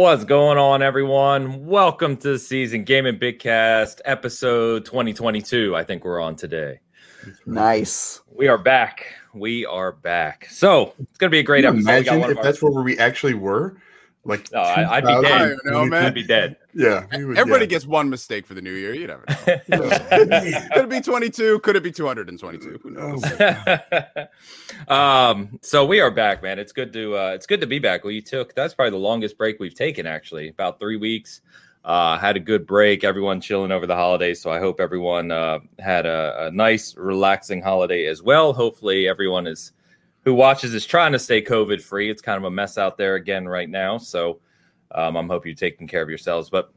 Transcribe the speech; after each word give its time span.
What's 0.00 0.24
going 0.24 0.56
on, 0.56 0.80
everyone? 0.80 1.66
Welcome 1.66 2.16
to 2.16 2.30
the 2.30 2.38
season 2.38 2.84
Game 2.84 3.04
Gaming 3.04 3.20
Bigcast 3.20 4.00
episode 4.06 4.86
2022. 4.86 5.76
I 5.76 5.84
think 5.84 6.06
we're 6.06 6.22
on 6.22 6.36
today. 6.36 6.80
Nice. 7.44 8.22
We 8.34 8.48
are 8.48 8.56
back. 8.56 9.04
We 9.34 9.66
are 9.66 9.92
back. 9.92 10.46
So 10.50 10.94
it's 10.98 11.18
gonna 11.18 11.28
be 11.28 11.40
a 11.40 11.42
great 11.42 11.64
you 11.64 11.68
episode. 11.68 11.82
Imagine 11.90 12.20
if 12.22 12.30
of 12.30 12.38
our- 12.38 12.42
that's 12.42 12.62
where 12.62 12.82
we 12.82 12.98
actually 12.98 13.34
were. 13.34 13.76
Like, 14.22 14.52
No, 14.52 14.60
I- 14.60 14.96
I'd 14.98 15.04
be 15.04 15.14
2000. 15.14 15.22
dead. 15.22 15.32
I 15.40 15.48
don't 15.48 15.66
know, 15.66 15.84
man. 15.86 16.04
I'd 16.06 16.14
be 16.14 16.22
dead. 16.22 16.56
Yeah, 16.74 17.06
we 17.16 17.24
would- 17.24 17.38
Everybody 17.38 17.64
yeah. 17.64 17.70
gets 17.70 17.86
one 17.86 18.10
mistake 18.10 18.46
for 18.46 18.52
the 18.54 18.60
new 18.60 18.72
year. 18.72 18.94
You 18.94 19.06
never 19.06 19.24
know. 19.26 19.34
could 20.72 20.84
it 20.84 20.90
be 20.90 21.00
22? 21.00 21.58
Could 21.60 21.76
it 21.76 21.82
be 21.82 21.90
222? 21.90 22.80
Who 22.82 22.90
knows? 22.90 23.24
Oh, 24.88 24.94
um, 24.94 25.58
so 25.62 25.84
we 25.86 26.00
are 26.00 26.10
back, 26.10 26.42
man. 26.42 26.58
It's 26.58 26.72
good 26.72 26.92
to 26.92 27.16
uh, 27.16 27.30
it's 27.34 27.46
good 27.46 27.60
to 27.62 27.66
be 27.66 27.78
back. 27.78 28.04
We 28.04 28.20
took 28.20 28.54
that's 28.54 28.74
probably 28.74 28.90
the 28.90 28.96
longest 28.98 29.38
break 29.38 29.58
we've 29.58 29.74
taken, 29.74 30.06
actually, 30.06 30.48
about 30.48 30.78
three 30.78 30.96
weeks. 30.96 31.40
Uh, 31.82 32.18
had 32.18 32.36
a 32.36 32.40
good 32.40 32.66
break. 32.66 33.04
Everyone 33.04 33.40
chilling 33.40 33.72
over 33.72 33.86
the 33.86 33.96
holidays, 33.96 34.40
so 34.42 34.50
I 34.50 34.58
hope 34.58 34.80
everyone 34.80 35.30
uh, 35.30 35.60
had 35.78 36.04
a, 36.04 36.46
a 36.46 36.50
nice, 36.50 36.94
relaxing 36.94 37.62
holiday 37.62 38.04
as 38.06 38.22
well. 38.22 38.52
Hopefully, 38.52 39.08
everyone 39.08 39.46
is 39.46 39.72
who 40.24 40.34
watches 40.34 40.74
is 40.74 40.86
trying 40.86 41.12
to 41.12 41.18
stay 41.18 41.42
COVID 41.42 41.80
free. 41.80 42.10
It's 42.10 42.22
kind 42.22 42.36
of 42.38 42.44
a 42.44 42.50
mess 42.50 42.78
out 42.78 42.96
there 42.98 43.14
again 43.14 43.48
right 43.48 43.68
now, 43.68 43.98
so 43.98 44.40
um, 44.92 45.16
I'm 45.16 45.28
hoping 45.28 45.50
you're 45.50 45.56
taking 45.56 45.86
care 45.86 46.02
of 46.02 46.08
yourselves. 46.08 46.50
But 46.50 46.72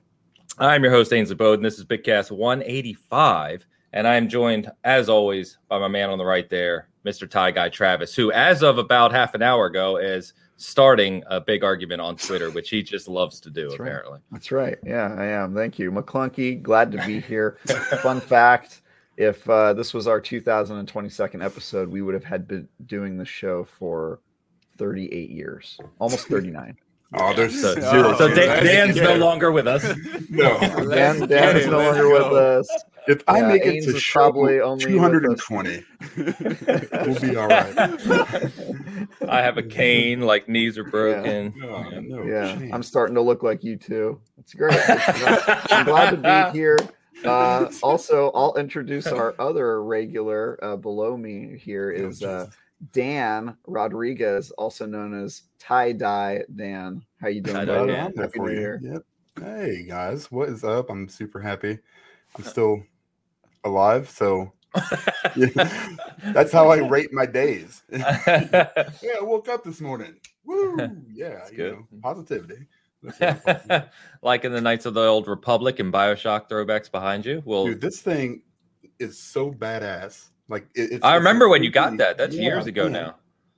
I'm 0.57 0.83
your 0.83 0.91
host, 0.91 1.11
Ainsley 1.13 1.35
Bowden. 1.35 1.63
This 1.63 1.79
is 1.79 1.85
Bigcast 1.85 2.31
185, 2.31 3.65
and 3.93 4.07
I 4.07 4.15
am 4.15 4.29
joined, 4.29 4.71
as 4.83 5.09
always, 5.09 5.57
by 5.67 5.79
my 5.79 5.87
man 5.87 6.09
on 6.09 6.17
the 6.17 6.25
right 6.25 6.49
there, 6.49 6.89
Mr. 7.05 7.29
Tie 7.29 7.51
Guy 7.51 7.69
Travis, 7.69 8.15
who, 8.15 8.31
as 8.31 8.63
of 8.63 8.77
about 8.77 9.11
half 9.11 9.33
an 9.33 9.41
hour 9.41 9.65
ago, 9.65 9.97
is 9.97 10.33
starting 10.57 11.23
a 11.27 11.41
big 11.41 11.63
argument 11.63 11.99
on 11.99 12.15
Twitter, 12.15 12.49
which 12.51 12.69
he 12.69 12.81
just 12.81 13.07
loves 13.07 13.39
to 13.41 13.49
do, 13.49 13.67
That's 13.67 13.79
right. 13.79 13.87
apparently. 13.87 14.19
That's 14.31 14.51
right. 14.51 14.77
Yeah, 14.85 15.13
I 15.17 15.25
am. 15.25 15.53
Thank 15.53 15.79
you. 15.79 15.91
McClunky, 15.91 16.61
glad 16.61 16.91
to 16.93 17.05
be 17.05 17.19
here. 17.19 17.57
Fun 18.01 18.21
fact 18.21 18.82
if 19.17 19.47
uh, 19.49 19.73
this 19.73 19.93
was 19.93 20.07
our 20.07 20.19
2022nd 20.19 21.43
episode, 21.43 21.89
we 21.89 22.01
would 22.01 22.13
have 22.13 22.23
had 22.23 22.47
been 22.47 22.67
doing 22.85 23.17
the 23.17 23.25
show 23.25 23.63
for 23.63 24.19
38 24.77 25.29
years, 25.29 25.77
almost 25.99 26.27
39. 26.27 26.75
oh, 27.15 27.33
there's 27.35 27.59
So, 27.61 27.75
zero. 27.75 28.17
so 28.17 28.33
Dan- 28.33 28.63
Dan's 28.63 28.95
no 28.97 29.15
longer 29.15 29.51
with 29.51 29.67
us. 29.67 29.83
no. 30.29 30.59
Dan, 30.59 31.19
Let's 31.19 31.59
is 31.59 31.67
no 31.67 31.77
longer 31.79 32.09
with 32.09 32.33
us. 32.33 32.67
If 33.05 33.21
I 33.27 33.39
Yeah, 33.41 33.47
make 33.49 33.65
it 33.65 33.83
to 33.83 33.99
show 33.99 34.21
probably 34.21 34.61
only 34.61 34.85
220, 34.85 35.83
we'll 37.05 37.19
be 37.19 37.35
all 37.35 37.47
right. 37.49 37.77
I 39.27 39.41
have 39.41 39.57
a 39.57 39.63
cane, 39.63 40.21
like 40.21 40.47
knees 40.47 40.77
are 40.77 40.85
broken. 40.85 41.53
Oh, 41.63 41.83
no, 41.99 42.23
Yeah. 42.23 42.57
I'm 42.73 42.81
starting 42.81 43.13
to 43.15 43.21
look 43.21 43.43
like 43.43 43.61
you 43.61 43.75
too. 43.75 44.21
It's 44.37 44.53
great. 44.53 44.79
I'm 44.89 45.85
glad 45.85 46.11
to 46.11 46.17
be 46.51 46.57
here. 46.57 46.77
Uh, 47.25 47.71
also, 47.83 48.31
I'll 48.31 48.55
introduce 48.55 49.07
our 49.07 49.33
other 49.39 49.83
regular 49.83 50.59
uh, 50.63 50.75
below 50.75 51.15
me. 51.15 51.57
Here 51.57 51.93
Oh, 52.23 52.27
uh, 52.27 52.47
Dan 52.91 53.55
Rodriguez, 53.65 54.51
also 54.51 54.85
known 54.85 55.13
as 55.23 55.43
Tie 55.59 55.93
Dye 55.93 56.43
Dan. 56.55 57.03
How 57.21 57.29
you 57.29 57.41
doing, 57.41 57.65
Tie-dye 57.65 57.85
Dan. 57.85 58.13
there 58.15 58.25
Happy 58.25 58.37
for 58.37 58.47
New 58.49 58.53
you. 58.55 58.59
Year. 58.59 58.79
Yep. 58.83 59.03
Hey 59.39 59.85
guys, 59.87 60.31
what 60.31 60.49
is 60.49 60.63
up? 60.63 60.89
I'm 60.89 61.07
super 61.07 61.39
happy. 61.39 61.79
I'm 62.37 62.43
still 62.43 62.83
alive, 63.63 64.09
so 64.09 64.51
yeah, 65.35 65.95
that's 66.33 66.51
how 66.51 66.69
I 66.69 66.77
rate 66.87 67.13
my 67.13 67.25
days. 67.25 67.83
yeah, 67.91 68.69
I 69.17 69.21
woke 69.21 69.47
up 69.49 69.63
this 69.63 69.79
morning. 69.79 70.15
Woo! 70.45 70.77
Yeah, 71.13 71.29
That's 71.35 71.51
you 71.51 71.57
good. 71.57 71.73
know, 71.73 71.87
positivity. 72.01 72.67
That's 73.03 73.45
what 73.45 73.71
I'm- 73.71 73.83
like 74.21 74.45
in 74.45 74.51
the 74.51 74.61
Knights 74.61 74.85
of 74.85 74.93
the 74.93 75.01
Old 75.05 75.27
Republic 75.27 75.79
and 75.79 75.91
Bioshock 75.93 76.49
throwbacks 76.49 76.89
behind 76.91 77.25
you. 77.25 77.41
Well, 77.45 77.65
Dude, 77.65 77.81
this 77.81 78.01
thing 78.01 78.43
is 78.99 79.19
so 79.19 79.51
badass. 79.51 80.29
Like 80.49 80.67
it, 80.75 80.91
it's. 80.93 81.03
I 81.03 81.11
it's 81.15 81.19
remember 81.19 81.47
when 81.49 81.63
you 81.63 81.69
got 81.71 81.97
that. 81.97 82.17
That's 82.17 82.35
yeah, 82.35 82.41
years 82.43 82.65
ago 82.67 82.87
now. 82.87 83.15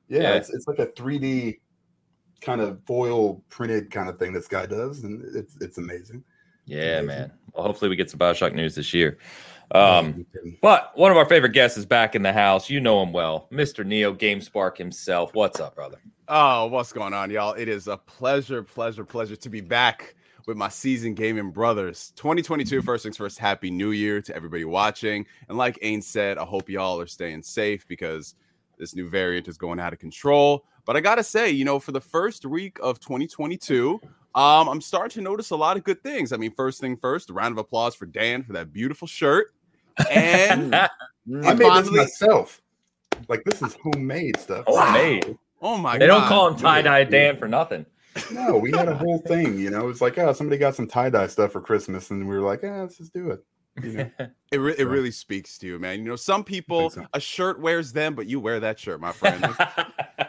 Yeah, 0.07 0.21
Yeah. 0.21 0.33
It's, 0.35 0.53
it's 0.53 0.67
like 0.67 0.79
a 0.79 0.87
3D 0.87 1.59
kind 2.41 2.61
of 2.61 2.79
foil 2.85 3.41
printed 3.49 3.89
kind 3.91 4.07
of 4.09 4.19
thing 4.19 4.33
this 4.33 4.47
guy 4.47 4.65
does, 4.65 5.03
and 5.03 5.23
it's 5.35 5.55
it's 5.61 5.77
amazing. 5.77 6.23
Yeah, 6.67 6.99
Amazing. 6.99 7.05
man. 7.07 7.31
Well, 7.53 7.65
hopefully 7.65 7.89
we 7.89 7.95
get 7.95 8.09
some 8.09 8.19
Bioshock 8.19 8.53
news 8.53 8.73
this 8.75 8.93
year. 8.93 9.17
Um, 9.71 10.25
but 10.61 10.91
one 10.95 11.11
of 11.11 11.17
our 11.17 11.25
favorite 11.25 11.53
guests 11.53 11.77
is 11.77 11.85
back 11.85 12.15
in 12.15 12.21
the 12.21 12.33
house. 12.33 12.69
You 12.69 12.79
know 12.79 13.01
him 13.01 13.11
well, 13.11 13.47
Mr. 13.51 13.85
Neo 13.85 14.13
GameSpark 14.13 14.77
himself. 14.77 15.33
What's 15.33 15.59
up, 15.59 15.75
brother? 15.75 15.99
Oh, 16.27 16.67
what's 16.67 16.93
going 16.93 17.13
on, 17.13 17.29
y'all? 17.29 17.53
It 17.53 17.67
is 17.67 17.87
a 17.87 17.97
pleasure, 17.97 18.63
pleasure, 18.63 19.05
pleasure 19.05 19.35
to 19.35 19.49
be 19.49 19.61
back 19.61 20.15
with 20.47 20.57
my 20.57 20.69
season 20.69 21.13
gaming 21.13 21.51
brothers. 21.51 22.13
2022, 22.15 22.81
first 22.81 23.03
things 23.03 23.17
first, 23.17 23.39
happy 23.39 23.71
new 23.71 23.91
year 23.91 24.21
to 24.21 24.35
everybody 24.35 24.65
watching. 24.65 25.25
And 25.49 25.57
like 25.57 25.79
Ain 25.81 26.01
said, 26.01 26.37
I 26.37 26.45
hope 26.45 26.69
y'all 26.69 26.99
are 26.99 27.07
staying 27.07 27.43
safe 27.43 27.87
because 27.87 28.35
this 28.77 28.95
new 28.95 29.09
variant 29.09 29.47
is 29.47 29.57
going 29.57 29.79
out 29.79 29.93
of 29.93 29.99
control. 29.99 30.65
But 30.85 30.95
I 30.95 30.99
gotta 30.99 31.23
say, 31.23 31.49
you 31.49 31.65
know, 31.65 31.79
for 31.79 31.91
the 31.91 32.01
first 32.01 32.45
week 32.45 32.77
of 32.81 32.99
2022, 32.99 33.99
um, 34.35 34.67
I'm 34.67 34.81
starting 34.81 35.15
to 35.15 35.21
notice 35.21 35.49
a 35.49 35.55
lot 35.55 35.77
of 35.77 35.83
good 35.83 36.03
things. 36.03 36.31
I 36.31 36.37
mean, 36.37 36.51
first 36.51 36.79
thing 36.79 36.95
first, 36.95 37.29
a 37.29 37.33
round 37.33 37.53
of 37.53 37.57
applause 37.57 37.95
for 37.95 38.05
Dan 38.05 38.43
for 38.43 38.53
that 38.53 38.71
beautiful 38.71 39.07
shirt. 39.07 39.54
And 40.11 40.75
I. 40.75 40.89
Made 41.25 41.57
this 41.57 41.67
finally- 41.67 41.97
myself. 41.97 42.61
Like 43.29 43.43
this 43.45 43.61
is 43.61 43.75
homemade 43.81 44.37
stuff. 44.37 44.65
Homemade. 44.67 45.37
oh 45.61 45.77
my 45.77 45.93
god. 45.93 46.01
They 46.01 46.07
god, 46.07 46.19
don't 46.19 46.27
call 46.27 46.47
him 46.49 46.57
tie 46.57 46.81
dye 46.81 47.03
Dan 47.05 47.37
for 47.37 47.47
nothing. 47.47 47.85
No, 48.31 48.57
we 48.57 48.71
had 48.71 48.87
a 48.89 48.95
whole 48.95 49.19
thing. 49.19 49.57
You 49.57 49.69
know, 49.69 49.87
it's 49.89 50.01
like, 50.01 50.17
oh, 50.17 50.33
somebody 50.33 50.57
got 50.57 50.75
some 50.75 50.87
tie 50.87 51.09
dye 51.09 51.27
stuff 51.27 51.51
for 51.53 51.61
Christmas, 51.61 52.11
and 52.11 52.27
we 52.27 52.35
were 52.35 52.41
like, 52.41 52.61
yeah, 52.61 52.81
let's 52.81 52.97
just 52.97 53.13
do 53.13 53.31
it. 53.31 53.43
You 53.83 53.93
know? 53.93 54.11
It, 54.51 54.57
re- 54.59 54.75
it 54.77 54.85
really 54.85 55.11
speaks 55.11 55.57
to 55.57 55.67
you, 55.67 55.79
man. 55.79 55.99
You 55.99 56.05
know, 56.05 56.15
some 56.15 56.43
people 56.45 56.89
so. 56.89 57.05
a 57.13 57.19
shirt 57.19 57.59
wears 57.59 57.91
them, 57.91 58.15
but 58.15 58.25
you 58.25 58.39
wear 58.39 58.59
that 58.61 58.79
shirt, 58.79 59.01
my 59.01 59.11
friend. 59.13 59.43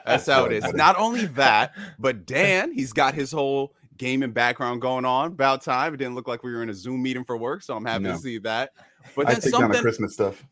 That's 0.05 0.27
how 0.27 0.47
it 0.47 0.53
is. 0.53 0.73
Not 0.75 0.99
only 0.99 1.27
that, 1.27 1.75
but 1.99 2.27
Dan, 2.27 2.73
he's 2.73 2.93
got 2.93 3.15
his 3.15 3.31
whole 3.31 3.73
gaming 3.99 4.33
background 4.33 4.81
going 4.81 5.05
on. 5.05 5.29
About 5.29 5.63
time. 5.63 5.95
It 5.95 5.99
didn't 5.99 6.17
look 6.17 6.27
like 6.27 6.43
we 6.43 6.53
were 6.53 6.63
in 6.65 6.71
a 6.71 6.75
Zoom 6.75 7.03
meeting 7.05 7.23
for 7.25 7.37
work, 7.37 7.63
so 7.63 7.77
I'm 7.77 7.85
happy 7.85 8.05
No. 8.05 8.13
to 8.15 8.19
see 8.19 8.39
that. 8.39 8.73
But 9.15 9.29
I 9.29 9.33
then 9.33 9.41
take 9.41 9.53
down 9.53 9.61
the 9.61 9.67
something, 9.67 9.83
Christmas 9.83 10.15
stuff. 10.15 10.45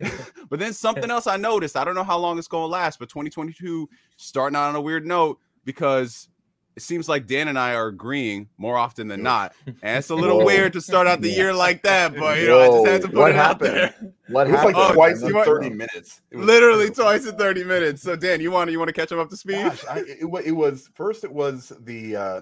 but 0.50 0.58
then 0.58 0.72
something 0.72 1.10
else 1.10 1.26
I 1.26 1.36
noticed. 1.36 1.76
I 1.76 1.84
don't 1.84 1.94
know 1.94 2.04
how 2.04 2.18
long 2.18 2.38
it's 2.38 2.48
going 2.48 2.64
to 2.64 2.68
last, 2.68 2.98
but 2.98 3.08
2022 3.08 3.88
starting 4.16 4.56
out 4.56 4.68
on 4.68 4.76
a 4.76 4.80
weird 4.80 5.06
note 5.06 5.38
because 5.64 6.28
it 6.76 6.82
seems 6.82 7.08
like 7.08 7.26
Dan 7.26 7.48
and 7.48 7.58
I 7.58 7.74
are 7.74 7.86
agreeing 7.86 8.50
more 8.58 8.76
often 8.76 9.08
than 9.08 9.22
not, 9.22 9.54
and 9.66 9.98
it's 9.98 10.10
a 10.10 10.14
little 10.14 10.40
Whoa. 10.40 10.44
weird 10.44 10.74
to 10.74 10.82
start 10.82 11.06
out 11.06 11.22
the 11.22 11.30
Yeah. 11.30 11.36
year 11.36 11.54
like 11.54 11.82
that. 11.84 12.14
But 12.14 12.38
you 12.38 12.48
know, 12.48 12.60
I 12.60 12.66
just 12.66 12.86
had 12.86 13.02
to 13.02 13.08
put 13.08 13.16
What 13.16 13.30
it 13.30 13.34
happened? 13.34 13.70
out 13.70 13.94
there. 14.00 14.12
What 14.28 14.48
It 14.48 14.52
was 14.52 14.64
like? 14.64 14.74
Oh, 14.76 14.92
twice 14.92 15.22
in 15.22 15.32
30 15.32 15.70
minutes. 15.70 16.20
Literally 16.32 16.86
brutal. 16.86 17.04
twice 17.04 17.26
in 17.26 17.36
30 17.36 17.62
minutes. 17.64 18.02
So 18.02 18.16
Dan, 18.16 18.40
you 18.40 18.50
want 18.50 18.68
to 18.68 18.72
you 18.72 18.78
want 18.78 18.88
to 18.88 18.92
catch 18.92 19.12
him 19.12 19.20
up 19.20 19.30
to 19.30 19.36
speed? 19.36 19.62
Gosh, 19.62 19.84
I, 19.88 19.98
it, 20.00 20.18
it 20.44 20.52
was 20.52 20.90
first. 20.94 21.22
It 21.24 21.32
was 21.32 21.72
the 21.80 22.16
uh, 22.16 22.40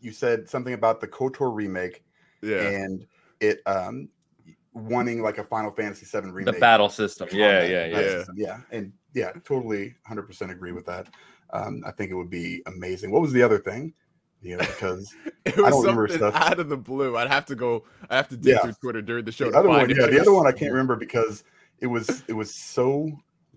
you 0.00 0.12
said 0.12 0.48
something 0.48 0.74
about 0.74 1.00
the 1.00 1.08
Kotor 1.08 1.52
remake 1.52 2.04
yeah. 2.42 2.60
and 2.60 3.06
it 3.40 3.60
um 3.66 4.08
wanting 4.74 5.22
like 5.22 5.38
a 5.38 5.44
Final 5.44 5.70
Fantasy 5.70 6.04
VII 6.06 6.30
remake. 6.30 6.54
the 6.54 6.60
battle 6.60 6.88
system. 6.88 7.28
Yeah, 7.32 7.60
combat- 7.60 7.70
yeah, 7.70 7.86
yeah. 7.86 8.00
Yeah. 8.00 8.08
system. 8.18 8.34
yeah, 8.38 8.60
and 8.70 8.92
yeah, 9.14 9.32
totally, 9.44 9.94
hundred 10.06 10.22
percent 10.24 10.50
agree 10.50 10.72
with 10.72 10.84
that. 10.86 11.08
Um, 11.52 11.82
I 11.86 11.92
think 11.92 12.10
it 12.10 12.14
would 12.14 12.30
be 12.30 12.62
amazing. 12.66 13.10
What 13.12 13.22
was 13.22 13.32
the 13.32 13.42
other 13.42 13.58
thing? 13.58 13.94
You 14.42 14.56
know, 14.56 14.64
because 14.66 15.14
It 15.46 15.56
was 15.56 15.70
don't 15.72 15.80
remember 15.82 16.08
stuff. 16.08 16.34
out 16.34 16.58
of 16.58 16.68
the 16.68 16.76
blue. 16.76 17.16
I'd 17.16 17.30
have 17.30 17.46
to 17.46 17.54
go. 17.54 17.84
I 18.10 18.16
have 18.16 18.28
to 18.28 18.36
dig 18.36 18.54
Yeah. 18.54 18.62
through 18.62 18.72
Twitter 18.82 19.00
during 19.02 19.24
the 19.24 19.32
show. 19.32 19.46
the 19.46 19.52
to 19.52 19.58
other 19.58 19.68
find 19.68 19.82
one, 19.82 19.90
it. 19.90 19.96
yeah, 19.98 20.06
the 20.08 20.20
other 20.20 20.32
one 20.34 20.46
I 20.46 20.52
can't 20.52 20.72
remember 20.72 20.96
because 20.96 21.44
it 21.80 21.86
was 21.86 22.22
it 22.28 22.32
was 22.34 22.52
so 22.54 23.10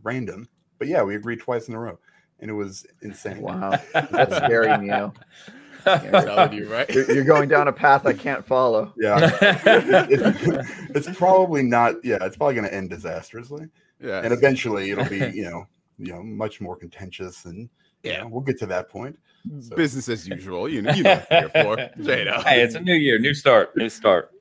random. 0.04 0.48
But 0.80 0.88
yeah, 0.88 1.02
we 1.04 1.16
agreed 1.16 1.40
twice 1.40 1.68
in 1.68 1.74
a 1.74 1.80
row, 1.80 1.98
and 2.40 2.50
it 2.52 2.54
was 2.54 2.86
insane. 3.02 3.42
Wow, 3.42 3.72
that's 3.94 4.36
scary, 4.38 4.78
Neo. 4.78 5.14
I'm 5.86 6.54
you, 6.54 6.68
right? 6.72 6.90
You're, 6.90 7.12
you're 7.12 7.24
going 7.24 7.48
down 7.50 7.68
a 7.68 7.74
path 7.74 8.06
I 8.06 8.14
can't 8.14 8.46
follow. 8.46 8.94
Yeah, 8.98 9.18
it- 9.42 10.12
it- 10.12 10.66
it's 10.96 11.18
probably 11.18 11.64
not. 11.64 11.96
Yeah, 12.04 12.18
it's 12.22 12.38
probably 12.38 12.56
going 12.56 12.68
to 12.68 12.74
end 12.74 12.90
disastrously, 12.90 13.68
Yeah. 14.02 14.22
and 14.24 14.34
eventually 14.34 14.92
it'll 14.92 15.06
be 15.06 15.18
you 15.34 15.44
know 15.50 15.68
you 15.98 16.14
know 16.14 16.24
much 16.24 16.62
more 16.62 16.76
contentious, 16.76 17.46
and 17.46 17.70
you 18.04 18.12
Yeah. 18.12 18.22
know, 18.22 18.28
we'll 18.30 18.42
get 18.42 18.58
to 18.60 18.66
that 18.68 18.90
point. 18.90 19.18
So- 19.62 19.76
Business 19.76 20.10
as 20.10 20.28
usual. 20.28 20.68
You 20.68 20.82
know, 20.82 20.92
you 20.94 21.04
know 21.04 21.22
here 21.30 21.50
for. 21.50 21.76
Jada. 22.00 22.44
hey, 22.44 22.62
it's 22.62 22.76
a 22.76 22.80
new 22.82 22.96
year, 22.96 23.18
new 23.20 23.34
start, 23.34 23.76
new 23.78 23.90
start. 23.90 24.32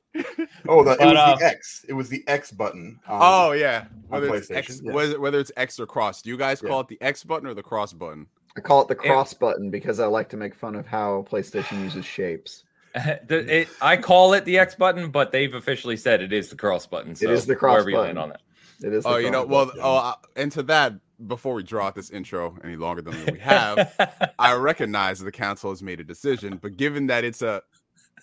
Oh, 0.67 0.83
the, 0.83 0.93
it 0.93 0.99
was 1.05 1.15
uh, 1.15 1.35
the 1.37 1.45
X. 1.45 1.85
It 1.87 1.93
was 1.93 2.09
the 2.09 2.23
X 2.27 2.51
button. 2.51 2.99
on- 3.07 3.19
Oh 3.21 3.51
yeah. 3.53 3.85
Whether 4.07 4.33
it's 4.35 4.49
X, 4.49 4.67
PlayStation, 4.77 4.81
yeah. 4.85 4.91
whether, 4.93 5.19
whether 5.19 5.39
it's 5.39 5.51
X 5.57 5.79
or 5.79 5.85
cross. 5.85 6.21
Do 6.21 6.29
you 6.29 6.37
guys 6.37 6.59
Yeah. 6.63 6.69
call 6.69 6.79
it 6.81 6.87
the 6.87 6.97
X 7.01 7.23
button 7.23 7.47
or 7.47 7.53
the 7.53 7.61
cross 7.63 7.93
button? 7.93 8.25
I 8.57 8.59
call 8.61 8.81
it 8.81 8.87
the 8.87 8.95
cross 8.95 9.33
button 9.33 9.69
because 9.69 9.99
I 9.99 10.07
like 10.07 10.29
to 10.29 10.37
make 10.37 10.55
fun 10.55 10.75
of 10.75 10.87
how 10.87 11.25
PlayStation 11.29 11.81
uses 11.83 12.05
shapes. 12.05 12.63
The- 13.27 13.59
it- 13.61 13.69
I 13.81 13.95
call 13.97 14.33
it 14.33 14.43
the 14.45 14.57
X 14.57 14.73
button, 14.73 15.11
but 15.11 15.31
they've 15.31 15.53
officially 15.53 15.97
said 15.97 16.21
it 16.21 16.33
is 16.33 16.49
the 16.49 16.55
cross 16.55 16.87
button. 16.87 17.13
So 17.15 17.29
is 17.29 17.45
the 17.45 17.55
cross 17.55 17.73
wherever 17.73 17.89
you 17.91 17.95
button. 17.97 18.15
land 18.15 18.19
on 18.19 18.29
that. 18.29 18.41
It 18.83 18.93
is. 18.93 19.03
The 19.03 19.09
Oh, 19.09 19.17
you 19.17 19.29
know, 19.29 19.45
cross 19.45 19.75
well, 19.75 20.15
oh, 20.15 20.27
and 20.35 20.51
to 20.53 20.63
that, 20.63 20.93
before 21.27 21.53
we 21.53 21.61
draw 21.63 21.87
out 21.87 21.95
this 21.95 22.09
intro 22.09 22.57
any 22.63 22.75
longer 22.75 23.03
than 23.03 23.15
we 23.31 23.39
have, 23.39 24.33
I 24.39 24.53
recognize 24.55 25.19
the 25.19 25.31
council 25.31 25.69
has 25.69 25.83
made 25.83 25.99
a 25.99 26.03
decision, 26.03 26.57
but 26.59 26.75
given 26.77 27.05
that 27.07 27.23
it's 27.23 27.41
a 27.43 27.61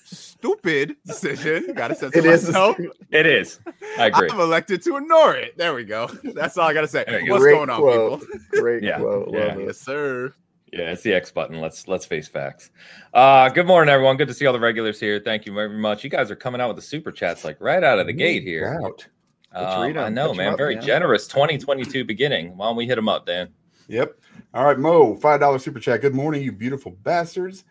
stupid 0.05 0.97
decision, 1.07 1.73
gotta 1.75 1.95
say 1.95 2.09
It 2.15 2.25
is. 2.25 2.47
myself. 2.47 2.77
it 3.11 3.27
is. 3.27 3.59
I 3.99 4.07
agree. 4.07 4.29
I'm 4.31 4.41
elected 4.41 4.83
to 4.83 4.97
ignore 4.97 5.35
it. 5.35 5.57
There 5.57 5.75
we 5.75 5.85
go. 5.85 6.07
That's 6.25 6.57
all 6.59 6.69
I 6.69 6.75
gotta 6.75 6.89
say. 6.89 7.05
Go. 7.07 7.33
What's 7.33 7.43
Great 7.43 7.55
going 7.55 7.71
on, 7.71 7.81
quote. 7.81 8.21
people? 8.21 8.39
Great 8.61 8.83
Yeah, 8.83 8.99
quote. 8.99 9.31
yeah. 9.33 9.39
Love 9.47 9.59
it. 9.61 9.67
Yes, 9.67 9.79
sir. 9.81 10.35
Yeah, 10.73 10.91
it's 10.91 11.03
the 11.03 11.13
X 11.15 11.31
button. 11.31 11.61
Let's 11.61 11.87
let's 11.89 12.05
face 12.05 12.27
facts. 12.29 12.71
Uh, 13.13 13.49
good 13.49 13.67
morning, 13.67 13.93
everyone. 13.93 14.17
Good 14.17 14.29
to 14.29 14.35
see 14.35 14.45
all 14.47 14.53
the 14.53 14.59
regulars 14.61 14.99
here. 14.99 15.21
Thank 15.21 15.47
you 15.47 15.53
very 15.55 15.69
much. 15.79 16.03
You 16.05 16.11
guys 16.11 16.31
are 16.31 16.37
coming 16.37 16.61
out 16.61 16.69
with 16.69 16.77
the 16.77 16.83
super 16.83 17.13
chats 17.13 17.45
like 17.45 17.61
right 17.61 17.83
out 17.85 17.99
of 18.01 18.07
the 18.07 18.13
gate 18.13 18.43
here. 18.43 18.81
Out. 18.85 19.07
Let's 19.55 19.73
Um. 19.75 19.83
I 19.83 20.09
know, 20.09 20.29
Catch 20.29 20.31
'em 20.33 20.37
man. 20.39 20.53
up, 20.55 20.59
Very 20.59 20.75
man. 20.75 20.85
generous. 20.85 21.29
2022 21.29 22.05
beginning. 22.05 22.57
Why 22.57 22.67
don't 22.67 22.77
we 22.77 22.87
hit 22.87 22.97
them 22.97 23.09
up, 23.09 23.25
Dan? 23.25 23.51
Yep. 23.87 24.19
All 24.53 24.65
right, 24.65 24.79
Mo, 24.79 25.15
five 25.17 25.39
dollar 25.39 25.61
super 25.61 25.79
chat. 25.79 26.01
Good 26.01 26.15
morning, 26.15 26.43
you 26.43 26.51
beautiful 26.51 26.91
bastards. 27.05 27.65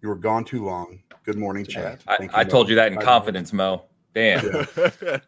You 0.00 0.08
were 0.08 0.14
gone 0.14 0.44
too 0.44 0.64
long. 0.64 1.00
Good 1.26 1.36
morning, 1.38 1.66
chat. 1.66 2.02
I, 2.06 2.16
Thank 2.18 2.30
I 2.34 2.44
Mo. 2.44 2.48
told 2.48 2.68
you 2.68 2.76
that 2.76 2.92
in 2.92 2.98
$5. 2.98 3.02
confidence, 3.02 3.52
Mo. 3.52 3.82
Dan, 4.14 4.44
Yeah. 4.46 4.62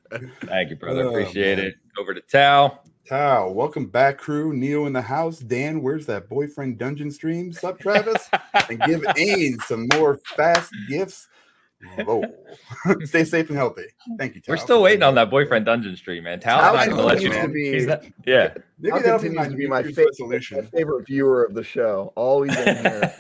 thank 0.45 0.71
you, 0.71 0.77
brother. 0.77 1.03
Oh, 1.03 1.09
Appreciate 1.11 1.59
man. 1.59 1.67
it. 1.67 1.75
Over 1.99 2.15
to 2.15 2.21
Tao. 2.21 2.79
Tao, 3.07 3.51
welcome 3.51 3.87
back, 3.87 4.17
crew. 4.17 4.53
Neo 4.55 4.87
in 4.87 4.93
the 4.93 5.03
house. 5.03 5.41
Dan, 5.41 5.83
where's 5.83 6.07
that 6.07 6.29
boyfriend 6.29 6.79
dungeon 6.79 7.11
stream? 7.11 7.53
Sup, 7.53 7.79
Travis? 7.81 8.31
and 8.71 8.81
give 8.83 9.03
Ain 9.17 9.59
some 9.67 9.89
more 9.95 10.19
fast 10.37 10.73
gifts. 10.89 11.27
Whoa. 12.05 12.23
Stay 13.05 13.25
safe 13.25 13.49
and 13.49 13.59
healthy. 13.59 13.85
Thank 14.19 14.37
you, 14.37 14.41
Tao. 14.41 14.53
We're 14.53 14.57
still 14.57 14.83
waiting 14.83 15.03
on 15.03 15.17
that 15.17 15.31
boyfriend 15.31 15.65
dungeon 15.67 15.97
stream, 15.97 16.25
man. 16.25 16.39
Tao's 16.39 16.61
Tao 16.61 16.73
not 16.75 16.87
going 16.87 16.97
to 16.99 17.05
let 17.05 17.21
you. 17.23 17.33
to 17.33 17.49
be- 17.49 17.73
he's 17.73 17.87
not- 17.87 18.05
yeah. 18.25 18.55
Maybe 18.79 18.93
Tao 18.93 19.03
that'll 19.03 19.23
be 19.23 19.29
my 19.31 19.49
to 19.49 19.55
be 19.57 19.67
my 19.67 19.83
favorite, 19.83 20.15
my 20.21 20.63
favorite 20.63 21.07
viewer 21.07 21.43
of 21.45 21.55
the 21.55 21.65
show. 21.65 22.13
Always 22.15 22.57
in 22.57 22.77
here. 22.77 23.17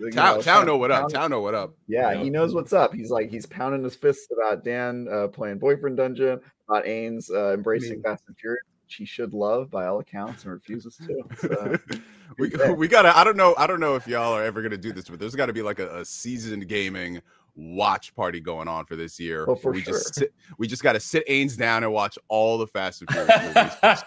You 0.00 0.10
Town, 0.10 0.36
know, 0.36 0.42
town 0.42 0.66
know 0.66 0.76
what 0.76 0.90
up. 0.90 1.02
Town- 1.02 1.10
Town 1.10 1.30
know 1.30 1.40
what 1.40 1.54
up. 1.54 1.74
Yeah, 1.86 2.12
Yeah. 2.12 2.22
he 2.22 2.30
knows 2.30 2.54
what's 2.54 2.72
up. 2.72 2.94
He's 2.94 3.10
like 3.10 3.30
he's 3.30 3.46
pounding 3.46 3.82
his 3.82 3.94
fists 3.94 4.28
about 4.32 4.64
Dan 4.64 5.08
uh, 5.10 5.28
playing 5.28 5.58
boyfriend 5.58 5.96
dungeon, 5.96 6.40
about 6.68 6.84
Ains 6.84 7.30
uh, 7.30 7.54
embracing 7.54 7.94
mean- 7.94 8.02
Fast 8.02 8.24
and 8.28 8.36
Furious, 8.38 8.62
which 8.84 8.94
he 8.94 9.04
should 9.04 9.34
love 9.34 9.70
by 9.70 9.86
all 9.86 9.98
accounts 9.98 10.44
and 10.44 10.52
refuses 10.52 10.96
to. 11.06 11.22
So, 11.36 11.76
we, 12.38 12.50
we 12.74 12.88
gotta 12.88 13.16
i 13.16 13.24
don't 13.24 13.36
know 13.38 13.54
i 13.56 13.66
don't 13.66 13.80
know 13.80 13.94
if 13.96 14.06
y'all 14.06 14.32
are 14.34 14.44
ever 14.44 14.60
gonna 14.60 14.76
do 14.76 14.92
this 14.92 15.08
but 15.08 15.18
there's 15.18 15.34
got 15.34 15.46
to 15.46 15.52
be 15.54 15.62
like 15.62 15.78
a, 15.78 16.00
a 16.00 16.04
seasoned 16.04 16.68
gaming 16.68 17.20
watch 17.60 18.14
party 18.14 18.40
going 18.40 18.68
on 18.68 18.84
for 18.86 18.94
this 18.94 19.18
year 19.18 19.44
Oh, 19.48 19.56
for 19.56 19.70
where 19.72 19.74
we 19.74 19.82
just 19.82 20.14
sit, 20.14 20.32
we 20.58 20.68
just 20.68 20.82
got 20.82 20.92
to 20.92 21.00
sit 21.00 21.26
Ains 21.26 21.56
down 21.58 21.82
and 21.82 21.92
watch 21.92 22.16
all 22.28 22.56
the 22.56 22.68
fast 22.68 23.02
and 23.02 23.10
furious 23.10 23.44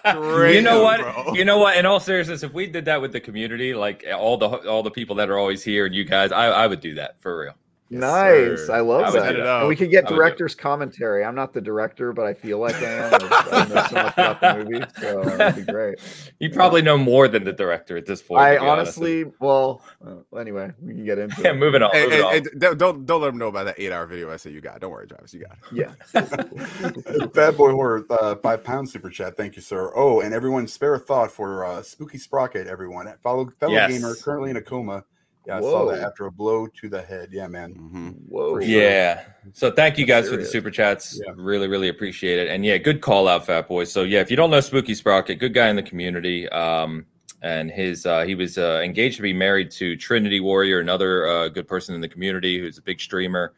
movies 0.16 0.56
you 0.56 0.62
know 0.62 0.86
up, 0.86 1.00
what? 1.06 1.26
bro. 1.26 1.34
You 1.34 1.44
know 1.44 1.58
what? 1.58 1.76
In 1.78 1.86
all 1.86 2.00
seriousness, 2.00 2.44
if 2.44 2.54
we 2.54 2.66
did 2.68 2.86
that 2.86 3.02
with 3.02 3.12
the 3.12 3.20
community, 3.20 3.74
like 3.74 4.06
all 4.16 4.38
the 4.38 4.48
all 4.70 4.84
the 4.84 4.92
people 4.92 5.16
that 5.18 5.30
are 5.30 5.38
always 5.38 5.64
here 5.64 5.86
and 5.86 5.94
you 5.94 6.06
guys, 6.06 6.32
I, 6.32 6.46
I 6.48 6.68
would 6.68 6.80
do 6.80 6.96
that 6.96 7.22
for 7.22 7.38
real. 7.42 7.54
Nice. 8.00 8.68
sir. 8.68 8.74
I 8.74 8.80
love 8.80 9.16
I 9.16 9.20
that. 9.20 9.36
And 9.40 9.68
we 9.68 9.76
could 9.76 9.92
get 9.92 10.06
I 10.08 10.12
would 10.12 10.16
director's 10.16 10.56
commentary. 10.56 11.24
I'm 11.24 11.36
not 11.36 11.54
the 11.54 11.62
director, 11.62 12.14
but 12.14 12.26
I 12.26 12.34
feel 12.34 12.60
like 12.60 12.76
I 12.76 12.90
am. 12.90 13.14
I 13.14 13.18
I 13.52 13.66
know 13.68 13.86
so 13.88 13.96
much 13.96 14.14
about 14.14 14.42
the 14.42 14.66
movie, 14.66 14.86
so 15.00 15.24
that'd 15.24 15.66
be 15.66 15.72
great. 15.72 16.00
You 16.40 16.50
probably 16.50 16.82
know 16.82 16.98
more 16.98 17.28
than 17.28 17.44
the 17.44 17.54
director 17.54 17.98
at 17.98 18.06
this 18.08 18.22
point. 18.22 18.42
I 18.42 18.56
to 18.56 18.62
honest. 18.62 18.98
honestly, 18.98 19.26
well, 19.40 19.84
uh, 20.06 20.38
anyway, 20.40 20.72
we 20.82 20.94
can 20.94 21.06
get 21.06 21.20
into 21.20 21.40
yeah. 21.42 21.52
it. 21.52 21.58
Moving 21.58 21.84
on. 21.84 21.92
Hey, 21.92 22.06
moving 22.06 22.18
hey, 22.18 22.24
on. 22.24 22.32
hey, 22.32 22.42
don't 22.58 22.78
don't 22.78 23.06
don't 23.06 23.22
let 23.22 23.28
them 23.28 23.38
know 23.38 23.48
about 23.48 23.66
that 23.66 23.76
eight 23.78 23.92
hour 23.92 24.08
video 24.08 24.32
I 24.32 24.38
said 24.38 24.54
you 24.54 24.62
got. 24.62 24.80
Don't 24.82 24.92
worry, 24.92 25.08
Travis, 25.08 25.34
you 25.34 25.46
got 25.46 25.58
it. 25.72 25.88
Yeah. 26.14 27.26
Bad 27.28 27.58
Boy 27.58 27.72
Horror, 27.72 28.06
uh, 28.10 28.36
five 28.38 28.64
pounds 28.64 28.92
super 28.92 29.10
chat. 29.10 29.38
Thank 29.38 29.56
you, 29.56 29.62
sir. 29.62 29.92
Oh, 29.96 30.22
and 30.22 30.34
everyone, 30.34 30.68
spare 30.68 30.96
a 30.96 31.00
thought 31.00 31.32
for 31.32 31.64
uh, 31.66 31.84
Spooky 31.84 32.18
Sprocket, 32.18 32.68
everyone. 32.68 33.12
Follow 33.22 33.50
fellow 33.60 33.74
Yes. 33.74 33.92
gamer, 33.92 34.16
currently 34.16 34.50
in 34.50 34.58
a 34.58 34.62
coma. 34.62 35.04
Yeah, 35.48 35.58
I 35.58 35.62
saw 35.62 35.86
that 35.92 36.02
after 36.02 36.28
a 36.28 36.32
blow 36.32 36.68
to 36.68 36.90
the 36.90 37.02
head. 37.02 37.30
Yeah, 37.32 37.48
man. 37.48 37.74
Mhm. 37.74 38.30
Whoa. 38.30 38.60
Sure. 38.60 38.62
Yeah. 38.62 39.24
So 39.54 39.72
thank 39.72 39.98
you 39.98 40.06
guys 40.06 40.30
for 40.30 40.38
the 40.38 40.46
super 40.46 40.70
chats. 40.70 41.20
Yeah. 41.24 41.34
Really, 41.36 41.68
really 41.68 41.88
appreciate 41.88 42.38
it. 42.38 42.50
And 42.50 42.64
yeah, 42.64 42.78
good 42.78 43.02
call 43.02 43.28
out, 43.28 43.48
Fat 43.48 43.68
Boy. 43.68 43.86
So 43.86 44.04
yeah, 44.04 44.20
if 44.20 44.30
you 44.30 44.38
don't 44.38 44.52
know 44.52 44.60
Spooky 44.60 44.94
Sprocket, 44.94 45.40
good 45.40 45.54
guy 45.54 45.70
in 45.70 45.76
the 45.76 45.84
community. 45.84 46.48
Um, 46.50 47.08
and 47.42 47.72
his 47.72 48.06
uh, 48.06 48.22
he 48.22 48.36
was 48.36 48.60
uh, 48.60 48.82
engaged 48.84 49.16
to 49.16 49.24
be 49.24 49.34
married 49.34 49.72
to 49.72 49.98
Trinity 49.98 50.40
Warrior, 50.40 50.80
another 50.80 51.26
uh, 51.28 51.48
good 51.48 51.68
person 51.68 51.96
in 51.96 52.02
the 52.02 52.08
community 52.08 52.60
who's 52.60 52.78
a 52.78 52.84
big 52.84 53.00
streamer. 53.00 53.54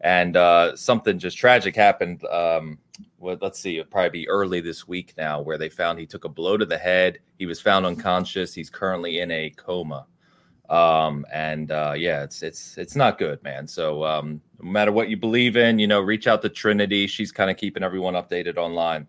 And 0.00 0.36
uh, 0.36 0.76
something 0.76 1.20
just 1.20 1.38
tragic 1.38 1.76
happened. 1.76 2.24
Um, 2.26 2.78
well, 3.18 3.36
let's 3.40 3.60
see, 3.60 3.78
it'll 3.78 3.90
probably 3.90 4.10
be 4.10 4.28
early 4.28 4.60
this 4.60 4.88
week 4.88 5.14
now, 5.16 5.40
where 5.40 5.58
they 5.58 5.68
found 5.68 6.00
he 6.00 6.06
took 6.06 6.24
a 6.24 6.28
blow 6.28 6.56
to 6.56 6.66
the 6.66 6.78
head. 6.78 7.18
He 7.38 7.46
was 7.46 7.60
found 7.60 7.86
unconscious. 7.86 8.54
He's 8.54 8.70
currently 8.70 9.20
in 9.20 9.30
a 9.30 9.50
coma 9.50 10.06
um 10.70 11.24
and 11.32 11.70
uh 11.70 11.94
yeah 11.96 12.22
it's 12.22 12.42
it's 12.42 12.76
it's 12.76 12.94
not 12.94 13.18
good 13.18 13.42
man. 13.42 13.66
So 13.66 14.04
um 14.04 14.40
no 14.60 14.70
matter 14.70 14.92
what 14.92 15.08
you 15.08 15.16
believe 15.16 15.56
in 15.56 15.78
you 15.78 15.86
know 15.86 16.00
reach 16.00 16.26
out 16.26 16.42
to 16.42 16.48
trinity. 16.48 17.06
She's 17.06 17.32
kind 17.32 17.50
of 17.50 17.56
keeping 17.56 17.82
everyone 17.82 18.14
updated 18.14 18.56
online. 18.58 19.06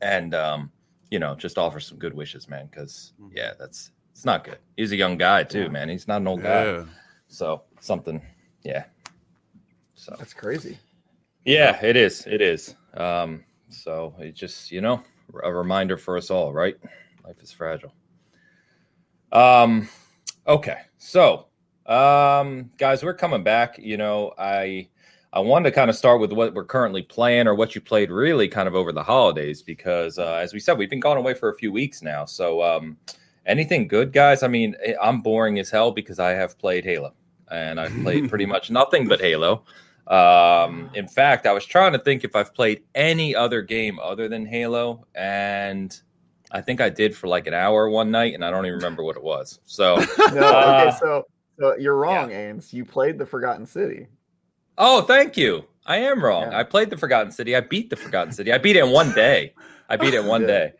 And 0.00 0.34
um 0.34 0.70
you 1.10 1.18
know 1.18 1.34
just 1.34 1.58
offer 1.58 1.80
some 1.80 1.98
good 1.98 2.14
wishes 2.14 2.48
man 2.48 2.66
because 2.70 3.12
yeah 3.34 3.52
that's 3.58 3.90
it's 4.12 4.24
not 4.24 4.44
good. 4.44 4.58
He's 4.76 4.92
a 4.92 4.96
young 4.96 5.16
guy 5.18 5.42
too 5.44 5.62
Yeah. 5.62 5.68
man. 5.68 5.88
He's 5.88 6.06
not 6.08 6.20
an 6.20 6.28
old 6.28 6.42
guy. 6.42 6.64
Yeah. 6.64 6.84
so 7.28 7.62
something 7.80 8.22
yeah. 8.62 8.84
So. 9.94 10.14
That's 10.18 10.34
crazy. 10.34 10.78
yeah 11.44 11.82
it 11.84 11.96
is. 11.96 12.26
It 12.26 12.40
is. 12.40 12.74
Um 12.94 13.44
so 13.70 14.14
it 14.20 14.34
just 14.34 14.70
you 14.70 14.80
know 14.80 15.02
a 15.42 15.52
reminder 15.52 15.96
for 15.96 16.16
us 16.16 16.30
all 16.30 16.52
right? 16.52 16.76
Life 17.24 17.42
is 17.42 17.50
fragile. 17.50 17.92
Um 19.32 19.88
okay 20.46 20.78
so 20.98 21.46
um 21.86 22.70
guys 22.78 23.02
we're 23.02 23.14
coming 23.14 23.42
back 23.42 23.76
you 23.78 23.96
know 23.96 24.32
i 24.38 24.86
i 25.32 25.40
wanted 25.40 25.68
to 25.68 25.74
kind 25.74 25.90
of 25.90 25.96
start 25.96 26.20
with 26.20 26.32
what 26.32 26.54
we're 26.54 26.64
currently 26.64 27.02
playing 27.02 27.46
or 27.46 27.54
what 27.54 27.74
you 27.74 27.80
played 27.80 28.10
really 28.10 28.48
kind 28.48 28.68
of 28.68 28.74
over 28.74 28.92
the 28.92 29.02
holidays 29.02 29.62
because 29.62 30.18
uh, 30.18 30.34
as 30.34 30.52
we 30.52 30.60
said 30.60 30.78
we've 30.78 30.90
been 30.90 31.00
gone 31.00 31.16
away 31.16 31.34
for 31.34 31.50
a 31.50 31.54
few 31.56 31.72
weeks 31.72 32.02
now. 32.02 32.24
So 32.24 32.62
um 32.62 32.96
anything 33.44 33.88
good 33.88 34.12
guys? 34.12 34.42
I 34.42 34.48
mean 34.48 34.76
eh, 34.84 34.94
i'm 35.02 35.20
boring 35.20 35.58
as 35.58 35.70
hell 35.70 35.90
because 35.90 36.18
i 36.18 36.30
have 36.30 36.58
played 36.58 36.84
halo 36.84 37.12
and 37.50 37.80
i've 37.80 37.94
played 38.02 38.28
pretty 38.30 38.46
much 38.46 38.70
nothing 38.70 39.08
but 39.08 39.20
halo. 39.20 39.64
Um, 40.06 40.88
in 40.94 41.08
fact, 41.08 41.46
I 41.46 41.52
was 41.52 41.66
trying 41.66 41.92
to 41.92 41.98
think 41.98 42.22
if 42.22 42.36
I've 42.36 42.54
played 42.54 42.84
any 42.94 43.34
other 43.34 43.60
game 43.62 43.98
other 43.98 44.28
than 44.28 44.46
Halo, 44.46 45.04
and 45.14 46.00
I 46.50 46.60
think 46.60 46.80
I 46.80 46.88
did 46.88 47.16
for 47.16 47.26
like 47.28 47.46
an 47.46 47.54
hour 47.54 47.88
one 47.90 48.10
night, 48.10 48.34
and 48.34 48.44
I 48.44 48.50
don't 48.50 48.66
even 48.66 48.76
remember 48.76 49.02
what 49.02 49.16
it 49.16 49.22
was. 49.22 49.60
So, 49.64 49.96
No, 50.32 50.40
Uh, 50.42 50.84
okay, 50.86 50.96
so 51.00 51.24
so 51.58 51.76
you're 51.76 51.96
wrong, 51.96 52.30
Ains. 52.30 52.72
You 52.72 52.84
played 52.84 53.18
the 53.18 53.26
Forgotten 53.26 53.66
City. 53.66 54.06
oh, 54.78 55.02
thank 55.02 55.36
you. 55.36 55.64
I 55.86 55.98
am 55.98 56.22
wrong. 56.22 56.50
Yeah. 56.50 56.58
I 56.58 56.62
played 56.64 56.90
the 56.90 56.96
Forgotten 56.96 57.30
City. 57.32 57.54
I 57.56 57.60
beat 57.60 57.90
the 57.90 57.96
Forgotten 57.96 58.32
City. 58.32 58.52
I 58.52 58.58
beat 58.58 58.76
it 58.76 58.84
in 58.84 58.90
one 58.90 59.12
day. 59.12 59.54
I 59.88 59.96
beat 59.96 60.14
it 60.14 60.20
in 60.20 60.26
one 60.26 60.40
Yeah. 60.48 60.70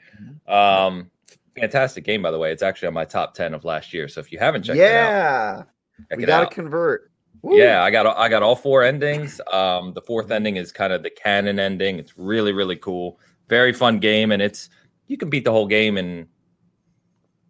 day. 0.46 0.52
Um, 0.52 1.10
fantastic 1.58 2.04
game, 2.04 2.22
by 2.22 2.30
the 2.30 2.38
way. 2.38 2.52
It's 2.52 2.62
actually 2.62 2.88
on 2.88 2.94
my 2.94 3.04
top 3.04 3.34
ten 3.34 3.54
of 3.54 3.64
last 3.64 3.94
year. 3.94 4.08
So 4.08 4.20
if 4.20 4.30
you 4.32 4.38
haven't 4.38 4.64
checked 4.64 4.78
yeah, 4.78 4.86
it 4.88 5.58
out, 5.60 5.66
check 6.10 6.18
we 6.18 6.24
it 6.24 6.26
gotta 6.26 6.46
out. 6.46 6.52
convert. 6.52 7.10
Woo. 7.42 7.56
Yeah, 7.56 7.82
I 7.82 7.90
got 7.90 8.06
I 8.16 8.28
got 8.28 8.42
all 8.42 8.56
four 8.56 8.82
endings. 8.82 9.40
Um, 9.52 9.92
the 9.94 10.02
fourth 10.02 10.30
ending 10.30 10.56
is 10.56 10.72
kind 10.72 10.92
of 10.92 11.02
the 11.02 11.10
canon 11.10 11.58
ending. 11.58 11.98
It's 11.98 12.18
really 12.18 12.52
really 12.52 12.76
cool, 12.76 13.18
very 13.48 13.72
fun 13.72 13.98
game, 13.98 14.32
and 14.32 14.42
it's 14.42 14.68
you 15.06 15.16
can 15.16 15.30
beat 15.30 15.44
the 15.44 15.52
whole 15.52 15.66
game 15.66 15.96
in 15.98 16.28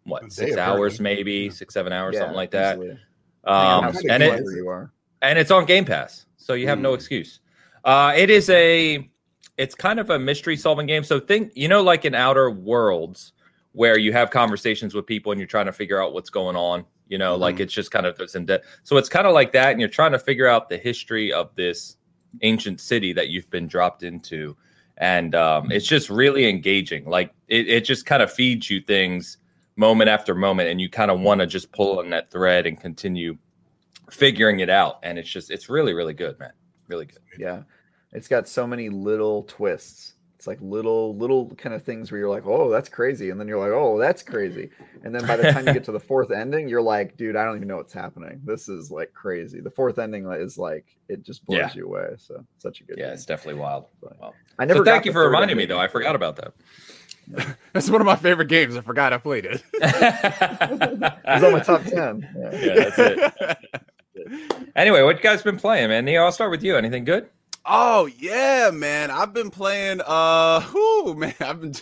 what 0.05 0.31
six 0.33 0.57
hours, 0.57 0.95
apparently. 1.01 1.03
maybe 1.03 1.33
Yeah. 1.47 1.51
six 1.51 1.75
seven 1.75 1.93
hours, 1.93 2.15
Yeah, 2.15 2.21
something 2.21 2.37
like 2.37 2.51
that. 2.53 2.79
Um, 2.79 2.95
How 3.47 3.81
kinda 3.81 3.93
sick 3.99 4.11
and 4.11 4.23
game 4.23 4.33
it 4.35 4.41
is 4.41 4.45
where 4.47 4.57
you 4.57 4.69
are. 4.69 4.93
and 5.23 5.39
it's 5.39 5.51
on 5.51 5.65
Game 5.65 5.85
Pass, 5.85 6.27
so 6.37 6.55
you 6.55 6.67
have 6.69 6.79
no 6.79 6.93
Mm. 6.93 6.95
excuse. 6.97 7.41
Uh, 7.85 8.13
it 8.17 8.31
is 8.31 8.51
a 8.51 9.09
it's 9.57 9.75
kind 9.75 9.99
of 9.99 10.11
a 10.11 10.19
mystery 10.19 10.55
solving 10.57 10.87
game. 10.87 11.03
So 11.03 11.19
think 11.19 11.53
you 11.55 11.67
know 11.69 11.83
like 11.83 12.05
in 12.05 12.15
Outer 12.15 12.51
Worlds 12.51 13.33
where 13.73 13.99
you 13.99 14.13
have 14.13 14.31
conversations 14.31 14.95
with 14.95 15.07
people 15.07 15.33
and 15.33 15.39
you're 15.41 15.47
trying 15.47 15.67
to 15.67 15.73
figure 15.73 16.03
out 16.03 16.13
what's 16.13 16.31
going 16.31 16.57
on. 16.57 16.85
You 17.09 17.19
know, 17.19 17.37
like 17.37 17.57
Mhm. 17.57 17.61
it's 17.61 17.73
just 17.73 17.91
kind 17.91 18.05
of 18.07 18.19
it's 18.21 18.35
in 18.35 18.47
depth. 18.47 18.67
So 18.83 18.97
it's 18.97 19.09
kind 19.09 19.27
of 19.27 19.33
like 19.35 19.53
that, 19.53 19.71
and 19.71 19.81
you're 19.81 19.89
trying 19.89 20.13
to 20.13 20.19
figure 20.19 20.47
out 20.49 20.69
the 20.69 20.77
history 20.79 21.33
of 21.33 21.55
this 21.55 21.97
ancient 22.43 22.81
city 22.81 23.13
that 23.15 23.29
you've 23.29 23.49
been 23.51 23.67
dropped 23.69 24.03
into, 24.03 24.57
and 24.99 25.35
um, 25.35 25.71
it's 25.71 25.87
just 25.87 26.11
really 26.11 26.49
engaging. 26.49 27.05
Like 27.07 27.33
it, 27.49 27.69
it 27.69 27.85
just 27.85 28.07
kind 28.07 28.23
of 28.23 28.33
feeds 28.33 28.71
you 28.71 28.81
things 28.81 29.39
moment 29.77 30.11
after 30.11 30.35
moment, 30.35 30.69
and 30.69 30.81
you 30.81 30.89
kind 30.89 31.11
of 31.11 31.21
want 31.21 31.41
to 31.41 31.47
just 31.47 31.73
pull 31.73 31.99
on 31.99 32.11
that 32.11 32.31
thread 32.31 32.67
and 32.67 32.81
continue 32.81 33.37
figuring 34.11 34.61
it 34.61 34.71
out. 34.71 34.99
And 35.03 35.19
it's 35.19 35.29
just 35.29 35.51
it's 35.51 35.69
really 35.69 35.93
really 35.93 36.15
good, 36.15 36.39
man. 36.39 36.53
Really 36.89 37.07
good. 37.07 37.21
Yeah, 37.39 37.63
it's 38.13 38.29
got 38.29 38.49
so 38.49 38.67
many 38.67 38.89
little 38.89 39.45
twists 39.45 40.15
It's 40.47 40.49
like 40.49 40.61
little 40.63 41.17
little 41.17 41.51
kind 41.57 41.75
of 41.75 41.83
things 41.83 42.13
where 42.13 42.21
you're 42.21 42.31
like, 42.31 42.47
oh, 42.47 42.71
that's 42.71 42.89
crazy, 42.89 43.31
and 43.31 43.41
then 43.41 43.49
you're 43.49 43.59
like, 43.59 43.73
oh, 43.77 43.99
that's 43.99 44.23
crazy, 44.23 44.71
and 45.03 45.13
then 45.13 45.27
by 45.27 45.35
the 45.35 45.51
time 45.51 45.67
you 45.67 45.73
get 45.73 45.83
to 45.87 45.91
the 45.93 45.99
fourth 45.99 46.31
ending, 46.43 46.69
you're 46.69 46.81
like, 46.81 47.17
dude, 47.17 47.35
I 47.35 47.45
don't 47.45 47.57
even 47.57 47.67
know 47.67 47.79
what's 47.79 47.93
happening. 47.93 48.41
This 48.45 48.69
is 48.69 48.89
like 48.93 49.13
crazy. 49.13 49.61
The 49.61 49.73
fourth 49.73 49.99
ending 49.99 50.31
is 50.31 50.57
like 50.57 50.85
it 51.09 51.25
just 51.25 51.45
blows 51.47 51.59
Yeah. 51.59 51.71
you 51.75 51.87
away. 51.87 52.11
So 52.19 52.47
such 52.59 52.81
a 52.81 52.85
good. 52.85 52.97
Yeah, 52.97 53.07
game. 53.07 53.15
it's 53.15 53.25
definitely 53.27 53.61
wild. 53.61 53.87
But 54.01 54.21
Wow. 54.21 54.35
I 54.61 54.67
never. 54.67 54.79
so 54.81 54.85
thank 54.85 55.05
you 55.05 55.11
for 55.11 55.25
third 55.25 55.31
reminding 55.33 55.57
me, 55.57 55.67
though. 55.67 55.81
I 55.81 55.89
forgot 55.89 56.15
about 56.15 56.37
that. 56.37 56.53
That's 57.73 57.91
one 57.91 58.01
of 58.01 58.07
my 58.07 58.15
favorite 58.15 58.47
games. 58.47 58.77
I 58.77 58.83
forgot 58.83 59.13
I 59.13 59.19
played 59.19 59.47
it. 59.47 59.65
It 59.83 61.25
was 61.25 61.43
on 61.43 61.53
my 61.55 61.59
top 61.61 61.83
ten. 61.83 62.29
Yeah. 62.39 62.55
Yeah, 62.55 62.75
that's 62.85 62.99
it. 63.01 64.69
Anyway, 64.77 65.03
what 65.03 65.17
you 65.17 65.23
guys 65.23 65.43
been 65.43 65.57
playing, 65.57 65.89
man? 65.89 66.05
Neo, 66.05 66.23
I'll 66.23 66.31
start 66.31 66.53
with 66.53 66.63
you. 66.63 66.77
Anything 66.77 67.05
good? 67.05 67.29
Oh 67.67 68.07
yeah, 68.19 68.71
man. 68.73 69.11
I've 69.11 69.33
been 69.33 69.51
playing 69.51 70.01
uh 70.07 70.61
whew, 70.73 71.15
man. 71.15 71.35
I've 71.41 71.61
been 71.61 71.75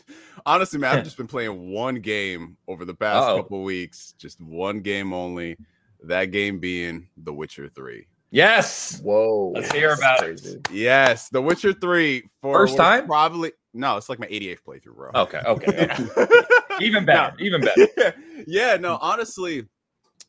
honestly, 0.46 0.78
man, 0.78 0.98
I've 0.98 1.04
just 1.10 1.16
been 1.16 1.26
playing 1.26 1.70
one 1.70 1.96
game 1.96 2.56
over 2.68 2.84
the 2.84 2.94
past 2.94 3.28
Uh-oh. 3.28 3.42
couple 3.42 3.62
weeks. 3.62 4.14
Just 4.18 4.40
one 4.40 4.80
game 4.80 5.12
only. 5.12 5.56
That 6.02 6.26
game 6.26 6.58
being 6.58 7.08
The 7.16 7.32
Witcher 7.32 7.68
3. 7.68 8.06
Yes. 8.30 9.00
Whoa. 9.02 9.52
Let's 9.54 9.72
hear 9.72 9.88
that's 9.90 10.00
about 10.00 10.24
it. 10.24 10.68
Yes, 10.70 11.30
The 11.30 11.40
Witcher 11.40 11.72
3 11.72 12.24
for 12.42 12.54
First 12.54 12.76
time? 12.76 13.06
Probably 13.06 13.52
no, 13.72 13.96
it's 13.96 14.08
like 14.08 14.20
my 14.20 14.26
88th 14.26 14.58
playthrough, 14.66 14.96
bro. 14.96 15.10
Okay. 15.14 15.40
Okay. 15.44 15.88
okay. 15.90 16.40
even 16.80 17.04
better. 17.04 17.34
Even 17.40 17.60
better. 17.60 18.14
yeah, 18.46 18.76
no, 18.76 18.98
honestly, 19.00 19.66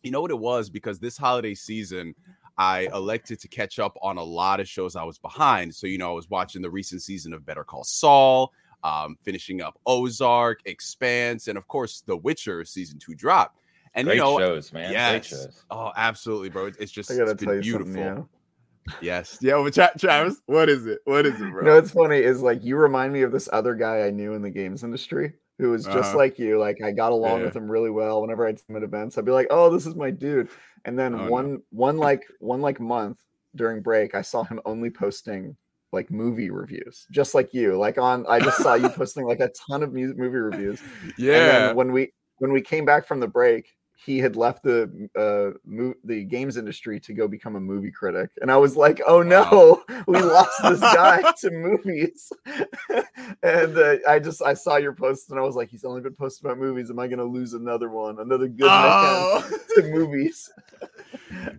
you 0.02 0.12
know 0.12 0.22
what 0.22 0.32
it 0.32 0.40
was 0.40 0.70
because 0.70 1.00
this 1.00 1.18
holiday 1.18 1.54
season, 1.54 2.16
I 2.58 2.88
elected 2.94 3.40
to 3.42 3.48
catch 3.48 3.80
up 3.80 3.98
on 4.02 4.18
a 4.18 4.24
lot 4.24 4.60
of 4.60 4.68
shows 4.68 4.96
I 4.96 5.04
was 5.04 5.18
behind. 5.18 5.76
So, 5.76 5.88
you 5.88 5.98
know, 5.98 6.10
I 6.10 6.14
was 6.14 6.30
watching 6.30 6.62
the 6.62 6.70
recent 6.70 7.02
season 7.02 7.34
of 7.34 7.46
Better 7.46 7.64
Call 7.64 7.84
Saul, 7.84 8.54
um, 8.84 9.18
finishing 9.24 9.62
up 9.62 9.80
Ozark, 9.86 10.62
Expanse, 10.66 11.48
and 11.48 11.58
of 11.58 11.68
course, 11.68 12.02
The 12.06 12.16
Witcher 12.16 12.64
season 12.66 13.00
two 13.00 13.16
drop. 13.16 13.56
And 13.94 14.08
Great 14.08 14.16
you 14.16 14.22
know, 14.22 14.38
shows, 14.38 14.74
man. 14.74 14.90
Great 14.90 14.94
yes, 14.94 15.28
shows. 15.28 15.64
oh, 15.72 15.92
absolutely, 15.96 16.50
bro. 16.50 16.70
It's 16.80 16.92
just 16.92 17.12
I 17.12 17.16
gotta 17.16 17.32
it's 17.32 17.44
tell 17.44 17.54
been 17.54 17.64
you 17.64 17.78
beautiful. 17.78 18.02
Yeah. 18.02 18.22
Yes, 19.02 19.40
yeah. 19.42 19.62
But 19.64 19.74
Tra- 19.74 19.98
Travis, 19.98 20.42
what 20.46 20.70
is 20.70 20.86
it? 20.86 21.00
What 21.06 21.26
is 21.26 21.36
it, 21.36 21.38
bro? 21.52 21.62
You 21.62 21.68
know, 21.68 21.76
what's 21.76 21.92
funny 21.92 22.18
is 22.18 22.42
like 22.42 22.64
you 22.64 22.76
remind 22.76 23.14
me 23.14 23.22
of 23.22 23.32
this 23.32 23.50
other 23.52 23.74
guy 23.74 24.06
I 24.06 24.12
knew 24.12 24.34
in 24.34 24.42
the 24.42 24.50
games 24.50 24.84
industry 24.84 25.34
who 25.60 25.72
was 25.72 25.86
just 25.86 25.98
Uh-huh. 26.10 26.18
like 26.18 26.38
you. 26.40 26.58
Like 26.60 26.82
I 26.82 26.92
got 26.92 27.12
along 27.12 27.40
Yeah. 27.40 27.46
with 27.46 27.56
him 27.56 27.70
really 27.72 27.90
well. 27.90 28.22
Whenever 28.22 28.46
I'd 28.48 28.60
submit 28.60 28.84
events, 28.84 29.18
I'd 29.18 29.26
be 29.26 29.32
like, 29.32 29.48
"Oh, 29.50 29.70
this 29.70 29.86
is 29.86 29.96
my 29.96 30.12
dude." 30.12 30.50
And 30.84 30.98
then 31.00 31.16
Oh, 31.16 31.26
no. 31.26 31.32
one 31.32 31.62
one 31.72 31.98
like 31.98 32.26
one 32.40 32.62
like 32.62 32.80
month 32.80 33.20
during 33.56 33.82
break, 33.82 34.14
I 34.16 34.22
saw 34.22 34.44
him 34.44 34.60
only 34.66 34.90
posting 34.90 35.56
like 35.94 36.12
movie 36.12 36.50
reviews, 36.50 37.08
just 37.10 37.34
like 37.34 37.54
you. 37.54 37.78
Like 37.78 37.98
on, 37.98 38.26
I 38.28 38.40
just 38.42 38.58
saw 38.58 38.74
you 38.74 38.90
posting 38.90 39.26
like 39.26 39.40
a 39.40 39.48
ton 39.50 39.82
of 39.82 39.94
music 39.94 40.18
movie 40.18 40.38
reviews. 40.38 40.82
And 41.04 41.14
yeah, 41.18 41.46
then 41.68 41.76
when 41.76 41.92
we 41.94 42.12
when 42.40 42.52
we 42.52 42.60
came 42.62 42.84
back 42.84 43.08
from 43.08 43.22
the 43.22 43.28
break, 43.30 43.70
he 43.98 44.18
had 44.20 44.36
left 44.36 44.64
the 44.64 45.10
uh 45.16 45.58
mo- 45.66 45.94
the 46.04 46.24
games 46.26 46.58
industry 46.58 47.00
to 47.00 47.14
go 47.14 47.28
become 47.28 47.56
a 47.56 47.60
movie 47.60 47.92
critic, 47.92 48.30
and 48.42 48.52
I 48.52 48.58
was 48.58 48.76
like, 48.76 49.02
"Oh 49.08 49.22
no, 49.22 49.84
we 50.08 50.20
lost 50.22 50.62
this 50.64 50.80
guy 50.80 51.22
to 51.42 51.52
movies." 51.52 52.32
and 53.44 53.78
uh, 53.78 53.96
I 54.08 54.20
just 54.20 54.42
I 54.42 54.54
saw 54.54 54.78
your 54.78 54.94
post, 54.94 55.30
and 55.32 55.40
I 55.40 55.44
was 55.44 55.56
like, 55.56 55.70
"He's 55.70 55.86
only 55.86 56.02
been 56.02 56.14
posting 56.16 56.48
about 56.50 56.60
movies. 56.60 56.90
Am 56.90 57.00
I 57.00 57.08
going 57.08 57.20
to 57.20 57.26
lose 57.26 57.54
another 57.54 57.90
one, 57.90 58.20
another 58.20 58.48
good 58.48 58.68
Oh. 58.70 59.44
to 59.76 59.84
movies?" 59.84 60.52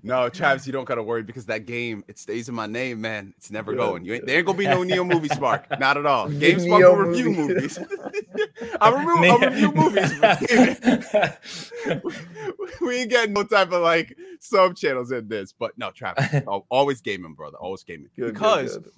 No, 0.02 0.28
Travis, 0.28 0.66
you 0.66 0.72
don't 0.72 0.84
gotta 0.84 1.02
worry 1.02 1.22
because 1.22 1.46
that 1.46 1.66
game 1.66 2.04
it 2.08 2.18
stays 2.18 2.48
in 2.48 2.54
my 2.54 2.66
name, 2.66 3.00
man. 3.00 3.34
It's 3.36 3.50
never 3.50 3.74
going. 3.74 4.04
You 4.04 4.14
ain't, 4.14 4.26
there 4.26 4.36
ain't 4.38 4.46
gonna 4.46 4.56
be 4.58 4.66
no 4.66 4.82
Neo 4.82 5.04
movie 5.04 5.28
spark, 5.28 5.66
not 5.80 5.96
at 5.96 6.06
all. 6.06 6.28
The 6.28 6.38
Game 6.38 6.60
Spark 6.60 6.82
will 6.82 6.94
review 6.96 7.30
movie. 7.32 7.54
movies. 7.54 7.78
I 8.80 8.90
review, 8.90 9.32
I 9.32 9.46
review 9.46 9.72
movies. 9.72 10.12
we 12.80 12.96
ain't 12.98 13.10
getting 13.10 13.32
no 13.34 13.44
type 13.44 13.72
of 13.72 13.82
like 13.82 14.16
sub 14.40 14.76
channels 14.76 15.12
in 15.12 15.28
this, 15.28 15.52
but 15.52 15.76
no, 15.78 15.90
Travis, 15.90 16.26
always 16.70 17.00
gaming, 17.00 17.34
brother, 17.34 17.56
always 17.58 17.82
gaming. 17.82 18.08
Good, 18.16 18.26
good, 18.26 18.34
because 18.34 18.78
good. 18.78 18.92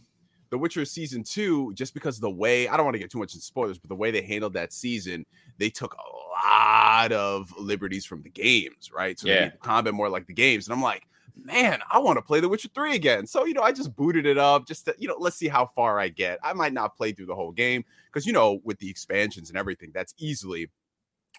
The 0.51 0.59
Witcher 0.59 0.85
season 0.87 1.23
two, 1.25 1.75
just 1.75 1.93
because 1.93 2.17
of 2.17 2.23
the 2.23 2.31
way 2.31 2.69
I 2.69 2.77
don't 2.77 2.87
want 2.87 2.95
to 2.95 2.99
get 2.99 3.11
too 3.11 3.19
much 3.19 3.35
in 3.35 3.41
spoilers, 3.41 3.79
but 3.79 3.89
the 3.89 3.95
way 3.95 4.11
they 4.11 4.23
handled 4.23 4.55
that 4.55 4.73
season, 4.73 5.27
they 5.59 5.69
took 5.69 5.95
a 5.95 6.47
lot 6.49 7.13
of 7.13 7.53
liberties 7.59 8.07
from 8.07 8.23
the 8.23 8.31
games, 8.31 8.91
right? 8.91 9.19
So 9.19 9.27
they 9.27 9.35
Yeah. 9.35 9.41
made 9.43 9.53
the 9.55 9.59
combat 9.59 9.93
more 9.93 10.09
like 10.09 10.27
the 10.27 10.33
games. 10.33 10.67
And 10.67 10.73
I'm 10.75 10.83
like, 10.83 11.07
man, 11.37 11.81
I 11.91 11.99
want 11.99 12.17
to 12.17 12.23
play 12.23 12.41
The 12.41 12.49
Witcher 12.49 12.71
3 12.75 12.95
again. 12.95 13.27
So, 13.27 13.45
you 13.45 13.53
know, 13.53 13.63
I 13.63 13.73
just 13.73 13.95
booted 13.95 14.25
it 14.25 14.39
up 14.39 14.67
just 14.67 14.87
to, 14.87 14.95
you 14.99 15.07
know, 15.07 15.17
let's 15.19 15.37
see 15.37 15.49
how 15.49 15.67
far 15.67 16.01
I 16.01 16.09
get. 16.09 16.39
I 16.43 16.55
might 16.55 16.73
not 16.73 16.97
play 16.97 17.13
through 17.13 17.27
the 17.27 17.35
whole 17.35 17.53
game 17.53 17.85
because, 18.07 18.27
you 18.27 18.33
know, 18.33 18.61
with 18.65 18.79
the 18.79 18.89
expansions 18.89 19.51
and 19.51 19.59
everything, 19.59 19.91
that's 19.93 20.15
easily 20.17 20.71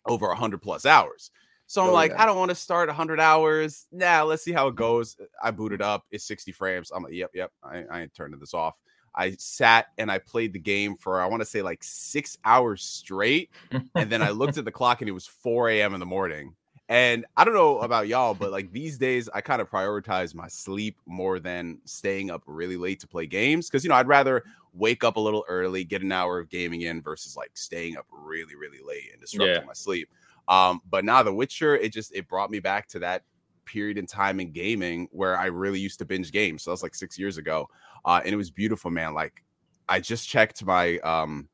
over 0.05 0.27
100 0.27 0.61
plus 0.61 0.85
hours. 0.85 1.31
So 1.69 1.83
I'm 1.83 1.89
Oh, 1.89 1.93
like, 1.93 2.11
yeah. 2.11 2.23
I 2.23 2.25
don't 2.25 2.37
want 2.39 2.49
to 2.49 2.55
start 2.55 2.89
100 2.89 3.19
hours. 3.19 3.85
Nah, 3.91 4.23
let's 4.23 4.41
see 4.43 4.51
how 4.51 4.67
it 4.69 4.75
goes. 4.75 5.15
I 5.41 5.51
booted 5.51 5.83
up. 5.83 6.03
It's 6.09 6.23
60 6.23 6.51
frames. 6.51 6.89
I'm 6.91 7.03
like, 7.03 7.13
yep, 7.13 7.29
yep. 7.35 7.51
I, 7.63 7.83
I 7.91 8.01
ain't 8.01 8.13
turning 8.15 8.39
this 8.39 8.55
off. 8.55 8.79
I 9.13 9.35
sat 9.37 9.87
and 9.99 10.11
I 10.11 10.17
played 10.17 10.53
the 10.53 10.59
game 10.59 10.95
for 10.95 11.21
I 11.21 11.27
want 11.27 11.41
to 11.41 11.45
say 11.45 11.61
like 11.61 11.83
six 11.83 12.39
hours 12.43 12.81
straight, 12.83 13.51
and 13.95 14.11
then 14.11 14.23
I 14.23 14.31
looked 14.31 14.57
at 14.57 14.65
the 14.65 14.71
clock 14.71 15.01
and 15.01 15.09
it 15.09 15.13
was 15.13 15.27
4 15.27 15.69
a.m. 15.69 15.93
in 15.93 15.99
the 15.99 16.05
morning. 16.07 16.55
And 16.87 17.25
I 17.37 17.43
don't 17.45 17.53
know 17.53 17.79
about 17.81 18.07
y'all, 18.07 18.33
but 18.33 18.51
like 18.51 18.71
these 18.71 18.97
days, 18.97 19.29
I 19.31 19.41
kind 19.41 19.61
of 19.61 19.69
prioritize 19.69 20.33
my 20.33 20.47
sleep 20.47 20.97
more 21.05 21.39
than 21.39 21.81
staying 21.85 22.31
up 22.31 22.41
really 22.47 22.77
late 22.77 22.99
to 23.01 23.07
play 23.07 23.27
games 23.27 23.67
because 23.69 23.83
you 23.83 23.89
know 23.89 23.95
I'd 23.95 24.07
rather 24.07 24.43
wake 24.73 25.03
up 25.03 25.15
a 25.17 25.19
little 25.19 25.45
early, 25.47 25.83
get 25.83 26.01
an 26.01 26.11
hour 26.11 26.39
of 26.39 26.49
gaming 26.49 26.81
in 26.81 27.01
versus 27.03 27.37
like 27.37 27.51
staying 27.53 27.95
up 27.95 28.07
really, 28.11 28.55
really 28.55 28.79
late 28.83 29.09
and 29.11 29.21
disrupting 29.21 29.61
Yeah. 29.61 29.65
my 29.67 29.73
sleep. 29.73 30.09
Um, 30.49 30.81
but 30.89 31.05
now 31.05 31.23
The 31.23 31.33
Witcher, 31.33 31.75
it 31.75 31.93
just 31.93 32.13
it 32.13 32.27
brought 32.27 32.51
me 32.51 32.59
back 32.59 32.87
to 32.89 32.99
that 32.99 33.23
period 33.65 33.97
in 33.97 34.07
time 34.07 34.39
in 34.39 34.51
gaming 34.51 35.07
where 35.11 35.37
I 35.37 35.45
really 35.45 35.79
used 35.79 35.99
to 35.99 36.05
binge 36.05 36.31
games. 36.31 36.63
So 36.63 36.71
that 36.71 36.73
was 36.73 36.83
like 36.83 36.95
six 36.95 37.17
years 37.17 37.37
ago. 37.37 37.69
Uh, 38.03 38.19
and 38.25 38.33
it 38.33 38.37
was 38.37 38.49
beautiful, 38.49 38.89
man. 38.89 39.13
Like 39.13 39.43
I 39.87 39.99
just 39.99 40.27
checked 40.27 40.65
my 40.65 40.97
um 40.99 41.47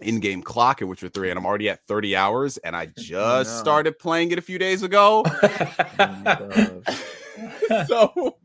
in-game 0.00 0.42
clock 0.42 0.82
in 0.82 0.88
Witcher 0.88 1.08
3, 1.08 1.30
and 1.30 1.38
I'm 1.38 1.46
already 1.46 1.68
at 1.68 1.84
30 1.84 2.16
hours, 2.16 2.56
and 2.58 2.74
I 2.74 2.86
just 2.98 3.50
no. 3.50 3.60
started 3.60 3.98
playing 3.98 4.32
it 4.32 4.38
a 4.38 4.42
few 4.42 4.58
days 4.58 4.82
ago. 4.82 5.24
Oh, 6.08 6.82
so 7.86 8.36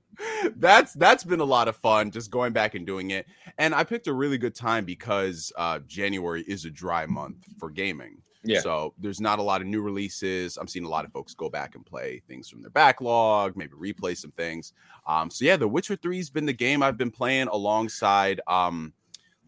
that's 0.56 0.94
that's 0.94 1.24
been 1.24 1.40
a 1.40 1.46
lot 1.46 1.68
of 1.68 1.76
fun 1.76 2.10
just 2.10 2.32
going 2.32 2.54
back 2.54 2.74
and 2.74 2.88
doing 2.88 3.12
it 3.12 3.28
and 3.58 3.76
i 3.76 3.84
picked 3.84 4.08
a 4.08 4.14
really 4.14 4.38
good 4.38 4.56
time 4.56 4.86
because 4.86 5.52
uh 5.58 5.80
january 5.88 6.44
is 6.48 6.66
a 6.66 6.72
dry 6.72 7.06
month 7.06 7.46
for 7.60 7.70
gaming 7.70 8.18
Yeah. 8.44 8.60
so 8.62 8.94
there's 8.98 9.20
not 9.20 9.40
a 9.40 9.42
lot 9.42 9.62
of 9.62 9.68
new 9.68 9.82
releases 9.82 10.58
i'm 10.58 10.68
seeing 10.68 10.86
a 10.86 10.90
lot 10.90 11.04
of 11.06 11.12
folks 11.12 11.34
go 11.34 11.50
back 11.50 11.76
and 11.76 11.86
play 11.86 12.22
things 12.28 12.48
from 12.50 12.62
their 12.62 12.70
backlog 12.72 13.58
maybe 13.58 13.74
replay 13.74 14.16
some 14.16 14.32
things 14.32 14.74
um 15.08 15.30
so 15.30 15.44
yeah 15.44 15.58
the 15.58 15.68
witcher 15.68 15.96
3 15.96 16.18
has 16.18 16.30
been 16.30 16.46
the 16.46 16.54
game 16.54 16.82
i've 16.84 16.98
been 16.98 17.12
playing 17.12 17.48
alongside 17.48 18.40
um 18.48 18.94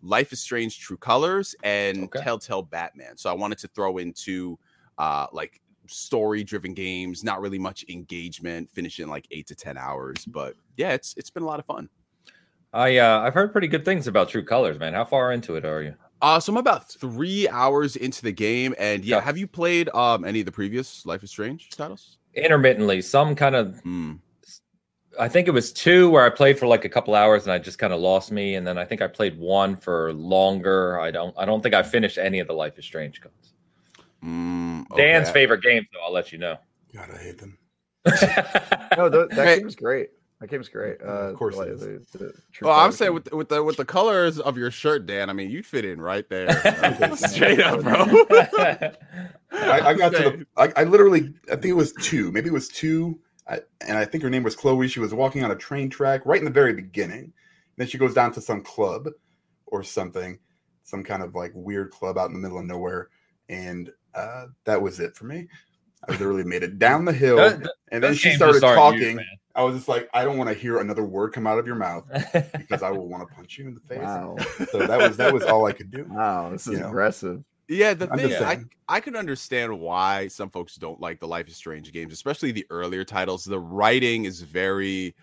life 0.02 0.34
is 0.34 0.40
strange 0.42 0.80
true 0.80 0.98
colors 0.98 1.56
and 1.64 2.04
Okay. 2.06 2.22
telltale 2.22 2.64
batman 2.64 3.16
so 3.18 3.30
i 3.30 3.34
wanted 3.34 3.58
to 3.58 3.68
throw 3.70 3.98
into 4.00 4.58
uh 4.98 5.28
like 5.32 5.62
story 5.88 6.44
driven 6.44 6.74
games 6.74 7.24
not 7.24 7.42
really 7.42 7.60
much 7.60 7.84
engagement 7.90 8.70
finishing 8.72 9.08
like 9.08 9.28
eight 9.32 9.48
to 9.48 9.56
ten 9.56 9.78
hours 9.78 10.26
but 10.26 10.54
yeah 10.78 10.92
it's 10.92 11.14
it's 11.18 11.30
been 11.30 11.44
a 11.44 11.46
lot 11.48 11.60
of 11.60 11.66
fun 11.66 11.90
I 12.72 12.98
uh, 12.98 13.22
I've 13.22 13.34
heard 13.34 13.52
pretty 13.52 13.68
good 13.68 13.84
things 13.84 14.06
about 14.06 14.30
True 14.30 14.46
Colors, 14.46 14.78
man. 14.78 14.94
How 14.94 15.04
far 15.04 15.32
into 15.32 15.56
it 15.56 15.66
are 15.66 15.82
you? 15.82 15.96
Uh 16.22 16.40
so 16.40 16.52
i'm 16.54 16.58
about 16.58 16.90
three 16.92 17.48
hours 17.50 17.96
into 17.96 18.22
the 18.22 18.32
game 18.32 18.74
and 18.78 19.04
yeah 19.06 19.18
Yeah. 19.18 19.22
have 19.24 19.38
you 19.38 19.48
played 19.48 19.90
um 19.90 20.24
any 20.26 20.40
of 20.42 20.46
the 20.46 20.52
previous 20.52 21.06
life 21.06 21.24
is 21.24 21.30
strange 21.32 21.70
titles 21.70 22.18
Intermittently, 22.36 23.02
some 23.02 23.36
kind 23.36 23.56
of. 23.56 23.80
Hmm. 23.80 24.14
I 25.20 25.28
think 25.28 25.48
it 25.48 25.52
was 25.52 25.74
two 25.74 26.10
where 26.12 26.24
I 26.24 26.30
played 26.30 26.60
for 26.60 26.68
like 26.68 26.86
a 26.86 26.90
couple 26.90 27.16
hours 27.16 27.44
and 27.44 27.52
I 27.52 27.58
just 27.58 27.80
kind 27.80 27.92
of 27.92 28.00
lost 28.00 28.32
me, 28.32 28.54
and 28.56 28.66
then 28.66 28.78
I 28.78 28.86
think 28.86 29.02
I 29.02 29.08
played 29.08 29.38
one 29.38 29.76
for 29.76 30.14
longer. 30.14 31.00
I 31.00 31.10
don't. 31.10 31.34
I 31.38 31.44
don't 31.46 31.62
think 31.62 31.74
I 31.74 31.82
finished 31.82 32.20
any 32.20 32.40
of 32.40 32.48
the 32.48 32.54
Life 32.54 32.78
is 32.78 32.86
Strange 32.86 33.20
codes. 33.20 33.54
Mm, 34.24 34.86
Dan's 34.96 35.32
favorite 35.32 35.64
games, 35.64 35.88
though. 35.92 36.02
I'll 36.06 36.14
let 36.14 36.32
you 36.32 36.38
know. 36.38 36.58
God, 36.94 37.10
I 37.12 37.18
hate 37.18 37.40
them. 37.40 37.58
No, 38.98 39.10
th- 39.10 39.30
that 39.32 39.48
Hey. 39.48 39.60
game's 39.60 39.76
great. 39.76 40.10
That 40.40 40.50
game's 40.50 40.70
great. 40.70 40.98
Uh, 41.02 41.32
Of 41.32 41.36
course 41.36 41.56
it 41.56 41.60
like, 41.60 41.68
is. 41.68 41.82
the- 41.82 42.18
the 42.18 42.34
well, 42.62 42.80
I'm 42.80 42.94
saying 42.94 43.14
with 43.14 43.26
the, 43.26 43.36
with 43.36 43.50
the 43.50 43.62
with 43.62 43.76
the 43.78 43.84
colors 43.86 44.40
of 44.40 44.58
your 44.58 44.72
shirt, 44.72 45.06
Dan. 45.06 45.30
I 45.30 45.34
mean, 45.34 45.50
you'd 45.52 45.66
fit 45.66 45.84
in 45.84 46.00
right 46.00 46.28
there, 46.30 46.50
straight 47.18 47.60
up, 47.60 47.82
bro. 47.82 48.06
I, 49.52 49.82
I 49.82 49.94
got 49.96 50.14
to 50.14 50.18
the. 50.18 50.46
I, 50.56 50.72
I 50.78 50.84
literally. 50.86 51.34
I 51.48 51.56
think 51.56 51.66
it 51.66 51.74
was 51.74 51.92
two. 51.94 52.32
Maybe 52.32 52.48
it 52.50 52.54
was 52.54 52.70
two. 52.70 53.20
I, 53.48 53.60
and 53.88 53.98
I 53.98 54.06
think 54.06 54.24
her 54.24 54.30
name 54.30 54.44
was 54.44 54.56
Chloe. 54.56 54.88
She 54.88 55.00
was 55.00 55.14
walking 55.14 55.44
on 55.44 55.52
a 55.52 55.56
train 55.56 55.90
track 55.90 56.22
right 56.26 56.40
in 56.40 56.46
the 56.46 56.52
very 56.52 56.74
beginning. 56.74 57.34
Then 57.78 57.88
she 57.88 57.98
goes 57.98 58.14
down 58.14 58.32
to 58.34 58.42
some 58.42 58.62
club 58.62 59.10
or 59.66 59.84
something, 59.84 60.38
some 60.84 61.04
kind 61.04 61.24
of 61.24 61.36
like 61.36 61.52
weird 61.56 61.92
club 61.92 62.18
out 62.18 62.28
in 62.28 62.34
the 62.34 62.40
middle 62.40 62.60
of 62.60 62.66
nowhere, 62.66 63.10
and 63.50 63.92
uh, 64.16 64.46
that 64.66 64.82
was 64.82 65.00
it 65.00 65.16
for 65.16 65.26
me. 65.26 65.48
I 66.08 66.12
literally 66.14 66.44
made 66.46 66.64
it 66.64 66.80
down 66.80 67.04
the 67.06 67.12
hill, 67.14 67.40
and 67.92 68.04
then 68.04 68.14
she 68.14 68.34
started 68.34 68.62
just 68.62 68.64
aren't 68.64 68.96
you, 68.96 69.02
talking. 69.02 69.16
man. 69.18 69.26
I 69.56 69.64
was 69.64 69.76
just 69.76 69.88
like, 69.88 70.10
I 70.14 70.24
don't 70.24 70.38
want 70.38 70.50
to 70.50 70.54
hear 70.54 70.80
another 70.80 71.04
word 71.04 71.34
come 71.34 71.48
out 71.48 71.60
of 71.60 71.66
your 71.66 71.76
mouth 71.76 72.06
because 72.58 72.84
I 72.84 72.92
will 72.92 73.08
want 73.08 73.28
to 73.28 73.36
punch 73.36 73.58
you 73.58 73.68
in 73.68 73.74
the 73.74 73.82
face. 73.82 74.00
Wow. 74.00 74.38
So 74.72 74.86
that 74.86 74.98
was 75.00 75.18
that 75.18 75.34
was 75.34 75.44
all 75.44 75.66
I 75.66 75.74
could 75.74 75.92
do. 75.92 76.06
Wow, 76.10 76.52
this 76.52 76.68
is 76.68 76.74
You 76.74 76.80
know. 76.80 76.88
aggressive. 76.88 77.44
Yeah, 77.68 77.94
the 77.94 78.10
I'm 78.12 78.18
thing 78.18 78.34
I. 78.44 78.64
I 78.88 79.00
could 79.00 79.16
understand 79.16 79.80
why 79.80 80.28
some 80.28 80.50
folks 80.50 80.76
don't 80.76 81.00
like 81.00 81.20
the 81.20 81.28
Life 81.28 81.48
is 81.48 81.56
Strange 81.56 81.92
games, 81.92 82.12
especially 82.14 82.52
the 82.52 82.66
earlier 82.72 83.04
titles. 83.04 83.46
The 83.46 83.60
writing 83.60 84.26
is 84.26 84.42
very 84.42 85.14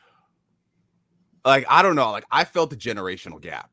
like 1.45 1.65
I 1.69 1.83
don't 1.83 1.97
know, 1.97 2.11
like 2.11 2.27
I 2.31 2.45
felt 2.45 2.71
the 2.71 2.77
generational 2.77 3.41
gap. 3.41 3.71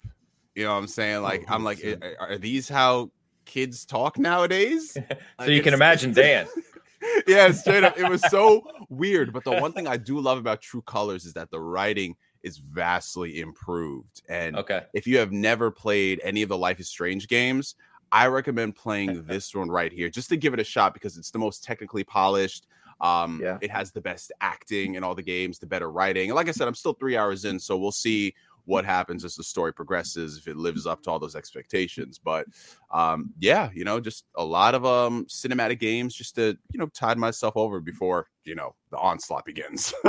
You 0.56 0.66
know 0.66 0.72
what 0.72 0.78
I'm 0.78 0.88
saying? 0.88 1.24
Like 1.24 1.44
I'm 1.50 1.62
oh, 1.62 1.66
like, 1.66 1.84
are, 1.84 2.16
are 2.20 2.38
these 2.38 2.70
how 2.70 3.12
kids 3.46 3.86
talk 3.86 4.18
nowadays? 4.18 4.96
so 5.40 5.48
you 5.48 5.62
can 5.62 5.74
imagine 5.74 6.14
Dan. 6.14 6.48
yeah, 7.28 7.52
straight 7.52 7.84
up. 7.84 7.98
It 7.98 8.08
was 8.10 8.22
so 8.30 8.64
weird. 8.90 9.34
But 9.34 9.44
the 9.44 9.52
one 9.52 9.74
thing 9.74 9.88
I 9.88 9.98
do 9.98 10.20
love 10.20 10.38
about 10.38 10.62
True 10.62 10.82
Colors 10.84 11.26
is 11.26 11.34
that 11.34 11.52
the 11.52 11.60
writing 11.60 12.16
is 12.44 12.58
vastly 12.58 13.40
improved. 13.40 14.22
And 14.30 14.56
Okay. 14.58 14.82
if 14.94 15.08
you 15.08 15.18
have 15.18 15.32
never 15.32 15.72
played 15.72 16.20
any 16.24 16.42
of 16.42 16.50
the 16.50 16.58
Life 16.58 16.80
is 16.80 16.90
Strange 16.90 17.28
games, 17.28 17.76
I 18.12 18.28
recommend 18.28 18.76
playing 18.76 19.24
this 19.28 19.56
one 19.56 19.70
right 19.70 19.92
here 19.92 20.10
just 20.10 20.30
to 20.30 20.38
give 20.38 20.54
it 20.54 20.60
a 20.60 20.64
shot 20.64 20.94
because 20.94 21.18
it's 21.18 21.32
the 21.32 21.40
most 21.40 21.64
technically 21.64 22.04
polished. 22.04 22.68
Um, 23.02 23.40
Yeah. 23.42 23.58
It 23.62 23.72
has 23.72 23.92
the 23.92 24.02
best 24.02 24.32
acting 24.42 24.96
in 24.96 25.04
all 25.04 25.16
the 25.16 25.24
games, 25.24 25.60
the 25.60 25.66
better 25.66 25.92
writing. 25.92 26.30
And 26.30 26.36
like 26.36 26.48
I 26.48 26.52
said, 26.52 26.68
I'm 26.68 26.76
still 26.76 26.94
three 26.94 27.18
hours 27.18 27.46
in, 27.46 27.60
so 27.60 27.78
we'll 27.78 27.92
see 27.92 28.34
what 28.66 28.86
happens 28.86 29.26
as 29.26 29.36
the 29.36 29.44
story 29.44 29.74
progresses 29.74 30.38
if 30.38 30.48
it 30.48 30.56
lives 30.58 30.86
up 30.86 31.02
to 31.04 31.12
all 31.12 31.20
those 31.20 31.36
expectations. 31.36 32.20
But 32.24 32.46
um, 32.92 33.32
yeah, 33.40 33.70
you 33.74 33.84
know, 33.84 34.00
just 34.00 34.26
a 34.36 34.44
lot 34.44 34.76
of 34.76 34.86
um 34.86 35.26
cinematic 35.26 35.80
games 35.80 36.16
just 36.16 36.36
to 36.36 36.58
you 36.72 36.80
know 36.80 36.88
tide 36.88 37.18
myself 37.18 37.56
over 37.58 37.80
before 37.80 38.28
you 38.44 38.56
know 38.56 38.76
the 38.92 38.98
onslaught 38.98 39.46
begins. 39.46 39.94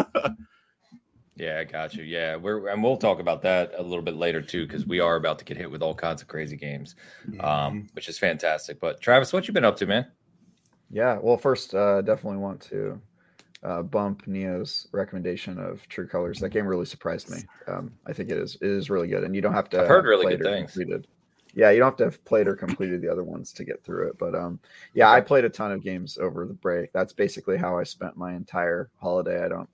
Yeah, 1.37 1.59
I 1.59 1.65
got 1.65 1.95
you. 1.95 2.05
Yeah, 2.05 2.37
we're 2.37 2.69
and 2.69 2.81
we'll 2.83 2.97
talk 2.97 3.19
about 3.19 3.43
that 3.43 3.73
a 3.77 3.83
little 3.83 4.05
bit 4.05 4.15
later 4.15 4.41
too, 4.41 4.67
because 4.67 4.87
we 4.87 5.01
are 5.01 5.17
about 5.17 5.39
to 5.41 5.45
get 5.45 5.57
hit 5.57 5.69
with 5.69 5.83
all 5.83 5.95
kinds 5.95 6.23
of 6.23 6.29
crazy 6.29 6.57
games, 6.57 6.95
Mm-hmm. 7.29 7.41
um, 7.45 7.89
which 7.95 8.09
is 8.09 8.19
fantastic. 8.19 8.79
But 8.79 9.01
Travis, 9.01 9.33
what 9.33 9.49
you 9.49 9.53
been 9.53 9.65
up 9.65 9.77
to, 9.79 9.87
man? 9.87 10.07
Yeah, 10.91 11.19
well, 11.21 11.37
first, 11.37 11.75
uh, 11.75 12.03
definitely 12.03 12.39
want 12.39 12.61
to 12.71 13.01
uh, 13.65 13.83
bump 13.83 14.27
Neo's 14.27 14.89
recommendation 14.93 15.59
of 15.59 15.87
True 15.89 16.07
Colors. 16.07 16.39
That 16.41 16.51
game 16.51 16.67
really 16.67 16.85
surprised 16.85 17.31
me. 17.31 17.39
Um, 17.67 17.93
I 18.07 18.13
think 18.13 18.31
it 18.31 18.39
is 18.39 18.57
it 18.57 18.69
is 18.69 18.91
really 18.91 19.09
good, 19.09 19.25
and 19.25 19.35
you 19.35 19.41
don't 19.41 19.55
have 19.55 19.71
to. 19.71 19.81
I've 19.83 19.89
heard 19.89 20.05
really 20.05 20.37
good 20.37 20.45
things. 20.45 20.73
Completed. 20.73 21.07
Yeah, 21.55 21.71
you 21.71 21.79
don't 21.79 21.87
have 21.87 21.97
to 21.99 22.05
have 22.05 22.25
played 22.25 22.49
or 22.49 22.57
completed 22.57 23.01
the 23.01 23.09
other 23.09 23.23
ones 23.23 23.53
to 23.53 23.65
get 23.65 23.83
through 23.85 24.09
it. 24.09 24.19
But 24.19 24.35
um, 24.35 24.59
yeah, 24.93 25.11
I 25.11 25.21
played 25.21 25.45
a 25.45 25.49
ton 25.49 25.73
of 25.73 25.83
games 25.83 26.19
over 26.19 26.47
the 26.47 26.55
break. 26.55 26.93
That's 26.93 27.13
basically 27.13 27.57
how 27.57 27.79
I 27.79 27.85
spent 27.85 28.17
my 28.17 28.35
entire 28.35 28.91
holiday. 29.01 29.45
I 29.45 29.49
don't 29.49 29.69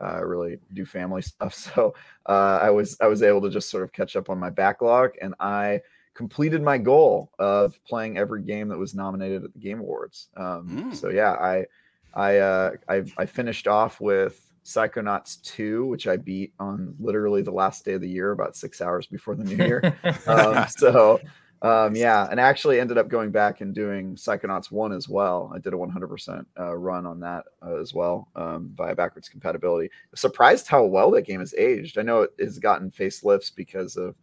uh, 0.00 0.24
really 0.24 0.58
do 0.72 0.86
family 0.86 1.22
stuff, 1.32 1.54
so 1.54 1.94
uh, 2.26 2.58
I 2.62 2.70
was 2.70 2.96
I 3.00 3.08
was 3.08 3.22
able 3.22 3.42
to 3.42 3.50
just 3.50 3.68
sort 3.68 3.84
of 3.84 3.92
catch 3.92 4.16
up 4.16 4.30
on 4.30 4.38
my 4.38 4.50
backlog, 4.50 5.12
and 5.20 5.34
I 5.38 5.80
completed 6.14 6.62
my 6.62 6.78
goal 6.78 7.32
of 7.38 7.76
playing 7.84 8.16
every 8.16 8.42
game 8.42 8.68
that 8.68 8.78
was 8.78 8.94
nominated 8.94 9.44
at 9.44 9.52
the 9.52 9.58
Game 9.58 9.80
Awards. 9.80 10.28
Um, 10.36 10.68
Mm. 10.68 10.96
So 10.96 11.10
yeah, 11.10 11.32
I 11.32 11.66
I, 12.14 12.38
uh, 12.38 12.70
I 12.88 13.02
I 13.18 13.26
finished 13.26 13.66
off 13.66 14.00
with 14.00 14.50
Psychonauts 14.64 15.42
2, 15.42 15.86
which 15.86 16.06
I 16.06 16.16
beat 16.16 16.54
on 16.58 16.94
literally 16.98 17.42
the 17.42 17.50
last 17.50 17.84
day 17.84 17.92
of 17.92 18.00
the 18.00 18.08
year, 18.08 18.32
about 18.32 18.56
six 18.56 18.80
hours 18.80 19.06
before 19.06 19.34
the 19.34 19.44
new 19.44 19.56
year. 19.56 19.96
um, 20.26 20.66
so 20.76 21.20
um, 21.64 21.96
yeah, 21.96 22.28
and 22.30 22.38
I 22.38 22.44
actually 22.44 22.78
ended 22.78 22.98
up 22.98 23.08
going 23.08 23.30
back 23.30 23.62
and 23.62 23.74
doing 23.74 24.16
Psychonauts 24.16 24.70
1 24.70 24.92
as 24.92 25.08
well. 25.08 25.50
I 25.54 25.58
did 25.58 25.72
a 25.72 25.76
100% 25.76 26.44
uh, 26.60 26.76
run 26.76 27.06
on 27.06 27.20
that 27.20 27.44
uh, 27.66 27.80
as 27.80 27.94
well 27.94 28.28
um, 28.36 28.70
via 28.74 28.94
backwards 28.94 29.30
compatibility. 29.30 29.90
Surprised 30.14 30.68
how 30.68 30.84
well 30.84 31.10
that 31.12 31.22
game 31.22 31.40
has 31.40 31.54
aged. 31.54 31.96
I 31.96 32.02
know 32.02 32.22
it 32.22 32.32
has 32.38 32.58
gotten 32.58 32.90
facelifts 32.90 33.50
because 33.54 33.96
of 33.96 34.14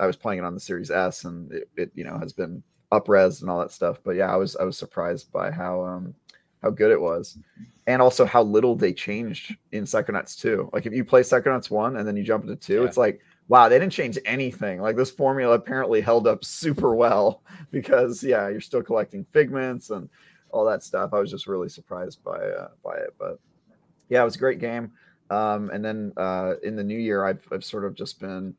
I 0.00 0.06
was 0.06 0.16
playing 0.16 0.40
it 0.40 0.44
on 0.44 0.54
the 0.54 0.60
Series 0.60 0.90
S 0.90 1.24
and 1.24 1.52
it, 1.52 1.68
it 1.76 1.90
you 1.94 2.04
know 2.04 2.18
has 2.18 2.32
been 2.32 2.62
upres 2.92 3.40
and 3.40 3.50
all 3.50 3.58
that 3.58 3.72
stuff. 3.72 3.98
But 4.04 4.12
yeah, 4.12 4.32
I 4.32 4.36
was 4.36 4.54
I 4.56 4.62
was 4.62 4.78
surprised 4.78 5.32
by 5.32 5.50
how 5.50 5.84
um 5.84 6.14
how 6.64 6.70
good 6.70 6.90
it 6.90 7.00
was, 7.00 7.38
and 7.86 8.00
also 8.02 8.24
how 8.24 8.42
little 8.42 8.74
they 8.74 8.92
changed 8.92 9.54
in 9.72 9.84
Psychonauts 9.84 10.36
2. 10.40 10.70
Like 10.72 10.86
if 10.86 10.92
you 10.94 11.04
play 11.04 11.20
Psychonauts 11.20 11.70
1 11.70 11.98
and 11.98 12.08
then 12.08 12.16
you 12.16 12.24
jump 12.24 12.42
into 12.44 12.56
2, 12.56 12.80
Yeah. 12.80 12.84
it's 12.88 12.96
like 12.96 13.20
wow, 13.48 13.68
they 13.68 13.78
didn't 13.78 13.92
change 13.92 14.18
anything. 14.24 14.80
Like 14.80 14.96
this 14.96 15.10
formula 15.10 15.54
apparently 15.54 16.00
held 16.00 16.26
up 16.26 16.42
super 16.46 16.94
well 16.94 17.42
because 17.70 18.24
yeah, 18.24 18.48
you're 18.48 18.62
still 18.62 18.82
collecting 18.82 19.26
figments 19.32 19.90
and 19.90 20.08
all 20.50 20.64
that 20.64 20.82
stuff. 20.82 21.10
I 21.12 21.18
was 21.18 21.30
just 21.30 21.46
really 21.46 21.68
surprised 21.68 22.24
by 22.24 22.38
uh, 22.40 22.68
by 22.82 22.94
it, 22.96 23.14
but 23.18 23.38
yeah, 24.08 24.22
it 24.22 24.24
was 24.24 24.36
a 24.36 24.38
great 24.38 24.60
game. 24.60 24.92
Um, 25.30 25.68
and 25.70 25.84
then 25.84 26.12
uh, 26.16 26.54
in 26.62 26.74
the 26.76 26.84
new 26.84 26.98
year, 26.98 27.24
I've, 27.24 27.46
I've 27.52 27.64
sort 27.64 27.84
of 27.84 27.94
just 27.94 28.18
been 28.20 28.54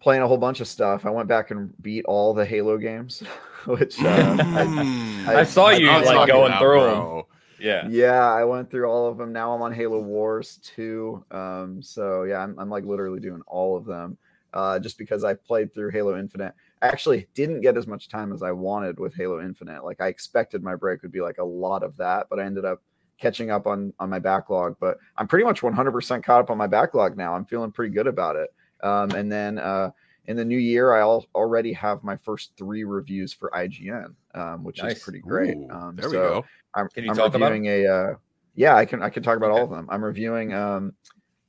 playing 0.00 0.22
a 0.22 0.28
whole 0.28 0.36
bunch 0.38 0.60
of 0.60 0.68
stuff. 0.68 1.04
I 1.06 1.10
went 1.10 1.28
back 1.28 1.50
and 1.50 1.72
beat 1.82 2.04
all 2.06 2.32
the 2.34 2.44
Halo 2.46 2.78
games, 2.78 3.22
which 3.66 4.00
uh, 4.02 4.08
I, 4.08 4.64
Mm. 4.64 5.26
I- 5.28 5.40
I 5.40 5.44
saw 5.44 5.70
you 5.70 5.88
I'm 5.88 6.04
like 6.04 6.26
going 6.28 6.52
about, 6.52 6.60
through 6.60 6.80
them. 6.80 7.22
Yeah. 7.60 7.86
yeah, 7.88 8.28
I 8.28 8.42
went 8.44 8.70
through 8.70 8.86
all 8.86 9.08
of 9.08 9.18
them. 9.18 9.32
Now 9.32 9.52
I'm 9.54 9.62
on 9.62 9.72
Halo 9.72 10.00
Wars 10.00 10.58
2. 10.74 11.24
Um, 11.30 11.80
so 11.80 12.24
yeah, 12.24 12.38
I'm, 12.38 12.58
I'm 12.58 12.68
like 12.68 12.84
literally 12.84 13.20
doing 13.20 13.40
all 13.46 13.76
of 13.76 13.84
them 13.84 14.18
uh, 14.52 14.80
just 14.80 14.98
because 14.98 15.22
I 15.22 15.34
played 15.34 15.72
through 15.72 15.90
Halo 15.90 16.18
Infinite. 16.18 16.54
I 16.82 16.88
actually 16.88 17.28
didn't 17.34 17.60
get 17.60 17.76
as 17.76 17.86
much 17.86 18.08
time 18.08 18.32
as 18.32 18.42
I 18.42 18.50
wanted 18.50 18.98
with 18.98 19.14
Halo 19.14 19.40
Infinite. 19.40 19.84
Like 19.84 20.00
I 20.00 20.08
expected 20.08 20.64
my 20.64 20.74
break 20.74 21.02
would 21.02 21.12
be 21.12 21.20
like 21.20 21.38
a 21.38 21.44
lot 21.44 21.84
of 21.84 21.96
that, 21.98 22.26
but 22.28 22.40
I 22.40 22.44
ended 22.44 22.64
up 22.64 22.82
catching 23.20 23.52
up 23.52 23.68
on 23.68 23.92
on 24.00 24.10
my 24.10 24.18
backlog. 24.18 24.74
But 24.80 24.98
I'm 25.16 25.28
pretty 25.28 25.44
much 25.44 25.60
100% 25.60 26.24
caught 26.24 26.40
up 26.40 26.50
on 26.50 26.58
my 26.58 26.66
backlog 26.66 27.16
now. 27.16 27.32
I'm 27.34 27.44
feeling 27.44 27.70
pretty 27.70 27.94
good 27.94 28.08
about 28.08 28.34
it. 28.34 28.52
Um, 28.82 29.12
and 29.12 29.30
then 29.30 29.58
uh, 29.58 29.92
in 30.26 30.36
the 30.36 30.44
new 30.44 30.58
year, 30.58 30.92
I 30.94 31.00
al- 31.00 31.26
already 31.34 31.72
have 31.72 32.04
my 32.04 32.16
first 32.16 32.52
three 32.56 32.84
reviews 32.84 33.32
for 33.32 33.50
IGN, 33.50 34.14
um, 34.34 34.64
which 34.64 34.82
Nice. 34.82 34.98
is 34.98 35.02
pretty 35.02 35.18
great. 35.20 35.56
Ooh, 35.56 35.70
Um, 35.70 35.96
there 35.96 36.08
we 36.08 36.14
go. 36.14 36.44
I'm, 36.74 36.88
Can 36.88 37.04
you 37.04 37.10
I'm 37.10 37.16
talk 37.16 37.34
about 37.34 37.52
a 37.52 37.86
uh, 37.86 38.14
yeah, 38.54 38.76
I 38.76 38.84
can 38.84 39.02
I 39.02 39.10
can 39.10 39.22
talk 39.22 39.36
about 39.36 39.50
all 39.50 39.64
of 39.64 39.70
them. 39.70 39.86
I'm 39.90 40.04
reviewing 40.04 40.52
um, 40.54 40.92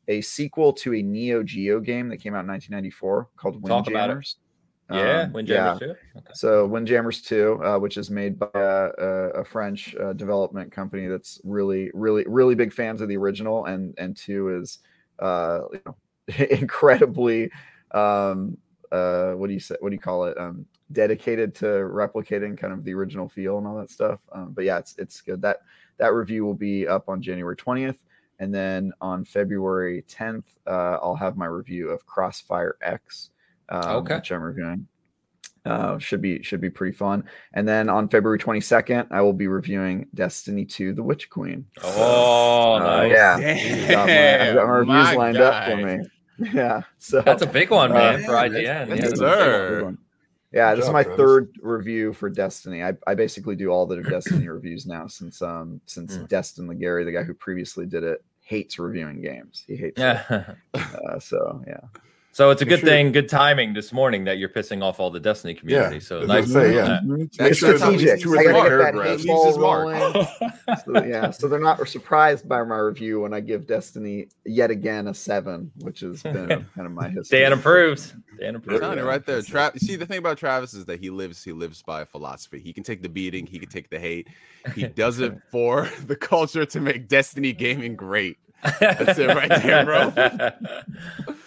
a 0.08 0.22
sequel 0.22 0.74
to 0.74 0.94
a 0.96 1.02
Neo 1.02 1.44
Geo 1.44 1.80
game 1.80 2.10
that 2.10 2.18
came 2.18 2.34
out 2.34 2.42
in 2.42 2.48
1994 2.48 3.30
called 3.38 3.66
Talk 3.66 3.88
about 3.88 4.10
it. 4.10 4.14
Windjammers. 4.14 4.38
Yeah. 4.92 5.22
Um, 5.22 5.34
Windjammers 5.34 5.80
2. 5.80 5.86
Okay. 5.86 5.98
so 6.34 6.68
Windjammers 6.68 7.22
2, 7.22 7.64
uh, 7.64 7.80
which 7.80 7.98
is 7.98 8.12
made 8.12 8.38
by 8.38 8.48
a, 8.54 8.90
a, 8.98 9.30
a 9.42 9.46
French 9.46 9.96
uh, 9.96 10.14
development 10.14 10.72
company 10.72 11.08
that's 11.08 11.40
really, 11.44 11.90
really, 11.94 12.26
really 12.28 12.54
big 12.54 12.74
fans 12.74 13.02
of 13.02 13.08
the 13.08 13.18
original, 13.18 13.66
and 13.66 13.94
and 13.98 14.16
two 14.18 14.50
is 14.60 14.80
uh, 15.20 15.62
you 15.72 15.82
know, 15.86 15.96
incredibly 16.52 17.50
um, 17.92 18.58
uh, 18.94 19.34
what 19.34 19.48
do 19.48 19.54
you 19.54 19.60
say? 19.60 19.76
What 19.80 19.90
do 19.90 19.96
you 19.96 20.00
call 20.02 20.26
it? 20.26 20.38
Um, 20.38 20.66
dedicated 20.92 21.56
to 21.56 21.66
replicating 21.66 22.56
kind 22.58 22.72
of 22.72 22.84
the 22.84 22.94
original 22.94 23.28
feel 23.28 23.58
and 23.58 23.66
all 23.66 23.76
that 23.78 23.90
stuff. 23.90 24.20
Um, 24.32 24.52
but 24.54 24.64
yeah, 24.64 24.78
it's 24.78 24.96
it's 24.98 25.20
good. 25.22 25.42
That 25.42 25.58
that 25.98 26.14
review 26.14 26.46
will 26.46 26.54
be 26.54 26.88
up 26.88 27.10
on 27.10 27.22
January 27.22 27.56
20th, 27.56 27.98
and 28.40 28.54
then 28.54 28.94
on 29.02 29.26
February 29.26 30.04
10th, 30.08 30.46
uh, 30.68 30.98
I'll 31.02 31.16
have 31.16 31.38
my 31.38 31.46
review 31.48 31.90
of 31.90 32.06
Crossfire 32.06 32.78
X, 32.82 33.32
um, 33.70 33.98
Okay. 33.98 34.16
which 34.16 34.32
I'm 34.32 34.42
reviewing. 34.42 34.88
Uh, 35.66 35.98
should 35.98 36.22
be 36.22 36.44
should 36.44 36.60
be 36.60 36.70
pretty 36.70 36.96
fun. 36.96 37.24
And 37.54 37.66
then 37.66 37.88
on 37.90 38.10
February 38.10 38.38
22nd, 38.38 39.08
I 39.12 39.22
will 39.22 39.32
be 39.32 39.48
reviewing 39.48 40.08
Destiny 40.14 40.66
2: 40.66 40.94
The 40.94 41.02
Witch 41.02 41.30
Queen. 41.30 41.66
Oh, 41.84 42.76
Uh, 42.76 43.08
nice. 43.08 43.12
yeah, 43.12 43.36
I've 43.84 43.90
got 43.90 44.08
my, 44.08 44.50
I've 44.50 44.56
got 44.56 44.68
my 44.68 44.74
reviews 44.74 45.06
my 45.06 45.16
lined 45.16 45.38
up 45.38 45.66
for 45.66 45.78
me. 45.78 46.00
Yeah, 46.54 46.82
so 46.98 47.22
That's 47.22 47.42
a 47.44 47.48
big 47.48 47.70
one, 47.72 47.92
Uh, 47.92 47.96
man, 47.96 48.24
for 48.24 48.32
yeah, 48.34 48.48
IGN. 48.48 48.52
that's- 48.52 48.64
Yeah, 48.64 48.86
that's 48.86 49.02
that's 49.02 49.22
a 49.22 49.26
a 49.26 49.28
big 49.28 49.88
Sir. 49.88 49.98
Yeah, 50.52 50.70
Good 50.72 50.78
this 50.80 50.86
is 50.88 50.92
my 50.94 51.04
Travis. 51.04 51.18
third 51.20 51.50
review 51.62 52.14
for 52.14 52.30
Destiny. 52.30 52.84
I, 52.84 52.94
I 53.08 53.16
basically 53.16 53.56
do 53.56 53.70
all 53.70 53.86
the 53.88 54.02
Destiny 54.16 54.48
reviews 54.48 54.86
now 54.86 55.08
since 55.08 55.42
um 55.42 55.82
since 55.86 56.18
Mm. 56.18 56.28
Destin 56.28 56.68
Legarie, 56.68 57.06
the 57.06 57.12
guy 57.12 57.24
who 57.24 57.34
previously 57.34 57.86
did 57.86 58.04
it, 58.04 58.24
hates 58.42 58.78
reviewing 58.78 59.22
games. 59.22 59.64
He 59.68 59.76
hates 59.76 60.00
it. 60.00 60.02
Yeah. 60.02 60.54
Uh, 60.76 61.20
so 61.20 61.64
yeah. 61.68 61.80
So 62.34 62.50
it's 62.50 62.62
a 62.62 62.66
good 62.66 62.80
Sure. 62.82 62.90
thing, 62.90 63.12
good 63.14 63.30
timing 63.30 63.74
this 63.74 63.94
morning 63.94 64.26
that 64.26 64.38
you're 64.40 64.50
pissing 64.50 64.84
off 64.84 65.00
all 65.00 65.10
the 65.10 65.20
Destiny 65.22 65.54
community. 65.54 65.96
Yeah, 65.96 66.02
so 66.02 66.26
that's 66.26 66.48
nice. 66.50 66.52
say, 66.52 66.76
yeah. 66.76 67.00
know 67.04 67.16
Mhm. 67.16 67.30
It's 67.40 67.58
sure 67.58 67.74
it's 67.74 67.82
at 67.82 67.90
least 67.94 68.00
strategic. 68.04 68.22
two 68.22 68.34
or 68.34 68.40
I 68.40 68.44
gotta 68.44 68.54
three 68.54 68.70
get 68.70 68.78
that 68.78 68.94
paragraphs. 68.94 69.26
ball 69.26 69.60
rolling. 69.60 70.28
so, 70.86 71.06
yeah, 71.06 71.32
so 71.32 71.48
they're 71.48 71.60
not 71.60 71.88
surprised 71.88 72.50
by 72.50 72.62
my 72.64 72.78
review 72.78 73.22
when 73.22 73.34
I 73.34 73.40
give 73.40 73.66
Destiny 73.68 74.28
yet 74.46 74.72
again 74.72 75.08
a 75.08 75.14
seven, 75.14 75.72
which 75.80 76.02
has 76.02 76.22
been 76.24 76.48
kind 76.50 76.86
of 76.86 76.92
my 76.92 77.10
history. 77.10 77.40
Dan 77.40 77.54
approves. 77.54 78.14
Dan 78.40 78.50
I'm 78.50 78.56
approves. 78.56 78.82
telling 78.82 78.98
Yeah, 78.98 79.04
right 79.06 79.26
there. 79.26 79.36
that's 79.38 79.48
it. 79.48 79.52
Tra- 79.52 79.72
see, 79.80 79.96
the 79.96 80.06
thing 80.06 80.18
about 80.18 80.38
Travis 80.38 80.74
is 80.74 80.86
that 80.86 81.00
he 81.00 81.10
lives 81.12 81.44
he 81.44 81.52
lives 81.54 81.82
by 81.84 82.02
a 82.02 82.06
philosophy. 82.06 82.60
He 82.60 82.74
can 82.74 82.84
take 82.84 83.02
the 83.04 83.10
beating, 83.10 83.46
he 83.46 83.60
can 83.60 83.70
take 83.70 83.90
the 83.90 84.00
hate. 84.00 84.28
He 84.76 84.88
does 84.88 85.20
it 85.20 85.34
for 85.52 85.88
the 86.08 86.16
culture 86.16 86.66
to 86.66 86.80
make 86.80 87.08
Destiny 87.08 87.54
gaming 87.54 87.96
great. 87.96 88.38
That's 88.80 89.20
it 89.20 89.28
right 89.28 89.50
there, 89.62 90.54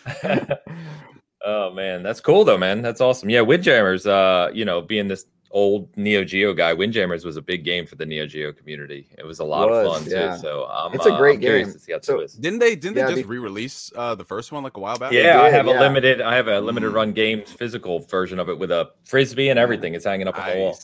oh 1.44 1.70
man, 1.72 2.02
that's 2.02 2.20
cool 2.20 2.44
though, 2.44 2.58
man. 2.58 2.82
That's 2.82 3.00
awesome. 3.00 3.30
Yeah, 3.30 3.40
Windjammers, 3.42 4.06
uh, 4.06 4.50
you 4.52 4.64
know, 4.64 4.80
being 4.80 5.08
this 5.08 5.26
old 5.52 5.88
Neo 5.96 6.22
Geo 6.24 6.52
guy, 6.52 6.72
Windjammers 6.74 7.24
was 7.24 7.36
a 7.36 7.42
big 7.42 7.64
game 7.64 7.86
for 7.86 7.94
the 7.94 8.04
Neo 8.04 8.26
Geo 8.26 8.52
community. 8.52 9.08
It 9.16 9.24
was 9.24 9.38
a 9.38 9.44
lot 9.44 9.70
Was, 9.70 9.86
of 9.86 10.02
fun 10.02 10.10
yeah. 10.10 10.34
too. 10.34 10.42
So 10.42 10.66
um, 10.66 10.92
It's 10.92 11.06
a 11.06 11.14
uh, 11.14 11.16
great 11.18 11.36
I'm 11.36 11.40
curious 11.40 11.68
game. 11.68 11.74
To 11.74 11.80
see 11.80 11.92
how 11.92 12.00
So- 12.02 12.20
this 12.20 12.32
is. 12.32 12.38
Didn't 12.38 12.58
they? 12.58 12.76
Didn't 12.76 12.96
Yeah, 12.96 13.06
they 13.06 13.12
just 13.12 13.22
the- 13.22 13.28
re-release 13.28 13.92
uh, 13.96 14.14
the 14.14 14.24
first 14.24 14.52
one 14.52 14.62
like 14.64 14.76
a 14.76 14.80
while 14.80 14.98
back? 14.98 15.12
Yeah, 15.12 15.40
I 15.40 15.44
did, 15.44 15.54
have 15.54 15.66
a 15.66 15.70
limited. 15.70 16.20
I 16.20 16.34
have 16.34 16.48
a 16.48 16.60
limited 16.60 16.90
Mm. 16.92 16.94
run 16.94 17.12
games 17.12 17.52
physical 17.52 18.00
version 18.00 18.38
of 18.38 18.48
it 18.48 18.58
with 18.58 18.70
a 18.70 18.90
frisbee 19.04 19.48
and 19.48 19.58
everything. 19.58 19.94
It's 19.94 20.04
hanging 20.04 20.28
up 20.28 20.38
on 20.38 20.50
the 20.50 20.56
wall. 20.58 20.78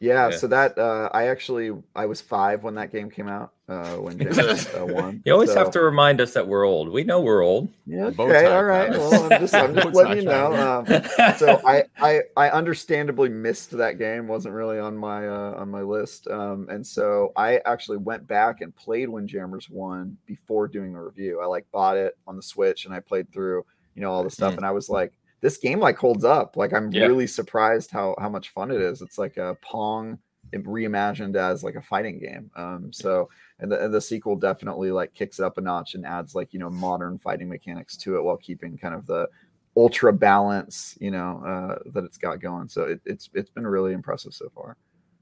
Nice. 0.00 0.08
Yeah, 0.08 0.28
Yeah. 0.30 0.36
so 0.36 0.46
that 0.48 0.78
uh, 0.78 1.08
I 1.12 1.28
actually 1.28 1.70
I 1.94 2.06
was 2.06 2.20
five 2.20 2.62
when 2.62 2.74
that 2.76 2.92
game 2.92 3.10
came 3.10 3.28
out. 3.28 3.52
Uh, 3.68 3.96
when 3.96 4.16
James 4.16 4.38
uh, 4.38 4.86
won. 4.88 5.20
You 5.24 5.32
always 5.32 5.52
So- 5.52 5.58
have 5.58 5.72
to 5.72 5.80
remind 5.80 6.20
us 6.20 6.34
that 6.34 6.46
we're 6.46 6.64
old. 6.64 6.88
We 6.88 7.02
know 7.02 7.20
we're 7.20 7.42
old. 7.42 7.68
Yeah, 7.84 8.10
Bow 8.10 8.28
okay, 8.28 8.44
tie, 8.44 8.54
all 8.54 8.62
right. 8.62 8.92
Travis. 8.92 9.10
Well, 9.10 9.32
I'm 9.32 9.40
just, 9.40 9.54
I'm 9.54 9.74
just 9.82 9.92
letting 9.94 10.18
you 10.18 10.22
know. 10.22 10.54
Um, 10.54 10.86
so 11.36 11.60
I, 11.66 11.82
I 11.98 12.20
I 12.36 12.50
understandably 12.50 13.28
missed 13.28 13.72
that 13.72 13.98
game. 13.98 14.28
wasn't 14.28 14.54
really 14.54 14.78
on 14.78 14.96
my 14.96 15.26
uh, 15.26 15.54
on 15.56 15.68
my 15.68 15.82
list. 15.82 16.28
Um, 16.28 16.68
and 16.70 16.86
so 16.86 17.32
I 17.34 17.60
actually 17.66 17.98
went 17.98 18.28
back 18.28 18.60
and 18.60 18.74
played 18.76 19.08
Windjammers 19.08 19.68
one 19.68 20.16
before 20.26 20.68
doing 20.68 20.94
a 20.94 21.02
review. 21.02 21.40
I 21.40 21.46
like 21.46 21.66
bought 21.72 21.96
it 21.96 22.16
on 22.28 22.36
the 22.36 22.42
Switch 22.42 22.84
and 22.84 22.94
I 22.94 23.00
played 23.00 23.32
through 23.32 23.64
you 23.96 24.02
know 24.02 24.12
all 24.12 24.22
the 24.22 24.30
stuff. 24.30 24.52
Mhm. 24.52 24.58
And 24.58 24.66
I 24.66 24.70
was 24.70 24.88
like, 24.88 25.12
this 25.46 25.58
game 25.58 25.78
like 25.78 25.96
holds 25.96 26.24
up. 26.24 26.56
Like 26.56 26.72
I'm 26.72 26.90
Yeah. 26.90 27.06
really 27.06 27.28
surprised 27.28 27.92
how 27.92 28.16
how 28.18 28.28
much 28.28 28.48
fun 28.50 28.72
it 28.72 28.80
is. 28.80 29.00
It's 29.00 29.16
like 29.16 29.36
a 29.36 29.56
Pong 29.62 30.18
reimagined 30.52 31.36
as 31.36 31.62
like 31.62 31.76
a 31.76 31.82
fighting 31.82 32.18
game. 32.18 32.50
Um, 32.56 32.92
so 32.92 33.28
and 33.60 33.70
the, 33.70 33.84
and 33.84 33.94
the 33.94 34.00
sequel 34.00 34.34
definitely 34.34 34.90
like 34.90 35.14
kicks 35.14 35.38
it 35.38 35.44
up 35.44 35.56
a 35.56 35.60
notch 35.60 35.94
and 35.94 36.04
adds 36.04 36.34
like 36.34 36.52
you 36.52 36.58
know 36.58 36.68
modern 36.70 37.16
fighting 37.16 37.48
mechanics 37.48 37.96
to 37.98 38.16
it 38.16 38.24
while 38.24 38.36
keeping 38.38 38.76
kind 38.76 38.94
of 38.94 39.06
the 39.06 39.28
ultra 39.76 40.12
balance 40.12 40.96
you 41.00 41.12
know 41.12 41.42
uh, 41.46 41.78
that 41.92 42.02
it's 42.02 42.18
got 42.18 42.40
going. 42.40 42.68
So 42.68 42.82
it, 42.82 43.00
it's 43.04 43.30
it's 43.32 43.50
been 43.50 43.66
really 43.68 43.92
impressive 43.92 44.34
so 44.34 44.48
far. 44.52 44.76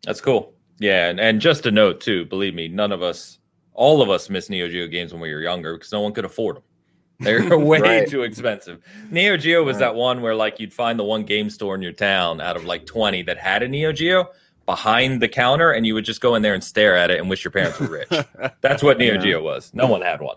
That's 0.05 0.23
cool. 0.23 0.55
Yeah, 0.79 1.09
and, 1.11 1.21
and 1.21 1.39
just 1.39 1.67
a 1.67 1.71
note 1.71 2.01
too. 2.01 2.25
Believe 2.25 2.55
me, 2.55 2.67
none 2.67 2.93
of 2.93 3.03
us, 3.03 3.41
all 3.75 4.01
of 4.01 4.09
us, 4.09 4.31
missed 4.31 4.49
Neo 4.49 4.69
Geo 4.69 4.87
games 4.87 5.13
when 5.13 5.21
we 5.21 5.35
were 5.35 5.43
younger 5.43 5.75
because 5.75 5.93
no 5.93 6.01
one 6.01 6.15
could 6.15 6.25
afford 6.25 6.57
them. 6.57 6.63
They're 7.21 7.57
way 7.59 7.81
Right. 7.81 8.09
too 8.09 8.23
expensive. 8.23 8.81
Neo 9.11 9.37
Geo 9.37 9.63
was 9.63 9.75
Right. 9.77 9.81
that 9.81 9.95
one 9.95 10.21
where 10.23 10.35
like 10.35 10.59
you'd 10.61 10.73
find 10.75 10.99
the 10.99 11.05
one 11.05 11.23
game 11.25 11.49
store 11.51 11.75
in 11.75 11.83
your 11.83 11.93
town 11.93 12.41
out 12.41 12.57
of 12.57 12.65
like 12.65 12.87
twenty 12.87 13.23
that 13.23 13.39
had 13.39 13.63
a 13.63 13.69
Neo 13.69 13.93
Geo 13.93 14.31
behind 14.67 15.21
the 15.21 15.29
counter, 15.29 15.73
and 15.73 15.87
you 15.87 15.95
would 15.95 16.05
just 16.05 16.21
go 16.21 16.35
in 16.35 16.43
there 16.43 16.55
and 16.55 16.65
stare 16.65 16.97
at 16.97 17.11
it 17.11 17.19
and 17.21 17.29
wish 17.29 17.45
your 17.45 17.51
parents 17.53 17.79
were 17.79 17.87
rich. 17.89 18.09
That's 18.63 18.83
what 18.83 18.99
Neo 18.99 19.15
Yeah. 19.15 19.21
Geo 19.21 19.43
was. 19.43 19.71
No 19.75 19.87
one 19.87 20.03
had 20.03 20.21
one. 20.21 20.37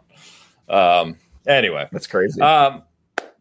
Um. 0.69 1.17
Anyway, 1.47 1.87
That's 1.93 2.07
crazy. 2.07 2.41
um, 2.41 2.83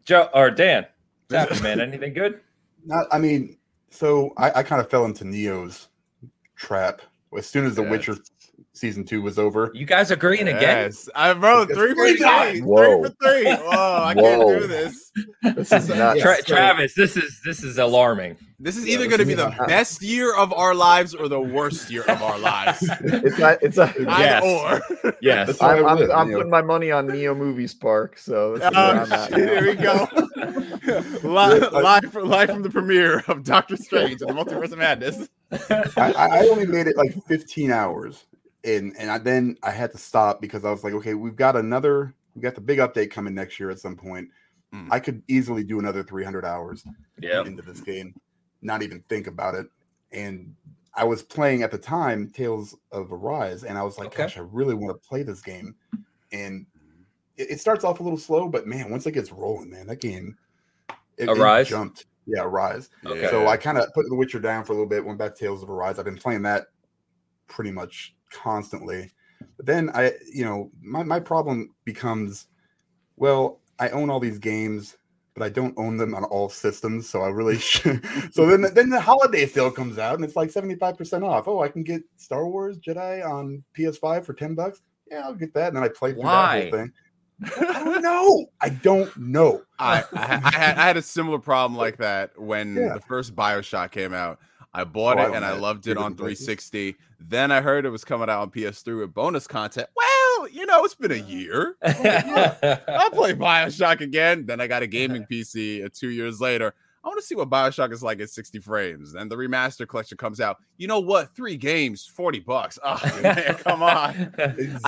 Joe 0.05 0.29
or 0.33 0.49
Dan, 0.49 0.85
what's 1.27 1.39
happening, 1.43 1.63
man? 1.63 1.81
Anything 1.81 2.13
good? 2.13 2.39
Not, 2.85 3.05
I 3.11 3.17
mean, 3.19 3.57
so 3.89 4.33
I, 4.37 4.59
I 4.59 4.63
kind 4.63 4.79
of 4.79 4.89
fell 4.89 5.03
into 5.03 5.25
Neo's 5.25 5.89
trap 6.55 7.01
as 7.37 7.45
soon 7.47 7.65
as 7.65 7.75
The 7.75 7.81
Yes. 7.83 7.91
Witcher 7.91 8.15
season 8.77 9.03
two 9.03 9.21
was 9.21 9.37
over. 9.39 9.71
You 9.73 9.85
guys 9.85 10.11
agreeing 10.11 10.47
again? 10.47 10.61
Yes, 10.61 11.09
I 11.15 11.33
wrote 11.33 11.69
It's 11.69 11.77
three 11.77 11.89
for 11.93 11.95
three 11.95 12.17
three. 12.17 12.61
Whoa. 12.61 13.03
for 13.03 13.09
three. 13.21 13.45
Whoa, 13.45 13.69
I 13.71 14.13
Whoa. 14.13 14.21
can't 14.21 14.61
do 14.61 14.67
this. 14.67 15.11
this 15.55 15.71
is 15.71 15.89
nuts. 15.89 16.21
Tra- 16.21 16.41
Travis, 16.43 16.93
this 16.93 17.17
is 17.17 17.41
this 17.45 17.63
is 17.63 17.77
alarming. 17.77 18.37
This 18.59 18.75
is 18.75 18.87
Yeah, 18.87 18.93
either 18.95 19.03
this 19.03 19.09
going 19.09 19.19
to 19.19 19.25
be 19.25 19.33
the 19.35 19.49
not- 19.49 19.67
best 19.67 20.01
year 20.01 20.35
of 20.35 20.51
our 20.53 20.73
lives 20.73 21.13
or 21.13 21.27
the 21.27 21.39
worst 21.39 21.91
year 21.91 22.03
of 22.07 22.21
our 22.23 22.39
lives. 22.39 22.79
it's 23.01 23.37
not. 23.37 23.59
It's 23.61 23.77
a. 23.77 23.93
Yes. 23.99 24.43
Or. 24.43 25.13
Yes. 25.21 25.47
That's 25.47 25.59
why 25.59 25.77
I'm, 25.77 25.85
I 25.85 25.91
I'm, 25.91 26.11
I'm 26.11 26.31
putting 26.31 26.49
my 26.49 26.61
money 26.61 26.91
on 26.91 27.07
Neo 27.07 27.35
Movie 27.35 27.67
Spark, 27.67 28.17
so 28.17 28.57
this 28.57 28.67
is 28.67 28.75
where 28.75 28.83
oh, 28.83 28.89
I'm 29.03 29.11
at 29.13 29.29
shit, 29.29 29.37
now. 29.37 29.45
here 29.45 29.65
we 29.65 29.75
go. 29.75 30.07
live, 31.27 31.71
live, 31.73 32.11
from, 32.11 32.29
live 32.29 32.49
from 32.49 32.63
the 32.63 32.69
premiere 32.69 33.23
of 33.27 33.43
Doctor 33.43 33.75
Strange 33.77 34.21
and 34.21 34.29
the 34.29 34.33
Multiverse 34.33 34.71
of 34.71 34.79
Madness. 34.79 35.27
I, 35.51 35.91
I 35.97 36.27
I 36.39 36.47
only 36.47 36.65
made 36.65 36.87
it 36.87 36.97
like 36.97 37.13
15 37.25 37.71
hours, 37.71 38.25
and 38.67 38.95
and 38.99 39.09
I, 39.09 39.17
then 39.17 39.57
I 39.63 39.71
had 39.71 39.91
to 39.93 39.97
stop 39.97 40.41
because 40.41 40.65
I 40.65 40.71
was 40.71 40.83
like, 40.83 40.93
okay, 40.93 41.13
we've 41.13 41.35
got 41.35 41.55
another, 41.55 42.13
we 42.35 42.41
got 42.41 42.55
the 42.55 42.61
big 42.61 42.79
update 42.79 43.09
coming 43.09 43.33
next 43.33 43.59
year 43.59 43.69
at 43.69 43.79
some 43.79 43.95
point. 43.95 44.29
Mm. 44.73 44.89
I 44.91 44.99
could 44.99 45.23
easily 45.27 45.63
do 45.63 45.79
another 45.79 46.03
300 46.03 46.43
hours 46.45 46.83
Yeah. 47.19 47.43
into 47.45 47.61
this 47.63 47.79
game, 47.81 48.13
not 48.61 48.83
even 48.83 49.01
think 49.07 49.27
about 49.27 49.55
it. 49.55 49.67
And 50.11 50.53
I 50.93 51.05
was 51.05 51.23
playing 51.23 51.63
at 51.63 51.71
the 51.71 51.77
time 51.77 52.29
Tales 52.29 52.75
of 52.91 53.11
Arise, 53.13 53.63
and 53.63 53.77
I 53.77 53.83
was 53.83 53.97
like, 53.97 54.07
Okay. 54.07 54.23
gosh, 54.23 54.37
I 54.37 54.41
really 54.41 54.75
want 54.75 55.01
to 55.01 55.07
play 55.07 55.23
this 55.23 55.41
game. 55.41 55.75
And 56.31 56.65
it, 57.37 57.51
it 57.51 57.59
starts 57.61 57.85
off 57.85 58.01
a 58.01 58.03
little 58.03 58.19
slow, 58.19 58.49
but 58.49 58.67
man, 58.67 58.91
once 58.91 59.05
it 59.05 59.13
gets 59.13 59.31
rolling, 59.31 59.69
man, 59.69 59.87
that 59.87 60.01
game 60.01 60.37
it, 61.17 61.29
it 61.29 61.63
jumped. 61.65 62.05
Yeah, 62.25 62.43
Arise. 62.43 62.89
Okay. 63.05 63.29
So 63.29 63.47
I 63.47 63.55
kind 63.55 63.77
of 63.77 63.85
put 63.93 64.05
The 64.09 64.15
Witcher 64.15 64.39
down 64.39 64.65
for 64.65 64.73
a 64.73 64.75
little 64.75 64.89
bit, 64.89 65.03
went 65.05 65.17
back 65.17 65.33
to 65.33 65.39
Tales 65.45 65.63
of 65.63 65.69
Arise. 65.69 65.97
I've 65.97 66.05
been 66.05 66.17
playing 66.17 66.41
that 66.41 66.67
pretty 67.47 67.71
much 67.71 68.13
constantly. 68.31 69.11
But 69.57 69.65
then 69.65 69.89
I, 69.93 70.13
you 70.31 70.45
know, 70.45 70.71
my, 70.81 71.03
my 71.03 71.19
problem 71.19 71.73
becomes, 71.85 72.47
well, 73.15 73.59
I 73.79 73.89
own 73.89 74.09
all 74.09 74.19
these 74.19 74.39
games, 74.39 74.97
but 75.35 75.43
I 75.43 75.49
don't 75.49 75.77
own 75.77 75.97
them 75.97 76.15
on 76.15 76.23
all 76.25 76.49
systems. 76.49 77.09
So 77.09 77.21
I 77.21 77.29
really 77.29 77.57
should. 77.59 78.03
so 78.31 78.45
then, 78.47 78.65
then 78.73 78.89
the 78.89 78.99
holiday 78.99 79.45
sale 79.45 79.71
comes 79.71 79.97
out 79.97 80.15
and 80.15 80.23
it's 80.25 80.35
like 80.35 80.49
75% 80.49 81.23
off. 81.23 81.47
Oh, 81.47 81.61
I 81.61 81.67
can 81.67 81.83
get 81.83 82.01
Star 82.17 82.47
Wars 82.47 82.77
Jedi 82.79 83.27
on 83.27 83.63
PS5 83.77 84.25
for 84.25 84.33
10 84.33 84.55
bucks. 84.55 84.81
Yeah, 85.09 85.21
I'll 85.25 85.35
get 85.35 85.53
that. 85.53 85.67
And 85.67 85.77
then 85.77 85.83
I 85.83 85.89
played 85.89 86.15
through 86.15 86.23
Why? 86.23 86.59
that 86.59 86.71
whole 86.71 86.79
thing. 86.79 86.93
I 87.71 87.83
don't 87.83 88.01
know. 88.01 88.47
I 88.61 88.69
don't 88.69 89.15
know. 89.17 89.61
I, 89.77 90.03
I, 90.13 90.41
I, 90.43 90.51
had, 90.51 90.77
I 90.77 90.87
had 90.87 90.97
a 90.97 91.01
similar 91.03 91.37
problem 91.37 91.77
like 91.77 91.97
that 91.97 92.31
when 92.39 92.75
Yeah. 92.77 92.95
the 92.95 93.01
first 93.01 93.35
Bioshock 93.35 93.91
came 93.91 94.13
out. 94.13 94.39
I 94.77 94.83
bought 94.83 95.17
Oh, 95.17 95.23
it 95.23 95.25
own 95.29 95.35
and 95.37 95.45
I 95.45 95.53
loved 95.53 95.83
Three 95.85 95.91
it 95.93 95.97
on 95.97 96.11
different 96.13 96.17
places. 96.19 96.45
360. 96.45 96.95
Then 97.19 97.51
I 97.51 97.61
heard 97.61 97.85
it 97.85 97.89
was 97.89 98.05
coming 98.05 98.29
out 98.29 98.41
on 98.41 98.51
PS3 98.51 98.99
with 98.99 99.13
bonus 99.13 99.47
content. 99.47 99.89
Well, 99.95 100.47
you 100.49 100.65
know, 100.65 100.83
it's 100.85 100.95
been 100.95 101.11
a 101.11 101.15
year. 101.15 101.75
I'll 101.83 103.09
play 103.11 103.33
Bioshock 103.33 104.01
again. 104.01 104.45
Then 104.45 104.61
I 104.61 104.67
got 104.67 104.83
a 104.83 104.87
gaming 104.97 105.25
PC 105.29 105.83
uh, 105.85 105.89
two 105.93 106.09
years 106.09 106.39
later. 106.39 106.73
I 107.03 107.07
want 107.09 107.21
to 107.21 107.25
see 107.25 107.35
what 107.35 107.49
Bioshock 107.49 107.93
is 107.93 108.03
like 108.03 108.19
at 108.19 108.29
60 108.29 108.59
frames. 108.59 109.13
Then 109.13 109.29
the 109.29 109.35
remaster 109.37 109.87
collection 109.87 110.17
comes 110.17 110.41
out. 110.41 110.57
You 110.77 110.87
know 110.87 110.99
what? 110.99 111.33
Three 111.33 111.55
games, 111.55 112.05
40 112.05 112.39
bucks. 112.39 112.77
Oh, 112.83 112.99
man, 113.23 113.55
come 113.55 113.81
on. 113.81 114.13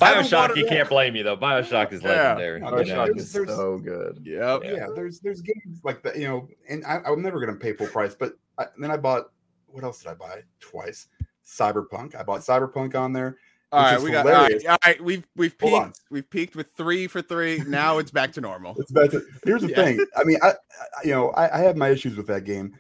Bioshock, 0.02 0.56
you 0.58 0.66
can't 0.68 0.90
blame 0.90 1.14
me 1.14 1.22
though. 1.22 1.38
Bioshock 1.38 1.94
is 1.94 2.04
Yeah. 2.04 2.10
legendary. 2.10 2.60
Yeah, 2.60 2.66
you 2.66 2.72
know? 2.72 2.78
Bioshock 3.06 3.18
is 3.18 3.32
there's- 3.32 3.50
so 3.56 3.78
good. 3.78 4.22
Yep. 4.26 4.62
yeah, 4.66 4.88
there's 4.94 5.20
there's 5.22 5.42
games 5.42 5.80
like 5.84 6.04
that, 6.04 6.18
you 6.18 6.28
know, 6.28 6.48
and 6.70 6.86
I, 6.86 7.00
I'm 7.06 7.22
never 7.22 7.40
gonna 7.40 7.58
pay 7.58 7.74
full 7.74 7.88
price. 7.88 8.16
But 8.16 8.34
I, 8.58 8.66
then 8.78 8.92
I 8.92 8.98
bought 8.98 9.32
what 9.72 9.84
else 9.84 10.00
did 10.00 10.10
I 10.10 10.14
buy 10.16 10.42
twice? 10.60 11.08
Cyberpunk. 11.46 12.16
I 12.16 12.24
bought 12.24 12.42
Cyberpunk 12.42 12.96
on 12.96 13.14
there. 13.14 13.38
All 13.72 13.84
which 13.84 13.92
right, 13.92 13.98
is 13.98 14.04
we 14.04 14.12
got 14.12 14.26
all 14.26 14.34
right, 14.34 14.66
all 14.68 14.78
right, 14.84 15.04
We've 15.04 15.28
we've 15.36 15.56
peaked. 15.58 16.02
We've 16.10 16.28
peaked 16.28 16.56
with 16.56 16.72
three 16.74 17.06
for 17.08 17.22
three. 17.22 17.60
Now 17.68 18.00
it's 18.00 18.10
back 18.10 18.32
to 18.34 18.42
normal. 18.42 18.76
It's 18.80 18.90
about 18.90 19.12
to, 19.12 19.24
here's 19.44 19.62
the 19.62 19.70
Yeah. 19.70 19.76
thing. 19.76 20.06
I 20.16 20.24
mean, 20.24 20.40
I, 20.42 20.50
I 20.50 21.04
you 21.04 21.12
know, 21.12 21.30
I, 21.32 21.60
I 21.60 21.62
have 21.62 21.78
my 21.78 21.90
issues 21.90 22.16
with 22.18 22.26
that 22.28 22.46
game. 22.46 22.74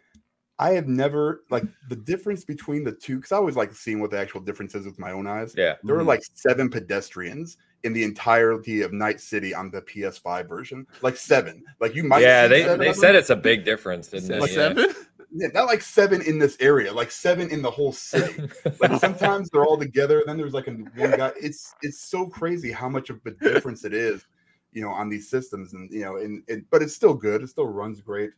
I 0.57 0.71
have 0.71 0.87
never 0.87 1.43
like 1.51 1.63
the 1.89 1.95
difference 1.95 2.43
between 2.43 2.83
the 2.83 2.91
two 2.91 3.17
because 3.17 3.31
I 3.31 3.37
always 3.37 3.55
like 3.55 3.73
seeing 3.73 3.99
what 4.01 4.09
the 4.11 4.17
actual 4.19 4.41
difference 4.41 4.73
is 4.75 4.85
with 4.85 4.97
my 4.99 5.11
own 5.11 5.27
eyes. 5.27 5.53
Yeah. 5.55 5.75
There 5.83 5.95
were 5.95 6.01
Mhm. 6.03 6.07
like 6.07 6.23
seven 6.33 6.69
pedestrians 6.71 7.57
in 7.83 7.93
the 7.93 8.03
entirety 8.03 8.81
of 8.81 8.91
Night 8.91 9.21
City 9.21 9.53
on 9.53 9.69
the 9.71 9.81
PS5 9.83 10.49
version. 10.49 10.85
Like 11.03 11.15
seven. 11.17 11.63
Like 11.79 11.93
you 11.95 12.03
might 12.03 12.23
Yeah, 12.23 12.47
they, 12.47 12.63
seven 12.63 12.79
they 12.79 12.93
said 12.93 13.13
it's 13.15 13.29
a 13.29 13.35
big 13.35 13.63
difference, 13.63 14.07
didn't 14.07 14.37
Like 14.39 14.49
they? 14.49 14.55
Yeah. 14.55 14.67
seven. 14.75 14.95
Yeah, 15.31 15.47
not 15.53 15.67
like 15.67 15.81
seven 15.81 16.21
in 16.23 16.39
this 16.39 16.57
area, 16.59 16.91
like 16.91 17.11
seven 17.11 17.49
in 17.51 17.61
the 17.61 17.69
whole 17.69 17.91
city. 18.11 18.49
like 18.79 18.99
sometimes 18.99 19.49
they're 19.49 19.65
all 19.65 19.77
together, 19.77 20.23
then 20.25 20.37
there's 20.37 20.53
like 20.53 20.67
a 20.67 20.71
one 20.71 21.11
guy. 21.11 21.31
It's 21.39 21.75
it's 21.81 21.99
so 21.99 22.25
crazy 22.27 22.71
how 22.71 22.89
much 22.89 23.09
of 23.09 23.19
a 23.25 23.31
difference 23.31 23.85
it 23.85 23.93
is, 23.93 24.25
you 24.71 24.81
know, 24.81 24.89
on 24.89 25.09
these 25.09 25.29
systems, 25.29 25.73
and 25.73 25.89
you 25.91 26.01
know, 26.01 26.17
and, 26.17 26.43
and 26.49 26.65
but 26.71 26.81
it's 26.81 26.95
still 26.95 27.13
good. 27.13 27.43
It 27.43 27.49
still 27.49 27.67
runs 27.67 28.01
great, 28.01 28.31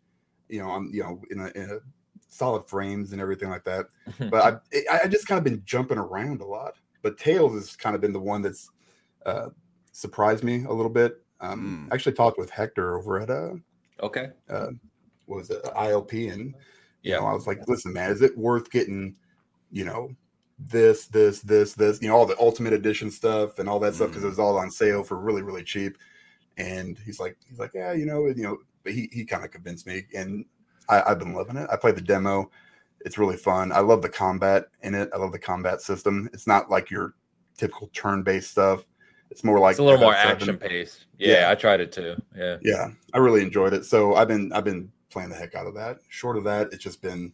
you 0.50 0.62
know, 0.62 0.70
on 0.70 0.92
you 0.92 1.04
know 1.04 1.22
in 1.32 1.40
a, 1.40 1.48
in 1.56 1.70
a 1.72 1.78
solid 2.28 2.68
frames 2.68 3.14
and 3.14 3.22
everything 3.22 3.50
like 3.50 3.64
that. 3.64 3.86
But 4.30 4.62
I 4.82 4.94
I 4.94 5.00
I 5.04 5.08
just 5.08 5.28
kind 5.28 5.38
of 5.38 5.44
been 5.46 5.62
jumping 5.66 5.98
around 5.98 6.42
a 6.42 6.46
lot. 6.46 6.74
But 7.04 7.18
Tales 7.18 7.54
has 7.54 7.76
kind 7.76 7.96
of 7.96 8.02
been 8.02 8.14
the 8.14 8.20
one 8.20 8.42
that's 8.42 8.70
uh, 9.26 9.50
surprised 9.94 10.44
me 10.44 10.66
a 10.66 10.74
little 10.74 10.92
bit. 10.92 11.22
Um, 11.40 11.88
Mm. 11.88 11.92
I 11.92 11.96
actually 11.96 12.14
talked 12.14 12.38
with 12.38 12.52
Hector 12.52 12.98
over 12.98 13.20
at 13.20 13.30
uh, 13.32 13.54
okay. 14.04 14.30
what 15.26 15.38
was 15.38 15.50
it 15.50 15.64
ILP 15.64 16.32
and 16.32 16.54
you 17.02 17.12
Yeah. 17.12 17.20
know, 17.20 17.28
I 17.28 17.34
was 17.34 17.48
like, 17.48 17.68
listen, 17.68 17.94
man, 17.94 18.12
is 18.12 18.22
it 18.22 18.38
worth 18.38 18.72
getting, 18.72 19.16
you 19.72 19.86
know, 19.86 20.10
this, 20.60 21.08
this, 21.08 21.42
this, 21.42 21.74
this, 21.74 22.02
you 22.02 22.08
know, 22.08 22.16
all 22.16 22.26
the 22.26 22.40
ultimate 22.40 22.74
edition 22.74 23.10
stuff 23.10 23.60
and 23.60 23.68
all 23.68 23.80
that 23.80 23.96
stuff 23.96 24.10
because 24.10 24.24
it 24.24 24.28
mm. 24.28 24.32
was 24.32 24.40
all 24.40 24.58
on 24.58 24.70
sale 24.70 25.04
for 25.04 25.18
really, 25.18 25.42
really 25.42 25.64
cheap. 25.64 25.98
And 26.58 26.98
he's 27.00 27.20
like, 27.20 27.38
he's 27.48 27.60
like, 27.60 27.72
yeah, 27.74 27.94
you 27.94 28.06
know, 28.06 28.28
you 28.28 28.44
know, 28.44 28.58
but 28.84 28.94
he 28.94 29.10
he 29.12 29.26
kind 29.26 29.44
of 29.44 29.52
convinced 29.52 29.88
me, 29.88 30.06
and 30.16 30.46
I, 30.90 31.02
I've 31.08 31.20
been 31.20 31.34
loving 31.34 31.58
it. 31.58 31.70
I 31.72 31.76
played 31.76 31.96
the 31.96 32.02
demo; 32.02 32.50
it's 33.02 33.18
really 33.18 33.38
fun. 33.38 33.72
I 33.72 33.80
love 33.80 34.02
the 34.02 34.10
combat 34.10 34.66
in 34.82 34.96
it. 34.96 35.10
I 35.14 35.18
love 35.18 35.32
the 35.32 35.40
combat 35.40 35.82
system. 35.82 36.30
It's 36.34 36.48
not 36.48 36.70
like 36.70 36.90
your 36.90 37.14
typical 37.58 37.90
turn-based 37.94 38.50
stuff. 38.50 38.86
It's 39.30 39.44
more 39.44 39.60
like 39.60 39.72
it's 39.72 39.80
a 39.80 39.84
little 39.84 40.00
more 40.00 40.14
action 40.14 40.58
paced. 40.58 41.06
Yeah, 41.18 41.42
Yeah. 41.42 41.52
I 41.52 41.56
tried 41.56 41.80
it 41.80 41.92
too. 41.92 42.16
Yeah. 42.36 42.58
Yeah, 42.62 42.90
I 43.14 43.18
really 43.20 43.42
enjoyed 43.42 43.74
it. 43.74 43.86
So 43.86 44.16
I've 44.16 44.28
been 44.28 44.52
I've 44.52 44.66
been 44.66 44.92
playing 45.12 45.30
the 45.30 45.36
heck 45.36 45.56
out 45.56 45.68
of 45.68 45.76
that. 45.76 46.00
Short 46.10 46.38
of 46.38 46.44
that, 46.46 46.68
it's 46.72 46.84
just 46.84 47.02
been 47.02 47.34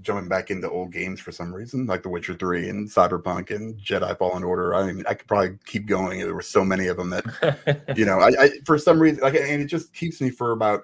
jumping 0.00 0.28
back 0.28 0.50
into 0.50 0.68
old 0.68 0.92
games 0.92 1.20
for 1.20 1.30
some 1.30 1.54
reason, 1.54 1.86
like 1.86 2.02
The 2.02 2.08
Witcher 2.08 2.34
Three 2.34 2.68
and 2.68 2.88
Cyberpunk 2.88 3.50
and 3.54 3.78
Jedi 3.78 4.16
Fallen 4.18 4.42
Order. 4.42 4.74
I 4.74 4.92
mean, 4.92 5.04
I 5.08 5.14
could 5.14 5.28
probably 5.28 5.58
keep 5.66 5.86
going. 5.86 6.18
There 6.18 6.34
were 6.34 6.42
so 6.42 6.64
many 6.64 6.88
of 6.88 6.96
them 6.96 7.10
that 7.10 7.84
you 7.96 8.04
know, 8.04 8.18
I, 8.18 8.28
I 8.38 8.50
for 8.64 8.78
some 8.78 8.98
reason 8.98 9.20
like, 9.20 9.34
and 9.34 9.62
it 9.62 9.66
just 9.66 9.94
keeps 9.94 10.20
me 10.20 10.30
for 10.30 10.52
about 10.52 10.82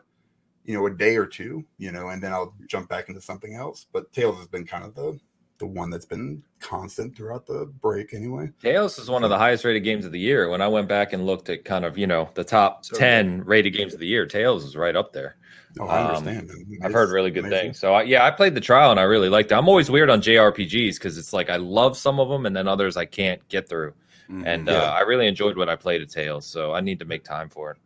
you 0.65 0.75
know 0.75 0.87
a 0.87 0.91
day 0.91 1.17
or 1.17 1.27
two, 1.27 1.65
you 1.79 1.93
know, 1.93 2.09
and 2.09 2.23
then 2.23 2.33
I'll 2.33 2.55
jump 2.69 2.89
back 2.89 3.09
into 3.09 3.21
something 3.21 3.55
else. 3.55 3.87
But 3.93 4.13
Tales 4.13 4.39
has 4.39 4.47
been 4.47 4.67
kind 4.67 4.85
of 4.85 4.95
the 4.95 5.19
the 5.61 5.67
one 5.67 5.91
that's 5.91 6.07
been 6.07 6.43
constant 6.59 7.17
throughout 7.17 7.47
the 7.47 7.67
break 7.81 8.13
anyway. 8.13 8.51
Tales 8.61 8.99
is 8.99 9.09
one 9.09 9.23
of 9.23 9.31
the 9.31 9.39
highest 9.39 9.65
rated 9.65 9.85
games 9.85 10.05
of 10.05 10.11
the 10.11 10.19
year. 10.19 10.49
When 10.49 10.61
I 10.61 10.67
went 10.67 10.89
back 10.89 11.13
and 11.13 11.25
looked 11.25 11.49
at 11.49 11.65
kind 11.65 11.85
of, 11.85 11.97
you 11.97 12.09
know, 12.09 12.29
the 12.35 12.43
top 12.43 12.85
so 12.85 12.97
10 12.97 13.45
rated 13.45 13.75
games 13.75 13.95
of 13.95 14.01
the 14.01 14.07
year, 14.07 14.27
Tales 14.27 14.65
is 14.65 14.77
right 14.77 14.97
up 14.97 15.13
there. 15.13 15.37
Oh, 15.79 15.87
I 15.87 16.03
understand. 16.09 16.51
Um, 16.51 16.79
I've 16.83 16.93
heard 16.93 17.11
really 17.11 17.31
good 17.31 17.45
amazing. 17.45 17.67
things. 17.67 17.79
So 17.79 17.95
I, 17.95 18.03
yeah, 18.03 18.27
I 18.27 18.33
played 18.33 18.57
the 18.57 18.61
trial 18.61 18.91
and 18.91 18.99
I 18.99 19.05
really 19.05 19.29
liked 19.29 19.53
it. 19.53 19.55
I'm 19.55 19.69
always 19.69 19.89
weird 19.89 20.11
on 20.11 20.21
JRPGs 20.21 20.95
because 20.95 21.17
it's 21.17 21.33
like 21.33 21.49
I 21.49 21.57
love 21.57 21.97
some 21.97 22.19
of 22.19 22.29
them 22.29 22.47
and 22.47 22.57
then 22.57 22.67
others 22.67 22.97
I 22.97 23.05
can't 23.05 23.47
get 23.49 23.69
through. 23.69 23.93
Mm-hmm. 24.29 24.47
And 24.47 24.67
yeah. 24.67 24.75
uh, 24.75 24.91
I 24.91 25.01
really 25.01 25.29
enjoyed 25.29 25.57
what 25.57 25.69
I 25.69 25.77
played 25.77 26.03
at 26.03 26.11
Tales, 26.11 26.47
so 26.47 26.73
I 26.73 26.81
need 26.81 26.99
to 27.01 27.05
make 27.05 27.23
time 27.23 27.49
for 27.49 27.71
it 27.73 27.79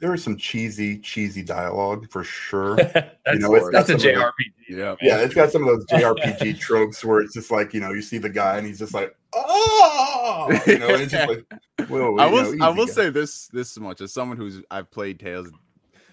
there 0.00 0.14
is 0.14 0.22
some 0.22 0.36
cheesy, 0.36 0.98
cheesy 0.98 1.42
dialogue 1.42 2.10
for 2.10 2.24
sure. 2.24 2.78
you 3.32 3.38
know, 3.38 3.54
it's 3.54 3.70
that's 3.70 3.90
a 3.90 3.94
JRPG. 3.94 4.32
yeah, 4.68 4.94
yeah, 5.00 5.18
it's 5.18 5.34
got 5.34 5.50
some 5.50 5.66
of 5.66 5.68
those 5.68 5.86
JRPG 5.86 6.58
tropes 6.60 7.04
where 7.04 7.20
it's 7.20 7.34
just 7.34 7.50
like 7.50 7.74
you 7.74 7.80
know, 7.80 7.92
you 7.92 8.02
see 8.02 8.18
the 8.18 8.28
guy 8.28 8.58
and 8.58 8.66
he's 8.66 8.78
just 8.78 8.94
like, 8.94 9.14
oh, 9.32 10.60
you 10.66 10.78
know, 10.78 10.88
it's 10.88 11.12
just 11.12 11.28
like, 11.28 11.44
whoa, 11.88 12.16
I 12.16 12.26
will, 12.26 12.54
know, 12.54 12.66
I 12.66 12.70
will 12.70 12.86
guy. 12.86 12.92
say 12.92 13.10
this 13.10 13.48
this 13.48 13.78
much 13.78 14.00
as 14.00 14.12
someone 14.12 14.36
who's 14.36 14.62
I've 14.70 14.90
played 14.90 15.18
Tales 15.18 15.48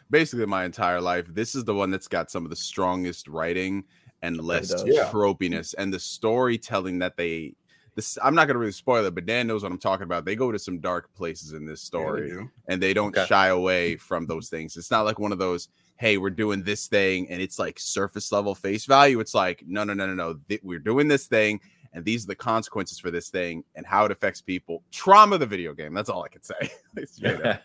basically 0.09 0.45
my 0.45 0.65
entire 0.65 1.01
life. 1.01 1.25
This 1.27 1.55
is 1.55 1.63
the 1.63 1.73
one 1.73 1.91
that's 1.91 2.07
got 2.07 2.31
some 2.31 2.43
of 2.43 2.49
the 2.49 2.55
strongest 2.55 3.27
writing 3.27 3.83
and 4.21 4.37
less 4.37 4.73
yeah. 4.85 5.09
tropiness 5.11 5.75
and 5.77 5.93
the 5.93 5.99
storytelling 5.99 6.99
that 6.99 7.17
they 7.17 7.53
this 7.95 8.17
I'm 8.21 8.35
not 8.35 8.47
gonna 8.47 8.59
really 8.59 8.71
spoil 8.71 9.05
it, 9.05 9.15
but 9.15 9.25
Dan 9.25 9.47
knows 9.47 9.63
what 9.63 9.71
I'm 9.71 9.79
talking 9.79 10.03
about. 10.03 10.25
They 10.25 10.35
go 10.35 10.51
to 10.51 10.59
some 10.59 10.79
dark 10.79 11.13
places 11.15 11.53
in 11.53 11.65
this 11.65 11.81
story, 11.81 12.29
yeah, 12.29 12.43
and 12.67 12.81
they 12.81 12.93
don't 12.93 13.15
okay. 13.17 13.25
shy 13.25 13.47
away 13.47 13.95
from 13.95 14.25
those 14.25 14.49
things. 14.49 14.75
It's 14.77 14.91
not 14.91 15.05
like 15.05 15.17
one 15.17 15.31
of 15.31 15.37
those, 15.37 15.69
hey, 15.97 16.17
we're 16.17 16.29
doing 16.29 16.63
this 16.63 16.87
thing, 16.87 17.29
and 17.29 17.41
it's 17.41 17.57
like 17.57 17.79
surface 17.79 18.31
level 18.31 18.53
face 18.53 18.85
value. 18.85 19.19
It's 19.19 19.33
like, 19.33 19.63
no, 19.65 19.83
no, 19.83 19.93
no, 19.93 20.07
no, 20.07 20.13
no. 20.13 20.39
Th- 20.49 20.61
we're 20.63 20.79
doing 20.79 21.07
this 21.07 21.27
thing, 21.27 21.61
and 21.93 22.03
these 22.03 22.25
are 22.25 22.27
the 22.27 22.35
consequences 22.35 22.99
for 22.99 23.11
this 23.11 23.29
thing 23.29 23.63
and 23.75 23.85
how 23.85 24.03
it 24.05 24.11
affects 24.11 24.41
people. 24.41 24.83
Trauma 24.91 25.37
the 25.37 25.45
video 25.45 25.73
game. 25.73 25.93
That's 25.93 26.09
all 26.09 26.23
I 26.23 26.27
can 26.27 26.43
say. 26.43 26.71
yeah. 27.17 27.57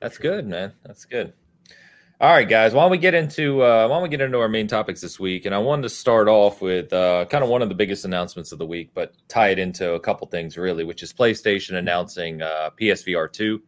That's 0.00 0.18
good, 0.18 0.46
man. 0.46 0.72
That's 0.84 1.06
good. 1.06 1.32
All 2.18 2.32
right, 2.32 2.48
guys. 2.48 2.72
Why 2.72 2.80
don't 2.82 2.90
we 2.90 2.96
get 2.96 3.12
into 3.12 3.62
uh, 3.62 3.86
why 3.88 3.94
don't 3.94 4.02
we 4.02 4.08
get 4.08 4.22
into 4.22 4.38
our 4.38 4.48
main 4.48 4.68
topics 4.68 5.02
this 5.02 5.20
week? 5.20 5.44
And 5.44 5.54
I 5.54 5.58
wanted 5.58 5.82
to 5.82 5.90
start 5.90 6.28
off 6.28 6.62
with 6.62 6.90
uh, 6.90 7.26
kind 7.26 7.44
of 7.44 7.50
one 7.50 7.60
of 7.60 7.68
the 7.68 7.74
biggest 7.74 8.06
announcements 8.06 8.52
of 8.52 8.58
the 8.58 8.64
week, 8.64 8.88
but 8.94 9.12
tie 9.28 9.48
it 9.50 9.58
into 9.58 9.92
a 9.92 10.00
couple 10.00 10.26
things 10.28 10.56
really, 10.56 10.82
which 10.82 11.02
is 11.02 11.12
PlayStation 11.12 11.74
announcing 11.74 12.40
uh, 12.40 12.70
PSVR 12.80 13.30
two 13.30 13.60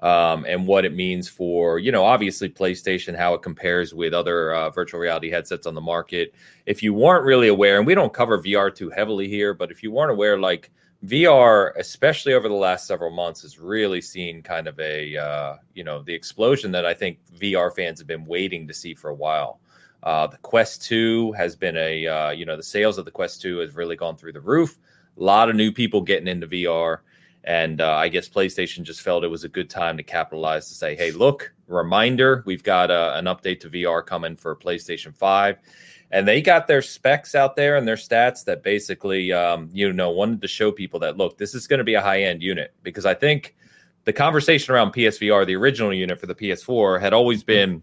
um, 0.00 0.44
and 0.48 0.66
what 0.66 0.84
it 0.84 0.94
means 0.94 1.28
for 1.28 1.78
you 1.78 1.92
know 1.92 2.04
obviously 2.04 2.48
PlayStation, 2.48 3.16
how 3.16 3.34
it 3.34 3.42
compares 3.42 3.94
with 3.94 4.12
other 4.12 4.52
uh, 4.52 4.70
virtual 4.70 4.98
reality 4.98 5.30
headsets 5.30 5.64
on 5.64 5.76
the 5.76 5.80
market. 5.80 6.34
If 6.66 6.82
you 6.82 6.92
weren't 6.92 7.24
really 7.24 7.46
aware, 7.46 7.78
and 7.78 7.86
we 7.86 7.94
don't 7.94 8.12
cover 8.12 8.42
VR 8.42 8.74
too 8.74 8.90
heavily 8.90 9.28
here, 9.28 9.54
but 9.54 9.70
if 9.70 9.84
you 9.84 9.92
weren't 9.92 10.10
aware, 10.10 10.40
like 10.40 10.72
VR, 11.04 11.72
especially 11.76 12.32
over 12.32 12.48
the 12.48 12.54
last 12.54 12.86
several 12.86 13.10
months, 13.10 13.42
has 13.42 13.58
really 13.58 14.00
seen 14.00 14.42
kind 14.42 14.66
of 14.66 14.78
a 14.80 15.16
uh, 15.16 15.56
you 15.74 15.84
know 15.84 16.02
the 16.02 16.14
explosion 16.14 16.72
that 16.72 16.86
I 16.86 16.94
think 16.94 17.18
VR 17.38 17.74
fans 17.74 17.98
have 17.98 18.08
been 18.08 18.24
waiting 18.24 18.66
to 18.66 18.74
see 18.74 18.94
for 18.94 19.10
a 19.10 19.14
while. 19.14 19.60
Uh, 20.02 20.26
the 20.26 20.38
Quest 20.38 20.84
2 20.84 21.32
has 21.32 21.56
been 21.56 21.76
a 21.76 22.06
uh, 22.06 22.30
you 22.30 22.46
know 22.46 22.56
the 22.56 22.62
sales 22.62 22.98
of 22.98 23.04
the 23.04 23.10
Quest 23.10 23.42
2 23.42 23.58
has 23.58 23.74
really 23.74 23.96
gone 23.96 24.16
through 24.16 24.32
the 24.32 24.40
roof. 24.40 24.78
A 25.18 25.22
lot 25.22 25.48
of 25.48 25.56
new 25.56 25.70
people 25.70 26.00
getting 26.00 26.28
into 26.28 26.46
VR, 26.46 26.98
and 27.44 27.80
uh, 27.80 27.94
I 27.94 28.08
guess 28.08 28.28
PlayStation 28.28 28.82
just 28.82 29.02
felt 29.02 29.24
it 29.24 29.28
was 29.28 29.44
a 29.44 29.48
good 29.48 29.70
time 29.70 29.96
to 29.96 30.02
capitalize 30.02 30.68
to 30.68 30.74
say, 30.74 30.96
hey, 30.96 31.10
look, 31.10 31.52
reminder, 31.68 32.42
we've 32.46 32.62
got 32.62 32.90
uh, 32.90 33.12
an 33.14 33.26
update 33.26 33.60
to 33.60 33.70
VR 33.70 34.04
coming 34.04 34.36
for 34.36 34.54
PlayStation 34.56 35.14
5 35.14 35.58
and 36.10 36.26
they 36.26 36.40
got 36.40 36.66
their 36.66 36.82
specs 36.82 37.34
out 37.34 37.56
there 37.56 37.76
and 37.76 37.86
their 37.86 37.96
stats 37.96 38.44
that 38.44 38.62
basically 38.62 39.32
um, 39.32 39.68
you 39.72 39.92
know 39.92 40.10
wanted 40.10 40.40
to 40.42 40.48
show 40.48 40.70
people 40.70 41.00
that 41.00 41.16
look 41.16 41.38
this 41.38 41.54
is 41.54 41.66
going 41.66 41.78
to 41.78 41.84
be 41.84 41.94
a 41.94 42.00
high 42.00 42.22
end 42.22 42.42
unit. 42.42 42.74
Because 42.82 43.06
i 43.06 43.14
think 43.14 43.56
the 44.04 44.12
conversation 44.12 44.74
around 44.74 44.92
psvr 44.92 45.46
the 45.46 45.56
original 45.56 45.92
unit 45.92 46.18
for 46.20 46.26
the 46.26 46.34
ps4 46.34 47.00
had 47.00 47.12
always 47.12 47.42
been 47.42 47.82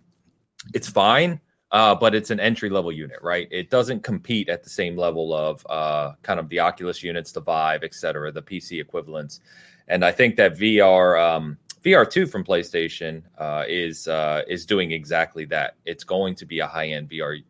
it's 0.73 0.89
fine 0.89 1.39
uh, 1.71 1.95
but 1.95 2.13
it's 2.13 2.29
an 2.29 2.39
entry 2.39 2.69
level 2.69 2.91
unit 2.91 3.17
right? 3.23 3.47
It 3.49 3.71
doesn't 3.71 4.03
compete 4.03 4.47
at 4.47 4.63
the 4.63 4.69
same 4.69 4.95
level 4.95 5.33
of 5.33 5.65
uh, 5.67 6.11
kind 6.21 6.39
of 6.39 6.47
the 6.49 6.59
oculus 6.59 7.01
units 7.01 7.31
the 7.31 7.41
vive 7.41 7.83
et 7.83 7.93
cetera 7.93 8.31
the 8.31 8.41
pc 8.41 8.79
equivalents. 8.79 9.39
And 9.87 10.05
i 10.05 10.11
think 10.11 10.35
that 10.37 10.55
vr 10.55 11.21
um, 11.21 11.57
VR2 11.83 12.31
from 12.31 12.45
PlayStation 12.45 13.23
uh, 13.37 13.65
is 13.67 14.07
uh, 14.07 14.43
is 14.47 14.65
doing 14.65 14.91
exactly 14.93 15.43
that. 15.45 15.75
It's 15.85 16.05
going 16.05 16.33
to 16.35 16.45
be 16.45 16.59
a 16.59 16.67
high 16.67 16.87
end 16.87 17.09
VR 17.09 17.43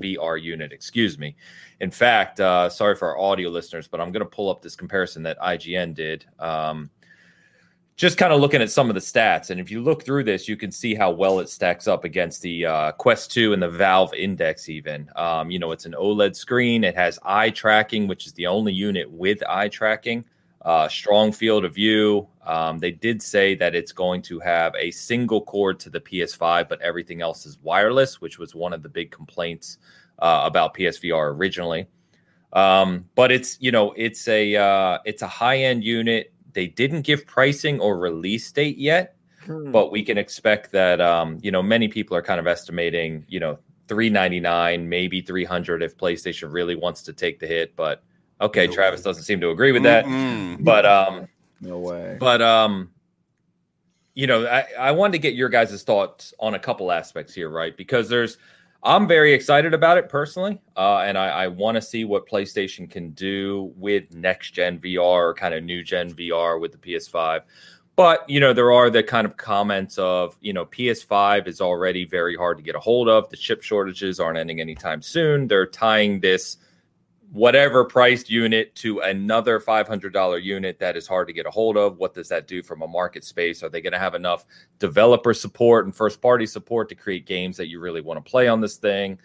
VR 0.00 0.40
unit, 0.40 0.72
excuse 0.72 1.18
me. 1.18 1.36
In 1.80 1.90
fact, 1.90 2.40
uh, 2.40 2.68
sorry 2.68 2.96
for 2.96 3.08
our 3.08 3.18
audio 3.18 3.50
listeners, 3.50 3.88
but 3.88 4.00
I'm 4.00 4.12
going 4.12 4.24
to 4.24 4.30
pull 4.30 4.50
up 4.50 4.62
this 4.62 4.76
comparison 4.76 5.22
that 5.24 5.38
IGN 5.38 5.94
did. 5.94 6.26
Um, 6.38 6.90
just 7.96 8.18
kind 8.18 8.32
of 8.32 8.40
looking 8.40 8.60
at 8.60 8.70
some 8.70 8.88
of 8.88 8.94
the 8.94 9.00
stats. 9.00 9.50
And 9.50 9.60
if 9.60 9.70
you 9.70 9.80
look 9.80 10.04
through 10.04 10.24
this, 10.24 10.48
you 10.48 10.56
can 10.56 10.72
see 10.72 10.94
how 10.94 11.12
well 11.12 11.38
it 11.38 11.48
stacks 11.48 11.86
up 11.86 12.04
against 12.04 12.42
the 12.42 12.66
uh, 12.66 12.92
Quest 12.92 13.30
2 13.30 13.52
and 13.52 13.62
the 13.62 13.68
Valve 13.68 14.12
Index, 14.14 14.68
even. 14.68 15.08
Um, 15.14 15.50
you 15.50 15.60
know, 15.60 15.70
it's 15.70 15.86
an 15.86 15.92
OLED 15.92 16.34
screen, 16.34 16.82
it 16.82 16.96
has 16.96 17.18
eye 17.22 17.50
tracking, 17.50 18.08
which 18.08 18.26
is 18.26 18.32
the 18.32 18.48
only 18.48 18.72
unit 18.72 19.08
with 19.10 19.42
eye 19.48 19.68
tracking 19.68 20.24
uh, 20.64 20.88
strong 20.88 21.32
field 21.32 21.64
of 21.64 21.74
view. 21.74 22.26
Um, 22.46 22.78
they 22.78 22.90
did 22.90 23.22
say 23.22 23.54
that 23.56 23.74
it's 23.74 23.92
going 23.92 24.22
to 24.22 24.40
have 24.40 24.74
a 24.76 24.90
single 24.90 25.42
cord 25.42 25.78
to 25.80 25.90
the 25.90 26.00
PS5, 26.00 26.68
but 26.68 26.80
everything 26.80 27.20
else 27.20 27.46
is 27.46 27.58
wireless, 27.62 28.20
which 28.20 28.38
was 28.38 28.54
one 28.54 28.72
of 28.72 28.82
the 28.82 28.88
big 28.88 29.10
complaints 29.10 29.78
uh, 30.18 30.42
about 30.44 30.74
PSVR 30.74 31.34
originally. 31.34 31.86
Um, 32.52 33.08
but 33.14 33.32
it's 33.32 33.58
you 33.60 33.72
know 33.72 33.92
it's 33.96 34.28
a 34.28 34.54
uh, 34.54 34.98
it's 35.04 35.22
a 35.22 35.28
high 35.28 35.58
end 35.58 35.84
unit. 35.84 36.32
They 36.52 36.68
didn't 36.68 37.02
give 37.02 37.26
pricing 37.26 37.80
or 37.80 37.98
release 37.98 38.50
date 38.52 38.78
yet, 38.78 39.16
hmm. 39.44 39.72
but 39.72 39.90
we 39.90 40.04
can 40.04 40.16
expect 40.16 40.70
that 40.72 41.00
um, 41.00 41.38
you 41.42 41.50
know 41.50 41.62
many 41.62 41.88
people 41.88 42.16
are 42.16 42.22
kind 42.22 42.38
of 42.38 42.46
estimating 42.46 43.24
you 43.28 43.40
know 43.40 43.58
399 43.88 44.88
maybe 44.88 45.20
300 45.20 45.82
if 45.82 45.96
PlayStation 45.98 46.52
really 46.52 46.76
wants 46.76 47.02
to 47.02 47.12
take 47.12 47.40
the 47.40 47.46
hit, 47.46 47.74
but 47.76 48.04
Okay, 48.40 48.66
no 48.66 48.72
Travis 48.72 49.00
way. 49.00 49.04
doesn't 49.04 49.24
seem 49.24 49.40
to 49.40 49.50
agree 49.50 49.72
with 49.72 49.84
that. 49.84 50.04
Mm-hmm. 50.04 50.64
But 50.64 50.86
um 50.86 51.28
no 51.60 51.78
way. 51.78 52.16
But 52.18 52.42
um 52.42 52.90
you 54.14 54.28
know, 54.28 54.46
I, 54.46 54.66
I 54.78 54.92
wanted 54.92 55.12
to 55.12 55.18
get 55.18 55.34
your 55.34 55.48
guys' 55.48 55.82
thoughts 55.82 56.32
on 56.38 56.54
a 56.54 56.58
couple 56.58 56.92
aspects 56.92 57.34
here, 57.34 57.50
right? 57.50 57.76
Because 57.76 58.08
there's 58.08 58.38
I'm 58.84 59.08
very 59.08 59.32
excited 59.32 59.72
about 59.72 59.96
it 59.96 60.10
personally, 60.10 60.60
uh, 60.76 60.98
and 60.98 61.16
I, 61.16 61.28
I 61.28 61.48
want 61.48 61.76
to 61.76 61.82
see 61.82 62.04
what 62.04 62.28
PlayStation 62.28 62.88
can 62.88 63.10
do 63.12 63.72
with 63.76 64.12
next 64.12 64.50
gen 64.50 64.78
VR, 64.78 65.34
kind 65.34 65.54
of 65.54 65.64
new 65.64 65.82
gen 65.82 66.12
VR 66.12 66.60
with 66.60 66.72
the 66.72 66.78
PS5. 66.78 67.40
But 67.96 68.28
you 68.28 68.40
know, 68.40 68.52
there 68.52 68.72
are 68.72 68.90
the 68.90 69.02
kind 69.02 69.26
of 69.26 69.36
comments 69.38 69.96
of 69.98 70.36
you 70.42 70.52
know 70.52 70.66
PS5 70.66 71.48
is 71.48 71.60
already 71.60 72.04
very 72.04 72.36
hard 72.36 72.58
to 72.58 72.62
get 72.62 72.74
a 72.74 72.80
hold 72.80 73.08
of. 73.08 73.30
The 73.30 73.36
chip 73.38 73.62
shortages 73.62 74.20
aren't 74.20 74.36
ending 74.36 74.60
anytime 74.60 75.00
soon. 75.00 75.48
They're 75.48 75.66
tying 75.66 76.20
this 76.20 76.58
whatever 77.34 77.84
priced 77.84 78.30
unit 78.30 78.72
to 78.76 79.00
another 79.00 79.58
$500 79.58 80.42
unit 80.44 80.78
that 80.78 80.96
is 80.96 81.04
hard 81.04 81.26
to 81.26 81.32
get 81.32 81.46
a 81.46 81.50
hold 81.50 81.76
of. 81.76 81.98
What 81.98 82.14
does 82.14 82.28
that 82.28 82.46
do 82.46 82.62
from 82.62 82.82
a 82.82 82.86
market 82.86 83.24
space? 83.24 83.60
Are 83.64 83.68
they 83.68 83.80
going 83.80 83.92
to 83.92 83.98
have 83.98 84.14
enough 84.14 84.46
developer 84.78 85.34
support 85.34 85.84
and 85.84 85.94
first 85.94 86.22
party 86.22 86.46
support 86.46 86.88
to 86.90 86.94
create 86.94 87.26
games 87.26 87.56
that 87.56 87.66
you 87.66 87.80
really 87.80 88.00
want 88.00 88.24
to 88.24 88.30
play 88.30 88.46
on 88.46 88.60
this 88.60 88.76
thing? 88.76 89.18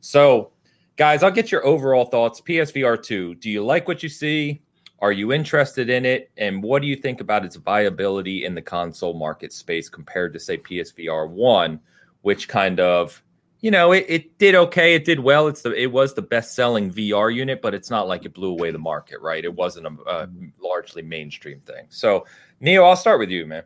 So, 0.00 0.50
guys, 0.96 1.22
I'll 1.22 1.30
get 1.30 1.52
your 1.52 1.64
overall 1.64 2.04
thoughts. 2.04 2.40
PSVR 2.40 3.00
2, 3.00 3.36
do 3.36 3.48
you 3.48 3.64
like 3.64 3.86
what 3.86 4.02
you 4.02 4.08
see? 4.08 4.60
Are 4.98 5.12
you 5.12 5.32
interested 5.32 5.88
in 5.88 6.04
it? 6.04 6.32
And 6.36 6.64
what 6.64 6.82
do 6.82 6.88
you 6.88 6.96
think 6.96 7.20
about 7.20 7.44
its 7.44 7.54
viability 7.54 8.44
in 8.44 8.56
the 8.56 8.62
console 8.62 9.14
market 9.14 9.52
space 9.52 9.88
compared 9.88 10.32
to, 10.32 10.40
say, 10.40 10.58
PSVR 10.58 11.30
1, 11.30 11.78
which 12.22 12.48
kind 12.48 12.80
of 12.80 13.22
you 13.62 13.70
know, 13.70 13.92
it, 13.92 14.04
it 14.08 14.38
did 14.38 14.54
okay. 14.56 14.94
It 14.94 15.04
did 15.04 15.20
well. 15.20 15.46
It's 15.46 15.62
the 15.62 15.72
it 15.72 15.92
was 15.92 16.14
the 16.14 16.22
best 16.22 16.54
selling 16.54 16.92
VR 16.92 17.32
unit, 17.32 17.62
but 17.62 17.74
it's 17.74 17.90
not 17.90 18.08
like 18.08 18.24
it 18.24 18.34
blew 18.34 18.50
away 18.50 18.72
the 18.72 18.78
market, 18.78 19.20
right? 19.20 19.42
It 19.42 19.54
wasn't 19.54 19.86
a, 19.86 20.10
a 20.10 20.28
largely 20.60 21.00
mainstream 21.00 21.60
thing. 21.60 21.86
So, 21.88 22.26
Neo, 22.60 22.82
I'll 22.82 22.96
start 22.96 23.20
with 23.20 23.30
you, 23.30 23.46
man. 23.46 23.62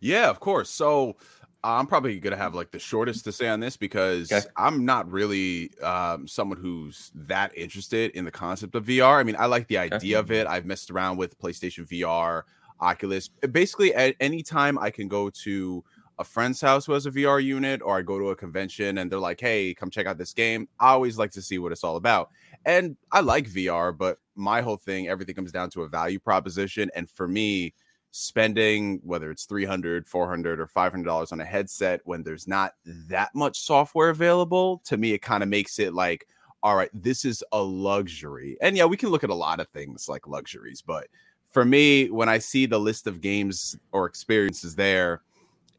Yeah, 0.00 0.30
of 0.30 0.38
course. 0.38 0.70
So, 0.70 1.16
I'm 1.64 1.88
probably 1.88 2.20
gonna 2.20 2.36
have 2.36 2.54
like 2.54 2.70
the 2.70 2.78
shortest 2.78 3.24
to 3.24 3.32
say 3.32 3.48
on 3.48 3.58
this 3.58 3.76
because 3.76 4.30
okay. 4.30 4.46
I'm 4.56 4.84
not 4.84 5.10
really 5.10 5.76
um, 5.80 6.28
someone 6.28 6.58
who's 6.58 7.10
that 7.16 7.56
interested 7.58 8.12
in 8.12 8.24
the 8.24 8.30
concept 8.30 8.76
of 8.76 8.86
VR. 8.86 9.18
I 9.18 9.24
mean, 9.24 9.36
I 9.36 9.46
like 9.46 9.66
the 9.66 9.78
idea 9.78 10.18
okay. 10.18 10.20
of 10.20 10.30
it. 10.30 10.46
I've 10.46 10.64
messed 10.64 10.92
around 10.92 11.16
with 11.16 11.36
PlayStation 11.40 11.88
VR, 11.88 12.42
Oculus. 12.78 13.28
Basically, 13.50 13.92
at 13.96 14.14
any 14.20 14.44
time 14.44 14.78
I 14.78 14.90
can 14.90 15.08
go 15.08 15.28
to 15.30 15.82
a 16.18 16.24
friend's 16.24 16.60
house 16.60 16.86
who 16.86 16.92
has 16.92 17.06
a 17.06 17.10
VR 17.10 17.42
unit, 17.42 17.82
or 17.82 17.98
I 17.98 18.02
go 18.02 18.18
to 18.18 18.30
a 18.30 18.36
convention 18.36 18.98
and 18.98 19.10
they're 19.10 19.18
like, 19.18 19.40
"Hey, 19.40 19.74
come 19.74 19.90
check 19.90 20.06
out 20.06 20.18
this 20.18 20.32
game." 20.32 20.68
I 20.78 20.90
always 20.90 21.18
like 21.18 21.30
to 21.32 21.42
see 21.42 21.58
what 21.58 21.72
it's 21.72 21.84
all 21.84 21.96
about, 21.96 22.30
and 22.64 22.96
I 23.12 23.20
like 23.20 23.48
VR, 23.48 23.96
but 23.96 24.18
my 24.34 24.60
whole 24.60 24.76
thing, 24.76 25.08
everything 25.08 25.34
comes 25.34 25.52
down 25.52 25.70
to 25.70 25.82
a 25.82 25.88
value 25.88 26.18
proposition, 26.18 26.90
and 26.94 27.08
for 27.08 27.28
me, 27.28 27.74
spending 28.16 29.00
whether 29.02 29.28
it's 29.28 29.44
300 29.44 30.06
400 30.06 30.60
or 30.60 30.68
500 30.68 31.04
dollars 31.04 31.32
on 31.32 31.40
a 31.40 31.44
headset 31.44 32.00
when 32.04 32.22
there's 32.22 32.46
not 32.46 32.74
that 32.84 33.34
much 33.34 33.58
software 33.58 34.10
available 34.10 34.80
to 34.84 34.96
me 34.96 35.14
it 35.14 35.18
kind 35.20 35.42
of 35.42 35.48
makes 35.48 35.80
it 35.80 35.92
like 35.92 36.28
all 36.62 36.76
right 36.76 36.90
this 36.94 37.24
is 37.24 37.42
a 37.50 37.60
luxury. 37.60 38.56
And 38.60 38.76
yeah 38.76 38.84
we 38.84 38.96
can 38.96 39.08
look 39.08 39.24
at 39.24 39.30
a 39.30 39.34
lot 39.34 39.58
of 39.58 39.66
things 39.70 40.08
like 40.08 40.28
luxuries 40.28 40.80
but 40.80 41.08
for 41.50 41.64
me 41.64 42.08
when 42.08 42.28
i 42.28 42.38
see 42.38 42.66
the 42.66 42.78
list 42.78 43.08
of 43.08 43.20
games 43.20 43.76
or 43.90 44.06
experiences 44.06 44.76
there 44.76 45.22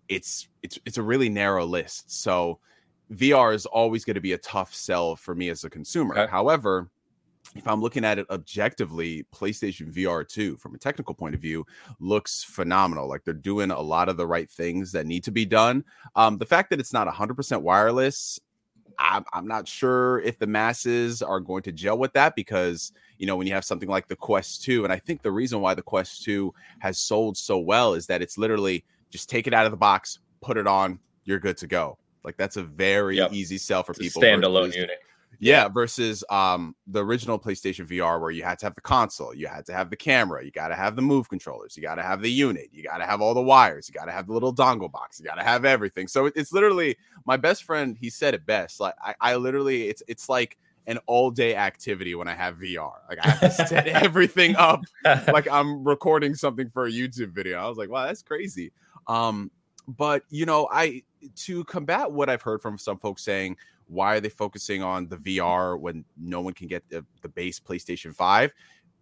it's 0.10 0.48
it's 0.64 0.80
it's 0.86 0.98
a 0.98 1.04
really 1.04 1.30
narrow 1.30 1.66
list 1.66 2.12
so 2.12 2.60
vr 3.14 3.54
is 3.54 3.66
always 3.66 4.06
going 4.06 4.16
to 4.16 4.22
be 4.22 4.34
a 4.34 4.38
tough 4.38 4.74
sell 4.74 5.16
for 5.16 5.36
me 5.36 5.50
as 5.50 5.64
a 5.64 5.70
consumer 5.70 6.18
okay. 6.18 6.32
however 6.32 6.90
if 7.56 7.68
I'm 7.68 7.82
looking 7.82 8.04
at 8.04 8.20
it 8.20 8.28
objectively, 8.30 9.26
PlayStation 9.34 9.92
VR 9.94 10.28
2, 10.28 10.58
from 10.58 10.76
a 10.76 10.78
technical 10.78 11.16
point 11.16 11.36
of 11.36 11.42
view, 11.42 11.66
looks 12.00 12.44
phenomenal. 12.44 13.08
Like 13.08 13.24
they're 13.24 13.34
doing 13.34 13.72
a 13.72 13.80
lot 13.80 14.10
of 14.10 14.18
the 14.18 14.28
right 14.28 14.50
things 14.50 14.92
that 14.92 15.06
need 15.06 15.24
to 15.24 15.32
be 15.32 15.46
done. 15.46 15.86
Um, 16.16 16.38
the 16.38 16.46
fact 16.46 16.70
that 16.72 16.80
it's 16.80 16.92
not 16.92 17.08
100% 17.08 17.62
wireless, 17.62 18.40
I'm, 19.00 19.24
I'm 19.32 19.48
not 19.48 19.68
sure 19.68 20.20
if 20.20 20.38
the 20.38 20.48
masses 20.48 21.22
are 21.22 21.40
going 21.40 21.64
to 21.64 21.72
gel 21.72 21.98
with 21.98 22.14
that 22.14 22.36
because, 22.36 22.92
you 23.18 23.28
know, 23.28 23.36
when 23.36 23.48
you 23.48 23.54
have 23.54 23.66
something 23.66 23.90
like 23.90 24.08
the 24.08 24.16
Quest 24.16 24.64
2, 24.64 24.84
and 24.84 24.92
I 24.92 25.00
think 25.00 25.22
the 25.22 25.32
reason 25.32 25.62
why 25.62 25.76
the 25.76 25.82
Quest 25.82 26.24
2 26.24 26.54
has 26.80 26.98
sold 26.98 27.38
so 27.38 27.58
well 27.58 27.94
is 27.94 28.08
that 28.08 28.22
it's 28.22 28.38
literally 28.38 28.84
just 29.16 29.30
take 29.30 29.48
it 29.48 29.54
out 29.54 29.66
of 29.66 29.72
the 29.72 29.78
box, 29.78 30.20
put 30.42 30.58
it 30.58 30.68
on, 30.68 31.00
you're 31.24 31.40
good 31.40 31.58
to 31.58 31.68
go. 31.68 31.98
Like 32.24 32.36
that's 32.36 32.58
a 32.58 32.64
very 32.64 33.18
yep. 33.18 33.32
easy 33.32 33.58
sell 33.58 33.84
for 33.84 33.94
it's 33.94 34.00
people. 34.00 34.22
Standalone 34.22 34.76
unit. 34.76 35.00
Yeah, 35.40 35.68
versus 35.68 36.24
um 36.30 36.76
the 36.88 37.04
original 37.04 37.40
PlayStation 37.40 37.88
VR 37.88 38.20
where 38.20 38.32
you 38.32 38.44
had 38.44 38.60
to 38.60 38.66
have 38.66 38.76
the 38.76 38.82
console, 38.82 39.34
you 39.34 39.48
had 39.48 39.66
to 39.68 39.74
have 39.74 39.90
the 39.90 39.96
camera, 39.96 40.44
you 40.44 40.52
got 40.52 40.70
to 40.70 40.76
have 40.76 40.96
the 40.96 41.02
move 41.02 41.30
controllers, 41.30 41.76
you 41.78 41.84
got 41.84 41.96
to 41.96 42.04
have 42.04 42.22
the 42.22 42.32
unit, 42.32 42.70
you 42.74 42.84
got 42.84 42.98
to 42.98 43.06
have 43.06 43.22
all 43.22 43.34
the 43.34 43.42
wires, 43.42 43.88
you 43.88 43.94
got 43.94 44.06
to 44.06 44.12
have 44.12 44.28
the 44.28 44.34
little 44.34 44.54
dongle 44.54 44.92
box, 44.92 45.20
you 45.20 45.26
got 45.26 45.36
to 45.36 45.44
have 45.44 45.66
everything. 45.66 46.08
So 46.08 46.28
it's 46.36 46.52
literally 46.52 46.98
my 47.26 47.38
best 47.38 47.64
friend. 47.64 47.98
He 48.00 48.10
said 48.10 48.34
it 48.34 48.46
best. 48.46 48.80
Like 48.80 48.96
I, 49.02 49.16
I 49.22 49.36
literally, 49.36 49.88
it's 49.90 50.04
it's 50.08 50.30
like 50.30 50.58
an 50.88 51.00
all 51.06 51.32
day 51.32 51.56
activity 51.56 52.16
when 52.16 52.28
I 52.28 52.36
have 52.36 52.58
VR. 52.58 52.94
Like 53.10 53.20
I 53.24 53.30
have 53.30 53.40
to 53.40 53.68
set 53.68 53.88
everything 54.06 54.56
up 54.56 54.84
like 55.28 55.50
I'm 55.50 55.84
recording 55.84 56.36
something 56.36 56.70
for 56.70 56.86
a 56.86 56.92
YouTube 56.92 57.34
video. 57.34 57.60
I 57.60 57.68
was 57.68 57.78
like, 57.78 57.90
wow, 57.90 58.06
that's 58.06 58.22
crazy. 58.22 58.72
Um, 59.08 59.52
but 59.88 60.24
you 60.30 60.46
know, 60.46 60.68
I 60.72 61.04
to 61.36 61.64
combat 61.66 62.12
what 62.12 62.30
I've 62.30 62.42
heard 62.42 62.62
from 62.62 62.78
some 62.78 62.98
folks 62.98 63.24
saying 63.24 63.58
why 63.88 64.16
are 64.16 64.20
they 64.20 64.30
focusing 64.30 64.84
on 64.84 65.08
the 65.08 65.18
VR 65.18 65.80
when 65.80 66.06
no 66.18 66.42
one 66.42 66.54
can 66.54 66.68
get 66.68 66.88
the, 66.90 67.06
the 67.22 67.30
base 67.30 67.60
PlayStation 67.60 68.14
5? 68.14 68.54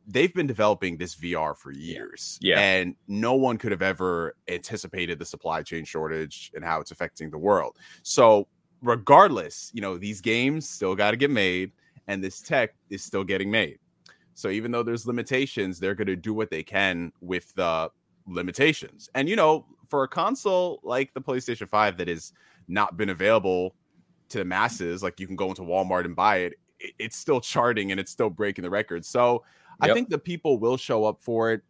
They've 0.06 0.34
been 0.34 0.48
developing 0.48 0.98
this 0.98 1.16
VR 1.16 1.56
for 1.56 1.72
years. 1.72 2.38
Yeah. 2.42 2.60
And 2.60 2.96
no 3.08 3.36
one 3.36 3.58
could 3.58 3.72
have 3.72 3.82
ever 3.82 4.36
anticipated 4.50 5.18
the 5.20 5.26
supply 5.26 5.64
chain 5.64 5.86
shortage 5.86 6.52
and 6.54 6.64
how 6.64 6.82
it's 6.82 6.92
affecting 6.92 7.32
the 7.32 7.38
world. 7.38 7.78
So, 8.04 8.48
regardless, 8.82 9.72
you 9.74 9.80
know, 9.82 9.98
these 9.98 10.20
games 10.20 10.70
still 10.70 10.96
got 10.96 11.12
to 11.12 11.18
get 11.18 11.32
made 11.32 11.72
and 12.08 12.22
this 12.22 12.42
tech 12.42 12.76
is 12.90 13.02
still 13.02 13.24
getting 13.24 13.50
made. 13.50 13.80
So, 14.34 14.50
even 14.50 14.72
though 14.72 14.84
there's 14.84 15.08
limitations, 15.08 15.80
they're 15.80 15.96
going 15.96 16.08
to 16.08 16.18
do 16.18 16.34
what 16.34 16.50
they 16.50 16.64
can 16.64 17.14
with 17.22 17.54
the 17.56 17.90
limitations. 18.28 19.10
And, 19.16 19.30
you 19.30 19.38
know, 19.38 19.66
for 19.94 20.02
a 20.02 20.08
console 20.08 20.80
like 20.82 21.14
the 21.14 21.22
PlayStation 21.22 21.70
5 21.70 21.98
that 21.98 22.08
has 22.08 22.34
not 22.68 22.98
been 22.98 23.10
available 23.10 23.76
to 24.30 24.40
the 24.40 24.44
masses, 24.44 25.04
like 25.04 25.20
you 25.20 25.28
can 25.28 25.36
go 25.36 25.50
into 25.50 25.62
Walmart 25.62 26.06
and 26.06 26.16
buy 26.16 26.38
it, 26.38 26.54
it's 26.98 27.16
still 27.16 27.40
charting 27.40 27.92
and 27.92 28.00
it's 28.00 28.10
still 28.10 28.32
breaking 28.32 28.64
the 28.64 28.72
record. 28.72 29.06
So 29.06 29.44
yep. 29.84 29.92
I 29.92 29.94
think 29.94 30.10
the 30.10 30.18
people 30.18 30.58
will 30.58 30.78
show 30.78 31.06
up 31.06 31.22
for 31.22 31.52
it 31.52 31.62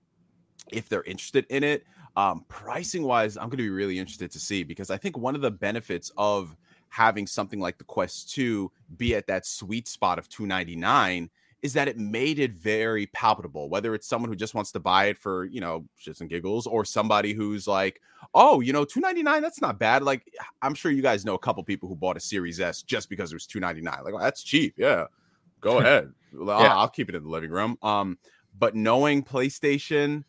if 0.71 0.87
they're 0.87 1.03
interested 1.03 1.45
in 1.49 1.65
it. 1.65 1.83
Um, 2.15 2.45
pricing 2.47 3.03
wise, 3.03 3.35
I'm 3.35 3.49
going 3.49 3.57
to 3.57 3.63
be 3.63 3.69
really 3.69 3.99
interested 3.99 4.31
to 4.31 4.39
see 4.39 4.63
because 4.63 4.89
I 4.89 4.95
think 4.95 5.17
one 5.17 5.35
of 5.35 5.41
the 5.41 5.51
benefits 5.51 6.09
of 6.15 6.55
having 6.87 7.27
something 7.27 7.59
like 7.59 7.77
the 7.77 7.83
Quest 7.83 8.33
2 8.35 8.71
be 8.95 9.15
at 9.15 9.27
that 9.27 9.45
sweet 9.45 9.85
spot 9.85 10.17
of 10.17 10.29
299 10.29 11.29
is 11.63 11.71
that 11.73 11.87
it 11.87 11.97
made 11.97 12.39
it 12.39 12.51
very 12.51 13.07
palpable, 13.07 13.69
whether 13.69 13.95
it's 13.95 14.05
someone 14.05 14.29
who 14.29 14.35
just 14.35 14.53
wants 14.53 14.73
to 14.73 14.81
buy 14.81 15.05
it 15.05 15.17
for, 15.17 15.45
you 15.45 15.61
know, 15.61 15.85
shits 15.97 16.19
and 16.19 16.29
giggles, 16.29 16.67
or 16.67 16.83
somebody 16.83 17.31
who's 17.31 17.65
like, 17.67 18.01
oh, 18.33 18.59
you 18.59 18.73
know, 18.73 18.83
299, 18.83 19.41
that's 19.41 19.61
not 19.61 19.79
bad. 19.79 20.03
Like, 20.03 20.27
I'm 20.61 20.75
sure 20.75 20.91
you 20.91 21.01
guys 21.01 21.23
know 21.23 21.35
a 21.35 21.39
couple 21.39 21.63
people 21.63 21.87
who 21.87 21.95
bought 21.95 22.17
a 22.17 22.19
Series 22.19 22.59
S 22.59 22.83
just 22.83 23.09
because 23.09 23.31
it 23.31 23.35
was 23.35 23.47
299. 23.47 24.03
Like, 24.03 24.13
well, 24.13 24.21
that's 24.21 24.43
cheap. 24.43 24.73
Yeah. 24.77 25.05
Go 25.61 25.77
ahead. 25.79 26.11
yeah. 26.33 26.51
I'll, 26.51 26.79
I'll 26.79 26.89
keep 26.89 27.07
it 27.07 27.15
in 27.15 27.23
the 27.23 27.29
living 27.29 27.49
room. 27.49 27.77
Um, 27.81 28.17
but 28.59 28.75
knowing 28.75 29.23
PlayStation, 29.23 30.25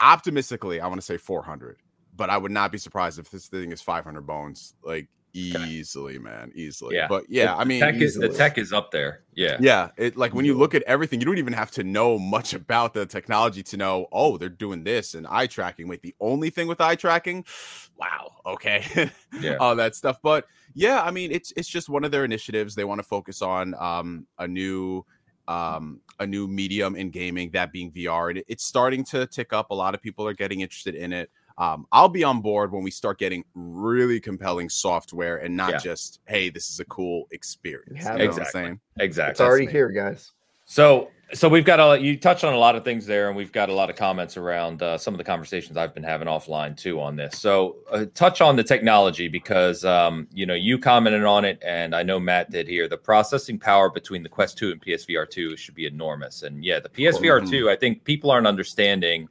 optimistically, 0.00 0.80
I 0.80 0.86
want 0.86 1.00
to 1.00 1.04
say 1.04 1.16
400, 1.16 1.78
but 2.14 2.30
I 2.30 2.38
would 2.38 2.52
not 2.52 2.70
be 2.70 2.78
surprised 2.78 3.18
if 3.18 3.32
this 3.32 3.48
thing 3.48 3.72
is 3.72 3.82
500 3.82 4.20
bones. 4.24 4.74
Like, 4.84 5.08
easily, 5.34 6.18
man, 6.18 6.52
easily. 6.54 6.96
Yeah, 6.96 7.08
but 7.08 7.24
yeah, 7.28 7.54
I 7.54 7.64
mean, 7.64 7.80
tech 7.80 7.94
is, 7.96 8.14
the 8.14 8.28
tech 8.28 8.58
is 8.58 8.72
up 8.72 8.90
there. 8.90 9.22
Yeah, 9.34 9.56
yeah. 9.60 9.90
It 9.96 10.16
like 10.16 10.34
when 10.34 10.44
you 10.44 10.54
look 10.54 10.74
at 10.74 10.82
everything, 10.82 11.20
you 11.20 11.26
don't 11.26 11.38
even 11.38 11.52
have 11.52 11.70
to 11.72 11.84
know 11.84 12.18
much 12.18 12.54
about 12.54 12.94
the 12.94 13.06
technology 13.06 13.62
to 13.64 13.76
know. 13.76 14.06
Oh, 14.12 14.36
they're 14.36 14.48
doing 14.48 14.84
this 14.84 15.14
and 15.14 15.26
eye 15.26 15.46
tracking. 15.46 15.88
Wait, 15.88 16.02
the 16.02 16.14
only 16.20 16.50
thing 16.50 16.68
with 16.68 16.80
eye 16.80 16.96
tracking, 16.96 17.44
wow, 17.96 18.32
okay, 18.46 19.10
yeah, 19.40 19.56
all 19.56 19.76
that 19.76 19.94
stuff. 19.94 20.18
But 20.22 20.46
yeah, 20.74 21.02
I 21.02 21.10
mean, 21.10 21.32
it's 21.32 21.52
it's 21.56 21.68
just 21.68 21.88
one 21.88 22.04
of 22.04 22.10
their 22.10 22.24
initiatives. 22.24 22.74
They 22.74 22.84
want 22.84 22.98
to 22.98 23.06
focus 23.06 23.42
on 23.42 23.74
um 23.78 24.26
a 24.38 24.46
new 24.46 25.04
um 25.48 26.00
a 26.20 26.26
new 26.26 26.46
medium 26.46 26.94
in 26.94 27.10
gaming, 27.10 27.50
that 27.52 27.72
being 27.72 27.90
VR, 27.90 28.30
and 28.30 28.42
it's 28.48 28.64
starting 28.64 29.04
to 29.04 29.26
tick 29.26 29.52
up. 29.52 29.70
A 29.70 29.74
lot 29.74 29.94
of 29.94 30.02
people 30.02 30.26
are 30.26 30.34
getting 30.34 30.60
interested 30.60 30.94
in 30.94 31.12
it 31.12 31.30
um, 31.58 31.86
I'll 31.92 32.08
be 32.08 32.24
on 32.24 32.40
board 32.40 32.72
when 32.72 32.82
we 32.82 32.90
start 32.90 33.18
getting 33.18 33.44
really 33.54 34.20
compelling 34.20 34.68
software 34.68 35.38
and 35.38 35.56
not 35.56 35.70
yeah. 35.72 35.78
just, 35.78 36.20
hey, 36.26 36.50
this 36.50 36.70
is 36.70 36.80
a 36.80 36.84
cool 36.86 37.26
experience. 37.30 38.04
You 38.04 38.18
know 38.18 38.24
exactly. 38.24 38.78
Exactly. 38.98 39.30
It's 39.32 39.40
already 39.40 39.66
here, 39.66 39.90
guys. 39.90 40.32
So 40.64 41.10
so 41.34 41.48
we've 41.48 41.64
got 41.64 41.80
a 41.80 42.00
you 42.00 42.16
touched 42.16 42.44
on 42.44 42.52
a 42.52 42.58
lot 42.58 42.76
of 42.76 42.84
things 42.84 43.06
there, 43.06 43.28
and 43.28 43.36
we've 43.36 43.52
got 43.52 43.68
a 43.68 43.72
lot 43.72 43.90
of 43.90 43.96
comments 43.96 44.36
around 44.36 44.82
uh, 44.82 44.98
some 44.98 45.14
of 45.14 45.18
the 45.18 45.24
conversations 45.24 45.76
I've 45.76 45.94
been 45.94 46.02
having 46.02 46.28
offline 46.28 46.76
too 46.76 47.00
on 47.00 47.16
this. 47.16 47.38
So 47.38 47.76
uh, 47.90 48.04
touch 48.14 48.40
on 48.40 48.56
the 48.56 48.62
technology 48.62 49.28
because 49.28 49.84
um, 49.84 50.28
you 50.32 50.46
know 50.46 50.54
you 50.54 50.78
commented 50.78 51.24
on 51.24 51.44
it, 51.44 51.62
and 51.64 51.94
I 51.94 52.02
know 52.02 52.20
Matt 52.20 52.50
did 52.50 52.68
here. 52.68 52.88
The 52.88 52.98
processing 52.98 53.58
power 53.58 53.88
between 53.90 54.22
the 54.22 54.28
Quest 54.28 54.58
Two 54.58 54.72
and 54.72 54.80
PSVR 54.80 55.28
Two 55.28 55.56
should 55.56 55.74
be 55.74 55.86
enormous, 55.86 56.42
and 56.42 56.64
yeah, 56.64 56.80
the 56.80 56.88
PSVR 56.88 57.48
Two. 57.48 57.70
I 57.70 57.76
think 57.76 58.04
people 58.04 58.30
aren't 58.30 58.46
understanding 58.46 59.28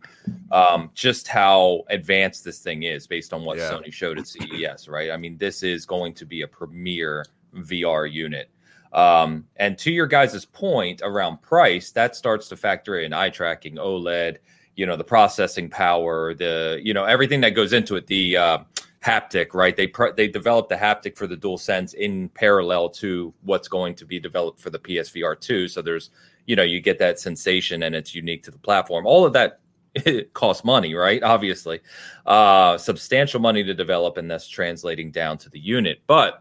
um, 0.52 0.90
just 0.96 1.28
how 1.28 1.84
advanced 1.90 2.44
this 2.44 2.60
thing 2.60 2.84
is 2.84 3.06
based 3.06 3.34
on 3.34 3.44
what 3.44 3.58
yeah. 3.58 3.72
Sony 3.72 3.94
showed 3.94 4.18
at 4.18 4.28
CES. 4.28 4.88
Right? 4.88 5.12
I 5.12 5.18
mean, 5.18 5.38
this 5.38 5.62
is 5.62 5.86
going 5.86 6.14
to 6.16 6.26
be 6.26 6.42
a 6.42 6.48
premier 6.48 7.26
VR 7.56 8.12
unit. 8.12 8.50
Um, 8.94 9.46
and 9.56 9.78
to 9.80 9.92
your 9.92 10.08
guys' 10.08 10.46
point 10.46 11.02
around 11.04 11.42
price, 11.42 11.92
that 11.92 12.16
starts 12.16 12.48
to 12.50 12.58
factor 12.58 13.00
in 13.00 13.14
eye 13.14 13.30
tracking, 13.30 13.76
OLED, 13.76 14.38
you 14.76 14.86
know, 14.86 14.96
the 14.96 15.04
processing 15.04 15.70
power, 15.70 16.34
the 16.34 16.80
you 16.84 16.94
know 16.94 17.06
everything 17.06 17.42
that 17.42 17.52
goes 17.52 17.74
into 17.74 17.96
it, 17.96 18.08
the 18.08 18.38
uh, 18.38 18.58
haptic, 19.04 19.54
right? 19.54 19.76
They 19.76 19.88
pr- 19.88 20.12
they 20.16 20.28
developed 20.28 20.70
the 20.70 20.76
haptic 20.76 21.18
for 21.18 21.28
the 21.28 21.38
DualSense 21.38 21.94
in 21.94 22.30
parallel 22.30 22.90
to 22.90 23.34
what's 23.42 23.68
going 23.68 23.96
to 23.96 24.06
be 24.06 24.20
developed 24.20 24.60
for 24.60 24.70
the 24.70 24.80
PSVR 24.80 25.40
2. 25.40 25.68
So 25.68 25.82
there's 25.82 26.12
you 26.46 26.56
know 26.56 26.64
you 26.64 26.80
get 26.80 27.00
that 27.00 27.20
sensation 27.20 27.84
and 27.84 27.96
it's 27.96 28.16
unique 28.16 28.44
to 28.44 28.52
the 28.52 28.58
platform. 28.58 29.06
All 29.06 29.26
of 29.26 29.34
that 29.34 29.60
it 29.96 30.34
costs 30.34 30.64
money, 30.64 30.94
right? 30.94 31.22
Obviously, 31.24 31.82
uh, 32.26 32.78
substantial 32.78 33.40
money 33.40 33.64
to 33.64 33.74
develop, 33.74 34.18
and 34.18 34.30
that's 34.30 34.48
translating 34.48 35.12
down 35.12 35.38
to 35.40 35.50
the 35.50 35.60
unit, 35.60 36.02
but 36.08 36.41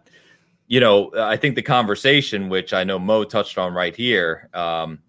you 0.70 0.78
know, 0.78 1.10
I 1.18 1.36
think 1.36 1.56
the 1.56 1.62
conversation, 1.62 2.48
which 2.48 2.72
I 2.72 2.84
know 2.84 2.96
Mo 2.96 3.24
touched 3.24 3.58
on 3.58 3.74
right 3.74 3.94
here, 3.94 4.48
um, 4.54 5.00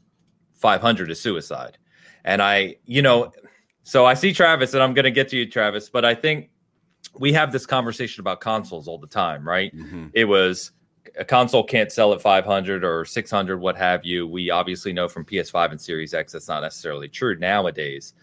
500 0.55 1.11
is 1.11 1.21
suicide. 1.21 1.77
And 2.25 2.41
I, 2.41 2.77
you 2.85 3.03
know, 3.03 3.31
so 3.83 4.07
I 4.07 4.15
see 4.15 4.33
Travis, 4.33 4.73
and 4.73 4.81
I'm 4.81 4.95
going 4.95 5.05
to 5.05 5.11
get 5.11 5.29
to 5.29 5.37
you, 5.37 5.47
Travis, 5.47 5.87
but 5.87 6.03
I 6.03 6.15
think 6.15 6.49
we 7.13 7.31
have 7.33 7.51
this 7.51 7.67
conversation 7.67 8.21
about 8.21 8.41
consoles 8.41 8.87
all 8.87 8.97
the 8.97 9.05
time, 9.05 9.47
right? 9.47 9.73
Mm-hmm. 9.75 10.07
It 10.13 10.25
was 10.25 10.71
a 11.15 11.23
console 11.23 11.63
can't 11.63 11.91
sell 11.91 12.11
at 12.11 12.21
500 12.21 12.83
or 12.83 13.05
600, 13.05 13.59
what 13.59 13.77
have 13.77 14.03
you. 14.03 14.25
We 14.27 14.49
obviously 14.49 14.93
know 14.93 15.07
from 15.07 15.25
PS5 15.25 15.71
and 15.71 15.81
Series 15.81 16.15
X 16.15 16.33
that's 16.33 16.47
not 16.47 16.61
necessarily 16.61 17.07
true 17.07 17.37
nowadays. 17.37 18.15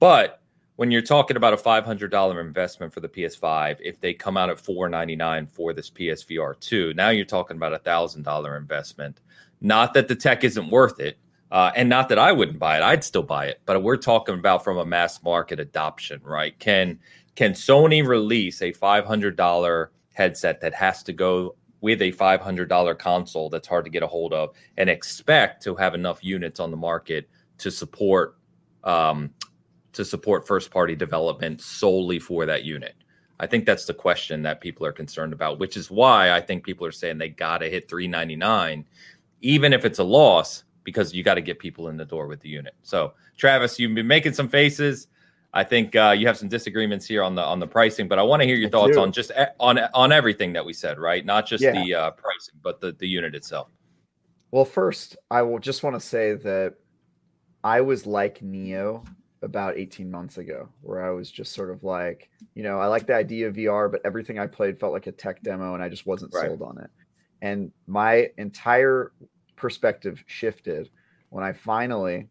But 0.00 0.42
when 0.76 0.90
you're 0.90 1.02
talking 1.02 1.36
about 1.36 1.52
a 1.52 1.56
$500 1.56 2.40
investment 2.40 2.92
for 2.92 3.00
the 3.00 3.08
PS5, 3.08 3.76
if 3.80 4.00
they 4.00 4.12
come 4.12 4.36
out 4.36 4.50
at 4.50 4.58
499 4.58 5.46
for 5.46 5.72
this 5.72 5.90
PSVR 5.90 6.58
2, 6.58 6.94
now 6.94 7.10
you're 7.10 7.24
talking 7.24 7.56
about 7.56 7.74
a 7.74 7.78
$1,000 7.78 8.56
investment. 8.56 9.20
Not 9.60 9.94
that 9.94 10.08
the 10.08 10.16
tech 10.16 10.42
isn't 10.42 10.70
worth 10.70 10.98
it, 10.98 11.16
uh, 11.52 11.70
and 11.76 11.88
not 11.88 12.08
that 12.08 12.18
I 12.18 12.32
wouldn't 12.32 12.58
buy 12.58 12.76
it. 12.76 12.82
I'd 12.82 13.04
still 13.04 13.22
buy 13.22 13.46
it, 13.46 13.60
but 13.66 13.82
we're 13.82 13.96
talking 13.96 14.34
about 14.34 14.64
from 14.64 14.78
a 14.78 14.84
mass 14.84 15.22
market 15.22 15.60
adoption, 15.60 16.20
right? 16.24 16.58
Can 16.58 16.98
can 17.36 17.52
Sony 17.52 18.06
release 18.06 18.62
a 18.62 18.72
$500 18.72 19.88
headset 20.12 20.60
that 20.60 20.72
has 20.72 21.02
to 21.02 21.12
go 21.12 21.56
with 21.80 22.00
a 22.00 22.12
$500 22.12 22.98
console 22.98 23.50
that's 23.50 23.66
hard 23.66 23.84
to 23.84 23.90
get 23.90 24.04
a 24.04 24.06
hold 24.06 24.32
of 24.32 24.54
and 24.76 24.88
expect 24.88 25.62
to 25.64 25.74
have 25.74 25.94
enough 25.94 26.22
units 26.22 26.60
on 26.60 26.70
the 26.70 26.76
market 26.76 27.28
to 27.58 27.70
support 27.70 28.36
um, 28.84 29.30
to 29.94 30.04
support 30.04 30.46
first 30.46 30.70
party 30.70 30.94
development 30.94 31.60
solely 31.60 32.18
for 32.18 32.46
that 32.46 32.64
unit? 32.64 32.94
I 33.40 33.46
think 33.46 33.66
that's 33.66 33.84
the 33.84 33.94
question 33.94 34.42
that 34.42 34.60
people 34.60 34.86
are 34.86 34.92
concerned 34.92 35.32
about, 35.32 35.58
which 35.58 35.76
is 35.76 35.90
why 35.90 36.30
I 36.30 36.40
think 36.40 36.64
people 36.64 36.86
are 36.86 36.92
saying 36.92 37.18
they 37.18 37.30
got 37.30 37.58
to 37.58 37.68
hit 37.68 37.88
399 37.88 38.86
even 39.40 39.74
if 39.74 39.84
it's 39.84 39.98
a 39.98 40.04
loss 40.04 40.64
because 40.84 41.14
you 41.14 41.22
got 41.22 41.34
to 41.34 41.42
get 41.42 41.58
people 41.58 41.88
in 41.88 41.96
the 41.98 42.04
door 42.04 42.26
with 42.26 42.40
the 42.40 42.48
unit. 42.48 42.74
So, 42.82 43.12
Travis, 43.36 43.78
you've 43.78 43.94
been 43.94 44.06
making 44.06 44.32
some 44.32 44.48
faces. 44.48 45.08
I 45.52 45.62
think 45.62 45.94
uh, 45.94 46.14
you 46.18 46.26
have 46.26 46.38
some 46.38 46.48
disagreements 46.48 47.06
here 47.06 47.22
on 47.22 47.34
the 47.34 47.42
on 47.42 47.60
the 47.60 47.66
pricing, 47.66 48.08
but 48.08 48.18
I 48.18 48.22
want 48.22 48.40
to 48.42 48.46
hear 48.46 48.56
your 48.56 48.68
I 48.68 48.70
thoughts 48.70 48.94
do. 48.96 49.02
on 49.02 49.12
just 49.12 49.30
e- 49.32 49.44
on 49.60 49.78
on 49.78 50.12
everything 50.12 50.54
that 50.54 50.64
we 50.64 50.72
said, 50.72 50.98
right? 50.98 51.24
Not 51.24 51.46
just 51.46 51.62
Yeah. 51.62 51.72
the 51.72 51.94
uh, 51.94 52.10
pricing, 52.12 52.54
but 52.62 52.80
the 52.80 52.92
the 52.92 53.06
unit 53.06 53.34
itself. 53.34 53.68
Well, 54.50 54.64
first, 54.64 55.16
I 55.30 55.42
will 55.42 55.58
just 55.58 55.82
want 55.82 55.94
to 55.94 56.00
say 56.00 56.34
that 56.34 56.74
I 57.62 57.82
was 57.82 58.06
like 58.06 58.40
Neo 58.42 59.04
about 59.44 59.76
18 59.78 60.10
months 60.10 60.38
ago, 60.38 60.68
where 60.82 61.04
I 61.04 61.10
was 61.10 61.30
just 61.30 61.52
sort 61.52 61.70
of 61.70 61.84
like, 61.84 62.30
you 62.54 62.62
know, 62.62 62.78
I 62.78 62.86
like 62.86 63.06
the 63.06 63.14
idea 63.14 63.48
of 63.48 63.54
VR, 63.54 63.90
but 63.90 64.00
everything 64.04 64.38
I 64.38 64.46
played 64.46 64.80
felt 64.80 64.92
like 64.92 65.06
a 65.06 65.12
tech 65.12 65.42
demo 65.42 65.74
and 65.74 65.82
I 65.82 65.88
just 65.88 66.06
wasn't 66.06 66.32
Right. 66.34 66.46
sold 66.46 66.62
on 66.62 66.78
it. 66.78 66.90
And 67.42 67.70
my 67.86 68.30
entire 68.38 69.12
perspective 69.56 70.22
shifted 70.26 70.90
when 71.30 71.44
I 71.44 71.52
finally 71.52 72.28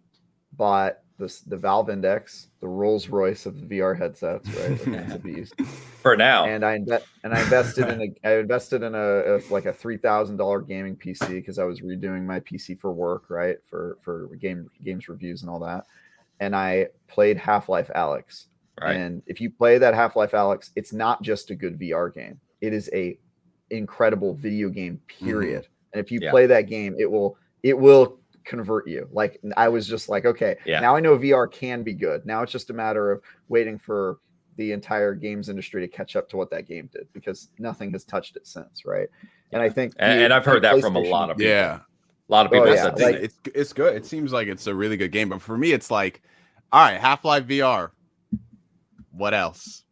bought 0.53 0.97
this 1.19 1.41
the 1.41 1.57
Valve 1.57 1.89
Index, 1.91 2.47
the 2.59 2.67
Rolls 2.67 3.07
Royce 3.07 3.45
of 3.45 3.59
the 3.59 3.65
VR 3.79 3.97
headsets, 3.97 4.47
right? 4.49 4.77
The 4.79 4.85
Phantom 4.91 5.21
Beast 5.23 5.53
For 6.01 6.17
now, 6.17 6.45
and 6.45 6.65
I 6.65 6.79
inve- 6.79 7.03
and 7.23 7.33
I 7.33 7.41
invested 7.43 7.87
in 7.87 8.01
a 8.01 8.27
I 8.27 8.39
invested 8.39 8.81
in 8.81 8.95
a, 8.95 9.35
a 9.37 9.41
like 9.51 9.65
a 9.67 9.73
three 9.73 9.97
thousand 9.97 10.37
dollar 10.37 10.61
gaming 10.61 10.95
PC 10.95 11.27
because 11.29 11.59
I 11.59 11.65
was 11.65 11.81
redoing 11.81 12.23
my 12.25 12.39
PC 12.39 12.79
for 12.79 12.91
work, 12.91 13.29
right? 13.29 13.57
For 13.69 13.97
for 14.01 14.35
game 14.39 14.69
games 14.83 15.07
reviews 15.07 15.41
and 15.43 15.51
all 15.51 15.59
that. 15.59 15.85
And 16.39 16.55
I 16.55 16.87
played 17.07 17.37
Half 17.37 17.69
Life 17.69 17.89
Alyx. 17.95 18.47
right? 18.81 18.95
And 18.95 19.21
if 19.27 19.39
you 19.39 19.49
play 19.51 19.77
that 19.77 19.93
Half 19.93 20.15
Life 20.15 20.31
Alyx, 20.31 20.71
it's 20.75 20.93
not 20.93 21.21
just 21.21 21.51
a 21.51 21.55
good 21.55 21.79
VR 21.79 22.13
game. 22.13 22.39
It 22.59 22.73
is 22.73 22.89
a 22.93 23.17
incredible 23.69 24.33
video 24.35 24.69
game. 24.69 24.99
Period. 25.07 25.63
Mm-hmm. 25.63 25.73
And 25.93 26.05
if 26.05 26.11
you 26.11 26.19
Yeah. 26.21 26.31
play 26.31 26.45
that 26.47 26.63
game, 26.63 26.95
it 26.97 27.09
will 27.09 27.37
it 27.61 27.77
will 27.77 28.19
convert 28.43 28.87
you. 28.87 29.07
Like 29.11 29.39
I 29.55 29.69
was 29.69 29.87
just 29.87 30.09
like, 30.09 30.25
okay, 30.25 30.57
Yeah. 30.65 30.81
now 30.81 30.95
I 30.97 30.99
know 30.99 31.17
VR 31.17 31.47
can 31.49 31.81
be 31.81 31.93
good. 31.93 32.25
Now 32.25 32.41
it's 32.43 32.51
just 32.51 32.69
a 32.71 32.73
matter 32.73 33.09
of 33.11 33.21
waiting 33.47 33.77
for 33.77 34.17
the 34.57 34.71
entire 34.73 35.15
games 35.15 35.47
industry 35.49 35.81
to 35.81 35.87
catch 35.87 36.15
up 36.17 36.27
to 36.29 36.37
what 36.37 36.49
that 36.51 36.67
game 36.67 36.89
did 36.93 37.07
because 37.13 37.49
nothing 37.57 37.91
has 37.93 38.03
touched 38.03 38.35
it 38.35 38.45
since, 38.45 38.85
right? 38.85 39.07
And 39.53 39.61
I 39.61 39.69
think 39.69 39.93
And- 39.97 40.19
the- 40.19 40.25
and 40.25 40.33
I've 40.33 40.43
heard 40.45 40.63
that 40.63 40.79
from 40.81 40.95
a 40.95 40.99
lot 40.99 41.29
of 41.29 41.37
people. 41.37 41.51
Yeah. 41.51 41.79
A 42.33 42.35
lot 42.35 42.45
of 42.47 42.51
Oh, 42.51 42.65
people 42.65 42.65
yeah, 42.65 42.75
said 42.75 42.95
That's 42.95 42.97
the 42.97 43.03
that. 43.03 43.13
thing. 43.13 43.25
it's 43.25 43.39
it's 43.55 43.73
good. 43.73 43.95
It 43.95 44.05
seems 44.05 44.33
like 44.33 44.47
it's 44.47 44.67
a 44.67 44.75
really 44.75 44.97
good 44.97 45.11
game, 45.11 45.29
but 45.29 45.41
for 45.41 45.57
me, 45.57 45.71
it's 45.73 45.91
like, 45.91 46.21
all 46.71 46.81
right, 46.83 46.99
Half 46.99 47.25
Life 47.25 47.45
VR. 47.45 47.91
What 49.11 49.33
else? 49.33 49.83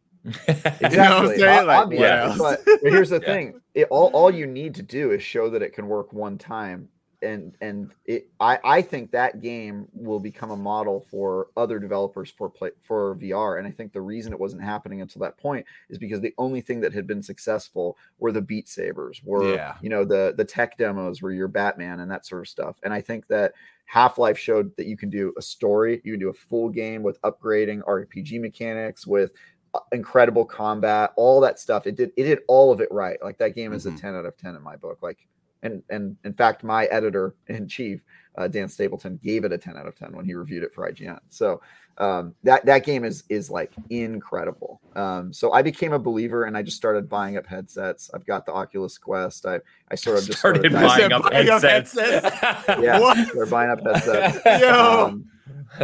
Exactly. 0.80 1.36
You 1.36 1.46
know 1.46 1.52
what 1.54 1.62
I'm 1.64 1.68
Like, 1.68 1.86
obvious, 1.86 1.92
what 1.92 2.12
else? 2.12 2.58
but, 2.58 2.66
but 2.80 2.90
here's 2.92 3.10
the 3.10 3.20
Yeah. 3.26 3.36
thing: 3.36 3.54
it, 3.74 3.88
all 3.90 4.08
all 4.08 4.30
you 4.30 4.46
need 4.46 4.74
to 4.76 4.82
do 4.82 5.10
is 5.12 5.22
show 5.22 5.50
that 5.50 5.62
it 5.62 5.74
can 5.74 5.86
work 5.86 6.12
one 6.12 6.38
time, 6.38 6.88
and 7.22 7.56
and 7.60 7.90
it, 8.06 8.28
I 8.40 8.58
I 8.64 8.82
think 8.82 9.10
that 9.12 9.40
game 9.40 9.88
will 9.94 10.20
become 10.20 10.50
a 10.50 10.56
model 10.56 11.06
for 11.10 11.48
other 11.56 11.78
developers 11.78 12.30
for 12.30 12.48
play 12.50 12.70
for 12.82 13.16
VR. 13.16 13.58
And 13.58 13.66
I 13.66 13.70
think 13.70 13.92
the 13.92 14.00
reason 14.00 14.32
it 14.32 14.38
wasn't 14.40 14.62
happening 14.62 15.00
until 15.00 15.20
that 15.20 15.36
point 15.38 15.64
is 15.88 15.98
because 15.98 16.20
the 16.20 16.34
only 16.38 16.60
thing 16.60 16.80
that 16.80 16.92
had 16.92 17.06
been 17.06 17.22
successful 17.22 17.96
were 18.18 18.32
the 18.32 18.42
Beat 18.42 18.68
Sabers, 18.68 19.22
were 19.24 19.54
Yeah. 19.54 19.74
you 19.80 19.88
know 19.88 20.04
the 20.04 20.34
the 20.36 20.44
tech 20.44 20.76
demos 20.78 21.22
were 21.22 21.32
you're 21.32 21.48
Batman 21.48 22.00
and 22.00 22.10
that 22.10 22.26
sort 22.26 22.42
of 22.42 22.48
stuff. 22.48 22.76
And 22.82 22.92
I 22.92 23.00
think 23.00 23.26
that 23.28 23.52
Half 23.86 24.16
Life 24.18 24.38
showed 24.38 24.74
that 24.76 24.86
you 24.86 24.96
can 24.96 25.10
do 25.10 25.34
a 25.36 25.42
story, 25.42 26.00
you 26.04 26.12
can 26.14 26.20
do 26.20 26.28
a 26.30 26.32
full 26.34 26.68
game 26.70 27.02
with 27.02 27.20
upgrading 27.22 27.82
RPG 27.84 28.40
mechanics, 28.40 29.06
with 29.06 29.32
uh, 29.74 29.80
incredible 29.92 30.44
combat, 30.44 31.12
all 31.16 31.40
that 31.40 31.58
stuff. 31.58 31.86
It 31.86 31.96
did 31.96 32.12
it 32.16 32.24
did 32.24 32.40
all 32.48 32.72
of 32.72 32.80
it 32.80 32.90
right. 32.92 33.22
Like 33.22 33.38
that 33.38 33.54
game 33.54 33.72
is 33.72 33.86
Mhm. 33.86 33.96
a 33.96 34.00
10 34.00 34.14
out 34.14 34.26
of 34.26 34.36
10 34.36 34.54
in 34.56 34.62
my 34.62 34.76
book. 34.76 34.98
Like 35.02 35.26
and 35.62 35.82
and 35.90 36.16
in 36.24 36.32
fact, 36.34 36.64
my 36.64 36.86
editor 36.86 37.34
in 37.48 37.68
chief, 37.68 38.00
uh, 38.36 38.48
Dan 38.48 38.68
Stapleton, 38.68 39.18
gave 39.22 39.44
it 39.44 39.52
a 39.52 39.58
10 39.58 39.76
out 39.76 39.86
of 39.86 39.94
10 39.96 40.14
when 40.14 40.24
he 40.24 40.34
reviewed 40.34 40.62
it 40.62 40.74
for 40.74 40.90
IGN. 40.90 41.20
So 41.30 41.60
um, 41.98 42.34
that 42.42 42.64
that 42.66 42.84
game 42.84 43.04
is 43.04 43.24
is 43.28 43.50
like 43.50 43.72
incredible. 43.90 44.80
Um, 44.96 45.32
so 45.32 45.52
I 45.52 45.62
became 45.62 45.92
a 45.92 45.98
believer 45.98 46.44
and 46.44 46.56
I 46.56 46.62
just 46.62 46.76
started 46.76 47.08
buying 47.08 47.36
up 47.36 47.46
headsets. 47.46 48.10
I've 48.14 48.24
got 48.26 48.46
the 48.46 48.52
Oculus 48.52 48.98
Quest. 48.98 49.46
I 49.46 49.60
I 49.90 49.94
sort 49.94 50.18
of 50.18 50.24
just 50.24 50.38
started 50.38 50.70
started 50.70 50.72
buying 50.72 51.10
buying 51.10 51.12
up 51.12 51.22
buying 51.30 51.48
up 51.50 51.62
headsets. 51.62 51.96
yeah, 52.80 52.98
What? 52.98 53.28
they're 53.34 53.46
buying 53.46 53.70
up 53.70 53.80
headsets. 53.84 54.38
Yo. 54.62 55.06
Um, 55.06 55.24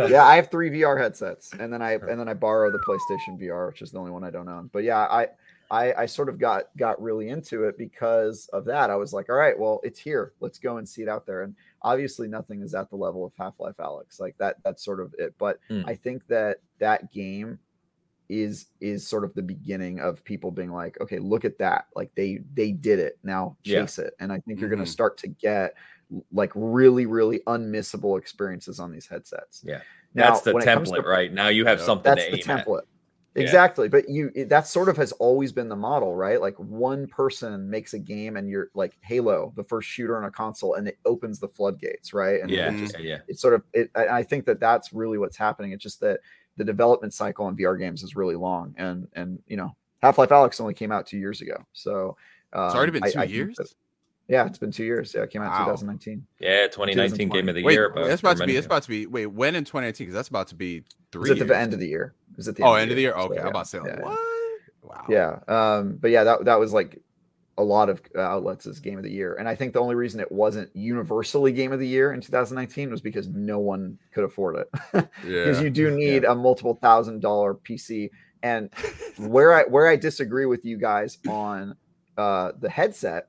yeah, 0.08 0.24
I 0.24 0.36
have 0.36 0.50
three 0.50 0.70
VR 0.70 0.98
headsets, 1.00 1.52
and 1.58 1.72
then 1.72 1.80
I 1.82 1.92
and 1.94 2.20
then 2.20 2.28
I 2.28 2.34
borrow 2.34 2.70
the 2.70 2.78
PlayStation 2.78 3.40
VR, 3.40 3.68
which 3.68 3.82
is 3.82 3.90
the 3.90 3.98
only 3.98 4.10
one 4.10 4.22
I 4.24 4.30
don't 4.30 4.48
own. 4.48 4.68
But 4.72 4.84
yeah, 4.84 4.98
I 4.98 5.28
I, 5.70 5.92
I 5.92 6.06
sort 6.06 6.28
of 6.28 6.38
got 6.38 6.64
got 6.78 7.00
really 7.02 7.28
into 7.28 7.64
it 7.64 7.76
because 7.76 8.48
of 8.52 8.64
that. 8.66 8.88
I 8.90 8.96
was 8.96 9.12
like, 9.12 9.28
all 9.28 9.36
right, 9.36 9.58
well, 9.58 9.80
it's 9.82 9.98
here. 10.00 10.32
Let's 10.40 10.58
go 10.58 10.78
and 10.78 10.88
see 10.88 11.02
it 11.02 11.08
out 11.08 11.26
there. 11.26 11.42
And 11.42 11.54
obviously, 11.82 12.26
nothing 12.28 12.62
is 12.62 12.74
at 12.74 12.88
the 12.90 12.96
level 12.96 13.24
of 13.24 13.32
Half 13.38 13.60
Life 13.60 13.76
Alyx. 13.78 14.18
Like 14.18 14.36
that. 14.38 14.56
That's 14.64 14.84
sort 14.84 15.00
of 15.00 15.14
it. 15.18 15.34
But 15.38 15.58
Hmm. 15.68 15.82
I 15.86 15.94
think 15.94 16.26
that 16.28 16.58
that 16.78 17.12
game 17.12 17.58
is 18.30 18.66
is 18.80 19.06
sort 19.06 19.24
of 19.24 19.32
the 19.34 19.42
beginning 19.42 20.00
of 20.00 20.22
people 20.24 20.50
being 20.50 20.70
like, 20.70 21.00
okay, 21.00 21.18
look 21.18 21.44
at 21.44 21.58
that. 21.58 21.86
Like 21.96 22.10
they 22.14 22.40
they 22.54 22.72
did 22.72 22.98
it. 22.98 23.18
Now 23.22 23.56
Yeah. 23.62 23.80
chase 23.82 23.98
it. 23.98 24.14
And 24.20 24.32
I 24.32 24.40
think 24.40 24.60
you're 24.60 24.68
going 24.70 24.84
to 24.84 24.90
start 24.90 25.16
to 25.18 25.28
get 25.28 25.74
like 26.32 26.52
really 26.54 27.04
really 27.06 27.40
unmissable 27.46 28.18
experiences 28.18 28.80
on 28.80 28.90
these 28.92 29.06
headsets. 29.06 29.62
Yeah. 29.66 29.80
Now, 30.14 30.30
That's 30.30 30.40
the 30.42 30.54
when 30.54 30.62
it 30.62 30.66
comes 30.66 30.90
template, 30.90 31.02
to- 31.02 31.08
right? 31.08 31.32
Now 31.32 31.48
you 31.48 31.66
have 31.66 31.78
Yeah. 31.80 31.84
something 31.86 32.14
That's 32.14 32.24
to 32.24 32.30
the 32.32 32.52
aim 32.52 32.58
at. 32.58 32.84
Template. 33.38 33.42
Yeah. 33.42 33.44
Exactly, 33.46 33.88
but 33.88 34.08
you 34.08 34.30
that 34.46 34.66
sort 34.66 34.88
of 34.88 34.96
has 34.96 35.12
always 35.12 35.52
been 35.52 35.68
the 35.68 35.76
model, 35.76 36.14
right? 36.14 36.40
Like 36.40 36.56
one 36.58 37.06
person 37.06 37.68
makes 37.70 37.94
a 37.94 37.98
game, 37.98 38.36
and 38.36 38.48
you're 38.48 38.68
like 38.74 38.96
Halo, 39.02 39.52
the 39.56 39.64
first 39.64 39.88
shooter 39.88 40.16
on 40.16 40.24
a 40.24 40.30
console, 40.30 40.74
and 40.74 40.86
it 40.88 40.98
opens 41.04 41.38
the 41.38 41.48
floodgates, 41.48 42.12
right? 42.12 42.40
And 42.40 42.50
Yeah, 42.50 42.72
it 42.72 42.78
just 42.78 42.98
yeah, 42.98 43.04
yeah. 43.04 43.18
it's 43.28 43.40
sort 43.40 43.54
of 43.54 43.62
it, 43.72 43.90
I 43.94 44.08
I 44.08 44.22
think 44.22 44.44
that 44.46 44.60
that's 44.60 44.92
really 44.92 45.18
what's 45.18 45.36
happening. 45.36 45.72
It's 45.72 45.82
just 45.82 46.00
that 46.00 46.20
the 46.56 46.64
development 46.64 47.14
cycle 47.14 47.46
on 47.46 47.56
VR 47.56 47.78
games 47.78 48.02
is 48.02 48.16
really 48.16 48.36
long, 48.36 48.74
and 48.78 49.08
and 49.14 49.38
you 49.46 49.56
know, 49.56 49.74
Half 50.02 50.18
Life 50.18 50.30
Alyx 50.30 50.60
only 50.60 50.74
came 50.74 50.90
out 50.92 51.06
two 51.06 51.18
years 51.18 51.40
ago, 51.40 51.64
so 51.72 52.16
um, 52.52 52.66
It's 52.66 52.74
already 52.74 52.92
been 52.92 53.04
I- 53.04 53.10
two 53.10 53.18
I 53.18 53.22
think 53.22 53.34
years. 53.34 53.56
that- 53.56 53.74
yeah, 54.30 54.44
it's 54.44 54.58
been 54.58 54.70
two 54.70 54.84
years. 54.84 55.14
Yeah, 55.14 55.22
it 55.22 55.30
came 55.30 55.40
out 55.40 55.46
in 55.46 55.52
Wow. 55.52 55.64
2019. 55.76 56.26
Yeah, 56.38 56.66
2019 56.66 57.30
game 57.30 57.48
of 57.48 57.54
the 57.54 57.62
Wait, 57.62 57.72
year. 57.72 57.88
but 57.88 58.06
that's 58.08 58.20
about 58.20 58.36
to 58.36 58.44
be. 58.46 58.56
It's 58.56 58.66
about 58.66 58.82
to 58.82 58.88
be. 58.90 59.06
Wait, 59.06 59.24
when 59.24 59.54
in 59.56 59.64
2018? 59.64 60.04
Because 60.06 60.14
that's 60.14 60.28
about 60.28 60.48
to 60.48 60.54
be 60.54 60.84
three. 61.12 61.30
was 61.30 61.40
at 61.40 61.48
the 61.48 61.56
end 61.56 61.72
of 61.72 61.80
the 61.80 61.88
year. 61.88 62.12
Was 62.38 62.48
at 62.48 62.56
the 62.56 62.62
Oh, 62.62 62.72
end 62.74 62.90
of 62.90 62.96
the 62.96 63.02
year. 63.02 63.12
So, 63.14 63.24
Okay, 63.24 63.40
I'm 63.40 63.48
about 63.48 63.64
to 63.64 63.68
say 63.68 63.80
like, 63.80 63.90
yeah, 63.90 64.02
what? 64.02 64.18
Wow. 64.82 65.04
Yeah. 65.10 65.38
Um, 65.48 65.96
but 66.00 66.10
yeah, 66.10 66.24
that 66.24 66.44
that 66.46 66.58
was 66.58 66.72
like 66.72 66.98
a 67.58 67.62
lot 67.62 67.88
of 67.90 68.00
uh, 68.16 68.20
outlets 68.20 68.66
as 68.66 68.78
game 68.78 68.96
of 68.96 69.02
the 69.04 69.10
year. 69.10 69.34
And 69.34 69.48
I 69.48 69.54
think 69.56 69.72
the 69.72 69.80
only 69.80 69.96
reason 69.96 70.20
it 70.20 70.30
wasn't 70.30 70.74
universally 70.76 71.50
game 71.52 71.72
of 71.72 71.80
the 71.80 71.88
year 71.88 72.12
in 72.12 72.20
2019 72.20 72.88
was 72.90 73.00
because 73.00 73.26
no 73.28 73.58
one 73.58 73.98
could 74.14 74.22
afford 74.24 74.56
it. 74.56 74.68
Because 75.20 75.58
Yeah. 75.58 75.64
you 75.64 75.70
do 75.70 75.90
need 75.96 76.24
a 76.24 76.34
multiple 76.34 76.74
thousand 76.80 77.20
dollar 77.20 77.54
PC. 77.54 78.10
And 78.44 78.70
where 79.18 79.52
I 79.52 79.64
where 79.64 79.88
I 79.88 79.96
disagree 79.96 80.46
with 80.46 80.64
you 80.64 80.76
guys 80.78 81.18
on 81.28 81.74
uh 82.16 82.52
the 82.60 82.70
headset 82.70 83.26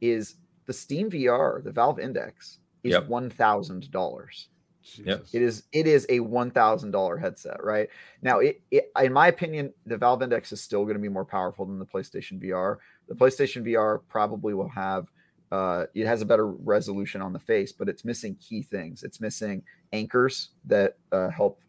is 0.00 0.36
the 0.66 0.72
Steam 0.72 1.10
VR, 1.10 1.62
the 1.64 1.72
Valve 1.72 1.98
Index 1.98 2.58
is 2.84 2.92
Yep. 2.92 3.08
one 3.08 3.28
thousand 3.30 3.90
dollars. 3.90 4.48
Jesus. 4.94 5.34
It 5.34 5.42
is 5.42 5.62
it 5.72 5.86
is 5.86 6.06
a 6.08 6.20
one 6.20 6.50
thousand 6.50 6.90
dollar 6.92 7.16
headset, 7.16 7.62
right? 7.62 7.88
Now, 8.22 8.38
it, 8.40 8.60
it 8.70 8.90
in 9.00 9.12
my 9.12 9.28
opinion, 9.28 9.72
the 9.84 9.96
Valve 9.96 10.22
Index 10.22 10.52
is 10.52 10.62
still 10.62 10.84
going 10.84 10.96
to 10.96 11.02
be 11.02 11.08
more 11.08 11.24
powerful 11.24 11.66
than 11.66 11.78
the 11.78 11.86
PlayStation 11.86 12.42
VR. 12.42 12.76
The 13.08 13.14
PlayStation 13.14 13.64
VR 13.66 14.00
probably 14.08 14.54
will 14.54 14.68
have 14.68 15.06
uh, 15.52 15.86
it 15.94 16.06
has 16.06 16.22
a 16.22 16.26
better 16.26 16.46
resolution 16.48 17.22
on 17.22 17.32
the 17.32 17.38
face, 17.38 17.72
but 17.72 17.88
it's 17.88 18.04
missing 18.04 18.36
key 18.36 18.62
things. 18.62 19.02
It's 19.04 19.20
missing 19.20 19.62
anchors 19.92 20.50
that 20.64 20.96
uh, 21.12 21.28
help 21.28 21.60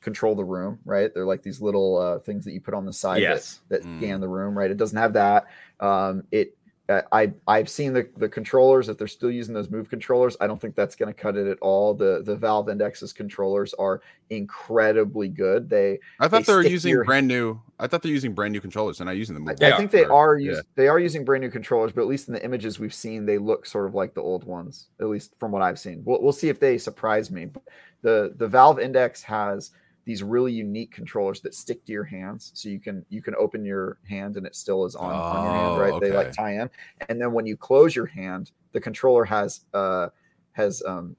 control 0.00 0.34
the 0.36 0.44
room, 0.44 0.78
right? 0.84 1.12
They're 1.12 1.24
like 1.26 1.42
these 1.42 1.60
little 1.60 1.96
uh, 1.98 2.18
things 2.20 2.44
that 2.44 2.52
you 2.52 2.60
put 2.60 2.74
on 2.74 2.84
the 2.86 2.92
side 2.92 3.16
that 3.16 3.22
Yes. 3.22 3.60
that 3.70 3.82
Mm. 3.84 3.98
scan 3.98 4.20
the 4.20 4.28
room, 4.28 4.56
right? 4.56 4.70
It 4.70 4.76
doesn't 4.76 4.98
have 4.98 5.14
that. 5.14 5.46
Um, 5.80 6.24
it 6.30 6.56
Uh, 6.86 7.00
I 7.12 7.32
I've 7.46 7.70
seen 7.70 7.94
the 7.94 8.06
the 8.18 8.28
controllers. 8.28 8.90
If 8.90 8.98
they're 8.98 9.06
still 9.08 9.30
using 9.30 9.54
those 9.54 9.70
move 9.70 9.88
controllers, 9.88 10.36
I 10.38 10.46
don't 10.46 10.60
think 10.60 10.74
that's 10.74 10.94
going 10.94 11.12
to 11.12 11.18
cut 11.18 11.34
it 11.36 11.46
at 11.46 11.58
all. 11.60 11.94
The 11.94 12.22
the 12.22 12.36
Valve 12.36 12.68
Index's 12.68 13.10
controllers 13.12 13.72
are 13.74 14.02
incredibly 14.28 15.28
good. 15.28 15.70
They 15.70 15.98
I 16.20 16.28
thought 16.28 16.44
they 16.44 16.52
they, 16.52 16.56
were 16.56 16.62
using 16.66 16.90
your- 16.90 17.04
brand 17.04 17.26
new. 17.26 17.58
I 17.78 17.86
thought 17.86 18.02
they're 18.02 18.12
using 18.12 18.34
brand 18.34 18.52
new 18.52 18.60
controllers. 18.60 18.98
They're 18.98 19.06
not 19.06 19.16
using 19.16 19.34
them. 19.34 19.46
They 19.46 19.72
I 19.72 19.76
think 19.78 19.90
they 19.90 20.04
are 20.04 20.36
Yeah. 20.36 20.50
using 20.50 20.64
they 20.74 20.88
are 20.88 20.98
using 20.98 21.24
brand 21.24 21.42
new 21.42 21.50
controllers, 21.50 21.92
but 21.92 22.02
at 22.02 22.06
least 22.06 22.28
in 22.28 22.34
the 22.34 22.44
images 22.44 22.78
we've 22.78 22.94
seen, 22.94 23.24
they 23.24 23.38
look 23.38 23.64
sort 23.64 23.86
of 23.86 23.94
like 23.94 24.12
the 24.12 24.20
old 24.22 24.44
ones. 24.44 24.88
At 25.00 25.08
least 25.08 25.32
from 25.40 25.52
what 25.52 25.62
I've 25.62 25.78
seen. 25.78 26.02
We'll, 26.04 26.20
we'll 26.22 26.32
see 26.32 26.50
if 26.50 26.60
they 26.60 26.76
surprise 26.76 27.30
me. 27.30 27.46
But 27.46 27.62
the 28.02 28.34
the 28.36 28.46
Valve 28.46 28.78
Index 28.78 29.22
has 29.22 29.70
these 30.04 30.22
really 30.22 30.52
unique 30.52 30.92
controllers 30.92 31.40
that 31.40 31.54
stick 31.54 31.84
to 31.86 31.92
your 31.92 32.04
hands, 32.04 32.52
so 32.54 32.68
you 32.68 32.80
can 32.80 33.04
you 33.08 33.22
can 33.22 33.34
open 33.36 33.64
your 33.64 33.98
hand 34.08 34.36
and 34.36 34.46
it 34.46 34.54
still 34.54 34.84
is 34.84 34.94
on, 34.94 35.12
on 35.12 35.44
your 35.44 35.52
hand, 35.54 35.72
Oh, 35.72 35.80
right? 35.80 36.00
They 36.00 36.12
like 36.12 36.32
tie 36.32 36.60
in, 36.60 36.70
and 37.08 37.20
then 37.20 37.32
when 37.32 37.46
you 37.46 37.56
close 37.56 37.96
your 37.96 38.06
hand, 38.06 38.50
the 38.72 38.80
controller 38.80 39.24
has 39.24 39.60
uh 39.72 40.08
has 40.52 40.82
um 40.86 41.16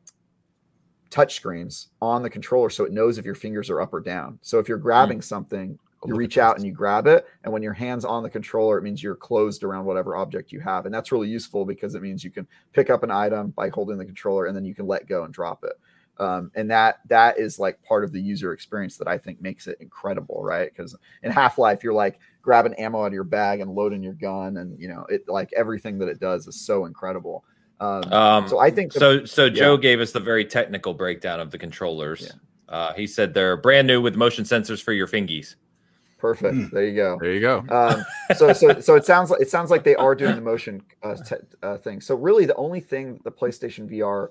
touch 1.09 1.35
screens 1.35 1.89
on 2.01 2.23
the 2.23 2.29
controller 2.29 2.69
so 2.69 2.83
it 2.83 2.91
knows 2.91 3.17
if 3.17 3.25
your 3.25 3.35
fingers 3.35 3.69
are 3.69 3.81
up 3.81 3.93
or 3.93 4.01
down. 4.01 4.37
So 4.41 4.59
if 4.59 4.67
you're 4.67 4.77
grabbing 4.77 5.21
something, 5.21 5.79
Oh, 6.01 6.07
you 6.07 6.13
look 6.13 6.19
reach 6.19 6.37
out 6.37 6.57
and 6.57 6.65
you 6.65 6.73
grab 6.73 7.07
it. 7.07 7.25
And 7.43 7.53
when 7.53 7.63
your 7.63 7.73
hands 7.73 8.03
on 8.05 8.21
the 8.21 8.29
controller 8.29 8.77
it 8.77 8.83
means 8.83 9.01
you're 9.01 9.15
closed 9.15 9.63
around 9.63 9.85
whatever 9.85 10.15
object 10.17 10.51
you 10.51 10.59
have. 10.59 10.85
And 10.85 10.93
that's 10.93 11.11
really 11.11 11.29
useful 11.29 11.65
because 11.65 11.95
it 11.95 12.01
means 12.01 12.23
you 12.23 12.31
can 12.31 12.45
pick 12.73 12.89
up 12.89 13.01
an 13.03 13.11
item 13.11 13.51
by 13.51 13.69
holding 13.69 13.97
the 13.97 14.05
controller 14.05 14.45
and 14.45 14.55
then 14.55 14.65
you 14.65 14.75
can 14.75 14.87
let 14.87 15.07
go 15.07 15.23
and 15.23 15.33
drop 15.33 15.63
it 15.63 15.73
um, 16.19 16.51
and 16.55 16.69
that 16.71 16.99
that 17.07 17.37
is 17.37 17.59
like 17.59 17.81
part 17.83 18.03
of 18.03 18.11
the 18.11 18.19
user 18.21 18.53
experience 18.53 18.97
that 18.97 19.07
i 19.07 19.17
think 19.17 19.41
makes 19.41 19.67
it 19.67 19.77
incredible 19.79 20.43
right 20.43 20.71
because 20.75 20.95
in 21.23 21.31
half-life 21.31 21.83
you're 21.83 21.93
like 21.93 22.19
grabbing 22.41 22.73
ammo 22.75 23.01
out 23.03 23.07
of 23.07 23.13
your 23.13 23.23
bag 23.23 23.59
and 23.59 23.71
loading 23.71 24.01
your 24.03 24.13
gun 24.13 24.57
and 24.57 24.79
you 24.79 24.87
know 24.87 25.05
it 25.09 25.27
like 25.27 25.51
everything 25.57 25.97
that 25.97 26.07
it 26.07 26.19
does 26.19 26.47
is 26.47 26.55
so 26.59 26.85
incredible 26.85 27.43
um, 27.81 28.03
Um, 28.13 28.47
so 28.47 28.59
i 28.59 28.69
think 28.71 28.93
the- 28.93 28.99
so 28.99 29.25
so 29.25 29.49
Joe 29.49 29.73
yeah. 29.75 29.81
gave 29.81 29.99
us 29.99 30.11
the 30.13 30.19
very 30.21 30.45
technical 30.45 30.93
breakdown 30.93 31.39
of 31.41 31.51
the 31.51 31.57
controllers. 31.57 32.21
Yeah. 32.21 32.73
Uh, 32.73 32.93
he 32.93 33.05
said 33.05 33.33
they're 33.33 33.57
brand 33.57 33.85
new 33.85 34.01
with 34.01 34.15
motion 34.15 34.43
sensors 34.45 34.81
for 34.81 34.93
your 34.93 35.07
fingies. 35.07 35.55
perfect 36.17 36.53
Hmm. 36.55 36.65
there 36.71 36.85
you 36.85 36.95
go 36.95 37.17
There 37.19 37.33
you 37.33 37.41
go. 37.41 37.63
um, 37.69 38.05
so 38.37 38.53
so 38.53 38.79
so 38.79 38.95
it 38.95 39.05
sounds 39.05 39.29
like 39.29 39.41
it 39.41 39.49
sounds 39.49 39.69
like 39.69 39.83
they 39.83 39.95
are 39.95 40.15
doing 40.15 40.35
the 40.35 40.41
motion 40.41 40.81
uh, 41.03 41.15
te- 41.15 41.35
uh, 41.61 41.77
thing. 41.77 41.99
So 42.01 42.15
really, 42.15 42.45
the 42.45 42.55
only 42.55 42.79
thing 42.79 43.19
the 43.25 43.31
PlayStation 43.31 43.87
VR 43.91 44.29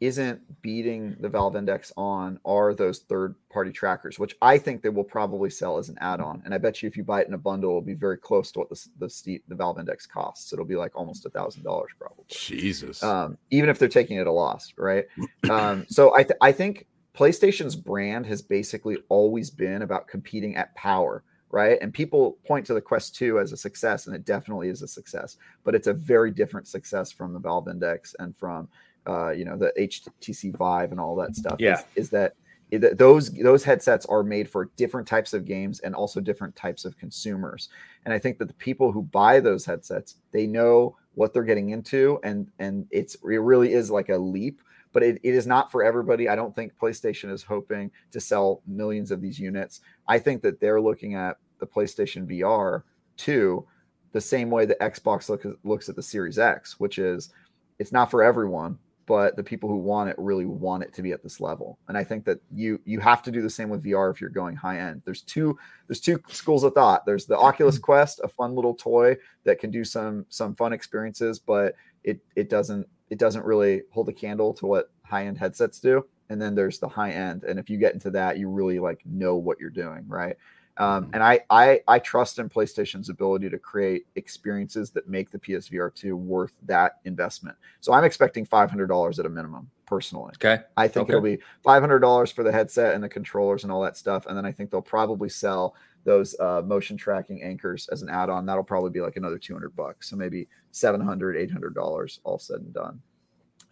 isn't 0.00 0.40
beating 0.62 1.16
the 1.20 1.28
Valve 1.28 1.56
Index 1.56 1.92
on 1.96 2.38
are 2.44 2.74
those 2.74 3.00
third-party 3.00 3.72
trackers, 3.72 4.18
which 4.18 4.36
I 4.40 4.58
think 4.58 4.82
they 4.82 4.88
will 4.88 5.04
probably 5.04 5.50
sell 5.50 5.78
as 5.78 5.88
an 5.88 5.98
add-on. 6.00 6.42
And 6.44 6.54
I 6.54 6.58
bet 6.58 6.82
you 6.82 6.88
if 6.88 6.96
you 6.96 7.04
buy 7.04 7.22
it 7.22 7.28
in 7.28 7.34
a 7.34 7.38
bundle, 7.38 7.70
it'll 7.70 7.80
be 7.82 7.94
very 7.94 8.18
close 8.18 8.52
to 8.52 8.60
what 8.60 8.68
the 8.68 8.86
the, 8.98 9.10
steep, 9.10 9.44
the 9.48 9.54
Valve 9.54 9.78
Index 9.78 10.06
costs. 10.06 10.52
It'll 10.52 10.64
be 10.64 10.76
like 10.76 10.94
almost 10.94 11.26
a 11.26 11.30
thousand 11.30 11.62
dollars 11.64 11.90
probably 11.98 12.24
Jesus. 12.28 13.02
um, 13.02 13.38
even 13.50 13.68
if 13.70 13.78
they're 13.78 13.88
taking 13.88 14.18
it 14.18 14.26
a 14.26 14.32
loss, 14.32 14.72
right? 14.76 15.06
Um, 15.48 15.86
so 15.88 16.14
I, 16.14 16.24
th- 16.24 16.36
I 16.42 16.52
think 16.52 16.86
PlayStation's 17.18 17.74
brand 17.74 18.26
has 18.26 18.42
basically 18.42 18.98
always 19.08 19.50
been 19.50 19.82
about 19.82 20.06
competing 20.06 20.56
at 20.56 20.74
power, 20.74 21.24
right? 21.50 21.78
And 21.80 21.92
people 21.92 22.38
point 22.46 22.66
to 22.66 22.74
the 22.74 22.80
Quest 22.80 23.16
2 23.16 23.40
as 23.40 23.50
a 23.50 23.56
success, 23.56 24.06
and 24.06 24.14
it 24.14 24.24
definitely 24.24 24.68
is 24.68 24.82
a 24.82 24.88
success, 24.88 25.36
but 25.64 25.74
it's 25.74 25.86
a 25.86 25.92
very 25.92 26.30
different 26.30 26.68
success 26.68 27.10
from 27.10 27.32
the 27.32 27.38
Valve 27.38 27.66
Index 27.68 28.14
and 28.18 28.36
from, 28.36 28.68
uh, 29.08 29.30
you 29.30 29.44
know, 29.44 29.56
the 29.56 29.72
HTC 29.78 30.56
Vive 30.56 30.90
and 30.92 31.00
all 31.00 31.16
that 31.16 31.34
stuff. 31.34 31.56
Yeah. 31.58 31.78
is, 31.78 31.84
is 31.96 32.10
that 32.10 32.34
it- 32.70 32.98
those 32.98 33.30
those 33.30 33.64
headsets 33.64 34.06
are 34.06 34.22
made 34.22 34.48
for 34.48 34.70
different 34.76 35.08
types 35.08 35.32
of 35.32 35.44
games 35.44 35.80
and 35.80 35.94
also 35.94 36.20
different 36.20 36.54
types 36.54 36.84
of 36.84 36.96
consumers 36.98 37.70
and 38.04 38.12
i 38.12 38.18
think 38.18 38.38
that 38.38 38.46
the 38.48 38.54
people 38.54 38.92
who 38.92 39.02
buy 39.02 39.40
those 39.40 39.64
headsets 39.64 40.16
they 40.32 40.46
know 40.46 40.94
what 41.14 41.32
they're 41.32 41.44
getting 41.44 41.70
into 41.70 42.18
and 42.24 42.50
and 42.58 42.86
it's 42.90 43.14
it 43.24 43.38
really 43.40 43.72
is 43.72 43.90
like 43.90 44.10
a 44.10 44.16
leap 44.18 44.60
but 44.92 45.02
it, 45.02 45.18
it 45.22 45.34
is 45.34 45.46
not 45.46 45.72
for 45.72 45.82
everybody 45.82 46.28
i 46.28 46.36
don't 46.36 46.54
think 46.54 46.72
playstation 46.78 47.30
is 47.32 47.42
hoping 47.42 47.90
to 48.10 48.20
sell 48.20 48.60
millions 48.66 49.10
of 49.10 49.22
these 49.22 49.38
units 49.38 49.80
i 50.06 50.18
think 50.18 50.42
that 50.42 50.60
they're 50.60 50.80
looking 50.80 51.14
at 51.14 51.38
the 51.60 51.66
playstation 51.66 52.26
vr 52.26 52.82
2 53.16 53.66
the 54.12 54.20
same 54.20 54.50
way 54.50 54.66
that 54.66 54.78
xbox 54.80 55.28
look, 55.30 55.44
looks 55.64 55.88
at 55.88 55.96
the 55.96 56.02
series 56.02 56.38
x 56.38 56.78
which 56.78 56.98
is 56.98 57.30
it's 57.78 57.92
not 57.92 58.10
for 58.10 58.22
everyone 58.22 58.78
but 59.08 59.34
the 59.36 59.42
people 59.42 59.68
who 59.68 59.78
want 59.78 60.10
it 60.10 60.14
really 60.18 60.44
want 60.44 60.82
it 60.84 60.92
to 60.92 61.02
be 61.02 61.12
at 61.12 61.22
this 61.22 61.40
level. 61.40 61.78
And 61.88 61.96
i 61.96 62.04
think 62.04 62.24
that 62.26 62.38
you 62.54 62.80
you 62.84 63.00
have 63.00 63.22
to 63.22 63.32
do 63.32 63.42
the 63.42 63.50
same 63.50 63.70
with 63.70 63.82
vr 63.82 64.12
if 64.12 64.20
you're 64.20 64.30
going 64.30 64.54
high 64.54 64.78
end. 64.78 65.02
There's 65.04 65.22
two 65.22 65.58
there's 65.88 66.00
two 66.00 66.22
schools 66.28 66.62
of 66.62 66.74
thought. 66.74 67.06
There's 67.06 67.26
the 67.26 67.36
oculus 67.36 67.76
mm-hmm. 67.76 67.84
quest 67.84 68.20
a 68.22 68.28
fun 68.28 68.54
little 68.54 68.74
toy 68.74 69.16
that 69.44 69.58
can 69.58 69.70
do 69.70 69.84
some 69.84 70.26
some 70.28 70.54
fun 70.54 70.72
experiences 70.72 71.38
but 71.40 71.74
it 72.04 72.20
it 72.36 72.48
doesn't 72.50 72.86
it 73.10 73.18
doesn't 73.18 73.44
really 73.44 73.82
hold 73.90 74.08
a 74.10 74.12
candle 74.12 74.52
to 74.52 74.66
what 74.66 74.90
high 75.02 75.26
end 75.26 75.38
headsets 75.38 75.80
do. 75.80 76.04
And 76.30 76.40
then 76.40 76.54
there's 76.54 76.78
the 76.78 76.88
high 76.88 77.12
end. 77.12 77.44
And 77.44 77.58
if 77.58 77.70
you 77.70 77.78
get 77.78 77.94
into 77.94 78.10
that 78.10 78.36
you 78.36 78.50
really 78.50 78.78
like 78.78 79.00
know 79.06 79.36
what 79.36 79.58
you're 79.58 79.70
doing 79.70 80.04
right 80.06 80.36
um, 80.78 81.10
and 81.12 81.22
I, 81.22 81.40
I 81.50 81.80
I 81.88 81.98
trust 81.98 82.38
in 82.38 82.48
PlayStation's 82.48 83.08
ability 83.08 83.50
to 83.50 83.58
create 83.58 84.06
experiences 84.14 84.90
that 84.92 85.08
make 85.08 85.30
the 85.30 85.38
PSVR 85.38 85.94
2 85.94 86.16
worth 86.16 86.52
that 86.66 86.98
investment. 87.04 87.56
So 87.80 87.92
I'm 87.92 88.04
expecting 88.04 88.46
$500 88.46 89.18
at 89.18 89.26
a 89.26 89.28
minimum, 89.28 89.70
personally. 89.86 90.32
Okay. 90.36 90.62
I 90.76 90.86
think 90.88 91.04
Okay. 91.08 91.12
it'll 91.12 91.22
be 91.22 91.38
$500 91.66 92.32
for 92.32 92.44
the 92.44 92.52
headset 92.52 92.94
and 92.94 93.02
the 93.02 93.08
controllers 93.08 93.64
and 93.64 93.72
all 93.72 93.82
that 93.82 93.96
stuff. 93.96 94.26
And 94.26 94.36
then 94.36 94.46
I 94.46 94.52
think 94.52 94.70
they'll 94.70 94.80
probably 94.82 95.28
sell 95.28 95.74
those 96.04 96.38
uh, 96.38 96.62
motion 96.64 96.96
tracking 96.96 97.42
anchors 97.42 97.88
as 97.88 98.02
an 98.02 98.08
add-on. 98.08 98.46
That'll 98.46 98.62
probably 98.62 98.90
be 98.90 99.00
like 99.00 99.16
another 99.16 99.38
200 99.38 99.74
bucks. 99.74 100.08
So 100.08 100.16
maybe 100.16 100.48
700, 100.70 101.36
800 101.36 101.74
dollars 101.74 102.20
all 102.24 102.38
said 102.38 102.60
and 102.60 102.72
done. 102.72 103.00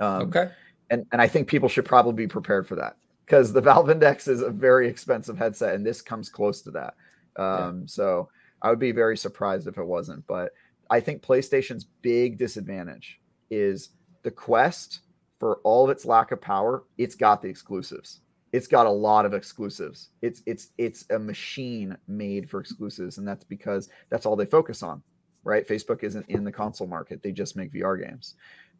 Um, 0.00 0.22
Okay. 0.22 0.50
and 0.90 1.06
and 1.12 1.22
I 1.22 1.28
think 1.28 1.46
people 1.48 1.68
should 1.68 1.84
probably 1.84 2.14
be 2.14 2.26
prepared 2.26 2.66
for 2.66 2.74
that 2.76 2.96
because 3.26 3.52
the 3.52 3.60
Valve 3.60 3.90
Index 3.90 4.28
is 4.28 4.40
a 4.40 4.50
very 4.50 4.88
expensive 4.88 5.36
headset, 5.36 5.74
and 5.74 5.84
this 5.84 6.00
comes 6.00 6.28
close 6.28 6.62
to 6.62 6.70
that. 6.70 6.94
Um, 7.36 7.86
So 7.88 8.28
I 8.62 8.70
would 8.70 8.78
be 8.78 8.92
very 8.92 9.16
surprised 9.16 9.66
if 9.66 9.78
it 9.78 9.84
wasn't. 9.84 10.26
But 10.26 10.52
I 10.88 11.00
think 11.00 11.22
PlayStation's 11.22 11.84
big 12.02 12.38
disadvantage 12.38 13.20
is 13.50 13.90
the 14.22 14.30
Quest. 14.30 15.00
For 15.38 15.56
all 15.64 15.84
of 15.84 15.90
its 15.90 16.06
lack 16.06 16.32
of 16.32 16.40
power, 16.40 16.84
it's 16.96 17.14
got 17.14 17.42
the 17.42 17.48
exclusives. 17.48 18.20
It's 18.52 18.66
got 18.66 18.86
a 18.86 18.90
lot 18.90 19.26
of 19.26 19.34
exclusives. 19.34 20.08
It's 20.22 20.42
it's 20.46 20.68
it's 20.78 21.04
a 21.10 21.18
machine 21.18 21.94
made 22.08 22.48
for 22.48 22.58
exclusives, 22.58 23.18
and 23.18 23.28
that's 23.28 23.44
because 23.44 23.90
that's 24.08 24.24
all 24.24 24.34
they 24.34 24.46
focus 24.46 24.82
on, 24.82 25.02
right? 25.44 25.68
Facebook 25.68 26.04
isn't 26.04 26.24
in 26.30 26.42
the 26.42 26.52
console 26.52 26.86
market; 26.86 27.22
they 27.22 27.32
just 27.32 27.54
make 27.54 27.70
VR 27.70 28.02
games. 28.02 28.36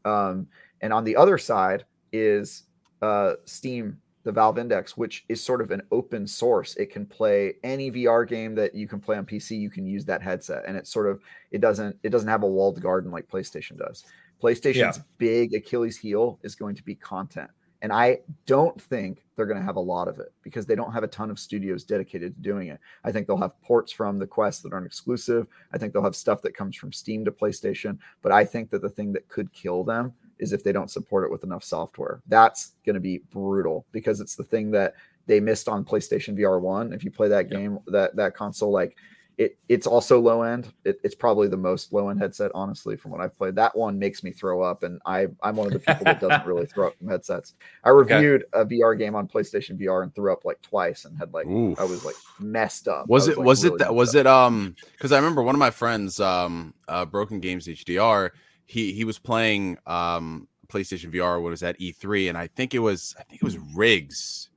Um, 0.07 0.47
and 0.81 0.95
on 0.95 1.05
the 1.05 1.15
other 1.17 1.37
side 1.37 1.85
is 2.11 2.63
uh, 3.03 3.35
Steam, 3.45 3.99
the 4.27 4.33
Valve 4.33 4.59
Index, 4.59 4.97
which 4.97 5.25
is 5.29 5.41
sort 5.41 5.61
of 5.61 5.71
an 5.71 5.83
open 5.93 6.27
source. 6.27 6.75
It 6.75 6.91
can 6.91 7.07
play 7.07 7.55
any 7.63 7.93
VR 7.93 8.29
game 8.29 8.57
that 8.57 8.75
you 8.75 8.89
can 8.89 8.99
play 8.99 9.17
on 9.17 9.25
PC. 9.25 9.57
You 9.57 9.71
can 9.71 9.87
use 9.87 10.05
that 10.07 10.21
headset, 10.21 10.65
and 10.67 10.77
it's 10.77 10.93
sort 10.93 11.07
of 11.07 11.23
it 11.53 11.61
doesn't 11.61 11.97
it 12.03 12.11
doesn't 12.11 12.29
have 12.29 12.43
a 12.43 12.47
walled 12.47 12.83
garden 12.83 13.13
like 13.13 13.29
PlayStation 13.29 13.79
does. 13.79 14.05
PlayStation's 14.43 15.01
big 15.17 15.55
Achilles 15.55 15.97
heel 15.97 16.41
is 16.43 16.57
going 16.57 16.75
to 16.75 16.83
be 16.83 16.97
content. 16.97 17.51
And 17.83 17.93
I 17.93 18.19
don't 18.47 18.81
think 18.81 19.25
they're 19.37 19.47
going 19.47 19.61
to 19.61 19.65
have 19.65 19.77
a 19.77 19.81
lot 19.81 20.09
of 20.09 20.19
it 20.19 20.33
because 20.43 20.67
they 20.67 20.75
don't 20.75 20.93
have 20.93 21.05
a 21.05 21.09
ton 21.09 21.31
of 21.31 21.39
studios 21.39 21.85
dedicated 21.85 22.35
to 22.35 22.43
doing 22.43 22.69
it. 22.69 22.81
I 23.05 23.13
think 23.13 23.27
they'll 23.27 23.37
have 23.37 23.61
ports 23.63 23.93
from 23.93 24.19
the 24.19 24.27
Quest 24.27 24.63
that 24.63 24.73
aren't 24.73 24.87
exclusive. 24.87 25.47
I 25.73 25.79
think 25.79 25.93
they'll 25.93 26.03
have 26.03 26.17
stuff 26.17 26.43
that 26.43 26.57
comes 26.57 26.75
from 26.75 26.93
Steam 26.93 27.25
to 27.27 27.31
PlayStation. 27.31 27.99
But 28.23 28.33
I 28.33 28.45
think 28.45 28.71
that 28.71 28.83
the 28.83 28.89
thing 28.89 29.13
that 29.13 29.29
could 29.29 29.53
kill 29.53 29.85
them 29.85 30.15
is 30.39 30.53
if 30.53 30.63
they 30.63 30.73
don't 30.73 30.91
support 30.91 31.25
it 31.25 31.31
with 31.31 31.45
enough 31.45 31.65
software. 31.65 32.21
That's 32.29 32.73
going 32.85 32.95
to 32.95 33.01
be 33.01 33.23
brutal 33.31 33.87
because 33.93 34.21
it's 34.21 34.37
the 34.37 34.45
thing 34.45 34.71
that 34.73 34.95
they 35.27 35.41
missed 35.41 35.69
on 35.69 35.85
PlayStation 35.85 36.39
VR 36.39 36.61
1. 36.61 36.93
If 36.93 37.05
you 37.05 37.11
play 37.11 37.29
that 37.29 37.51
game, 37.51 37.79
that 37.87 38.17
that 38.17 38.35
console 38.35 38.71
like 38.71 38.97
it 39.39 39.59
it's 39.69 39.87
also 39.87 40.19
low 40.19 40.43
end. 40.43 40.73
It, 40.85 40.99
it's 41.05 41.15
probably 41.15 41.49
the 41.49 41.57
most 41.59 41.93
low 41.93 42.09
end 42.09 42.21
headset, 42.21 42.51
honestly, 42.55 42.97
from 42.97 43.11
what 43.11 43.21
I've 43.21 43.37
played. 43.37 43.55
That 43.57 43.77
one 43.77 43.99
makes 43.99 44.23
me 44.23 44.31
throw 44.31 44.63
up, 44.63 44.83
and 44.83 45.01
I 45.05 45.27
I'm 45.43 45.57
one 45.57 45.67
of 45.67 45.73
the 45.75 45.79
people 45.81 46.05
that 46.05 46.21
doesn't 46.21 46.47
really 46.47 46.67
throw 46.75 46.89
up 46.89 46.99
from 46.99 47.09
headsets. 47.09 47.55
I 47.85 47.91
reviewed 47.91 48.45
a 48.55 48.65
VR 48.65 48.99
game 48.99 49.15
on 49.15 49.29
PlayStation 49.29 49.79
VR 49.79 50.05
and 50.05 50.15
threw 50.15 50.33
up 50.33 50.45
like 50.45 50.63
twice, 50.63 51.05
and 51.05 51.19
had 51.19 51.35
like 51.35 51.47
Oof. 51.47 51.79
I 51.79 51.85
was 51.85 52.05
like 52.05 52.15
messed 52.39 52.89
up. 52.89 53.09
Was 53.09 53.29
I 53.29 53.33
it 53.33 53.39
like, 53.39 53.47
was 53.47 53.65
it 53.65 53.79
that 53.79 53.95
was 53.95 54.15
messed 54.15 54.21
it 54.21 54.27
um 54.27 54.75
because 54.93 55.13
I 55.13 55.17
remember 55.17 55.43
one 55.43 55.55
of 55.55 55.59
my 55.59 55.71
friends 55.71 56.19
um 56.19 56.73
uh 56.89 57.05
Broken 57.05 57.41
Games 57.41 57.67
HDR 57.67 58.31
he 58.67 58.93
he 58.93 59.05
was 59.05 59.19
playing 59.19 59.79
um 59.87 60.49
PlayStation 60.69 61.13
VR 61.13 61.41
when 61.41 61.49
it 61.49 61.51
was 61.51 61.63
at 61.63 61.79
E3 61.79 62.29
and 62.29 62.37
I 62.37 62.49
think 62.49 62.75
it 62.75 62.81
was 62.81 63.15
I 63.19 63.23
think 63.23 63.41
it 63.41 63.45
was 63.45 63.57
RIGS 63.75 64.51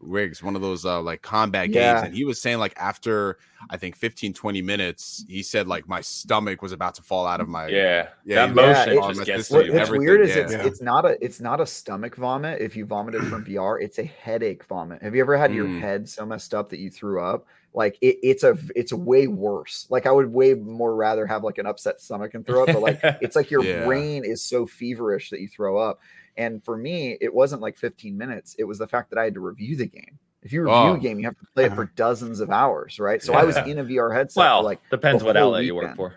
RIGS 0.00 0.42
one 0.42 0.56
of 0.56 0.62
those 0.62 0.84
uh 0.84 1.00
like 1.00 1.22
combat 1.22 1.68
Yeah. 1.68 1.92
games 1.94 2.06
and 2.06 2.14
he 2.14 2.24
was 2.24 2.40
saying 2.40 2.58
like 2.58 2.72
after 2.76 3.36
I 3.70 3.76
think 3.76 3.94
15 3.94 4.32
20 4.34 4.60
minutes 4.62 5.24
he 5.28 5.42
said 5.44 5.68
like 5.68 5.86
my 5.86 6.00
stomach 6.00 6.60
was 6.60 6.72
about 6.72 6.94
to 6.96 7.02
fall 7.02 7.24
out 7.26 7.40
of 7.40 7.48
my 7.48 7.68
Yeah. 7.68 8.08
Yeah, 8.24 8.46
that 8.46 8.54
motion 8.54 8.94
Yeah, 8.96 9.12
just 9.12 9.26
gets 9.26 9.50
What, 9.50 9.70
what's 9.70 9.90
weird 9.90 10.22
is 10.22 10.30
yeah. 10.34 10.42
it's 10.42 10.52
Yeah. 10.54 10.66
it's 10.66 10.80
not 10.82 11.04
a 11.04 11.16
it's 11.24 11.40
not 11.40 11.60
a 11.60 11.66
stomach 11.66 12.16
vomit 12.16 12.60
if 12.60 12.74
you 12.74 12.84
vomited 12.84 13.22
from 13.24 13.44
VR. 13.48 13.80
It's 13.80 13.98
a 13.98 14.04
headache 14.04 14.64
vomit. 14.64 15.02
Have 15.02 15.14
you 15.14 15.20
ever 15.20 15.36
had 15.36 15.54
your 15.54 15.66
Mm. 15.68 15.80
head 15.80 16.08
so 16.08 16.26
messed 16.26 16.52
up 16.54 16.70
that 16.70 16.80
you 16.80 16.90
threw 16.90 17.22
up? 17.22 17.46
Like 17.74 17.96
it, 18.00 18.18
it's 18.22 18.44
a 18.44 18.56
it's 18.76 18.92
way 18.92 19.26
worse. 19.26 19.86
Like 19.90 20.06
I 20.06 20.12
would 20.12 20.32
way 20.32 20.54
more 20.54 20.94
rather 20.94 21.26
have 21.26 21.42
like 21.42 21.58
an 21.58 21.66
upset 21.66 22.00
stomach 22.00 22.34
and 22.34 22.44
throw 22.46 22.62
up, 22.64 22.66
but 22.66 22.82
like 22.82 23.00
it's 23.02 23.36
like 23.36 23.50
your 23.50 23.64
Yeah. 23.64 23.84
brain 23.84 24.24
is 24.24 24.42
so 24.42 24.66
feverish 24.66 25.30
that 25.30 25.40
you 25.40 25.48
throw 25.48 25.78
up. 25.78 26.00
And 26.36 26.64
for 26.64 26.76
me, 26.76 27.16
it 27.20 27.32
wasn't 27.32 27.62
like 27.62 27.76
15 27.76 28.16
minutes. 28.16 28.56
It 28.58 28.64
was 28.64 28.78
the 28.78 28.86
fact 28.86 29.10
that 29.10 29.18
I 29.18 29.24
had 29.24 29.34
to 29.34 29.40
review 29.40 29.76
the 29.76 29.86
game. 29.86 30.18
If 30.42 30.52
you 30.52 30.62
review 30.62 30.74
Oh. 30.74 30.94
a 30.94 30.98
game, 30.98 31.18
you 31.18 31.24
have 31.26 31.38
to 31.38 31.46
play 31.54 31.64
it 31.66 31.74
for 31.74 31.82
uh-huh. 31.82 31.92
dozens 31.94 32.40
of 32.40 32.50
hours, 32.50 32.98
right? 32.98 33.22
So 33.22 33.32
I 33.32 33.44
was 33.44 33.56
in 33.56 33.78
a 33.78 33.84
VR 33.84 34.14
headset 34.14 34.40
well, 34.40 34.60
for 34.60 34.64
like 34.64 34.80
depends 34.90 35.22
what 35.22 35.36
whole 35.36 35.46
outlet 35.48 35.64
you 35.64 35.74
work 35.74 35.94
for. 35.96 36.14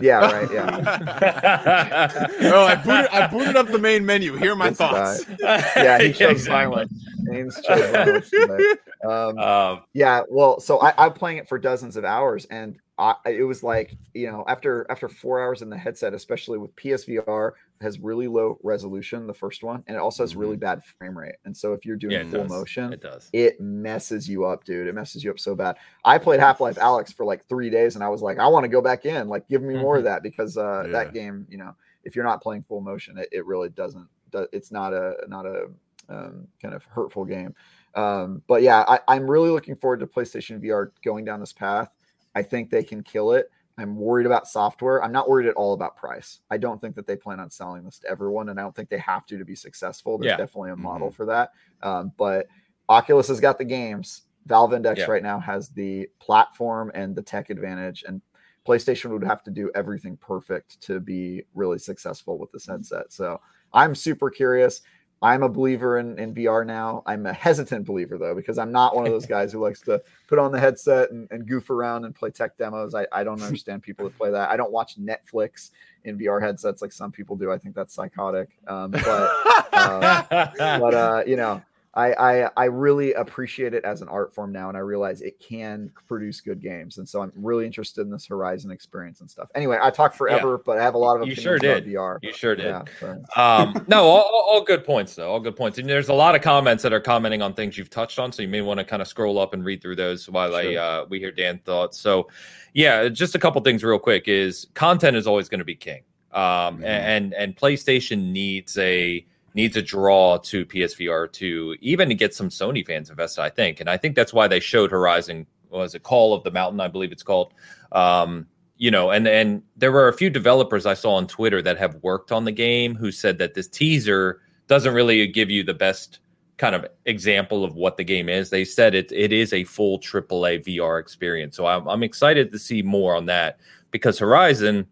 Yeah, 0.00 0.18
right, 0.20 0.50
yeah. 0.52 2.26
oh, 2.52 2.64
I 2.64 2.74
booted 2.76 3.10
I 3.10 3.26
booted 3.26 3.56
up 3.56 3.68
the 3.68 3.78
main 3.78 4.04
menu. 4.04 4.36
Here 4.36 4.52
are 4.52 4.56
my 4.56 4.70
This 4.70 4.78
thoughts. 4.78 5.24
Yeah, 5.40 5.98
he 6.00 6.12
shows 6.12 6.46
exactly. 6.46 6.50
violence. 6.50 6.92
Ains 7.30 7.64
chose 7.64 7.90
violence 7.90 8.30
today. 8.30 8.64
Um, 9.04 9.38
Um, 9.38 9.82
yeah, 9.94 10.22
well, 10.28 10.60
so 10.60 10.80
I, 10.80 10.92
I'm 10.98 11.12
playing 11.12 11.38
it 11.38 11.48
for 11.48 11.58
dozens 11.58 11.96
of 11.96 12.04
hours, 12.04 12.46
and 12.46 12.78
I, 12.98 13.14
it 13.26 13.44
was 13.44 13.62
like 13.62 13.96
you 14.14 14.30
know 14.30 14.44
after 14.48 14.86
after 14.90 15.08
four 15.08 15.40
hours 15.40 15.62
in 15.62 15.70
the 15.70 15.78
headset, 15.78 16.14
especially 16.14 16.58
with 16.58 16.74
PSVR, 16.76 17.52
has 17.80 17.98
really 17.98 18.28
low 18.28 18.58
resolution. 18.62 19.26
The 19.26 19.34
first 19.34 19.62
one, 19.62 19.82
and 19.86 19.96
it 19.96 20.00
also 20.00 20.22
has 20.22 20.36
really 20.36 20.56
bad 20.56 20.82
frame 20.84 21.16
rate. 21.16 21.36
And 21.44 21.56
so 21.56 21.72
if 21.72 21.84
you're 21.86 21.96
doing 21.96 22.12
yeah, 22.12 22.24
full 22.30 22.42
does. 22.42 22.50
motion, 22.50 22.92
It 22.92 23.00
does. 23.00 23.30
it 23.32 23.60
messes 23.60 24.28
you 24.28 24.44
up, 24.44 24.64
dude. 24.64 24.86
It 24.86 24.94
messes 24.94 25.24
you 25.24 25.30
up 25.30 25.38
so 25.38 25.54
bad. 25.54 25.76
I 26.04 26.18
played 26.18 26.40
Half 26.40 26.60
Life 26.60 26.76
Alyx 26.76 27.12
for 27.14 27.24
like 27.24 27.44
three 27.46 27.70
days, 27.70 27.94
and 27.94 28.04
I 28.04 28.08
was 28.08 28.22
like, 28.22 28.38
I 28.38 28.46
want 28.48 28.64
to 28.64 28.68
go 28.68 28.80
back 28.82 29.06
in. 29.06 29.28
Like, 29.28 29.48
give 29.48 29.62
me 29.62 29.74
more 29.76 29.96
of 29.96 30.04
that 30.04 30.22
because 30.22 30.56
uh, 30.56 30.82
Yeah. 30.86 30.92
that 30.92 31.14
game, 31.14 31.46
you 31.48 31.56
know, 31.56 31.74
if 32.04 32.14
you're 32.14 32.24
not 32.24 32.42
playing 32.42 32.64
full 32.64 32.80
motion, 32.80 33.16
it, 33.18 33.28
it 33.32 33.46
really 33.46 33.70
doesn't. 33.70 34.08
It's 34.52 34.70
not 34.70 34.92
a 34.92 35.16
not 35.28 35.46
a 35.46 35.66
um, 36.08 36.46
kind 36.60 36.74
of 36.74 36.84
hurtful 36.84 37.24
game. 37.24 37.54
Um, 37.94 38.42
but 38.46 38.62
yeah, 38.62 38.84
I, 38.86 39.00
I'm 39.08 39.28
really 39.30 39.50
looking 39.50 39.74
forward 39.74 40.00
to 40.00 40.06
PlayStation 40.06 40.62
VR 40.62 40.90
going 41.04 41.24
down 41.24 41.40
this 41.40 41.52
path. 41.52 41.90
I 42.34 42.42
think 42.42 42.70
they 42.70 42.84
can 42.84 43.02
kill 43.02 43.32
it. 43.32 43.50
I'm 43.80 43.96
worried 43.96 44.26
about 44.26 44.46
software. 44.46 45.02
I'm 45.02 45.12
not 45.12 45.28
worried 45.28 45.46
at 45.48 45.54
all 45.54 45.72
about 45.72 45.96
price. 45.96 46.40
I 46.50 46.58
don't 46.58 46.80
think 46.80 46.94
that 46.96 47.06
they 47.06 47.16
plan 47.16 47.40
on 47.40 47.50
selling 47.50 47.84
this 47.84 47.98
to 48.00 48.08
everyone, 48.08 48.50
and 48.50 48.60
I 48.60 48.62
don't 48.62 48.74
think 48.76 48.90
they 48.90 48.98
have 48.98 49.24
to 49.26 49.38
to 49.38 49.44
be 49.44 49.54
successful. 49.54 50.18
There's 50.18 50.30
Yeah. 50.32 50.36
definitely 50.36 50.72
a 50.72 50.76
model 50.76 51.10
for 51.10 51.24
that. 51.26 51.52
Um, 51.82 52.12
but 52.18 52.46
Oculus 52.88 53.28
has 53.28 53.40
got 53.40 53.56
the 53.56 53.64
games. 53.64 54.22
Valve 54.46 54.74
Index 54.74 55.00
Yeah. 55.00 55.06
right 55.10 55.22
now 55.22 55.38
has 55.38 55.70
the 55.70 56.08
platform 56.18 56.90
and 56.94 57.14
the 57.14 57.22
tech 57.22 57.50
advantage, 57.50 58.04
and 58.06 58.20
PlayStation 58.66 59.10
would 59.10 59.24
have 59.24 59.42
to 59.44 59.50
do 59.50 59.70
everything 59.74 60.16
perfect 60.18 60.80
to 60.82 61.00
be 61.00 61.44
really 61.54 61.78
successful 61.78 62.38
with 62.38 62.52
this 62.52 62.66
headset. 62.66 63.12
So 63.12 63.40
I'm 63.72 63.94
super 63.94 64.28
curious. 64.28 64.82
I'm 65.22 65.42
a 65.42 65.48
believer 65.48 65.98
in, 65.98 66.18
in 66.18 66.34
VR 66.34 66.64
now. 66.66 67.02
I'm 67.04 67.26
a 67.26 67.32
hesitant 67.32 67.84
believer 67.84 68.16
though, 68.16 68.34
because 68.34 68.56
I'm 68.56 68.72
not 68.72 68.96
one 68.96 69.06
of 69.06 69.12
those 69.12 69.26
guys 69.36 69.52
who 69.52 69.60
likes 69.60 69.80
to 69.82 70.02
put 70.28 70.38
on 70.38 70.50
the 70.50 70.58
headset 70.58 71.10
and, 71.10 71.28
and 71.30 71.46
goof 71.46 71.68
around 71.68 72.04
and 72.04 72.14
play 72.14 72.30
tech 72.30 72.56
demos. 72.56 72.94
I, 72.94 73.06
I 73.12 73.22
don't 73.24 73.42
understand 73.42 73.82
people 73.82 74.06
that 74.06 74.16
play 74.16 74.30
that. 74.30 74.50
I 74.50 74.56
don't 74.56 74.72
watch 74.72 74.98
Netflix 74.98 75.70
in 76.04 76.18
VR 76.18 76.40
headsets 76.40 76.80
like 76.80 76.92
some 76.92 77.12
people 77.12 77.36
do. 77.36 77.52
I 77.52 77.58
think 77.58 77.74
that's 77.74 77.94
psychotic. 77.94 78.48
Um, 78.66 78.92
but 78.92 79.02
but 79.72 80.94
uh, 80.94 81.22
you 81.26 81.36
know, 81.36 81.62
I, 81.92 82.12
I 82.44 82.50
I 82.56 82.64
really 82.66 83.14
appreciate 83.14 83.74
it 83.74 83.84
as 83.84 84.00
an 84.00 84.06
art 84.08 84.32
form 84.32 84.52
now, 84.52 84.68
and 84.68 84.76
I 84.76 84.80
realize 84.80 85.22
it 85.22 85.40
can 85.40 85.90
produce 86.06 86.40
good 86.40 86.60
games, 86.62 86.98
and 86.98 87.08
so 87.08 87.20
I'm 87.20 87.32
really 87.34 87.66
interested 87.66 88.02
in 88.02 88.10
this 88.10 88.26
Horizon 88.26 88.70
experience 88.70 89.20
and 89.20 89.28
stuff. 89.28 89.48
Anyway, 89.56 89.76
I 89.82 89.90
talk 89.90 90.14
forever, 90.14 90.58
but 90.64 90.78
I 90.78 90.82
have 90.84 90.94
a 90.94 90.98
lot 90.98 91.16
of 91.20 91.26
You 91.26 91.32
opinions 91.32 91.42
sure 91.42 91.58
did. 91.58 91.84
VR. 91.86 92.18
you 92.22 92.32
sure 92.32 92.54
did. 92.54 92.66
Yeah, 92.66 92.82
so- 93.00 93.24
um, 93.34 93.84
no, 93.88 94.04
all, 94.04 94.44
all- 94.48 94.60
good 94.64 94.84
points 94.84 95.16
though. 95.16 95.30
All 95.32 95.40
good 95.40 95.56
points. 95.56 95.78
And 95.78 95.88
there's 95.90 96.10
a 96.10 96.14
lot 96.14 96.34
of 96.36 96.42
comments 96.42 96.82
that 96.84 96.92
are 96.92 97.00
commenting 97.00 97.42
on 97.42 97.54
things 97.54 97.76
you've 97.76 97.90
touched 97.90 98.18
on, 98.20 98.30
so 98.30 98.42
you 98.42 98.48
may 98.48 98.60
want 98.60 98.78
to 98.78 98.84
kind 98.84 99.02
of 99.02 99.08
scroll 99.08 99.38
up 99.40 99.52
and 99.52 99.64
read 99.64 99.82
through 99.82 99.96
those 99.96 100.28
while 100.30 100.54
I 100.54 100.74
uh, 100.76 101.06
we 101.08 101.18
hear 101.18 101.32
Dan 101.32 101.58
thoughts. 101.64 101.98
So, 101.98 102.28
yeah, 102.72 103.08
just 103.08 103.34
a 103.34 103.38
couple 103.40 103.60
things 103.62 103.82
real 103.82 103.98
quick. 103.98 104.28
Is 104.28 104.68
content 104.74 105.16
is 105.16 105.26
always 105.26 105.48
going 105.48 105.58
to 105.58 105.64
be 105.64 105.74
king, 105.74 106.02
um, 106.32 106.78
Mhm. 106.78 106.84
and 106.84 107.34
and 107.34 107.56
PlayStation 107.56 108.30
needs 108.30 108.78
a 108.78 109.26
needs 109.54 109.76
a 109.76 109.82
draw 109.82 110.38
to 110.38 110.64
PSVR 110.64 111.30
to 111.32 111.76
even 111.80 112.08
to 112.08 112.14
get 112.14 112.34
some 112.34 112.48
Sony 112.48 112.86
fans 112.86 113.10
invested. 113.10 113.42
I 113.42 113.50
think, 113.50 113.80
and 113.80 113.90
I 113.90 113.96
think 113.96 114.14
that's 114.16 114.32
why 114.32 114.48
they 114.48 114.60
showed 114.60 114.90
Horizon. 114.90 115.46
Was 115.70 115.94
it 115.94 116.02
Call 116.02 116.34
of 116.34 116.42
the 116.44 116.50
Mountain? 116.50 116.80
I 116.80 116.88
believe 116.88 117.12
it's 117.12 117.22
called. 117.22 117.52
Um, 117.92 118.46
you 118.76 118.90
know, 118.90 119.10
and 119.10 119.28
and 119.28 119.62
there 119.76 119.92
were 119.92 120.08
a 120.08 120.12
few 120.12 120.30
developers 120.30 120.86
I 120.86 120.94
saw 120.94 121.14
on 121.14 121.26
Twitter 121.26 121.60
that 121.62 121.78
have 121.78 121.96
worked 122.02 122.32
on 122.32 122.44
the 122.44 122.52
game 122.52 122.94
who 122.94 123.12
said 123.12 123.38
that 123.38 123.54
this 123.54 123.68
teaser 123.68 124.40
doesn't 124.68 124.94
really 124.94 125.26
give 125.26 125.50
you 125.50 125.62
the 125.62 125.74
best 125.74 126.20
kind 126.56 126.74
of 126.74 126.86
example 127.06 127.64
of 127.64 127.74
what 127.74 127.96
the 127.96 128.04
game 128.04 128.28
is. 128.28 128.50
They 128.50 128.64
said 128.64 128.94
it 128.94 129.12
it 129.12 129.32
is 129.32 129.52
a 129.52 129.64
full 129.64 129.98
AAA 129.98 130.64
VR 130.64 131.00
experience. 131.00 131.56
So 131.56 131.66
I'm 131.66 131.86
I'm 131.88 132.02
excited 132.02 132.50
to 132.52 132.58
see 132.58 132.82
more 132.82 133.14
on 133.14 133.26
that 133.26 133.58
because 133.90 134.18
Horizon, 134.18 134.86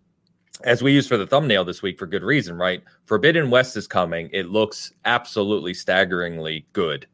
as 0.64 0.82
we 0.82 0.92
used 0.92 1.08
for 1.08 1.16
the 1.16 1.26
thumbnail 1.26 1.64
this 1.64 1.82
week 1.82 1.98
for 1.98 2.06
good 2.06 2.22
reason, 2.22 2.56
right? 2.56 2.82
Forbidden 3.04 3.50
West 3.50 3.76
is 3.76 3.86
coming. 3.86 4.28
It 4.32 4.48
looks 4.48 4.92
absolutely 5.04 5.74
staggeringly 5.74 6.66
good. 6.72 7.06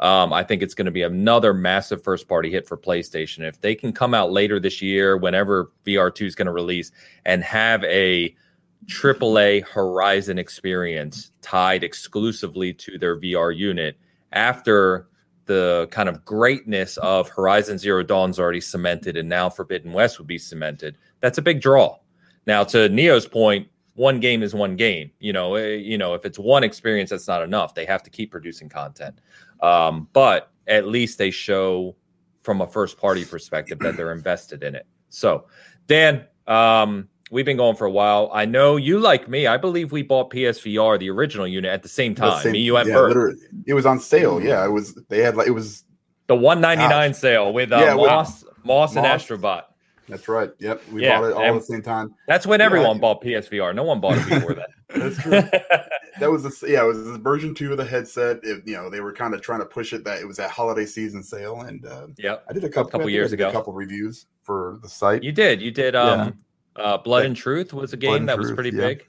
Um, 0.00 0.32
I 0.32 0.42
think 0.42 0.62
it's 0.62 0.74
going 0.74 0.86
to 0.86 0.90
be 0.90 1.02
another 1.02 1.52
massive 1.52 2.02
first 2.02 2.26
party 2.26 2.50
hit 2.50 2.66
for 2.66 2.76
PlayStation. 2.76 3.46
If 3.46 3.60
they 3.60 3.74
can 3.74 3.92
come 3.92 4.14
out 4.14 4.32
later 4.32 4.58
this 4.58 4.80
year, 4.80 5.16
whenever 5.16 5.70
VR2 5.86 6.26
is 6.26 6.34
going 6.34 6.46
to 6.46 6.52
release, 6.52 6.90
and 7.26 7.44
have 7.44 7.84
a 7.84 8.34
AAA 8.86 9.66
Horizon 9.66 10.38
experience 10.38 11.32
tied 11.42 11.84
exclusively 11.84 12.72
to 12.74 12.98
their 12.98 13.20
VR 13.20 13.54
unit 13.54 13.98
after 14.32 15.06
the 15.44 15.88
kind 15.90 16.08
of 16.08 16.24
greatness 16.24 16.96
of 16.98 17.28
Horizon 17.28 17.76
Zero 17.76 18.02
Dawn's 18.02 18.38
already 18.38 18.60
cemented 18.60 19.16
and 19.16 19.28
now 19.28 19.50
Forbidden 19.50 19.92
West 19.92 20.18
would 20.18 20.28
be 20.28 20.38
cemented. 20.38 20.96
That's 21.20 21.38
a 21.38 21.42
big 21.42 21.60
draw. 21.60 21.98
Now 22.46 22.64
to 22.64 22.88
Neo's 22.88 23.26
point, 23.26 23.68
one 23.94 24.20
game 24.20 24.42
is 24.42 24.54
one 24.54 24.76
game. 24.76 25.10
You 25.18 25.32
know, 25.32 25.54
eh, 25.56 25.74
you 25.74 25.98
know, 25.98 26.14
if 26.14 26.24
it's 26.24 26.38
one 26.38 26.64
experience, 26.64 27.10
that's 27.10 27.28
not 27.28 27.42
enough. 27.42 27.74
They 27.74 27.84
have 27.84 28.02
to 28.04 28.10
keep 28.10 28.30
producing 28.30 28.68
content. 28.68 29.18
Um, 29.60 30.08
but 30.12 30.50
at 30.66 30.86
least 30.86 31.18
they 31.18 31.30
show 31.30 31.96
from 32.42 32.60
a 32.62 32.66
first 32.66 32.96
party 32.96 33.24
perspective 33.24 33.78
that 33.80 33.96
they're 33.96 34.12
invested 34.12 34.62
in 34.62 34.74
it. 34.74 34.86
So, 35.10 35.46
Dan, 35.86 36.24
um, 36.46 37.08
we've 37.30 37.44
been 37.44 37.58
going 37.58 37.76
for 37.76 37.84
a 37.86 37.90
while. 37.90 38.30
I 38.32 38.46
know 38.46 38.76
you 38.76 38.98
like 38.98 39.28
me. 39.28 39.46
I 39.46 39.56
believe 39.58 39.92
we 39.92 40.02
bought 40.02 40.30
PSVR, 40.30 40.98
the 40.98 41.10
original 41.10 41.46
unit, 41.46 41.70
at 41.70 41.82
the 41.82 41.88
same 41.88 42.14
The 42.14 42.22
time. 42.22 42.42
same- 42.42 42.52
me, 42.52 42.60
you, 42.60 42.76
and 42.76 42.88
yeah. 42.88 43.32
It 43.66 43.74
was 43.74 43.84
on 43.84 44.00
sale. 44.00 44.40
Yeah, 44.42 44.64
it 44.64 44.70
was. 44.70 44.94
They 45.08 45.18
had 45.18 45.36
like 45.36 45.46
it 45.48 45.52
was. 45.52 45.84
The 46.28 46.36
199 46.36 47.12
sale 47.14 47.52
with 47.52 47.72
uh, 47.72 47.76
Yeah, 47.78 47.94
with- 47.96 48.08
Moss, 48.08 48.44
Moss 48.64 48.96
and 48.96 49.04
Astro 49.04 49.36
Bot. 49.36 49.69
That's 50.10 50.28
right. 50.28 50.50
Yep, 50.58 50.82
we 50.92 51.02
Yeah, 51.02 51.20
bought 51.20 51.30
it 51.30 51.32
all 51.32 51.42
and- 51.42 51.56
at 51.56 51.60
the 51.60 51.66
same 51.66 51.82
time. 51.82 52.14
That's 52.26 52.46
when 52.46 52.60
Yeah, 52.60 52.66
everyone 52.66 52.96
I- 52.96 53.00
bought 53.00 53.22
PSVR. 53.22 53.74
No 53.74 53.84
one 53.84 54.00
bought 54.00 54.18
it 54.18 54.28
before 54.28 54.54
that. 54.54 54.70
That's 54.94 55.16
true. 55.18 55.30
that 56.20 56.30
was 56.30 56.42
the 56.42 56.68
yeah, 56.68 56.82
it 56.82 56.86
was 56.86 57.04
the 57.04 57.18
version 57.18 57.54
two 57.54 57.70
of 57.70 57.78
the 57.78 57.84
headset. 57.84 58.40
It, 58.42 58.62
you 58.66 58.74
know, 58.74 58.90
they 58.90 59.00
were 59.00 59.12
kind 59.12 59.34
of 59.34 59.40
trying 59.40 59.60
to 59.60 59.66
push 59.66 59.92
it 59.92 60.04
that 60.04 60.20
it 60.20 60.26
was 60.26 60.36
that 60.38 60.50
holiday 60.50 60.84
season 60.84 61.22
sale, 61.22 61.62
and 61.62 61.86
uh, 61.86 62.08
yep. 62.18 62.44
I 62.48 62.52
did 62.52 62.64
a 62.64 62.68
couple, 62.68 62.90
couple 62.90 63.00
think 63.00 63.10
I 63.10 63.12
years 63.12 63.32
ago, 63.32 63.48
a 63.48 63.52
couple 63.52 63.72
reviews 63.72 64.26
for 64.42 64.78
the 64.82 64.88
site. 64.88 65.22
You 65.22 65.32
did. 65.32 65.62
You 65.62 65.70
did. 65.70 65.94
Um, 65.94 66.38
uh, 66.76 66.98
Blood 66.98 67.26
and 67.26 67.36
Truth 67.36 67.72
was 67.72 67.92
a 67.92 67.96
game 67.96 68.26
that 68.26 68.38
was 68.38 68.52
pretty 68.52 68.70
yeah. 68.70 68.88
big. 68.88 69.06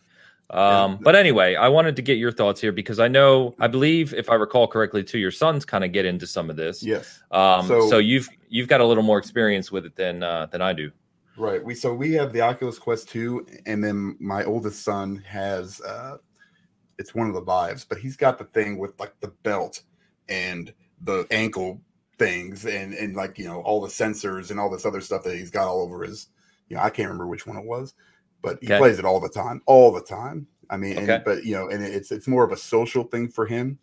Um. 0.52 1.00
But 1.02 1.16
anyway, 1.16 1.56
I 1.56 1.70
wanted 1.70 1.96
to 1.96 2.02
get 2.02 2.18
your 2.18 2.32
thoughts 2.32 2.60
here 2.60 2.72
because 2.74 3.00
I 3.00 3.08
know, 3.08 3.56
I 3.60 3.68
believe, 3.68 4.14
if 4.14 4.30
I 4.30 4.36
recall 4.36 4.68
correctly, 4.68 5.04
too, 5.04 5.18
your 5.18 5.32
sons 5.32 5.64
kind 5.66 5.84
of 5.84 5.92
get 5.94 6.06
into 6.06 6.28
some 6.28 6.50
of 6.50 6.58
this. 6.58 6.84
Yes, 6.84 7.24
Um, 7.32 7.66
so, 7.68 7.90
So- 7.90 7.98
you've 8.00 8.28
you've 8.50 8.68
got 8.68 8.82
a 8.82 8.86
little 8.86 9.04
more 9.04 9.18
experience 9.18 9.72
with 9.72 9.86
it 9.86 9.96
than 9.96 10.24
uh, 10.24 10.48
than 10.48 10.62
I 10.62 10.74
do. 10.74 10.92
right. 11.38 11.64
We 11.64 11.74
so 11.74 11.94
we 11.94 12.12
have 12.14 12.34
the 12.34 12.42
Oculus 12.42 12.78
Quest 12.78 13.08
two, 13.10 13.46
and 13.66 13.82
then 13.84 14.18
my 14.20 14.44
oldest 14.44 14.84
son 14.84 15.24
has 15.26 15.80
uh, 15.82 16.18
it's 16.98 17.16
one 17.16 17.28
of 17.28 17.34
the 17.34 17.42
Vives, 17.42 17.86
but 17.86 17.98
he's 17.98 18.18
got 18.18 18.38
the 18.38 18.44
thing 18.46 18.78
with 18.78 19.00
like 19.00 19.14
the 19.22 19.30
belt 19.44 19.82
and 20.30 20.74
the 21.04 21.26
ankle 21.32 21.82
things, 22.20 22.66
and 22.66 22.94
and 22.94 23.16
like 23.16 23.40
you 23.40 23.46
know 23.46 23.62
all 23.62 23.80
the 23.80 23.88
sensors 23.88 24.52
and 24.52 24.60
all 24.60 24.70
this 24.70 24.86
other 24.86 25.00
stuff 25.02 25.24
that 25.24 25.36
he's 25.38 25.50
got 25.50 25.68
all 25.68 25.82
over 25.82 26.04
his. 26.04 26.28
You 26.68 26.76
know, 26.76 26.84
I 26.84 26.90
can't 26.90 27.08
remember 27.08 27.28
which 27.28 27.48
one 27.48 27.58
it 27.58 27.66
was, 27.66 27.94
but 28.42 28.58
he 28.62 28.68
Okay. 28.68 28.78
plays 28.78 29.00
it 29.00 29.06
all 29.06 29.20
the 29.20 29.30
time, 29.30 29.62
all 29.66 29.92
the 29.92 30.02
time. 30.02 30.48
I 30.70 30.78
mean, 30.78 30.98
Okay. 30.98 31.16
and, 31.16 31.24
but 31.24 31.44
you 31.44 31.54
know, 31.54 31.70
and 31.70 31.84
it's 31.84 32.12
it's 32.12 32.28
more 32.28 32.44
of 32.44 32.52
a 32.52 32.58
social 32.58 33.04
thing 33.04 33.30
for 33.30 33.46
him, 33.46 33.78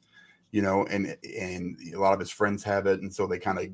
you 0.53 0.63
know, 0.63 0.87
and 0.87 1.17
and 1.39 1.77
a 1.95 1.99
lot 2.01 2.15
of 2.15 2.21
his 2.21 2.31
friends 2.31 2.65
have 2.65 2.87
it, 2.87 3.01
and 3.03 3.13
so 3.13 3.27
they 3.27 3.39
kind 3.39 3.59
of 3.59 3.67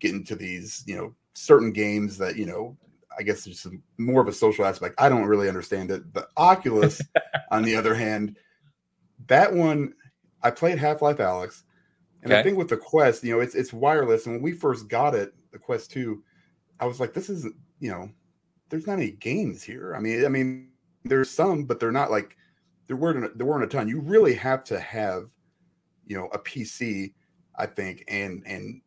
get 0.00 0.14
into 0.14 0.36
these, 0.36 0.82
you 0.86 0.96
know, 0.96 1.14
certain 1.34 1.72
games 1.72 2.16
that 2.18 2.36
you 2.36 2.46
know, 2.46 2.76
I 3.18 3.22
guess 3.22 3.46
it's 3.46 3.66
more 3.98 4.20
of 4.20 4.28
a 4.28 4.32
social 4.32 4.64
aspect. 4.64 4.94
I 4.98 5.08
don't 5.08 5.26
really 5.26 5.48
understand 5.48 5.90
it. 5.90 6.12
The 6.14 6.28
Oculus, 6.36 7.02
on 7.50 7.62
the 7.62 7.76
other 7.76 7.94
hand, 7.94 8.36
that 9.28 9.52
one 9.52 9.94
I 10.42 10.50
played 10.50 10.78
Half 10.78 11.02
Life 11.02 11.18
Alyx, 11.18 11.62
and 12.22 12.32
I 12.32 12.42
think 12.42 12.56
with 12.56 12.68
the 12.68 12.76
Quest, 12.76 13.22
you 13.22 13.34
know, 13.34 13.40
it's 13.40 13.54
it's 13.54 13.72
wireless, 13.72 14.26
and 14.26 14.36
when 14.36 14.42
we 14.42 14.52
first 14.52 14.88
got 14.88 15.14
it, 15.14 15.34
the 15.52 15.58
Quest 15.58 15.90
Two, 15.90 16.22
I 16.80 16.86
was 16.86 17.00
like, 17.00 17.12
this 17.12 17.28
isn't, 17.28 17.54
you 17.80 17.90
know, 17.90 18.10
there's 18.68 18.86
not 18.86 18.98
any 18.98 19.12
games 19.12 19.62
here. 19.62 19.94
I 19.94 20.00
mean, 20.00 20.24
I 20.24 20.28
mean, 20.28 20.70
there's 21.04 21.30
some, 21.30 21.64
but 21.64 21.80
they're 21.80 21.92
not 21.92 22.10
like 22.10 22.36
there 22.86 22.96
weren't 22.96 23.36
there 23.38 23.46
weren't 23.46 23.64
a 23.64 23.66
ton. 23.66 23.88
You 23.88 24.00
really 24.00 24.34
have 24.34 24.64
to 24.64 24.78
have, 24.78 25.24
you 26.06 26.16
know, 26.16 26.26
a 26.32 26.38
PC, 26.38 27.12
I 27.56 27.66
think, 27.66 28.04
and 28.08 28.42
and 28.46 28.80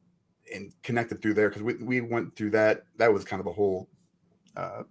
and 0.54 0.74
connected 0.84 1.22
through 1.22 1.36
there 1.36 1.50
because 1.50 1.64
we 1.64 1.76
we 1.76 2.02
went 2.02 2.36
through 2.36 2.52
that. 2.52 2.84
That 2.98 3.14
was 3.14 3.24
kind 3.24 3.40
of 3.40 3.48
a 3.48 3.54
whole 3.54 3.90
uh, 4.56 4.84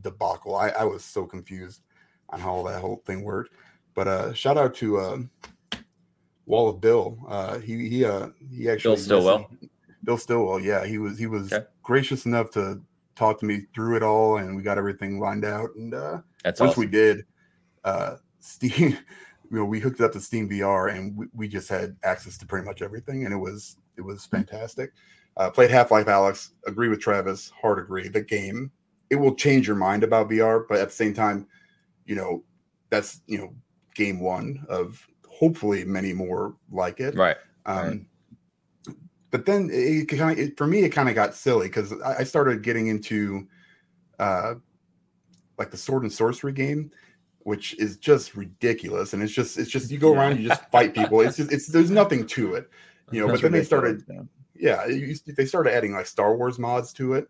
debacle. 0.00 0.54
I 0.54 0.68
I 0.70 0.84
was 0.84 1.04
so 1.04 1.26
confused 1.26 1.82
on 2.30 2.40
how 2.40 2.62
that 2.64 2.80
whole 2.80 3.02
thing 3.06 3.22
worked. 3.22 3.54
But 3.94 4.08
uh, 4.08 4.32
shout 4.32 4.58
out 4.58 4.74
to 4.76 4.98
uh, 4.98 5.18
Wall 6.46 6.68
of 6.68 6.80
Bill. 6.80 7.18
Uh, 7.28 7.58
he 7.58 7.88
he 7.88 8.04
uh 8.04 8.28
he 8.50 8.68
actually 8.68 8.96
Bill 8.96 9.04
Stillwell? 9.04 9.50
Bill 10.04 10.18
Stillwell, 10.18 10.60
yeah, 10.60 10.84
he 10.84 10.98
was 10.98 11.18
he 11.18 11.26
was 11.26 11.52
Okay. 11.52 11.64
gracious 11.82 12.26
enough 12.26 12.50
to 12.50 12.80
talk 13.14 13.38
to 13.40 13.46
me 13.46 13.62
through 13.74 13.96
it 13.96 14.02
all, 14.02 14.38
and 14.38 14.56
we 14.56 14.62
got 14.62 14.78
everything 14.78 15.18
lined 15.20 15.44
out. 15.44 15.70
And 15.76 15.94
uh, 15.94 16.18
That's 16.42 16.60
once 16.60 16.72
awesome. 16.72 16.80
we 16.82 16.86
did, 16.86 17.24
uh, 17.84 18.16
Steve, 18.40 18.78
you 19.50 19.58
know 19.58 19.64
we 19.64 19.80
hooked 19.80 20.00
it 20.00 20.04
up 20.04 20.12
to 20.12 20.20
Steam 20.20 20.48
VR 20.48 20.94
and 20.94 21.16
we, 21.16 21.26
we 21.34 21.48
just 21.48 21.68
had 21.68 21.96
access 22.02 22.38
to 22.38 22.46
pretty 22.46 22.66
much 22.66 22.82
everything, 22.82 23.24
and 23.24 23.32
it 23.32 23.38
was 23.38 23.76
it 23.96 24.02
was 24.02 24.26
fantastic. 24.26 24.92
Uh, 25.36 25.50
played 25.50 25.70
Half 25.70 25.90
Life 25.90 26.06
Alyx. 26.06 26.50
Agree 26.66 26.88
with 26.88 27.00
Travis. 27.00 27.50
Hard 27.60 27.78
agree. 27.78 28.08
The 28.08 28.22
game 28.22 28.70
it 29.10 29.16
will 29.16 29.34
change 29.34 29.66
your 29.66 29.76
mind 29.76 30.02
about 30.02 30.30
VR, 30.30 30.64
but 30.68 30.78
at 30.78 30.88
the 30.88 30.94
same 30.94 31.14
time, 31.14 31.46
you 32.06 32.14
know 32.14 32.42
that's 32.90 33.20
you 33.26 33.38
know 33.38 33.54
game 33.94 34.20
one 34.20 34.64
of 34.68 35.06
hopefully 35.28 35.84
many 35.84 36.12
more 36.12 36.56
like 36.70 37.00
it. 37.00 37.14
Right. 37.14 37.36
Um, 37.66 37.86
Right. 37.86 38.00
But 39.34 39.46
then 39.46 39.68
it 39.72 40.06
kind 40.10 40.38
of 40.38 40.56
for 40.56 40.64
me 40.64 40.84
it 40.84 40.90
kind 40.90 41.08
of 41.08 41.16
got 41.16 41.34
silly 41.34 41.66
because 41.66 41.92
I, 42.04 42.18
I 42.18 42.22
started 42.22 42.62
getting 42.62 42.86
into 42.86 43.48
uh, 44.20 44.54
like 45.58 45.72
the 45.72 45.76
sword 45.76 46.04
and 46.04 46.12
sorcery 46.12 46.52
game, 46.52 46.92
which 47.40 47.76
is 47.80 47.96
just 47.96 48.36
ridiculous, 48.36 49.12
and 49.12 49.20
it's 49.24 49.32
just 49.32 49.58
it's 49.58 49.68
just 49.68 49.90
you 49.90 49.98
go 49.98 50.14
around 50.14 50.38
you 50.38 50.46
just 50.46 50.70
fight 50.70 50.94
people. 50.94 51.20
It's 51.20 51.36
just 51.36 51.50
it's 51.50 51.66
there's 51.66 51.90
nothing 51.90 52.28
to 52.28 52.54
it, 52.54 52.70
you 53.10 53.20
know. 53.20 53.26
That's 53.26 53.40
but 53.40 53.50
then 53.50 53.58
they 53.58 53.64
started 53.64 54.04
yeah. 54.54 54.86
they 55.36 55.46
started 55.46 55.74
adding 55.74 55.94
like 55.94 56.06
Star 56.06 56.36
Wars 56.36 56.60
mods 56.60 56.92
to 56.92 57.14
it, 57.14 57.28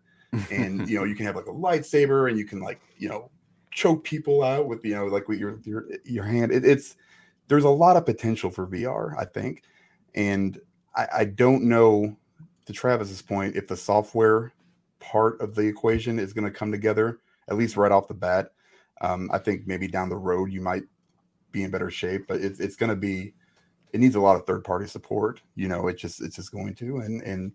and 0.51 0.87
you 0.87 0.99
know 0.99 1.05
you 1.05 1.15
can 1.15 1.25
have 1.25 1.35
like 1.35 1.47
a 1.47 1.51
lightsaber 1.51 2.29
and 2.29 2.37
you 2.37 2.45
can 2.45 2.59
like 2.59 2.81
you 2.99 3.09
know 3.09 3.31
choke 3.71 4.03
people 4.03 4.43
out 4.43 4.67
with 4.67 4.85
you 4.85 4.93
know 4.93 5.07
like 5.07 5.27
with 5.27 5.39
your 5.39 5.59
your 5.63 5.87
your 6.03 6.25
hand. 6.25 6.51
It, 6.51 6.65
it's 6.65 6.97
there's 7.47 7.63
a 7.63 7.69
lot 7.69 7.97
of 7.97 8.05
potential 8.05 8.51
for 8.51 8.67
VR, 8.67 9.17
I 9.17 9.25
think, 9.25 9.63
and 10.13 10.59
I, 10.95 11.07
I 11.19 11.25
don't 11.25 11.63
know 11.63 12.15
to 12.65 12.73
Travis's 12.73 13.21
point 13.21 13.55
if 13.55 13.67
the 13.67 13.77
software 13.77 14.53
part 14.99 15.39
of 15.41 15.55
the 15.55 15.61
equation 15.61 16.19
is 16.19 16.33
going 16.33 16.45
to 16.45 16.57
come 16.57 16.71
together 16.71 17.19
at 17.49 17.57
least 17.57 17.77
right 17.77 17.91
off 17.91 18.07
the 18.07 18.13
bat. 18.13 18.51
Um, 19.01 19.29
I 19.31 19.37
think 19.37 19.67
maybe 19.67 19.87
down 19.87 20.09
the 20.09 20.15
road 20.15 20.51
you 20.51 20.61
might 20.61 20.83
be 21.51 21.63
in 21.63 21.71
better 21.71 21.91
shape, 21.91 22.25
but 22.27 22.41
it's 22.41 22.59
it's 22.59 22.75
going 22.75 22.89
to 22.89 22.95
be 22.95 23.33
it 23.93 23.99
needs 23.99 24.15
a 24.15 24.19
lot 24.19 24.35
of 24.35 24.45
third 24.45 24.63
party 24.63 24.87
support. 24.87 25.41
You 25.55 25.67
know, 25.67 25.87
it 25.87 25.97
just 25.97 26.21
it's 26.21 26.35
just 26.35 26.51
going 26.51 26.73
to 26.75 26.97
and 26.97 27.21
and 27.21 27.51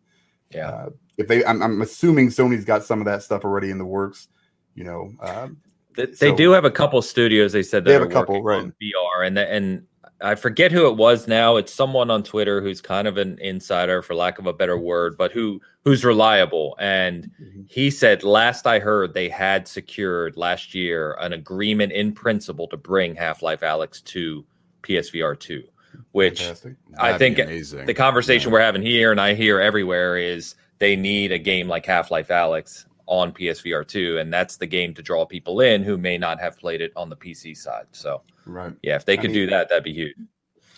Yeah. 0.55 0.69
uh, 0.69 0.91
if 1.17 1.29
they 1.29 1.45
I'm, 1.45 1.63
I'm 1.63 1.81
assuming 1.83 2.29
Sony's 2.29 2.65
got 2.65 2.85
some 2.85 3.01
of 3.01 3.07
that 3.07 3.23
stuff 3.23 3.45
already 3.45 3.71
in 3.71 3.79
the 3.79 3.85
works. 3.85 4.29
You 4.75 4.85
know, 4.85 5.13
um, 5.21 5.59
They, 5.97 6.07
they 6.07 6.35
do 6.35 6.53
have 6.53 6.65
a 6.65 6.71
couple 6.71 7.03
studios. 7.03 7.53
They 7.53 7.63
said 7.63 7.85
They 7.85 7.93
have 7.93 8.03
a 8.03 8.07
couple, 8.07 8.43
right. 8.43 8.61
on 8.61 8.75
VR, 8.81 9.27
and 9.27 9.37
the, 9.37 9.51
and 9.51 9.87
I 10.23 10.35
forget 10.35 10.73
who 10.73 10.87
it 10.87 10.97
was 10.97 11.27
now. 11.27 11.57
It's 11.57 11.73
someone 11.73 12.11
on 12.11 12.23
Twitter 12.23 12.61
who's 12.61 12.81
kind 12.81 13.09
of 13.09 13.17
an 13.17 13.39
insider, 13.41 14.03
for 14.03 14.15
lack 14.15 14.39
of 14.39 14.47
a 14.47 14.53
better 14.53 14.77
mm-hmm. 14.77 14.85
word, 14.85 15.17
but 15.17 15.33
who 15.33 15.61
who's 15.85 16.05
reliable. 16.05 16.77
And 16.79 17.31
mm-hmm. 17.41 17.63
he 17.67 17.91
said, 17.91 18.23
last 18.23 18.67
I 18.67 18.79
heard, 18.79 19.15
they 19.15 19.29
had 19.29 19.67
secured 19.67 20.37
last 20.37 20.75
year 20.75 21.17
an 21.21 21.33
agreement 21.33 21.93
in 21.93 22.13
principle 22.13 22.69
to 22.69 22.77
bring 22.77 23.15
Half 23.15 23.43
Life 23.43 23.61
Alyx 23.61 24.05
to 24.05 24.45
PSVR 24.83 25.39
two, 25.39 25.65
which 26.13 26.41
fantastic. 26.41 26.75
I 26.99 27.13
That'd 27.13 27.19
think 27.19 27.39
amazing. 27.39 27.87
the 27.87 27.95
conversation 27.95 28.51
Yeah. 28.51 28.55
we're 28.55 28.61
having 28.61 28.83
here 28.83 29.11
and 29.11 29.21
I 29.21 29.35
hear 29.35 29.61
everywhere 29.61 30.17
is 30.17 30.55
they 30.79 30.97
need 30.97 31.33
a 31.33 31.39
game 31.39 31.69
like 31.69 31.87
Half 31.87 32.11
Life 32.11 32.29
Alyx 32.29 32.85
on 33.11 33.33
PSVR 33.33 33.87
2. 33.87 34.19
And 34.19 34.33
that's 34.33 34.57
the 34.57 34.67
game 34.67 34.95
to 34.95 35.03
draw 35.03 35.27
people 35.27 35.61
in 35.61 35.83
who 35.83 35.99
may 35.99 36.17
not 36.17 36.41
have 36.41 36.57
played 36.57 36.81
it 36.81 36.93
on 36.97 37.09
the 37.11 37.17
PC 37.17 37.57
side. 37.57 37.87
So, 37.93 38.23
Right. 38.47 38.73
yeah, 38.83 38.95
if 38.97 39.05
they 39.05 39.15
I 39.15 39.17
could 39.17 39.31
mean- 39.33 39.47
do 39.47 39.47
that, 39.49 39.69
that'd 39.69 39.85
be 39.85 39.93
huge. 39.93 40.15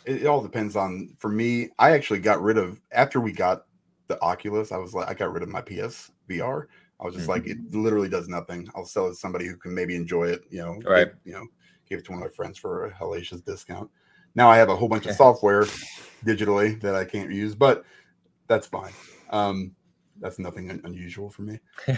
it, 0.07 0.23
it 0.23 0.27
all 0.27 0.43
depends 0.43 0.75
on 0.75 1.15
for 1.19 1.29
me 1.29 1.69
i 1.79 1.93
actually 1.93 2.19
got 2.19 2.43
rid 2.43 2.59
of 2.59 2.81
after 2.91 3.21
we 3.21 3.31
got 3.31 3.67
the 4.09 4.21
oculus 4.21 4.73
i 4.73 4.77
was 4.77 4.93
like 4.95 5.09
i 5.09 5.15
got 5.15 5.33
rid 5.33 5.45
of 5.45 5.49
my 5.49 5.63
PSVR. 5.63 6.67
i 6.99 7.05
was 7.05 7.15
just 7.15 7.29
like 7.29 7.47
it 7.47 7.57
literally 7.71 8.09
does 8.09 8.27
nothing 8.29 8.69
i'll 8.75 8.85
sell 8.85 9.07
it 9.07 9.11
to 9.11 9.15
somebody 9.15 9.47
who 9.47 9.57
can 9.57 9.73
maybe 9.73 9.95
enjoy 9.95 10.25
it 10.25 10.43
you 10.51 10.59
know 10.61 10.81
Right. 10.85 11.07
give- 11.07 11.17
you 11.25 11.33
know 11.35 11.47
give 11.89 12.01
it 12.01 12.05
to 12.07 12.11
one 12.13 12.21
of 12.21 12.29
my 12.29 12.35
friends 12.35 12.59
for 12.59 12.87
a 12.87 12.91
hellacious 12.91 13.45
discount 13.45 13.89
now 14.35 14.51
i 14.51 14.57
have 14.57 14.71
a 14.71 14.75
whole 14.77 14.89
bunch 14.89 15.07
of 15.07 15.15
software 15.25 15.67
digitally 16.25 16.81
that 16.81 16.97
i 16.97 17.05
can't 17.05 17.31
use 17.31 17.55
but 17.55 17.85
that's 18.49 18.67
fine 18.67 18.93
um 19.31 19.71
that's 20.23 20.39
nothing 20.39 20.71
un- 20.71 20.81
unusual 20.85 21.29
for 21.29 21.43
me 21.43 21.59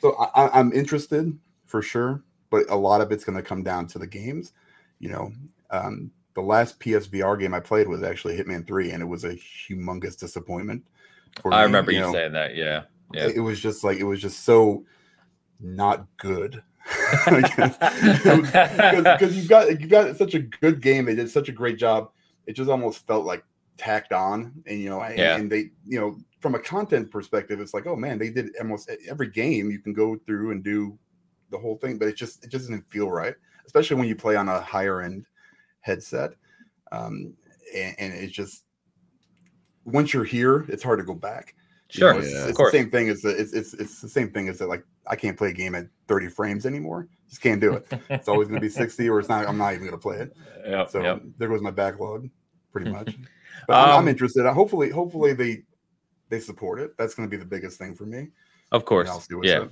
so 0.00 0.14
I, 0.36 0.50
I'm 0.52 0.72
interested 0.72 1.36
for 1.66 1.82
sure, 1.82 2.22
but 2.50 2.68
a 2.68 2.76
lot 2.76 3.00
of 3.00 3.10
it's 3.10 3.24
going 3.24 3.36
to 3.36 3.42
come 3.42 3.62
down 3.62 3.86
to 3.88 3.98
the 3.98 4.06
games. 4.06 4.52
You 5.00 5.08
know, 5.08 5.32
um, 5.70 6.10
the 6.34 6.42
last 6.42 6.78
PSVR 6.80 7.40
game 7.40 7.54
I 7.54 7.60
played 7.60 7.88
was 7.88 8.02
actually 8.02 8.36
Hitman 8.36 8.66
Three, 8.66 8.90
and 8.90 9.02
it 9.02 9.06
was 9.06 9.24
a 9.24 9.34
humongous 9.34 10.18
disappointment. 10.18 10.84
For 11.40 11.52
I 11.52 11.60
me, 11.60 11.64
remember 11.64 11.92
you, 11.92 12.00
know. 12.00 12.12
saying 12.12 12.32
that. 12.32 12.54
Yeah. 12.54 12.82
Yeah. 13.14 13.28
It 13.34 13.40
was 13.40 13.58
just 13.58 13.84
like 13.84 13.98
it 13.98 14.04
was 14.04 14.20
just 14.20 14.44
so 14.44 14.84
not 15.60 16.06
good. 16.18 16.62
Because 17.26 18.20
you've 19.36 19.48
got 19.48 19.80
you 19.80 19.86
got 19.86 20.16
such 20.16 20.34
a 20.34 20.40
good 20.40 20.82
game, 20.82 21.06
they 21.06 21.14
did 21.14 21.30
such 21.30 21.48
a 21.48 21.52
great 21.52 21.78
job. 21.78 22.10
It 22.46 22.54
just 22.54 22.68
almost 22.68 23.06
felt 23.06 23.24
like 23.24 23.44
tacked 23.76 24.12
on, 24.12 24.52
and 24.66 24.80
you 24.80 24.90
know, 24.90 25.00
and, 25.00 25.18
Yeah. 25.18 25.36
and 25.36 25.50
they, 25.50 25.70
you 25.86 26.00
know, 26.00 26.18
from 26.42 26.54
a 26.54 26.58
content 26.58 27.10
perspective, 27.10 27.60
it's 27.60 27.72
like, 27.72 27.86
oh 27.86 27.96
man, 27.96 28.18
they 28.18 28.28
did 28.30 28.50
almost 28.60 28.90
every 29.08 29.28
game 29.30 29.70
you 29.70 29.78
can 29.78 29.92
go 29.94 30.16
through 30.26 30.50
and 30.50 30.62
do 30.62 30.98
the 31.50 31.58
whole 31.58 31.76
thing, 31.76 31.98
but 31.98 32.08
it 32.08 32.16
just 32.16 32.44
it 32.44 32.50
just 32.50 32.64
doesn't 32.68 32.90
feel 32.90 33.10
right, 33.10 33.34
especially 33.64 33.96
when 33.96 34.08
you 34.08 34.16
play 34.16 34.36
on 34.36 34.48
a 34.48 34.60
higher 34.60 35.00
end 35.02 35.24
headset. 35.80 36.32
Um, 36.90 37.34
and, 37.74 37.94
and 37.98 38.12
it's 38.12 38.32
just 38.32 38.64
once 39.84 40.12
you're 40.12 40.24
here, 40.24 40.64
it's 40.68 40.82
hard 40.82 40.98
to 40.98 41.04
go 41.04 41.14
back. 41.14 41.54
You 41.92 41.98
Sure. 41.98 42.14
know, 42.14 42.20
it's, 42.20 42.32
Yeah. 42.32 42.46
it's 42.48 42.58
Of 42.58 42.66
the 42.66 42.70
same 42.70 42.90
thing 42.90 43.08
as 43.08 43.20
the, 43.22 43.30
it's, 43.30 43.52
it's 43.52 43.74
it's 43.74 44.00
the 44.00 44.08
same 44.08 44.30
thing 44.30 44.48
as 44.48 44.58
that 44.58 44.68
like 44.68 44.84
I 45.06 45.16
can't 45.16 45.36
play 45.36 45.50
a 45.50 45.52
game 45.52 45.74
at 45.74 45.86
30 46.08 46.28
frames 46.28 46.64
anymore. 46.66 47.08
Just 47.28 47.42
can't 47.42 47.60
do 47.60 47.74
it. 47.74 47.86
It's 48.10 48.28
always 48.28 48.48
going 48.48 48.60
to 48.60 48.64
be 48.64 48.68
60 48.82 49.08
or 49.08 49.18
it's 49.20 49.28
not. 49.28 49.46
I'm 49.46 49.58
not 49.58 49.74
even 49.74 49.86
going 49.86 49.98
to 49.98 50.02
play 50.02 50.18
it. 50.18 50.36
Yep, 50.66 50.90
So 50.90 51.02
yep. 51.02 51.22
there 51.38 51.48
goes 51.48 51.60
my 51.62 51.70
backlog, 51.70 52.28
pretty 52.72 52.90
much. 52.98 53.16
But 53.66 53.74
I'm, 53.74 53.88
I'm 53.90 53.98
Um, 54.00 54.08
interested. 54.08 54.46
Hopefully, 54.50 54.90
hopefully 54.90 55.32
they 55.34 55.64
they 56.32 56.40
support 56.40 56.80
it. 56.80 56.96
That's 56.96 57.14
going 57.14 57.28
to 57.28 57.30
be 57.30 57.36
the 57.36 57.44
biggest 57.48 57.76
thing 57.78 57.94
for 57.94 58.06
me. 58.06 58.28
Of 58.72 58.86
course. 58.86 59.06
I'll 59.10 59.20
see 59.20 59.34
what's 59.34 59.48
Yeah. 59.50 59.66
up. 59.66 59.70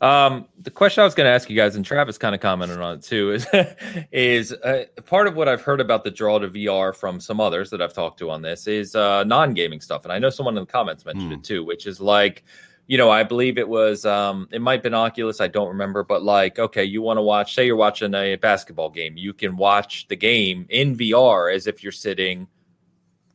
Um, 0.00 0.48
the 0.58 0.70
question 0.70 1.02
I 1.02 1.04
was 1.04 1.14
going 1.14 1.26
to 1.26 1.30
ask 1.30 1.50
you 1.50 1.54
guys, 1.54 1.76
and 1.76 1.84
Travis 1.84 2.16
kind 2.16 2.34
of 2.34 2.40
commented 2.40 2.80
on 2.80 2.96
it 2.96 3.02
too, 3.02 3.32
is 3.32 3.46
is 4.10 4.52
uh, 4.52 4.86
part 5.04 5.26
of 5.28 5.36
what 5.36 5.48
I've 5.48 5.60
heard 5.60 5.80
about 5.82 6.02
the 6.02 6.10
draw 6.10 6.38
to 6.38 6.48
VR 6.48 6.96
from 6.96 7.20
some 7.20 7.40
others 7.40 7.68
that 7.70 7.82
I've 7.82 7.92
talked 7.92 8.18
to 8.20 8.30
on 8.30 8.40
this 8.40 8.66
is 8.66 8.96
uh, 8.96 9.22
non-gaming 9.24 9.80
stuff, 9.82 10.04
and 10.04 10.12
I 10.12 10.18
know 10.18 10.30
someone 10.30 10.56
in 10.56 10.62
the 10.64 10.72
comments 10.72 11.04
mentioned 11.04 11.28
Hmm. 11.28 11.34
it 11.34 11.44
too, 11.44 11.62
which 11.62 11.86
is 11.86 12.00
like, 12.00 12.42
you 12.88 12.96
know, 12.98 13.10
I 13.10 13.22
believe 13.22 13.58
it 13.58 13.68
was, 13.68 14.04
um, 14.06 14.48
it 14.50 14.60
might 14.62 14.76
have 14.76 14.82
been 14.82 14.94
Oculus, 14.94 15.40
I 15.42 15.46
don't 15.48 15.68
remember, 15.68 16.02
but 16.02 16.22
like, 16.24 16.58
okay, 16.58 16.82
you 16.84 17.02
want 17.02 17.18
to 17.18 17.22
watch, 17.22 17.54
say 17.54 17.66
you're 17.66 17.76
watching 17.76 18.12
a 18.14 18.34
basketball 18.36 18.88
game, 18.90 19.16
you 19.18 19.32
can 19.34 19.56
watch 19.56 20.08
the 20.08 20.16
game 20.16 20.64
in 20.70 20.96
VR 20.96 21.54
as 21.54 21.66
if 21.68 21.82
you're 21.82 21.92
sitting 21.92 22.48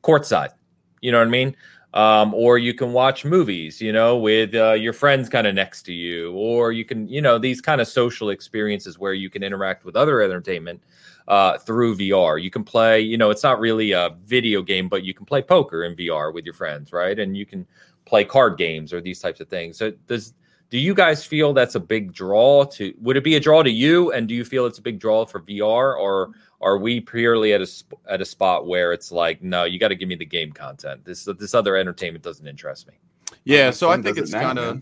courtside. 0.03 0.49
You 1.01 1.11
know 1.11 1.19
what 1.19 1.27
I 1.27 1.31
mean? 1.31 1.55
Um, 1.93 2.33
or 2.33 2.57
you 2.57 2.73
can 2.73 2.93
watch 2.93 3.25
movies, 3.25 3.81
you 3.81 3.91
know, 3.91 4.17
with 4.17 4.53
uh, 4.53 4.73
your 4.73 4.93
friends 4.93 5.29
kind 5.29 5.47
of 5.47 5.55
next 5.55 5.83
to 5.83 5.93
you, 5.93 6.31
or 6.33 6.71
you 6.71 6.85
can, 6.85 7.07
you 7.07 7.21
know, 7.21 7.37
these 7.37 7.61
kind 7.61 7.81
of 7.81 7.87
social 7.87 8.29
experiences 8.29 8.99
where 8.99 9.13
you 9.13 9.29
can 9.29 9.43
interact 9.43 9.85
with 9.85 9.95
other 9.95 10.21
entertainment 10.21 10.81
uh, 11.27 11.57
through 11.57 11.95
VR. 11.95 12.41
You 12.41 12.49
can 12.49 12.63
play, 12.63 12.99
you 13.01 13.17
know, 13.17 13.29
it's 13.29 13.43
not 13.43 13.59
really 13.59 13.91
a 13.91 14.15
video 14.25 14.61
game, 14.61 14.89
but 14.89 15.03
you 15.03 15.13
can 15.13 15.25
play 15.25 15.41
poker 15.41 15.83
in 15.85 15.95
VR 15.95 16.33
with 16.33 16.45
your 16.45 16.53
friends, 16.53 16.91
right? 16.91 17.17
And 17.17 17.35
you 17.35 17.45
can 17.45 17.65
play 18.05 18.23
card 18.23 18.57
games 18.57 18.93
or 18.93 19.01
these 19.01 19.19
types 19.19 19.39
of 19.39 19.47
things. 19.47 19.77
So 19.77 19.91
does 20.07 20.33
do 20.69 20.77
you 20.77 20.93
guys 20.93 21.25
feel 21.25 21.53
that's 21.53 21.75
a 21.75 21.79
big 21.79 22.13
draw 22.13 22.65
to 22.65 22.93
would 22.99 23.15
it 23.15 23.23
be 23.23 23.35
a 23.35 23.39
draw 23.39 23.63
to 23.63 23.69
you 23.69 24.11
and 24.11 24.27
do 24.27 24.35
you 24.35 24.43
feel 24.43 24.65
it's 24.65 24.79
a 24.79 24.81
big 24.81 24.99
draw 24.99 25.25
for 25.25 25.41
VR 25.41 25.97
or 25.97 26.31
are 26.61 26.77
we 26.77 26.99
purely 26.99 27.53
at 27.53 27.61
a 27.61 27.67
at 28.09 28.21
a 28.21 28.25
spot 28.25 28.67
where 28.67 28.91
it's 28.93 29.11
like 29.11 29.41
no 29.43 29.63
you 29.63 29.77
got 29.79 29.89
to 29.89 29.95
give 29.95 30.09
me 30.09 30.15
the 30.15 30.25
game 30.25 30.51
content 30.51 31.03
this 31.05 31.25
this 31.37 31.53
other 31.53 31.75
entertainment 31.75 32.23
doesn't 32.23 32.47
interest 32.47 32.87
me 32.87 32.93
Yeah, 33.43 33.71
so 33.71 33.89
I 33.89 34.01
think 34.01 34.17
it's 34.17 34.31
now, 34.31 34.41
kind 34.41 34.59
of. 34.59 34.81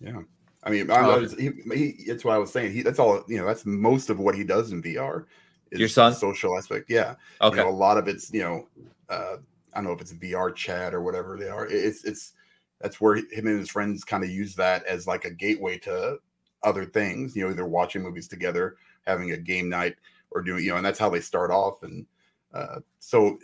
Yeah, 0.00 0.20
I 0.62 0.70
mean, 0.70 0.90
I 0.90 1.00
Oh. 1.06 1.20
was, 1.20 1.32
he, 1.34 1.50
he, 1.74 2.04
that's 2.06 2.24
what 2.24 2.34
I 2.34 2.38
was 2.38 2.52
saying. 2.52 2.72
He, 2.72 2.82
that's 2.82 2.98
all. 2.98 3.24
You 3.28 3.38
know, 3.38 3.46
that's 3.46 3.64
most 3.64 4.10
of 4.10 4.18
what 4.18 4.34
he 4.34 4.44
does 4.44 4.72
in 4.72 4.82
VR. 4.82 5.24
Is 5.70 5.80
Your 5.80 5.88
son? 5.88 6.12
the 6.12 6.18
social 6.18 6.56
aspect. 6.58 6.90
Yeah. 6.90 7.14
okay 7.40 7.58
You 7.58 7.64
know, 7.64 7.70
a 7.70 7.72
lot 7.72 7.96
of 7.96 8.06
it's 8.06 8.32
you 8.32 8.42
know, 8.42 8.68
uh, 9.08 9.36
I 9.72 9.76
don't 9.76 9.84
know 9.84 9.92
if 9.92 10.00
it's 10.00 10.12
VR 10.12 10.54
chat 10.54 10.94
or 10.94 11.00
whatever 11.00 11.36
they 11.38 11.48
are. 11.48 11.66
It's 11.66 12.04
it's 12.04 12.34
that's 12.80 13.00
where 13.00 13.16
him 13.16 13.46
and 13.46 13.58
his 13.58 13.70
friends 13.70 14.04
kind 14.04 14.22
of 14.24 14.30
use 14.30 14.54
that 14.56 14.84
as 14.84 15.06
like 15.06 15.24
a 15.24 15.30
gateway 15.30 15.78
to 15.78 16.18
other 16.62 16.84
things. 16.84 17.34
You 17.34 17.44
know, 17.44 17.50
either 17.50 17.66
watching 17.66 18.02
movies 18.02 18.28
together, 18.28 18.76
having 19.06 19.32
a 19.32 19.36
game 19.38 19.68
night, 19.68 19.96
or 20.34 20.42
doing 20.42 20.64
you 20.64 20.70
know, 20.70 20.76
and 20.76 20.84
that's 20.84 20.98
how 20.98 21.08
they 21.08 21.20
start 21.20 21.50
off. 21.50 21.82
And 21.82 22.06
uh, 22.52 22.80
so 22.98 23.38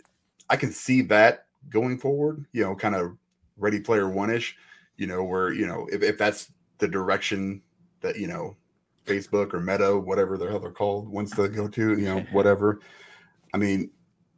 I 0.49 0.55
can 0.55 0.71
see 0.71 1.01
that 1.03 1.45
going 1.69 1.97
forward. 1.97 2.45
You 2.51 2.63
know, 2.63 2.75
kind 2.75 2.95
of 2.95 3.17
Ready 3.57 3.79
Player 3.79 4.09
One 4.09 4.29
ish. 4.29 4.55
You 4.97 5.07
know, 5.07 5.23
where 5.23 5.51
you 5.51 5.65
know 5.65 5.87
if, 5.91 6.03
if 6.03 6.17
that's 6.17 6.51
the 6.77 6.87
direction 6.87 7.61
that 8.01 8.17
you 8.17 8.27
know 8.27 8.55
Facebook 9.05 9.53
or 9.53 9.59
Meta, 9.59 9.97
whatever 9.97 10.37
the 10.37 10.47
hell 10.47 10.59
they're 10.59 10.71
called, 10.71 11.07
wants 11.09 11.35
to 11.35 11.47
go 11.47 11.67
to, 11.67 11.97
you 11.97 12.05
know, 12.05 12.19
whatever. 12.31 12.79
I 13.53 13.57
mean, 13.57 13.91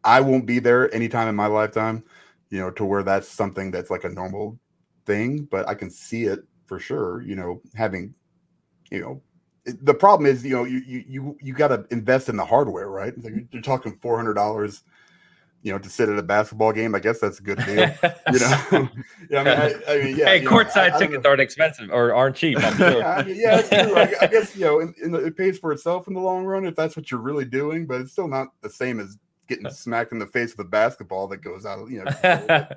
I 0.04 0.22
won't 0.22 0.46
be 0.46 0.60
there 0.60 0.94
anytime 0.94 1.28
in 1.28 1.36
my 1.36 1.48
lifetime, 1.48 2.04
you 2.50 2.60
know, 2.60 2.72
to 2.72 2.86
where 2.86 3.04
that's 3.04 3.28
something 3.28 3.72
that's 3.72 3.90
like 3.90 4.04
a 4.04 4.10
normal 4.10 4.60
thing, 5.06 5.48
but 5.50 5.68
I 5.68 5.76
can 5.76 5.90
see 5.90 6.24
it 6.24 6.44
for 6.66 6.80
sure, 6.80 7.22
you 7.22 7.36
know, 7.36 7.62
having, 7.76 8.14
you 8.90 9.02
know, 9.02 9.22
the 9.66 9.94
problem 9.94 10.30
is, 10.30 10.44
you 10.44 10.52
know, 10.52 10.66
you 10.66 10.82
you 10.86 11.38
you, 11.42 11.54
got 11.54 11.70
to 11.70 11.86
invest 11.90 12.28
in 12.28 12.36
the 12.36 12.46
hardware, 12.46 12.90
right? 12.90 13.14
Like 13.24 13.34
you're 13.52 13.62
talking 13.62 13.98
four 14.02 14.18
hundred 14.18 14.34
dollars, 14.34 14.84
you 15.62 15.72
know, 15.72 15.80
to 15.80 15.90
sit 15.90 16.10
at 16.10 16.20
a 16.20 16.24
basketball 16.24 16.74
game. 16.74 16.94
I 16.96 17.00
guess 17.00 17.20
that's 17.20 17.40
a 17.40 17.44
good 17.44 17.60
deal. 17.60 17.76
you 18.34 18.40
know, 18.40 18.60
yeah. 19.30 19.40
I 19.40 19.44
mean, 19.44 19.48
I, 19.48 19.74
I 19.88 20.04
mean, 20.04 20.18
yeah. 20.18 20.26
hey, 20.26 20.40
you 20.40 20.44
know, 20.44 20.52
courtside 20.52 20.94
I- 20.94 21.00
tickets 21.00 21.26
aren't 21.26 21.40
expensive 21.40 21.90
or 21.92 22.14
aren't 22.14 22.36
cheap. 22.36 22.62
I'm 22.62 22.76
sure. 22.76 22.98
yeah, 22.98 23.16
I 23.18 23.24
mean, 23.24 23.36
yeah, 23.40 23.62
that's 23.62 23.70
true. 23.70 23.96
I, 23.96 24.14
I 24.22 24.28
guess 24.28 24.56
you 24.56 24.66
know, 24.66 24.80
in, 24.82 24.94
in 25.02 25.12
the, 25.12 25.26
it 25.26 25.38
pays 25.38 25.60
for 25.60 25.72
itself 25.72 26.08
in 26.08 26.14
the 26.14 26.22
long 26.22 26.44
run 26.44 26.66
if 26.66 26.76
that's 26.76 26.98
what 26.98 27.10
you're 27.10 27.22
really 27.22 27.46
doing, 27.46 27.86
but 27.86 28.02
it's 28.02 28.12
still 28.12 28.28
not 28.28 28.50
the 28.62 28.70
same 28.70 29.00
as 29.00 29.18
getting 29.48 29.70
smacked 29.70 30.12
in 30.12 30.20
the 30.20 30.28
face 30.28 30.58
with 30.58 30.68
a 30.68 30.70
basketball 30.70 31.28
that 31.28 31.38
goes 31.38 31.66
out. 31.66 31.80
of 31.80 31.90
You 31.90 32.04
know, 32.04 32.68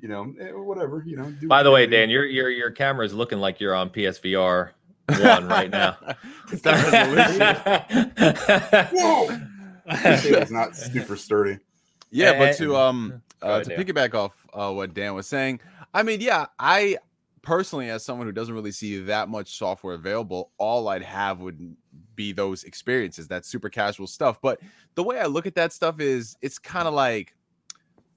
you 0.00 0.08
know, 0.08 0.34
eh, 0.40 0.50
whatever. 0.50 1.04
You 1.06 1.16
know. 1.16 1.32
By 1.44 1.62
the 1.62 1.70
way, 1.70 1.86
do. 1.86 1.92
Dan, 1.92 2.10
your 2.10 2.24
your 2.24 2.50
your 2.50 2.72
camera 2.72 3.06
is 3.06 3.14
looking 3.14 3.38
like 3.38 3.60
you're 3.60 3.74
on 3.74 3.88
PSVR 3.90 4.70
one 5.06 5.48
right 5.48 5.70
now. 5.70 5.96
it's 6.52 6.62
that 6.62 6.92
resolution. 6.92 7.40
Whoa! 8.98 9.40
This 10.02 10.22
table's 10.22 10.50
not 10.50 10.76
super 10.76 11.16
sturdy. 11.16 11.58
Yeah, 12.10 12.38
but 12.38 12.56
to 12.58 12.76
um 12.76 13.22
Go 13.40 13.48
uh, 13.48 13.60
ahead, 13.60 13.64
to 13.64 13.84
piggyback 13.84 14.14
off 14.14 14.32
uh, 14.54 14.72
what 14.72 14.94
Dan 14.94 15.14
was 15.14 15.26
saying, 15.26 15.60
I 15.92 16.02
mean, 16.02 16.20
yeah, 16.20 16.46
I 16.58 16.96
personally, 17.42 17.90
as 17.90 18.04
someone 18.04 18.26
who 18.26 18.32
doesn't 18.32 18.54
really 18.54 18.72
see 18.72 19.00
that 19.00 19.28
much 19.28 19.56
software 19.56 19.94
available, 19.94 20.50
all 20.58 20.88
I'd 20.88 21.02
have 21.02 21.40
would 21.40 21.76
be 22.16 22.32
those 22.32 22.64
experiences, 22.64 23.28
that 23.28 23.44
super 23.44 23.68
casual 23.68 24.06
stuff. 24.06 24.40
But 24.40 24.60
the 24.94 25.02
way 25.02 25.20
I 25.20 25.26
look 25.26 25.46
at 25.46 25.54
that 25.56 25.72
stuff 25.72 26.00
is, 26.00 26.36
it's 26.40 26.58
kind 26.58 26.88
of 26.88 26.94
like 26.94 27.34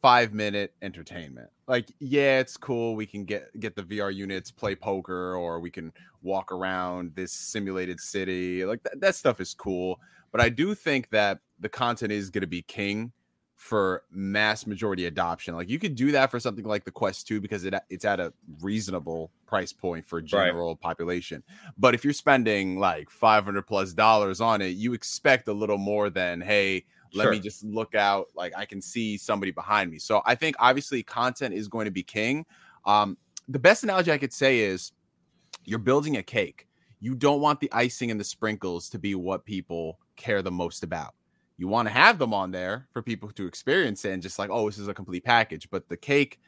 five 0.08 0.34
minute 0.34 0.74
entertainment. 0.82 1.50
Like, 1.68 1.92
yeah, 2.00 2.40
it's 2.40 2.56
cool. 2.56 2.96
We 2.96 3.06
can 3.06 3.26
get 3.26 3.60
get 3.60 3.76
the 3.76 3.84
VR 3.84 4.14
units, 4.16 4.52
play 4.52 4.74
poker, 4.74 5.36
or 5.36 5.60
we 5.60 5.70
can 5.70 5.92
walk 6.22 6.54
around 6.54 7.12
this 7.14 7.34
simulated 7.34 8.00
city. 8.00 8.64
Like 8.64 8.84
that, 8.84 9.02
that 9.02 9.16
stuff 9.16 9.42
is 9.42 9.54
cool. 9.54 10.00
But 10.32 10.40
I 10.40 10.48
do 10.48 10.74
think 10.76 11.10
that 11.10 11.40
the 11.60 11.68
content 11.68 12.14
is 12.14 12.30
going 12.30 12.42
to 12.42 12.48
be 12.48 12.62
king 12.62 13.12
for 13.58 14.04
mass 14.10 14.66
majority 14.66 15.08
adoption. 15.08 15.56
Like 15.56 15.68
you 15.68 15.78
could 15.78 15.96
do 15.96 16.14
that 16.14 16.32
for 16.32 16.40
something 16.40 16.64
like 16.64 16.86
the 16.86 16.92
Quest 16.92 17.28
2 17.28 17.42
because 17.42 17.66
it 17.66 17.74
it's 17.90 18.06
at 18.06 18.22
a 18.22 18.32
reasonable 18.62 19.32
price 19.46 19.74
point 19.74 20.06
for 20.06 20.22
general 20.22 20.78
population. 20.78 21.44
But 21.78 21.96
if 21.96 22.06
you're 22.06 22.14
spending 22.14 22.80
like 22.80 23.10
500 23.10 23.64
plus 23.64 23.92
dollars 23.92 24.40
on 24.40 24.62
it, 24.62 24.78
you 24.78 24.94
expect 24.94 25.50
a 25.50 25.54
little 25.54 25.78
more 25.78 26.10
than 26.10 26.40
hey, 26.40 26.86
let 27.14 27.24
Sure. 27.24 27.32
me 27.32 27.40
just 27.40 27.64
look 27.64 27.96
out 27.96 28.28
like 28.36 28.54
I 28.58 28.66
can 28.66 28.82
see 28.82 29.18
somebody 29.18 29.52
behind 29.52 29.92
me. 29.92 30.00
So 30.00 30.22
I 30.26 30.36
think 30.36 30.56
obviously 30.60 31.04
content 31.04 31.54
is 31.54 31.68
going 31.68 31.86
to 31.86 31.92
be 31.92 32.04
king. 32.04 32.46
Um 32.86 33.18
the 33.48 33.60
best 33.60 33.84
analogy 33.84 34.12
I 34.12 34.18
could 34.18 34.34
say 34.34 34.60
is 34.60 34.92
you're 35.64 35.80
building 35.80 36.18
a 36.18 36.24
cake. 36.24 36.68
You 37.00 37.16
don't 37.16 37.42
want 37.42 37.60
the 37.60 37.72
icing 37.72 38.12
and 38.12 38.20
the 38.20 38.24
sprinkles 38.24 38.90
to 38.90 39.00
be 39.00 39.16
what 39.16 39.46
people 39.46 40.00
care 40.16 40.42
the 40.42 40.52
most 40.52 40.84
about. 40.84 41.14
You 41.58 41.68
want 41.68 41.88
to 41.88 41.94
have 41.94 42.20
them 42.20 42.34
on 42.34 42.52
there 42.52 42.88
for 42.92 43.02
people 43.02 43.30
to 43.32 43.48
experience 43.48 44.04
it 44.06 44.12
and 44.12 44.22
just 44.22 44.38
like, 44.38 44.50
oh, 44.52 44.68
this 44.70 44.78
is 44.78 44.88
a 44.88 44.94
complete 44.94 45.24
package. 45.24 45.70
But 45.70 45.88
the 45.90 45.98
cake 45.98 46.40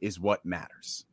is 0.00 0.18
what 0.18 0.44
matters. 0.44 1.04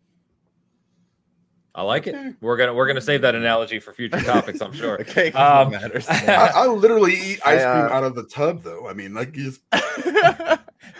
I 1.76 1.82
like 1.82 2.06
it. 2.06 2.36
We're 2.40 2.56
gonna 2.58 2.74
we're 2.74 2.86
gonna 2.86 3.02
save 3.02 3.22
that 3.22 3.34
analogy 3.34 3.80
for 3.80 3.94
future 3.94 4.22
topics. 4.24 4.62
I'm 4.62 4.74
sure. 4.74 4.98
The 4.98 5.06
cake 5.06 5.34
is 5.34 5.40
Um, 5.40 5.72
matters. 5.72 6.08
I, 6.10 6.52
I 6.54 6.68
literally 6.68 7.14
eat 7.14 7.40
ice 7.46 7.62
I, 7.62 7.64
uh, 7.64 7.82
cream 7.88 7.98
out 7.98 8.04
of 8.04 8.14
the 8.16 8.24
tub, 8.26 8.62
though. 8.62 8.88
I 8.88 8.94
mean, 8.94 9.14
like 9.16 9.36
you 9.36 9.46
just 9.46 9.62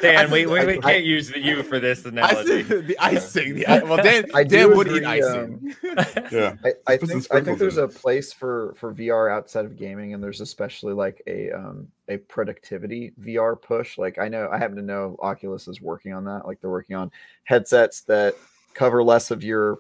Dan, 0.02 0.18
I 0.18 0.26
we, 0.32 0.46
think- 0.46 0.50
we, 0.50 0.66
we 0.66 0.78
can't 0.80 1.04
use 1.06 1.30
the 1.30 1.40
you 1.40 1.62
for 1.64 1.80
this 1.80 2.06
I 2.06 2.10
analogy. 2.10 2.64
see 2.64 2.82
the 2.82 2.98
icing. 3.00 3.56
The, 3.56 3.68
i- 3.68 3.84
well, 3.84 3.98
Dan, 4.02 4.26
I 4.34 4.44
Dan 4.44 4.76
would 4.76 4.88
agree, 4.88 5.00
eat 5.02 5.06
icing. 5.06 5.76
yeah. 6.32 6.56
I, 6.66 6.74
I 6.88 6.98
think 6.98 7.32
I 7.32 7.40
think 7.42 7.60
there's 7.60 7.78
in 7.78 7.84
a 7.84 7.88
place 7.88 8.34
for 8.34 8.74
for 8.76 8.94
VR 8.94 9.32
outside 9.32 9.66
of 9.66 9.78
gaming, 9.78 10.14
and 10.16 10.24
there's 10.24 10.42
especially 10.42 10.94
like 10.94 11.22
a 11.28 11.52
um 11.52 11.88
a 12.10 12.18
productivity 12.18 13.14
VR 13.22 13.62
push. 13.62 13.98
Like 14.00 14.18
I 14.18 14.28
know 14.28 14.50
I 14.52 14.58
happen 14.58 14.76
to 14.78 14.82
know 14.82 15.18
Oculus 15.22 15.68
is 15.68 15.82
working 15.82 16.14
on 16.14 16.26
that. 16.26 16.48
Like 16.48 16.60
they're 16.62 16.72
working 16.72 16.96
on 16.96 17.12
headsets 17.44 18.02
that 18.04 18.34
cover 18.74 19.04
less 19.04 19.30
of 19.30 19.44
your 19.44 19.78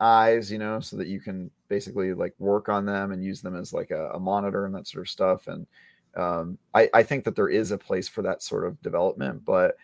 eyes, 0.00 0.50
you 0.50 0.58
know, 0.58 0.80
so 0.80 0.96
that 0.96 1.06
you 1.08 1.20
can 1.20 1.50
basically 1.68 2.14
like 2.14 2.34
work 2.38 2.68
on 2.68 2.86
them 2.86 3.12
and 3.12 3.22
use 3.22 3.42
them 3.42 3.56
as 3.56 3.72
like 3.72 3.90
a, 3.90 4.10
a 4.10 4.20
monitor 4.20 4.66
and 4.66 4.74
that 4.74 4.88
sort 4.88 5.06
of 5.06 5.10
stuff. 5.10 5.46
And 5.46 5.66
um, 6.16 6.58
I, 6.74 6.88
I 6.94 7.02
think 7.02 7.24
that 7.24 7.36
there 7.36 7.48
is 7.48 7.70
a 7.70 7.78
place 7.78 8.08
for 8.08 8.22
that 8.22 8.42
sort 8.42 8.66
of 8.66 8.80
development, 8.82 9.44
but 9.44 9.76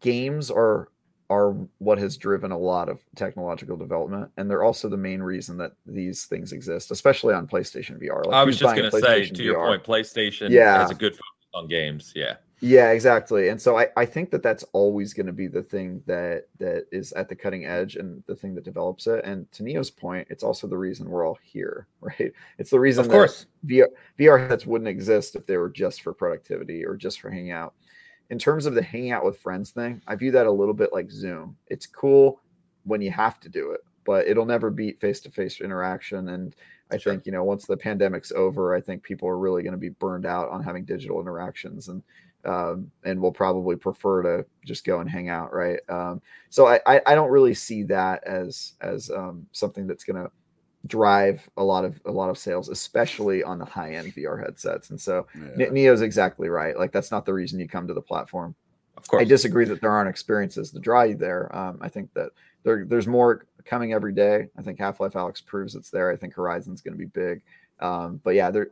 games 0.00 0.50
are 0.50 0.88
are 1.28 1.52
what 1.78 1.96
has 1.96 2.16
driven 2.16 2.50
a 2.50 2.58
lot 2.58 2.88
of 2.88 3.00
technological 3.14 3.76
development, 3.76 4.28
and 4.36 4.50
they're 4.50 4.64
also 4.64 4.88
the 4.88 4.96
main 4.96 5.22
reason 5.22 5.56
that 5.58 5.72
these 5.86 6.24
things 6.24 6.52
exist, 6.52 6.90
especially 6.90 7.34
on 7.34 7.46
PlayStation 7.46 8.02
VR. 8.02 8.26
Like, 8.26 8.34
I 8.34 8.42
was 8.42 8.58
just 8.58 8.74
gonna 8.74 8.90
say 8.90 9.26
to 9.26 9.42
your 9.42 9.56
VR? 9.56 9.68
point, 9.68 9.84
PlayStation 9.84 10.50
Yeah. 10.50 10.80
has 10.80 10.90
a 10.90 10.94
good 10.94 11.12
focus 11.12 11.48
on 11.54 11.68
games. 11.68 12.12
Yeah. 12.16 12.36
Yeah, 12.62 12.90
exactly. 12.90 13.48
And 13.48 13.60
so 13.60 13.78
I, 13.78 13.88
I 13.96 14.04
think 14.04 14.30
that 14.30 14.42
that's 14.42 14.64
always 14.74 15.14
going 15.14 15.26
to 15.26 15.32
be 15.32 15.46
the 15.46 15.62
thing 15.62 16.02
that 16.06 16.44
that 16.58 16.84
is 16.92 17.10
at 17.14 17.28
the 17.30 17.34
cutting 17.34 17.64
edge 17.64 17.96
and 17.96 18.22
the 18.26 18.34
thing 18.36 18.54
that 18.54 18.64
develops 18.64 19.06
it. 19.06 19.24
And 19.24 19.50
to 19.52 19.62
Neo's 19.62 19.90
point, 19.90 20.28
it's 20.30 20.44
also 20.44 20.66
the 20.66 20.76
reason 20.76 21.08
we're 21.08 21.26
all 21.26 21.38
here, 21.42 21.86
right? 22.02 22.32
It's 22.58 22.70
the 22.70 22.78
reason 22.80 23.06
Of 23.06 23.10
course. 23.10 23.46
that 23.62 23.66
VR, 23.66 23.86
VR 24.18 24.38
headsets 24.40 24.66
wouldn't 24.66 24.88
exist 24.88 25.36
if 25.36 25.46
they 25.46 25.56
were 25.56 25.70
just 25.70 26.02
for 26.02 26.12
productivity 26.12 26.84
or 26.84 26.96
just 26.96 27.20
for 27.20 27.30
hanging 27.30 27.50
out. 27.50 27.74
In 28.28 28.38
terms 28.38 28.66
of 28.66 28.74
the 28.74 28.82
hanging 28.82 29.10
out 29.12 29.24
with 29.24 29.38
friends 29.40 29.70
thing, 29.70 30.02
I 30.06 30.14
view 30.14 30.30
that 30.32 30.46
a 30.46 30.50
little 30.52 30.74
bit 30.74 30.92
like 30.92 31.10
Zoom. 31.10 31.56
It's 31.68 31.86
cool 31.86 32.40
when 32.84 33.00
you 33.00 33.10
have 33.10 33.40
to 33.40 33.48
do 33.48 33.70
it, 33.72 33.80
but 34.04 34.26
it'll 34.28 34.44
never 34.46 34.70
beat 34.70 35.00
face 35.00 35.20
to 35.20 35.30
face 35.30 35.60
interaction. 35.62 36.28
And 36.28 36.54
I 36.90 36.98
Sure. 36.98 37.12
think, 37.14 37.24
you 37.24 37.32
know, 37.32 37.42
once 37.44 37.64
the 37.66 37.76
pandemic's 37.76 38.32
over, 38.32 38.74
I 38.74 38.80
think 38.82 39.02
people 39.02 39.28
are 39.28 39.38
really 39.38 39.62
going 39.62 39.72
to 39.72 39.78
be 39.78 39.88
burned 39.88 40.26
out 40.26 40.50
on 40.50 40.62
having 40.62 40.84
digital 40.84 41.20
interactions 41.20 41.88
and 41.88 42.02
um, 42.44 42.90
and 43.04 43.20
will 43.20 43.32
probably 43.32 43.76
prefer 43.76 44.22
to 44.22 44.46
just 44.64 44.84
go 44.84 45.00
and 45.00 45.10
hang 45.10 45.28
out, 45.28 45.52
right? 45.52 45.80
Um, 45.88 46.22
so 46.48 46.66
I, 46.66 46.80
I 46.86 47.00
I 47.06 47.14
don't 47.14 47.30
really 47.30 47.54
see 47.54 47.82
that 47.84 48.24
as 48.24 48.74
as 48.80 49.10
um, 49.10 49.46
something 49.52 49.86
that's 49.86 50.04
going 50.04 50.22
to 50.22 50.30
drive 50.86 51.48
a 51.56 51.64
lot 51.64 51.84
of 51.84 52.00
a 52.06 52.10
lot 52.10 52.30
of 52.30 52.38
sales, 52.38 52.68
especially 52.68 53.42
on 53.42 53.58
the 53.58 53.64
high 53.64 53.94
end 53.94 54.14
VR 54.14 54.42
headsets. 54.42 54.90
And 54.90 55.00
so 55.00 55.26
Yeah. 55.56 55.68
Neo's 55.70 56.02
exactly 56.02 56.48
right. 56.48 56.78
Like 56.78 56.92
that's 56.92 57.10
not 57.10 57.26
the 57.26 57.34
reason 57.34 57.60
you 57.60 57.68
come 57.68 57.86
to 57.86 57.94
the 57.94 58.00
platform. 58.00 58.54
Of 58.96 59.08
course. 59.08 59.20
I 59.22 59.24
disagree 59.24 59.64
that 59.66 59.80
there 59.80 59.90
aren't 59.90 60.10
experiences 60.10 60.70
to 60.72 60.78
draw 60.78 61.02
you 61.02 61.14
there. 61.14 61.54
Um, 61.56 61.78
I 61.80 61.88
think 61.88 62.12
that 62.14 62.30
there 62.64 62.84
there's 62.84 63.06
more 63.06 63.46
coming 63.64 63.92
every 63.92 64.12
day. 64.12 64.48
I 64.58 64.62
think 64.62 64.78
Half 64.78 65.00
Life 65.00 65.12
Alyx 65.12 65.44
proves 65.44 65.74
it's 65.74 65.90
there. 65.90 66.10
I 66.10 66.16
think 66.16 66.34
Horizon's 66.34 66.80
going 66.80 66.94
to 66.94 66.98
be 66.98 67.06
big. 67.06 67.42
Um, 67.80 68.20
but 68.24 68.34
yeah, 68.34 68.50
there 68.50 68.70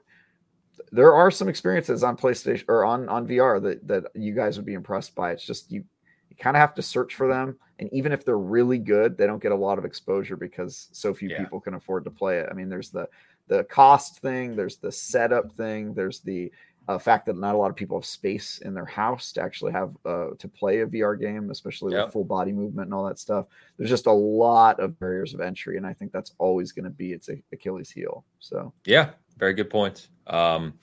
there 0.92 1.14
are 1.14 1.30
some 1.30 1.48
experiences 1.48 2.02
on 2.02 2.16
PlayStation 2.16 2.64
or 2.68 2.84
on 2.84 3.08
on 3.08 3.26
VR 3.26 3.62
that 3.62 3.86
that 3.88 4.04
you 4.14 4.34
guys 4.34 4.56
would 4.56 4.66
be 4.66 4.74
impressed 4.74 5.14
by. 5.14 5.32
It's 5.32 5.44
just 5.44 5.70
you 5.70 5.84
you 6.30 6.36
kind 6.36 6.56
of 6.56 6.60
have 6.60 6.74
to 6.74 6.82
search 6.82 7.14
for 7.14 7.26
them, 7.28 7.56
and 7.78 7.88
even 7.92 8.12
if 8.12 8.24
they're 8.24 8.38
really 8.38 8.78
good, 8.78 9.16
they 9.16 9.26
don't 9.26 9.42
get 9.42 9.52
a 9.52 9.56
lot 9.56 9.78
of 9.78 9.84
exposure 9.84 10.36
because 10.36 10.88
so 10.92 11.12
few 11.14 11.28
Yeah. 11.30 11.42
people 11.42 11.60
can 11.60 11.74
afford 11.74 12.04
to 12.04 12.10
play 12.10 12.38
it. 12.38 12.48
I 12.50 12.54
mean, 12.54 12.68
there's 12.68 12.90
the 12.90 13.08
the 13.48 13.64
cost 13.64 14.20
thing, 14.20 14.54
there's 14.56 14.76
the 14.76 14.92
setup 14.92 15.52
thing, 15.52 15.94
there's 15.94 16.20
the 16.20 16.52
uh, 16.86 16.98
fact 16.98 17.26
that 17.26 17.36
not 17.36 17.54
a 17.54 17.58
lot 17.58 17.68
of 17.68 17.76
people 17.76 17.98
have 17.98 18.04
space 18.06 18.58
in 18.58 18.72
their 18.72 18.86
house 18.86 19.32
to 19.32 19.42
actually 19.42 19.72
have 19.72 19.94
uh, 20.06 20.28
to 20.38 20.48
play 20.48 20.80
a 20.80 20.86
VR 20.86 21.18
game, 21.20 21.50
especially 21.50 21.92
Yep. 21.94 22.06
with 22.06 22.12
full 22.14 22.24
body 22.24 22.50
movement 22.52 22.86
and 22.86 22.94
all 22.94 23.04
that 23.06 23.18
stuff. 23.18 23.44
There's 23.76 23.90
just 23.90 24.06
a 24.06 24.12
lot 24.12 24.80
of 24.80 24.98
barriers 24.98 25.34
of 25.34 25.40
entry, 25.42 25.76
and 25.76 25.86
I 25.86 25.92
think 25.92 26.12
that's 26.12 26.32
always 26.38 26.72
going 26.72 26.84
to 26.84 26.90
be 26.90 27.12
its 27.12 27.28
Achilles 27.52 27.90
heel. 27.90 28.24
So 28.40 28.72
Yeah, 28.86 29.10
very 29.38 29.54
good 29.54 29.70
point. 29.70 30.08
Um, 30.26 30.74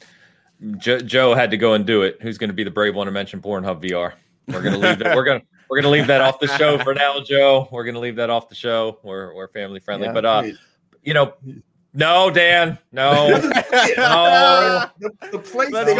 Jo- 0.77 0.99
Joe 0.99 1.35
had 1.35 1.51
to 1.51 1.57
go 1.57 1.73
and 1.73 1.85
do 1.85 2.01
it. 2.03 2.17
Who's 2.21 2.37
going 2.37 2.49
to 2.49 2.53
be 2.53 2.63
the 2.63 2.71
brave 2.71 2.95
one 2.95 3.05
to 3.05 3.11
mention 3.11 3.41
Pornhub 3.41 3.81
VR? 3.83 4.13
We're 4.47 4.61
going 4.61 4.73
to 4.73 4.79
leave 4.79 5.01
it. 5.01 5.15
We're 5.15 5.23
going 5.23 5.41
to 5.41 5.45
we're 5.69 5.77
going 5.81 5.83
to 5.83 5.89
leave 5.89 6.07
that 6.07 6.21
off 6.21 6.39
the 6.39 6.47
show 6.57 6.77
for 6.77 6.93
now, 6.93 7.19
Joe. 7.19 7.67
We're 7.71 7.83
going 7.83 7.95
to 7.95 7.99
leave 7.99 8.15
that 8.17 8.29
off 8.29 8.49
the 8.49 8.55
show. 8.55 8.99
We're 9.03 9.33
we're 9.33 9.47
family 9.49 9.79
friendly, 9.79 10.07
Yeah. 10.07 10.13
but 10.13 10.25
uh, 10.25 10.43
you 11.03 11.13
know, 11.13 11.33
no, 11.95 12.29
Dan, 12.29 12.77
no. 12.91 13.27
no, 13.29 13.37
No. 13.97 14.85
the, 14.99 15.11
the 15.31 15.37
Let's 15.37 15.51
go. 15.51 15.57
PlayStation 15.57 15.71
The 15.71 15.91
is 15.91 15.95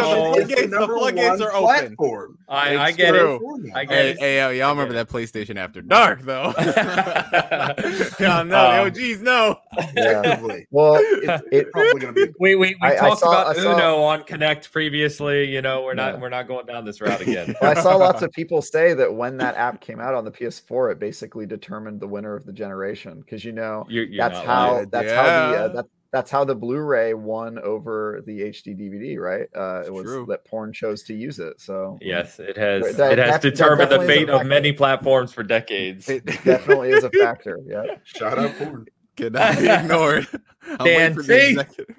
floodgates- 0.46 0.70
the 0.70 0.86
floodgates 0.86 1.40
are 1.40 1.52
open. 1.52 1.64
platform. 1.96 2.38
I, 2.48 2.76
I 2.78 2.92
get 2.92 3.08
true. 3.10 3.40
it. 3.66 3.72
I 3.74 3.84
get 3.84 3.92
Hey, 3.94 4.10
it. 4.10 4.18
hey, 4.18 4.36
yo, 4.38 4.50
y'all 4.50 4.70
remember 4.70 4.94
that 4.94 5.08
PlayStation 5.08 5.56
After 5.56 5.82
Dark, 5.82 6.22
though? 6.22 6.52
y'all 8.20 8.44
know, 8.44 8.82
Um, 8.84 8.92
the 8.92 9.10
OGs 9.12 9.22
know. 9.22 9.58
yeah, 9.96 10.60
well, 10.70 10.94
it, 10.96 11.42
it 11.52 11.72
Probably 11.72 12.00
gonna 12.00 12.12
be 12.12 12.26
We 12.38 12.54
we, 12.54 12.68
we 12.68 12.76
I- 12.82 12.92
I 12.92 12.96
talked 12.96 13.20
saw- 13.20 13.42
about 13.42 13.56
saw- 13.56 13.74
Uno 13.74 14.02
on 14.02 14.22
Connect 14.24 14.70
previously. 14.72 15.44
You 15.52 15.62
know, 15.62 15.82
we're 15.82 15.94
not 15.94 16.14
Yeah. 16.14 16.20
we're 16.20 16.28
not 16.28 16.46
going 16.48 16.66
down 16.66 16.84
this 16.84 17.00
route 17.00 17.20
again. 17.20 17.54
Well, 17.60 17.76
I 17.76 17.82
saw 17.82 17.96
lots 17.96 18.22
of 18.22 18.30
people 18.32 18.62
say 18.62 18.94
that 18.94 19.12
when 19.14 19.36
that 19.38 19.56
app 19.56 19.80
came 19.80 20.00
out 20.00 20.14
on 20.14 20.24
the 20.24 20.30
PS4, 20.30 20.92
it 20.92 20.98
basically 20.98 21.46
determined 21.46 22.00
the 22.00 22.06
winner 22.08 22.34
of 22.36 22.44
the 22.46 22.52
generation 22.52 23.20
because 23.20 23.44
you 23.44 23.52
know 23.52 23.84
You're, 23.88 24.04
you're 24.04 24.28
that's 24.28 24.44
how 24.46 24.72
lying. 24.74 24.88
that's 24.90 25.12
how 25.12 25.22
the 25.24 25.56
uh, 25.58 25.68
that, 25.68 25.85
that's 26.12 26.30
how 26.30 26.44
the 26.44 26.54
Blu-ray 26.54 27.14
won 27.14 27.58
over 27.58 28.22
the 28.26 28.40
HD 28.42 28.74
DVD, 28.78 29.18
right? 29.18 29.48
Uh, 29.54 29.82
it 29.86 29.92
was 29.92 30.04
True. 30.04 30.26
that 30.28 30.44
porn 30.44 30.72
chose 30.72 31.02
to 31.04 31.14
use 31.14 31.38
it. 31.38 31.60
So 31.60 31.98
Yes, 32.00 32.38
it 32.38 32.56
has. 32.56 32.96
That- 32.96 33.12
it 33.12 33.18
has 33.18 33.28
that- 33.28 33.42
that 33.42 33.42
determined 33.42 33.90
the 33.90 33.98
definitely 33.98 34.14
is 34.16 34.22
a 34.22 34.26
fate 34.26 34.30
of 34.40 34.46
many 34.46 34.72
platforms 34.72 35.32
for 35.32 35.42
decades. 35.42 36.08
it 36.08 36.24
definitely 36.24 36.90
is 36.90 37.04
a 37.04 37.10
factor. 37.10 37.58
Yeah. 37.66 37.84
shout 38.04 38.38
out 38.38 38.54
porn. 38.56 38.86
Cannot 39.16 39.58
be 39.58 39.68
ignored. 39.70 40.26
I'm 40.68 40.84
Dan, 40.84 41.14
for 41.14 41.22
the 41.22 41.40
see? 41.40 41.50
executive. 41.50 41.96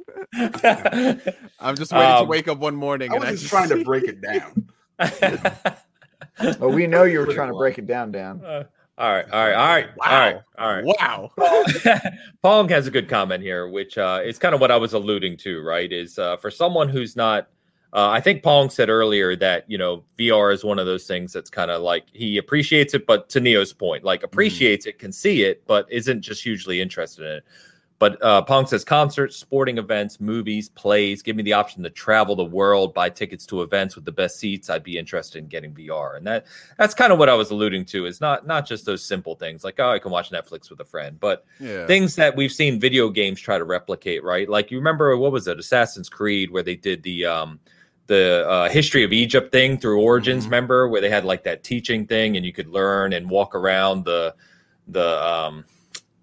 I'm 1.59 1.75
just 1.75 1.91
waiting 1.91 2.07
to 2.09 2.17
Um, 2.19 2.27
wake 2.27 2.47
up 2.47 2.57
one 2.59 2.75
morning 2.75 3.11
I 3.11 3.15
and 3.15 3.23
was 3.23 3.27
I 3.29 3.31
just 3.31 3.43
just 3.43 3.53
trying 3.53 3.69
to 3.69 3.83
break 3.83 4.03
it 4.05 4.21
down. 4.21 4.69
But 6.59 6.69
we 6.69 6.85
know 6.87 7.03
you 7.03 7.19
were 7.19 7.25
trying 7.33 7.51
to 7.51 7.57
break 7.57 7.77
it 7.79 7.87
down, 7.87 8.11
Dan. 8.11 8.41
Uh, 8.45 8.63
all 8.97 9.11
right, 9.11 9.29
all 9.31 9.45
right, 9.45 9.55
all 9.55 9.67
right, 9.67 9.89
all 9.99 10.19
right, 10.19 10.41
all 10.57 10.73
right. 10.73 10.83
Wow. 10.83 11.31
Pong 12.41 12.67
has 12.69 12.87
a 12.87 12.91
good 12.91 13.07
comment 13.07 13.43
here, 13.43 13.67
which 13.69 13.97
uh, 13.97 14.21
is 14.23 14.39
kind 14.39 14.55
of 14.55 14.61
what 14.61 14.71
I 14.71 14.77
was 14.77 14.93
alluding 14.93 15.37
to, 15.37 15.61
right? 15.61 15.91
Is 15.91 16.17
uh, 16.17 16.37
for 16.37 16.49
someone 16.49 16.89
who's 16.89 17.15
not, 17.15 17.47
uh, 17.93 18.09
I 18.09 18.19
think 18.19 18.41
Pong 18.41 18.71
said 18.71 18.89
earlier 18.89 19.35
that, 19.35 19.69
you 19.69 19.77
know, 19.77 20.03
VR 20.17 20.51
is 20.51 20.63
one 20.63 20.79
of 20.79 20.87
those 20.87 21.05
things 21.05 21.31
that's 21.31 21.49
kind 21.51 21.69
of 21.69 21.83
like 21.83 22.05
he 22.11 22.37
appreciates 22.37 22.95
it, 22.95 23.05
but 23.05 23.29
to 23.29 23.39
Neo's 23.39 23.71
point, 23.71 24.03
like 24.03 24.23
appreciates 24.23 24.87
it, 24.87 24.97
can 24.97 25.11
see 25.11 25.43
it, 25.43 25.61
but 25.67 25.85
isn't 25.91 26.21
just 26.21 26.41
hugely 26.41 26.81
interested 26.81 27.23
in 27.23 27.31
it. 27.37 27.43
But 27.99 28.21
uh, 28.23 28.43
Pong 28.43 28.67
says 28.67 28.83
concerts, 28.83 29.35
sporting 29.37 29.79
events, 29.79 30.19
movies, 30.21 30.69
plays. 30.69 31.23
Give 31.23 31.35
me 31.35 31.41
the 31.41 31.53
option 31.53 31.81
to 31.81 31.89
travel 31.89 32.35
the 32.35 32.45
world, 32.45 32.93
buy 32.93 33.09
tickets 33.09 33.43
to 33.47 33.63
events 33.63 33.95
with 33.95 34.05
the 34.05 34.11
best 34.11 34.37
seats. 34.37 34.69
I'd 34.69 34.83
be 34.83 34.99
interested 34.99 35.39
in 35.39 35.47
getting 35.47 35.73
VR, 35.73 36.17
and 36.17 36.27
that 36.27 36.45
that's 36.77 36.93
kind 36.93 37.11
of 37.11 37.17
what 37.17 37.27
I 37.27 37.33
was 37.33 37.49
alluding 37.49 37.85
to. 37.85 38.05
Is 38.05 38.21
not 38.21 38.45
not 38.45 38.67
just 38.67 38.85
those 38.85 39.03
simple 39.03 39.33
things 39.35 39.63
like 39.63 39.79
oh 39.79 39.89
I 39.89 39.97
can 39.99 40.11
watch 40.11 40.29
Netflix 40.29 40.69
with 40.69 40.79
a 40.79 40.85
friend, 40.85 41.19
but 41.19 41.43
Yeah. 41.59 41.87
things 41.87 42.15
that 42.17 42.35
we've 42.35 42.51
seen 42.51 42.79
video 42.79 43.09
games 43.09 43.41
try 43.41 43.57
to 43.57 43.63
replicate, 43.63 44.23
right? 44.23 44.47
Like 44.47 44.69
you 44.69 44.77
remember 44.77 45.17
what 45.17 45.31
was 45.31 45.47
it, 45.47 45.57
Assassin's 45.57 46.09
Creed, 46.09 46.51
where 46.51 46.63
they 46.63 46.75
did 46.75 47.01
the 47.01 47.25
um 47.25 47.59
the 48.05 48.47
uh, 48.47 48.69
history 48.69 49.03
of 49.03 49.11
Egypt 49.11 49.51
thing 49.51 49.77
through 49.77 49.99
Origins, 50.01 50.43
Mhm. 50.45 50.47
remember, 50.51 50.87
where 50.87 51.01
they 51.01 51.09
had 51.09 51.25
like 51.25 51.43
that 51.43 51.63
teaching 51.63 52.05
thing 52.05 52.37
and 52.37 52.45
you 52.45 52.53
could 52.53 52.67
learn 52.67 53.11
and 53.13 53.27
walk 53.29 53.55
around 53.55 54.05
the 54.05 54.35
the 54.87 55.21
um 55.25 55.65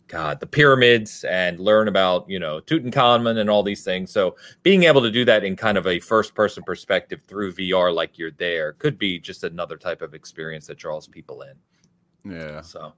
God, 0.07 0.38
the 0.38 0.46
pyramids 0.46 1.24
and 1.24 1.59
learn 1.59 1.88
about, 1.88 2.28
you 2.28 2.38
know, 2.38 2.61
Tutankhamun 2.61 3.38
and 3.38 3.48
all 3.48 3.62
these 3.62 3.82
things. 3.84 4.11
So 4.12 4.36
being 4.62 4.82
able 4.84 5.00
to 5.02 5.11
do 5.11 5.24
that 5.24 5.44
in 5.44 5.57
kind 5.57 5.78
of 5.78 5.86
a 5.86 5.98
first 5.98 6.34
person 6.34 6.62
perspective 6.62 7.22
through 7.26 7.55
VR 7.55 7.92
like 7.92 8.18
you're 8.18 8.30
there 8.32 8.74
could 8.74 8.98
be 8.98 9.18
just 9.18 9.44
another 9.44 9.76
type 9.76 10.02
of 10.02 10.12
experience 10.14 10.66
that 10.66 10.76
draws 10.78 11.07
people 11.07 11.42
in. 11.42 12.32
yeah. 12.32 12.61
So, 12.61 12.92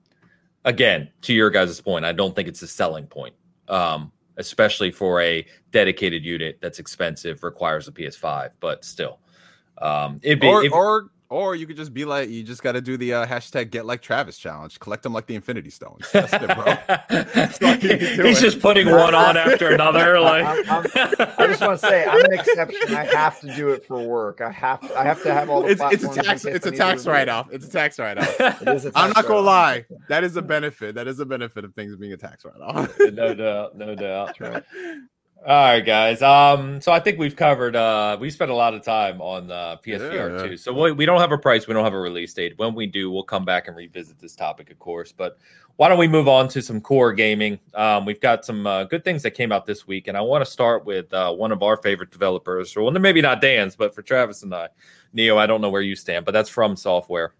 again, 0.64 1.08
to 1.22 1.32
your 1.32 1.48
guys' 1.50 1.80
point, 1.80 2.04
I 2.04 2.12
don't 2.12 2.34
think 2.34 2.48
it's 2.48 2.62
a 2.62 2.66
selling 2.68 3.06
point, 3.06 3.34
um, 3.68 4.10
especially 4.36 4.90
for 4.90 5.20
a 5.22 5.46
dedicated 5.70 6.24
unit 6.24 6.58
that's 6.60 6.78
expensive, 6.80 7.42
requires 7.44 7.86
a 7.88 7.92
PS5. 7.92 8.50
But 8.60 8.84
still, 8.84 9.20
um, 9.78 10.18
it'd 10.22 10.40
be. 10.40 10.48
Or, 10.48 10.64
if- 10.64 10.72
or 10.72 11.10
or 11.28 11.54
you 11.54 11.66
could 11.66 11.76
just 11.76 11.92
be 11.94 12.04
like, 12.04 12.28
you 12.28 12.42
just 12.42 12.62
got 12.62 12.72
to 12.72 12.80
do 12.80 12.96
the 12.96 13.14
uh, 13.14 13.26
hashtag 13.26 13.70
get 13.70 13.86
like 13.86 14.02
Travis 14.02 14.38
challenge. 14.38 14.78
Collect 14.80 15.02
them 15.02 15.12
like 15.12 15.26
the 15.26 15.34
Infinity 15.34 15.70
Stones. 15.70 16.06
That's 16.12 16.32
it, 16.32 16.40
bro. 16.40 16.56
all 17.68 17.74
you 17.76 17.88
can 17.98 18.16
do. 18.16 18.24
He's 18.24 18.40
just 18.40 18.60
putting 18.60 18.90
one 18.90 19.14
on 19.14 19.36
after 19.36 19.68
another. 19.68 20.18
Like, 20.20 20.44
I'm- 20.44 20.64
I'm- 20.68 20.86
I 21.38 21.46
just 21.48 21.60
want 21.60 21.80
to 21.80 21.86
say 21.86 22.04
I'm 22.04 22.24
an 22.24 22.32
exception. 22.32 22.94
I 22.94 23.04
have 23.06 23.40
to 23.40 23.54
do 23.54 23.68
it 23.70 23.84
for 23.86 24.02
work. 24.02 24.40
I 24.40 24.50
have 24.50 24.80
to. 24.80 24.98
I 24.98 25.04
have 25.04 25.22
to 25.22 25.32
have 25.32 25.50
all 25.50 25.62
the. 25.62 25.68
It's, 25.68 25.82
it's 25.90 26.04
a 26.04 26.22
tax. 26.22 26.44
It's 26.44 26.66
a 26.66 26.70
tax 26.70 27.06
write 27.06 27.28
off. 27.28 27.48
It's 27.52 27.66
a 27.66 27.70
tax 27.70 27.98
write 27.98 28.18
off. 28.18 28.40
It 28.40 28.68
is 28.68 28.86
a 28.86 28.92
I'm 28.94 29.12
not 29.14 29.26
gonna 29.26 29.40
lie. 29.40 29.84
That 30.08 30.24
is 30.24 30.36
a 30.36 30.42
benefit. 30.42 30.94
That 30.94 31.06
is 31.08 31.20
a 31.20 31.26
benefit 31.26 31.64
of 31.64 31.74
things 31.74 31.94
being 31.96 32.12
a 32.12 32.16
tax 32.16 32.44
write 32.44 32.60
off. 32.60 32.92
no 33.12 33.34
doubt, 33.34 33.76
no 33.76 33.94
doubt. 33.94 34.36
All 35.44 35.52
right, 35.54 35.80
guys. 35.80 36.22
Um, 36.22 36.80
so 36.80 36.90
I 36.90 36.98
think 36.98 37.18
we've 37.20 37.36
covered. 37.36 37.76
Uh, 37.76 38.16
we 38.20 38.30
spent 38.30 38.50
a 38.50 38.54
lot 38.54 38.74
of 38.74 38.82
time 38.82 39.20
on 39.20 39.50
uh, 39.50 39.76
PSVR 39.84 40.40
Yeah. 40.40 40.48
too. 40.48 40.56
So 40.56 40.72
we, 40.72 40.90
we 40.90 41.06
don't 41.06 41.20
have 41.20 41.30
a 41.30 41.38
price. 41.38 41.68
We 41.68 41.74
don't 41.74 41.84
have 41.84 41.94
a 41.94 42.00
release 42.00 42.34
date. 42.34 42.54
When 42.56 42.74
we 42.74 42.86
do, 42.86 43.12
we'll 43.12 43.22
come 43.22 43.44
back 43.44 43.68
and 43.68 43.76
revisit 43.76 44.18
this 44.18 44.34
topic, 44.34 44.70
of 44.72 44.78
course. 44.80 45.12
But 45.12 45.38
why 45.76 45.88
don't 45.88 45.98
we 45.98 46.08
move 46.08 46.26
on 46.26 46.48
to 46.48 46.62
some 46.62 46.80
core 46.80 47.12
gaming? 47.12 47.60
Um, 47.74 48.04
we've 48.06 48.20
got 48.20 48.44
some 48.44 48.66
uh, 48.66 48.84
good 48.84 49.04
things 49.04 49.22
that 49.22 49.32
came 49.32 49.52
out 49.52 49.66
this 49.66 49.86
week, 49.86 50.08
and 50.08 50.16
I 50.16 50.20
want 50.20 50.44
to 50.44 50.50
start 50.50 50.84
with 50.84 51.12
uh, 51.12 51.32
one 51.32 51.52
of 51.52 51.62
our 51.62 51.76
favorite 51.76 52.10
developers, 52.10 52.76
or 52.76 52.82
well, 52.82 52.92
maybe 52.92 53.20
not 53.20 53.40
Dan's, 53.40 53.76
but 53.76 53.94
for 53.94 54.02
Travis 54.02 54.42
and 54.42 54.52
I, 54.52 54.68
Neo. 55.12 55.36
I 55.38 55.46
don't 55.46 55.60
know 55.60 55.70
where 55.70 55.82
you 55.82 55.94
stand, 55.94 56.24
but 56.24 56.32
that's 56.32 56.48
from 56.50 56.74
Software. 56.74 57.34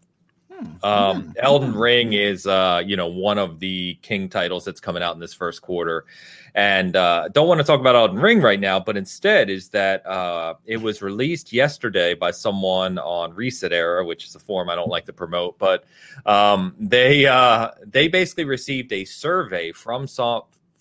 Um, 0.82 1.34
Elden 1.36 1.74
Ring 1.74 2.14
is, 2.14 2.46
uh, 2.46 2.80
you 2.84 2.96
know, 2.96 3.08
one 3.08 3.36
of 3.36 3.58
the 3.60 3.98
king 4.00 4.28
titles 4.30 4.64
that's 4.64 4.80
coming 4.80 5.02
out 5.02 5.14
in 5.14 5.20
this 5.20 5.34
first 5.34 5.60
quarter, 5.60 6.06
and 6.56 6.96
uh, 6.96 7.28
don't 7.28 7.48
want 7.48 7.60
to 7.60 7.64
talk 7.64 7.80
about 7.80 7.94
Elden 7.94 8.18
Ring 8.18 8.40
right 8.40 8.58
now, 8.58 8.80
but 8.80 8.96
instead 8.96 9.50
is 9.50 9.68
that 9.68 10.04
uh, 10.06 10.54
it 10.64 10.78
was 10.78 11.02
released 11.02 11.52
yesterday 11.52 12.14
by 12.14 12.30
someone 12.30 12.98
on 12.98 13.34
Reset 13.34 13.74
Era, 13.74 14.02
which 14.02 14.24
is 14.24 14.34
a 14.34 14.38
forum 14.38 14.70
I 14.70 14.74
don't 14.74 14.88
like 14.88 15.04
to 15.04 15.12
promote, 15.12 15.58
but 15.58 15.84
um, 16.24 16.74
they 16.80 17.26
uh, 17.26 17.72
they 17.84 18.08
basically 18.08 18.46
received 18.46 18.90
a 18.94 19.04
survey 19.04 19.70
from 19.70 20.06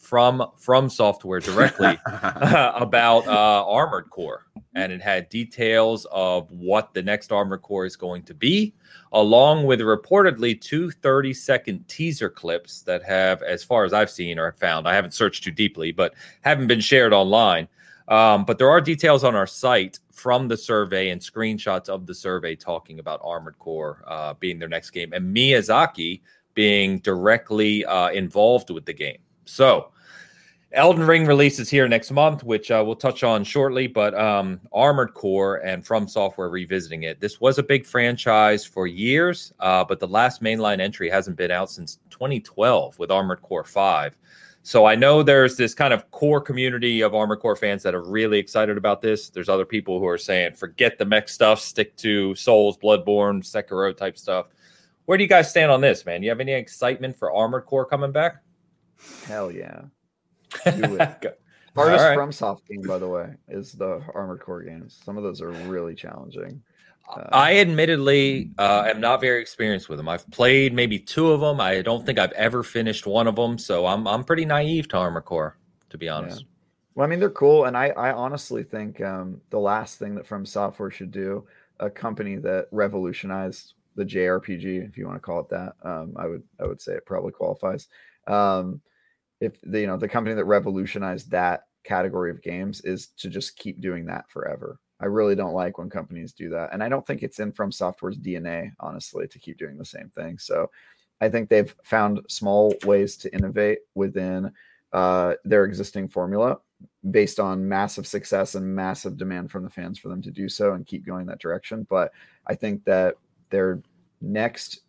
from 0.06 0.46
from 0.56 0.88
software 0.88 1.40
directly 1.40 1.98
about 2.06 3.28
uh, 3.28 3.66
Armored 3.68 4.10
Core, 4.12 4.46
and 4.76 4.92
it 4.92 5.02
had 5.02 5.30
details 5.30 6.06
of 6.12 6.50
what 6.52 6.94
the 6.94 7.02
next 7.02 7.32
Armored 7.32 7.64
Core 7.64 7.86
is 7.86 7.96
going 7.96 8.22
to 8.24 8.36
be, 8.36 8.76
along 9.14 9.66
with 9.66 9.80
reportedly 9.80 10.60
two 10.62 10.92
30 10.92 11.34
second 11.34 11.88
teaser 11.88 12.30
clips 12.30 12.84
that 12.84 13.04
have, 13.04 13.42
as 13.42 13.64
far 13.64 13.84
as 13.84 13.94
I've 13.94 14.12
seen 14.12 14.38
or 14.38 14.52
found, 14.52 14.88
I 14.88 14.94
haven't 14.94 15.16
searched 15.16 15.44
too 15.44 15.52
deeply, 15.52 15.92
but 15.92 16.14
haven't 16.42 16.68
been 16.68 16.82
shared 16.82 17.12
online. 17.12 17.68
Um, 18.08 18.46
but 18.46 18.60
there 18.60 18.70
are 18.70 18.80
details 18.80 19.24
on 19.24 19.36
our 19.36 19.48
site 19.48 19.98
from 20.12 20.48
the 20.48 20.56
survey 20.56 21.10
and 21.10 21.20
screenshots 21.20 21.90
of 21.90 22.06
the 22.06 22.14
survey 22.14 22.56
talking 22.56 23.00
about 23.00 23.20
Armored 23.24 23.58
Core 23.58 24.04
uh, 24.06 24.36
being 24.36 24.60
their 24.60 24.70
next 24.70 24.92
game 24.92 25.12
and 25.14 25.36
Miyazaki 25.36 26.22
being 26.54 27.00
directly 27.00 27.84
uh, 27.86 28.10
involved 28.10 28.70
with 28.70 28.86
the 28.86 28.94
game. 28.94 29.18
So, 29.46 29.92
Elden 30.76 31.08
Ring 31.08 31.26
releases 31.26 31.70
here 31.70 31.88
next 31.88 32.12
month, 32.12 32.44
which 32.44 32.70
uh, 32.70 32.84
we'll 32.86 32.96
touch 32.96 33.24
on 33.24 33.44
shortly. 33.44 33.88
But 33.88 34.14
um, 34.14 34.60
Armored 34.74 35.14
Core 35.14 35.58
and 35.66 35.86
From 35.86 36.08
Software 36.08 36.50
revisiting 36.50 37.04
it. 37.04 37.20
This 37.20 37.40
was 37.40 37.58
a 37.58 37.64
big 37.64 37.86
franchise 37.86 38.66
for 38.66 38.86
years, 38.86 39.54
uh, 39.60 39.84
but 39.86 40.00
the 40.00 40.08
last 40.08 40.44
mainline 40.44 40.80
entry 40.80 41.10
hasn't 41.10 41.38
been 41.38 41.52
out 41.52 41.72
since 41.72 42.00
2012 42.10 43.00
with 43.00 43.10
Armored 43.10 43.42
Core 43.42 43.64
5. 43.64 44.18
So 44.64 44.86
I 44.86 44.96
know 44.96 45.22
there's 45.22 45.58
this 45.58 45.74
kind 45.76 45.94
of 45.94 46.10
core 46.12 46.42
community 46.42 47.02
of 47.02 47.14
Armored 47.14 47.40
Core 47.40 47.56
fans 47.56 47.84
that 47.84 47.94
are 47.94 48.04
really 48.04 48.40
excited 48.40 48.78
about 48.78 49.02
this. 49.02 49.30
There's 49.30 49.48
other 49.48 49.64
people 49.64 50.00
who 50.00 50.08
are 50.08 50.18
saying, 50.18 50.56
forget 50.56 50.98
the 50.98 51.06
mech 51.06 51.30
stuff, 51.30 51.60
stick 51.60 51.96
to 51.98 52.34
Souls, 52.36 52.76
Bloodborne, 52.78 53.44
Sekiro 53.44 53.96
type 53.96 54.18
stuff. 54.18 54.48
Where 55.06 55.20
do 55.20 55.24
you 55.24 55.30
guys 55.30 55.52
stand 55.52 55.72
on 55.72 55.82
this, 55.82 56.06
man? 56.06 56.24
You 56.24 56.30
have 56.30 56.40
any 56.40 56.54
excitement 56.54 57.16
for 57.16 57.32
Armored 57.32 57.66
Core 57.66 57.86
coming 57.86 58.12
back? 58.12 58.38
Hell 59.28 59.52
yeah. 59.52 59.82
Do 60.64 60.96
it. 61.00 61.40
Hardest 61.76 62.06
right. 62.06 62.18
FromSoft 62.18 62.66
game, 62.68 62.82
by 62.84 62.98
the 62.98 63.08
way, 63.08 63.34
is 63.50 63.74
the 63.74 64.02
Armored 64.14 64.40
Core 64.40 64.62
games. 64.62 65.02
Some 65.04 65.18
of 65.18 65.24
those 65.24 65.42
are 65.42 65.50
really 65.50 65.94
challenging. 65.94 66.62
Uh, 67.10 67.28
I 67.32 67.60
admittedly 67.60 68.52
uh, 68.58 68.86
am 68.88 69.02
not 69.02 69.22
very 69.22 69.42
experienced 69.42 69.90
with 69.90 69.98
them. 69.98 70.08
I've 70.08 70.30
played 70.32 70.74
maybe 70.74 70.98
two 70.98 71.32
of 71.32 71.42
them. 71.42 71.60
I 71.60 71.82
don't 71.82 72.06
think 72.06 72.18
I've 72.18 72.32
ever 72.32 72.64
finished 72.64 73.06
one 73.06 73.28
of 73.28 73.36
them, 73.36 73.58
so 73.58 73.86
I'm 73.86 74.08
I'm 74.08 74.24
pretty 74.24 74.46
naive 74.46 74.88
to 74.90 74.98
Armor 74.98 75.22
Core, 75.22 75.58
to 75.90 75.98
be 75.98 76.10
honest. 76.10 76.46
Well, 76.96 77.06
I 77.06 77.10
mean, 77.10 77.20
they're 77.20 77.30
cool, 77.30 77.66
and 77.66 77.76
I, 77.76 77.90
I 77.90 78.14
honestly 78.14 78.64
think 78.64 79.02
um, 79.02 79.42
the 79.50 79.60
last 79.60 80.00
thing 80.00 80.16
that 80.16 80.26
From 80.26 80.46
Software 80.46 80.90
should 80.90 81.12
do, 81.12 81.46
a 81.82 81.90
company 81.90 82.38
that 82.38 82.68
revolutionized 82.72 83.74
the 83.96 84.06
JRPG, 84.06 84.88
if 84.88 84.98
you 84.98 85.06
want 85.06 85.18
to 85.18 85.22
call 85.22 85.42
it 85.42 85.50
that, 85.50 85.76
um, 85.84 86.14
I 86.16 86.26
would 86.26 86.44
I 86.60 86.66
would 86.66 86.82
say 86.82 86.94
it 86.94 87.06
probably 87.06 87.34
qualifies. 87.34 87.88
Um, 88.28 88.82
if 89.42 89.60
the 89.62 89.82
you 89.82 89.88
know 89.88 89.98
the 89.98 90.08
company 90.08 90.36
that 90.36 90.46
revolutionized 90.46 91.32
that 91.32 91.64
category 91.84 92.32
of 92.32 92.42
games 92.42 92.82
is 92.82 93.08
to 93.18 93.30
just 93.30 93.58
keep 93.58 93.80
doing 93.82 94.06
that 94.06 94.30
forever. 94.30 94.80
I 95.00 95.06
really 95.06 95.36
don't 95.36 95.54
like 95.54 95.78
when 95.78 95.90
companies 95.90 96.34
do 96.34 96.50
that, 96.50 96.70
and 96.72 96.82
I 96.82 96.90
don't 96.90 97.06
think 97.06 97.22
it's 97.22 97.40
in 97.40 97.52
From 97.52 97.72
Software's 97.72 98.18
DNA, 98.18 98.72
honestly, 98.80 99.28
to 99.28 99.40
keep 99.40 99.58
doing 99.58 99.78
the 99.78 99.86
same 99.86 100.10
thing. 100.16 100.38
So, 100.38 100.72
I 101.22 101.30
think 101.30 101.50
they've 101.50 101.74
found 101.84 102.22
small 102.30 102.74
ways 102.86 103.18
to 103.18 103.34
innovate 103.34 103.80
within 103.94 104.52
uh, 104.94 105.34
their 105.44 105.66
existing 105.66 106.08
formula 106.08 106.60
based 107.12 107.40
on 107.40 107.68
massive 107.68 108.08
success 108.08 108.56
and 108.56 108.76
massive 108.76 109.18
demand 109.18 109.52
from 109.52 109.64
the 109.64 109.70
fans 109.70 110.00
for 110.00 110.10
them 110.10 110.22
to 110.22 110.32
do 110.32 110.50
so 110.50 110.74
and 110.74 110.86
keep 110.86 111.06
going 111.06 111.26
that 111.26 111.40
direction. 111.40 111.86
But 111.90 112.12
I 112.48 112.56
think 112.56 112.84
that 112.86 113.16
their 113.50 113.82
next 114.22 114.82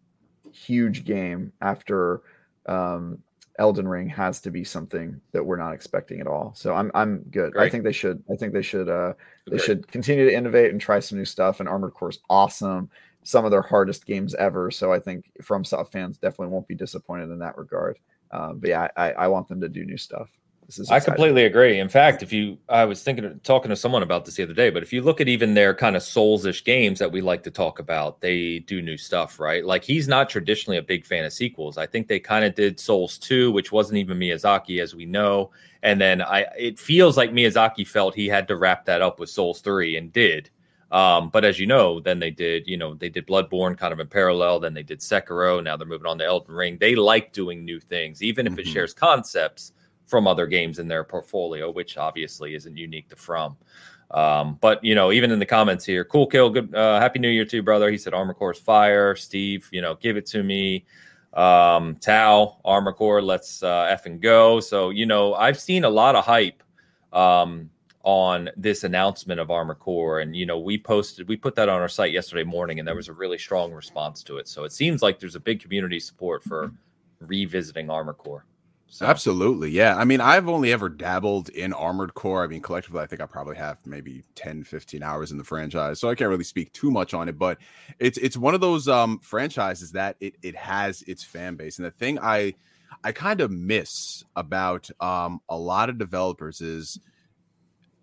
huge 0.53 1.05
game 1.05 1.53
after 1.61 2.22
um, 2.66 3.22
Elden 3.59 3.89
Ring 3.89 4.09
has 4.09 4.41
to 4.43 4.51
be 4.51 4.65
something 4.65 5.21
that 5.33 5.45
we're 5.45 5.57
not 5.57 5.73
expecting 5.73 6.21
at 6.21 6.27
all. 6.27 6.53
So 6.55 6.75
I'm 6.75 6.91
I'm 6.95 7.23
good. 7.31 7.57
I 7.57 7.69
think 7.69 7.85
they 7.85 7.93
should. 7.93 8.23
I 8.31 8.37
think 8.37 8.53
they 8.53 8.63
should. 8.63 8.89
Uh, 8.89 9.15
they 9.47 9.57
Agreed. 9.57 9.63
should 9.63 9.89
continue 9.89 10.27
to 10.27 10.35
innovate 10.35 10.73
and 10.73 10.81
try 10.81 11.01
some 11.01 11.19
new 11.19 11.25
stuff. 11.25 11.61
And 11.61 11.69
Armored 11.69 11.95
Core 11.95 12.11
is 12.11 12.19
awesome. 12.29 12.91
Some 13.23 13.45
of 13.45 13.51
their 13.51 13.63
hardest 13.63 14.07
games 14.07 14.35
ever. 14.35 14.71
So 14.71 14.93
I 14.93 15.01
think 15.01 15.31
FromSoft 15.43 15.91
fans 15.91 16.19
definitely 16.19 16.53
won't 16.53 16.69
be 16.69 16.75
disappointed 16.75 17.31
in 17.31 17.39
that 17.41 17.59
regard. 17.59 17.99
Uh, 18.31 18.53
but 18.53 18.69
yeah, 18.69 18.89
I, 18.97 19.13
I 19.13 19.29
want 19.29 19.49
them 19.49 19.61
to 19.61 19.69
do 19.69 19.85
new 19.85 19.97
stuff. 19.97 20.29
This 20.67 20.81
is 20.81 20.91
I 20.91 20.99
completely 20.99 21.45
agree. 21.45 21.79
In 21.79 21.89
fact, 21.89 22.25
if 22.25 22.33
you, 22.33 22.59
I 22.69 22.85
was 22.85 23.03
thinking, 23.03 23.25
of, 23.25 23.43
talking 23.45 23.69
to 23.69 23.77
someone 23.77 24.03
about 24.03 24.25
this 24.25 24.35
the 24.35 24.43
other 24.43 24.53
day, 24.53 24.69
but 24.69 24.83
if 24.83 24.93
you 24.93 25.01
look 25.01 25.21
at 25.21 25.29
even 25.29 25.55
their 25.55 25.73
kind 25.73 25.95
of 25.95 26.03
souls-ish 26.03 26.64
games 26.64 26.99
that 26.99 27.11
we 27.11 27.21
like 27.21 27.45
to 27.45 27.53
talk 27.53 27.79
about, 27.79 28.21
they 28.21 28.59
do 28.61 28.83
new 28.83 28.97
stuff, 28.97 29.39
right? 29.39 29.64
Like 29.64 29.85
he's 29.85 30.09
not 30.09 30.29
traditionally 30.29 30.79
a 30.79 30.83
big 30.83 31.07
fan 31.07 31.25
of 31.25 31.33
sequels. 31.33 31.79
I 31.79 31.87
think 31.87 32.09
they 32.09 32.19
kind 32.19 32.45
of 32.45 32.57
did 32.57 32.81
Souls 32.81 33.17
2, 33.19 33.53
which 33.53 33.71
wasn't 33.71 33.99
even 33.99 34.19
Miyazaki, 34.19 34.83
as 34.83 34.93
we 34.93 35.07
know. 35.07 35.53
And 35.85 36.01
then 36.01 36.21
I, 36.21 36.47
it 36.59 36.81
feels 36.81 37.17
like 37.17 37.31
Miyazaki 37.31 37.87
felt 37.87 38.17
he 38.17 38.27
had 38.27 38.49
to 38.49 38.57
wrap 38.57 38.87
that 38.87 39.03
up 39.03 39.21
with 39.21 39.31
Souls 39.31 39.61
3 39.61 39.97
and 39.97 40.12
did. 40.12 40.51
Um, 40.91 41.31
but 41.31 41.45
as 41.45 41.61
you 41.61 41.67
know, 41.67 42.01
then 42.01 42.19
they 42.19 42.31
did, 42.33 42.67
you 42.67 42.77
know, 42.77 42.95
they 42.95 43.09
did 43.09 43.27
Bloodborne 43.27 43.79
kind 43.79 43.93
of 43.93 44.01
in 44.01 44.09
parallel. 44.09 44.59
Then 44.59 44.75
they 44.75 44.83
did 44.83 44.99
Sekiro. 44.99 45.62
Now 45.62 45.77
they're 45.77 45.87
moving 45.87 46.07
on 46.07 46.19
to 46.19 46.25
Elden 46.25 46.55
Ring. 46.55 46.77
They 46.81 46.97
like 46.97 47.33
doing 47.33 47.64
new 47.64 47.79
things, 47.79 48.21
even 48.21 48.49
if 48.49 48.59
it 48.59 48.67
Mhm. 48.67 48.73
shares 48.73 48.95
concepts 48.95 49.73
from 50.07 50.27
other 50.27 50.47
games 50.47 50.79
in 50.79 50.89
their 50.89 51.05
portfolio, 51.05 51.71
which 51.71 51.97
obviously 51.97 52.55
isn't 52.55 52.77
unique 52.77 53.09
to 53.09 53.17
From. 53.17 53.57
Um, 54.13 54.57
but 54.61 54.83
you 54.85 54.95
know, 54.95 55.11
even 55.11 55.31
in 55.31 55.39
the 55.39 55.47
comments 55.47 55.85
here, 55.85 56.05
cool 56.05 56.27
kill, 56.27 56.51
good, 56.51 56.73
uh, 56.75 57.01
happy 57.01 57.19
New 57.19 57.29
Year 57.29 57.45
to 57.45 57.57
you, 57.57 57.63
brother. 57.63 57.91
He 57.91 57.99
said 57.99 58.15
Armor 58.15 58.35
Core's 58.35 58.59
fire. 58.59 59.17
Steve, 59.17 59.69
you 59.73 59.83
know, 59.83 59.97
give 59.97 60.17
it 60.17 60.27
to 60.27 60.43
me. 60.43 60.85
Um, 61.35 61.97
Tao, 61.97 62.59
Armor 62.65 62.93
Core, 62.93 63.21
let's 63.21 63.63
uh, 63.63 63.89
F 63.91 64.07
and 64.07 64.21
go. 64.21 64.61
So 64.61 64.91
you 64.91 65.07
know, 65.07 65.35
I've 65.35 65.59
seen 65.59 65.85
a 65.85 65.91
lot 65.91 66.15
of 66.15 66.25
hype. 66.25 66.63
Um, 67.13 67.71
on 68.07 68.49
this 68.57 68.85
announcement 68.85 69.41
of 69.41 69.51
Armor 69.51 69.75
Core. 69.75 70.21
And, 70.21 70.35
you 70.37 70.47
know, 70.47 70.61
we 70.61 70.79
posted, 70.79 71.27
we 71.27 71.37
put 71.37 71.57
that 71.57 71.69
on 71.69 71.81
our 71.81 71.89
site 71.89 72.13
yesterday 72.13 72.45
morning, 72.45 72.79
and 72.79 72.87
there 72.87 72.95
was 72.95 73.09
a 73.09 73.13
really 73.13 73.37
strong 73.37 73.73
response 73.73 74.23
to 74.23 74.37
it. 74.37 74.47
So 74.47 74.63
it 74.63 74.71
seems 74.71 75.03
like 75.03 75.19
there's 75.19 75.35
a 75.35 75.41
big 75.41 75.61
community 75.61 75.99
support 75.99 76.45
for 76.45 76.71
revisiting 77.19 77.91
Armor 77.91 78.13
Core. 78.13 78.45
So, 78.89 79.05
Absolutely. 79.05 79.70
Yeah. 79.70 79.97
I 79.97 80.05
mean, 80.05 80.20
I've 80.20 80.49
only 80.49 80.72
ever 80.72 80.89
dabbled 80.89 81.49
in 81.51 81.72
Armored 81.72 82.14
Core. 82.14 82.45
I 82.45 82.47
mean, 82.47 82.62
collectively, 82.62 83.01
I 83.01 83.07
think 83.07 83.20
I 83.20 83.26
probably 83.26 83.57
have 83.57 83.78
maybe 83.84 84.22
10, 84.37 84.64
15 84.64 85.03
hours 85.03 85.32
in 85.32 85.39
the 85.39 85.45
franchise. 85.45 86.01
So 86.01 86.09
I 86.09 86.14
can't 86.14 86.30
really 86.30 86.45
speak 86.45 86.72
too 86.72 86.91
much 86.91 87.12
on 87.12 87.28
it, 87.28 87.37
but 87.39 87.59
it's 87.99 88.16
it's 88.18 88.37
one 88.37 88.55
of 88.55 88.61
those 88.61 88.89
um 88.89 89.18
franchises 89.22 89.93
that 89.93 90.16
it 90.20 90.37
it 90.43 90.57
has 90.57 91.03
its 91.03 91.22
fan 91.24 91.57
base. 91.57 91.78
And 91.78 91.84
the 91.87 91.91
thing 91.91 92.18
I 92.22 92.55
I 93.05 93.12
kind 93.12 93.41
of 93.41 93.51
miss 93.51 94.24
about 94.34 94.89
um 95.01 95.41
a 95.49 95.57
lot 95.59 95.91
of 95.91 95.99
developers 95.99 96.61
is 96.61 96.99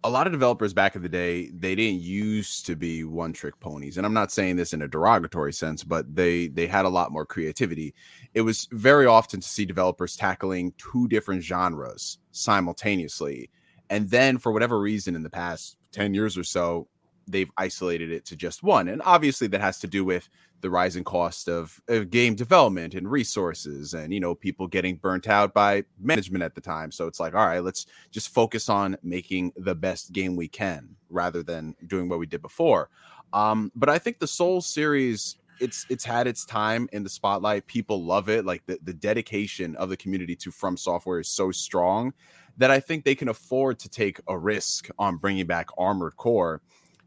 a 0.06 0.10
lot 0.10 0.28
of 0.28 0.34
developers 0.34 0.74
back 0.74 0.95
in 0.95 1.01
the 1.01 1.10
day 1.10 1.49
they 1.58 1.76
didn't 1.76 2.01
used 2.01 2.66
to 2.66 2.76
be 2.76 3.04
one 3.04 3.32
trick 3.32 3.58
ponies 3.60 3.97
and 3.97 4.06
i'm 4.06 4.14
not 4.14 4.32
saying 4.32 4.56
this 4.56 4.74
in 4.74 4.82
a 4.82 4.88
derogatory 4.88 5.54
sense 5.54 5.84
but 5.84 6.14
they 6.14 6.47
they 6.47 6.68
had 6.68 6.86
a 6.86 6.89
lot 6.89 7.12
more 7.12 7.26
creativity. 7.26 7.93
It 8.34 8.41
was 8.41 8.68
very 8.72 9.06
often 9.06 9.39
to 9.41 9.47
see 9.47 9.66
developers 9.66 10.16
tackling 10.16 10.74
two 10.78 11.08
different 11.08 11.43
genres 11.43 12.18
simultaneously 12.32 13.49
and 13.89 14.10
then 14.10 14.38
for 14.38 14.51
whatever 14.51 14.80
reason 14.80 15.16
in 15.16 15.24
the 15.24 15.30
past 15.30 15.78
10 15.91 16.14
years 16.14 16.38
or 16.38 16.43
so 16.43 16.88
they've 17.28 17.51
isolated 17.57 18.11
it 18.11 18.26
to 18.26 18.36
just 18.36 18.63
one 18.63 18.88
and 18.88 19.01
obviously 19.05 19.47
that 19.47 19.61
has 19.61 19.80
to 19.80 19.88
do 19.88 20.03
with 20.03 20.30
the 20.63 20.69
rising 20.69 21.03
cost 21.03 21.49
of, 21.49 21.80
of 21.89 22.09
game 22.09 22.36
development 22.36 22.93
and 22.93 23.11
resources 23.11 23.93
and 23.93 24.13
you 24.13 24.19
know 24.21 24.34
people 24.34 24.65
getting 24.65 24.95
burnt 24.95 25.28
out 25.28 25.53
by 25.53 25.84
management 25.99 26.41
at 26.41 26.55
the 26.55 26.61
time. 26.61 26.89
So 26.89 27.05
it's 27.05 27.19
like 27.19 27.36
all 27.36 27.45
right 27.45 27.59
let's 27.59 27.86
just 28.11 28.30
focus 28.30 28.69
on 28.69 28.97
making 29.03 29.51
the 29.57 29.76
best 29.76 30.13
game 30.13 30.38
we 30.38 30.47
can 30.47 30.95
rather 31.09 31.43
than 31.43 31.76
doing 31.86 32.07
what 32.07 32.17
we 32.17 32.26
did 32.26 32.41
before. 32.41 32.89
Um 33.34 33.71
but 33.76 33.89
i 33.89 33.99
think 33.99 34.19
the 34.19 34.28
soul 34.28 34.61
series 34.61 35.36
it's 35.59 35.86
it's 35.89 36.05
had 36.05 36.28
its 36.28 36.45
time 36.45 36.89
in 36.93 37.03
the 37.03 37.09
spotlight. 37.09 37.67
People 37.67 38.03
love 38.03 38.28
it. 38.28 38.43
Like 38.43 38.65
the, 38.65 38.80
the 38.84 38.93
dedication 38.93 39.76
of 39.76 39.89
the 39.89 39.97
community 39.97 40.36
to 40.38 40.51
from 40.51 40.78
software 40.78 41.19
is 41.19 41.28
so 41.28 41.51
strong 41.51 42.13
that 42.57 42.71
i 42.71 42.80
think 42.80 43.03
they 43.03 43.15
can 43.15 43.30
afford 43.30 43.80
to 43.80 43.89
take 43.89 44.19
a 44.28 44.38
risk 44.38 44.89
on 44.99 45.17
bringing 45.17 45.45
back 45.45 45.67
armored 45.78 46.15
core 46.17 46.61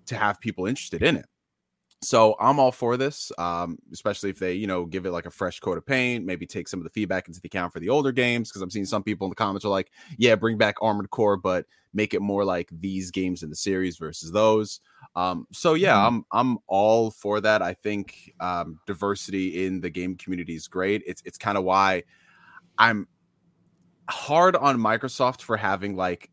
to 0.07 0.17
have 0.17 0.41
people 0.41 0.67
interested 0.67 1.03
in 1.03 1.17
it 1.17 1.27
so 2.03 2.37
I'm 2.39 2.61
all 2.61 2.73
for 2.73 2.97
this, 2.99 3.33
um, 3.39 3.79
especially 3.93 4.29
if 4.29 4.39
they, 4.39 4.53
you 4.53 4.67
know, 4.67 4.85
give 4.85 5.07
it 5.07 5.13
like 5.13 5.25
a 5.25 5.31
fresh 5.31 5.61
coat 5.61 5.79
of 5.79 5.87
paint, 5.87 6.27
maybe 6.27 6.47
take 6.47 6.69
some 6.69 6.79
of 6.79 6.85
the 6.85 6.91
feedback 6.91 7.27
into 7.27 7.41
the 7.41 7.47
account 7.47 7.73
for 7.73 7.81
the 7.81 7.89
older 7.89 8.13
games. 8.13 8.51
Because 8.51 8.61
I'm 8.61 8.71
seeing 8.71 8.85
some 8.85 9.03
people 9.03 9.27
in 9.27 9.31
the 9.31 9.35
comments 9.35 9.65
are 9.65 9.71
like, 9.71 9.91
"Yeah, 10.19 10.35
bring 10.35 10.59
back 10.59 10.77
Armored 10.83 11.09
Core, 11.11 11.39
but 11.39 11.65
make 11.95 12.13
it 12.13 12.21
more 12.21 12.45
like 12.45 12.69
these 12.71 13.11
games 13.11 13.43
in 13.43 13.49
the 13.49 13.57
series 13.57 13.97
versus 13.97 14.31
those." 14.31 14.81
Um, 15.17 15.47
so 15.53 15.73
yeah, 15.73 15.97
Mhm. 15.97 16.07
I'm 16.07 16.25
I'm 16.33 16.59
all 16.67 17.11
for 17.11 17.41
that. 17.41 17.63
I 17.63 17.73
think 17.73 18.35
um, 18.41 18.79
diversity 18.87 19.65
in 19.65 19.81
the 19.81 19.91
game 19.91 20.17
community 20.17 20.55
is 20.55 20.69
great. 20.69 21.03
It's 21.07 21.23
it's 21.25 21.39
kind 21.39 21.57
of 21.57 21.65
why 21.65 22.05
I'm 22.79 23.09
hard 24.09 24.57
on 24.57 24.79
Microsoft 24.79 25.43
for 25.43 25.57
having 25.57 25.97
like 25.97 26.31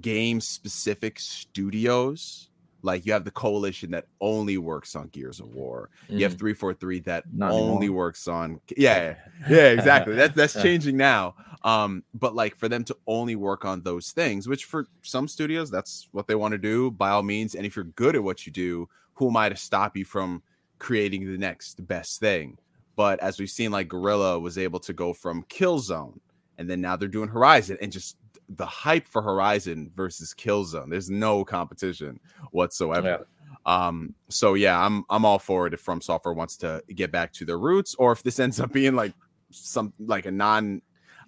game 0.00 0.40
specific 0.42 1.20
studios. 1.20 2.50
Like 2.82 3.06
you 3.06 3.12
have 3.12 3.24
the 3.24 3.30
coalition 3.30 3.90
that 3.92 4.06
only 4.20 4.58
works 4.58 4.96
on 4.96 5.08
Gears 5.08 5.40
of 5.40 5.54
War. 5.54 5.88
You 6.08 6.24
have 6.24 6.34
mm, 6.34 6.38
343 6.38 7.00
that 7.00 7.24
Not 7.32 7.52
only 7.52 7.86
anymore. 7.86 7.96
works 7.96 8.26
on 8.28 8.60
yeah, 8.76 9.16
yeah, 9.48 9.68
exactly. 9.68 10.14
That's 10.14 10.34
that's 10.34 10.60
changing 10.60 10.96
now. 10.96 11.34
Um, 11.64 12.02
but 12.14 12.34
like 12.34 12.56
for 12.56 12.68
them 12.68 12.84
to 12.84 12.96
only 13.06 13.36
work 13.36 13.64
on 13.64 13.82
those 13.82 14.10
things, 14.10 14.48
which 14.48 14.64
for 14.64 14.86
some 15.02 15.28
studios, 15.28 15.70
that's 15.70 16.08
what 16.10 16.26
they 16.26 16.34
want 16.34 16.52
to 16.52 16.58
do, 16.58 16.90
by 16.90 17.10
all 17.10 17.22
means. 17.22 17.54
And 17.54 17.64
if 17.64 17.76
you're 17.76 17.84
good 17.84 18.16
at 18.16 18.22
what 18.22 18.46
you 18.46 18.52
do, 18.52 18.88
who 19.14 19.28
am 19.28 19.36
I 19.36 19.48
to 19.48 19.56
stop 19.56 19.96
you 19.96 20.04
from 20.04 20.42
creating 20.78 21.30
the 21.30 21.38
next 21.38 21.86
best 21.86 22.18
thing? 22.18 22.58
But 22.96 23.20
as 23.20 23.38
we've 23.38 23.50
seen, 23.50 23.70
like 23.70 23.88
Guerrilla 23.88 24.38
was 24.40 24.58
able 24.58 24.80
to 24.80 24.92
go 24.92 25.12
from 25.12 25.44
Killzone, 25.44 26.18
and 26.58 26.68
then 26.68 26.80
now 26.80 26.96
they're 26.96 27.08
doing 27.08 27.28
Horizon, 27.28 27.78
and 27.80 27.92
just 27.92 28.16
the 28.56 28.66
hype 28.66 29.06
for 29.06 29.22
Horizon 29.22 29.90
versus 29.94 30.34
Killzone. 30.34 30.90
There's 30.90 31.10
no 31.10 31.44
competition 31.44 32.20
whatsoever. 32.50 33.26
Um, 33.64 34.14
so 34.28 34.54
yeah, 34.54 34.84
I'm 34.84 35.04
I'm 35.10 35.24
all 35.24 35.38
for 35.38 35.66
it 35.66 35.74
if 35.74 35.80
From 35.80 36.00
Software 36.00 36.34
wants 36.34 36.56
to 36.58 36.82
get 36.94 37.12
back 37.12 37.32
to 37.34 37.44
their 37.44 37.58
roots, 37.58 37.94
or 37.96 38.12
if 38.12 38.22
this 38.22 38.38
ends 38.38 38.60
up 38.60 38.72
being 38.72 38.94
like 38.94 39.12
some 39.50 39.92
like 39.98 40.26
a 40.26 40.30
non 40.30 40.82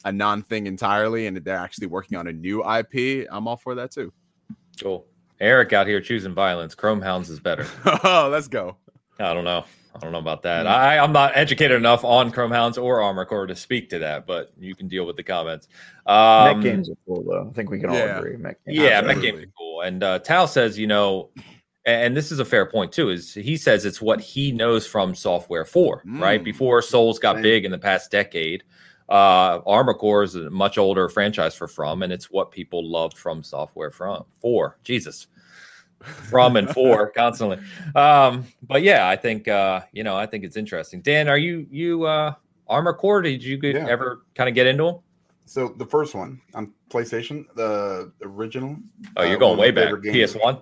a 0.05 0.12
non 0.12 0.43
thing 0.43 0.66
entirely, 0.66 1.27
and 1.27 1.37
they're 1.37 1.57
actually 1.57 1.87
working 1.87 2.18
on 2.18 2.27
a 2.27 2.33
new 2.33 2.64
IP. 2.68 3.27
I'm 3.31 3.47
all 3.47 3.57
for 3.57 3.75
that 3.77 3.91
too. 3.91 4.12
cool. 4.83 5.07
Eric 5.41 5.72
out 5.72 5.87
here 5.87 6.01
choosing 6.01 6.33
violence. 6.33 6.75
Chrome 6.75 7.01
Hounds 7.03 7.29
is 7.29 7.41
better. 7.41 7.66
oh, 8.05 8.29
let's 8.31 8.49
go. 8.49 8.77
I 9.18 9.35
don't 9.35 9.45
know. 9.45 9.64
I 9.95 9.99
don't 10.01 10.11
know 10.12 10.18
about 10.18 10.42
that. 10.42 10.66
Mm. 10.66 10.70
I, 10.70 10.99
I'm 10.99 11.12
not 11.12 11.32
educated 11.36 11.76
enough 11.76 12.05
on 12.05 12.32
Chrome 12.32 12.51
Hounds 12.51 12.78
or 12.78 13.01
Armor 13.01 13.24
Core 13.24 13.47
to 13.47 13.55
speak 13.55 13.88
to 13.90 13.99
that, 14.01 14.26
but 14.26 14.53
you 14.59 14.74
can 14.74 14.88
deal 14.88 15.07
with 15.07 15.16
the 15.16 15.22
comments. 15.22 15.68
Um, 16.07 16.57
mech 16.57 16.62
games 16.62 16.90
are 16.90 16.97
cool 17.07 17.22
though. 17.22 17.49
I 17.49 17.53
think 17.55 17.70
we 17.70 17.78
can 17.78 17.90
all 17.90 17.97
yeah. 17.97 18.18
agree. 18.18 18.36
Mech 18.36 18.59
games 18.66 18.78
Yeah, 18.78 19.01
are- 19.01 19.05
mech 19.05 19.20
games 19.20 19.40
are 19.40 19.53
cool. 19.57 19.82
And 19.82 20.03
uh, 20.03 20.18
Tao 20.18 20.47
says, 20.47 20.76
you 20.78 20.86
know, 20.88 21.30
and 21.86 22.16
this 22.16 22.32
is 22.32 22.38
a 22.40 22.45
fair 22.45 22.66
point 22.66 22.92
too. 22.92 23.11
Is 23.11 23.34
he 23.34 23.57
says 23.57 23.84
it's 23.84 24.01
what 24.03 24.20
he 24.20 24.51
knows 24.53 24.86
from 24.86 25.14
Software 25.14 25.64
Four, 25.64 26.03
right? 26.07 26.40
Mm. 26.40 26.45
Before 26.45 26.80
Souls 26.82 27.18
got 27.18 27.36
Same. 27.36 27.42
big 27.42 27.64
in 27.64 27.70
the 27.70 27.78
past 27.78 28.11
decade, 28.11 28.64
uh, 29.11 29.61
Armor 29.66 29.92
Core 29.95 30.22
is 30.22 30.34
a 30.34 30.49
much 30.51 30.78
older 30.78 31.09
franchise 31.11 31.55
for 31.55 31.68
From, 31.68 32.03
and 32.03 32.11
it's 32.12 32.30
what 32.30 32.51
people 32.51 32.90
loved 32.90 33.18
from 33.18 33.42
Software 33.42 33.90
from 33.90 34.24
Four. 34.40 34.78
Jesus, 34.82 35.26
from 36.05 36.57
and 36.57 36.70
for 36.70 37.11
constantly. 37.11 37.59
Um, 37.94 38.46
but 38.62 38.82
yeah, 38.82 39.09
I 39.09 39.16
think 39.16 39.48
uh, 39.48 39.80
you 39.92 40.05
know, 40.05 40.16
I 40.16 40.26
think 40.26 40.44
it's 40.44 40.57
interesting. 40.57 41.00
Dan, 41.02 41.28
are 41.28 41.38
you 41.38 41.66
you 41.70 42.05
uh, 42.05 42.34
Armor 42.68 42.94
Core? 42.94 43.22
Did 43.22 43.42
you 43.42 43.59
get, 43.59 43.74
Yeah. 43.76 43.86
ever 43.88 44.24
kind 44.34 44.48
of 44.48 44.55
get 44.55 44.66
into 44.66 44.84
them? 44.84 44.96
So 45.46 45.68
the 45.76 45.86
first 45.86 46.14
one 46.14 46.40
on 46.55 46.72
PlayStation, 46.88 47.44
the 47.55 48.12
original. 48.22 48.76
Oh, 49.16 49.24
you're 49.24 49.36
uh, 49.36 49.40
going 49.40 49.59
way 49.59 49.70
back. 49.70 49.92
PS 50.02 50.34
One. 50.34 50.61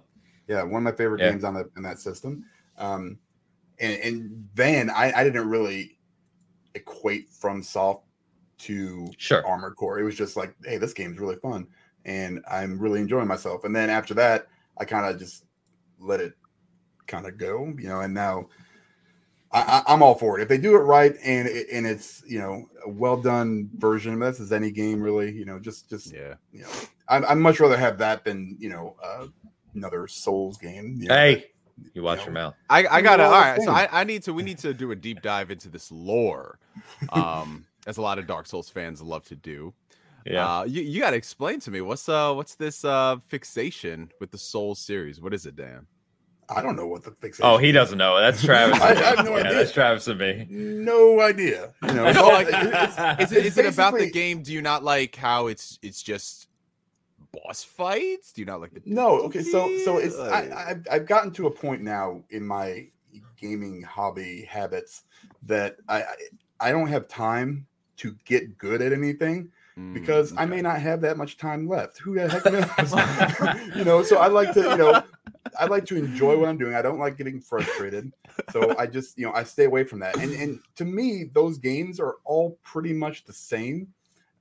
Yeah, 0.49 0.63
one 0.63 0.79
of 0.79 0.83
my 0.83 0.93
favorite 0.93 1.21
Yeah. 1.21 1.31
games 1.31 1.45
on 1.45 1.55
the 1.55 1.71
in 1.77 1.83
that 1.85 1.99
system. 2.01 2.45
Um, 2.79 3.19
and, 3.79 4.01
and 4.03 4.49
then 4.55 4.91
I, 4.91 5.13
I 5.13 5.25
didn't 5.25 5.49
really 5.49 5.99
equate 6.75 7.29
from 7.31 7.63
soft 7.63 8.05
to 8.59 9.09
Sure. 9.19 9.47
Armored 9.47 9.77
Core. 9.77 9.99
It 9.99 10.05
was 10.05 10.17
just 10.17 10.37
like, 10.37 10.55
hey, 10.65 10.79
this 10.79 10.93
game's 10.93 11.19
really 11.19 11.37
fun, 11.37 11.67
and 12.05 12.41
I'm 12.51 12.79
really 12.79 13.01
enjoying 13.01 13.29
myself. 13.29 13.65
And 13.65 13.75
then 13.75 13.91
after 13.91 14.15
that, 14.15 14.49
I 14.79 14.85
kind 14.85 15.07
of 15.07 15.19
just 15.19 15.45
let 15.99 16.21
it 16.21 16.35
kind 17.07 17.27
of 17.27 17.37
go, 17.39 17.73
you 17.79 17.89
know. 17.89 18.01
And 18.01 18.15
now 18.15 18.47
I, 19.53 19.61
I, 19.87 19.93
I'm 19.93 20.03
all 20.03 20.15
for 20.15 20.39
it 20.39 20.43
if 20.43 20.49
they 20.49 20.59
do 20.59 20.75
it 20.77 20.81
right 20.81 21.15
and 21.25 21.47
and 21.49 21.87
it's 21.87 22.23
you 22.27 22.39
know 22.39 22.65
a 22.87 22.91
well 22.91 23.17
done 23.17 23.69
version. 23.77 24.15
Of 24.15 24.21
this 24.21 24.41
is 24.41 24.53
any 24.53 24.71
game 24.71 25.01
really, 25.01 25.31
you 25.33 25.45
know. 25.45 25.59
Just 25.59 25.91
just 25.91 26.13
Yeah. 26.13 26.35
you 26.53 26.63
know, 26.63 26.71
I'd, 27.09 27.25
I'd 27.25 27.39
much 27.39 27.61
rather 27.61 27.77
have 27.77 27.99
that 27.99 28.25
than 28.25 28.57
you 28.59 28.71
know 28.71 28.97
uh, 29.05 29.27
another 29.75 30.07
Souls 30.09 30.57
game. 30.59 30.97
You 30.99 31.09
know, 31.09 31.15
Hey, 31.15 31.47
you 31.95 32.03
watch 32.03 32.19
know. 32.21 32.25
your 32.25 32.33
mouth. 32.35 32.55
I, 32.71 32.87
I 32.87 33.01
gotta 33.03 33.25
All 33.25 33.31
right, 33.31 33.59
all 33.59 33.67
what 33.67 33.69
I'm 33.69 33.75
right. 33.75 33.89
So. 33.91 33.97
I, 33.97 34.01
I 34.01 34.05
need 34.05 34.23
to 34.25 34.33
we 34.33 34.43
need 34.43 34.59
to 34.59 34.73
do 34.73 34.91
a 34.93 34.97
deep 34.97 35.21
dive 35.23 35.51
into 35.51 35.69
this 35.69 35.91
lore. 35.93 36.59
Um 37.11 37.67
as 37.87 37.97
a 37.97 38.03
lot 38.03 38.19
of 38.19 38.27
Dark 38.29 38.47
Souls 38.47 38.69
fans 38.71 39.03
love 39.03 39.25
to 39.25 39.37
do. 39.37 39.75
Yeah. 40.27 40.59
Uh 40.61 40.65
you, 40.65 40.83
you 40.83 41.01
gotta 41.01 41.17
explain 41.17 41.61
to 41.61 41.71
me 41.71 41.81
what's 41.81 42.09
uh 42.09 42.33
what's 42.35 42.55
this 42.57 42.85
uh 42.85 43.17
fixation 43.29 44.11
with 44.21 44.31
the 44.31 44.39
Soul 44.39 44.75
series? 44.75 45.21
What 45.21 45.35
is 45.35 45.47
it, 45.47 45.57
Dan? 45.57 45.87
I 46.49 46.61
don't 46.61 46.77
know 46.77 46.87
what 46.87 47.03
the 47.03 47.13
fixation. 47.13 47.47
Oh, 47.51 47.57
he 47.57 47.73
doesn't 47.73 47.97
know. 47.99 48.21
That's 48.21 48.43
Travis. 48.45 48.81
I- 48.81 48.91
I 48.91 48.95
have 48.95 49.25
no 49.25 49.33
yeah, 49.37 49.45
idea. 49.45 49.55
That's 49.55 49.73
Travis 49.73 50.07
and 50.09 50.19
me. 50.19 50.47
No 50.51 51.21
idea. 51.21 51.73
You 51.83 51.95
know, 51.95 52.07
it's 52.09 52.17
No, 52.19 52.25
all- 52.25 52.33
like, 52.33 52.49
it's- 52.49 53.21
Is 53.21 53.33
it 53.33 53.47
It's 53.47 53.57
it 53.59 53.67
about 53.67 53.95
the 53.99 54.11
game? 54.11 54.43
Do 54.43 54.53
you 54.53 54.61
not 54.63 54.83
like 54.85 55.17
how 55.17 55.47
it's 55.47 55.79
it's 55.83 56.03
just 56.03 56.49
boss 57.33 57.65
fights? 57.65 58.33
Do 58.33 58.43
you 58.43 58.47
not 58.47 58.61
like 58.61 58.75
the 58.75 58.83
No, 58.85 59.21
okay, 59.23 59.43
so 59.43 59.71
so 59.85 59.99
it's 59.99 60.15
difficulty? 60.17 60.53
I, 60.53 60.71
I've 60.71 60.87
I've 60.91 61.07
gotten 61.07 61.31
to 61.33 61.47
a 61.47 61.51
point 61.51 61.81
now 61.83 62.23
in 62.31 62.45
my 62.47 62.89
gaming 63.41 63.83
hobby 63.83 64.43
habits 64.49 65.03
that 65.45 65.77
I 65.89 66.03
I- 66.03 66.17
I 66.61 66.71
don't 66.71 66.87
have 66.89 67.09
time 67.09 67.67
to 67.97 68.15
get 68.25 68.57
good 68.57 68.83
at 68.83 68.93
anything 68.93 69.51
Mm, 69.79 69.95
because 69.95 70.35
I 70.37 70.45
may 70.45 70.61
not 70.61 70.81
have 70.81 71.01
that 71.01 71.17
much 71.17 71.39
time 71.39 71.67
left. 71.67 71.99
Who 71.99 72.15
the 72.15 72.29
heck 72.29 72.45
knows? 72.45 73.77
you 73.77 73.85
know, 73.85 74.03
so 74.03 74.19
I 74.19 74.27
like 74.27 74.53
to, 74.55 74.61
you 74.61 74.77
know, 74.77 75.03
I 75.59 75.67
like 75.67 75.87
to 75.87 75.97
enjoy 75.97 76.39
what 76.39 76.49
I'm 76.49 76.59
doing. 76.59 76.75
I 76.75 76.83
don't 76.83 76.99
like 76.99 77.17
getting 77.17 77.41
frustrated. 77.41 78.13
So 78.51 78.77
I 78.79 78.87
just, 78.87 79.19
you 79.19 79.25
know, 79.25 79.33
I 79.33 79.45
stay 79.45 79.65
away 79.65 79.85
from 79.85 80.01
that. 80.01 80.17
And 80.19 80.33
and 80.33 80.61
to 80.77 80.85
me, 80.85 81.31
those 81.33 81.59
games 81.59 82.01
are 82.01 82.17
all 82.25 82.59
pretty 82.63 82.93
much 82.93 83.25
the 83.25 83.33
same, 83.33 83.89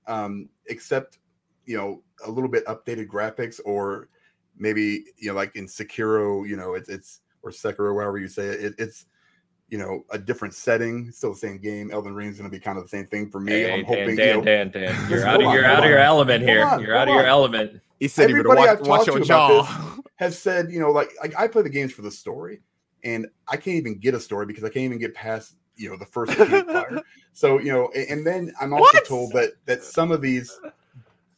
um, 0.08 0.50
except 0.68 1.20
you 1.66 1.78
know, 1.78 2.02
a 2.26 2.32
little 2.32 2.50
bit 2.50 2.66
updated 2.66 3.08
graphics 3.08 3.60
or 3.64 4.10
maybe 4.58 5.06
you 5.18 5.30
know, 5.30 5.34
like 5.34 5.56
in 5.56 5.66
Sekiro, 5.66 6.48
you 6.48 6.58
know, 6.58 6.74
it's 6.74 6.90
it's 6.90 7.22
or 7.44 7.52
Sekiro, 7.52 8.00
however 8.02 8.18
you 8.18 8.28
say 8.28 8.48
it, 8.48 8.64
it 8.64 8.76
it's 8.78 9.06
you 9.72 9.78
know 9.80 10.04
a 10.12 10.20
different 10.20 10.54
setting, 10.54 11.12
still 11.12 11.32
the 11.32 11.40
same 11.40 11.58
game. 11.58 11.90
Elden 11.92 12.14
Ring 12.14 12.28
is 12.28 12.38
going 12.38 12.50
to 12.52 12.56
be 12.56 12.60
kind 12.62 12.78
of 12.78 12.84
the 12.84 12.90
same 12.90 13.08
thing 13.08 13.30
for 13.32 13.40
me. 13.40 13.54
Hey, 13.54 13.74
I'm 13.74 13.80
Dan, 13.80 13.86
hoping, 13.86 14.16
Dan, 14.18 14.28
you 14.28 14.34
know, 14.36 14.42
Dan, 14.44 14.72
Dan, 14.72 14.96
You're 15.10 15.26
Listen, 15.26 15.30
out 15.30 15.34
hold 15.36 15.42
of 15.44 15.48
on, 15.48 15.56
you're 15.56 15.64
hold 15.66 15.78
out 15.78 15.84
of 15.84 15.90
your 15.90 16.00
on. 16.00 16.06
element 16.06 16.44
here. 16.44 16.68
Hold 16.68 16.74
on, 16.80 16.86
You're 16.86 16.96
out 16.96 17.02
of 17.04 17.08
hold 17.08 17.16
your 17.16 17.24
on. 17.24 17.30
element. 17.30 17.82
He 18.00 18.08
said 18.08 18.28
he 18.30 18.34
better 18.34 18.50
Everybody 18.50 18.62
watch, 18.62 18.70
I've 18.80 18.88
watch 18.88 19.06
talked 19.06 19.08
your 19.08 19.18
to 19.20 19.24
about 19.24 19.66
jaw. 19.66 19.98
has 20.18 20.38
said, 20.38 20.72
you 20.72 20.80
know, 20.80 20.92
like 20.92 21.10
like 21.22 21.34
I 21.40 21.48
play 21.48 21.62
the 21.64 21.70
games 21.70 21.94
for 21.94 22.02
the 22.04 22.12
story, 22.12 22.62
and 23.04 23.28
I 23.48 23.56
can't 23.58 23.78
even 23.78 23.98
get 23.98 24.14
a 24.14 24.20
story 24.20 24.46
because 24.46 24.64
I 24.64 24.70
can't 24.70 24.86
even 24.86 25.00
get 25.00 25.14
past 25.16 25.56
you 25.78 25.90
know 25.90 25.98
the 25.98 26.06
first 26.06 26.34
campfire. 26.38 27.02
so 27.34 27.60
you 27.60 27.72
know, 27.72 27.90
and, 27.96 28.08
and 28.10 28.28
then 28.28 28.54
I'm 28.60 28.74
also 28.74 28.98
What? 28.98 29.06
told 29.08 29.32
that 29.34 29.52
that 29.66 29.84
some 29.84 30.12
of 30.12 30.22
these 30.22 30.60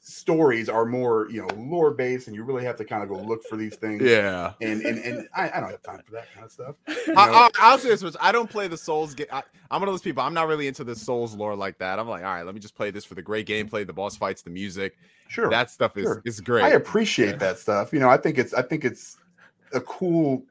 stories 0.05 0.67
are 0.67 0.85
more 0.85 1.29
you 1.31 1.41
know 1.41 1.47
lore 1.55 1.91
based, 1.91 2.27
and 2.27 2.35
you 2.35 2.43
really 2.43 2.65
have 2.65 2.75
to 2.75 2.83
kind 2.83 3.01
of 3.03 3.09
go 3.09 3.15
look 3.15 3.41
for 3.45 3.55
these 3.55 3.75
things. 3.77 4.03
Yeah. 4.03 4.51
And 4.61 4.81
and, 4.81 4.99
and 4.99 5.27
I, 5.33 5.49
I 5.49 5.59
don't 5.61 5.71
have 5.71 5.81
time 5.81 6.01
for 6.05 6.11
that 6.11 6.27
kind 6.33 6.45
of 6.45 6.51
stuff. 6.51 6.75
You 6.87 7.13
I, 7.15 7.25
know? 7.27 7.33
I, 7.33 7.49
I'll 7.59 7.77
say 7.79 7.89
this 7.89 8.03
much. 8.03 8.15
I 8.19 8.31
don't 8.33 8.49
play 8.49 8.67
the 8.67 8.77
Souls 8.77 9.13
game. 9.15 9.27
I, 9.31 9.41
I'm 9.71 9.79
one 9.81 9.87
of 9.87 9.93
those 9.93 10.01
people. 10.01 10.21
I'm 10.21 10.33
not 10.33 10.47
really 10.47 10.67
into 10.67 10.83
the 10.83 10.95
Souls 10.95 11.33
lore 11.35 11.55
like 11.55 11.77
that. 11.79 11.99
I'm 11.99 12.07
like, 12.07 12.23
all 12.23 12.33
right, 12.33 12.43
let 12.45 12.53
me 12.53 12.59
just 12.59 12.75
play 12.75 12.91
this 12.91 13.05
for 13.05 13.15
the 13.15 13.21
great 13.21 13.47
gameplay, 13.47 13.87
the 13.87 13.93
boss 13.93 14.17
fights, 14.17 14.41
the 14.41 14.49
music. 14.49 14.97
sure, 15.29 15.49
That 15.49 15.71
stuff 15.71 15.95
is 15.97 16.03
sure. 16.03 16.21
is 16.25 16.41
great. 16.41 16.63
I 16.65 16.69
appreciate 16.71 17.39
that 17.39 17.57
stuff. 17.57 17.93
You 17.93 17.99
know, 17.99 18.09
I 18.09 18.17
think 18.17 18.37
it's 18.37 18.53
I 18.53 18.61
think 18.61 18.83
it's 18.83 19.17
a 19.73 19.79
cool 19.79 20.43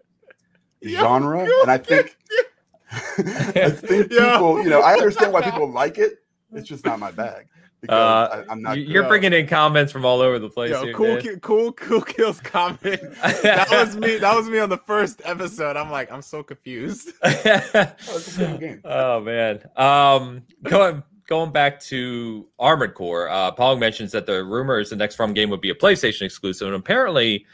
Yeah, 0.80 1.00
genre, 1.00 1.46
and 1.60 1.70
I 1.70 1.76
think 1.76 2.16
I 2.90 3.70
think 3.70 4.10
Yeah. 4.10 4.32
people, 4.32 4.62
you 4.62 4.70
know, 4.70 4.80
I 4.80 4.94
understand 4.94 5.32
why 5.34 5.42
people 5.50 5.70
like 5.70 5.98
it. 5.98 6.18
It's 6.54 6.68
just 6.68 6.84
not 6.86 6.98
my 6.98 7.10
bag 7.10 7.46
Uh, 7.88 8.44
I, 8.48 8.52
I'm 8.52 8.62
not. 8.62 8.76
You- 8.78 8.84
You're 8.84 9.02
good. 9.02 9.08
bringing 9.08 9.32
in 9.32 9.46
comments 9.48 9.90
from 9.92 10.04
all 10.04 10.20
over 10.20 10.38
the 10.38 10.48
place. 10.48 10.70
Yo, 10.70 10.84
here, 10.84 10.94
cool, 10.94 11.16
ki- 11.20 11.36
cool, 11.42 11.72
cool 11.72 12.00
kills 12.00 12.40
comment. 12.40 12.82
that 13.42 13.66
was 13.70 13.96
me. 13.96 14.18
That 14.18 14.36
was 14.36 14.48
me 14.48 14.58
on 14.60 14.68
the 14.68 14.78
first 14.78 15.20
episode. 15.24 15.76
I'm 15.76 15.90
like, 15.90 16.10
I'm 16.12 16.22
so 16.22 16.42
confused. 16.42 17.10
Oh, 17.24 17.34
it's 17.34 18.26
the 18.26 18.30
same 18.30 18.56
game. 18.58 18.80
oh 18.84 19.20
man. 19.20 19.62
Um, 19.76 20.42
going 20.62 21.02
going 21.26 21.50
back 21.50 21.80
to 21.80 22.46
Armored 22.58 22.94
Core, 22.94 23.28
uh, 23.28 23.50
Pong 23.52 23.78
mentions 23.80 24.12
that 24.12 24.26
the 24.26 24.44
rumor 24.44 24.78
is 24.78 24.90
the 24.90 24.96
next 24.96 25.16
From 25.16 25.32
game 25.34 25.50
would 25.50 25.60
be 25.60 25.70
a 25.70 25.74
PlayStation 25.74 26.22
exclusive, 26.22 26.68
and 26.68 26.76
apparently, 26.76 27.46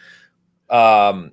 um, 0.69 1.33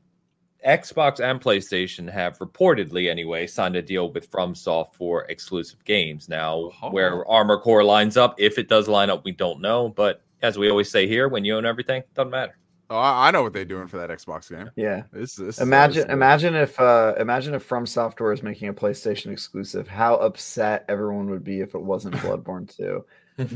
Xbox 0.66 1.20
and 1.20 1.40
PlayStation 1.40 2.12
have 2.12 2.38
reportedly, 2.40 3.10
anyway, 3.10 3.46
signed 3.48 3.76
a 3.76 3.82
deal 3.82 4.12
with 4.12 4.32
FromSoft 4.32 4.96
for 4.96 5.26
exclusive 5.26 5.84
games. 5.86 6.28
Now, 6.28 6.72
Oh. 6.82 6.90
where 6.92 7.28
Armor 7.30 7.60
Core 7.60 7.84
lines 7.84 8.18
up, 8.18 8.36
if 8.40 8.58
it 8.58 8.68
does 8.68 8.88
line 8.88 9.10
up, 9.10 9.24
we 9.24 9.32
don't 9.32 9.62
know. 9.62 9.90
But 9.90 10.22
as 10.42 10.58
we 10.58 10.70
always 10.70 10.90
say 10.92 11.08
here, 11.08 11.28
when 11.28 11.46
you 11.46 11.56
own 11.56 11.66
everything, 11.66 12.04
doesn't 12.16 12.32
matter. 12.32 12.58
Oh, 12.90 12.98
I, 12.98 13.28
I 13.28 13.32
know 13.32 13.42
what 13.42 13.54
they're 13.54 13.66
doing 13.66 13.88
for 13.88 13.98
that 13.98 14.10
Xbox 14.12 14.50
game. 14.50 14.70
Yeah. 14.76 15.04
This, 15.12 15.36
this 15.36 15.60
Imagine 15.60 16.04
this- 16.04 16.14
imagine 16.14 16.54
if 16.56 16.80
uh 16.80 17.14
imagine 17.20 17.56
if 17.56 17.64
From 17.64 17.86
Software 17.88 18.32
is 18.32 18.44
making 18.44 18.70
a 18.70 18.74
PlayStation 18.74 19.32
exclusive, 19.32 19.88
how 19.88 20.16
upset 20.18 20.86
everyone 20.88 21.30
would 21.32 21.44
be 21.44 21.62
if 21.62 21.74
it 21.74 21.82
wasn't 21.82 22.16
Bloodborne 22.24 22.70
2. 22.76 23.04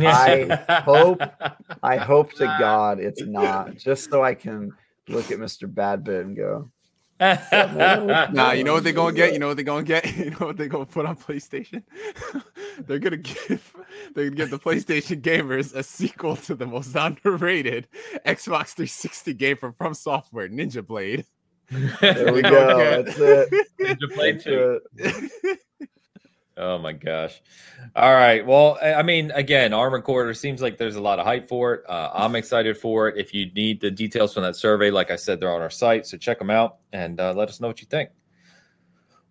I 0.06 0.82
hope- 0.84 1.22
I 1.84 1.98
hope 1.98 2.34
to 2.34 2.46
God 2.60 3.00
it's 3.00 3.22
not, 3.24 3.76
just 3.78 4.10
so 4.10 4.24
I 4.24 4.34
can 4.34 4.72
look 5.08 5.30
at 5.32 5.38
Mr. 5.38 5.72
Badbit 5.72 6.22
and 6.22 6.36
go, 6.36 6.70
Nah, 8.32 8.52
you 8.52 8.64
know 8.64 8.74
what 8.74 8.86
they're 8.86 8.94
gonna 8.94 9.14
get? 9.14 9.34
You 9.34 9.40
know 9.40 9.48
what 9.48 9.58
they're 9.58 9.66
gonna 9.66 9.84
get? 9.84 10.06
You 10.18 10.32
know 10.32 10.48
what 10.48 10.58
they're 10.58 10.68
gonna 10.68 10.86
put 10.86 11.06
on 11.06 11.18
PlayStation? 11.18 11.84
they're 12.88 13.00
gonna 13.00 13.18
give 13.18 13.76
they're 14.16 14.26
gonna 14.26 14.36
give 14.36 14.50
the 14.50 14.60
PlayStation 14.60 15.22
gamers 15.22 15.76
a 15.76 15.84
sequel 15.84 16.38
to 16.38 16.56
the 16.56 16.66
most 16.66 16.96
underrated 16.96 17.88
Xbox 18.26 18.70
360 18.70 19.34
game 19.34 19.58
from 19.58 19.74
From 19.74 19.94
Software, 19.94 20.48
Ninja 20.48 20.86
Blade. 20.86 21.26
There 21.70 22.34
we 22.34 22.42
go. 22.42 23.04
That's 23.04 23.18
it. 23.20 23.68
Ninja 23.80 24.16
Blade 24.16 24.42
2. 24.42 24.80
Oh 26.60 26.78
my 26.78 26.92
gosh. 26.92 27.42
All 27.96 28.14
right. 28.14 28.46
Well, 28.46 28.78
I 28.84 29.02
mean, 29.02 29.32
again, 29.32 29.74
Armored 29.74 30.04
Core 30.04 30.34
seems 30.34 30.62
like 30.62 30.78
there's 30.78 30.98
a 30.98 31.02
lot 31.02 31.18
of 31.18 31.26
hype 31.26 31.48
for 31.48 31.76
it. 31.76 31.90
Uh, 31.90 32.12
I'm 32.14 32.36
excited 32.36 32.78
for 32.78 33.08
it. 33.08 33.18
If 33.18 33.34
you 33.34 33.50
need 33.54 33.80
the 33.80 33.90
details 33.90 34.34
from 34.34 34.44
that 34.44 34.58
survey, 34.58 34.92
like 34.92 35.10
I 35.10 35.16
said, 35.16 35.40
they're 35.40 35.54
on 35.54 35.62
our 35.62 35.70
site. 35.70 36.06
So 36.06 36.18
check 36.18 36.38
them 36.38 36.50
out 36.50 36.80
and 36.92 37.18
uh, 37.22 37.34
let 37.34 37.48
us 37.48 37.62
know 37.62 37.68
what 37.68 37.80
you 37.80 37.88
think. 37.88 38.10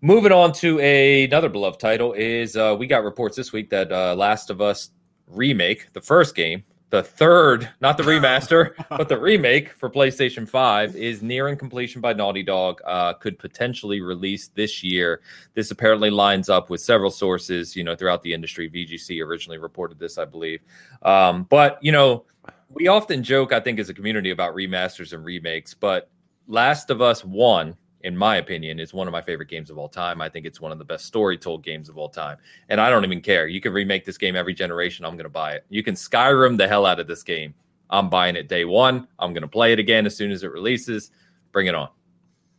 Moving 0.01 0.33
on 0.33 0.53
to 0.55 0.81
a, 0.81 1.25
another 1.25 1.51
beloved 1.51 1.79
title 1.79 2.15
is 2.15 2.57
uh, 2.57 2.75
we 2.79 2.87
got 2.87 3.05
reports 3.05 3.37
this 3.37 3.53
week 3.53 3.69
that 3.71 3.93
uh, 3.93 4.15
Last 4.15 4.49
of 4.49 4.63
Us 4.63 4.91
remake, 5.27 5.93
the 5.93 6.01
first 6.01 6.35
game, 6.35 6.65
the 6.91 7.03
third, 7.03 7.69
not 7.81 7.97
the 7.97 8.03
remaster, 8.03 8.73
but 8.89 9.09
the 9.09 9.19
remake 9.19 9.73
for 9.73 9.91
PlayStation 9.91 10.49
5 10.49 10.97
is 10.97 11.23
nearing 11.23 11.57
completion 11.57 12.01
by 12.01 12.13
Naughty 12.13 12.43
Dog. 12.43 12.81
Uh, 12.85 13.13
could 13.13 13.39
potentially 13.39 14.01
release 14.01 14.49
this 14.49 14.83
year. 14.83 15.21
This 15.55 15.71
apparently 15.71 16.11
lines 16.11 16.49
up 16.49 16.71
with 16.71 16.81
several 16.81 17.11
sources, 17.11 17.77
you 17.77 17.85
know, 17.85 17.95
throughout 17.95 18.23
the 18.23 18.33
industry. 18.33 18.71
VGC 18.71 19.25
originally 19.25 19.59
reported 19.59 19.99
this, 19.99 20.19
I 20.19 20.25
believe. 20.25 20.61
Um, 21.03 21.45
but, 21.45 21.79
you 21.83 21.93
know, 21.93 22.25
we 22.71 22.89
often 22.89 23.23
joke, 23.23 23.53
I 23.53 23.61
think, 23.61 23.79
as 23.79 23.89
a 23.89 23.95
community 23.95 24.31
about 24.31 24.55
remasters 24.55 25.13
and 25.13 25.25
remakes, 25.25 25.75
but 25.75 26.11
Last 26.47 26.89
of 26.89 27.03
Us 27.03 27.25
1, 27.25 27.77
in 28.03 28.17
my 28.17 28.37
opinion, 28.37 28.79
is 28.79 28.95
one 28.95 29.09
of 29.09 29.13
my 29.13 29.21
favorite 29.23 29.49
games 29.49 29.71
of 29.71 29.79
all 29.79 29.89
time. 29.89 30.21
I 30.21 30.29
think 30.29 30.47
it's 30.47 30.61
one 30.61 30.71
of 30.73 30.79
the 30.79 30.85
best 30.85 31.05
story 31.07 31.37
told 31.37 31.65
games 31.65 31.89
of 31.89 31.99
all 31.99 32.09
time. 32.09 32.37
And 32.69 32.81
I 32.81 32.91
don't 32.91 33.05
even 33.05 33.21
care. 33.21 33.49
You 33.49 33.61
can 33.61 33.73
remake 33.73 34.05
this 34.05 34.17
game 34.19 34.37
every 34.37 34.55
generation. 34.55 35.05
I'm 35.05 35.15
going 35.15 35.25
to 35.25 35.29
buy 35.31 35.53
it. 35.55 35.65
You 35.69 35.83
can 35.83 35.95
Skyrim 35.95 36.57
the 36.57 36.69
hell 36.69 36.87
out 36.87 37.01
of 37.01 37.07
this 37.09 37.23
game. 37.23 37.55
I'm 37.91 38.09
buying 38.11 38.37
it 38.37 38.49
day 38.49 38.65
one. 38.65 39.09
I'm 39.19 39.33
going 39.33 39.43
to 39.43 39.49
play 39.49 39.73
it 39.73 39.79
again 39.79 40.07
as 40.07 40.15
soon 40.17 40.31
as 40.31 40.43
it 40.43 40.53
releases. 40.53 41.11
Bring 41.53 41.67
it 41.67 41.75
on. 41.75 41.89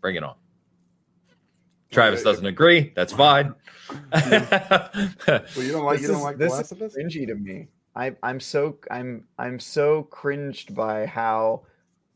Bring 0.02 0.16
it 0.16 0.24
on. 0.24 0.36
Travis 1.92 2.22
doesn't 2.24 2.46
agree. 2.46 2.92
That's 2.96 3.14
fine. 3.14 3.56
So 4.14 5.62
you 5.62 5.72
don't 5.72 5.86
like 5.86 6.00
This 6.00 6.02
you 6.04 6.08
don't 6.10 6.18
is- 6.18 6.24
like 6.24 6.38
The 6.38 6.44
this 6.46 6.52
Last 6.54 6.66
is 6.68 6.72
of 6.74 6.82
Us? 6.84 6.96
cringy 6.96 7.26
to 7.28 7.36
me. 7.36 7.68
I, 7.96 8.16
I'm 8.22 8.40
so 8.40 8.78
I'm 8.92 9.26
I'm 9.40 9.60
so 9.60 10.04
cringed 10.04 10.76
by 10.76 11.06
how 11.08 11.64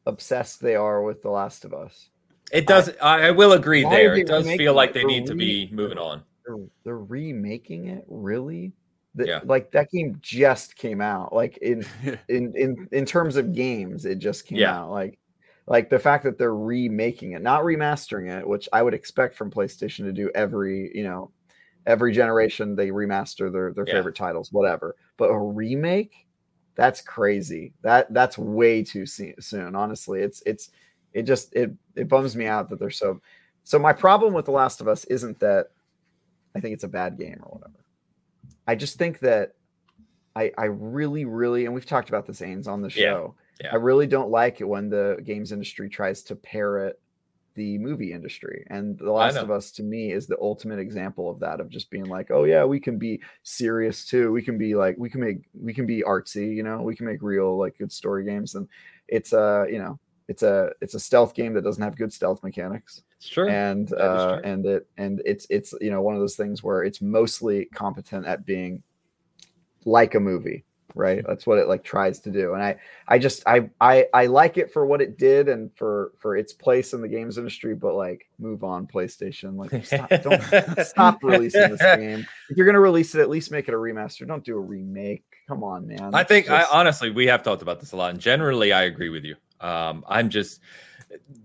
obsessed 0.06 0.62
they 0.62 0.76
are 0.76 1.02
with 1.02 1.22
The 1.24 1.30
Last 1.32 1.66
of 1.66 1.74
Us. 1.74 2.10
It 2.54 2.68
does. 2.68 2.90
I, 3.02 3.28
I 3.28 3.32
will 3.32 3.54
agree 3.54 3.84
there. 3.84 4.16
It 4.16 4.28
does 4.28 4.46
feel 4.48 4.74
like 4.74 4.92
it? 4.92 4.94
they 4.94 5.00
They're 5.02 5.08
need 5.08 5.26
to 5.28 5.36
be 5.36 5.70
moving 5.74 5.98
on. 5.98 6.24
They're, 6.46 6.58
they're 6.84 6.98
remaking 7.00 7.88
it, 7.88 8.06
really? 8.08 8.74
The- 9.16 9.28
Yeah. 9.28 9.40
Like 9.44 9.72
that 9.72 9.92
game 9.92 10.18
just 10.22 10.76
came 10.76 11.02
out. 11.02 11.34
Like 11.34 11.58
in 11.58 11.86
in 12.30 12.54
in 12.56 12.88
in 12.92 13.06
terms 13.06 13.36
of 13.36 13.54
games, 13.54 14.06
it 14.06 14.20
just 14.20 14.46
came 14.46 14.60
Yeah. 14.60 14.80
out. 14.82 14.92
Like 14.92 15.20
like 15.68 15.90
the 15.90 16.00
fact 16.00 16.24
that 16.26 16.38
they're 16.38 16.56
remaking 16.56 17.32
it, 17.34 17.42
not 17.42 17.64
remastering 17.64 18.30
it, 18.38 18.48
which 18.48 18.68
I 18.74 18.82
would 18.84 18.94
expect 18.94 19.36
from 19.36 19.50
PlayStation 19.52 20.00
to 20.06 20.12
do 20.14 20.30
every 20.36 20.92
you 20.96 21.04
know 21.04 21.32
every 21.86 22.14
generation 22.14 22.76
they 22.76 22.90
remaster 22.90 23.52
their 23.52 23.74
their 23.74 23.88
Yeah. 23.88 23.94
favorite 23.94 24.16
titles, 24.16 24.52
whatever. 24.52 24.96
But 25.18 25.30
a 25.30 25.38
remake, 25.40 26.28
that's 26.76 27.02
crazy. 27.02 27.74
That 27.84 28.14
that's 28.14 28.38
way 28.38 28.84
too 28.84 29.06
soon. 29.06 29.76
Honestly, 29.76 30.22
it's 30.22 30.42
it's 30.46 30.72
it 31.14 31.24
just 31.24 31.54
it 31.54 31.72
it 31.96 32.08
bums 32.08 32.36
me 32.36 32.46
out 32.46 32.70
that 32.70 32.80
they're 32.80 32.90
so. 32.90 33.22
So 33.64 33.80
my 33.80 33.94
problem 33.94 34.34
with 34.34 34.46
The 34.46 34.52
Last 34.52 34.82
of 34.82 34.88
Us 34.88 35.06
isn't 35.06 35.40
that 35.40 35.68
I 36.56 36.60
think 36.60 36.74
it's 36.74 36.84
a 36.84 36.90
bad 36.90 37.18
game 37.18 37.40
or 37.44 37.58
whatever. 37.58 37.86
I 38.68 38.76
just 38.76 38.98
think 38.98 39.20
that 39.20 39.54
I 40.36 40.52
I 40.58 40.66
really 40.66 41.26
really 41.26 41.66
and 41.66 41.74
we've 41.74 41.86
talked 41.86 42.10
about 42.10 42.26
this 42.26 42.42
Ains 42.42 42.68
on 42.68 42.82
the 42.82 42.90
show. 42.90 43.36
yeah. 43.62 43.72
I 43.72 43.76
really 43.78 44.08
don't 44.08 44.30
like 44.30 44.60
it 44.60 44.66
when 44.66 44.90
the 44.90 45.18
games 45.24 45.52
industry 45.52 45.88
tries 45.90 46.24
to 46.24 46.36
parrot 46.36 47.00
the 47.56 47.78
movie 47.78 48.14
industry. 48.14 48.66
And 48.72 48.98
The 48.98 49.12
Last 49.12 49.36
of 49.38 49.52
Us 49.52 49.72
to 49.74 49.84
me 49.84 50.12
is 50.12 50.26
the 50.26 50.40
ultimate 50.42 50.80
example 50.80 51.30
of 51.30 51.40
that 51.42 51.60
of 51.60 51.70
just 51.70 51.92
being 51.92 52.06
like, 52.06 52.32
"Oh 52.32 52.46
yeah, 52.46 52.64
we 52.66 52.80
can 52.80 52.98
be 52.98 53.22
serious 53.44 54.06
too. 54.06 54.32
We 54.32 54.42
can 54.42 54.58
be 54.58 54.74
like 54.76 54.98
we 54.98 55.10
can 55.10 55.22
make 55.22 55.44
we 55.54 55.74
can 55.74 55.86
be 55.86 56.02
artsy, 56.02 56.56
you 56.56 56.64
know. 56.64 56.82
We 56.82 56.96
can 56.96 57.06
make 57.06 57.22
real 57.22 57.58
like 57.58 57.78
good 57.78 57.92
story 57.92 58.26
games 58.26 58.56
and 58.56 58.68
it's 59.08 59.34
a, 59.34 59.68
you 59.70 59.78
know, 59.78 60.00
it's 60.28 60.44
a 60.44 60.72
it's 60.82 60.94
a 60.96 61.00
stealth 61.00 61.34
game 61.34 61.54
that 61.54 61.64
doesn't 61.64 61.84
have 61.84 61.96
good 61.98 62.12
stealth 62.14 62.42
mechanics 62.44 63.04
It's 63.18 63.28
true. 63.30 63.50
and 63.50 63.92
uh, 63.94 64.36
true. 64.40 64.42
and 64.52 64.66
it 64.66 64.88
and 64.98 65.22
it's 65.26 65.46
it's 65.50 65.74
you 65.82 65.92
know 65.92 66.02
one 66.02 66.16
of 66.16 66.22
those 66.22 66.36
things 66.36 66.64
where 66.64 66.84
it's 66.84 67.02
mostly 67.02 67.66
competent 67.74 68.26
at 68.26 68.46
being 68.46 68.82
like 69.86 70.16
a 70.16 70.20
movie 70.20 70.64
right? 70.96 71.26
That's 71.28 71.48
what 71.48 71.58
it 71.58 71.68
like 71.68 71.84
tries 71.84 72.20
to 72.20 72.30
do. 72.30 72.54
And 72.54 72.62
I 72.62 72.76
I 73.08 73.18
just 73.18 73.42
I 73.48 73.68
I 73.82 74.06
I 74.14 74.28
like 74.28 74.60
it 74.60 74.72
for 74.72 74.86
what 74.86 75.02
it 75.02 75.18
did 75.18 75.50
and 75.50 75.72
for 75.76 76.12
for 76.20 76.38
its 76.38 76.54
place 76.54 76.94
in 76.94 77.02
the 77.02 77.08
games 77.08 77.40
industry, 77.40 77.74
but 77.74 77.96
like 77.96 78.30
move 78.38 78.64
on 78.64 78.86
PlayStation. 78.86 79.56
Like 79.58 79.84
stop, 79.88 80.08
don't 80.22 80.86
stop 80.86 81.24
releasing 81.24 81.72
this 81.72 81.82
game. 81.98 82.28
If 82.48 82.58
you're 82.58 82.68
gonna 82.68 82.80
release 82.80 83.16
it, 83.16 83.22
at 83.22 83.30
least 83.32 83.50
make 83.50 83.68
it 83.68 83.74
a 83.74 83.78
remaster. 83.78 84.28
Don't 84.28 84.44
do 84.44 84.56
a 84.56 84.60
remake. 84.60 85.24
Come 85.48 85.64
on, 85.64 85.88
man. 85.88 86.14
I 86.14 86.24
think 86.24 86.46
Just- 86.46 86.72
I 86.72 86.80
honestly 86.80 87.10
we 87.10 87.26
have 87.26 87.42
talked 87.42 87.64
about 87.64 87.80
this 87.80 87.94
a 87.94 87.98
lot. 87.98 88.12
And 88.12 88.20
generally 88.20 88.72
I 88.72 88.84
agree 88.84 89.10
with 89.10 89.24
you. 89.24 89.36
Um, 89.64 90.04
I'm 90.08 90.30
just 90.30 90.62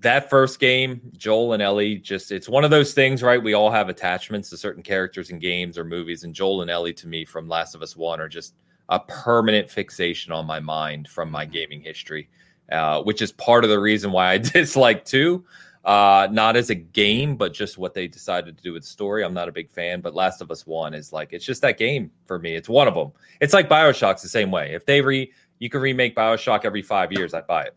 that 0.01 0.31
first 0.31 0.61
game, 0.61 1.01
Joel 1.17 1.53
and 1.53 1.63
Ellie, 1.63 1.97
just 1.97 2.33
it's 2.33 2.49
one 2.49 2.65
of 2.65 2.71
those 2.71 2.95
things, 2.95 3.23
right? 3.23 3.43
We 3.43 3.55
all 3.55 3.71
have 3.71 3.89
attachments 3.89 4.51
to 4.51 4.57
certain 4.57 4.83
characters 4.83 5.31
in 5.31 5.39
games 5.39 5.79
or 5.79 5.85
movies, 5.85 6.25
and 6.25 6.35
Joel 6.35 6.63
and 6.63 6.71
Ellie 6.71 6.95
to 6.95 7.07
me 7.07 7.25
from 7.25 7.49
Last 7.49 7.75
of 7.75 7.83
Us 7.83 7.97
One 7.97 8.21
are 8.21 8.29
just 8.29 8.55
a 8.89 9.01
permanent 9.01 9.71
fixation 9.71 10.33
on 10.33 10.47
my 10.47 10.61
mind 10.61 11.09
from 11.09 11.31
my 11.31 11.45
gaming 11.45 11.81
history, 11.81 12.29
uh, 12.73 13.03
which 13.03 13.23
is 13.23 13.33
part 13.33 13.65
of 13.65 13.71
the 13.71 13.79
reason 13.79 14.13
why 14.13 14.33
I 14.33 14.39
dislike 14.39 15.05
two. 15.05 15.45
Uh, 15.85 16.29
not 16.31 16.57
as 16.57 16.71
a 16.71 16.75
game, 16.75 17.37
but 17.37 17.55
just 17.55 17.79
what 17.79 17.95
they 17.95 18.09
decided 18.09 18.57
to 18.57 18.63
do 18.63 18.73
with 18.73 18.83
the 18.83 18.89
story. 18.89 19.25
I'm 19.25 19.33
not 19.33 19.49
a 19.49 19.53
big 19.53 19.71
fan, 19.71 20.01
but 20.01 20.15
Last 20.15 20.43
of 20.43 20.51
Us 20.51 20.67
One 20.67 20.93
is 20.93 21.13
like 21.13 21.33
it's 21.33 21.45
just 21.45 21.63
that 21.63 21.79
game 21.79 22.11
for 22.27 22.39
me. 22.39 22.57
It's 22.57 22.69
one 22.69 22.89
of 22.89 22.95
them. 22.95 23.13
It's 23.41 23.55
like 23.55 23.69
Bioshock's 23.69 24.23
the 24.23 24.29
same 24.29 24.51
way. 24.51 24.75
If 24.75 24.87
they 24.87 25.01
re 25.01 25.33
you 25.61 25.71
can 25.71 25.81
remake 25.81 26.15
Bioshock 26.15 26.65
every 26.65 26.83
five 26.83 27.13
years, 27.13 27.35
I'd 27.35 27.47
buy 27.47 27.65
it. 27.65 27.77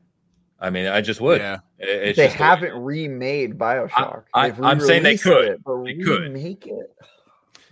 I 0.61 0.69
mean, 0.69 0.85
I 0.87 1.01
just 1.01 1.19
would. 1.21 1.41
Yeah. 1.41 1.59
It- 1.79 1.89
it's 1.89 2.17
they 2.17 2.25
just 2.27 2.37
the 2.37 2.43
way 2.43 2.47
it 2.47 2.49
haven't 2.49 2.71
is. 2.77 2.83
remade 2.83 3.57
Bioshock. 3.57 4.23
I- 4.33 4.49
They've 4.51 4.63
I'm 4.63 4.79
saying 4.79 5.03
they 5.03 5.17
could. 5.17 5.45
it, 5.45 5.63
but 5.63 5.83
They 5.83 5.95
could. 5.95 6.21
remake 6.21 6.67
it. 6.67 6.95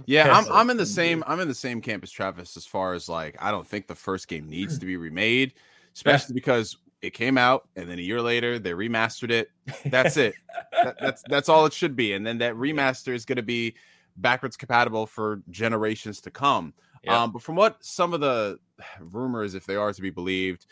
Yeah, 0.05 0.31
I'm 0.35 0.51
I'm 0.51 0.69
in 0.69 0.77
the 0.77 0.85
same 0.85 1.23
I'm 1.27 1.39
in 1.41 1.47
the 1.49 1.53
same 1.53 1.81
camp 1.81 2.03
as 2.03 2.11
Travis 2.11 2.55
as 2.57 2.65
far 2.65 2.93
as 2.93 3.09
like 3.09 3.35
I 3.39 3.51
don't 3.51 3.67
think 3.67 3.87
the 3.87 3.95
first 3.95 4.27
game 4.27 4.49
needs 4.49 4.79
to 4.79 4.85
be 4.85 4.95
remade, 4.97 5.53
especially 5.93 6.33
because 6.35 6.77
it 7.01 7.11
came 7.13 7.37
out 7.37 7.67
and 7.75 7.89
then 7.89 7.99
a 7.99 8.01
year 8.01 8.21
later 8.21 8.59
they 8.59 8.71
remastered 8.71 9.29
it. 9.29 9.51
That's 9.85 10.15
it. 10.17 10.35
That- 10.83 10.97
that's 10.99 11.23
that's 11.27 11.49
all 11.49 11.65
it 11.65 11.73
should 11.73 11.95
be, 11.97 12.13
and 12.13 12.25
then 12.25 12.37
that 12.39 12.55
remaster 12.55 13.13
is 13.13 13.25
going 13.25 13.35
to 13.35 13.43
be 13.43 13.75
backwards 14.15 14.55
compatible 14.57 15.05
for 15.05 15.41
generations 15.49 16.21
to 16.21 16.31
come. 16.31 16.73
Yeah. 17.03 17.23
Um, 17.23 17.31
but 17.33 17.41
from 17.41 17.55
what 17.55 17.77
some 17.83 18.13
of 18.13 18.21
the 18.21 18.57
rumors, 18.99 19.53
if 19.53 19.65
they 19.65 19.75
are 19.75 19.91
to 19.93 20.01
be 20.01 20.09
believed, 20.09 20.65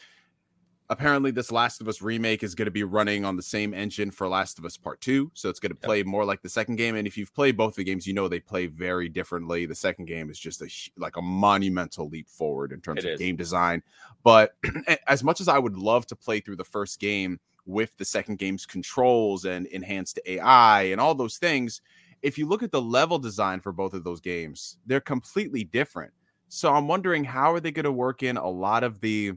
apparently 0.89 1.31
this 1.31 1.51
Last 1.51 1.81
of 1.81 1.87
Us 1.87 2.01
remake 2.01 2.43
is 2.43 2.55
going 2.55 2.65
to 2.65 2.71
be 2.71 2.83
running 2.83 3.25
on 3.25 3.35
the 3.35 3.41
same 3.43 3.73
engine 3.73 4.09
for 4.11 4.27
Last 4.27 4.57
of 4.57 4.65
Us 4.65 4.77
Part 4.77 5.01
2. 5.01 5.31
So 5.33 5.49
it's 5.49 5.59
going 5.59 5.71
to 5.71 5.77
Yep. 5.81 5.85
play 5.85 6.03
more 6.03 6.23
like 6.25 6.41
the 6.41 6.49
second 6.49 6.77
game. 6.77 6.95
And 6.95 7.05
if 7.07 7.17
you've 7.17 7.33
played 7.33 7.57
both 7.57 7.75
the 7.75 7.83
games, 7.83 8.07
you 8.07 8.13
know 8.13 8.27
they 8.27 8.39
play 8.39 8.67
very 8.67 9.09
differently. 9.09 9.65
The 9.65 9.75
second 9.75 10.05
game 10.05 10.29
is 10.29 10.39
just 10.39 10.61
a 10.61 10.69
like 10.97 11.17
a 11.17 11.21
monumental 11.21 12.07
leap 12.09 12.29
forward 12.29 12.71
in 12.71 12.81
terms 12.81 13.03
It 13.03 13.07
of 13.07 13.13
is. 13.15 13.19
game 13.19 13.35
design. 13.35 13.83
But 14.23 14.55
as 15.07 15.23
much 15.23 15.41
as 15.41 15.47
I 15.47 15.59
would 15.59 15.77
love 15.77 16.05
to 16.07 16.15
play 16.15 16.39
through 16.39 16.55
the 16.57 16.63
first 16.63 16.99
game 16.99 17.39
with 17.65 17.95
the 17.97 18.05
second 18.05 18.37
game's 18.39 18.65
controls 18.65 19.43
and 19.45 19.65
enhanced 19.67 20.19
AI 20.25 20.83
and 20.83 21.01
all 21.01 21.13
those 21.15 21.37
things, 21.37 21.81
if 22.21 22.37
you 22.37 22.47
look 22.47 22.63
at 22.63 22.71
the 22.71 22.81
level 22.81 23.19
design 23.19 23.59
for 23.59 23.71
both 23.73 23.93
of 23.93 24.03
those 24.03 24.21
games, 24.21 24.77
they're 24.85 25.01
completely 25.01 25.63
different. 25.65 26.13
So 26.49 26.73
I'm 26.73 26.87
wondering 26.87 27.25
how 27.25 27.51
are 27.51 27.59
they 27.59 27.71
going 27.71 27.83
to 27.83 27.91
work 27.91 28.23
in 28.23 28.37
a 28.37 28.49
lot 28.49 28.83
of 28.85 29.01
the 29.01 29.33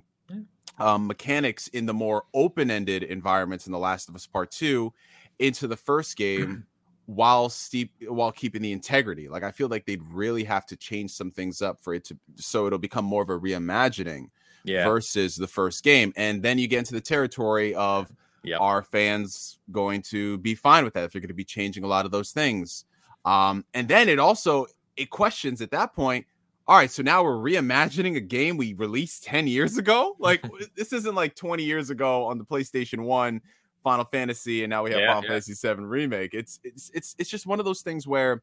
um, 0.80 1.06
mechanics 1.06 1.68
in 1.68 1.86
the 1.86 1.94
more 1.94 2.24
open-ended 2.34 3.02
environments 3.04 3.66
in 3.66 3.72
The 3.72 3.78
Last 3.78 4.08
of 4.08 4.14
Us 4.14 4.26
Part 4.26 4.50
Two 4.50 4.92
into 5.38 5.68
the 5.68 5.76
first 5.76 6.16
game, 6.16 6.66
while 7.06 7.48
steep 7.48 7.92
while 8.08 8.32
keeping 8.32 8.62
the 8.62 8.72
integrity. 8.72 9.28
Like 9.28 9.42
I 9.42 9.50
feel 9.50 9.68
like 9.68 9.86
they'd 9.86 10.02
really 10.10 10.44
have 10.44 10.66
to 10.66 10.76
change 10.76 11.12
some 11.12 11.30
things 11.30 11.62
up 11.62 11.80
for 11.80 11.94
it 11.94 12.04
to 12.06 12.18
so 12.36 12.66
it'll 12.66 12.78
become 12.78 13.04
more 13.04 13.22
of 13.22 13.30
a 13.30 13.38
reimagining 13.38 14.26
yeah. 14.64 14.84
versus 14.84 15.36
the 15.36 15.46
first 15.46 15.84
game, 15.84 16.12
and 16.16 16.42
then 16.42 16.58
you 16.58 16.66
get 16.66 16.78
into 16.78 16.94
the 16.94 17.00
territory 17.00 17.74
of 17.74 18.12
Yep. 18.42 18.60
are 18.60 18.82
fans 18.82 19.58
going 19.70 20.00
to 20.00 20.38
be 20.38 20.54
fine 20.54 20.82
with 20.82 20.94
that 20.94 21.04
if 21.04 21.12
they're 21.12 21.20
going 21.20 21.28
to 21.28 21.34
be 21.34 21.44
changing 21.44 21.84
a 21.84 21.86
lot 21.86 22.06
of 22.06 22.10
those 22.10 22.32
things 22.32 22.86
um 23.26 23.66
and 23.74 23.86
then 23.86 24.08
it 24.08 24.18
also 24.18 24.66
it 24.96 25.10
questions 25.10 25.60
at 25.60 25.70
that 25.70 25.94
point 25.94 26.24
all 26.70 26.76
right 26.76 26.90
so 26.90 27.02
now 27.02 27.22
we're 27.24 27.34
reimagining 27.36 28.16
a 28.16 28.20
game 28.20 28.56
we 28.56 28.74
released 28.74 29.24
10 29.24 29.48
years 29.48 29.76
ago? 29.76 30.14
Like 30.20 30.42
this 30.76 30.92
isn't 30.92 31.16
like 31.16 31.34
20 31.34 31.64
years 31.64 31.90
ago 31.90 32.24
on 32.26 32.38
the 32.38 32.44
playstation 32.44 33.00
1 33.00 33.40
final 33.82 34.04
fantasy 34.04 34.62
and 34.62 34.70
now 34.70 34.84
we 34.84 34.90
have 34.92 35.00
Yeah, 35.00 35.08
final 35.08 35.24
yeah. 35.24 35.30
fantasy 35.30 35.54
7 35.54 35.84
remake. 35.84 36.32
It's 36.32 36.60
it's 36.62 36.90
it's 36.94 37.16
it's 37.18 37.28
just 37.28 37.44
one 37.44 37.58
of 37.58 37.64
those 37.64 37.82
things 37.82 38.06
where 38.06 38.40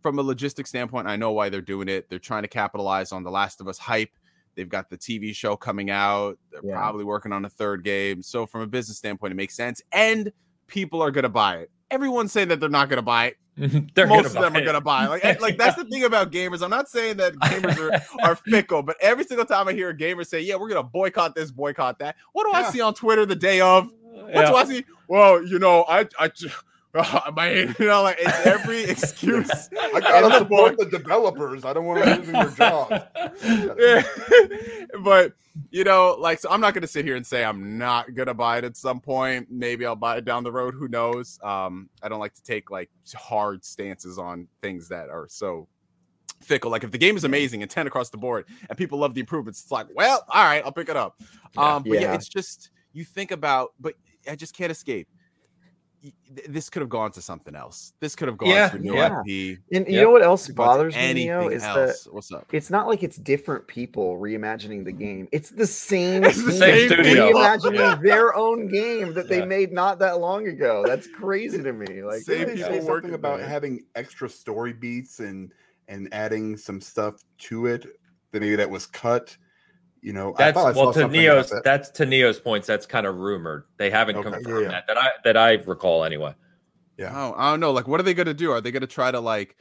from 0.00 0.18
a 0.18 0.24
logistic 0.24 0.66
standpoint 0.66 1.06
i 1.06 1.14
know 1.14 1.30
why 1.30 1.48
they're 1.48 1.60
doing 1.60 1.88
it. 1.88 2.10
They're 2.10 2.18
trying 2.18 2.42
to 2.42 2.48
capitalize 2.48 3.12
on 3.12 3.22
the 3.22 3.30
last 3.30 3.60
of 3.60 3.68
us 3.68 3.78
hype. 3.78 4.10
They've 4.56 4.68
got 4.68 4.90
the 4.90 4.98
tv 4.98 5.32
show 5.32 5.56
coming 5.56 5.88
out. 5.88 6.38
They're 6.50 6.62
Yeah. 6.64 6.74
probably 6.74 7.04
working 7.04 7.32
on 7.32 7.44
a 7.44 7.48
third 7.48 7.84
game. 7.84 8.22
So 8.22 8.44
from 8.44 8.62
a 8.62 8.66
business 8.66 8.98
standpoint 8.98 9.30
it 9.30 9.36
makes 9.36 9.54
sense 9.54 9.80
and 9.92 10.32
people 10.66 11.00
are 11.00 11.12
going 11.12 11.22
to 11.22 11.28
buy 11.28 11.58
it 11.58 11.70
everyone's 11.92 12.32
saying 12.32 12.48
that 12.48 12.58
they're 12.58 12.68
not 12.68 12.88
going 12.88 12.96
to 12.98 13.02
buy 13.02 13.26
it 13.26 13.36
They're 13.94 14.06
most 14.06 14.26
of 14.26 14.32
them 14.32 14.54
buy 14.54 14.60
are 14.60 14.64
gonna 14.64 14.80
buy. 14.80 15.06
Like, 15.06 15.40
like 15.40 15.58
that's 15.58 15.76
the 15.76 15.84
thing 15.84 16.04
about 16.04 16.32
gamers. 16.32 16.62
I'm 16.62 16.70
not 16.70 16.88
saying 16.88 17.18
that 17.18 17.34
gamers 17.34 17.76
are, 17.76 18.00
are 18.30 18.34
fickle, 18.34 18.82
but 18.82 18.96
every 18.98 19.24
single 19.24 19.44
time 19.44 19.68
I 19.68 19.74
hear 19.74 19.90
a 19.90 19.94
gamer 19.94 20.24
say, 20.24 20.40
"Yeah, 20.40 20.56
we're 20.56 20.70
gonna 20.70 20.82
boycott 20.82 21.34
this, 21.34 21.50
boycott 21.50 21.98
that," 21.98 22.16
what 22.32 22.46
do 22.46 22.52
I 22.52 22.70
see 22.70 22.80
on 22.80 22.94
Twitter 22.94 23.26
the 23.26 23.36
day 23.36 23.60
of? 23.60 23.90
What 24.02 24.30
Yeah. 24.34 24.50
do 24.50 24.56
I 24.56 24.64
see? 24.64 24.84
Well, 25.06 25.44
you 25.44 25.58
know, 25.58 25.84
I, 25.86 26.08
I, 26.18 26.30
ju- 26.96 27.32
man, 27.34 27.74
you 27.78 27.86
know, 27.86 28.02
like 28.02 28.18
it's 28.20 28.46
every 28.46 28.84
excuse. 28.84 29.50
I 29.94 30.00
gotta 30.00 30.38
support 30.38 30.76
the 30.78 30.86
developers. 30.86 31.64
I 31.64 31.72
don't 31.72 31.84
want 31.86 32.04
them 32.04 32.18
losing 32.18 32.32
their 32.34 32.50
job. 32.50 33.08
Yeah. 33.44 34.02
but 35.02 35.32
you 35.70 35.84
know, 35.84 36.16
like 36.18 36.38
so 36.40 36.50
I'm 36.50 36.60
not 36.60 36.74
gonna 36.74 36.86
sit 36.86 37.04
here 37.04 37.16
and 37.16 37.26
say 37.26 37.44
I'm 37.44 37.78
not 37.78 38.14
gonna 38.14 38.34
buy 38.34 38.58
it 38.58 38.64
at 38.64 38.76
some 38.76 39.00
point. 39.00 39.48
Maybe 39.50 39.86
I'll 39.86 39.96
buy 39.96 40.16
it 40.18 40.24
down 40.24 40.44
the 40.44 40.52
road. 40.52 40.74
Who 40.74 40.88
knows? 40.88 41.38
Um, 41.42 41.88
I 42.02 42.08
don't 42.08 42.20
like 42.20 42.34
to 42.34 42.42
take 42.42 42.70
like 42.70 42.90
hard 43.14 43.64
stances 43.64 44.18
on 44.18 44.48
things 44.62 44.88
that 44.88 45.08
are 45.08 45.26
so 45.28 45.68
fickle. 46.42 46.70
Like 46.70 46.84
if 46.84 46.90
the 46.90 46.98
game 46.98 47.16
is 47.16 47.24
amazing 47.24 47.62
and 47.62 47.70
10 47.70 47.86
across 47.86 48.10
the 48.10 48.16
board 48.18 48.46
and 48.68 48.76
people 48.76 48.98
love 48.98 49.14
the 49.14 49.20
improvements, 49.20 49.62
it's 49.62 49.70
like, 49.70 49.86
well, 49.94 50.24
all 50.28 50.44
right, 50.44 50.62
I'll 50.64 50.72
pick 50.72 50.88
it 50.88 50.96
up. 50.96 51.20
Yeah. 51.54 51.74
Um, 51.76 51.82
but 51.84 51.92
yeah, 51.94 52.00
Yeah. 52.00 52.14
it's 52.14 52.28
just 52.28 52.70
you 52.92 53.04
think 53.04 53.30
about, 53.30 53.72
but 53.80 53.94
I 54.30 54.34
just 54.36 54.54
can't 54.54 54.72
escape. 54.72 55.08
Y- 56.04 56.12
th- 56.34 56.48
This 56.48 56.68
could 56.68 56.80
have 56.80 56.88
gone 56.88 57.12
to 57.12 57.22
something 57.22 57.54
else. 57.54 57.92
This 58.00 58.16
could 58.16 58.26
have 58.26 58.36
gone 58.36 58.48
Yeah, 58.50 58.68
to 58.70 58.76
a 58.76 58.80
new 58.80 58.94
yeah. 58.94 59.20
IP. 59.20 59.58
And 59.72 59.86
you 59.86 59.94
Yep. 59.94 60.02
know 60.02 60.10
what 60.10 60.22
else 60.22 60.46
could 60.46 60.50
have 60.52 60.56
gone 60.56 60.66
to 60.66 60.78
bothers 60.78 60.94
me, 60.96 61.14
Neo, 61.14 61.38
anything 61.42 61.56
is 61.56 61.62
that. 61.62 62.12
What's 62.12 62.32
up? 62.32 62.46
it's 62.52 62.70
not 62.70 62.88
like 62.88 63.02
it's 63.04 63.16
different 63.18 63.66
people 63.68 64.18
reimagining 64.18 64.84
the 64.84 64.90
game. 64.92 65.28
It's 65.30 65.50
the 65.50 65.66
same, 65.88 66.24
It's 66.24 66.44
the 66.44 66.50
same 66.52 66.88
studio. 66.88 67.30
reimagining 67.30 67.78
Yeah. 67.78 67.94
their 68.02 68.34
own 68.34 68.66
game 68.68 69.14
that 69.14 69.28
they 69.28 69.38
Yeah. 69.38 69.44
made 69.44 69.72
not 69.72 69.98
that 70.00 70.18
long 70.18 70.48
ago. 70.48 70.82
That's 70.86 71.06
crazy 71.06 71.62
to 71.62 71.72
me. 71.72 72.02
Like, 72.02 72.22
Same 72.22 72.38
Didn't 72.38 72.56
people 72.56 72.70
say 72.72 72.80
working 72.80 73.10
something 73.10 73.14
about 73.14 73.38
there. 73.38 73.48
having 73.48 73.84
extra 73.94 74.28
story 74.28 74.72
beats 74.72 75.20
and 75.20 75.52
and 75.88 76.08
adding 76.12 76.56
some 76.56 76.80
stuff 76.80 77.22
to 77.36 77.66
it 77.66 77.86
that 78.30 78.40
maybe 78.40 78.56
that 78.56 78.70
was 78.70 78.86
cut. 78.86 79.36
You 80.02 80.12
know, 80.12 80.34
I 80.34 80.38
That's 80.50 80.54
thought 80.58 80.74
I 80.74 80.78
well 80.78 80.92
to 80.94 81.06
Neo's. 81.08 81.46
about 81.52 81.56
that. 81.58 81.64
That's 81.64 81.88
to 81.90 82.04
Neo's 82.06 82.40
points. 82.40 82.66
That's 82.66 82.86
kind 82.86 83.06
of 83.06 83.16
rumored. 83.16 83.64
They 83.76 83.88
haven't 83.88 84.16
Okay. 84.16 84.30
confirmed 84.30 84.64
Yeah, 84.64 84.66
yeah. 84.66 84.68
that 84.70 84.86
that 84.88 84.98
I 84.98 85.10
that 85.24 85.36
I 85.36 85.52
recall 85.64 86.02
anyway. 86.04 86.34
Yeah. 86.98 87.12
Oh, 87.14 87.34
I 87.36 87.50
don't 87.52 87.60
know. 87.60 87.70
Like, 87.70 87.86
what 87.86 88.00
are 88.00 88.02
they 88.02 88.12
gonna 88.14 88.34
do? 88.34 88.50
Are 88.50 88.60
they 88.60 88.72
gonna 88.72 88.86
try 88.88 89.12
to 89.12 89.20
like 89.20 89.56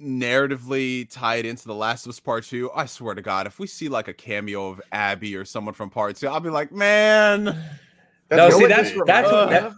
narratively 0.00 1.08
tie 1.10 1.36
it 1.36 1.46
into 1.46 1.66
the 1.66 1.74
Last 1.74 2.06
of 2.06 2.10
Us 2.10 2.20
Part 2.20 2.44
Two? 2.44 2.70
I 2.74 2.86
swear 2.86 3.14
to 3.14 3.22
God, 3.22 3.46
if 3.46 3.58
we 3.58 3.66
see 3.66 3.88
like 3.88 4.08
a 4.08 4.14
cameo 4.14 4.68
of 4.68 4.80
Abby 4.90 5.36
or 5.36 5.44
someone 5.44 5.74
from 5.74 5.90
Part 5.90 6.16
Two, 6.16 6.28
I'll 6.28 6.40
be 6.40 6.50
like, 6.50 6.72
man, 6.72 7.44
No, 8.30 8.50
see 8.50 8.62
what 8.62 8.68
that's 8.68 8.92
that's 9.06 9.30
what 9.30 9.48
reminds 9.48 9.50
me 9.50 9.50
that, 9.50 9.64
uh, 9.64 9.72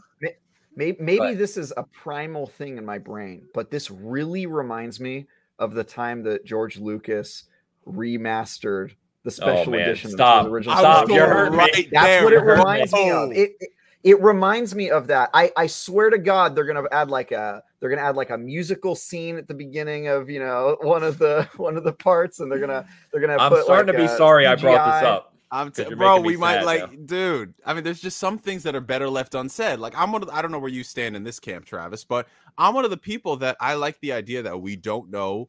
Maybe, 0.77 0.97
maybe 1.01 1.19
But- 1.19 1.39
this 1.39 1.57
is 1.57 1.73
a 1.77 1.85
primal 1.85 2.47
thing 2.49 2.79
in 2.79 2.85
my 2.85 2.99
brain, 2.99 3.47
but 3.55 3.71
this 3.71 3.91
really 3.93 4.47
reminds 4.47 4.99
me 4.99 5.27
of 5.61 5.73
the 5.75 5.85
time 5.85 6.23
that 6.25 6.45
George 6.45 6.79
Lucas 6.79 7.45
remastered 7.87 8.93
the 9.25 9.31
oh, 9.31 9.31
special 9.31 9.75
Oh, 9.75 9.79
edition 9.79 10.11
Stop. 10.11 10.45
of 10.45 10.51
the 10.51 10.55
original 10.55 10.77
I 10.77 10.81
Stop. 10.81 11.09
You're 11.09 11.17
Wars. 11.19 11.29
going 11.29 11.37
hurting 11.37 11.53
me. 11.53 11.59
right 11.59 11.89
That's 11.91 12.07
there. 12.07 12.25
what 12.25 12.33
it 12.33 12.37
You're 12.37 12.57
reminds 12.57 12.93
me 12.93 13.11
of. 13.11 13.33
It, 13.33 13.53
it 13.61 13.71
it 14.05 14.21
reminds 14.23 14.75
me 14.75 14.91
of 14.91 15.07
that. 15.07 15.31
I 15.33 15.51
I 15.57 15.67
swear 15.67 16.11
to 16.11 16.19
God, 16.19 16.55
they're 16.55 16.67
gonna 16.67 16.85
add 16.93 17.11
like 17.11 17.33
a 17.33 17.63
they're 17.81 17.89
gonna 17.89 18.03
add 18.03 18.17
like 18.17 18.31
a 18.31 18.39
musical 18.39 18.95
scene 18.95 19.37
at 19.37 19.49
the 19.49 19.55
beginning 19.55 20.09
of 20.09 20.29
you 20.29 20.41
know 20.41 20.77
one 20.83 21.03
of 21.03 21.19
the 21.19 21.49
one 21.57 21.77
of 21.77 21.85
the 21.85 21.93
parts, 21.93 22.41
and 22.41 22.53
they're 22.53 22.61
gonna 22.61 22.87
they're 23.11 23.21
gonna. 23.21 23.39
I'm 23.39 23.51
put, 23.51 23.65
starting 23.65 23.95
like, 23.95 23.97
to 23.97 24.09
be 24.09 24.13
a 24.13 24.17
sorry 24.17 24.47
I 24.47 24.57
brought 24.57 25.01
this 25.01 25.09
up. 25.09 25.35
I'm 25.51 25.71
t- 25.71 25.85
bro. 25.95 26.21
We 26.21 26.37
might 26.37 26.57
sad 26.57 26.65
like, 26.65 26.91
now. 26.91 26.99
dude. 27.07 27.55
I 27.65 27.75
mean, 27.75 27.85
there's 27.85 28.01
just 28.01 28.19
some 28.19 28.39
things 28.39 28.65
that 28.65 28.75
are 28.75 28.81
better 28.81 29.09
left 29.09 29.35
unsaid. 29.35 29.79
Like, 29.79 29.97
I'm 29.97 30.13
one 30.13 30.21
of. 30.21 30.29
The, 30.29 30.35
I 30.35 30.43
don't 30.43 30.51
know 30.51 30.59
where 30.59 30.71
you 30.71 30.85
stand 30.85 31.17
in 31.17 31.25
this 31.25 31.41
camp, 31.41 31.65
Travis, 31.65 32.05
but 32.05 32.27
I'm 32.59 32.75
one 32.75 32.85
of 32.85 32.91
the 32.91 32.97
people 32.97 33.37
that 33.37 33.57
I 33.61 33.75
like 33.75 33.99
the 34.01 34.13
idea 34.13 34.43
that 34.43 34.61
we 34.61 34.77
don't 34.77 35.11
know 35.11 35.49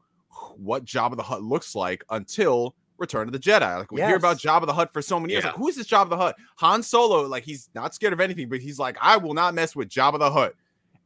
what 0.56 0.86
Jabba 0.86 1.18
the 1.18 1.24
Hutt 1.24 1.42
looks 1.42 1.76
like 1.76 2.04
until 2.10 2.76
Return 2.98 3.28
of 3.28 3.34
the 3.34 3.40
Jedi. 3.40 3.78
Like 3.80 3.92
we 3.92 4.02
hear 4.02 4.16
about 4.16 4.44
Yes. 4.44 4.54
Jabba 4.54 4.66
the 4.66 4.74
Hutt 4.74 4.92
for 4.94 5.02
so 5.02 5.20
many 5.20 5.34
years. 5.34 5.44
Yeah. 5.44 5.52
Like, 5.52 5.58
who 5.60 5.68
is 5.68 5.76
this 5.76 5.88
Jabba 5.88 6.10
the 6.10 6.18
Hutt? 6.18 6.36
Han 6.58 6.82
Solo, 6.84 7.24
like 7.28 7.44
he's 7.44 7.70
not 7.76 7.94
scared 7.94 8.14
of 8.14 8.20
anything, 8.20 8.50
but 8.50 8.60
he's 8.60 8.80
like, 8.80 8.98
I 9.02 9.18
will 9.18 9.34
not 9.34 9.54
mess 9.54 9.76
with 9.76 9.90
Jabba 9.90 10.20
the 10.20 10.32
Hutt. 10.32 10.54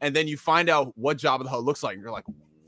And 0.01 0.15
then 0.15 0.27
you 0.27 0.37
find 0.37 0.69
out 0.69 0.97
what 0.97 1.17
Jabba 1.17 1.43
the 1.43 1.49
Hutt 1.49 1.63
looks 1.63 1.83
like, 1.83 1.95
and 1.95 2.01
you're 2.03 2.11
like, 2.11 2.25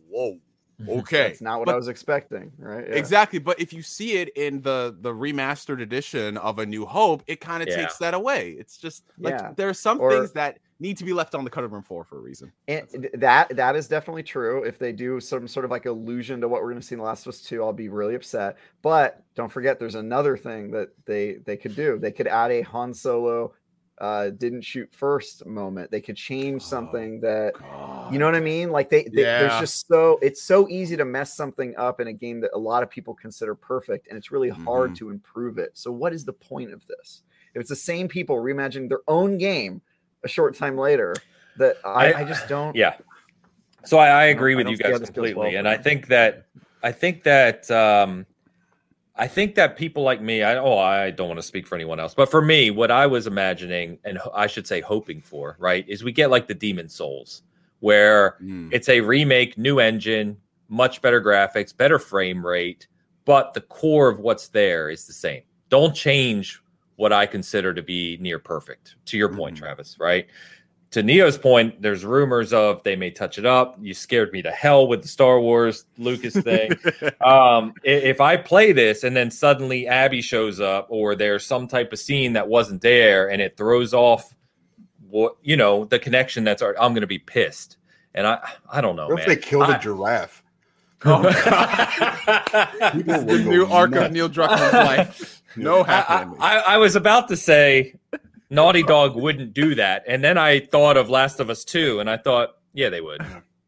whoa. 0.10 0.38
Okay, 0.90 1.28
That's 1.28 1.42
not 1.42 1.60
what 1.60 1.68
But- 1.68 1.74
I 1.74 1.78
was 1.78 1.88
expecting, 1.88 2.52
right? 2.58 2.84
Yeah. 2.88 2.96
Exactly, 2.96 3.38
but 3.38 3.60
if 3.60 3.72
you 3.72 3.84
see 3.84 4.14
it 4.14 4.30
in 4.36 4.62
the 4.64 4.98
the 5.02 5.14
remastered 5.14 5.80
edition 5.80 6.38
of 6.38 6.58
A 6.58 6.66
New 6.66 6.88
Hope, 6.88 7.22
it 7.28 7.40
kind 7.40 7.62
of 7.62 7.70
Yeah. 7.70 7.76
takes 7.84 7.98
that 7.98 8.16
away. 8.16 8.56
It's 8.58 8.78
just 8.78 9.04
like 9.20 9.36
Yeah. 9.36 9.52
there 9.56 9.70
are 9.70 9.76
some 9.76 10.02
Or- 10.02 10.10
things 10.12 10.32
that 10.32 10.58
need 10.82 10.98
to 10.98 11.06
be 11.06 11.14
left 11.14 11.36
on 11.36 11.44
the 11.46 11.50
cutting 11.50 11.72
room 11.72 11.84
floor 11.84 12.04
for 12.04 12.18
a 12.18 12.22
reason. 12.22 12.54
And 12.68 13.10
that 13.16 13.56
that 13.56 13.76
is 13.76 13.88
definitely 13.88 14.24
true. 14.24 14.64
If 14.64 14.78
they 14.78 14.92
do 14.92 15.20
some 15.20 15.48
sort 15.48 15.66
of 15.66 15.72
like 15.72 15.88
allusion 15.88 16.40
to 16.42 16.48
what 16.48 16.62
we're 16.62 16.70
going 16.70 16.80
to 16.82 16.86
see 16.86 16.94
in 16.96 17.00
The 17.00 17.06
Last 17.06 17.26
of 17.26 17.34
Us 17.34 17.42
2, 17.42 17.64
I'll 17.64 17.74
be 17.74 17.90
really 17.90 18.16
upset. 18.16 18.58
But 18.84 19.24
don't 19.36 19.52
forget, 19.52 19.80
there's 19.80 19.96
another 19.96 20.38
thing 20.38 20.72
that 20.72 20.90
they 21.06 21.38
they 21.46 21.58
could 21.58 21.76
do. 21.76 21.98
They 22.00 22.12
could 22.12 22.28
add 22.28 22.52
a 22.52 22.62
Han 22.62 22.94
Solo 22.94 23.54
uh, 24.00 24.30
didn't 24.30 24.62
shoot 24.62 24.94
first 24.94 25.46
moment. 25.46 25.92
They 25.92 26.02
could 26.02 26.16
change 26.18 26.64
Oh, 26.64 26.68
something 26.68 27.20
that 27.22 27.56
you 28.08 28.20
know 28.20 28.26
what 28.26 28.36
I 28.36 28.40
mean. 28.42 28.70
Like 28.72 28.90
they, 28.90 29.06
they 29.16 29.28
there's 29.38 29.56
just 29.58 29.88
so 29.88 30.20
it's 30.22 30.44
so 30.44 30.70
easy 30.70 30.96
to 30.98 31.06
mess 31.06 31.36
something 31.36 31.74
up 31.78 32.00
in 32.00 32.08
a 32.08 32.14
game 32.14 32.42
that 32.42 32.52
a 32.54 32.60
lot 32.60 32.84
of 32.84 32.90
people 32.92 33.16
consider 33.16 33.56
perfect, 33.56 34.08
and 34.08 34.18
it's 34.18 34.32
really 34.32 34.50
hard 34.50 34.94
Mhm. 34.94 34.98
to 34.98 35.10
improve 35.10 35.58
it. 35.58 35.72
So 35.78 35.92
what 35.92 36.14
is 36.14 36.26
the 36.26 36.34
point 36.34 36.72
of 36.74 36.86
this? 36.88 37.24
If 37.56 37.60
it's 37.62 37.70
the 37.70 37.76
same 37.76 38.08
people 38.08 38.36
reimagining 38.38 38.88
their 38.88 39.02
own 39.08 39.38
game 39.38 39.82
a 40.24 40.28
short 40.28 40.56
time 40.56 40.78
later, 40.78 41.16
that 41.58 41.78
I, 41.84 42.14
I- 42.14 42.20
I 42.20 42.24
just 42.24 42.48
don't. 42.48 42.76
Yeah. 42.76 42.96
So 43.84 43.98
I, 43.98 44.08
I 44.10 44.24
agree 44.26 44.54
I 44.54 44.58
with 44.58 44.68
you 44.68 44.78
guys 44.78 45.00
completely, 45.00 45.34
well 45.36 45.56
and 45.56 45.68
I 45.68 45.76
think 45.78 46.08
that 46.08 46.46
I 46.84 46.92
think 46.92 47.24
that 47.24 47.70
um, 47.72 48.28
I 49.16 49.28
think 49.28 49.56
that 49.56 49.76
people 49.76 50.04
like 50.04 50.22
me, 50.22 50.44
I 50.44 50.56
oh 50.58 50.78
I 50.78 51.10
don't 51.12 51.28
want 51.28 51.40
to 51.40 51.46
speak 51.46 51.66
for 51.66 51.76
anyone 51.76 52.00
else, 52.00 52.14
but 52.14 52.30
for 52.30 52.42
me, 52.44 52.70
what 52.70 52.92
I 52.92 53.08
was 53.08 53.26
imagining 53.26 53.98
and 54.04 54.20
I 54.36 54.46
should 54.48 54.68
say 54.68 54.82
hoping 54.82 55.20
for, 55.20 55.56
right, 55.60 55.84
is 55.88 56.04
we 56.04 56.12
get 56.12 56.30
like 56.30 56.48
the 56.48 56.54
Demon's 56.54 56.94
Souls, 56.94 57.42
where 57.80 58.38
Mm. 58.42 58.70
it's 58.72 58.88
a 58.88 59.02
remake, 59.02 59.58
new 59.58 59.80
engine, 59.80 60.38
much 60.70 61.02
better 61.02 61.20
graphics, 61.20 61.76
better 61.76 61.98
frame 61.98 62.46
rate, 62.46 62.88
but 63.26 63.54
the 63.56 63.62
core 63.62 64.10
of 64.10 64.20
what's 64.20 64.50
there 64.50 64.90
is 64.92 65.08
the 65.08 65.14
same. 65.14 65.42
Don't 65.70 65.96
change 65.96 66.62
what 67.02 67.12
I 67.12 67.26
consider 67.26 67.74
to 67.74 67.82
be 67.82 68.18
near 68.22 68.38
perfect. 68.38 68.96
To 69.08 69.18
your 69.18 69.30
point, 69.34 69.56
Mhm. 69.56 69.60
Travis, 69.60 69.98
right? 70.00 70.28
To 70.92 71.02
Neo's 71.02 71.36
point, 71.38 71.82
there's 71.82 72.06
rumors 72.06 72.54
of 72.54 72.84
they 72.84 72.96
may 72.96 73.10
touch 73.10 73.40
it 73.40 73.46
up. 73.46 73.76
You 73.82 73.96
scared 73.96 74.32
me 74.32 74.44
to 74.44 74.52
hell 74.52 74.88
with 74.88 75.02
the 75.02 75.08
Star 75.08 75.40
Wars 75.40 75.86
Lucas 75.98 76.36
thing. 76.36 76.72
um, 77.26 77.74
if 77.84 78.22
I 78.22 78.38
play 78.38 78.72
this 78.72 79.04
and 79.04 79.16
then 79.16 79.32
suddenly 79.32 79.88
Abby 79.88 80.22
shows 80.22 80.60
up, 80.60 80.86
or 80.90 81.16
there's 81.16 81.44
some 81.44 81.68
type 81.68 81.92
of 81.92 81.98
scene 81.98 82.34
that 82.34 82.48
wasn't 82.48 82.82
there, 82.82 83.30
and 83.32 83.42
it 83.42 83.58
throws 83.58 83.94
off 83.96 84.36
what 85.10 85.38
you 85.42 85.58
know 85.58 85.86
the 85.86 85.98
connection 85.98 86.44
that's 86.44 86.62
I'm 86.62 86.94
going 86.94 87.02
to 87.02 87.08
be 87.08 87.20
pissed. 87.20 87.78
And 88.14 88.28
I, 88.28 88.40
I 88.72 88.82
don't 88.82 88.96
know, 88.98 89.08
What 89.08 89.22
if 89.22 89.26
they 89.26 89.38
killed 89.38 89.64
a 89.70 89.78
I- 89.78 89.78
giraffe? 89.80 90.41
Oh, 91.04 91.22
People 92.94 93.14
the 93.20 93.26
will 93.26 93.44
go 93.44 93.50
new 93.50 93.66
arc 93.66 93.92
nuts. 93.92 94.06
of 94.08 94.12
Neil 94.12 94.30
Druckmann's 94.30 94.74
life. 94.74 95.38
No 95.58 95.82
I, 95.84 95.88
happy 95.92 96.32
I, 96.40 96.58
I 96.60 96.78
was 96.78 96.96
about 96.96 97.28
to 97.28 97.36
say 97.36 97.96
Naughty 98.50 98.84
Dog 98.84 99.18
wouldn't 99.18 99.54
do 99.54 99.76
that, 99.76 100.04
and 100.08 100.24
then 100.24 100.38
I 100.38 100.62
thought 100.62 100.96
of 100.96 101.10
Last 101.10 101.42
of 101.42 101.50
Us 101.50 101.66
Two, 101.66 102.00
and 102.00 102.10
I 102.10 102.16
thought, 102.16 102.56
yeah, 102.74 102.88
they 102.90 103.02
would. 103.02 103.20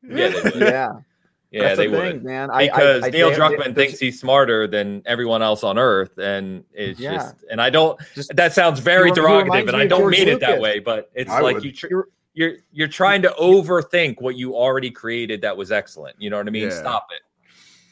Yeah, 0.02 0.30
they 0.30 0.42
would. 0.44 0.56
Yeah, 0.56 0.94
Yeah, 1.52 1.62
that's 1.64 1.78
they 1.78 1.88
the 1.88 1.98
would. 1.98 2.24
man. 2.24 2.50
I- 2.52 2.54
I- 2.56 2.68
because 2.68 3.04
I- 3.04 3.10
Neil 3.10 3.32
they- 3.32 3.36
Druckmann 3.36 3.58
there's- 3.58 3.76
thinks 3.76 4.00
he's 4.00 4.18
smarter 4.18 4.66
than 4.66 5.02
everyone 5.06 5.42
else 5.42 5.62
on 5.66 5.78
Earth, 5.78 6.18
and 6.18 6.64
it's 6.72 7.02
Yeah. 7.02 7.16
just, 7.16 7.36
and 7.52 7.62
I 7.62 7.70
don't. 7.70 8.00
Just- 8.16 8.34
That 8.34 8.54
sounds 8.54 8.80
very 8.80 9.10
He- 9.10 9.16
he 9.16 9.20
derogative, 9.20 9.68
and 9.68 9.76
I 9.76 9.86
don't 9.86 10.00
George 10.04 10.18
mean 10.20 10.30
it 10.30 10.40
that 10.40 10.62
way. 10.62 10.80
But 10.80 11.12
it's 11.14 11.30
I 11.30 11.42
like 11.42 11.56
would. 11.56 11.66
you, 11.66 11.74
tr- 11.74 12.02
You're- 12.34 12.52
you're 12.52 12.60
you're 12.72 12.88
trying 12.88 13.22
to 13.24 13.30
overthink 13.40 14.22
what 14.22 14.36
you 14.36 14.56
already 14.56 14.92
created 14.92 15.42
that 15.42 15.56
was 15.56 15.72
excellent. 15.72 16.16
You 16.20 16.30
know 16.30 16.38
what 16.38 16.48
I 16.48 16.52
mean? 16.52 16.64
Yeah. 16.64 16.80
Stop 16.80 17.08
it. 17.12 17.22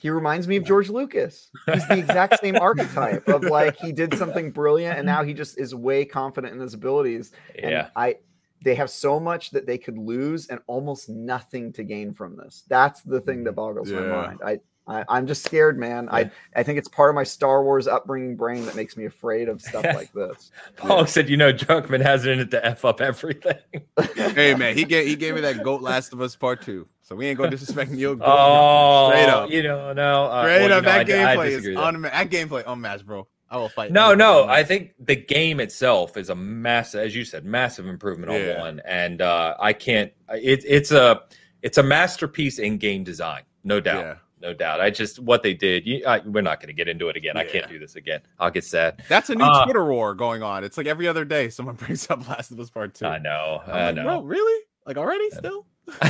He 0.02 0.10
reminds 0.10 0.48
me 0.48 0.56
of 0.56 0.64
George 0.64 0.90
Lucas. 0.90 1.52
He's 1.72 1.88
the 1.88 2.00
exact 2.00 2.40
same 2.40 2.56
archetype 2.62 3.28
of 3.28 3.44
like 3.44 3.78
he 3.78 3.92
did 3.92 4.16
something 4.18 4.50
brilliant 4.50 4.98
and 4.98 5.06
now 5.06 5.24
he 5.24 5.32
just 5.34 5.60
is 5.60 5.76
way 5.76 6.06
confident 6.06 6.56
in 6.56 6.60
his 6.60 6.74
abilities. 6.74 7.34
And 7.62 7.72
Yeah. 7.72 7.90
I 7.96 8.18
they 8.64 8.76
have 8.76 8.90
so 8.90 9.20
much 9.20 9.52
that 9.52 9.66
they 9.66 9.78
could 9.78 9.98
lose 9.98 10.48
and 10.48 10.60
almost 10.68 11.10
nothing 11.10 11.72
to 11.74 11.84
gain 11.84 12.14
from 12.14 12.36
this. 12.36 12.64
That's 12.68 13.02
the 13.02 13.22
thing 13.22 13.44
that 13.44 13.54
mm. 13.54 13.56
boggles 13.56 13.92
my 13.92 14.02
mind. 14.02 14.40
I, 14.46 14.60
I 14.92 15.06
I'm 15.10 15.28
just 15.28 15.44
scared, 15.44 15.80
man. 15.80 16.06
Yeah. 16.06 16.16
I 16.16 16.32
I 16.56 16.64
think 16.64 16.78
it's 16.78 16.88
part 16.88 17.10
of 17.10 17.16
my 17.16 17.24
Star 17.24 17.64
Wars 17.64 17.88
upbringing 17.88 18.36
brain 18.36 18.66
that 18.66 18.76
makes 18.76 18.98
me 18.98 19.06
afraid 19.06 19.48
of 19.50 19.62
stuff 19.62 19.84
like 19.96 20.12
this. 20.14 20.52
Paul 20.78 21.06
said, 21.06 21.30
"You 21.30 21.38
know, 21.38 21.54
Druckmann 21.54 22.02
has 22.02 22.26
it 22.26 22.32
in 22.32 22.40
it 22.40 22.52
to 22.52 22.66
f 22.66 22.84
up 22.86 23.02
everything." 23.02 23.58
hey 24.16 24.56
man, 24.56 24.76
he 24.76 24.84
gave 24.84 25.08
he 25.08 25.16
gave 25.16 25.36
me 25.36 25.42
that 25.42 25.64
goat 25.64 25.82
Last 25.82 26.14
of 26.14 26.22
Us 26.22 26.36
Part 26.36 26.62
Two, 26.62 26.88
so 27.02 27.16
we 27.16 27.28
ain't 27.28 27.38
gonna 27.38 27.52
disrespect 27.52 27.92
Neil. 27.92 28.16
Goat. 28.16 28.26
Oh, 28.28 29.10
Straight 29.12 29.30
up. 29.30 29.50
You 29.50 29.64
know, 29.64 29.94
no. 29.94 30.26
Uh, 30.26 30.44
Straight 30.44 30.62
well, 30.62 30.64
up, 30.64 30.64
you 30.64 30.70
know, 30.70 30.82
that 30.82 30.98
I- 30.98 31.32
I 31.34 31.36
gameplay 31.36 31.48
is 31.48 31.54
disagree 31.64 31.76
with 31.76 31.84
that. 31.84 31.94
unma- 31.94 32.12
that 32.12 32.30
gameplay 32.30 32.64
unmatched, 32.68 33.06
bro. 33.06 33.28
I 33.50 33.58
will 33.58 33.68
fight. 33.68 33.92
No, 33.92 34.14
no. 34.16 34.44
on 34.44 34.50
I 34.50 34.64
think 34.64 34.94
the 34.98 35.18
game 35.18 35.60
itself 35.60 36.16
is 36.16 36.30
a 36.30 36.36
massive, 36.36 37.02
as 37.02 37.14
you 37.14 37.26
said, 37.26 37.44
massive 37.44 37.86
improvement 37.86 38.32
on 38.32 38.60
one, 38.60 38.82
and 38.86 39.22
uh, 39.22 39.56
I 39.60 39.74
can't. 39.74 40.14
It, 40.30 40.64
it's 40.66 40.92
a 40.92 41.24
it's 41.62 41.78
a 41.78 41.84
masterpiece 41.84 42.60
in 42.60 42.78
game 42.78 43.04
design, 43.04 43.44
no 43.66 43.82
doubt, 43.82 44.04
Yeah. 44.06 44.16
No 44.42 44.54
doubt. 44.54 44.82
I 44.82 44.90
just 44.90 45.20
what 45.20 45.44
they 45.44 45.54
did. 45.54 45.86
You, 45.86 46.04
I, 46.06 46.20
we're 46.20 46.42
not 46.42 46.60
going 46.60 46.68
to 46.68 46.74
get 46.74 46.88
into 46.88 47.10
it 47.10 47.16
again. 47.16 47.38
I 47.38 47.44
can't 47.46 47.68
do 47.70 47.80
this 47.80 47.96
again. 47.96 48.22
I'll 48.40 48.52
get 48.52 48.64
sad. 48.64 49.04
That's 49.08 49.30
a 49.30 49.36
new 49.36 49.44
Uh, 49.46 49.64
Twitter 49.66 49.86
war 49.86 50.14
going 50.16 50.44
on. 50.44 50.64
It's 50.64 50.78
like 50.78 50.88
every 50.88 51.08
other 51.08 51.26
day 51.26 51.50
someone 51.50 51.76
brings 51.86 52.10
up 52.10 52.28
Last 52.28 52.52
of 52.52 52.60
Us 52.60 52.70
Part 52.70 52.94
Two. 52.96 53.06
I 53.06 53.18
know. 53.20 53.62
I'm 53.66 53.72
I 53.74 53.86
like, 53.88 53.96
know. 53.96 54.04
Bro, 54.04 54.22
really? 54.24 54.64
Like 54.86 54.98
already? 54.98 55.30
Still? 55.32 55.66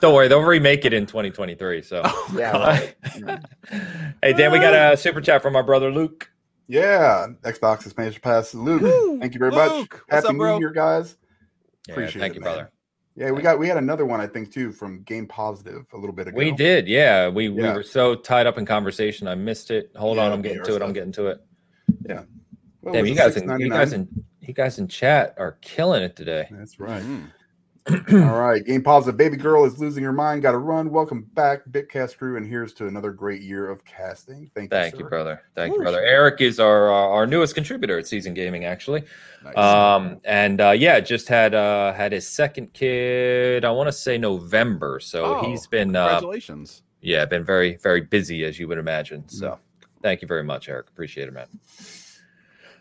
Don't 0.00 0.14
worry, 0.14 0.28
they'll 0.28 0.40
remake 0.40 0.84
it 0.84 0.92
in 0.92 1.04
2023. 1.06 1.82
So, 1.82 2.00
Oh, 2.04 2.34
Yeah, 2.36 2.52
right. 2.56 2.94
hey 4.22 4.32
Dan, 4.32 4.52
we 4.52 4.58
got 4.58 4.92
a 4.92 4.96
super 4.96 5.20
chat 5.20 5.42
from 5.42 5.56
our 5.56 5.62
brother 5.62 5.90
Luke. 5.90 6.30
Yeah, 6.68 7.26
Xbox 7.42 7.84
expansion 7.84 8.20
pass. 8.22 8.54
Luke, 8.54 8.80
Woo! 8.82 9.18
thank 9.20 9.34
you 9.34 9.38
very 9.38 9.50
much. 9.50 9.70
What's 9.70 10.02
Happy 10.08 10.28
up, 10.28 10.36
bro? 10.36 10.54
New 10.54 10.60
Year, 10.60 10.70
guys. 10.72 11.16
Yeah, 11.86 11.92
Appreciate 11.94 12.20
thank 12.20 12.32
it, 12.32 12.36
you, 12.36 12.40
man. 12.40 12.54
brother. 12.54 12.70
Yeah, 13.16 13.30
we 13.30 13.42
got 13.42 13.58
we 13.58 13.68
had 13.68 13.76
another 13.76 14.04
one 14.04 14.20
I 14.20 14.26
think 14.26 14.52
too 14.52 14.72
from 14.72 15.02
Game 15.02 15.26
Positive 15.26 15.86
a 15.92 15.96
little 15.96 16.14
bit 16.14 16.26
ago. 16.26 16.36
We 16.36 16.50
did, 16.50 16.88
yeah. 16.88 17.28
We 17.28 17.48
we 17.48 17.62
were 17.62 17.82
so 17.82 18.14
tied 18.14 18.46
up 18.46 18.58
in 18.58 18.66
conversation, 18.66 19.28
I 19.28 19.36
missed 19.36 19.70
it. 19.70 19.92
Hold 19.96 20.18
on, 20.18 20.32
I'm 20.32 20.42
getting 20.42 20.60
VR 20.60 20.64
to 20.64 20.76
it. 20.76 20.82
I'm 20.82 20.92
getting 20.92 21.12
to 21.12 21.26
it. 21.28 21.40
What 22.84 22.92
Damn, 22.92 23.02
was 23.02 23.10
you 23.10 23.16
guys 23.16 23.36
in 23.38 23.58
you 23.58 23.70
guys 23.70 23.94
in 23.94 24.06
you 24.40 24.52
guys 24.52 24.78
in 24.78 24.88
chat 24.88 25.34
are 25.38 25.52
killing 25.62 26.02
it 26.02 26.16
today. 26.16 26.46
That's 26.50 26.78
right. 26.78 27.02
Mhm. 27.02 27.30
All 27.90 28.40
right, 28.40 28.64
Game 28.64 28.82
Positive. 28.82 29.14
Baby 29.16 29.36
girl 29.36 29.66
is 29.66 29.78
losing 29.78 30.02
her 30.04 30.12
mind. 30.12 30.40
Got 30.40 30.52
to 30.52 30.58
run. 30.58 30.90
Welcome 30.90 31.28
back, 31.34 31.60
Bitcast 31.70 32.16
crew, 32.16 32.38
and 32.38 32.46
here's 32.46 32.72
to 32.74 32.86
another 32.86 33.10
great 33.12 33.42
year 33.42 33.68
of 33.68 33.84
casting. 33.84 34.50
Thank, 34.54 34.70
Thank 34.70 34.94
you, 34.94 35.00
you, 35.00 35.08
brother. 35.10 35.42
Thank 35.54 35.72
you, 35.74 35.80
Whoosh. 35.80 35.84
brother. 35.84 36.00
Eric 36.00 36.40
is 36.40 36.58
our 36.58 36.90
uh, 36.90 36.94
our 36.94 37.26
newest 37.26 37.54
contributor 37.54 37.98
at 37.98 38.06
Seasoned 38.06 38.36
Gaming, 38.36 38.64
actually. 38.64 39.02
Nice. 39.44 39.56
Um, 39.58 40.18
and 40.24 40.62
uh, 40.62 40.70
yeah, 40.70 40.98
just 41.00 41.28
had 41.28 41.54
uh 41.54 41.92
had 41.92 42.12
his 42.12 42.26
second 42.26 42.72
kid. 42.72 43.66
I 43.66 43.70
want 43.70 43.88
to 43.88 43.92
say 43.92 44.16
November, 44.16 44.98
so 44.98 45.36
Oh, 45.36 45.50
he's 45.50 45.66
been 45.66 45.94
uh, 45.94 46.06
Congratulations. 46.08 46.84
yeah, 47.02 47.26
been 47.26 47.44
very 47.44 47.76
very 47.76 48.00
busy 48.00 48.44
as 48.44 48.58
you 48.58 48.66
would 48.66 48.78
imagine. 48.78 49.28
So 49.28 49.50
Mm. 49.50 49.58
thank 50.02 50.22
you 50.22 50.28
very 50.28 50.42
much, 50.44 50.70
Eric. 50.70 50.88
Appreciate 50.88 51.28
it, 51.28 51.34
man. 51.34 51.48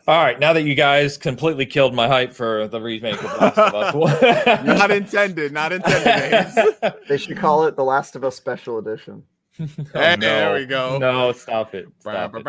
All 0.06 0.22
right, 0.22 0.38
now 0.38 0.52
that 0.52 0.64
you 0.64 0.76
guys 0.76 1.18
completely 1.18 1.66
killed 1.66 1.94
my 1.96 2.08
hype 2.10 2.34
for 2.34 2.68
the 2.68 2.82
remake 2.82 3.24
of 3.24 3.40
Last 3.40 3.58
of 3.58 3.96
Us, 3.96 4.66
not 4.66 4.92
intended. 4.92 5.54
Not 5.54 5.72
intended. 5.72 6.94
They 7.08 7.18
should 7.18 7.38
call 7.38 7.66
it 7.66 7.78
the 7.78 7.86
Last 7.86 8.16
of 8.18 8.26
Us 8.26 8.36
Special 8.36 8.80
Edition. 8.80 9.24
Oh, 9.62 9.66
Hey, 9.94 10.16
there 10.20 10.56
we 10.56 10.66
go. 10.66 10.98
No, 10.98 11.32
stop 11.32 11.74
it. 11.74 11.88
Stop 12.00 12.36
it. 12.36 12.44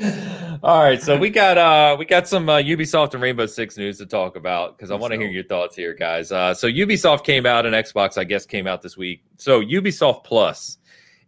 All 0.62 0.82
right, 0.82 1.02
so 1.02 1.18
we 1.18 1.28
got 1.28 1.58
uh 1.58 1.96
we 1.98 2.04
got 2.04 2.28
some 2.28 2.48
uh, 2.48 2.58
Ubisoft 2.58 3.14
and 3.14 3.22
Rainbow 3.22 3.46
Six 3.46 3.76
news 3.76 3.98
to 3.98 4.06
talk 4.06 4.36
about 4.36 4.76
because 4.76 4.92
I 4.92 4.94
want 4.94 5.12
to 5.12 5.18
hear 5.18 5.28
your 5.28 5.42
thoughts 5.44 5.74
here, 5.74 5.92
guys. 5.94 6.30
Uh, 6.30 6.54
so 6.54 6.68
Ubisoft 6.68 7.24
came 7.24 7.46
out 7.46 7.66
and 7.66 7.74
Xbox, 7.74 8.16
I 8.16 8.22
guess, 8.24 8.46
came 8.46 8.68
out 8.68 8.80
this 8.80 8.96
week. 8.96 9.24
So 9.38 9.60
Ubisoft 9.60 10.22
Plus 10.24 10.77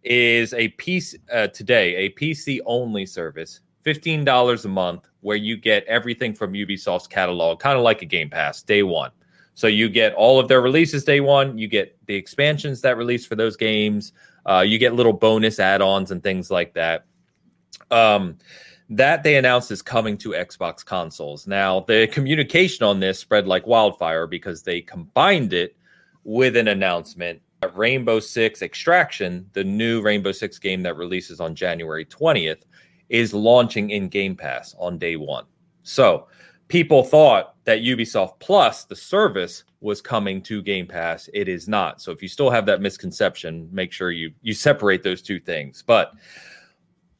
is 0.03 0.53
a 0.53 0.69
piece 0.69 1.15
uh, 1.31 1.47
today, 1.47 1.95
a 1.95 2.09
PC 2.11 2.59
only 2.65 3.05
service, 3.05 3.61
fifteen 3.81 4.23
dollars 4.23 4.65
a 4.65 4.69
month, 4.69 5.07
where 5.21 5.37
you 5.37 5.57
get 5.57 5.83
everything 5.85 6.33
from 6.33 6.53
Ubisoft's 6.53 7.07
catalog, 7.07 7.59
kind 7.59 7.77
of 7.77 7.83
like 7.83 8.01
a 8.01 8.05
Game 8.05 8.29
Pass, 8.29 8.61
day 8.63 8.83
one. 8.83 9.11
So 9.53 9.67
you 9.67 9.89
get 9.89 10.13
all 10.13 10.39
of 10.39 10.47
their 10.47 10.61
releases 10.61 11.03
day 11.03 11.19
one. 11.19 11.57
You 11.57 11.67
get 11.67 11.97
the 12.07 12.15
expansions 12.15 12.81
that 12.81 12.97
release 12.97 13.25
for 13.25 13.35
those 13.35 13.55
games. 13.55 14.13
Uh, 14.45 14.63
you 14.65 14.79
get 14.79 14.93
little 14.95 15.13
bonus 15.13 15.59
add-ons 15.59 16.11
and 16.11 16.23
things 16.23 16.49
like 16.49 16.73
that. 16.73 17.05
Um, 17.91 18.37
that 18.89 19.23
they 19.23 19.37
announced 19.37 19.71
is 19.71 19.81
coming 19.81 20.17
to 20.17 20.29
Xbox 20.29 20.83
consoles. 20.83 21.47
Now, 21.47 21.81
the 21.81 22.07
communication 22.07 22.85
on 22.85 22.99
this 22.99 23.19
spread 23.19 23.47
like 23.47 23.65
wildfire 23.65 24.27
because 24.27 24.63
they 24.63 24.81
combined 24.81 25.53
it 25.53 25.75
with 26.23 26.57
an 26.57 26.67
announcement 26.67 27.41
Rainbow 27.69 28.19
Six 28.19 28.61
Extraction, 28.61 29.49
the 29.53 29.63
new 29.63 30.01
Rainbow 30.01 30.31
Six 30.31 30.59
game 30.59 30.81
that 30.83 30.97
releases 30.97 31.39
on 31.39 31.55
January 31.55 32.05
20th, 32.05 32.63
is 33.09 33.33
launching 33.33 33.91
in 33.91 34.09
Game 34.09 34.35
Pass 34.35 34.75
on 34.79 34.97
day 34.97 35.15
one. 35.15 35.45
So, 35.83 36.27
people 36.67 37.03
thought 37.03 37.55
that 37.65 37.79
Ubisoft 37.79 38.39
Plus, 38.39 38.85
the 38.85 38.95
service, 38.95 39.65
was 39.81 40.01
coming 40.01 40.41
to 40.43 40.61
Game 40.61 40.87
Pass. 40.87 41.29
It 41.33 41.49
is 41.49 41.67
not. 41.67 42.01
So 42.01 42.11
if 42.11 42.21
you 42.21 42.27
still 42.27 42.49
have 42.49 42.65
that 42.67 42.81
misconception, 42.81 43.67
make 43.71 43.91
sure 43.91 44.11
you 44.11 44.31
you 44.41 44.53
separate 44.53 45.03
those 45.03 45.21
two 45.21 45.39
things. 45.39 45.83
But 45.85 46.13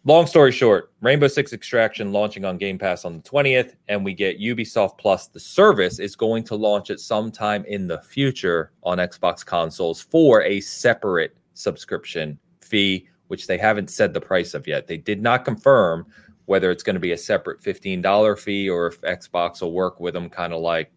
long 0.04 0.26
story 0.26 0.52
short, 0.52 0.92
Rainbow 1.02 1.28
Six 1.28 1.54
Extraction 1.54 2.12
launching 2.12 2.46
on 2.46 2.58
Game 2.58 2.78
Pass 2.78 3.06
on 3.06 3.18
the 3.18 3.24
20th, 3.24 3.76
and 3.88 4.04
we 4.04 4.14
get 4.14 4.40
Ubisoft 4.40 4.98
Plus. 4.98 5.28
The 5.28 5.40
service 5.40 6.00
is 6.00 6.16
going 6.16 6.44
to 6.46 6.56
launch 6.56 6.90
at 6.90 7.00
some 7.00 7.32
time 7.32 7.64
in 7.66 7.88
the 7.88 8.00
future 8.00 8.72
on 8.84 8.98
Xbox 8.98 9.46
consoles 9.46 10.02
for 10.02 10.42
a 10.44 10.60
separate 10.62 11.36
subscription 11.54 12.38
fee, 12.62 13.08
which 13.28 13.48
they 13.48 13.58
haven't 13.58 13.90
said 13.90 14.14
the 14.14 14.22
price 14.22 14.54
of 14.54 14.68
yet. 14.68 14.88
They 14.88 14.98
did 14.98 15.22
not 15.22 15.46
confirm 15.46 16.06
whether 16.46 16.72
it's 16.72 16.84
going 16.84 16.96
to 16.96 17.00
be 17.00 17.12
a 17.12 17.18
separate 17.18 17.62
$15 17.62 18.40
fee 18.40 18.70
or 18.70 18.88
if 18.88 19.02
Xbox 19.02 19.62
will 19.62 19.72
work 19.72 20.00
with 20.00 20.14
them 20.14 20.30
kind 20.30 20.54
of 20.54 20.62
like 20.62 20.92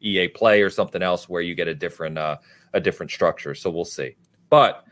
EA 0.00 0.28
Play 0.28 0.62
or 0.62 0.70
something 0.70 1.02
else 1.02 1.28
where 1.28 1.42
you 1.42 1.54
get 1.54 1.68
a 1.68 1.74
different 1.74 2.18
uh, 2.18 2.36
a 2.72 2.80
different 2.80 3.10
structure. 3.10 3.54
So 3.54 3.70
we'll 3.70 3.84
see. 3.84 4.16
But 4.50 4.84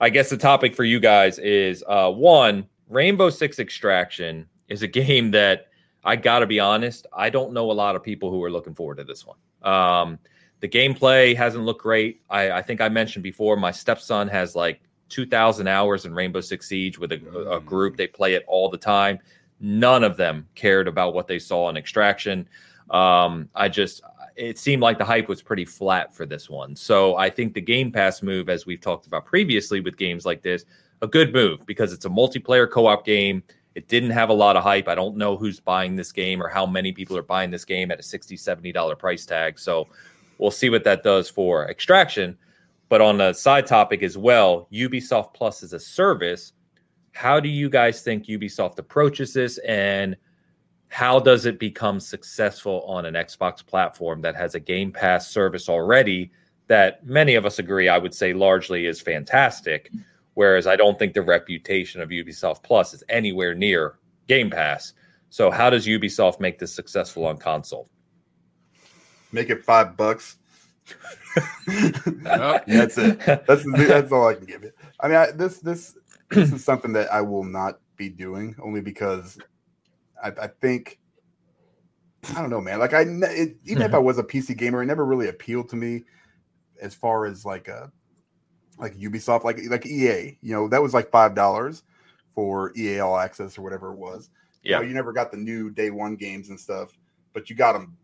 I 0.00 0.10
guess 0.10 0.30
the 0.30 0.36
topic 0.36 0.74
for 0.74 0.84
you 0.84 1.00
guys 1.00 1.38
is 1.38 1.84
uh, 1.86 2.10
one 2.10 2.66
Rainbow 2.90 3.30
Six 3.30 3.60
Extraction 3.60 4.46
is 4.68 4.82
a 4.82 4.88
game 4.88 5.30
that 5.30 5.68
I 6.04 6.16
got 6.16 6.40
to 6.40 6.46
be 6.46 6.58
honest, 6.58 7.06
I 7.12 7.30
don't 7.30 7.52
know 7.52 7.70
a 7.70 7.72
lot 7.72 7.94
of 7.94 8.02
people 8.02 8.30
who 8.30 8.42
are 8.42 8.50
looking 8.50 8.74
forward 8.74 8.96
to 8.96 9.04
this 9.04 9.24
one. 9.24 9.36
Um, 9.62 10.18
the 10.58 10.68
gameplay 10.68 11.36
hasn't 11.36 11.64
looked 11.64 11.82
great. 11.82 12.22
I, 12.28 12.50
I, 12.50 12.62
think 12.62 12.80
I 12.80 12.88
mentioned 12.88 13.22
before, 13.22 13.56
my 13.56 13.70
stepson 13.70 14.26
has 14.28 14.56
like 14.56 14.80
2,000 15.08 15.68
hours 15.68 16.04
in 16.04 16.14
Rainbow 16.14 16.40
Six 16.40 16.66
Siege 16.66 16.98
with 16.98 17.12
a, 17.12 17.50
a, 17.50 17.60
group. 17.60 17.96
They 17.96 18.06
play 18.06 18.34
it 18.34 18.44
all 18.46 18.68
the 18.68 18.78
time. 18.78 19.20
None 19.60 20.02
of 20.02 20.16
them 20.16 20.48
cared 20.54 20.88
about 20.88 21.14
what 21.14 21.28
they 21.28 21.38
saw 21.38 21.68
in 21.68 21.76
Extraction. 21.76 22.48
Um, 22.90 23.48
I 23.54 23.68
just, 23.68 24.02
it 24.36 24.58
seemed 24.58 24.82
like 24.82 24.98
the 24.98 25.04
hype 25.04 25.28
was 25.28 25.42
pretty 25.42 25.64
flat 25.64 26.14
for 26.14 26.26
this 26.26 26.50
one. 26.50 26.74
So 26.74 27.16
I 27.16 27.30
think 27.30 27.54
the 27.54 27.60
Game 27.60 27.92
Pass 27.92 28.22
move, 28.22 28.48
as 28.48 28.66
we've 28.66 28.80
talked 28.80 29.06
about 29.06 29.26
previously 29.26 29.80
with 29.80 29.96
games 29.96 30.26
like 30.26 30.42
this, 30.42 30.64
a 31.02 31.06
good 31.06 31.32
move 31.32 31.64
because 31.66 31.92
it's 31.92 32.04
a 32.04 32.10
multiplayer 32.10 32.70
co-op 32.70 33.04
game. 33.04 33.42
It 33.74 33.88
didn't 33.88 34.10
have 34.10 34.28
a 34.28 34.34
lot 34.34 34.56
of 34.56 34.62
hype. 34.62 34.88
I 34.88 34.94
don't 34.94 35.16
know 35.16 35.36
who's 35.36 35.60
buying 35.60 35.96
this 35.96 36.12
game 36.12 36.42
or 36.42 36.48
how 36.48 36.66
many 36.66 36.92
people 36.92 37.16
are 37.16 37.22
buying 37.22 37.50
this 37.50 37.64
game 37.64 37.90
at 37.90 38.00
a 38.00 38.02
60 38.02 38.36
$70 38.36 38.98
price 38.98 39.24
tag. 39.24 39.58
So 39.58 39.88
we'll 40.38 40.50
see 40.50 40.70
what 40.70 40.84
that 40.84 41.02
does 41.02 41.30
for 41.30 41.68
extraction. 41.70 42.36
But 42.88 43.00
on 43.00 43.20
a 43.20 43.32
side 43.32 43.66
topic 43.66 44.02
as 44.02 44.18
well, 44.18 44.66
Ubisoft 44.72 45.32
Plus 45.32 45.62
is 45.62 45.72
a 45.72 45.80
service. 45.80 46.52
How 47.12 47.38
do 47.38 47.48
you 47.48 47.70
guys 47.70 48.02
think 48.02 48.26
Ubisoft 48.26 48.78
approaches 48.78 49.32
this 49.32 49.58
and 49.58 50.16
how 50.88 51.20
does 51.20 51.46
it 51.46 51.60
become 51.60 52.00
successful 52.00 52.82
on 52.82 53.06
an 53.06 53.14
Xbox 53.14 53.64
platform 53.64 54.20
that 54.22 54.34
has 54.34 54.56
a 54.56 54.60
Game 54.60 54.90
Pass 54.90 55.30
service 55.30 55.68
already 55.68 56.32
that 56.66 57.06
many 57.06 57.36
of 57.36 57.46
us 57.46 57.60
agree 57.60 57.88
I 57.88 57.98
would 57.98 58.12
say 58.12 58.32
largely 58.32 58.86
is 58.86 59.00
fantastic? 59.00 59.92
Whereas 60.34 60.66
I 60.66 60.76
don't 60.76 60.98
think 60.98 61.14
the 61.14 61.22
reputation 61.22 62.00
of 62.00 62.10
Ubisoft 62.10 62.62
Plus 62.62 62.94
is 62.94 63.02
anywhere 63.08 63.54
near 63.54 63.98
Game 64.28 64.50
Pass. 64.50 64.94
So 65.28 65.50
how 65.50 65.70
does 65.70 65.86
Ubisoft 65.86 66.40
make 66.40 66.58
this 66.58 66.74
successful 66.74 67.26
on 67.26 67.38
console? 67.38 67.88
Make 69.32 69.50
it 69.50 69.64
five 69.64 69.96
bucks. 69.96 70.38
that's 71.66 72.98
it. 72.98 73.20
That's 73.20 73.64
that's 73.64 74.12
all 74.12 74.28
I 74.28 74.34
can 74.34 74.46
give 74.46 74.64
it. 74.64 74.74
I 74.98 75.08
mean, 75.08 75.16
I, 75.16 75.30
this 75.30 75.60
this 75.60 75.96
this 76.30 76.52
is 76.52 76.64
something 76.64 76.92
that 76.94 77.12
I 77.12 77.20
will 77.20 77.44
not 77.44 77.78
be 77.96 78.08
doing 78.08 78.56
only 78.60 78.80
because 78.80 79.38
I, 80.22 80.28
I 80.28 80.46
think 80.60 80.98
I 82.34 82.40
don't 82.40 82.50
know, 82.50 82.60
man. 82.60 82.78
Like 82.78 82.94
I, 82.94 83.02
it, 83.02 83.56
even 83.64 83.82
if 83.82 83.92
I 83.92 83.96
mm-hmm. 83.96 84.04
was 84.04 84.18
a 84.18 84.24
PC 84.24 84.56
gamer, 84.56 84.82
it 84.82 84.86
never 84.86 85.04
really 85.04 85.28
appealed 85.28 85.68
to 85.70 85.76
me 85.76 86.04
as 86.80 86.94
far 86.94 87.26
as 87.26 87.44
like 87.44 87.68
a 87.68 87.90
like 88.80 88.96
Ubisoft, 88.96 89.44
like 89.44 89.60
like 89.68 89.86
EA. 89.86 90.38
You 90.40 90.54
know, 90.54 90.68
that 90.68 90.82
was 90.82 90.94
like 90.94 91.10
five 91.10 91.34
dollars 91.34 91.82
for 92.34 92.72
EA 92.76 93.00
All 93.00 93.18
Access 93.18 93.58
or 93.58 93.62
whatever 93.62 93.92
it 93.92 93.98
was. 93.98 94.30
Yeah, 94.62 94.76
you, 94.76 94.82
know, 94.82 94.88
you 94.88 94.94
never 94.94 95.12
got 95.12 95.30
the 95.30 95.36
new 95.36 95.70
day 95.70 95.90
one 95.90 96.16
games 96.16 96.48
and 96.48 96.58
stuff, 96.58 96.96
but 97.32 97.50
you 97.50 97.56
got 97.56 97.74
them 97.74 97.96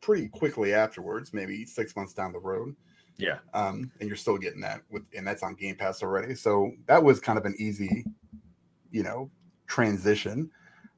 pretty 0.00 0.28
quickly 0.28 0.74
afterwards, 0.74 1.32
maybe 1.32 1.64
six 1.64 1.94
months 1.96 2.12
down 2.12 2.32
the 2.32 2.38
road. 2.38 2.74
Yeah, 3.16 3.38
um, 3.52 3.90
and 4.00 4.08
you're 4.08 4.16
still 4.16 4.38
getting 4.38 4.60
that 4.60 4.82
with, 4.90 5.02
and 5.16 5.26
that's 5.26 5.42
on 5.42 5.54
Game 5.54 5.76
Pass 5.76 6.02
already. 6.02 6.34
So 6.34 6.72
that 6.86 7.02
was 7.02 7.20
kind 7.20 7.38
of 7.38 7.44
an 7.44 7.54
easy, 7.58 8.04
you 8.90 9.02
know, 9.02 9.30
transition. 9.66 10.50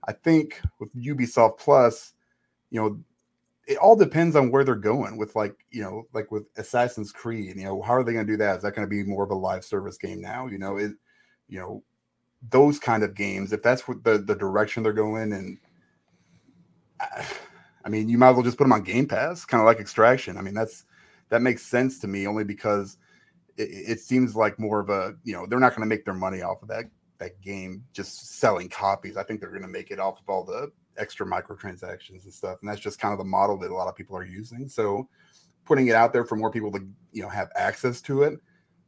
I 0.09 0.13
think 0.13 0.61
with 0.79 0.95
Ubisoft 0.95 1.59
Plus, 1.59 2.13
you 2.71 2.81
know, 2.81 2.99
it 3.67 3.79
all 3.79 3.97
depends 3.97 4.37
on 4.37 4.51
where 4.51 4.65
they're 4.65 4.75
going 4.75 5.17
with 5.17 5.35
like 5.35 5.55
you 5.71 5.83
know 5.83 6.05
like 6.13 6.31
with 6.31 6.45
assassin's 6.57 7.13
creed 7.13 7.57
you 7.57 7.65
know 7.65 7.83
how 7.83 7.95
are 7.95 8.05
they 8.05 8.13
going 8.13 8.27
to 8.27 8.33
do 8.33 8.37
that? 8.37 8.59
Is 8.59 8.63
that 8.63 8.75
going 8.75 8.89
to 8.89 8.91
be 8.91 9.03
more 9.03 9.25
of 9.25 9.31
a 9.31 9.35
live 9.35 9.65
service 9.65 9.99
game 9.99 10.21
now? 10.21 10.47
You 10.47 10.59
know 10.59 10.77
it 10.77 10.93
you 11.49 11.59
know 11.59 11.83
those 12.51 12.79
kind 12.79 13.03
of 13.03 13.15
games 13.15 13.53
if 13.53 13.63
that's 13.63 13.89
what 13.89 14.05
the 14.05 14.19
the 14.19 14.35
direction 14.35 14.83
they're 14.83 14.93
going 14.93 15.33
and 15.33 15.59
i 17.85 17.89
mean 17.89 18.09
you 18.09 18.19
might 18.19 18.31
as 18.31 18.35
well 18.35 18.45
just 18.45 18.59
put 18.59 18.65
them 18.65 18.73
on 18.73 18.83
game 18.83 19.07
pass 19.07 19.45
kind 19.45 19.61
of 19.61 19.67
like 19.67 19.81
extraction. 19.81 20.37
I 20.37 20.43
mean 20.43 20.55
that's 20.55 20.85
that 21.29 21.43
makes 21.43 21.63
sense 21.63 21.99
to 22.01 22.07
me 22.07 22.27
only 22.27 22.45
because 22.45 22.99
it, 23.57 23.69
it 23.71 24.01
seems 24.01 24.37
like 24.37 24.59
more 24.59 24.81
of 24.81 24.91
a 24.91 25.15
you 25.25 25.33
know 25.33 25.47
they're 25.47 25.61
not 25.61 25.71
going 25.71 25.83
to 25.83 25.95
make 25.95 26.05
their 26.05 26.15
money 26.15 26.43
off 26.43 26.63
of 26.63 26.69
that 26.69 26.85
that 27.19 27.41
game 27.41 27.83
just 27.93 28.39
selling 28.39 28.69
copies. 28.69 29.17
I 29.17 29.23
think 29.23 29.41
they're 29.41 29.51
going 29.51 29.63
to 29.63 29.69
make 29.69 29.91
it 29.91 29.99
off 29.99 30.21
of 30.21 30.29
all 30.29 30.45
the 30.45 30.71
extra 30.99 31.27
microtransactions 31.27 32.25
and 32.25 32.33
stuff. 32.33 32.59
And 32.61 32.71
that's 32.71 32.81
just 32.81 33.01
kind 33.01 33.13
of 33.13 33.19
the 33.19 33.25
model 33.25 33.59
that 33.59 33.71
a 33.71 33.75
lot 33.75 33.89
of 33.89 33.97
people 33.97 34.17
are 34.17 34.25
using. 34.25 34.69
So 34.69 35.09
putting 35.65 35.89
it 35.89 35.95
out 35.95 36.13
there 36.13 36.25
for 36.25 36.37
more 36.37 36.51
people 36.51 36.71
to, 36.73 36.81
you 37.13 37.23
know, 37.23 37.29
have 37.29 37.49
access 37.57 38.01
to 38.03 38.23
it 38.23 38.39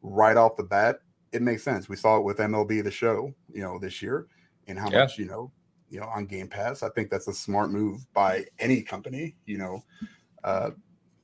right 0.02 0.36
off 0.36 0.56
the 0.56 0.62
bat, 0.62 1.00
it 1.32 1.42
makes 1.42 1.62
sense. 1.62 1.88
We 1.88 1.96
saw 1.96 2.16
it 2.16 2.24
with 2.24 2.38
MLB 2.38 2.82
the 2.82 2.90
show, 2.90 3.34
you 3.52 3.62
know, 3.62 3.78
this 3.78 4.00
year 4.00 4.26
and 4.66 4.78
how 4.78 4.90
yeah. 4.90 5.00
much, 5.00 5.18
you 5.18 5.26
know, 5.26 5.50
you 5.90 6.00
know, 6.00 6.06
on 6.06 6.26
Game 6.26 6.48
Pass. 6.48 6.82
I 6.82 6.90
think 6.90 7.10
that's 7.10 7.28
a 7.28 7.34
smart 7.34 7.70
move 7.70 8.06
by 8.12 8.44
any 8.58 8.82
company, 8.82 9.34
you 9.46 9.58
know. 9.58 9.84
Uh, 10.44 10.70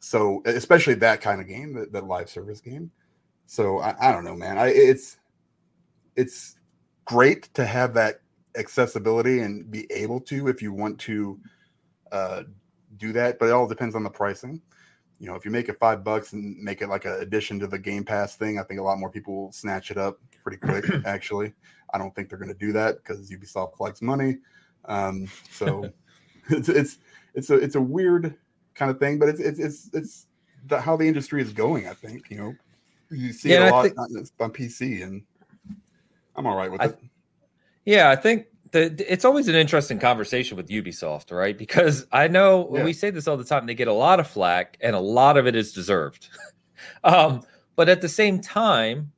so 0.01 0.43
especially 0.45 0.95
that 0.95 1.21
kind 1.21 1.41
of 1.41 1.49
game, 1.49 1.73
that, 1.75 1.93
that 1.93 2.07
live 2.07 2.29
service 2.29 2.61
game. 2.61 2.91
So 3.47 3.79
I, 3.79 3.95
I 4.09 4.13
don't 4.13 4.25
know, 4.25 4.35
man. 4.35 4.59
I 4.59 4.69
it's 4.69 5.19
it's 6.17 6.57
great 7.05 7.53
to 7.55 7.65
have 7.65 7.95
that 7.95 8.21
accessibility 8.57 9.41
and 9.41 9.71
be 9.71 9.91
able 9.93 10.21
to 10.21 10.49
if 10.49 10.63
you 10.63 10.73
want 10.73 10.99
to 11.01 11.41
uh, 12.13 12.43
do 12.97 13.13
that. 13.13 13.39
But 13.39 13.47
it 13.47 13.53
all 13.53 13.67
depends 13.67 13.95
on 13.95 14.03
the 14.03 14.11
pricing. 14.11 14.61
You 15.19 15.29
know, 15.29 15.37
if 15.37 15.45
you 15.45 15.51
make 15.51 15.69
it 15.69 15.79
five 15.79 16.05
bucks 16.05 16.33
and 16.33 16.57
make 16.59 16.83
it 16.83 16.89
like 16.89 17.05
an 17.05 17.15
addition 17.21 17.59
to 17.61 17.67
the 17.67 17.79
Game 17.79 18.05
Pass 18.05 18.37
thing, 18.37 18.59
I 18.59 18.63
think 18.63 18.81
a 18.81 18.83
lot 18.83 18.99
more 18.99 19.11
people 19.11 19.35
will 19.35 19.53
snatch 19.53 19.91
it 19.91 19.97
up 19.97 20.19
pretty 20.43 20.59
quick. 20.59 20.85
actually, 21.07 21.53
I 21.93 21.99
don't 21.99 22.15
think 22.15 22.29
they're 22.29 22.39
going 22.39 22.53
to 22.53 22.59
do 22.59 22.73
that 22.73 22.97
because 22.97 23.31
Ubisoft 23.31 23.75
collects 23.75 24.03
money. 24.03 24.39
Um, 24.87 25.29
so 25.51 25.91
it's 26.49 26.69
it's 26.69 26.99
it's 27.35 27.51
a 27.51 27.55
it's 27.55 27.77
a 27.77 27.81
weird 27.81 28.35
kind 28.75 28.91
of 28.91 28.99
thing, 28.99 29.19
but 29.19 29.29
it's 29.29 29.41
it's 29.41 29.59
it's 29.59 29.91
it's 29.93 30.27
the, 30.67 30.81
how 30.81 30.97
the 30.97 31.07
industry 31.07 31.41
is 31.43 31.53
going. 31.53 31.89
I 31.89 31.95
think 31.95 32.31
you 32.31 32.37
know 32.37 32.55
you 33.11 33.33
see 33.33 33.51
yeah, 33.51 33.67
it 33.67 33.71
a 33.71 33.75
lot 33.75 33.83
think, 33.85 33.99
on 34.41 34.53
PC, 34.53 35.03
and 35.03 35.23
I'm 36.37 36.47
all 36.47 36.57
right 36.57 36.71
with 36.71 36.81
I, 36.81 36.87
it. 36.87 36.99
Yeah, 37.85 38.11
I 38.11 38.17
think 38.17 38.47
the, 38.75 39.13
it's 39.13 39.25
always 39.25 39.49
an 39.49 39.55
interesting 39.55 39.99
conversation 39.99 40.57
with 40.57 40.69
Ubisoft, 40.69 41.31
right? 41.31 41.57
Because 41.57 42.07
I 42.13 42.29
know 42.29 42.71
yeah. 42.75 42.85
we 42.85 42.93
say 42.93 43.11
this 43.11 43.29
all 43.29 43.37
the 43.37 43.45
time, 43.45 43.67
they 43.67 43.75
get 43.75 43.89
a 43.89 43.93
lot 43.93 44.21
of 44.21 44.27
flack, 44.27 44.77
and 44.81 44.97
a 44.97 45.01
lot 45.01 45.37
of 45.37 45.47
it 45.47 45.55
is 45.55 45.73
deserved. 45.73 46.29
um, 47.05 47.43
but 47.77 47.89
at 47.89 48.01
the 48.01 48.09
same 48.09 48.41
time, 48.41 49.13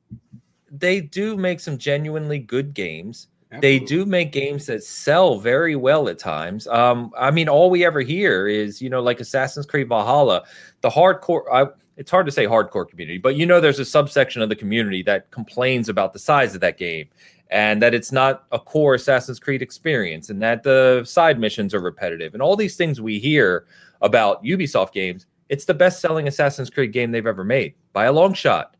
they 0.71 1.01
do 1.01 1.35
make 1.35 1.59
some 1.59 1.77
genuinely 1.77 2.39
good 2.39 2.73
games. 2.73 3.27
Absolutely. 3.51 3.79
They 3.79 3.85
do 3.85 4.05
make 4.05 4.31
games 4.31 4.65
that 4.65 4.83
sell 4.83 5.39
very 5.39 5.75
well 5.75 6.09
at 6.09 6.19
times. 6.19 6.67
Um, 6.67 7.11
I 7.17 7.31
mean, 7.31 7.47
all 7.47 7.69
we 7.69 7.85
ever 7.85 8.01
hear 8.01 8.47
is, 8.47 8.81
you 8.81 8.89
know, 8.89 9.01
like 9.01 9.21
Assassin's 9.21 9.65
Creed 9.65 9.87
Valhalla, 9.87 10.43
the 10.81 10.89
hardcore. 10.89 11.43
I, 11.51 11.67
it's 11.95 12.11
hard 12.11 12.25
to 12.27 12.31
say 12.31 12.45
hardcore 12.45 12.87
community, 12.87 13.17
but 13.17 13.35
you 13.35 13.45
know, 13.45 13.59
there's 13.59 13.79
a 13.79 13.85
subsection 13.85 14.41
of 14.43 14.49
the 14.49 14.55
community 14.55 15.01
that 15.03 15.31
complains 15.31 15.89
about 15.89 16.13
the 16.13 16.19
size 16.19 16.53
of 16.53 16.61
that 16.61 16.77
game 16.77 17.07
and 17.49 17.81
that 17.81 17.93
it's 17.93 18.11
not 18.11 18.45
a 18.51 18.59
core 18.59 18.95
Assassin's 18.95 19.39
Creed 19.39 19.61
experience 19.61 20.29
and 20.29 20.41
that 20.41 20.63
the 20.63 21.03
side 21.05 21.39
missions 21.39 21.73
are 21.73 21.79
repetitive 21.79 22.33
and 22.33 22.41
all 22.41 22.55
these 22.55 22.75
things 22.75 22.99
we 22.99 23.19
hear 23.19 23.65
about 24.01 24.43
Ubisoft 24.43 24.91
games. 24.91 25.25
It's 25.49 25.65
the 25.65 25.73
best 25.73 26.01
selling 26.01 26.27
Assassin's 26.27 26.69
Creed 26.69 26.91
game 26.91 27.11
they've 27.11 27.25
ever 27.25 27.43
made 27.43 27.73
by 27.93 28.05
a 28.05 28.11
long 28.11 28.33
shot. 28.33 28.75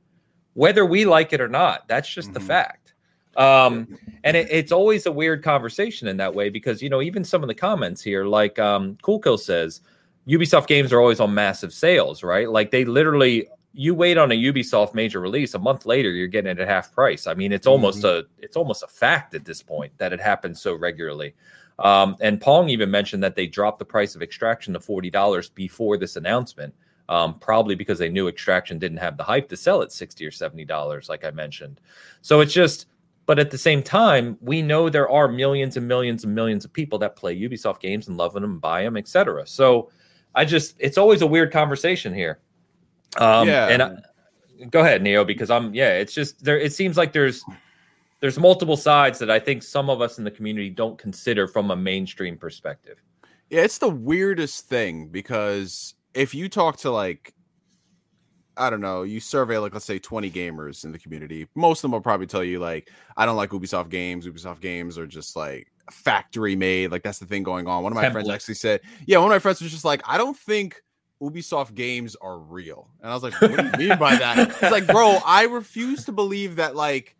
Whether 0.53 0.85
we 0.85 1.05
like 1.05 1.33
it 1.33 1.39
or 1.39 1.47
not, 1.47 1.87
that's 1.87 2.09
just 2.09 2.29
mm-hmm. 2.29 2.33
the 2.35 2.39
fact. 2.41 2.93
Um, 3.37 3.97
and 4.23 4.35
it, 4.35 4.47
it's 4.49 4.71
always 4.71 5.05
a 5.05 5.11
weird 5.11 5.43
conversation 5.43 6.07
in 6.07 6.17
that 6.17 6.33
way 6.33 6.49
because, 6.49 6.81
you 6.81 6.89
know, 6.89 7.01
even 7.01 7.23
some 7.23 7.43
of 7.43 7.47
the 7.47 7.55
comments 7.55 8.01
here, 8.01 8.25
like 8.25 8.57
um, 8.57 8.97
Cool 9.03 9.19
Kill 9.19 9.37
says, 9.37 9.81
Ubisoft 10.27 10.67
games 10.67 10.91
are 10.91 10.99
always 10.99 11.19
on 11.19 11.33
massive 11.33 11.71
sales, 11.71 12.23
right? 12.23 12.49
Like 12.49 12.71
they 12.71 12.83
literally 12.83 13.47
you 13.77 13.93
wait 13.93 14.17
on 14.17 14.31
a 14.31 14.35
Ubisoft 14.35 14.93
major 14.93 15.19
release, 15.21 15.53
a 15.53 15.59
month 15.59 15.85
later 15.85 16.09
you're 16.09 16.27
getting 16.27 16.49
it 16.51 16.59
at 16.59 16.67
half 16.67 16.91
price. 16.91 17.27
I 17.27 17.33
mean, 17.35 17.51
it's 17.51 17.67
almost 17.67 17.99
mm-hmm. 17.99 18.27
a 18.27 18.43
it's 18.43 18.57
almost 18.57 18.83
a 18.83 18.87
fact 18.87 19.35
at 19.35 19.45
this 19.45 19.61
point 19.61 19.93
that 19.99 20.11
it 20.13 20.19
happens 20.19 20.61
so 20.61 20.73
regularly. 20.73 21.35
Um, 21.79 22.15
and 22.21 22.41
Pong 22.41 22.69
even 22.69 22.89
mentioned 22.89 23.23
that 23.23 23.35
they 23.35 23.45
dropped 23.45 23.79
the 23.79 23.85
price 23.85 24.15
of 24.15 24.21
extraction 24.23 24.73
to 24.73 24.79
forty 24.79 25.09
dollars 25.11 25.49
before 25.49 25.97
this 25.97 26.15
announcement. 26.15 26.73
um, 27.09 27.39
probably 27.39 27.75
because 27.75 27.99
they 27.99 28.09
knew 28.09 28.27
Extraction 28.27 28.79
didn't 28.79 28.97
have 28.97 29.17
the 29.17 29.23
hype 29.23 29.47
to 29.49 29.57
sell 29.57 29.81
at 29.81 29.91
60 29.91 30.25
or 30.25 30.31
70 30.31 30.65
dollars, 30.65 31.09
like 31.09 31.23
I 31.23 31.31
mentioned. 31.31 31.79
So 32.21 32.41
it's 32.41 32.53
just, 32.53 32.87
but 33.25 33.39
at 33.39 33.51
the 33.51 33.57
same 33.57 33.83
time, 33.83 34.37
we 34.41 34.61
know 34.61 34.89
there 34.89 35.09
are 35.09 35.27
millions 35.27 35.77
and 35.77 35.87
millions 35.87 36.23
and 36.23 36.33
millions 36.33 36.65
of 36.65 36.73
people 36.73 36.99
that 36.99 37.15
play 37.15 37.37
Ubisoft 37.37 37.79
games 37.79 38.07
and 38.07 38.17
love 38.17 38.33
them 38.33 38.43
and 38.43 38.61
buy 38.61 38.83
them, 38.83 38.97
etc. 38.97 39.45
So 39.47 39.89
I 40.35 40.45
just, 40.45 40.75
it's 40.79 40.97
always 40.97 41.21
a 41.21 41.27
weird 41.27 41.51
conversation 41.51 42.13
here. 42.13 42.39
Um, 43.15 43.47
Yeah. 43.47 43.67
And 43.67 43.81
I, 43.83 43.95
go 44.69 44.81
ahead, 44.81 45.01
Neo, 45.01 45.23
because 45.23 45.49
I'm, 45.49 45.73
yeah, 45.73 45.93
it's 45.93 46.13
just 46.13 46.43
there. 46.43 46.59
It 46.59 46.73
seems 46.73 46.97
like 46.97 47.13
there's, 47.13 47.43
there's 48.19 48.39
multiple 48.39 48.77
sides 48.77 49.19
that 49.19 49.29
I 49.29 49.39
think 49.39 49.63
some 49.63 49.89
of 49.89 50.01
us 50.01 50.17
in 50.17 50.23
the 50.23 50.31
community 50.31 50.69
don't 50.69 50.97
consider 50.97 51.47
from 51.47 51.71
a 51.71 51.75
mainstream 51.75 52.37
perspective. 52.37 52.97
Yeah, 53.49 53.61
it's 53.61 53.77
the 53.77 53.89
weirdest 53.89 54.67
thing 54.67 55.07
because 55.07 55.93
if 56.13 56.33
you 56.33 56.49
talk 56.49 56.77
to 56.77 56.91
like, 56.91 57.33
I 58.57 58.71
don't 58.71 58.81
know, 58.81 59.03
you 59.03 59.19
survey 59.19 59.59
like 59.59 59.73
let's 59.73 59.85
say 59.85 59.99
20 59.99 60.31
gamers 60.31 60.83
in 60.83 60.91
the 60.91 60.97
community, 60.97 61.47
most 61.53 61.79
of 61.79 61.81
them 61.83 61.91
will 61.91 62.01
probably 62.01 62.25
tell 62.25 62.43
you 62.43 62.59
like, 62.59 62.91
I 63.15 63.25
don't 63.25 63.37
like 63.37 63.51
Ubisoft 63.51 63.89
games. 63.89 64.25
Ubisoft 64.25 64.61
games 64.61 64.97
are 64.97 65.05
just 65.05 65.35
like 65.35 65.67
factory 65.91 66.55
made. 66.55 66.91
Like 66.91 67.03
that's 67.03 67.19
the 67.19 67.27
thing 67.27 67.43
going 67.43 67.67
on. 67.67 67.83
One 67.83 67.91
of 67.91 67.95
my 67.95 68.09
friends 68.09 68.29
actually 68.29 68.55
said, 68.55 68.81
yeah, 69.05 69.19
one 69.19 69.27
of 69.27 69.35
my 69.35 69.39
friends 69.39 69.61
was 69.61 69.71
just 69.71 69.85
like, 69.85 70.01
I 70.05 70.17
don't 70.17 70.35
think 70.35 70.81
Ubisoft 71.21 71.73
games 71.73 72.15
are 72.21 72.37
real. 72.37 72.89
And 73.01 73.11
I 73.11 73.13
was 73.13 73.23
like, 73.23 73.39
what 73.41 73.55
do 73.57 73.83
you 73.83 73.89
mean 73.89 73.97
by 73.97 74.15
that? 74.15 74.49
It's 74.49 74.71
like, 74.71 74.87
bro, 74.87 75.17
I 75.25 75.43
refuse 75.43 76.05
to 76.05 76.11
believe 76.11 76.57
that 76.57 76.75
like 76.75 77.15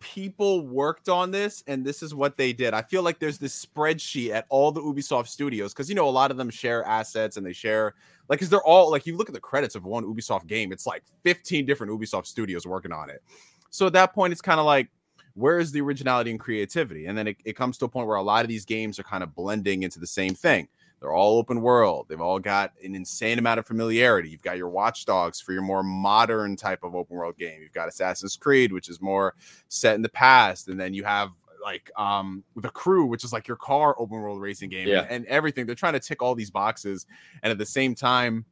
people 0.00 0.66
worked 0.66 1.08
on 1.08 1.30
this 1.30 1.62
and 1.66 1.84
this 1.84 2.02
is 2.02 2.14
what 2.14 2.36
they 2.36 2.52
did. 2.52 2.74
I 2.74 2.82
feel 2.82 3.02
like 3.02 3.18
there's 3.18 3.38
this 3.38 3.64
spreadsheet 3.64 4.30
at 4.30 4.46
all 4.48 4.72
the 4.72 4.80
Ubisoft 4.80 5.28
studios 5.28 5.72
because 5.72 5.88
you 5.88 5.94
know 5.94 6.08
a 6.08 6.10
lot 6.10 6.30
of 6.30 6.36
them 6.36 6.50
share 6.50 6.84
assets 6.84 7.36
and 7.36 7.46
they 7.46 7.52
share 7.52 7.94
like 8.28 8.38
because 8.38 8.50
they're 8.50 8.62
all 8.62 8.90
like 8.90 9.06
you 9.06 9.16
look 9.16 9.28
at 9.28 9.34
the 9.34 9.40
credits 9.40 9.74
of 9.74 9.84
one 9.84 10.04
Ubisoft 10.04 10.46
game, 10.46 10.72
it's 10.72 10.86
like 10.86 11.02
15 11.24 11.66
different 11.66 11.92
Ubisoft 11.92 12.26
studios 12.26 12.66
working 12.66 12.92
on 12.92 13.10
it. 13.10 13.22
So 13.70 13.86
at 13.86 13.92
that 13.94 14.14
point, 14.14 14.32
it's 14.32 14.42
kind 14.42 14.60
of 14.60 14.66
like 14.66 14.88
where 15.34 15.58
is 15.58 15.70
the 15.70 15.80
originality 15.80 16.30
and 16.30 16.40
creativity? 16.40 17.06
And 17.06 17.16
then 17.16 17.28
it, 17.28 17.36
it 17.44 17.52
comes 17.54 17.78
to 17.78 17.84
a 17.84 17.88
point 17.88 18.08
where 18.08 18.16
a 18.16 18.22
lot 18.22 18.44
of 18.44 18.48
these 18.48 18.64
games 18.64 18.98
are 18.98 19.04
kind 19.04 19.22
of 19.22 19.34
blending 19.36 19.84
into 19.84 20.00
the 20.00 20.06
same 20.06 20.34
thing. 20.34 20.66
They're 21.00 21.12
all 21.12 21.38
open 21.38 21.60
world. 21.60 22.06
They've 22.08 22.20
all 22.20 22.38
got 22.40 22.72
an 22.82 22.94
insane 22.94 23.38
amount 23.38 23.60
of 23.60 23.66
familiarity. 23.66 24.30
You've 24.30 24.42
got 24.42 24.56
your 24.56 24.68
Watch 24.68 25.04
Dogs 25.04 25.40
for 25.40 25.52
your 25.52 25.62
more 25.62 25.82
modern 25.82 26.56
type 26.56 26.80
of 26.82 26.94
open 26.94 27.16
world 27.16 27.36
game. 27.38 27.60
You've 27.62 27.72
got 27.72 27.88
Assassin's 27.88 28.36
Creed, 28.36 28.72
which 28.72 28.88
is 28.88 29.00
more 29.00 29.34
set 29.68 29.94
in 29.94 30.02
the 30.02 30.08
past, 30.08 30.68
and 30.68 30.78
then 30.78 30.94
you 30.94 31.04
have 31.04 31.30
like 31.60 31.90
um 31.96 32.44
the 32.54 32.68
crew 32.70 33.04
which 33.04 33.24
is 33.24 33.32
like 33.32 33.48
your 33.48 33.56
car 33.56 33.96
open 33.98 34.16
world 34.16 34.40
racing 34.40 34.70
game 34.70 34.86
Yeah. 34.86 35.00
and, 35.00 35.10
and 35.10 35.26
everything 35.26 35.66
they're 35.66 35.74
trying 35.74 35.94
to 35.94 36.00
tick 36.00 36.22
all 36.22 36.36
these 36.36 36.52
boxes 36.52 37.04
and 37.42 37.50
at 37.50 37.58
the 37.58 37.66
same 37.66 37.96
time 37.96 38.44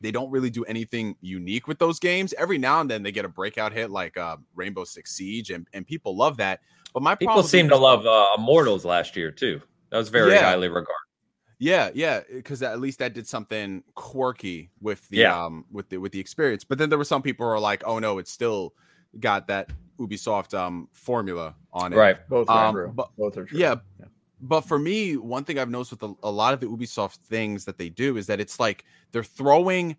they 0.00 0.10
don't 0.10 0.28
really 0.28 0.50
do 0.50 0.64
anything 0.64 1.14
unique 1.20 1.68
with 1.68 1.78
those 1.78 2.00
games 2.00 2.34
every 2.36 2.58
now 2.58 2.80
and 2.80 2.90
then 2.90 3.04
they 3.04 3.12
get 3.12 3.24
a 3.24 3.28
breakout 3.28 3.72
hit 3.72 3.92
like 3.92 4.16
uh 4.16 4.36
rainbow 4.56 4.82
six 4.82 5.14
siege 5.14 5.50
and, 5.50 5.68
and 5.72 5.86
people 5.86 6.16
love 6.16 6.36
that 6.38 6.58
but 6.92 7.04
my 7.04 7.14
People 7.14 7.44
seem 7.44 7.68
to 7.68 7.76
love 7.76 8.04
uh, 8.06 8.26
Immortals 8.36 8.84
last 8.84 9.16
year 9.16 9.30
too. 9.30 9.62
That 9.90 9.98
was 9.98 10.08
very 10.08 10.32
Yeah. 10.32 10.42
highly 10.42 10.66
regarded. 10.66 10.88
Yeah, 11.62 11.90
yeah, 11.94 12.22
because 12.28 12.60
at 12.62 12.80
least 12.80 12.98
that 12.98 13.14
did 13.14 13.26
something 13.28 13.84
quirky 13.94 14.70
with 14.80 15.08
the 15.10 15.18
Yeah. 15.18 15.44
um 15.44 15.64
with 15.70 15.88
the 15.90 15.98
with 15.98 16.10
the 16.10 16.18
experience. 16.18 16.64
But 16.64 16.78
then 16.78 16.88
there 16.88 16.98
were 16.98 17.04
some 17.04 17.22
people 17.22 17.46
who 17.46 17.52
are 17.52 17.60
like, 17.60 17.84
oh 17.86 18.00
no, 18.00 18.18
it's 18.18 18.32
still 18.32 18.74
got 19.20 19.46
that 19.46 19.70
Ubisoft 20.00 20.54
um 20.58 20.88
formula 20.92 21.54
on 21.72 21.92
it. 21.92 21.96
Right. 21.96 22.28
Both 22.28 22.48
are 22.50 22.66
Um, 22.66 22.74
true. 22.74 22.92
but- 22.92 23.10
Both 23.16 23.36
are 23.36 23.44
true. 23.44 23.58
Yeah, 23.60 23.76
But 24.40 24.62
for 24.62 24.76
me, 24.76 25.16
one 25.16 25.44
thing 25.44 25.56
I've 25.60 25.70
noticed 25.70 25.92
with 25.92 26.02
a, 26.02 26.12
a 26.24 26.30
lot 26.32 26.52
of 26.52 26.58
the 26.58 26.66
Ubisoft 26.66 27.18
things 27.28 27.64
that 27.66 27.78
they 27.78 27.88
do 27.88 28.16
is 28.16 28.26
that 28.26 28.40
it's 28.40 28.58
like 28.58 28.84
they're 29.12 29.22
throwing 29.22 29.96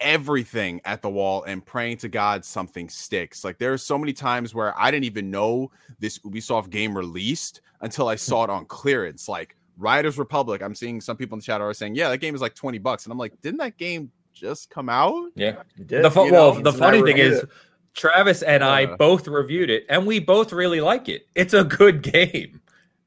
everything 0.00 0.80
at 0.86 1.02
the 1.02 1.10
wall 1.10 1.42
and 1.44 1.64
praying 1.64 1.98
to 1.98 2.08
God 2.08 2.44
something 2.46 2.88
sticks. 2.88 3.44
Like 3.44 3.58
there 3.58 3.72
are 3.74 3.78
so 3.78 3.98
many 3.98 4.12
times 4.14 4.54
where 4.54 4.72
I 4.78 4.90
didn't 4.90 5.04
even 5.04 5.30
know 5.30 5.70
this 5.98 6.18
Ubisoft 6.20 6.70
game 6.70 6.96
released 6.96 7.60
until 7.82 8.08
I 8.08 8.16
saw 8.16 8.44
it 8.44 8.50
on 8.50 8.64
clearance. 8.64 9.28
Like 9.28 9.54
Riders 9.76 10.18
Republic, 10.18 10.62
I'm 10.62 10.74
seeing 10.74 11.00
some 11.00 11.16
people 11.16 11.36
in 11.36 11.40
the 11.40 11.44
chat 11.44 11.60
are 11.60 11.72
saying, 11.74 11.94
"Yeah, 11.94 12.08
that 12.10 12.18
game 12.18 12.34
is 12.34 12.40
like 12.40 12.54
20 12.54 12.78
bucks." 12.78 13.04
And 13.04 13.12
I'm 13.12 13.18
like, 13.18 13.40
"Didn't 13.40 13.58
that 13.58 13.76
game 13.76 14.10
just 14.32 14.70
come 14.70 14.88
out?" 14.88 15.30
Yeah. 15.34 15.62
You 15.76 15.84
did. 15.84 16.04
The 16.04 16.10
fu- 16.10 16.26
you 16.26 16.32
well, 16.32 16.52
the 16.54 16.72
funny 16.72 17.02
thing 17.02 17.18
is, 17.18 17.38
it. 17.42 17.48
Travis 17.94 18.42
and 18.42 18.62
I 18.64 18.84
Uh. 18.86 18.96
both 18.96 19.26
reviewed 19.28 19.70
it, 19.70 19.86
and 19.88 20.06
we 20.06 20.18
both 20.20 20.52
really 20.52 20.80
like 20.80 21.08
it. 21.08 21.26
It's 21.34 21.54
a 21.54 21.64
good 21.64 22.02
game. 22.02 22.60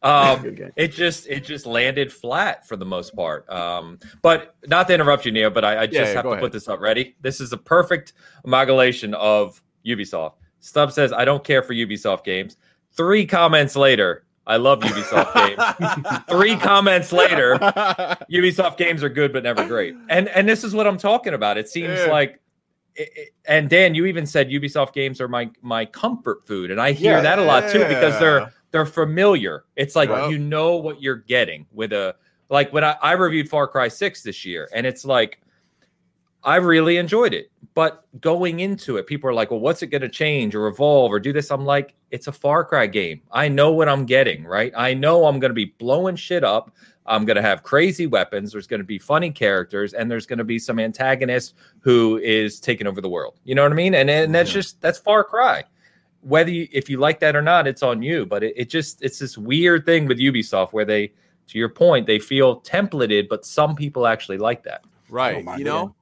Um, 0.03 0.43
Good 0.43 0.55
game. 0.57 0.71
it 0.75 0.89
just 0.89 1.25
it 1.27 1.43
just 1.43 1.65
landed 1.65 2.13
flat 2.13 2.67
for 2.67 2.75
the 2.77 2.85
most 2.85 3.15
part. 3.15 3.49
Um, 3.49 3.97
but 4.21 4.55
not 4.67 4.87
to 4.87 4.93
interrupt 4.93 5.25
you, 5.25 5.31
Neil, 5.31 5.49
but 5.49 5.65
I, 5.65 5.79
I 5.81 5.85
just 5.87 5.95
Yeah, 5.95 6.01
yeah, 6.05 6.13
have 6.13 6.23
to 6.23 6.29
ahead. 6.29 6.41
put 6.41 6.51
this 6.51 6.67
up. 6.69 6.79
Ready? 6.79 7.15
This 7.21 7.41
is 7.41 7.51
a 7.51 7.57
perfect 7.57 8.13
amalgamation 8.45 9.15
of 9.15 9.61
Ubisoft. 9.85 10.33
Stub 10.59 10.91
says, 10.91 11.11
"I 11.11 11.25
don't 11.25 11.43
care 11.43 11.63
for 11.63 11.73
Ubisoft 11.73 12.23
games." 12.23 12.57
Three 12.93 13.25
comments 13.25 13.75
later, 13.75 14.23
I 14.47 14.57
love 14.57 14.79
Ubisoft 14.79 15.33
games. 15.35 16.23
Three 16.29 16.55
comments 16.55 17.11
later, 17.11 17.55
Ubisoft 18.31 18.77
games 18.77 19.03
are 19.03 19.09
good 19.09 19.33
but 19.33 19.43
never 19.43 19.65
great. 19.67 19.95
And 20.09 20.29
and 20.29 20.47
this 20.47 20.63
is 20.63 20.73
what 20.73 20.87
I'm 20.87 20.97
talking 20.97 21.33
about. 21.33 21.57
It 21.57 21.69
seems 21.69 21.99
like 22.07 22.39
it- 22.95 23.09
it- 23.15 23.29
and 23.45 23.69
Dan, 23.69 23.93
you 23.93 24.05
even 24.05 24.25
said 24.25 24.49
Ubisoft 24.49 24.93
games 24.93 25.21
are 25.21 25.27
my 25.27 25.49
my 25.61 25.85
comfort 25.85 26.47
food, 26.47 26.71
and 26.71 26.81
I 26.81 26.93
hear 26.93 27.13
Yeah. 27.17 27.21
that 27.21 27.39
a 27.39 27.43
lot 27.43 27.69
too 27.69 27.79
because 27.85 28.17
they're 28.19 28.51
they're 28.71 28.85
familiar. 28.85 29.65
It's 29.75 29.95
like 29.95 30.09
Right. 30.09 30.31
you 30.31 30.37
know 30.39 30.77
what 30.77 31.01
you're 31.01 31.15
getting 31.15 31.65
with 31.71 31.93
a 31.93 32.15
like 32.49 32.71
when 32.73 32.83
I, 32.83 32.95
I 33.01 33.11
reviewed 33.13 33.49
Far 33.49 33.67
Cry 33.67 33.87
6 33.89 34.23
this 34.23 34.45
year, 34.45 34.69
and 34.73 34.85
it's 34.87 35.03
like 35.05 35.41
I 36.47 36.55
really 36.55 36.95
enjoyed 36.95 37.33
it. 37.33 37.51
But 37.73 38.05
going 38.21 38.61
into 38.61 38.95
it, 38.95 39.05
people 39.05 39.29
are 39.29 39.33
like, 39.33 39.51
well, 39.51 39.59
what's 39.59 39.83
it 39.83 39.87
going 39.87 40.01
to 40.01 40.09
change 40.09 40.55
or 40.55 40.67
evolve 40.67 41.11
or 41.11 41.19
do 41.19 41.33
this? 41.33 41.51
I'm 41.51 41.65
like, 41.65 41.93
it's 42.09 42.27
a 42.27 42.31
Far 42.31 42.63
Cry 42.63 42.87
game. 42.87 43.21
I 43.33 43.49
know 43.49 43.73
what 43.73 43.89
I'm 43.89 44.05
getting, 44.05 44.45
right? 44.45 44.71
I 44.75 44.93
know 44.93 45.25
I'm 45.25 45.39
going 45.39 45.49
to 45.49 45.55
be 45.55 45.75
blowing 45.77 46.15
shit 46.15 46.45
up. 46.45 46.71
I'm 47.05 47.25
going 47.25 47.35
to 47.35 47.41
have 47.41 47.63
crazy 47.63 48.07
weapons. 48.07 48.53
There's 48.53 48.65
going 48.65 48.79
to 48.79 48.85
be 48.85 48.97
funny 48.97 49.29
characters, 49.29 49.93
and 49.93 50.09
there's 50.09 50.25
going 50.25 50.39
to 50.39 50.45
be 50.45 50.57
some 50.57 50.79
antagonist 50.79 51.53
who 51.81 52.17
is 52.17 52.61
taking 52.61 52.87
over 52.87 53.01
the 53.01 53.09
world. 53.09 53.39
You 53.43 53.53
know 53.53 53.63
what 53.63 53.73
I 53.73 53.75
mean? 53.75 53.93
And, 53.93 54.09
and 54.09 54.33
that's 54.33 54.51
just, 54.51 54.79
that's 54.79 54.97
Far 54.97 55.25
Cry 55.25 55.65
whether 56.21 56.49
you, 56.49 56.67
if 56.71 56.89
you 56.89 56.97
like 56.97 57.19
that 57.19 57.35
or 57.35 57.41
not, 57.41 57.67
it's 57.67 57.83
on 57.83 58.01
you. 58.01 58.25
But 58.25 58.43
it, 58.43 58.53
it 58.57 58.69
just 58.69 59.01
it's 59.01 59.19
this 59.19 59.37
weird 59.37 59.85
thing 59.85 60.07
with 60.07 60.17
Ubisoft 60.17 60.73
where 60.73 60.83
they, 60.83 61.07
to 61.47 61.57
your 61.57 61.69
point, 61.69 62.07
they 62.07 62.19
feel 62.19 62.59
templated, 62.61 63.29
but 63.29 63.45
some 63.45 63.75
people 63.75 64.07
actually 64.07 64.37
like 64.37 64.63
that. 64.63 64.83
right 65.09 65.37
oh 65.37 65.43
mind 65.43 65.59
you 65.59 65.65
it. 65.65 65.69
know 65.69 65.95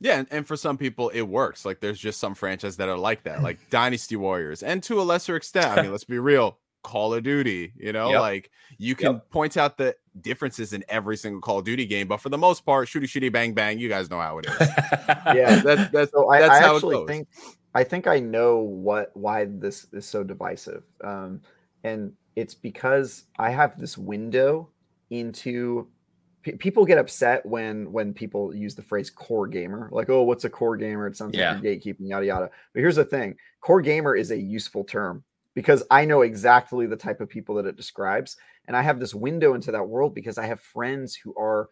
yeah 0.00 0.18
and, 0.18 0.28
and 0.30 0.46
for 0.46 0.56
some 0.56 0.76
people 0.76 1.08
it 1.10 1.22
works 1.22 1.64
like 1.64 1.80
there's 1.80 1.98
just 1.98 2.18
some 2.20 2.34
franchises 2.34 2.76
that 2.76 2.88
are 2.88 2.96
like 2.98 3.22
that 3.24 3.42
like 3.42 3.58
dynasty 3.70 4.16
warriors 4.16 4.62
and 4.62 4.82
to 4.82 5.00
a 5.00 5.02
lesser 5.04 5.36
extent 5.36 5.66
i 5.66 5.82
mean 5.82 5.90
let's 5.90 6.04
be 6.04 6.18
real 6.18 6.58
call 6.82 7.14
of 7.14 7.22
duty 7.22 7.72
you 7.76 7.92
know 7.92 8.10
Yep. 8.10 8.20
like 8.20 8.50
you 8.78 8.94
can 8.94 9.20
point 9.30 9.56
out 9.56 9.78
the 9.78 9.96
differences 10.20 10.72
in 10.74 10.84
every 10.88 11.16
single 11.16 11.40
call 11.40 11.58
of 11.60 11.64
duty 11.64 11.86
game 11.86 12.06
but 12.06 12.18
for 12.18 12.28
the 12.28 12.36
most 12.38 12.64
part 12.66 12.88
shooty 12.88 13.04
shooty 13.04 13.32
bang 13.32 13.54
bang 13.54 13.78
you 13.78 13.88
guys 13.88 14.10
know 14.10 14.20
how 14.20 14.38
it 14.38 14.46
is 14.46 14.60
Yeah. 15.34 15.60
that's 15.64 15.90
that's 15.90 16.10
So 16.12 16.28
I, 16.28 16.40
that's 16.40 16.52
I 16.56 16.60
how 16.60 16.72
it 16.72 16.76
actually 16.76 16.96
goes. 16.96 17.08
think 17.08 17.28
I 17.74 17.84
think 17.84 18.06
I 18.06 18.20
know 18.20 18.58
what 18.58 19.10
why 19.14 19.46
this 19.46 19.86
is 19.92 20.06
so 20.06 20.22
divisive, 20.22 20.84
um, 21.02 21.40
and 21.82 22.12
it's 22.36 22.54
because 22.54 23.24
I 23.38 23.50
have 23.50 23.80
this 23.80 23.98
window 23.98 24.68
into. 25.10 25.88
Pe- 26.44 26.56
People 26.56 26.84
get 26.84 26.98
upset 26.98 27.44
when 27.46 27.90
when 27.92 28.14
people 28.14 28.54
use 28.54 28.74
the 28.74 28.82
phrase 28.82 29.10
core 29.10 29.46
gamer, 29.48 29.88
like, 29.92 30.10
"Oh, 30.10 30.22
what's 30.22 30.44
a 30.44 30.50
core 30.50 30.76
gamer?" 30.76 31.06
It 31.06 31.16
sounds 31.16 31.36
Yeah. 31.36 31.54
like 31.54 31.62
gatekeeping, 31.62 32.08
yada 32.08 32.26
yada. 32.26 32.50
But 32.72 32.80
here's 32.80 32.96
the 32.96 33.04
thing: 33.04 33.36
core 33.60 33.82
gamer 33.82 34.14
is 34.14 34.30
a 34.30 34.38
useful 34.38 34.84
term 34.84 35.24
because 35.54 35.82
I 35.90 36.04
know 36.04 36.22
exactly 36.22 36.86
the 36.86 36.96
type 36.96 37.20
of 37.20 37.28
people 37.28 37.54
that 37.56 37.66
it 37.66 37.76
describes, 37.76 38.36
and 38.66 38.76
I 38.76 38.82
have 38.82 39.00
this 39.00 39.14
window 39.14 39.54
into 39.54 39.72
that 39.72 39.88
world 39.88 40.14
because 40.14 40.38
I 40.38 40.46
have 40.46 40.60
friends 40.60 41.16
who 41.16 41.34
are 41.36 41.68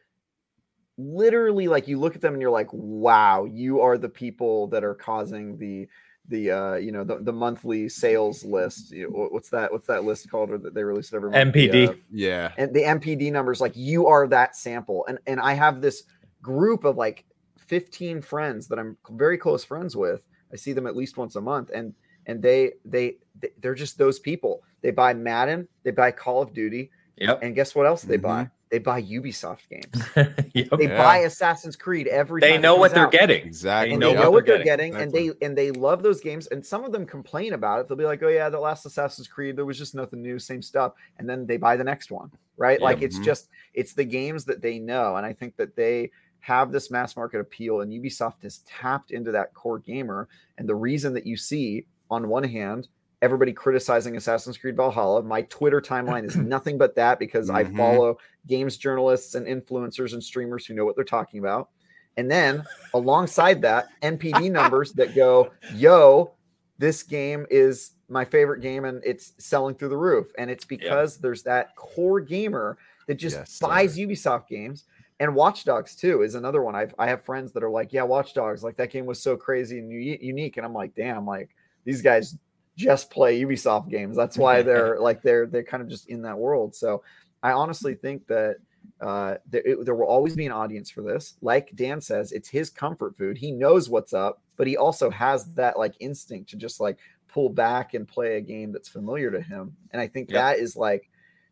literally 0.99 1.69
like 1.69 1.89
you 1.89 1.99
look 1.99 2.15
at 2.15 2.21
them 2.21 2.35
and 2.35 2.43
you're 2.43 2.51
like 2.51 2.69
wow 2.73 3.45
you 3.45 3.81
are 3.81 3.97
the 3.97 4.09
people 4.09 4.67
that 4.69 4.85
are 4.85 4.95
causing 4.95 5.57
the 5.57 5.89
the 6.29 6.51
uh 6.51 6.75
you 6.75 6.93
know 6.93 7.03
the, 7.05 7.19
the 7.19 7.33
monthly 7.33 7.89
sales 7.89 8.45
list 8.45 8.93
You 8.93 9.11
know, 9.11 9.29
what's 9.31 9.49
that 9.51 9.73
what's 9.73 9.89
that 9.89 10.05
list 10.05 10.31
called 10.31 10.51
or 10.51 10.59
that 10.59 10.73
they 10.75 10.85
release 10.85 11.13
it 11.13 11.17
every 11.17 11.31
month 11.31 11.53
The, 11.55 11.69
NPD. 11.69 11.89
uh, 11.89 11.95
yeah 12.13 12.53
and 12.57 12.73
the 12.73 12.83
NPD 12.83 13.33
numbers 13.33 13.61
like 13.61 13.73
you 13.77 14.07
are 14.07 14.27
that 14.29 14.55
sample 14.57 15.05
and 15.09 15.19
and 15.27 15.41
i 15.41 15.53
have 15.55 15.81
this 15.81 16.05
group 16.41 16.85
of 16.85 16.97
like 16.97 17.25
15 17.59 18.23
friends 18.23 18.69
that 18.69 18.79
i'm 18.79 18.97
very 19.11 19.37
close 19.37 19.65
friends 19.65 19.97
with 19.97 20.25
i 20.53 20.57
see 20.57 20.73
them 20.73 20.87
at 20.87 20.95
least 20.97 21.17
once 21.17 21.35
a 21.37 21.41
month 21.41 21.71
and 21.75 21.93
and 22.27 22.41
they 22.43 22.73
they 22.85 23.17
they- 23.41 23.53
they're 23.61 23.75
just 23.75 23.99
those 23.99 24.19
people 24.21 24.63
they 24.81 24.91
buy 24.93 25.13
madden 25.15 25.67
they 25.83 25.91
buy 25.91 26.11
call 26.13 26.41
of 26.43 26.53
duty 26.55 26.91
Yep. 27.19 27.41
and 27.43 27.55
guess 27.55 27.75
what 27.75 27.85
else 27.87 28.03
they 28.03 28.17
Mhm. 28.19 28.23
buy 28.23 28.51
they 28.73 28.79
buy 28.81 29.01
ubisoft 29.03 29.69
games 29.69 30.03
yep. 30.55 30.71
they 30.79 30.89
Yeah. 30.89 30.97
buy 30.97 31.19
Assassin's 31.19 31.77
Creed 31.77 32.09
every 32.09 32.41
They 32.41 32.55
time 32.55 32.63
know 32.63 32.75
what 32.77 32.89
comes 32.89 32.95
they're 32.95 33.07
out. 33.07 33.13
getting. 33.13 33.47
exactly 33.47 33.93
And 33.93 34.01
know 34.01 34.09
they 34.11 34.17
what 34.17 34.23
know 34.25 34.31
what 34.31 34.47
they're 34.47 34.57
they're 34.57 34.65
getting, 34.65 34.95
and 34.95 35.15
Exactly. 35.15 35.31
they 35.39 35.47
and 35.47 35.59
they 35.59 35.71
love 35.73 36.03
those 36.03 36.21
games. 36.23 36.47
And 36.49 36.65
some 36.65 36.83
of 36.85 36.91
them 36.91 37.07
complain 37.07 37.53
about 37.53 37.81
it. 37.81 37.89
They'll 37.89 37.99
be 37.99 38.05
like, 38.05 38.23
"Oh 38.23 38.29
yeah, 38.29 38.49
the 38.49 38.59
last 38.59 38.87
Assassin's 38.87 39.29
Creed, 39.29 39.57
there 39.57 39.67
was 39.67 39.79
just 39.79 39.95
nothing 39.95 40.23
new, 40.23 40.39
same 40.39 40.63
stuff." 40.63 40.95
And 41.19 41.29
then 41.29 41.47
they 41.47 41.59
buy 41.59 41.77
the 41.77 41.85
next 41.85 42.11
one, 42.11 42.31
right? 42.57 42.81
Yeah, 42.81 42.85
like 42.85 43.03
it's 43.03 43.19
mhm. 43.19 43.25
just 43.25 43.51
it's 43.75 43.93
the 43.93 44.05
games 44.05 44.45
that 44.47 44.63
they 44.63 44.79
know, 44.79 45.17
and 45.17 45.27
I 45.27 45.35
think 45.35 45.57
that 45.59 45.77
they 45.77 46.11
have 46.41 46.73
this 46.73 46.91
mass 46.91 47.15
market 47.15 47.41
appeal, 47.41 47.83
and 47.83 47.93
Ubisoft 47.93 48.43
has 48.43 48.59
tapped 48.61 49.11
into 49.13 49.31
that 49.33 49.53
core 49.55 49.79
gamer. 49.79 50.29
And 50.59 50.67
the 50.69 50.75
reason 50.75 51.13
that 51.15 51.27
you 51.27 51.37
see, 51.37 51.87
on 52.11 52.29
one 52.29 52.43
hand, 52.45 52.89
everybody 53.23 53.53
criticizing 53.53 54.17
Assassin's 54.17 54.59
Creed 54.59 54.77
Valhalla, 54.77 55.23
my 55.23 55.43
Twitter 55.43 55.81
timeline 55.81 56.25
is 56.27 56.37
nothing 56.37 56.77
but 56.77 56.95
that 56.97 57.19
because 57.19 57.49
I 57.49 57.65
Mhm. 57.65 57.77
follow 57.77 58.19
games 58.47 58.77
journalists 58.77 59.35
and 59.37 59.47
influencers 59.47 60.13
and 60.13 60.23
streamers 60.23 60.67
who 60.67 60.75
know 60.75 60.85
what 60.85 60.97
they're 60.97 61.05
talking 61.05 61.39
about. 61.41 61.71
And 62.19 62.31
then 62.31 62.65
alongside 62.93 63.63
that, 63.63 63.87
NPD 64.03 64.51
numbers 64.51 64.93
that 64.95 65.15
go, 65.15 65.53
yo, 65.75 66.33
this 66.79 67.03
game 67.05 67.47
is 67.49 67.93
my 68.09 68.25
favorite 68.25 68.61
game 68.61 68.85
and 68.85 69.01
it's 69.05 69.33
selling 69.39 69.75
through 69.77 69.89
the 69.91 69.97
roof. 69.97 70.31
And 70.37 70.51
it's 70.51 70.65
because 70.65 71.17
there's 71.19 71.45
that 71.45 71.75
core 71.77 72.21
gamer 72.21 72.77
that 73.07 73.15
just 73.15 73.37
Yes, 73.37 73.53
sir. 73.53 73.67
buys 73.69 73.97
Ubisoft 73.97 74.49
games. 74.49 74.85
And 75.21 75.35
Watch 75.37 75.65
Dogs 75.65 75.95
too 75.95 76.23
is 76.23 76.35
another 76.35 76.63
one. 76.63 76.75
I've 76.75 76.93
I 76.99 77.07
have 77.07 77.25
friends 77.25 77.53
that 77.53 77.63
are 77.63 77.71
like, 77.71 77.93
yeah, 77.93 78.03
Watch 78.03 78.35
Dogs, 78.35 78.65
like 78.65 78.77
that 78.79 78.91
game 78.91 79.07
was 79.07 79.23
so 79.23 79.37
crazy 79.37 79.79
and 79.79 79.91
u- 79.93 80.19
unique. 80.21 80.57
And 80.57 80.67
I'm 80.67 80.75
like, 80.75 80.95
damn, 80.97 81.25
like 81.25 81.51
these 81.85 82.03
guys 82.03 82.37
just 82.77 83.11
play 83.11 83.41
Ubisoft 83.43 83.89
games. 83.91 84.17
That's 84.17 84.39
why 84.39 84.63
they're 84.69 84.99
like 84.99 85.23
they're 85.23 85.47
they're 85.47 85.63
kind 85.63 85.83
of 85.83 85.89
just 85.89 86.09
in 86.09 86.23
that 86.23 86.39
world. 86.39 86.75
So 86.75 87.03
I 87.43 87.53
honestly 87.53 87.95
think 87.95 88.27
that 88.29 88.57
uh, 89.01 89.37
there, 89.49 89.63
it- 89.65 89.85
there 89.85 89.95
will 89.95 90.07
always 90.07 90.35
be 90.37 90.47
an 90.47 90.53
audience 90.53 90.91
for 90.91 91.03
this. 91.03 91.35
Like 91.41 91.71
Dan 91.75 92.01
says, 92.01 92.33
it's 92.33 92.49
his 92.49 92.71
comfort 92.71 93.17
food. 93.17 93.37
He 93.39 93.51
knows 93.53 93.89
what's 93.89 94.13
up, 94.13 94.41
but 94.57 94.67
he 94.67 94.77
also 94.77 95.11
has 95.11 95.47
that 95.55 95.79
like 95.79 95.95
instinct 96.01 96.51
to 96.51 96.57
just 96.57 96.81
like 96.81 96.99
pull 97.29 97.49
back 97.49 97.95
and 97.95 98.07
play 98.07 98.37
a 98.37 98.41
game 98.41 98.73
that's 98.73 98.89
familiar 98.89 99.31
to 99.31 99.41
him. 99.41 99.77
And 99.93 100.01
I 100.03 100.07
think 100.07 100.31
Yep. 100.31 100.35
that 100.35 100.59
is 100.59 100.77
like 100.77 101.09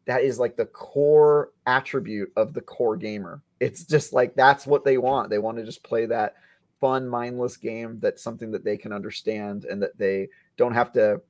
that 0.06 0.22
is 0.22 0.38
like 0.38 0.56
the 0.56 0.66
core 0.66 1.51
attribute 1.66 2.32
of 2.36 2.52
the 2.55 2.60
core 2.60 2.97
gamer. 2.97 3.42
It's 3.60 3.84
just 3.84 4.12
like 4.12 4.34
that's 4.34 4.66
what 4.66 4.84
they 4.84 4.98
want. 4.98 5.30
They 5.30 5.38
want 5.38 5.59
to 5.59 5.64
just 5.64 5.82
play 5.82 6.06
that 6.06 6.34
fun, 6.80 7.06
mindless 7.06 7.56
game 7.56 7.98
that's 8.01 8.22
something 8.22 8.51
that 8.52 8.64
they 8.64 8.76
can 8.76 8.92
understand 8.92 9.64
and 9.66 9.82
that 9.82 9.97
they 9.98 10.28
don't 10.61 10.74
have 10.74 10.93
to 10.93 11.20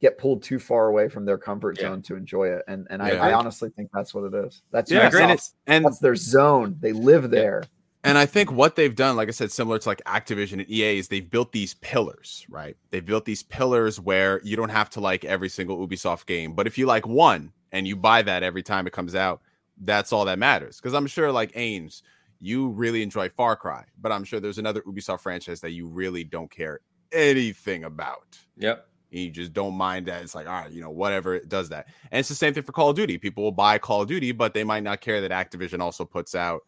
get 0.00 0.16
pulled 0.16 0.42
too 0.42 0.58
far 0.58 0.88
away 0.88 1.08
from 1.08 1.26
their 1.26 1.36
comfort 1.38 1.76
Yeah. 1.78 1.88
zone 1.88 2.02
to 2.02 2.16
enjoy 2.16 2.48
it. 2.48 2.62
And 2.66 2.86
and 2.90 3.02
Yeah. 3.02 3.22
I, 3.22 3.30
I 3.30 3.32
honestly 3.34 3.68
think 3.70 3.90
that's 3.92 4.14
what 4.14 4.24
it 4.24 4.34
is. 4.46 4.62
That's 4.72 4.90
Yeah, 4.90 5.06
it's 5.06 5.54
and 5.66 5.84
that's 5.84 5.98
their 5.98 6.16
zone. 6.16 6.76
They 6.80 6.92
live 6.92 7.30
there. 7.30 7.62
And 8.02 8.16
I 8.16 8.24
think 8.24 8.50
what 8.50 8.76
they've 8.76 8.94
done, 8.94 9.14
like 9.16 9.28
I 9.28 9.32
said, 9.32 9.52
similar 9.52 9.78
to 9.78 9.86
like 9.86 10.02
Activision 10.06 10.54
and 10.54 10.70
EA, 10.70 10.98
is 10.98 11.08
they've 11.08 11.30
built 11.30 11.52
these 11.52 11.74
pillars, 11.74 12.46
right? 12.48 12.74
They've 12.90 13.04
built 13.04 13.26
these 13.26 13.42
pillars 13.42 14.00
where 14.00 14.40
you 14.42 14.56
don't 14.56 14.70
have 14.70 14.88
to 14.90 15.00
like 15.00 15.26
every 15.26 15.50
single 15.50 15.86
Ubisoft 15.86 16.24
game, 16.24 16.54
but 16.54 16.66
if 16.66 16.78
you 16.78 16.86
like 16.86 17.06
one 17.06 17.52
and 17.72 17.86
you 17.86 17.96
buy 17.96 18.22
that 18.22 18.42
every 18.42 18.62
time 18.62 18.86
it 18.86 18.94
comes 18.94 19.14
out, 19.14 19.42
that's 19.82 20.14
all 20.14 20.24
that 20.24 20.38
matters. 20.38 20.78
Because 20.78 20.94
I'm 20.94 21.06
sure, 21.06 21.30
like 21.30 21.52
Ains, 21.52 22.00
you 22.40 22.70
really 22.70 23.02
enjoy 23.02 23.28
Far 23.28 23.54
Cry, 23.54 23.84
but 24.00 24.12
I'm 24.12 24.24
sure 24.24 24.40
there's 24.40 24.56
another 24.56 24.80
Ubisoft 24.80 25.20
franchise 25.20 25.60
that 25.60 25.72
you 25.72 25.86
really 25.86 26.24
don't 26.24 26.50
care 26.50 26.80
anything 27.12 27.84
about. 27.84 28.38
Yep. 28.56 28.86
And 29.12 29.20
you 29.20 29.30
just 29.30 29.52
don't 29.52 29.74
mind 29.74 30.06
that 30.06 30.22
it's 30.22 30.34
like, 30.34 30.46
all 30.46 30.52
right, 30.52 30.70
you 30.70 30.80
know, 30.80 30.90
whatever 30.90 31.34
it 31.34 31.48
does 31.48 31.68
that. 31.70 31.88
And 32.10 32.20
it's 32.20 32.28
the 32.28 32.34
same 32.34 32.54
thing 32.54 32.62
for 32.62 32.72
Call 32.72 32.90
of 32.90 32.96
Duty. 32.96 33.18
People 33.18 33.42
will 33.42 33.52
buy 33.52 33.78
Call 33.78 34.02
of 34.02 34.08
Duty, 34.08 34.32
but 34.32 34.54
they 34.54 34.64
might 34.64 34.84
not 34.84 35.00
care 35.00 35.20
that 35.20 35.30
Activision 35.30 35.80
also 35.80 36.04
puts 36.04 36.34
out 36.34 36.62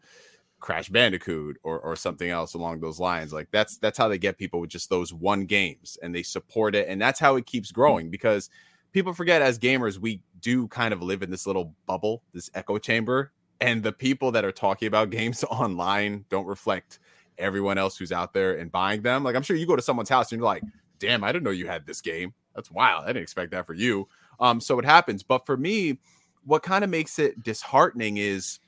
Crash 0.59 0.89
Bandicoot 0.89 1.57
or, 1.63 1.79
or 1.79 1.95
something 1.95 2.29
else 2.29 2.53
along 2.53 2.79
those 2.79 2.99
lines. 2.99 3.33
Like 3.33 3.49
that's 3.51 3.77
that's 3.77 3.97
how 3.97 4.07
they 4.07 4.17
get 4.17 4.37
people 4.37 4.61
with 4.61 4.69
just 4.69 4.89
those 4.89 5.13
one 5.13 5.45
games 5.45 5.97
and 6.01 6.15
they 6.15 6.23
support 6.23 6.73
it. 6.73 6.87
And 6.87 7.01
that's 7.01 7.19
how 7.19 7.35
it 7.35 7.45
keeps 7.45 7.71
growing 7.71 8.09
because 8.09 8.49
people 8.93 9.11
forget 9.13 9.41
as 9.41 9.59
gamers, 9.59 9.97
we 9.97 10.21
do 10.39 10.67
kind 10.69 10.93
of 10.93 11.01
live 11.01 11.21
in 11.21 11.31
this 11.31 11.45
little 11.45 11.75
bubble, 11.85 12.23
this 12.33 12.49
echo 12.53 12.77
chamber. 12.77 13.33
And 13.59 13.83
the 13.83 13.91
people 13.91 14.31
that 14.31 14.45
are 14.45 14.51
talking 14.53 14.87
about 14.87 15.09
games 15.09 15.43
online 15.43 16.25
don't 16.29 16.45
reflect 16.45 16.99
everyone 17.37 17.77
else 17.77 17.97
who's 17.97 18.11
out 18.11 18.33
there 18.33 18.57
and 18.57 18.71
buying 18.71 19.01
them. 19.01 19.23
Like 19.23 19.35
I'm 19.35 19.43
sure 19.43 19.55
you 19.55 19.65
go 19.65 19.75
to 19.75 19.81
someone's 19.81 20.09
house 20.09 20.31
and 20.31 20.39
you're 20.39 20.45
like, 20.45 20.63
damn, 20.99 21.23
I 21.23 21.31
didn't 21.31 21.43
know 21.43 21.51
you 21.51 21.67
had 21.67 21.85
this 21.85 22.01
game. 22.01 22.33
That's 22.55 22.71
wild. 22.71 23.03
I 23.03 23.07
didn't 23.07 23.23
expect 23.23 23.51
that 23.51 23.65
for 23.65 23.73
you. 23.73 24.07
Um, 24.39 24.59
so 24.61 24.79
it 24.79 24.85
happens. 24.85 25.23
But 25.23 25.45
for 25.45 25.57
me, 25.57 25.99
what 26.45 26.63
kind 26.63 26.83
of 26.83 26.89
makes 26.89 27.19
it 27.19 27.43
disheartening 27.43 28.17
is 28.17 28.59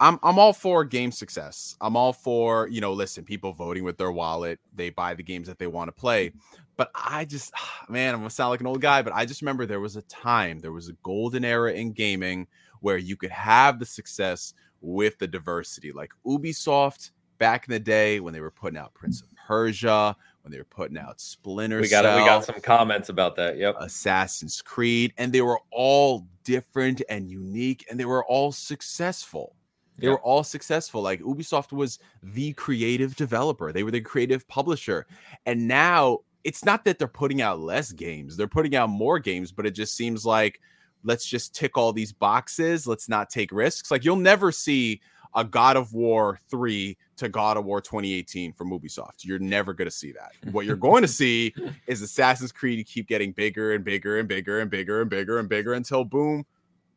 I'm 0.00 0.18
I'm 0.22 0.38
all 0.38 0.52
for 0.52 0.84
game 0.84 1.12
success. 1.12 1.76
I'm 1.80 1.96
all 1.96 2.12
for, 2.12 2.68
you 2.68 2.80
know, 2.80 2.92
listen, 2.92 3.24
people 3.24 3.52
voting 3.52 3.84
with 3.84 3.96
their 3.96 4.12
wallet, 4.12 4.60
they 4.74 4.90
buy 4.90 5.14
the 5.14 5.22
games 5.22 5.46
that 5.48 5.58
they 5.58 5.66
want 5.66 5.88
to 5.88 5.92
play. 5.92 6.32
But 6.76 6.90
I 6.94 7.24
just 7.24 7.52
man, 7.88 8.14
I'm 8.14 8.20
gonna 8.20 8.30
sound 8.30 8.50
like 8.50 8.60
an 8.60 8.66
old 8.66 8.80
guy, 8.80 9.02
but 9.02 9.14
I 9.14 9.24
just 9.24 9.42
remember 9.42 9.66
there 9.66 9.80
was 9.80 9.96
a 9.96 10.02
time, 10.02 10.58
there 10.60 10.72
was 10.72 10.88
a 10.88 10.96
golden 11.02 11.44
era 11.44 11.72
in 11.72 11.92
gaming 11.92 12.46
where 12.80 12.98
you 12.98 13.16
could 13.16 13.30
have 13.30 13.78
the 13.78 13.86
success 13.86 14.52
with 14.80 15.18
the 15.18 15.26
diversity. 15.26 15.92
Like 15.92 16.12
Ubisoft 16.26 17.10
back 17.38 17.66
in 17.66 17.72
the 17.72 17.80
day 17.80 18.20
when 18.20 18.32
they 18.32 18.40
were 18.40 18.50
putting 18.50 18.78
out 18.78 18.94
Prince 18.94 19.22
of 19.22 19.28
Persia, 19.46 20.16
when 20.42 20.52
they 20.52 20.58
were 20.58 20.64
putting 20.64 20.98
out 20.98 21.20
Splinter 21.20 21.80
We 21.80 21.88
got 21.88 22.04
Cell, 22.04 22.18
we 22.18 22.24
got 22.24 22.44
some 22.44 22.60
comments 22.60 23.08
about 23.08 23.36
that. 23.36 23.56
Yep. 23.56 23.76
Assassin's 23.80 24.60
Creed, 24.62 25.12
and 25.16 25.32
they 25.32 25.40
were 25.40 25.60
all 25.70 26.26
different 26.44 27.02
and 27.08 27.30
unique, 27.30 27.86
and 27.90 27.98
they 27.98 28.04
were 28.04 28.24
all 28.26 28.52
successful. 28.52 29.56
They 29.96 30.06
Yeah. 30.06 30.14
were 30.14 30.20
all 30.20 30.44
successful. 30.44 31.02
Like 31.02 31.20
Ubisoft 31.20 31.72
was 31.72 31.98
the 32.22 32.52
creative 32.54 33.16
developer, 33.16 33.72
they 33.72 33.82
were 33.82 33.90
the 33.90 34.00
creative 34.00 34.46
publisher. 34.48 35.06
And 35.46 35.66
now 35.68 36.20
it's 36.42 36.64
not 36.64 36.84
that 36.84 36.98
they're 36.98 37.08
putting 37.08 37.40
out 37.40 37.60
less 37.60 37.92
games, 37.92 38.36
they're 38.36 38.48
putting 38.48 38.76
out 38.76 38.90
more 38.90 39.18
games, 39.18 39.50
but 39.52 39.66
it 39.66 39.70
just 39.70 39.96
seems 39.96 40.26
like 40.26 40.60
let's 41.04 41.26
just 41.26 41.54
tick 41.54 41.76
all 41.76 41.92
these 41.92 42.12
boxes. 42.12 42.86
Let's 42.86 43.08
not 43.08 43.30
take 43.30 43.52
risks. 43.52 43.90
Like 43.90 44.04
you'll 44.04 44.16
never 44.16 44.50
see 44.50 45.00
a 45.34 45.44
God 45.44 45.76
of 45.76 45.92
War 45.92 46.38
3 46.50 46.96
to 47.16 47.28
God 47.28 47.56
of 47.56 47.64
War 47.64 47.80
2018 47.80 48.52
from 48.52 48.70
Ubisoft. 48.70 49.24
You're 49.24 49.38
never 49.38 49.72
going 49.72 49.86
to 49.86 49.94
see 49.94 50.12
that. 50.12 50.32
What 50.52 50.64
you're 50.66 50.76
going 50.76 51.02
to 51.02 51.08
see 51.08 51.54
is 51.86 52.02
Assassin's 52.02 52.52
Creed 52.52 52.86
keep 52.86 53.08
getting 53.08 53.32
bigger 53.32 53.72
and 53.72 53.84
bigger 53.84 54.18
and 54.18 54.28
bigger 54.28 54.60
and 54.60 54.70
bigger 54.70 55.00
and 55.00 55.10
bigger 55.10 55.38
and 55.38 55.48
bigger 55.48 55.74
until 55.74 56.04
boom, 56.04 56.44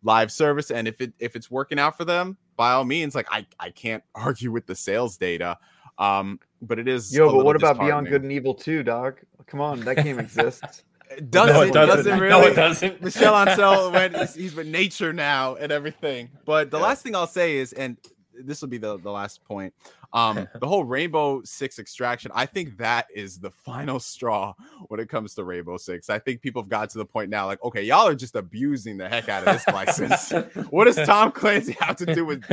live 0.04 0.32
service. 0.32 0.72
And 0.72 0.88
if 0.88 1.02
it 1.02 1.14
if 1.20 1.36
it's 1.36 1.50
working 1.50 1.80
out 1.80 1.98
for 1.98 2.06
them, 2.06 2.38
by 2.56 2.72
all 2.72 2.86
means, 2.86 3.16
like 3.16 3.28
I 3.32 3.46
I 3.60 3.72
can't 3.72 4.04
argue 4.16 4.52
with 4.52 4.66
the 4.66 4.76
sales 4.76 5.18
data. 5.18 5.58
Um, 5.98 6.40
but 6.62 6.78
it 6.78 6.88
is 6.88 7.14
Yo, 7.16 7.32
but 7.32 7.44
what 7.44 7.56
about 7.56 7.80
Beyond. 7.80 8.08
Good 8.08 8.22
and 8.24 8.32
Evil 8.32 8.54
2, 8.54 8.84
dog? 8.84 9.20
Come 9.48 9.62
on, 9.62 9.80
that 9.82 10.04
game 10.04 10.20
exists. 10.20 10.84
Does 11.30 11.50
no, 11.50 11.62
it, 11.62 11.70
it 11.70 11.74
doesn't. 11.74 11.96
does 11.96 12.06
it 12.06 12.20
really? 12.20 12.30
No, 12.30 12.42
it 12.48 12.54
doesn't. 12.56 13.02
Michel 13.02 13.34
Ancel 13.34 13.94
went 13.94 14.16
he's, 14.18 14.36
he's 14.36 14.54
with 14.56 14.68
nature 14.68 15.14
now 15.14 15.56
and 15.56 15.72
everything. 15.72 16.30
But 16.46 16.70
the 16.70 16.78
Yeah. 16.78 16.84
last 16.84 17.02
thing 17.02 17.16
I'll 17.16 17.26
say 17.26 17.56
is, 17.56 17.72
and 17.72 17.98
this 18.44 18.62
will 18.62 18.68
be 18.68 18.78
the, 18.78 18.98
the 18.98 19.12
last 19.12 19.44
point. 19.44 19.74
Um, 20.14 20.48
the 20.60 20.68
whole 20.68 20.84
Rainbow 20.84 21.42
Six 21.44 21.80
extraction, 21.80 22.32
I 22.34 22.46
think 22.46 22.78
that 22.78 23.08
is 23.14 23.40
the 23.40 23.52
final 23.52 24.00
straw 24.00 24.54
when 24.88 25.00
it 25.00 25.10
comes 25.10 25.34
to 25.36 25.44
Rainbow 25.44 25.78
Six. 25.78 26.10
I 26.10 26.20
think 26.20 26.42
people 26.42 26.62
have 26.62 26.70
got 26.70 26.90
to 26.92 26.98
the 26.98 27.06
point 27.06 27.30
now, 27.30 27.46
like, 27.46 27.64
okay, 27.64 27.84
y'all 27.84 28.08
are 28.08 28.16
just 28.16 28.36
abusing 28.36 28.98
the 28.98 29.08
heck 29.10 29.30
out 29.30 29.48
of 29.48 29.54
this 29.54 29.68
license. 29.68 30.32
what 30.70 30.86
does 30.86 30.96
Tom 31.08 31.32
Clancy 31.32 31.76
have 31.80 31.96
to 31.98 32.14
do 32.14 32.26
with 32.26 32.44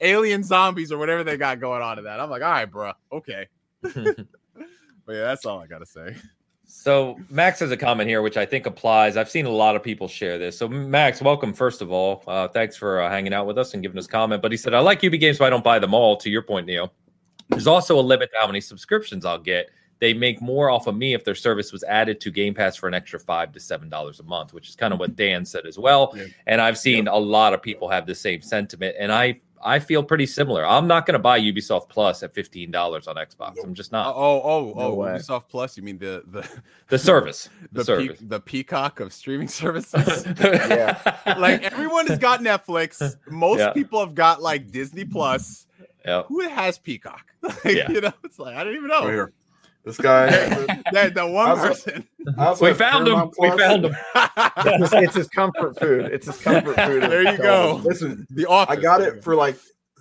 alien 0.00 0.42
zombies 0.42 0.92
or 0.92 0.98
whatever 0.98 1.24
they 1.24 1.36
got 1.36 1.60
going 1.60 1.82
on 1.82 1.98
in 1.98 2.04
that? 2.04 2.20
I'm 2.20 2.30
like, 2.30 2.42
all 2.42 2.50
right, 2.50 2.66
bro, 2.66 2.92
okay. 3.12 3.46
But 5.04 5.14
yeah, 5.14 5.24
that's 5.24 5.46
all 5.46 5.60
I 5.60 5.66
gotta 5.66 5.86
say. 5.86 6.16
So 6.74 7.18
Max 7.28 7.60
has 7.60 7.70
a 7.70 7.76
comment 7.76 8.08
here, 8.08 8.22
which 8.22 8.38
I 8.38 8.46
think 8.46 8.64
applies. 8.64 9.18
I've 9.18 9.28
seen 9.28 9.44
a 9.44 9.50
lot 9.50 9.76
of 9.76 9.82
people 9.82 10.08
share 10.08 10.38
this. 10.38 10.56
So 10.56 10.66
Max, 10.66 11.20
welcome 11.20 11.52
first 11.52 11.82
of 11.82 11.92
all. 11.92 12.24
Uh, 12.26 12.48
thanks 12.48 12.76
for 12.76 13.02
uh, 13.02 13.10
hanging 13.10 13.34
out 13.34 13.46
with 13.46 13.58
us 13.58 13.74
and 13.74 13.82
giving 13.82 13.98
us 13.98 14.06
comment. 14.06 14.40
But 14.40 14.52
he 14.52 14.56
said, 14.56 14.72
"I 14.72 14.80
like 14.80 15.04
UB 15.04 15.12
games, 15.20 15.38
but 15.38 15.44
I 15.44 15.50
don't 15.50 15.62
buy 15.62 15.78
them 15.78 15.92
all." 15.92 16.16
To 16.16 16.30
your 16.30 16.40
point, 16.40 16.66
Neo, 16.66 16.90
there's 17.50 17.66
also 17.66 18.00
a 18.00 18.02
limit 18.02 18.30
to 18.32 18.40
how 18.40 18.46
many 18.46 18.60
subscriptions 18.60 19.26
I'll 19.26 19.38
get. 19.38 19.68
They 20.00 20.14
make 20.14 20.40
more 20.40 20.70
off 20.70 20.86
of 20.86 20.96
me 20.96 21.12
if 21.12 21.24
their 21.24 21.34
service 21.34 21.72
was 21.72 21.84
added 21.84 22.20
to 22.22 22.30
Game 22.30 22.54
Pass 22.54 22.74
for 22.74 22.88
an 22.88 22.94
extra 22.94 23.20
five 23.20 23.52
to 23.52 23.60
seven 23.60 23.90
dollars 23.90 24.18
a 24.18 24.24
month, 24.24 24.54
which 24.54 24.70
is 24.70 24.74
kind 24.74 24.94
of 24.94 24.98
what 24.98 25.14
Dan 25.14 25.44
said 25.44 25.66
as 25.66 25.78
well. 25.78 26.14
Yeah. 26.16 26.24
And 26.46 26.60
I've 26.60 26.78
seen 26.78 27.06
a 27.06 27.18
lot 27.18 27.52
of 27.52 27.62
people 27.62 27.88
have 27.90 28.06
the 28.06 28.14
same 28.14 28.40
sentiment, 28.40 28.96
and 28.98 29.12
I 29.12 29.40
I 29.64 29.78
feel 29.78 30.02
pretty 30.02 30.26
similar. 30.26 30.66
I'm 30.66 30.86
not 30.86 31.06
going 31.06 31.12
to 31.14 31.18
buy 31.18 31.40
Ubisoft 31.40 31.88
Plus 31.88 32.22
at 32.22 32.34
fifteen 32.34 32.70
dollars 32.70 33.06
on 33.06 33.16
Xbox. 33.16 33.56
I'm 33.62 33.74
just 33.74 33.92
not. 33.92 34.14
oh, 34.16 34.42
oh, 34.42 34.74
No 34.76 34.86
oh, 34.88 34.94
way. 34.94 35.10
Ubisoft 35.12 35.44
Plus. 35.48 35.76
You 35.76 35.82
mean 35.82 35.98
the 35.98 36.22
the 36.26 36.48
The 36.88 36.98
service, 36.98 37.48
the, 37.72 37.78
the 37.78 37.84
service. 37.84 38.18
peak, 38.18 38.28
the 38.28 38.40
peacock 38.40 39.00
of 39.00 39.12
streaming 39.12 39.48
services? 39.62 40.24
Yeah. 40.38 41.00
like 41.38 41.62
everyone 41.62 42.06
has 42.08 42.18
got 42.18 42.40
Netflix. 42.40 43.16
Most 43.30 43.60
Yeah. 43.60 43.72
people 43.72 44.00
have 44.00 44.14
got 44.14 44.42
like 44.42 44.70
Disney 44.70 45.04
Plus. 45.04 45.66
yeah. 46.04 46.22
Who 46.24 46.40
has 46.48 46.78
Peacock? 46.78 47.22
Like, 47.42 47.64
Yeah. 47.64 47.90
You 47.90 48.00
know, 48.02 48.12
it's 48.24 48.38
like 48.38 48.56
I 48.56 48.64
don't 48.64 48.74
even 48.74 48.90
Right 48.90 49.02
know. 49.04 49.28
Here. 49.84 49.92
This 49.92 49.96
guy. 49.98 50.30
that, 50.92 51.14
that 51.14 51.28
one 51.28 51.50
Also- 51.50 51.68
person. 51.68 52.08
Also 52.38 52.64
We 52.64 52.68
have 52.68 52.78
found 52.78 53.08
him. 53.08 53.30
We 53.38 53.50
found 53.58 53.84
him. 53.86 53.96
It's, 54.14 54.92
it's 54.92 55.14
his 55.16 55.28
comfort 55.28 55.78
food. 55.78 56.06
It's 56.12 56.26
his 56.26 56.38
comfort 56.38 56.76
food. 56.80 57.02
There 57.02 57.22
you 57.32 57.36
go. 57.38 57.80
Listen, 57.84 58.26
the 58.30 58.46
office. 58.46 58.76
I 58.76 58.80
got 58.80 59.00
it 59.00 59.22
for 59.24 59.34
like 59.34 59.56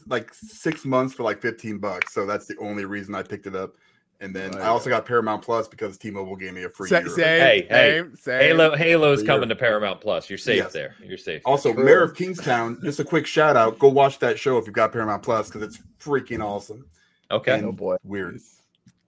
like 0.07 0.33
six 0.33 0.83
months 0.85 1.13
for 1.13 1.23
like 1.23 1.41
15 1.41 1.77
bucks. 1.77 2.13
So 2.13 2.25
that's 2.25 2.45
the 2.47 2.55
only 2.59 2.85
reason 2.85 3.15
I 3.15 3.23
picked 3.23 3.45
it 3.47 3.55
up. 3.55 3.73
And 4.19 4.35
then 4.35 4.51
Right. 4.51 4.61
I 4.63 4.67
also 4.67 4.89
got 4.89 5.05
Paramount 5.05 5.41
Plus 5.43 5.67
because 5.67 5.97
T-Mobile 5.97 6.35
gave 6.35 6.53
me 6.53 6.63
a 6.63 6.69
free 6.69 6.89
Sa- 6.89 6.99
year. 6.99 7.09
same, 7.09 7.23
Hey, 7.41 7.67
hey, 7.69 7.97
same, 8.01 8.15
same. 8.15 8.39
Halo 8.41 8.75
Halo's 8.75 9.23
coming 9.23 9.49
to 9.49 9.55
Paramount 9.55 9.99
Plus. 10.01 10.29
You're 10.29 10.37
safe 10.37 10.57
Yes. 10.57 10.73
there. 10.73 10.95
You're 11.03 11.17
safe. 11.17 11.41
Also, 11.45 11.73
True. 11.73 11.83
Mayor 11.83 12.03
of 12.03 12.13
Kingstown, 12.15 12.79
just 12.83 12.99
a 12.99 13.03
quick 13.03 13.25
shout 13.25 13.57
out. 13.57 13.79
Go 13.79 13.87
watch 13.87 14.19
that 14.19 14.37
show 14.37 14.57
if 14.59 14.67
you've 14.67 14.75
got 14.75 14.91
Paramount 14.91 15.23
Plus 15.23 15.47
because 15.49 15.63
it's 15.63 15.79
freaking 15.99 16.43
awesome. 16.43 16.85
okay. 17.31 17.57
And 17.57 17.65
Oh 17.67 17.71
boy. 17.71 17.95
Weird, 18.03 18.39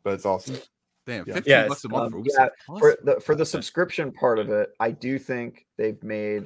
but 0.03 0.13
it's 0.13 0.25
awesome. 0.25 0.57
Damn, 1.05 1.25
Yeah. 1.27 1.33
15 1.33 1.49
Yes. 1.51 1.69
bucks 1.69 1.85
a 1.85 1.89
month 1.89 2.11
for 2.11 2.17
Um, 2.17 2.23
Ubisoft 2.23 2.37
yeah, 2.37 2.47
Plus? 2.65 2.79
for 2.79 2.97
the 3.03 3.19
for 3.19 3.35
the 3.35 3.45
subscription 3.45 4.11
part 4.11 4.39
of 4.39 4.49
it, 4.49 4.73
I 4.79 4.91
do 4.91 5.19
think 5.19 5.65
they've 5.77 6.01
made 6.03 6.45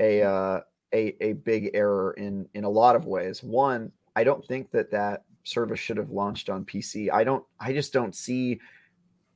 a 0.00 0.22
uh, 0.22 0.60
a 0.92 1.16
a 1.24 1.32
big 1.34 1.70
error 1.74 2.12
in 2.18 2.48
in 2.54 2.64
a 2.64 2.68
lot 2.68 2.96
of 2.96 3.06
ways. 3.06 3.42
One, 3.42 3.90
I 4.16 4.24
don't 4.24 4.44
think 4.46 4.70
that 4.72 4.90
that 4.90 5.24
service 5.44 5.80
should 5.80 5.96
have 5.96 6.10
launched 6.10 6.50
on 6.50 6.64
PC. 6.64 7.10
I 7.10 7.24
don't. 7.24 7.44
I 7.60 7.72
just 7.72 7.92
don't 7.92 8.14
see 8.14 8.60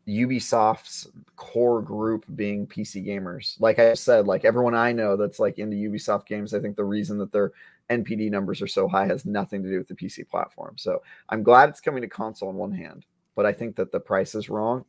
Ubisoft's 0.06 1.08
core 1.36 1.82
group 1.82 2.24
being 2.34 2.66
PC 2.66 3.04
gamers. 3.06 3.60
Like 3.60 3.78
I 3.78 3.94
said, 3.94 4.26
like 4.26 4.44
everyone 4.44 4.74
I 4.74 4.92
know 4.92 5.16
that's 5.16 5.38
like 5.38 5.58
into 5.58 5.76
Ubisoft 5.76 6.26
games, 6.26 6.54
I 6.54 6.60
think 6.60 6.76
the 6.76 6.84
reason 6.84 7.18
that 7.18 7.30
their 7.32 7.52
NPD 7.90 8.30
numbers 8.30 8.62
are 8.62 8.66
so 8.66 8.88
high 8.88 9.06
has 9.06 9.24
nothing 9.26 9.62
to 9.62 9.68
do 9.68 9.78
with 9.78 9.88
the 9.88 9.94
PC 9.94 10.26
platform. 10.28 10.74
So 10.78 11.02
I'm 11.28 11.42
glad 11.42 11.68
it's 11.68 11.80
coming 11.80 12.00
to 12.02 12.08
console 12.08 12.48
on 12.48 12.54
one 12.56 12.72
hand, 12.72 13.04
but 13.38 13.46
I 13.46 13.52
think 13.52 13.76
that 13.76 13.92
the 13.92 14.00
price 14.00 14.34
is 14.34 14.50
wrong. 14.50 14.84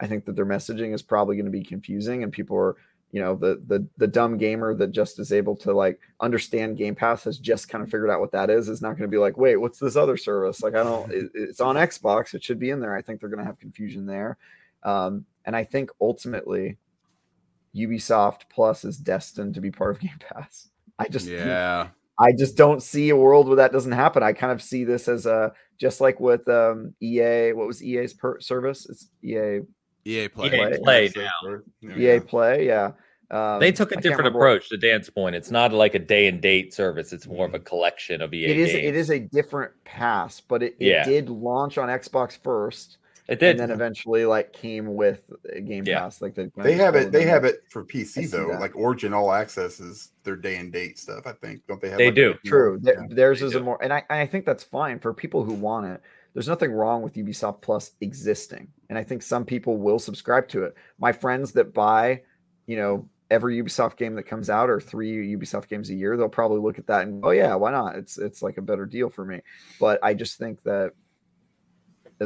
I 0.00 0.08
think 0.08 0.24
that 0.24 0.34
their 0.34 0.44
messaging 0.44 0.92
is 0.92 1.02
probably 1.02 1.36
going 1.36 1.46
to 1.46 1.52
be 1.52 1.62
confusing, 1.62 2.24
and 2.24 2.32
people 2.32 2.56
are, 2.56 2.74
you 3.12 3.20
know, 3.20 3.36
the 3.36 3.62
the 3.68 3.86
the 3.96 4.08
dumb 4.08 4.38
gamer 4.38 4.74
that 4.74 4.90
just 4.90 5.20
is 5.20 5.32
able 5.32 5.54
to 5.58 5.72
like 5.72 6.00
understand 6.18 6.78
Game 6.78 6.96
Pass 6.96 7.22
has 7.22 7.38
just 7.38 7.68
kind 7.68 7.84
of 7.84 7.88
figured 7.88 8.10
out 8.10 8.18
what 8.18 8.32
that 8.32 8.50
is. 8.50 8.68
Is 8.68 8.82
not 8.82 8.98
going 8.98 9.08
to 9.08 9.14
be 9.14 9.18
like, 9.18 9.36
wait, 9.36 9.54
what's 9.54 9.78
this 9.78 9.94
other 9.94 10.16
service? 10.16 10.64
Like, 10.64 10.74
I 10.74 10.82
don't. 10.82 11.12
It, 11.12 11.30
it's 11.32 11.60
on 11.60 11.76
Xbox. 11.76 12.34
It 12.34 12.42
should 12.42 12.58
be 12.58 12.70
in 12.70 12.80
there. 12.80 12.96
I 12.96 13.02
think 13.02 13.20
they're 13.20 13.28
going 13.28 13.38
to 13.38 13.46
have 13.46 13.60
confusion 13.60 14.04
there, 14.04 14.36
um, 14.82 15.24
and 15.44 15.54
I 15.54 15.62
think 15.62 15.90
ultimately, 16.00 16.78
Ubisoft 17.72 18.48
Plus 18.50 18.84
is 18.84 18.96
destined 18.96 19.54
to 19.54 19.60
be 19.60 19.70
part 19.70 19.94
of 19.94 20.00
Game 20.00 20.18
Pass. 20.18 20.70
I 20.98 21.06
just 21.06 21.28
yeah. 21.28 21.90
I 22.18 22.32
just 22.32 22.56
don't 22.56 22.82
see 22.82 23.10
a 23.10 23.16
world 23.16 23.46
where 23.46 23.56
that 23.56 23.72
doesn't 23.72 23.92
happen. 23.92 24.24
I 24.24 24.32
kind 24.32 24.52
of 24.52 24.60
see 24.60 24.82
this 24.82 25.06
as 25.06 25.24
a 25.24 25.52
just 25.82 26.00
like 26.00 26.20
with 26.20 26.48
um, 26.48 26.94
EA. 27.02 27.52
What 27.52 27.66
was 27.66 27.82
EA's 27.82 28.14
per- 28.14 28.38
service? 28.40 28.86
It's 28.88 29.08
EA 29.24 29.60
EA 30.06 30.28
Play. 30.28 30.46
EA 30.46 30.78
Play. 30.78 31.08
Play. 31.10 31.12
Yeah. 31.82 32.16
EA 32.16 32.20
Play. 32.20 32.66
Yeah, 32.68 32.92
um, 33.32 33.58
They 33.60 33.72
took 33.72 33.90
a 33.92 33.98
I 33.98 34.00
different 34.00 34.28
approach 34.28 34.68
to 34.68 34.76
Dan's 34.76 35.10
point. 35.10 35.34
It's 35.34 35.50
not 35.50 35.72
like 35.72 35.94
a 35.96 35.98
day 35.98 36.28
and 36.28 36.40
date 36.40 36.72
service. 36.72 37.12
It's 37.12 37.26
more 37.26 37.44
of 37.46 37.54
a 37.54 37.58
Mm-hmm. 37.58 37.64
collection 37.66 38.22
of 38.22 38.32
EA 38.32 38.44
It 38.46 38.56
is. 38.58 38.72
games. 38.72 38.84
It 38.88 38.96
is 38.96 39.10
a 39.10 39.18
different 39.18 39.72
pass, 39.84 40.40
but 40.40 40.62
it, 40.62 40.76
it 40.78 40.86
Yeah. 40.86 41.04
did 41.04 41.28
launch 41.28 41.78
on 41.78 41.88
Xbox 41.88 42.38
first, 42.42 42.98
It 43.28 43.38
did. 43.38 43.52
and 43.52 43.60
then 43.60 43.70
eventually 43.70 44.26
like 44.26 44.52
came 44.52 44.94
with 44.94 45.30
a 45.54 45.60
Game 45.60 45.84
Yeah. 45.86 46.00
Pass. 46.00 46.20
Like 46.20 46.34
the, 46.34 46.50
They 46.56 46.74
have 46.74 46.96
it. 46.96 47.12
They 47.12 47.24
have 47.24 47.44
it 47.44 47.62
for 47.70 47.84
PC 47.84 48.30
though. 48.30 48.48
that. 48.48 48.60
Like 48.60 48.74
Origin 48.74 49.14
All 49.14 49.32
Access 49.32 49.80
is 49.80 50.10
their 50.24 50.36
day 50.36 50.56
and 50.56 50.72
date 50.72 50.98
stuff. 50.98 51.26
I 51.26 51.32
think 51.32 51.62
don't 51.68 51.80
they 51.80 51.88
have? 51.90 51.98
They 51.98 52.06
like, 52.06 52.14
do. 52.14 52.34
you 52.42 52.50
True. 52.50 52.80
Yeah. 52.82 52.94
Theirs 53.08 53.40
they 53.40 53.46
is 53.46 53.54
a 53.54 53.60
more, 53.60 53.82
and 53.82 53.92
I, 53.92 54.02
I 54.10 54.26
think 54.26 54.44
that's 54.44 54.64
fine 54.64 54.98
for 54.98 55.14
people 55.14 55.44
who 55.44 55.54
want 55.54 55.86
it. 55.86 56.00
There's 56.34 56.48
nothing 56.48 56.72
wrong 56.72 57.02
with 57.02 57.14
Ubisoft 57.14 57.60
Plus 57.60 57.92
existing, 58.00 58.68
and 58.88 58.98
I 58.98 59.04
think 59.04 59.22
some 59.22 59.44
people 59.44 59.76
will 59.76 59.98
subscribe 59.98 60.48
to 60.48 60.64
it. 60.64 60.74
My 60.98 61.12
friends 61.12 61.52
that 61.52 61.74
buy, 61.74 62.22
you 62.66 62.76
know, 62.76 63.08
every 63.30 63.62
Ubisoft 63.62 63.96
game 63.96 64.14
that 64.14 64.24
comes 64.24 64.50
out 64.50 64.68
or 64.68 64.80
three 64.80 65.34
Ubisoft 65.36 65.68
games 65.68 65.90
a 65.90 65.94
year, 65.94 66.16
they'll 66.16 66.28
probably 66.28 66.60
look 66.60 66.78
at 66.78 66.86
that 66.86 67.06
and 67.06 67.24
oh 67.24 67.30
yeah, 67.30 67.54
why 67.54 67.70
not? 67.70 67.96
It's 67.96 68.18
it's 68.18 68.42
like 68.42 68.58
a 68.58 68.62
better 68.62 68.86
deal 68.86 69.10
for 69.10 69.24
me. 69.24 69.40
But 69.78 70.00
I 70.02 70.14
just 70.14 70.38
think 70.38 70.62
that 70.64 70.92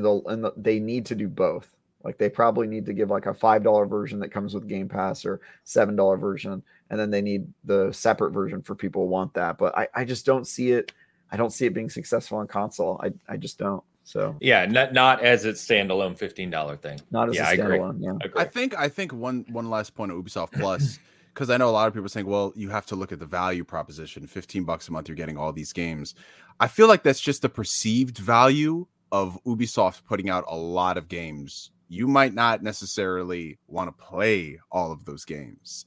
they'll 0.01 0.27
and 0.27 0.47
they 0.57 0.79
need 0.79 1.07
to 1.07 1.15
do 1.15 1.29
both. 1.29 1.71
Like 2.05 2.19
they 2.19 2.29
probably 2.31 2.67
need 2.69 2.87
to 2.87 2.93
give 2.93 3.11
like 3.11 3.27
a 3.27 3.35
five 3.35 3.65
dollar 3.65 3.85
version 3.87 4.21
that 4.21 4.29
comes 4.31 4.55
with 4.55 4.69
Game 4.69 4.89
Pass 4.89 5.25
or 5.25 5.41
seven 5.65 5.97
dollar 5.97 6.17
version, 6.17 6.63
and 6.91 7.01
then 7.01 7.11
they 7.11 7.21
need 7.23 7.47
the 7.65 7.91
separate 7.93 8.31
version 8.31 8.63
for 8.63 8.75
people 8.75 9.03
who 9.03 9.09
want 9.09 9.35
that. 9.35 9.59
But 9.59 9.77
I, 9.77 9.89
I 9.95 10.05
just 10.05 10.25
don't 10.25 10.47
see 10.47 10.71
it. 10.71 10.93
I 11.33 11.37
don't 11.37 11.51
see 11.51 11.67
it 11.67 11.75
being 11.75 11.91
successful 11.91 12.39
on 12.39 12.47
console. 12.47 13.01
I, 13.03 13.13
I 13.29 13.37
just 13.37 13.59
don't. 13.59 13.83
So 14.05 14.37
yeah, 14.41 14.67
not 14.67 14.93
not 14.93 15.21
as 15.23 15.45
its 15.45 15.67
standalone 15.67 16.17
fifteen 16.17 16.49
dollar 16.49 16.77
thing. 16.77 17.01
not 17.11 17.29
as 17.29 17.35
Yeah, 17.35 17.47
a 17.47 17.49
I 17.49 17.53
agree. 17.55 17.79
standalone. 17.79 17.97
Yeah. 18.01 18.13
Agree. 18.25 18.41
I 18.41 18.45
think 18.45 18.79
I 18.79 18.89
think 18.89 19.13
one 19.13 19.45
one 19.49 19.69
last 19.69 19.97
point 19.97 20.13
of 20.13 20.19
Ubisoft 20.19 20.53
Plus 20.53 21.01
because 21.35 21.51
I 21.51 21.57
know 21.57 21.69
a 21.69 21.73
lot 21.73 21.89
of 21.89 21.93
people 21.93 22.07
are 22.07 22.09
saying, 22.09 22.27
well, 22.27 22.53
you 22.55 22.69
have 22.69 22.87
to 22.87 22.95
look 22.97 23.11
at 23.11 23.19
the 23.19 23.27
value 23.27 23.65
proposition. 23.65 24.29
Fifteen 24.29 24.63
bucks 24.63 24.87
a 24.87 24.93
month, 24.93 25.09
you're 25.09 25.17
getting 25.17 25.37
all 25.37 25.53
these 25.53 25.73
games. 25.73 26.15
I 26.61 26.69
feel 26.69 26.87
like 26.87 27.03
that's 27.03 27.21
just 27.21 27.43
the 27.43 27.49
perceived 27.49 28.19
value 28.19 28.87
of 29.13 29.39
Ubisoft 29.45 30.05
putting 30.05 30.31
out 30.31 30.45
a 30.49 30.57
lot 30.57 30.97
of 30.97 31.09
games. 31.09 31.71
You 31.89 32.09
might 32.09 32.35
not 32.35 32.63
necessarily 32.63 33.59
want 33.69 33.89
to 33.89 34.05
play 34.05 34.59
all 34.71 34.93
of 34.93 35.05
those 35.05 35.25
games. 35.25 35.87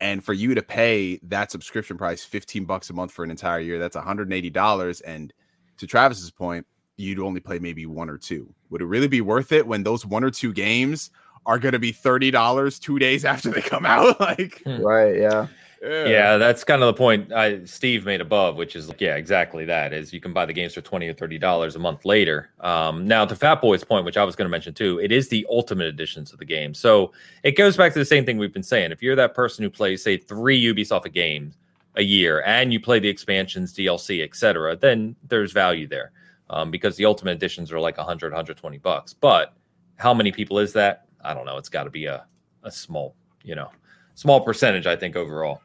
And 0.00 0.24
for 0.24 0.32
you 0.32 0.54
to 0.54 0.62
pay 0.62 1.20
that 1.22 1.50
subscription 1.52 1.96
price, 1.96 2.24
15 2.24 2.64
bucks 2.64 2.90
a 2.90 2.92
month 2.92 3.12
for 3.12 3.24
an 3.24 3.30
entire 3.30 3.60
year, 3.60 3.78
that's 3.78 3.96
$180. 3.96 5.02
And 5.06 5.32
to 5.78 5.86
Travis's 5.86 6.30
point, 6.30 6.66
you'd 6.96 7.20
only 7.20 7.40
play 7.40 7.58
maybe 7.58 7.86
one 7.86 8.10
or 8.10 8.18
two. 8.18 8.52
Would 8.70 8.82
it 8.82 8.86
really 8.86 9.08
be 9.08 9.20
worth 9.20 9.52
it 9.52 9.66
when 9.66 9.82
those 9.82 10.04
one 10.04 10.24
or 10.24 10.30
two 10.30 10.52
games 10.52 11.10
are 11.46 11.58
going 11.58 11.72
to 11.72 11.78
be 11.78 11.92
$30 11.92 12.80
two 12.80 12.98
days 12.98 13.24
after 13.24 13.50
they 13.50 13.62
come 13.62 13.86
out? 13.86 14.18
like, 14.20 14.62
hmm. 14.64 14.80
Right. 14.80 15.16
Yeah. 15.16 15.46
Yeah, 15.82 16.36
that's 16.36 16.62
kind 16.62 16.80
of 16.80 16.86
the 16.86 16.98
point 16.98 17.32
I, 17.32 17.64
Steve 17.64 18.04
made 18.04 18.20
above, 18.20 18.54
which 18.54 18.76
is 18.76 18.88
like, 18.88 19.00
yeah, 19.00 19.16
exactly 19.16 19.64
that 19.64 19.92
is 19.92 20.12
you 20.12 20.20
can 20.20 20.32
buy 20.32 20.46
the 20.46 20.52
games 20.52 20.74
for 20.74 20.80
twenty 20.80 21.08
or 21.08 21.12
thirty 21.12 21.38
dollars 21.38 21.74
a 21.74 21.80
month 21.80 22.04
later. 22.04 22.50
Um, 22.60 23.08
now 23.08 23.24
to 23.24 23.34
Fat 23.34 23.60
Boy's 23.60 23.82
point, 23.82 24.04
which 24.04 24.16
I 24.16 24.22
was 24.22 24.36
going 24.36 24.46
to 24.46 24.50
mention 24.50 24.74
too, 24.74 25.00
it 25.00 25.10
is 25.10 25.28
the 25.28 25.44
ultimate 25.50 25.88
editions 25.88 26.32
of 26.32 26.38
the 26.38 26.44
game. 26.44 26.72
So 26.72 27.12
it 27.42 27.52
goes 27.52 27.76
back 27.76 27.92
to 27.94 27.98
the 27.98 28.04
same 28.04 28.24
thing 28.24 28.38
we've 28.38 28.52
been 28.52 28.62
saying. 28.62 28.92
If 28.92 29.02
you're 29.02 29.16
that 29.16 29.34
person 29.34 29.64
who 29.64 29.70
plays, 29.70 30.04
say, 30.04 30.16
three 30.16 30.62
Ubisoft 30.62 31.12
games 31.12 31.56
a 31.96 32.02
year 32.02 32.42
and 32.46 32.72
you 32.72 32.78
play 32.78 33.00
the 33.00 33.08
expansions, 33.08 33.74
DLC, 33.74 34.22
etc., 34.22 34.76
then 34.76 35.16
there's 35.28 35.50
value 35.50 35.88
there 35.88 36.12
um, 36.48 36.70
because 36.70 36.96
the 36.96 37.06
ultimate 37.06 37.32
editions 37.32 37.72
are 37.72 37.80
like 37.80 37.96
100, 37.96 38.30
120 38.30 38.78
bucks. 38.78 39.12
But 39.12 39.54
how 39.96 40.14
many 40.14 40.30
people 40.30 40.60
is 40.60 40.72
that? 40.74 41.06
I 41.24 41.34
don't 41.34 41.44
know. 41.44 41.56
It's 41.56 41.68
got 41.68 41.84
to 41.84 41.90
be 41.90 42.06
a, 42.06 42.24
a 42.62 42.70
small, 42.70 43.16
you 43.42 43.56
know, 43.56 43.70
small 44.14 44.40
percentage, 44.40 44.86
I 44.86 44.94
think, 44.94 45.16
overall. 45.16 45.60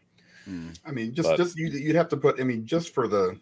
Mm. 0.47 0.79
I 0.85 0.91
mean, 0.91 1.13
just 1.13 1.29
But- 1.29 1.37
just 1.37 1.57
you, 1.57 1.67
you'd 1.67 1.95
have 1.95 2.09
to 2.09 2.17
put. 2.17 2.39
I 2.39 2.43
mean, 2.43 2.65
just 2.65 2.93
for 2.93 3.07
the, 3.07 3.39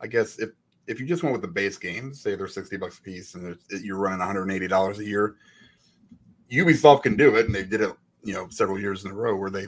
I 0.00 0.06
guess 0.06 0.38
if 0.38 0.50
if 0.86 1.00
you 1.00 1.06
just 1.06 1.22
went 1.22 1.32
with 1.32 1.42
the 1.42 1.48
base 1.48 1.78
games, 1.78 2.20
say 2.20 2.36
they're 2.36 2.46
sixty 2.46 2.76
bucks 2.76 2.98
a 2.98 3.02
piece, 3.02 3.34
and 3.34 3.56
you're 3.82 3.96
running 3.98 4.18
one 4.18 4.28
hundred 4.28 4.42
and 4.42 4.52
eighty 4.52 4.68
dollars 4.68 4.98
a 4.98 5.04
year, 5.04 5.36
Ubisoft 6.50 7.02
can 7.02 7.16
do 7.16 7.36
it, 7.36 7.46
and 7.46 7.54
they 7.54 7.64
did 7.64 7.80
it, 7.80 7.92
you 8.22 8.34
know, 8.34 8.48
several 8.50 8.78
years 8.78 9.04
in 9.04 9.10
a 9.10 9.14
row 9.14 9.34
where 9.34 9.50
they 9.50 9.66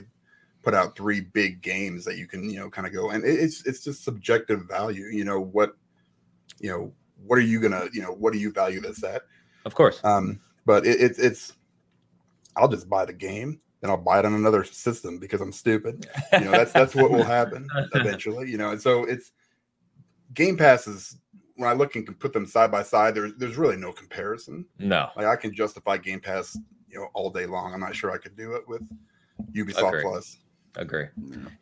put 0.63 0.73
out 0.73 0.95
three 0.95 1.21
big 1.21 1.61
games 1.61 2.03
that 2.05 2.17
you 2.17 2.27
can, 2.27 2.49
you 2.49 2.59
know, 2.59 2.69
kind 2.69 2.85
of 2.87 2.93
go, 2.93 3.09
and 3.09 3.23
it- 3.23 3.39
it's 3.39 3.65
it's 3.65 3.83
just 3.83 4.03
subjective 4.03 4.65
value. 4.67 5.05
You 5.05 5.25
know 5.25 5.39
what, 5.41 5.75
you 6.59 6.69
know, 6.69 6.93
what 7.25 7.37
are 7.37 7.41
you 7.41 7.59
gonna, 7.59 7.87
you 7.91 8.01
know, 8.01 8.11
what 8.13 8.31
do 8.31 8.39
you 8.39 8.51
value 8.51 8.79
this 8.79 9.03
at? 9.03 9.23
Of 9.65 9.75
course. 9.75 9.99
Um, 10.03 10.39
but 10.65 10.85
it, 10.85 11.01
it's 11.01 11.19
it's, 11.19 11.53
I'll 12.55 12.67
just 12.67 12.87
buy 12.87 13.05
the 13.05 13.13
game. 13.13 13.59
And 13.81 13.91
I'll 13.91 13.97
buy 13.97 14.19
it 14.19 14.25
on 14.25 14.33
another 14.33 14.63
system 14.63 15.19
because 15.19 15.41
I'm 15.41 15.51
stupid. 15.51 16.07
You 16.33 16.45
know, 16.45 16.51
that's 16.51 16.71
that's 16.71 16.95
what 16.95 17.11
will 17.11 17.23
happen 17.23 17.67
eventually. 17.93 18.49
You 18.49 18.57
know, 18.57 18.71
and 18.71 18.81
so 18.81 19.03
it's 19.03 19.31
Game 20.33 20.57
Pass 20.57 20.87
is 20.87 21.17
when 21.55 21.69
I 21.69 21.73
look 21.73 21.95
and 21.95 22.05
can 22.05 22.15
put 22.15 22.33
them 22.33 22.45
side 22.45 22.71
by 22.71 22.83
side. 22.83 23.15
There's 23.15 23.33
there's 23.35 23.57
really 23.57 23.77
no 23.77 23.91
comparison. 23.91 24.65
No. 24.79 25.09
Like 25.15 25.27
I 25.27 25.35
can 25.35 25.53
justify 25.53 25.97
Game 25.97 26.19
Pass, 26.19 26.57
you 26.89 26.99
know, 26.99 27.09
all 27.13 27.29
day 27.29 27.45
long. 27.45 27.73
I'm 27.73 27.79
not 27.79 27.95
sure 27.95 28.11
I 28.11 28.17
could 28.17 28.35
do 28.35 28.53
it 28.53 28.67
with 28.67 28.81
Ubisoft 29.53 29.89
Agree. 29.89 30.01
Plus. 30.01 30.37
Agree. 30.75 31.05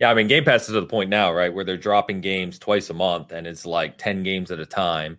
Yeah, 0.02 0.12
I 0.12 0.14
mean, 0.14 0.28
Game 0.28 0.44
Pass 0.44 0.64
is 0.64 0.68
to 0.68 0.82
the 0.82 0.86
point 0.86 1.10
now, 1.10 1.32
right, 1.32 1.54
where 1.54 1.64
they're 1.64 1.78
dropping 1.78 2.20
games 2.20 2.60
twice 2.60 2.90
a 2.90 2.94
month, 2.94 3.32
and 3.32 3.48
it's 3.48 3.66
like 3.66 3.98
ten 3.98 4.24
games 4.24 4.52
at 4.52 4.60
a 4.60 4.66
time. 4.66 5.18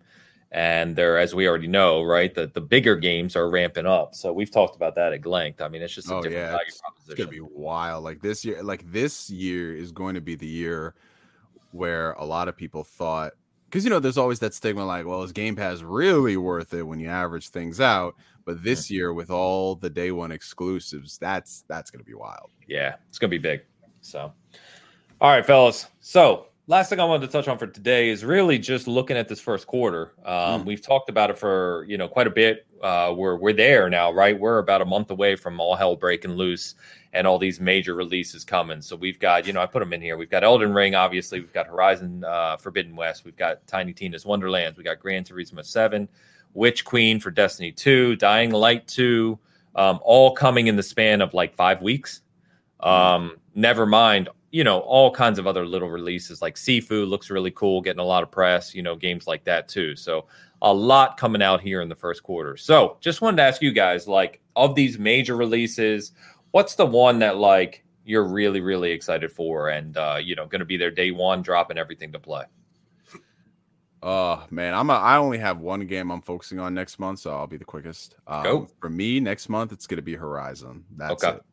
And 0.51 0.95
they're, 0.95 1.17
as 1.17 1.35
we 1.35 1.47
already 1.47 1.67
know, 1.67 2.01
right, 2.03 2.33
the 2.33 2.47
the 2.47 2.61
bigger 2.61 2.95
games 2.95 3.35
are 3.35 3.49
ramping 3.49 3.85
up. 3.85 4.15
So 4.15 4.31
we've 4.31 4.49
talked 4.51 4.75
about 4.77 4.95
that 4.95 5.11
at 5.11 5.25
length. 5.25 5.61
I 5.61 5.67
mean, 5.67 5.81
it's 5.81 5.93
just 5.93 6.09
a 6.09 6.15
Oh, 6.15 6.21
different 6.21 6.37
yeah, 6.37 6.51
value 6.51 6.63
It's 6.67 6.79
proposition. 6.79 7.17
gonna 7.17 7.31
be 7.31 7.41
wild. 7.53 8.03
Like 8.05 8.21
this 8.21 8.45
year, 8.45 8.63
like 8.63 8.89
this 8.91 9.29
year 9.29 9.75
is 9.75 9.91
going 9.91 10.15
to 10.15 10.21
be 10.21 10.35
the 10.35 10.47
year 10.47 10.95
where 11.71 12.13
a 12.13 12.23
lot 12.25 12.47
of 12.47 12.55
people 12.55 12.83
thought 12.83 13.33
because 13.65 13.83
you 13.83 13.89
know 13.89 13.99
there's 13.99 14.17
always 14.17 14.39
that 14.39 14.53
stigma 14.53 14.85
like, 14.85 15.05
well, 15.05 15.21
is 15.23 15.33
Game 15.33 15.55
Pass 15.55 15.81
really 15.81 16.37
worth 16.37 16.73
it 16.73 16.83
when 16.83 16.99
you 17.01 17.09
average 17.09 17.49
things 17.49 17.81
out? 17.81 18.15
But 18.45 18.55
hmm. 18.59 18.63
this 18.63 18.89
year, 18.89 19.11
with 19.13 19.29
all 19.29 19.75
the 19.75 19.89
day 19.89 20.11
one 20.11 20.31
exclusives, 20.31 21.17
that's 21.17 21.65
that's 21.67 21.91
gonna 21.91 22.05
be 22.05 22.13
wild. 22.13 22.51
yeah, 22.67 22.95
it's 23.09 23.19
gonna 23.19 23.29
be 23.31 23.37
big. 23.37 23.63
So, 23.99 24.31
all 25.19 25.29
right, 25.31 25.45
fellas. 25.45 25.87
So, 25.99 26.46
last 26.67 26.89
thing 26.89 26.99
I 26.99 27.05
wanted 27.05 27.25
to 27.25 27.31
touch 27.31 27.47
on 27.47 27.57
for 27.57 27.67
today 27.67 28.09
is 28.09 28.23
really 28.23 28.59
just 28.59 28.87
looking 28.87 29.17
at 29.17 29.27
this 29.27 29.39
first 29.39 29.67
quarter. 29.67 30.13
Um, 30.25 30.61
Mm. 30.61 30.65
We've 30.65 30.81
talked 30.81 31.09
about 31.09 31.29
it 31.29 31.37
for 31.37 31.85
you 31.87 31.97
know 31.97 32.07
quite 32.07 32.27
a 32.27 32.31
bit. 32.31 32.67
Uh, 32.81 33.13
we're 33.15 33.35
we're 33.35 33.53
there 33.53 33.89
now, 33.89 34.11
right? 34.11 34.37
We're 34.39 34.59
about 34.59 34.81
a 34.81 34.85
month 34.85 35.09
away 35.11 35.35
from 35.35 35.59
all 35.59 35.75
hell 35.75 35.95
breaking 35.95 36.33
loose 36.33 36.75
and 37.13 37.25
all 37.25 37.39
these 37.39 37.59
major 37.59 37.95
releases 37.95 38.43
coming. 38.43 38.81
So 38.81 38.95
we've 38.95 39.17
got, 39.17 39.47
you 39.47 39.53
know, 39.53 39.61
I 39.61 39.65
put 39.65 39.79
them 39.79 39.93
in 39.93 40.01
here. 40.01 40.17
We've 40.17 40.29
got 40.29 40.43
Elden 40.43 40.73
Ring, 40.73 40.93
obviously. 40.93 41.39
We've 41.39 41.53
got 41.53 41.65
Horizon 41.65 42.23
uh, 42.23 42.57
Forbidden 42.57 42.95
West. 42.95 43.25
We've 43.25 43.35
got 43.35 43.65
Tiny 43.65 43.93
Tina's 43.93 44.25
Wonderlands. 44.25 44.77
We 44.77 44.83
got 44.83 44.99
Gran 44.99 45.23
Turismo 45.23 45.65
Seven. 45.65 46.07
Witch 46.53 46.85
Queen 46.85 47.19
for 47.19 47.29
Destiny 47.31 47.71
2, 47.71 48.15
Dying 48.15 48.51
Light 48.51 48.87
2, 48.87 49.37
um, 49.75 49.99
all 50.03 50.33
coming 50.33 50.67
in 50.67 50.75
the 50.75 50.83
span 50.83 51.21
of 51.21 51.33
like 51.33 51.53
five 51.53 51.81
weeks. 51.81 52.21
Um, 52.79 53.37
never 53.53 53.85
mind, 53.85 54.29
you 54.51 54.63
know, 54.63 54.79
all 54.79 55.11
kinds 55.11 55.39
of 55.39 55.47
other 55.47 55.65
little 55.65 55.89
releases 55.89 56.41
like 56.41 56.55
Sifu 56.55 57.07
looks 57.07 57.29
really 57.29 57.51
cool, 57.51 57.81
getting 57.81 57.99
a 57.99 58.05
lot 58.05 58.23
of 58.23 58.31
press, 58.31 58.73
you 58.73 58.81
know, 58.81 58.95
games 58.95 59.27
like 59.27 59.43
that 59.43 59.67
too. 59.67 59.95
So 59.95 60.25
a 60.61 60.73
lot 60.73 61.17
coming 61.17 61.41
out 61.41 61.61
here 61.61 61.81
in 61.81 61.89
the 61.89 61.95
first 61.95 62.23
quarter. 62.23 62.55
So 62.57 62.97
just 63.01 63.21
wanted 63.21 63.37
to 63.37 63.43
ask 63.43 63.61
you 63.61 63.71
guys, 63.71 64.07
like, 64.07 64.41
of 64.55 64.73
these 64.73 64.97
major 64.97 65.35
releases, 65.35 66.13
what's 66.51 66.75
the 66.75 66.85
one 66.85 67.19
that 67.19 67.37
like 67.37 67.83
you're 68.05 68.23
really, 68.23 68.61
really 68.61 68.91
excited 68.91 69.31
for 69.31 69.69
and 69.69 69.97
uh, 69.97 70.17
you 70.23 70.35
know, 70.35 70.45
gonna 70.45 70.65
be 70.65 70.77
there 70.77 70.91
day 70.91 71.11
one, 71.11 71.41
dropping 71.41 71.77
everything 71.77 72.11
to 72.13 72.19
play? 72.19 72.45
Oh 74.03 74.45
man, 74.51 74.73
I'm 74.73 74.89
a, 74.89 74.93
I 74.93 75.17
only 75.17 75.39
have 75.39 75.59
one 75.59 75.85
game 75.87 76.11
I'm 76.11 76.21
focusing 76.21 76.59
on 76.59 76.73
next 76.73 76.99
month, 76.99 77.19
so 77.19 77.31
I'll 77.31 77.47
be 77.47 77.57
the 77.57 77.65
quickest. 77.65 78.15
Um, 78.27 78.43
Go. 78.43 78.67
for 78.79 78.89
me 78.89 79.19
next 79.19 79.49
month. 79.49 79.71
It's 79.73 79.87
gonna 79.87 80.01
be 80.01 80.13
Horizon. 80.15 80.85
That's 80.95 81.23
Okay. 81.23 81.35
it. 81.35 81.43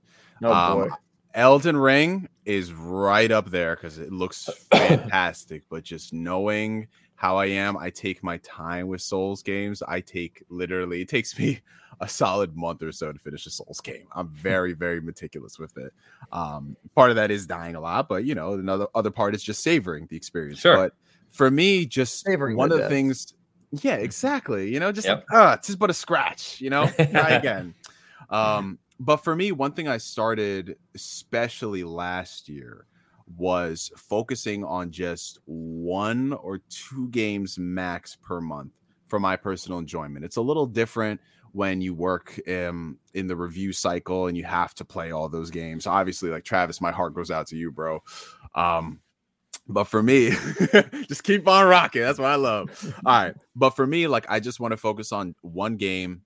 No 0.41 0.53
Um, 0.53 0.79
boy. 0.79 0.89
Elden 1.35 1.77
Ring 1.77 2.29
is 2.45 2.73
right 2.73 3.31
up 3.31 3.51
there 3.51 3.75
because 3.77 3.99
it 3.99 4.13
looks 4.13 4.49
fantastic. 4.71 5.65
but 5.69 5.83
just 5.83 6.13
knowing 6.13 6.87
how 7.17 7.37
I 7.37 7.47
am, 7.47 7.77
I 7.77 7.91
take 7.91 8.23
my 8.23 8.39
time 8.39 8.87
with 8.89 9.01
Souls 9.03 9.43
games. 9.43 9.83
I 9.87 10.01
take 10.01 10.45
literally, 10.49 11.03
it 11.03 11.09
takes 11.09 11.37
me 11.39 11.61
a 12.01 12.09
solid 12.09 12.57
month 12.57 12.83
or 12.83 12.93
so 12.93 13.13
to 13.13 13.19
finish 13.19 13.47
a 13.47 13.51
Souls 13.51 13.81
game. 13.81 14.07
I'm 14.15 14.29
very, 14.35 14.73
very 14.75 15.01
meticulous 15.01 15.59
with 15.59 15.77
it. 15.77 15.93
Um, 16.33 16.77
part 16.95 17.11
of 17.11 17.17
that 17.17 17.31
is 17.31 17.47
dying 17.47 17.75
a 17.75 17.81
lot, 17.81 18.09
but 18.09 18.25
you 18.25 18.35
know, 18.35 18.55
another 18.55 18.87
other 18.95 19.11
part 19.11 19.35
is 19.35 19.43
just 19.43 19.63
savoring 19.63 20.07
the 20.09 20.17
experience. 20.17 20.61
Sure. 20.61 20.77
But 20.77 20.95
for 21.31 21.51
me, 21.51 21.85
just 21.85 22.21
Savoring 22.25 22.57
one 22.57 22.71
of 22.71 22.79
the 22.79 22.89
things, 22.89 23.35
yeah, 23.83 23.97
exactly. 23.97 24.73
You 24.73 24.79
know, 24.79 24.93
just 24.93 25.09
Yep. 25.09 25.25
ah, 25.33 25.55
it's 25.55 25.67
just 25.67 25.79
but 25.81 25.91
a 25.91 25.95
scratch. 25.95 26.61
You 26.61 26.71
know, 26.71 26.87
try 26.87 27.31
again. 27.31 27.75
Um, 28.31 28.79
but 29.01 29.19
for 29.19 29.35
me, 29.35 29.53
one 29.53 29.73
thing 29.73 29.89
I 29.89 29.99
started, 29.99 30.77
especially 30.95 31.85
last 31.85 32.49
year, 32.49 32.87
was 33.37 33.91
focusing 33.97 34.65
on 34.65 34.91
just 34.91 35.39
one 35.47 36.33
or 36.35 36.61
two 36.69 37.09
games 37.09 37.59
max 37.59 38.17
per 38.17 38.41
month 38.41 38.73
for 39.09 39.19
my 39.19 39.37
personal 39.37 39.79
enjoyment. 39.79 40.25
It's 40.25 40.37
a 40.37 40.43
little 40.43 40.67
different 40.67 41.21
when 41.53 41.81
you 41.81 41.95
work 41.95 42.39
um, 42.49 42.99
in 43.15 43.27
the 43.27 43.37
review 43.37 43.73
cycle 43.73 44.27
and 44.27 44.37
you 44.37 44.45
have 44.45 44.75
to 44.75 44.85
play 44.85 45.13
all 45.13 45.29
those 45.29 45.51
games. 45.51 45.87
Obviously, 45.87 46.31
like 46.31 46.45
Travis, 46.45 46.81
my 46.81 46.91
heart 46.91 47.15
goes 47.15 47.31
out 47.31 47.47
to 47.49 47.57
you, 47.57 47.71
bro. 47.71 48.03
Um, 48.55 49.01
but 49.69 49.85
for 49.85 50.03
me, 50.03 50.31
just 51.09 51.23
keep 51.23 51.47
on 51.49 51.67
rocking. 51.67 52.03
That's 52.03 52.19
what 52.19 52.31
I 52.31 52.35
love. 52.35 52.95
All 53.07 53.23
right. 53.23 53.37
But 53.55 53.71
for 53.71 53.87
me, 53.87 54.09
like 54.09 54.27
I 54.29 54.41
just 54.41 54.61
want 54.61 54.73
to 54.73 54.77
focus 54.77 55.13
on 55.13 55.35
one 55.43 55.77
game, 55.77 56.23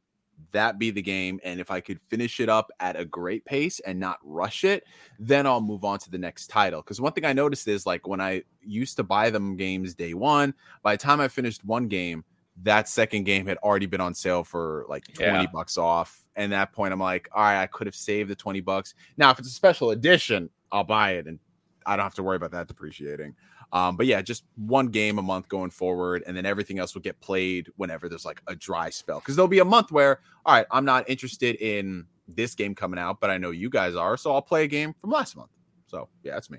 that 0.53 0.79
be 0.79 0.91
the 0.91 1.03
game. 1.03 1.41
And 1.45 1.61
if 1.61 1.71
I 1.71 1.81
could 1.81 2.01
finish 2.09 2.41
it 2.41 2.49
up 2.49 2.71
at 2.81 2.99
a 2.99 3.05
great 3.05 3.45
pace 3.45 3.81
and 3.81 4.01
not 4.01 4.19
rush 4.23 4.65
it, 4.65 4.85
then 5.19 5.47
I'll 5.47 5.61
move 5.61 5.85
on 5.85 5.99
to 6.01 6.11
the 6.11 6.19
next 6.19 6.49
title. 6.49 6.81
Because 6.83 7.01
one 7.01 7.13
thing 7.13 7.25
I 7.25 7.33
noticed 7.33 7.69
is 7.69 7.87
like 7.87 8.07
when 8.07 8.21
I 8.21 8.43
used 8.63 8.97
to 8.97 9.03
buy 9.03 9.31
them 9.31 9.57
games 9.57 9.95
day 9.95 10.15
one, 10.15 10.55
by 10.83 10.95
the 10.95 11.03
time 11.03 11.21
I 11.21 11.29
finished 11.29 11.65
one 11.65 11.89
game, 11.89 12.25
that 12.63 12.89
second 12.89 13.25
game 13.25 13.47
had 13.47 13.57
already 13.59 13.87
been 13.87 14.01
on 14.01 14.15
sale 14.15 14.43
for 14.43 14.85
like 14.89 15.05
20 15.15 15.31
Yeah. 15.31 15.47
bucks 15.53 15.79
off. 15.79 16.21
And 16.35 16.53
that 16.53 16.73
point, 16.73 16.93
I'm 16.93 17.01
like, 17.01 17.29
all 17.33 17.43
right, 17.43 17.63
I 17.63 17.67
could 17.67 17.87
have 17.87 17.95
saved 17.95 18.31
the 18.31 18.37
20 18.37 18.61
bucks. 18.61 18.95
Now, 19.17 19.31
if 19.31 19.39
it's 19.39 19.49
a 19.49 19.53
special 19.53 19.91
edition, 19.91 20.51
I'll 20.73 20.85
buy 20.85 21.13
it 21.13 21.27
and 21.27 21.39
I 21.87 21.97
don't 21.97 22.05
have 22.05 22.15
to 22.15 22.23
worry 22.23 22.37
about 22.37 22.51
that 22.53 22.69
depreciating. 22.69 23.35
Um, 23.73 23.97
but 23.97 24.07
yeah, 24.07 24.23
just 24.23 24.45
one 24.57 24.89
game 24.89 25.19
a 25.19 25.23
month 25.23 25.49
going 25.49 25.71
forward, 25.71 26.25
and 26.27 26.37
then 26.37 26.47
everything 26.47 26.79
else 26.79 26.95
will 26.95 27.03
get 27.03 27.21
played 27.21 27.69
whenever 27.77 28.09
there's 28.09 28.25
like 28.25 28.41
a 28.47 28.55
dry 28.55 28.89
spell. 28.91 29.21
Because 29.21 29.37
there'll 29.37 29.49
be 29.49 29.59
a 29.59 29.65
month 29.65 29.93
where, 29.93 30.21
all 30.47 30.55
right, 30.55 30.67
I'm 30.71 30.85
not 30.85 31.09
interested 31.09 31.57
in 31.57 32.07
this 32.27 32.55
game 32.55 32.75
coming 32.75 32.99
out, 32.99 33.21
but 33.21 33.31
I 33.31 33.39
know 33.39 33.51
you 33.51 33.69
guys 33.69 33.95
are, 33.95 34.17
so 34.17 34.33
I'll 34.33 34.43
play 34.43 34.65
a 34.65 34.69
game 34.69 34.95
from 35.01 35.11
last 35.11 35.37
month. 35.37 35.51
So 35.87 36.09
yeah, 36.23 36.33
that's 36.33 36.51
me. 36.51 36.59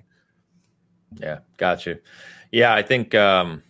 Yeah, 1.19 1.39
got 1.57 1.85
you. 1.85 1.99
Yeah, 2.51 2.73
I 2.73 2.81
think. 2.81 3.15
um 3.15 3.63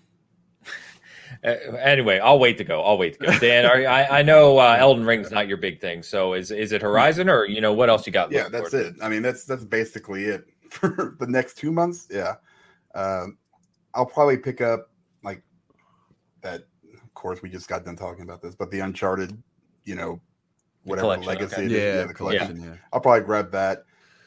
uh, 1.43 1.49
Anyway, 1.79 2.19
I'll 2.19 2.39
wait 2.39 2.57
to 2.57 2.63
go. 2.63 2.81
I'll 2.81 2.97
wait 2.97 3.19
to 3.19 3.25
go. 3.25 3.39
Dan, 3.39 3.65
are, 3.65 3.87
I 3.87 4.19
I 4.19 4.21
know 4.21 4.57
uh, 4.57 4.75
Elden 4.79 5.05
Ring's 5.05 5.31
not 5.31 5.47
your 5.47 5.57
big 5.57 5.79
thing, 5.79 6.03
so 6.03 6.33
is 6.33 6.51
is 6.51 6.71
it 6.71 6.81
Horizon 6.81 7.29
or 7.29 7.45
you 7.45 7.61
know 7.61 7.73
what 7.73 7.89
else 7.89 8.05
you 8.05 8.13
got? 8.13 8.31
yeah, 8.31 8.49
that's 8.49 8.73
forward 8.73 8.87
it. 8.87 8.95
I 9.01 9.09
mean, 9.09 9.21
that's 9.21 9.45
that's 9.45 9.63
basically 9.63 10.25
it 10.25 10.45
for 10.69 11.15
the 11.19 11.27
next 11.27 11.57
two 11.57 11.71
months. 11.71 12.07
Yeah, 12.09 12.35
um, 12.95 13.37
I'll 13.93 14.05
probably 14.05 14.37
pick 14.37 14.61
up 14.61 14.89
like 15.23 15.41
that. 16.41 16.61
Of 16.93 17.13
course, 17.13 17.41
we 17.41 17.49
just 17.49 17.67
got 17.67 17.83
done 17.85 17.95
talking 17.95 18.23
about 18.23 18.41
this, 18.41 18.55
but 18.55 18.71
the 18.71 18.79
Uncharted, 18.79 19.41
you 19.83 19.95
know, 19.95 20.21
whatever 20.83 21.05
collection, 21.05 21.27
legacy, 21.27 21.55
okay. 21.55 21.65
it 21.65 21.71
is, 21.71 21.77
Yeah, 21.95 22.01
the 22.01 22.07
the 22.07 22.13
collection. 22.13 22.47
collection. 22.47 22.71
Yeah. 22.73 22.77
I'll 22.93 23.01
probably 23.01 23.25
grab 23.25 23.51
that, 23.51 23.83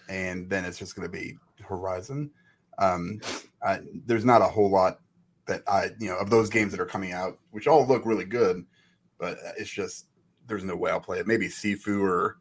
and 0.09 0.49
then 0.51 0.65
it's 0.65 0.79
just 0.79 0.95
going 0.95 1.11
to 1.11 1.13
be 1.13 1.37
Horizon. 1.63 2.31
Um, 2.79 3.21
I, 3.65 3.81
there's 4.07 4.25
not 4.25 4.43
a 4.43 4.47
whole 4.47 4.71
lot 4.71 4.99
that 5.47 5.63
I, 5.67 5.91
you 5.99 6.09
know, 6.09 6.17
of 6.17 6.31
those 6.31 6.51
games 6.51 6.71
that 6.73 6.81
are 6.81 6.87
coming 6.87 7.13
out, 7.13 7.39
which 7.51 7.67
all 7.67 7.87
look 7.87 8.05
really 8.05 8.25
good, 8.25 8.65
but 9.19 9.39
it's 9.59 9.71
just 9.71 10.07
there's 10.47 10.65
no 10.65 10.77
way 10.77 10.91
I'll 10.91 11.01
play 11.01 11.19
it. 11.19 11.27
Maybe 11.27 11.49
Sifu 11.49 12.01
or 12.03 12.39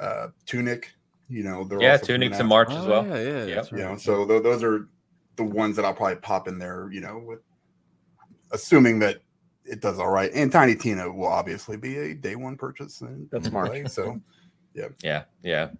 uh, 0.00 0.28
Tunic. 0.46 0.92
You 1.28 1.42
know, 1.44 1.64
they're? 1.64 1.80
Yeah, 1.82 1.92
also 1.92 2.06
Tunics 2.06 2.38
in 2.38 2.46
March 2.46 2.70
as 2.70 2.84
Oh, 2.84 2.88
well. 2.88 3.06
Yeah, 3.06 3.16
yeah. 3.16 3.44
Yep. 3.44 3.56
that's 3.56 3.72
You 3.72 3.78
know, 3.78 3.96
so 3.96 4.26
th- 4.26 4.42
those 4.42 4.62
are 4.62 4.88
the 5.36 5.44
ones 5.44 5.76
that 5.76 5.84
I'll 5.84 5.94
probably 5.94 6.16
pop 6.16 6.48
in 6.48 6.58
there. 6.58 6.88
You 6.90 7.00
know, 7.00 7.18
with 7.18 7.40
assuming 8.52 8.98
that 9.00 9.18
it 9.64 9.80
does 9.80 9.98
all 9.98 10.10
right. 10.10 10.30
And 10.34 10.50
Tiny 10.50 10.74
Tina 10.74 11.12
will 11.12 11.26
obviously 11.26 11.76
be 11.76 11.96
a 11.98 12.14
day 12.14 12.36
one 12.36 12.56
purchase. 12.56 13.00
And 13.00 13.28
That's 13.30 13.50
March. 13.50 13.70
play, 13.70 13.84
So 13.86 14.20
Yeah, 14.74 14.88
yeah. 15.02 15.24
Yeah. 15.42 15.70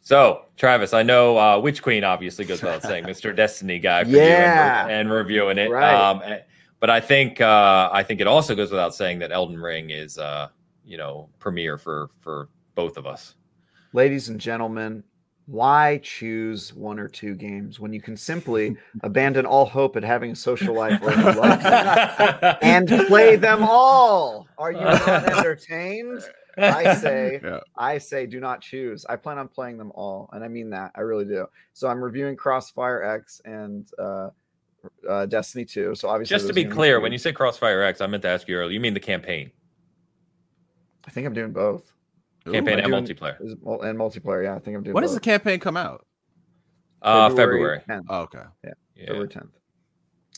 So, 0.00 0.44
Travis, 0.56 0.94
I 0.94 1.02
know 1.02 1.36
uh, 1.38 1.58
Witch 1.58 1.82
Queen 1.82 2.04
obviously 2.04 2.44
goes 2.44 2.62
without 2.62 2.82
saying, 2.82 3.04
Mr. 3.06 3.34
Destiny 3.34 3.78
guy 3.78 4.04
for 4.04 4.10
Yeah. 4.10 4.84
you 4.86 4.90
and, 4.90 5.00
and 5.00 5.10
reviewing 5.10 5.58
it. 5.58 5.68
Right. 5.70 5.92
Um, 5.94 6.22
eh, 6.24 6.38
but 6.78 6.90
I 6.90 7.00
think 7.00 7.40
uh, 7.40 7.90
I 7.92 8.02
think 8.02 8.20
it 8.20 8.26
also 8.26 8.54
goes 8.54 8.70
without 8.70 8.94
saying 8.94 9.18
that 9.20 9.32
Elden 9.32 9.58
Ring 9.58 9.90
is 9.90 10.18
uh, 10.18 10.48
you 10.84 10.96
know 10.98 11.28
premiere 11.38 11.78
for 11.78 12.10
for 12.20 12.48
both 12.74 12.96
of 12.98 13.06
us. 13.06 13.34
Ladies 13.92 14.28
and 14.28 14.38
gentlemen, 14.40 15.02
why 15.46 16.00
choose 16.02 16.74
one 16.74 16.98
or 16.98 17.08
two 17.08 17.34
games 17.34 17.78
when 17.78 17.92
you 17.92 18.00
can 18.02 18.16
simply 18.16 18.76
abandon 19.02 19.46
all 19.46 19.64
hope 19.64 19.96
at 19.96 20.02
having 20.02 20.32
a 20.32 20.36
social 20.36 20.74
life 20.74 21.00
or 21.02 21.10
a 21.10 21.34
life 21.34 22.56
and 22.62 22.88
play 23.06 23.36
them 23.36 23.62
all? 23.62 24.46
Are 24.58 24.72
you 24.72 24.80
not 24.80 25.08
entertained? 25.38 26.20
I 26.58 26.94
say, 26.94 27.40
Yeah. 27.44 27.60
I 27.76 27.98
say, 27.98 28.26
do 28.26 28.40
not 28.40 28.60
choose. 28.60 29.04
I 29.08 29.16
plan 29.16 29.38
on 29.38 29.46
playing 29.46 29.76
them 29.78 29.92
all, 29.94 30.28
and 30.32 30.42
I 30.42 30.48
mean 30.48 30.70
that. 30.70 30.90
I 30.94 31.02
really 31.02 31.26
do. 31.26 31.46
So 31.74 31.86
I'm 31.86 32.02
reviewing 32.02 32.34
Crossfire 32.34 33.02
X 33.02 33.40
and 33.44 33.86
uh, 33.98 34.30
uh, 35.08 35.26
Destiny 35.26 35.64
2. 35.66 35.94
So 35.94 36.08
obviously, 36.08 36.34
Just 36.34 36.46
to 36.48 36.54
be 36.54 36.64
clear, 36.64 36.96
free. 36.96 37.02
when 37.02 37.12
you 37.12 37.18
say 37.18 37.32
Crossfire 37.32 37.82
X, 37.82 38.00
I 38.00 38.06
meant 38.06 38.22
to 38.22 38.28
ask 38.30 38.48
you 38.48 38.56
earlier. 38.56 38.72
You 38.72 38.80
mean 38.80 38.94
the 38.94 39.00
campaign, 39.00 39.50
I 41.06 41.10
think 41.10 41.26
I'm 41.26 41.34
doing 41.34 41.52
both. 41.52 41.92
Campaign 42.52 42.78
I'm 42.80 42.92
and 42.92 43.06
multiplayer? 43.06 43.40
Is- 43.40 43.52
And 43.52 43.98
multiplayer, 43.98 44.44
yeah, 44.44 44.54
I 44.54 44.58
think 44.58 44.76
I'm 44.76 44.82
doing. 44.82 44.94
When 44.94 45.02
does 45.02 45.14
the 45.14 45.20
campaign 45.20 45.60
come 45.60 45.76
out? 45.76 46.06
Uh, 47.02 47.28
February. 47.30 47.82
10th. 47.88 48.04
Oh, 48.08 48.20
okay. 48.22 48.42
Yeah. 48.64 48.72
February 49.06 49.28
10th. 49.28 49.50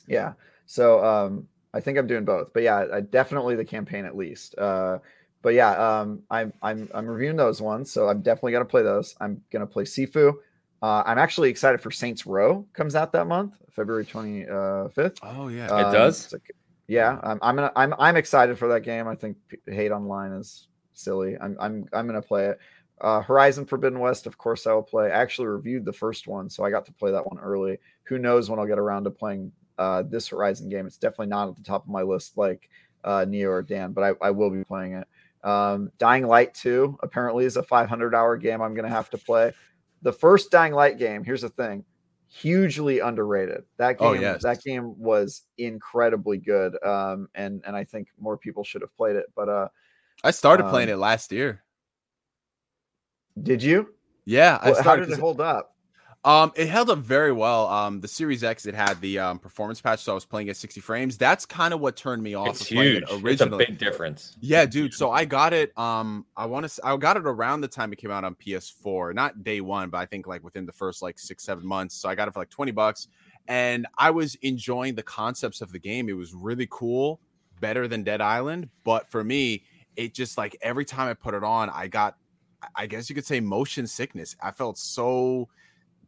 Yeah. 0.06 0.32
So 0.66 1.04
um 1.04 1.48
I 1.72 1.80
think 1.80 1.98
I'm 1.98 2.06
doing 2.06 2.24
both. 2.24 2.52
But 2.52 2.62
yeah, 2.62 2.84
I 2.94 3.00
definitely 3.00 3.54
the 3.56 3.64
campaign 3.64 4.04
at 4.04 4.16
least. 4.16 4.56
Uh 4.58 4.98
but 5.42 5.54
yeah, 5.54 5.70
um 6.00 6.22
I'm 6.30 6.52
I'm 6.62 6.88
I'm 6.94 7.06
reviewing 7.06 7.36
those 7.36 7.60
ones, 7.62 7.90
so 7.92 8.08
I'm 8.08 8.22
definitely 8.22 8.52
gonna 8.52 8.64
play 8.64 8.82
those. 8.82 9.14
I'm 9.20 9.42
gonna 9.52 9.66
play 9.66 9.84
Sifu. 9.84 10.34
Uh, 10.80 11.02
I'm 11.04 11.18
actually 11.18 11.50
excited 11.50 11.80
for 11.80 11.90
Saints 11.90 12.24
Row 12.24 12.64
comes 12.72 12.94
out 12.94 13.12
that 13.12 13.26
month, 13.26 13.54
February 13.72 14.04
25th. 14.06 15.18
Oh 15.22 15.48
yeah. 15.48 15.66
Um, 15.68 15.92
does? 15.92 16.32
like- 16.32 16.54
yeah, 16.86 17.18
I'm 17.22 17.38
I'm 17.42 17.56
gonna, 17.56 17.72
I'm 17.76 17.94
I'm 17.98 18.16
excited 18.16 18.58
for 18.58 18.68
that 18.68 18.82
game. 18.82 19.06
I 19.08 19.14
think 19.14 19.36
hate 19.66 19.90
online 19.90 20.32
is 20.32 20.67
silly. 20.98 21.36
I'm 21.40 21.56
I'm 21.60 21.88
I'm 21.92 22.06
gonna 22.06 22.22
play 22.22 22.46
it. 22.46 22.58
Uh, 23.00 23.20
Horizon 23.20 23.64
Forbidden 23.64 24.00
West, 24.00 24.26
of 24.26 24.36
course, 24.38 24.66
I 24.66 24.72
will 24.72 24.82
play. 24.82 25.06
I 25.06 25.20
actually 25.22 25.46
reviewed 25.46 25.84
the 25.84 25.92
first 25.92 26.26
one, 26.26 26.50
so 26.50 26.64
I 26.64 26.70
got 26.70 26.84
to 26.86 26.92
play 26.92 27.12
that 27.12 27.24
one 27.26 27.38
early. 27.38 27.78
Who 28.04 28.18
knows 28.18 28.50
when 28.50 28.58
I'll 28.58 28.66
get 28.66 28.78
around 28.80 29.04
to 29.04 29.10
playing 29.10 29.52
uh, 29.78 30.02
this 30.02 30.26
Horizon 30.28 30.68
game? 30.68 30.84
It's 30.86 30.96
definitely 30.96 31.28
not 31.28 31.48
at 31.48 31.56
the 31.56 31.62
top 31.62 31.84
of 31.84 31.88
my 31.90 32.02
list 32.02 32.36
like 32.36 32.68
uh, 33.04 33.24
Neo 33.28 33.50
or 33.50 33.62
Dan, 33.62 33.92
but 33.92 34.02
I, 34.02 34.26
I 34.26 34.30
will 34.32 34.50
be 34.50 34.64
playing 34.64 34.94
it. 34.94 35.06
Um, 35.44 35.92
Dying 35.98 36.26
Light 36.26 36.52
2 36.54 36.98
apparently 37.00 37.44
is 37.44 37.56
a 37.56 37.62
500 37.62 38.16
hour 38.16 38.36
game 38.36 38.60
I'm 38.60 38.74
going 38.74 38.88
to 38.88 38.90
have 38.94 39.10
to 39.10 39.18
play. 39.18 39.52
The 40.02 40.12
first 40.12 40.50
Dying 40.50 40.72
Light 40.72 40.98
game, 40.98 41.22
here's 41.22 41.42
the 41.42 41.50
thing, 41.50 41.84
hugely 42.26 42.98
underrated. 42.98 43.62
That 43.76 43.98
game, 44.00 44.08
Oh, 44.08 44.12
yes. 44.14 44.42
that 44.42 44.62
game 44.64 44.98
was 44.98 45.42
incredibly 45.56 46.38
good, 46.38 46.76
um, 46.84 47.28
and 47.36 47.62
and 47.64 47.76
I 47.76 47.84
think 47.84 48.08
more 48.18 48.36
people 48.36 48.64
should 48.64 48.82
have 48.82 48.94
played 48.96 49.14
it. 49.14 49.26
But 49.36 49.48
uh, 49.48 49.68
I 50.24 50.30
started 50.32 50.64
playing 50.68 50.88
um, 50.88 50.94
it 50.94 50.98
last 50.98 51.32
year. 51.32 51.62
did 53.42 53.62
you? 53.62 53.94
Yeah, 54.24 54.58
I 54.60 54.66
Well, 54.66 54.74
how 54.76 54.80
started. 54.82 55.02
did 55.04 55.08
it 55.12 55.14
'cause- 55.14 55.20
hold 55.20 55.40
up? 55.40 55.74
Um, 56.24 56.52
it 56.56 56.68
held 56.68 56.90
up 56.90 56.98
very 56.98 57.30
well. 57.32 57.68
Um, 57.68 58.00
the 58.00 58.08
Series 58.08 58.42
X 58.42 58.66
it 58.66 58.74
had 58.74 59.00
the 59.00 59.20
um, 59.20 59.38
performance 59.38 59.80
patch, 59.80 60.00
so 60.00 60.10
I 60.10 60.14
was 60.16 60.24
playing 60.26 60.48
at 60.50 60.56
60 60.56 60.80
frames. 60.80 61.16
That's 61.16 61.46
kind 61.46 61.72
of 61.72 61.78
what 61.80 61.96
turned 61.96 62.22
me 62.24 62.34
off. 62.34 62.48
It's 62.48 62.60
of 62.62 62.66
huge. 62.66 62.96
It 62.96 63.02
It's 63.04 63.12
a 63.12 63.16
originally. 63.24 63.64
big 63.66 63.78
difference. 63.78 64.36
Yeah, 64.40 64.66
dude. 64.66 64.92
So 64.92 65.12
I 65.12 65.24
got 65.24 65.52
it. 65.52 65.72
Um, 65.78 66.26
I 66.36 66.44
want 66.46 66.68
to. 66.68 66.80
I 66.84 66.96
got 66.96 67.16
it 67.16 67.22
around 67.24 67.60
the 67.60 67.68
time 67.68 67.92
it 67.92 67.96
came 67.96 68.10
out 68.10 68.24
on 68.24 68.34
PS4, 68.34 69.14
not 69.14 69.44
day 69.44 69.60
one, 69.60 69.88
but 69.90 69.98
I 69.98 70.06
think 70.06 70.26
like 70.26 70.42
within 70.42 70.66
the 70.66 70.72
first 70.72 71.00
like 71.02 71.20
six, 71.20 71.44
seven 71.44 71.64
months. 71.64 71.94
So 71.94 72.08
I 72.08 72.16
got 72.16 72.26
it 72.26 72.32
for 72.34 72.40
like 72.40 72.50
twenty 72.50 72.72
bucks, 72.72 73.06
and 73.46 73.86
I 73.96 74.10
was 74.10 74.34
enjoying 74.42 74.96
the 74.96 75.04
concepts 75.04 75.60
of 75.60 75.70
the 75.70 75.78
game. 75.78 76.08
It 76.08 76.14
was 76.14 76.34
really 76.34 76.66
cool, 76.68 77.20
better 77.60 77.86
than 77.86 78.02
Dead 78.02 78.20
Island. 78.20 78.68
But 78.82 79.08
for 79.08 79.22
me, 79.22 79.62
it 79.96 80.14
just 80.14 80.38
like 80.38 80.56
every 80.62 80.84
time 80.84 81.08
I 81.08 81.14
put 81.14 81.34
it 81.34 81.44
on, 81.44 81.70
I 81.70 81.88
got, 81.88 82.16
I 82.74 82.86
guess 82.86 83.08
you 83.08 83.14
could 83.14 83.26
say, 83.26 83.40
motion 83.40 83.86
sickness. 83.86 84.36
I 84.42 84.50
felt 84.50 84.78
so 84.78 85.48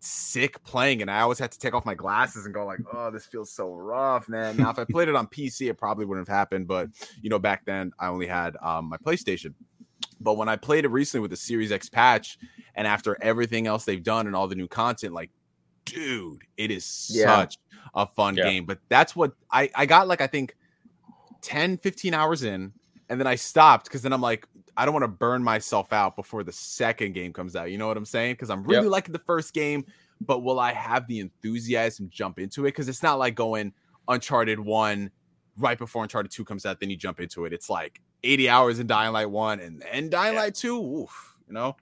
sick 0.01 0.63
playing 0.65 1.03
and 1.03 1.11
I 1.11 1.21
always 1.21 1.39
had 1.39 1.53
to 1.53 1.59
take 1.59 1.75
off 1.75 1.85
my 1.85 1.95
glasses 1.95 2.47
and 2.47 2.55
go 2.55 2.65
like, 2.65 2.81
oh, 2.93 3.11
this 3.11 3.27
feels 3.27 3.53
so 3.53 3.73
rough, 3.75 4.29
man. 4.29 4.57
Now 4.57 4.71
if 4.71 4.79
I 4.79 4.85
played 4.85 5.09
it 5.09 5.15
on 5.15 5.27
PC, 5.27 5.69
it 5.69 5.75
probably 5.75 6.07
wouldn't 6.07 6.27
have 6.27 6.35
happened. 6.35 6.67
But 6.67 6.89
you 7.23 7.31
know, 7.31 7.39
back 7.39 7.65
then 7.67 7.93
I 7.99 8.09
only 8.09 8.27
had 8.27 8.57
um, 8.63 8.89
my 8.89 8.97
PlayStation. 8.97 9.55
But 10.21 10.35
when 10.35 10.49
I 10.49 10.57
played 10.57 10.85
it 10.85 10.89
recently 10.89 11.23
with 11.23 11.31
the 11.31 11.37
Series 11.37 11.73
X 11.73 11.89
patch, 11.89 12.39
and 12.75 12.87
after 12.87 13.17
everything 13.23 13.67
else 13.67 13.85
they've 13.85 14.03
done 14.03 14.27
and 14.27 14.37
all 14.37 14.49
the 14.49 14.55
new 14.55 14.69
content, 14.69 15.13
like, 15.13 15.31
dude, 15.87 16.43
it 16.57 16.71
is 16.71 17.07
Yeah. 17.11 17.25
such 17.25 17.59
a 17.95 18.07
fun 18.07 18.37
Yeah. 18.37 18.45
game. 18.45 18.65
But 18.67 18.79
that's 18.89 19.17
what 19.17 19.33
I 19.51 19.71
I 19.75 19.87
got 19.87 20.09
like 20.09 20.21
I 20.21 20.27
think 20.27 20.55
10, 21.43 21.79
15 21.79 22.15
hours 22.15 22.43
in, 22.43 22.73
and 23.11 23.21
then 23.21 23.27
I 23.27 23.35
stopped 23.35 23.85
because 23.85 24.01
then 24.01 24.13
I'm 24.15 24.23
like, 24.23 24.47
I 24.77 24.85
don't 24.87 24.95
want 24.95 25.05
to 25.05 25.09
burn 25.09 25.43
myself 25.43 25.93
out 25.93 26.17
before 26.17 26.43
the 26.45 26.53
second 26.53 27.13
game 27.13 27.33
comes 27.35 27.55
out. 27.57 27.71
You 27.71 27.77
know 27.77 27.89
what 27.89 27.97
I'm 27.99 28.05
saying? 28.07 28.35
Because 28.35 28.49
I'm 28.49 28.63
really 28.63 28.85
Yep. 28.85 28.91
liking 28.93 29.13
the 29.13 29.19
first 29.19 29.53
game, 29.53 29.85
but 30.23 30.43
will 30.43 30.59
I 30.59 30.73
have 30.73 31.07
the 31.09 31.19
enthusiasm 31.21 32.09
jump 32.11 32.39
into 32.39 32.63
it? 32.65 32.69
Because 32.69 32.89
it's 32.89 33.03
not 33.03 33.19
like 33.19 33.35
going 33.35 33.75
Uncharted 34.09 34.59
1 34.59 35.11
right 35.59 35.77
before 35.77 36.03
Uncharted 36.05 36.33
2 36.33 36.45
comes 36.45 36.65
out, 36.65 36.81
then 36.81 36.89
you 36.89 36.97
jump 36.97 37.21
into 37.21 37.45
it. 37.45 37.53
It's 37.53 37.69
like 37.69 38.01
80 38.23 38.49
hours 38.49 38.79
in 38.79 38.87
Dying 38.87 39.13
Light 39.13 39.29
1 39.31 39.61
and 39.61 39.83
then 39.83 40.09
Dying 40.09 40.35
Yeah. 40.35 40.41
Light 40.41 40.55
2. 40.55 40.81
Oof, 41.03 41.37
you 41.49 41.53
know? 41.55 41.77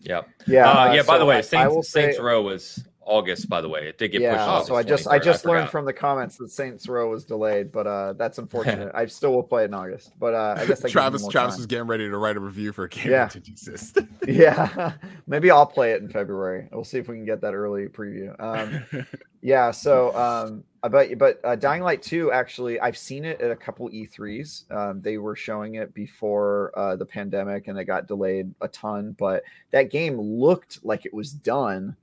Yep. 0.00 0.28
Yeah. 0.46 0.70
uh, 0.70 0.88
uh, 0.88 0.92
yeah. 0.92 1.02
By 1.02 1.14
so 1.14 1.18
the 1.20 1.24
way, 1.26 1.34
I- 1.36 1.38
I 1.38 1.40
Saints, 1.42 1.90
say- 1.90 2.02
Saints 2.02 2.18
Row 2.18 2.42
was 2.42 2.84
August. 3.08 3.48
By 3.48 3.60
the 3.60 3.68
way, 3.68 3.88
it 3.88 3.98
did 3.98 4.08
get 4.12 4.18
pushed. 4.18 4.22
yeah. 4.22 4.44
off 4.46 4.66
So 4.66 4.76
I 4.76 4.82
just 4.82 5.08
I 5.08 5.18
23rd. 5.18 5.24
just 5.24 5.44
learned 5.46 5.70
from 5.70 5.84
the 5.84 5.92
comments 5.92 6.36
that 6.36 6.50
Saints 6.50 6.86
Row 6.88 7.10
was 7.10 7.24
delayed, 7.24 7.72
but 7.72 7.86
uh, 7.86 8.12
that's 8.12 8.38
unfortunate. 8.42 8.92
I 8.94 9.06
still 9.06 9.32
will 9.32 9.42
play 9.42 9.62
it 9.62 9.66
in 9.66 9.74
August, 9.74 10.12
but 10.18 10.34
uh, 10.34 10.56
I 10.58 10.66
guess 10.66 10.84
I 10.84 10.88
Travis 10.88 11.26
Travis 11.28 11.54
time. 11.54 11.58
was 11.58 11.66
getting 11.66 11.86
ready 11.86 12.08
to 12.08 12.16
write 12.16 12.36
a 12.36 12.40
review 12.40 12.72
for 12.72 12.84
a 12.84 12.88
game 12.88 13.10
Yeah. 13.10 13.24
that 13.24 13.32
didn't 13.32 13.48
exist. 13.48 13.98
yeah, 14.28 14.92
maybe 15.26 15.50
I'll 15.50 15.66
play 15.66 15.92
it 15.92 16.02
in 16.02 16.08
February. 16.08 16.68
We'll 16.70 16.84
see 16.84 16.98
if 16.98 17.08
we 17.08 17.16
can 17.16 17.24
get 17.24 17.40
that 17.40 17.54
early 17.54 17.86
preview. 17.86 18.38
Um, 18.38 19.06
yeah, 19.40 19.70
so 19.70 20.14
um, 20.16 20.64
I 20.82 20.88
bet 20.88 21.08
you, 21.10 21.16
but 21.16 21.40
uh, 21.44 21.56
Dying 21.56 21.82
Light 21.82 22.02
2, 22.02 22.30
actually, 22.32 22.78
I've 22.78 22.98
seen 22.98 23.24
it 23.24 23.40
at 23.40 23.50
a 23.50 23.56
couple 23.56 23.88
E3s. 23.88 24.70
Um, 24.70 25.00
they 25.00 25.16
were 25.16 25.34
showing 25.34 25.76
it 25.76 25.94
before 25.94 26.72
uh, 26.76 26.96
the 26.96 27.06
pandemic 27.06 27.68
and 27.68 27.78
it 27.78 27.84
got 27.84 28.06
delayed 28.06 28.52
a 28.60 28.68
ton, 28.68 29.14
but 29.18 29.44
that 29.70 29.90
game 29.90 30.20
looked 30.20 30.84
like 30.84 31.06
it 31.06 31.14
was 31.14 31.32
done 31.32 31.96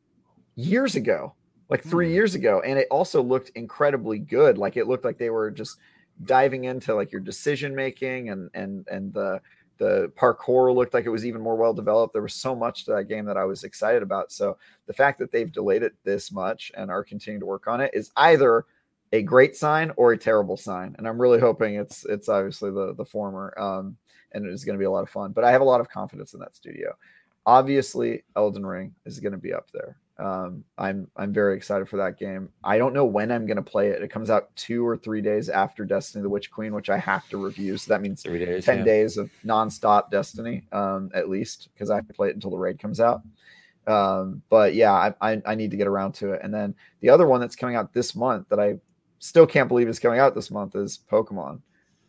years 0.56 0.96
ago, 0.96 1.36
like 1.70 1.84
three 1.84 2.08
Hmm. 2.08 2.14
years 2.14 2.36
ago. 2.36 2.62
And 2.66 2.80
it 2.80 2.88
also 2.92 3.22
looked 3.22 3.50
incredibly 3.56 4.20
good. 4.20 4.58
Like 4.58 4.78
it 4.78 4.88
looked 4.88 5.06
like 5.06 5.18
they 5.18 5.30
were 5.30 5.52
just 5.52 5.78
diving 6.24 6.66
into 6.66 6.96
like 6.96 7.12
your 7.12 7.22
decision 7.22 7.76
making 7.76 8.30
and 8.30 8.50
and 8.54 8.88
and 8.90 9.14
the 9.14 9.42
the 9.78 10.10
parkour 10.16 10.74
looked 10.74 10.94
like 10.94 11.06
it 11.06 11.10
was 11.10 11.26
even 11.26 11.42
more 11.42 11.58
well 11.58 11.74
developed. 11.74 12.14
There 12.14 12.22
was 12.22 12.34
so 12.36 12.56
much 12.56 12.86
to 12.86 12.94
that 12.94 13.06
game 13.06 13.26
that 13.26 13.36
I 13.38 13.44
was 13.44 13.66
excited 13.66 14.02
about. 14.04 14.32
So 14.32 14.58
the 14.88 14.94
fact 14.94 15.20
that 15.20 15.32
they've 15.32 15.52
delayed 15.52 15.84
it 15.84 15.94
this 16.06 16.32
much 16.32 16.72
and 16.78 16.90
are 16.90 17.04
continuing 17.04 17.42
to 17.42 17.46
work 17.46 17.68
on 17.68 17.82
it 17.82 17.92
is 17.94 18.12
either 18.16 18.66
a 19.12 19.22
great 19.22 19.56
sign 19.56 19.92
or 19.98 20.14
a 20.14 20.18
terrible 20.18 20.58
sign. 20.58 20.96
And 20.98 21.08
I'm 21.08 21.22
really 21.22 21.40
hoping 21.40 21.76
it's 21.76 22.06
it's 22.06 22.30
obviously 22.30 22.72
the 22.72 22.94
the 22.96 23.06
former. 23.06 23.54
Um, 23.60 23.98
and 24.32 24.46
it 24.46 24.52
is 24.52 24.66
going 24.66 24.76
to 24.76 24.80
be 24.80 24.86
a 24.86 24.92
lot 24.92 25.04
of 25.04 25.10
fun. 25.10 25.32
But 25.32 25.44
I 25.46 25.52
have 25.52 25.62
a 25.62 25.66
lot 25.66 25.80
of 25.82 25.90
confidence 25.90 26.34
in 26.34 26.40
that 26.42 26.56
studio. 26.56 26.94
Obviously, 27.46 28.24
Elden 28.36 28.66
Ring 28.66 28.94
is 29.06 29.20
going 29.20 29.32
to 29.34 29.38
be 29.38 29.54
up 29.54 29.70
there. 29.72 29.98
Um, 30.18 30.64
I'm 30.78 31.10
I'm 31.18 31.34
very 31.34 31.58
excited 31.58 31.90
for 31.90 31.98
that 31.98 32.18
game. 32.18 32.50
I 32.64 32.78
don't 32.78 32.94
know 32.94 33.04
when 33.06 33.32
I'm 33.32 33.46
going 33.46 33.58
to 33.58 33.64
play 33.64 33.90
it. 33.90 34.02
It 34.02 34.10
comes 34.10 34.30
out 34.30 34.56
two 34.56 34.88
or 34.88 34.96
three 34.96 35.22
days 35.22 35.50
after 35.50 35.84
Destiny: 35.84 36.22
The 36.22 36.30
Witch 36.30 36.52
Queen, 36.52 36.74
which 36.74 36.90
I 36.90 36.98
have 36.98 37.28
to 37.30 37.38
review. 37.38 37.78
So 37.78 37.94
that 37.94 38.02
means 38.02 38.24
three 38.24 38.46
days. 38.46 38.64
10 38.64 38.80
yeah. 38.80 38.84
days 38.86 39.18
of 39.18 39.30
nonstop 39.46 40.12
Destiny, 40.12 40.64
um, 40.72 41.12
at 41.14 41.28
least, 41.28 41.70
because 41.74 41.90
I 41.90 41.96
have 41.96 42.08
to 42.08 42.14
play 42.14 42.30
it 42.30 42.36
until 42.36 42.52
the 42.52 42.58
raid 42.58 42.80
comes 42.80 43.02
out. 43.02 43.24
Um, 43.88 44.42
but 44.50 44.74
yeah, 44.74 44.94
I, 44.94 45.14
I, 45.22 45.42
I 45.46 45.56
need 45.56 45.72
to 45.72 45.78
get 45.78 45.88
around 45.88 46.14
to 46.14 46.32
it. 46.32 46.42
And 46.44 46.54
then 46.54 46.76
the 47.02 47.10
other 47.10 47.28
one 47.28 47.40
that's 47.40 47.56
coming 47.56 47.76
out 47.76 47.94
this 47.94 48.16
month 48.16 48.50
that 48.50 48.60
I 48.60 48.80
still 49.20 49.46
can't 49.46 49.68
believe 49.68 49.88
is 49.88 50.00
coming 50.00 50.20
out 50.20 50.34
this 50.34 50.50
month 50.50 50.76
is 50.76 51.00
Pokemon 51.12 51.62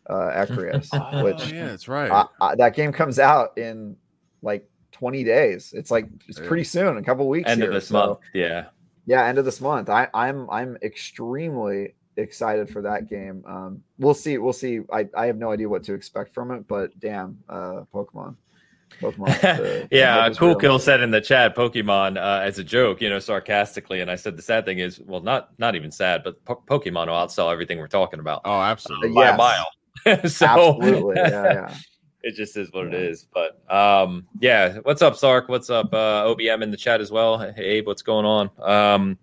uh, 0.09 0.13
Arceus, 0.45 0.89
oh, 0.93 1.23
which 1.23 1.51
yeah, 1.51 1.67
that's 1.67 1.87
right. 1.87 2.11
I, 2.11 2.25
I, 2.41 2.55
that 2.55 2.75
game 2.75 2.91
comes 2.91 3.19
out 3.19 3.57
in 3.57 3.95
like 4.41 4.67
20 4.91 5.23
days. 5.23 5.73
It's 5.75 5.91
like 5.91 6.07
it's 6.27 6.39
pretty 6.39 6.63
soon, 6.63 6.97
a 6.97 7.03
couple 7.03 7.27
weeks. 7.27 7.49
End 7.49 7.61
here. 7.61 7.69
of 7.69 7.73
this 7.75 7.87
So, 7.87 7.93
month. 7.93 8.19
Yeah. 8.33 8.65
yeah 9.05 9.25
end 9.25 9.37
of 9.37 9.45
this 9.45 9.61
month 9.61 9.89
i 9.89 10.07
i'm 10.13 10.49
i'm 10.49 10.77
extremely 10.81 11.93
excited 12.17 12.69
for 12.69 12.81
that 12.81 13.07
game 13.09 13.43
um 13.47 13.81
we'll 13.99 14.13
see 14.13 14.37
we'll 14.37 14.51
see 14.51 14.81
i 14.91 15.07
i 15.15 15.25
have 15.27 15.37
no 15.37 15.51
idea 15.51 15.69
what 15.69 15.83
to 15.83 15.93
expect 15.93 16.33
from 16.33 16.51
it 16.51 16.67
but 16.67 16.97
damn 16.99 17.37
uh 17.47 17.83
pokemon 17.93 18.35
pokemon 19.01 19.27
the- 19.41 19.87
the 19.91 19.95
yeah, 19.95 20.21
hype 20.21 20.31
is 20.31 20.37
Cool 20.39 20.49
real. 20.49 20.57
Kill 20.59 20.79
said 20.79 21.01
in 21.01 21.11
the 21.11 21.21
chat, 21.21 21.55
Pokemon 21.55 22.17
uh, 22.17 22.41
as 22.41 22.57
a 22.57 22.63
joke, 22.63 23.01
you 23.01 23.09
know, 23.09 23.19
sarcastically, 23.19 23.99
and 24.01 24.09
I 24.09 24.15
said 24.15 24.35
the 24.37 24.41
sad 24.41 24.63
thing 24.65 24.79
is, 24.79 24.99
well, 25.01 25.21
not 25.21 25.49
not 25.59 25.75
even 25.75 25.91
sad, 25.91 26.23
but 26.23 26.43
po- 26.45 26.63
Pokemon 26.67 27.07
will 27.07 27.13
outsell 27.15 27.51
everything 27.51 27.77
we're 27.79 27.87
talking 27.87 28.19
about 28.21 28.41
oh, 28.45 28.61
absolutely. 28.61 29.09
by 29.13 29.23
Yes. 29.25 29.33
a 29.33 29.37
mile. 29.37 29.67
so 30.29 30.45
absolutely 30.47 31.15
yeah 31.17 31.43
yeah 31.53 31.75
it 32.23 32.35
just 32.35 32.57
is 32.57 32.71
what 32.71 32.87
it 32.87 32.93
is. 32.93 33.27
But 33.33 33.59
um, 33.73 34.27
yeah, 34.39 34.77
what's 34.83 35.01
up, 35.01 35.15
Sark? 35.15 35.49
What's 35.49 35.69
up, 35.69 35.93
uh, 35.93 36.25
OBM 36.25 36.63
in 36.63 36.71
the 36.71 36.77
chat 36.77 37.01
as 37.01 37.11
well? 37.11 37.37
Hey, 37.37 37.63
Abe, 37.63 37.87
what's 37.87 38.01
going 38.01 38.25
on? 38.25 38.49
Um, 38.61 39.17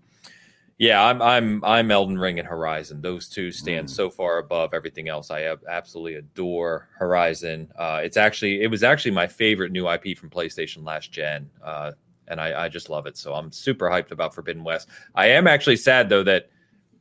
yeah, 0.79 1.05
I'm 1.05 1.23
I'm 1.23 1.65
I'm 1.65 1.91
Elden 1.91 2.19
Ring 2.19 2.39
and 2.41 2.49
Horizon. 2.49 3.01
Those 3.01 3.29
two 3.29 3.53
stand 3.53 3.87
Mm. 3.87 3.91
so 3.91 4.11
far 4.11 4.39
above 4.39 4.75
everything 4.75 5.09
else. 5.09 5.31
I 5.31 5.55
absolutely 5.69 6.17
adore 6.17 6.89
Horizon. 6.99 7.71
Uh, 7.79 8.01
it's 8.03 8.17
actually 8.17 8.63
it 8.63 8.67
was 8.71 8.83
actually 8.83 9.13
my 9.13 9.27
favorite 9.29 9.71
new 9.71 9.89
IP 9.89 10.19
from 10.19 10.31
PlayStation 10.31 10.85
last 10.85 11.13
gen. 11.13 11.49
Uh, 11.63 11.93
and 12.27 12.41
I, 12.41 12.65
I 12.65 12.69
just 12.69 12.89
love 12.91 13.07
it. 13.07 13.17
So 13.19 13.35
I'm 13.35 13.53
super 13.53 13.89
hyped 13.89 14.11
about 14.11 14.35
Forbidden 14.35 14.65
West. 14.65 14.89
I 15.15 15.27
am 15.27 15.47
actually 15.47 15.77
sad 15.77 16.09
though 16.09 16.25
that 16.25 16.49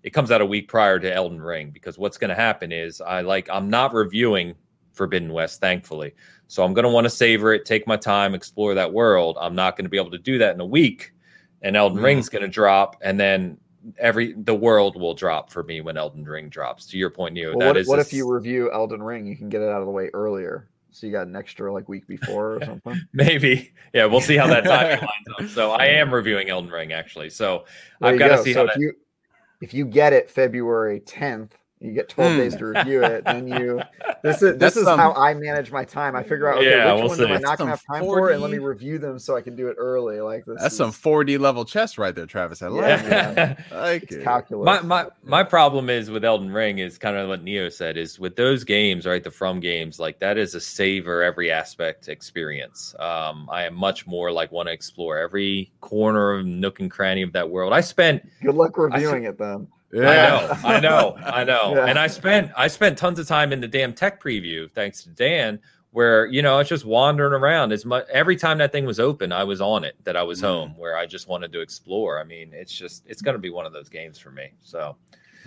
it 0.04 0.12
comes 0.12 0.32
out 0.32 0.42
a 0.42 0.46
week 0.46 0.68
prior 0.68 1.00
to 1.00 1.12
Elden 1.12 1.42
Ring 1.42 1.72
because 1.72 1.98
what's 1.98 2.18
going 2.18 2.30
to 2.30 2.36
happen 2.36 2.72
is 2.72 3.00
I 3.02 3.22
like 3.22 3.50
I'm 3.52 3.70
not 3.70 3.94
reviewing 3.94 4.54
Forbidden 4.94 5.34
West, 5.34 5.60
thankfully. 5.60 6.14
So 6.48 6.64
I'm 6.64 6.74
going 6.74 6.84
to 6.84 6.90
want 6.90 7.06
to 7.06 7.10
savor 7.10 7.54
it, 7.54 7.66
take 7.66 7.88
my 7.88 7.98
time, 7.98 8.34
explore 8.36 8.74
that 8.76 8.94
world. 8.94 9.38
I'm 9.42 9.56
not 9.56 9.76
going 9.76 9.86
to 9.86 9.90
be 9.90 9.98
able 9.98 10.12
to 10.12 10.18
do 10.20 10.38
that 10.38 10.54
in 10.54 10.62
a 10.62 10.66
week, 10.66 11.14
and 11.62 11.76
Elden 11.76 11.98
Mm. 12.00 12.04
Ring's 12.04 12.30
going 12.30 12.44
to 12.44 12.48
drop, 12.48 12.96
and 13.02 13.20
then 13.20 13.58
every 13.98 14.34
the 14.34 14.56
world 14.56 14.96
will 15.00 15.14
drop 15.14 15.52
for 15.52 15.64
me 15.64 15.82
when 15.82 15.98
Elden 15.98 16.24
Ring 16.24 16.48
drops. 16.50 16.86
To 16.88 16.98
your 16.98 17.10
point, 17.10 17.34
Neo, 17.34 17.50
well, 17.50 17.60
that 17.60 17.68
what, 17.68 17.78
is 17.78 17.88
what 17.88 18.00
a 18.00 18.02
if 18.02 18.14
you 18.14 18.32
review 18.32 18.72
elden 18.72 19.04
ring 19.04 19.26
you 19.26 19.36
can 19.36 19.50
get 19.50 19.62
it 19.62 19.68
out 19.68 19.82
of 19.82 19.86
the 19.86 19.92
way 19.92 20.10
earlier 20.14 20.70
so 20.92 21.06
you 21.06 21.12
got 21.12 21.28
an 21.28 21.36
extra 21.36 21.74
like 21.74 21.90
week 21.90 22.08
before 22.08 22.56
or 22.56 22.60
something 22.66 23.02
maybe 23.12 23.74
yeah 23.94 24.06
we'll 24.06 24.22
see 24.22 24.38
how 24.38 24.48
that 24.48 24.64
timing 24.64 25.00
lines 25.00 25.28
up. 25.42 25.48
So 25.50 25.72
I 25.72 25.86
am 25.88 26.14
reviewing 26.14 26.50
Elden 26.50 26.72
Ring 26.72 26.94
actually. 26.94 27.30
So 27.30 27.66
There 28.00 28.12
I've 28.14 28.20
got 28.20 28.30
to 28.30 28.36
go. 28.38 28.44
see 28.44 28.54
so 28.54 28.60
how 28.60 28.66
if 28.68 28.74
that. 28.76 28.80
you 28.80 28.94
if 29.60 29.74
you 29.74 29.86
get 29.86 30.14
it 30.14 30.30
february 30.30 31.02
10th 31.02 31.52
you 31.84 31.92
get 31.92 32.08
12 32.10 32.32
Hmm. 32.32 32.38
days 32.38 32.56
to 32.56 32.66
review 32.66 33.04
it 33.04 33.26
then 33.26 33.46
you 33.48 33.82
this 34.24 34.38
is 34.38 34.52
this 34.54 34.58
That's 34.58 34.78
is 34.78 34.84
some- 34.86 34.98
how 34.98 35.12
i 35.14 35.34
manage 35.34 35.70
my 35.72 35.84
time 35.84 36.16
i 36.16 36.24
figure 36.24 36.48
out 36.50 36.60
okay 36.60 36.70
Yeah, 36.70 36.94
which 36.94 37.00
we'll 37.02 37.08
ones 37.10 37.20
am 37.22 37.32
i 37.34 37.38
see. 37.38 37.44
not 37.44 37.58
gonna 37.58 37.72
have 37.72 37.82
time 37.86 38.02
for 38.04 38.30
and 38.32 38.42
let 38.42 38.52
me 38.52 38.58
40 38.58 38.60
review 38.60 39.00
them 39.00 39.20
so 39.20 39.36
i 39.36 39.42
can 39.42 39.56
do 39.56 39.68
it 39.68 39.76
early 39.78 40.22
like 40.22 40.46
this 40.46 40.62
That's 40.62 40.74
is, 40.74 40.78
some 40.78 40.92
4D 40.92 41.40
level 41.40 41.66
chess 41.66 41.98
right 41.98 42.16
there, 42.16 42.26
Travis. 42.26 42.62
I 42.62 42.68
like 42.68 42.84
Yeah, 43.04 43.30
it. 43.52 43.58
I 43.74 43.80
like 43.82 44.04
it's 44.04 44.14
it. 44.16 44.24
calculus 44.24 44.66
my 44.66 44.82
my 44.82 45.08
my 45.24 45.44
problem 45.44 45.90
is 45.90 46.10
with 46.10 46.24
Elden 46.24 46.52
Ring 46.52 46.80
is 46.80 46.98
kind 46.98 47.18
of 47.18 47.28
what 47.28 47.44
Neo 47.44 47.68
said 47.70 47.98
is 47.98 48.18
with 48.20 48.36
those 48.38 48.64
games, 48.64 49.06
right? 49.06 49.24
The 49.24 49.32
From 49.32 49.60
games, 49.60 50.00
like 50.00 50.20
that 50.20 50.38
is 50.38 50.56
a 50.56 50.62
savor 50.62 51.22
every 51.22 51.52
aspect 51.52 52.08
experience. 52.08 52.96
Um, 53.00 53.50
I 53.52 53.64
am 53.66 53.76
much 53.76 54.08
more 54.08 54.32
like 54.32 54.52
want 54.52 54.68
to 54.68 54.74
explore 54.74 55.18
every 55.18 55.72
corner 55.82 56.32
of 56.34 56.46
nook 56.46 56.80
and 56.80 56.90
cranny 56.90 57.22
of 57.24 57.34
that 57.34 57.50
world. 57.50 57.74
I 57.74 57.82
spent 57.82 58.24
good 58.42 58.56
luck 58.56 58.78
reviewing 58.78 59.26
it 59.26 59.38
then 59.38 59.68
Yeah. 59.94 60.58
I 60.64 60.80
know, 60.80 61.16
I 61.18 61.18
know, 61.18 61.18
I 61.24 61.44
know. 61.44 61.76
Yeah. 61.76 61.86
And 61.86 62.00
I 62.00 62.08
spent 62.08 62.52
I 62.58 62.68
spent 62.68 62.98
tons 62.98 63.20
of 63.20 63.28
time 63.28 63.54
in 63.54 63.62
the 63.62 63.68
damn 63.68 63.94
tech 63.94 64.22
preview, 64.22 64.70
thanks 64.72 65.04
to 65.04 65.10
Dan, 65.10 65.60
where 65.92 66.26
you 66.26 66.42
know 66.42 66.56
I 66.56 66.58
was 66.60 66.70
just 66.70 66.86
wandering 66.86 67.34
around. 67.34 67.72
As 67.72 67.86
much 67.86 68.06
every 68.12 68.36
time 68.36 68.58
that 68.58 68.72
thing 68.72 68.86
was 68.86 69.00
open, 69.00 69.32
I 69.32 69.44
was 69.44 69.62
on 69.62 69.84
it. 69.84 69.96
That 70.04 70.18
I 70.18 70.24
was 70.24 70.40
Mm. 70.40 70.44
home, 70.46 70.76
where 70.78 70.98
I 70.98 71.06
just 71.06 71.28
wanted 71.28 71.52
to 71.54 71.62
explore. 71.62 72.20
I 72.20 72.24
mean, 72.24 72.52
it's 72.54 72.72
just 72.74 73.04
it's 73.08 73.22
going 73.22 73.36
to 73.36 73.40
be 73.40 73.50
one 73.52 73.66
of 73.66 73.74
those 73.74 73.90
games 73.90 74.18
for 74.18 74.32
me. 74.32 74.52
So, 74.62 74.96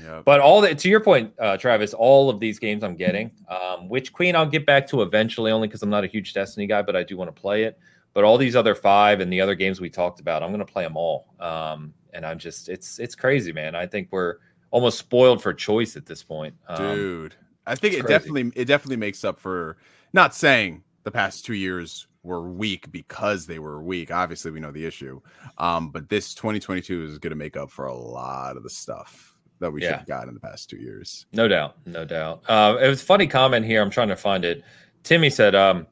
Yep. 0.01 0.25
but 0.25 0.41
all 0.41 0.61
the 0.61 0.75
to 0.75 0.89
your 0.89 1.01
point, 1.01 1.33
uh, 1.41 1.57
Travis, 1.57 1.93
all 1.95 2.29
of 2.31 2.39
these 2.39 2.59
games 2.59 2.85
I'm 2.85 2.97
getting, 2.97 3.31
um, 3.49 3.89
Witch 3.89 4.13
Queen 4.13 4.37
I'll 4.37 4.47
get 4.47 4.65
back 4.67 4.87
to 4.89 5.03
eventually, 5.03 5.51
only 5.51 5.67
because 5.69 5.83
I'm 5.83 5.91
not 5.91 6.05
a 6.05 6.09
huge 6.09 6.35
Destiny 6.35 6.67
guy, 6.67 6.83
but 6.83 6.95
I 6.95 7.03
do 7.03 7.17
want 7.17 7.35
to 7.35 7.41
play 7.41 7.65
it. 7.65 7.79
but 8.15 8.25
all 8.25 8.39
these 8.39 8.57
other 8.57 8.75
five 8.75 9.21
and 9.21 9.31
the 9.31 9.43
other 9.43 9.55
games 9.55 9.79
we 9.79 9.91
talked 9.91 10.21
about, 10.21 10.43
I'm 10.43 10.49
going 10.49 10.65
to 10.65 10.73
play 10.73 10.83
them 10.85 10.97
all. 10.97 11.27
Um, 11.39 11.93
and 12.17 12.27
I'm 12.27 12.39
just, 12.39 12.69
it's 12.69 12.99
it's 12.99 13.15
crazy, 13.15 13.53
man. 13.53 13.77
I 13.77 13.87
think 13.87 14.09
we're 14.11 14.37
almost 14.71 14.99
spoiled 14.99 15.43
for 15.43 15.53
choice 15.55 15.97
at 15.97 16.07
this 16.07 16.23
point, 16.23 16.55
um, 16.69 16.97
dude. 16.97 17.35
I 17.67 17.75
think 17.75 17.95
it 17.95 18.05
crazy. 18.05 18.13
definitely 18.13 18.53
it 18.57 18.65
definitely 18.65 18.97
makes 18.97 19.25
up 19.25 19.39
for 19.39 19.77
not 20.13 20.35
saying 20.35 20.83
the 21.05 21.11
past 21.11 21.45
two 21.45 21.55
years 21.55 22.09
were 22.23 22.51
weak 22.51 22.91
because 22.91 23.47
they 23.47 23.59
were 23.59 23.83
weak. 23.83 24.11
Obviously, 24.11 24.51
we 24.51 24.61
know 24.61 24.73
the 24.73 24.85
issue. 24.85 25.21
Um, 25.59 25.91
but 25.91 26.09
this 26.09 26.35
2022 26.35 27.05
is 27.05 27.19
going 27.19 27.31
to 27.31 27.37
make 27.37 27.57
up 27.57 27.71
for 27.71 27.87
a 27.87 27.95
lot 27.95 28.57
of 28.57 28.63
the 28.63 28.71
stuff 28.71 29.37
that 29.61 29.71
we 29.71 29.83
yeah. 29.83 29.89
should 29.89 29.99
have 29.99 30.07
got 30.07 30.29
in 30.29 30.35
the 30.35 30.41
past 30.41 30.69
two 30.69 30.77
years. 30.77 31.27
No 31.33 31.49
doubt, 31.49 31.77
no 31.87 32.05
doubt. 32.05 32.43
Uh, 32.49 32.77
it 32.81 32.89
was 32.89 33.03
funny 33.03 33.27
comment 33.27 33.65
here. 33.65 33.81
I'm 33.81 33.91
trying 33.91 34.09
to 34.09 34.17
find 34.17 34.45
it. 34.45 34.65
Timmy 35.03 35.31
said, 35.31 35.55
um, 35.55 35.87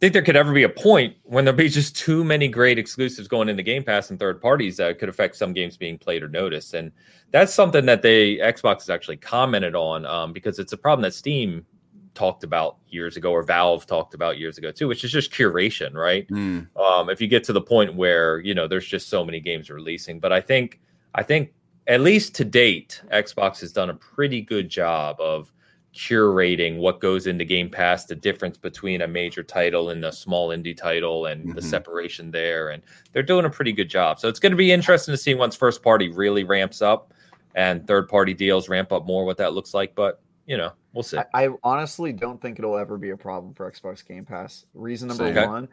think 0.00 0.12
there 0.12 0.22
could 0.22 0.36
ever 0.36 0.52
be 0.52 0.62
a 0.62 0.68
point 0.68 1.16
when 1.24 1.44
there'll 1.44 1.56
be 1.56 1.68
just 1.68 1.96
too 1.96 2.24
many 2.24 2.48
great 2.48 2.78
exclusives 2.78 3.26
going 3.26 3.48
into 3.48 3.62
Game 3.62 3.82
Pass 3.82 4.10
and 4.10 4.18
third 4.18 4.40
parties 4.40 4.76
that 4.76 4.98
could 4.98 5.08
affect 5.08 5.36
some 5.36 5.52
games 5.52 5.76
being 5.76 5.98
played 5.98 6.22
or 6.22 6.28
noticed. 6.28 6.74
And 6.74 6.92
that's 7.30 7.52
something 7.52 7.86
that 7.86 8.02
they 8.02 8.36
Xbox 8.36 8.80
has 8.80 8.90
actually 8.90 9.16
commented 9.16 9.74
on 9.74 10.06
um, 10.06 10.32
because 10.32 10.58
it's 10.58 10.72
a 10.72 10.76
problem 10.76 11.02
that 11.02 11.14
Steam 11.14 11.66
talked 12.14 12.44
about 12.44 12.78
years 12.88 13.16
ago 13.16 13.32
or 13.32 13.42
Valve 13.42 13.86
talked 13.86 14.14
about 14.14 14.38
years 14.38 14.58
ago 14.58 14.70
too, 14.70 14.88
which 14.88 15.04
is 15.04 15.12
just 15.12 15.32
curation, 15.32 15.94
right? 15.94 16.28
Mm. 16.28 16.68
Um, 16.76 17.10
if 17.10 17.20
you 17.20 17.26
get 17.26 17.44
to 17.44 17.52
the 17.52 17.60
point 17.60 17.94
where 17.94 18.40
you 18.40 18.54
know 18.54 18.68
there's 18.68 18.86
just 18.86 19.08
so 19.08 19.24
many 19.24 19.40
games 19.40 19.70
releasing, 19.70 20.20
but 20.20 20.32
I 20.32 20.40
think 20.40 20.80
I 21.14 21.22
think 21.22 21.52
at 21.88 22.02
least 22.02 22.34
to 22.36 22.44
date, 22.44 23.02
Xbox 23.12 23.60
has 23.60 23.72
done 23.72 23.90
a 23.90 23.94
pretty 23.94 24.42
good 24.42 24.68
job 24.68 25.20
of 25.20 25.52
curating 25.98 26.78
what 26.78 27.00
goes 27.00 27.26
into 27.26 27.44
Game 27.44 27.68
Pass, 27.68 28.04
the 28.04 28.14
difference 28.14 28.56
between 28.56 29.02
a 29.02 29.08
major 29.08 29.42
title 29.42 29.90
and 29.90 30.04
a 30.04 30.12
small 30.12 30.50
indie 30.50 30.76
title, 30.76 31.26
and 31.26 31.42
mm-hmm. 31.42 31.52
the 31.54 31.62
separation 31.62 32.30
there. 32.30 32.68
And 32.68 32.84
they're 33.12 33.22
doing 33.24 33.44
a 33.44 33.50
pretty 33.50 33.72
good 33.72 33.90
job. 33.90 34.20
So 34.20 34.28
it's 34.28 34.38
going 34.38 34.52
to 34.52 34.56
be 34.56 34.70
interesting 34.70 35.12
to 35.12 35.18
see 35.18 35.34
once 35.34 35.56
first 35.56 35.82
party 35.82 36.08
really 36.08 36.44
ramps 36.44 36.80
up 36.82 37.12
and 37.56 37.84
third 37.86 38.08
party 38.08 38.32
deals 38.32 38.68
ramp 38.68 38.92
up 38.92 39.06
more 39.06 39.24
what 39.24 39.38
that 39.38 39.54
looks 39.54 39.74
like. 39.74 39.96
But 39.96 40.22
you 40.46 40.56
know, 40.56 40.70
we'll 40.94 41.02
see. 41.02 41.18
I, 41.18 41.46
I 41.46 41.48
honestly 41.64 42.12
don't 42.12 42.40
think 42.40 42.60
it'll 42.60 42.78
ever 42.78 42.96
be 42.96 43.10
a 43.10 43.16
problem 43.16 43.52
for 43.54 43.70
Xbox 43.70 44.06
Game 44.06 44.24
Pass. 44.24 44.66
Reason 44.74 45.08
number 45.08 45.24
okay. 45.24 45.46
one, 45.46 45.68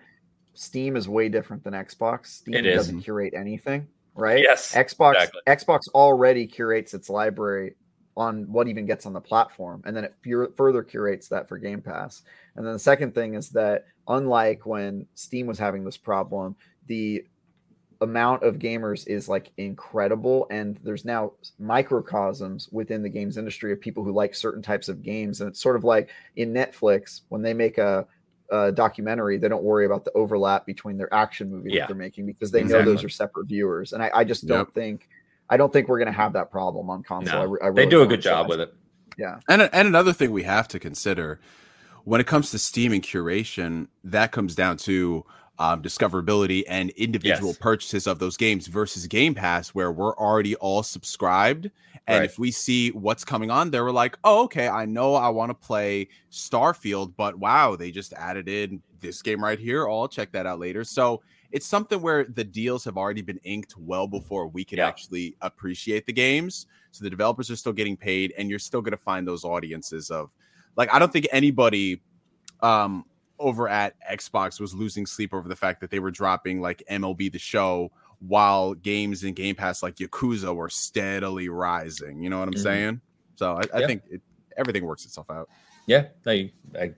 Steam 0.55 0.95
is 0.95 1.07
way 1.07 1.29
different 1.29 1.63
than 1.63 1.73
Xbox. 1.73 2.27
Steam 2.27 2.63
doesn't 2.63 3.01
curate 3.01 3.35
anything, 3.37 3.87
right? 4.15 4.41
Yes. 4.41 4.73
Xbox 4.73 5.13
exactly. 5.13 5.41
Xbox 5.47 5.81
already 5.93 6.47
curates 6.47 6.95
its 6.95 7.09
library 7.09 7.75
on 8.17 8.43
what 8.51 8.67
even 8.67 8.85
gets 8.85 9.05
on 9.05 9.13
the 9.13 9.21
platform 9.21 9.81
and 9.85 9.95
then 9.95 10.05
it 10.05 10.15
further 10.55 10.83
curates 10.83 11.27
that 11.27 11.47
for 11.49 11.57
game 11.57 11.81
pass 11.81 12.21
and 12.55 12.65
then 12.65 12.73
the 12.73 12.79
second 12.79 13.13
thing 13.13 13.33
is 13.33 13.49
that 13.49 13.85
unlike 14.07 14.65
when 14.65 15.05
steam 15.15 15.45
was 15.45 15.59
having 15.59 15.83
this 15.83 15.97
problem 15.97 16.55
the 16.87 17.25
amount 18.01 18.43
of 18.43 18.59
gamers 18.59 19.07
is 19.07 19.27
like 19.29 19.51
incredible 19.57 20.47
and 20.49 20.79
there's 20.83 21.05
now 21.05 21.31
microcosms 21.59 22.69
within 22.71 23.01
the 23.01 23.09
games 23.09 23.37
industry 23.37 23.71
of 23.71 23.79
people 23.79 24.03
who 24.03 24.11
like 24.11 24.35
certain 24.35 24.61
types 24.61 24.89
of 24.89 25.01
games 25.01 25.41
and 25.41 25.49
it's 25.49 25.61
sort 25.61 25.75
of 25.75 25.83
like 25.83 26.09
in 26.35 26.53
netflix 26.53 27.21
when 27.29 27.41
they 27.41 27.53
make 27.53 27.77
a, 27.77 28.05
a 28.51 28.71
documentary 28.71 29.37
they 29.37 29.47
don't 29.47 29.63
worry 29.63 29.85
about 29.85 30.05
the 30.05 30.11
overlap 30.13 30.65
between 30.65 30.97
their 30.97 31.13
action 31.13 31.49
movie 31.49 31.71
yeah. 31.71 31.81
that 31.81 31.87
they're 31.87 31.95
making 31.95 32.25
because 32.25 32.51
they 32.51 32.61
exactly. 32.61 32.85
know 32.85 32.91
those 32.91 33.03
are 33.03 33.09
separate 33.09 33.47
viewers 33.47 33.93
and 33.93 34.03
i, 34.03 34.11
I 34.13 34.23
just 34.23 34.45
don't 34.45 34.59
yep. 34.59 34.73
think 34.73 35.09
I 35.49 35.57
don't 35.57 35.71
think 35.71 35.87
we're 35.87 35.99
going 35.99 36.07
to 36.07 36.17
have 36.17 36.33
that 36.33 36.51
problem 36.51 36.89
on 36.89 37.03
console. 37.03 37.33
No, 37.33 37.57
I, 37.61 37.65
I 37.65 37.67
really 37.67 37.73
they 37.73 37.85
do 37.89 38.01
a 38.01 38.07
good 38.07 38.21
job 38.21 38.49
with 38.49 38.59
it. 38.59 38.73
Yeah. 39.17 39.39
And 39.47 39.61
and 39.61 39.87
another 39.87 40.13
thing 40.13 40.31
we 40.31 40.43
have 40.43 40.67
to 40.69 40.79
consider 40.79 41.39
when 42.05 42.21
it 42.21 42.27
comes 42.27 42.51
to 42.51 42.59
Steam 42.59 42.93
and 42.93 43.03
curation, 43.03 43.87
that 44.03 44.31
comes 44.31 44.55
down 44.55 44.77
to 44.77 45.25
um, 45.57 45.81
discoverability 45.81 46.63
and 46.67 46.91
individual 46.91 47.49
yes. 47.49 47.57
purchases 47.57 48.07
of 48.07 48.19
those 48.19 48.37
games 48.37 48.67
versus 48.67 49.07
Game 49.07 49.33
Pass, 49.33 49.69
where 49.69 49.91
we're 49.91 50.15
already 50.15 50.55
all 50.57 50.83
subscribed. 50.83 51.71
And 52.07 52.19
right. 52.19 52.29
if 52.29 52.37
we 52.37 52.51
see 52.51 52.91
what's 52.91 53.25
coming 53.25 53.49
on 53.49 53.71
there, 53.71 53.83
we're 53.83 53.91
like, 53.91 54.17
oh, 54.23 54.43
okay, 54.43 54.67
I 54.67 54.85
know 54.85 55.15
I 55.15 55.29
want 55.29 55.49
to 55.49 55.55
play 55.55 56.09
Starfield, 56.31 57.13
but 57.17 57.39
wow, 57.39 57.75
they 57.75 57.89
just 57.89 58.13
added 58.13 58.47
in 58.47 58.83
this 58.99 59.23
game 59.23 59.43
right 59.43 59.57
here. 59.57 59.87
Oh, 59.87 60.01
I'll 60.01 60.07
check 60.07 60.31
that 60.33 60.45
out 60.45 60.59
later. 60.59 60.83
So 60.83 61.23
it's 61.51 61.65
something 61.65 62.01
where 62.01 62.25
the 62.25 62.43
deals 62.43 62.83
have 62.85 62.97
already 62.97 63.21
been 63.21 63.39
inked 63.43 63.77
well 63.77 64.07
before 64.07 64.47
we 64.47 64.63
can 64.63 64.77
yeah. 64.77 64.87
actually 64.87 65.35
appreciate 65.41 66.05
the 66.05 66.13
games. 66.13 66.67
So 66.91 67.03
the 67.03 67.09
developers 67.09 67.51
are 67.51 67.55
still 67.55 67.73
getting 67.73 67.97
paid, 67.97 68.33
and 68.37 68.49
you're 68.49 68.59
still 68.59 68.81
going 68.81 68.91
to 68.91 68.97
find 68.97 69.27
those 69.27 69.43
audiences 69.43 70.09
of 70.09 70.31
like 70.75 70.93
I 70.93 70.99
don't 70.99 71.11
think 71.11 71.27
anybody 71.31 72.01
um 72.61 73.05
over 73.37 73.67
at 73.67 73.95
Xbox 74.09 74.59
was 74.59 74.73
losing 74.73 75.05
sleep 75.05 75.33
over 75.33 75.47
the 75.49 75.55
fact 75.55 75.81
that 75.81 75.91
they 75.91 75.99
were 75.99 76.11
dropping 76.11 76.61
like 76.61 76.83
MLB 76.89 77.31
the 77.31 77.39
show 77.39 77.91
while 78.19 78.73
games 78.73 79.23
in 79.23 79.33
Game 79.33 79.55
Pass 79.55 79.83
like 79.83 79.95
Yakuza 79.95 80.55
were 80.55 80.69
steadily 80.69 81.49
rising. 81.49 82.21
You 82.21 82.29
know 82.29 82.39
what 82.39 82.47
I'm 82.47 82.53
mm-hmm. 82.53 82.63
saying? 82.63 83.01
So 83.35 83.55
I, 83.55 83.61
I 83.75 83.79
yeah. 83.79 83.87
think 83.87 84.03
it, 84.09 84.21
everything 84.57 84.85
works 84.85 85.05
itself 85.05 85.29
out. 85.29 85.49
Yeah, 85.87 86.07
no, 86.25 86.31
you, 86.31 86.49
I, 86.79 86.93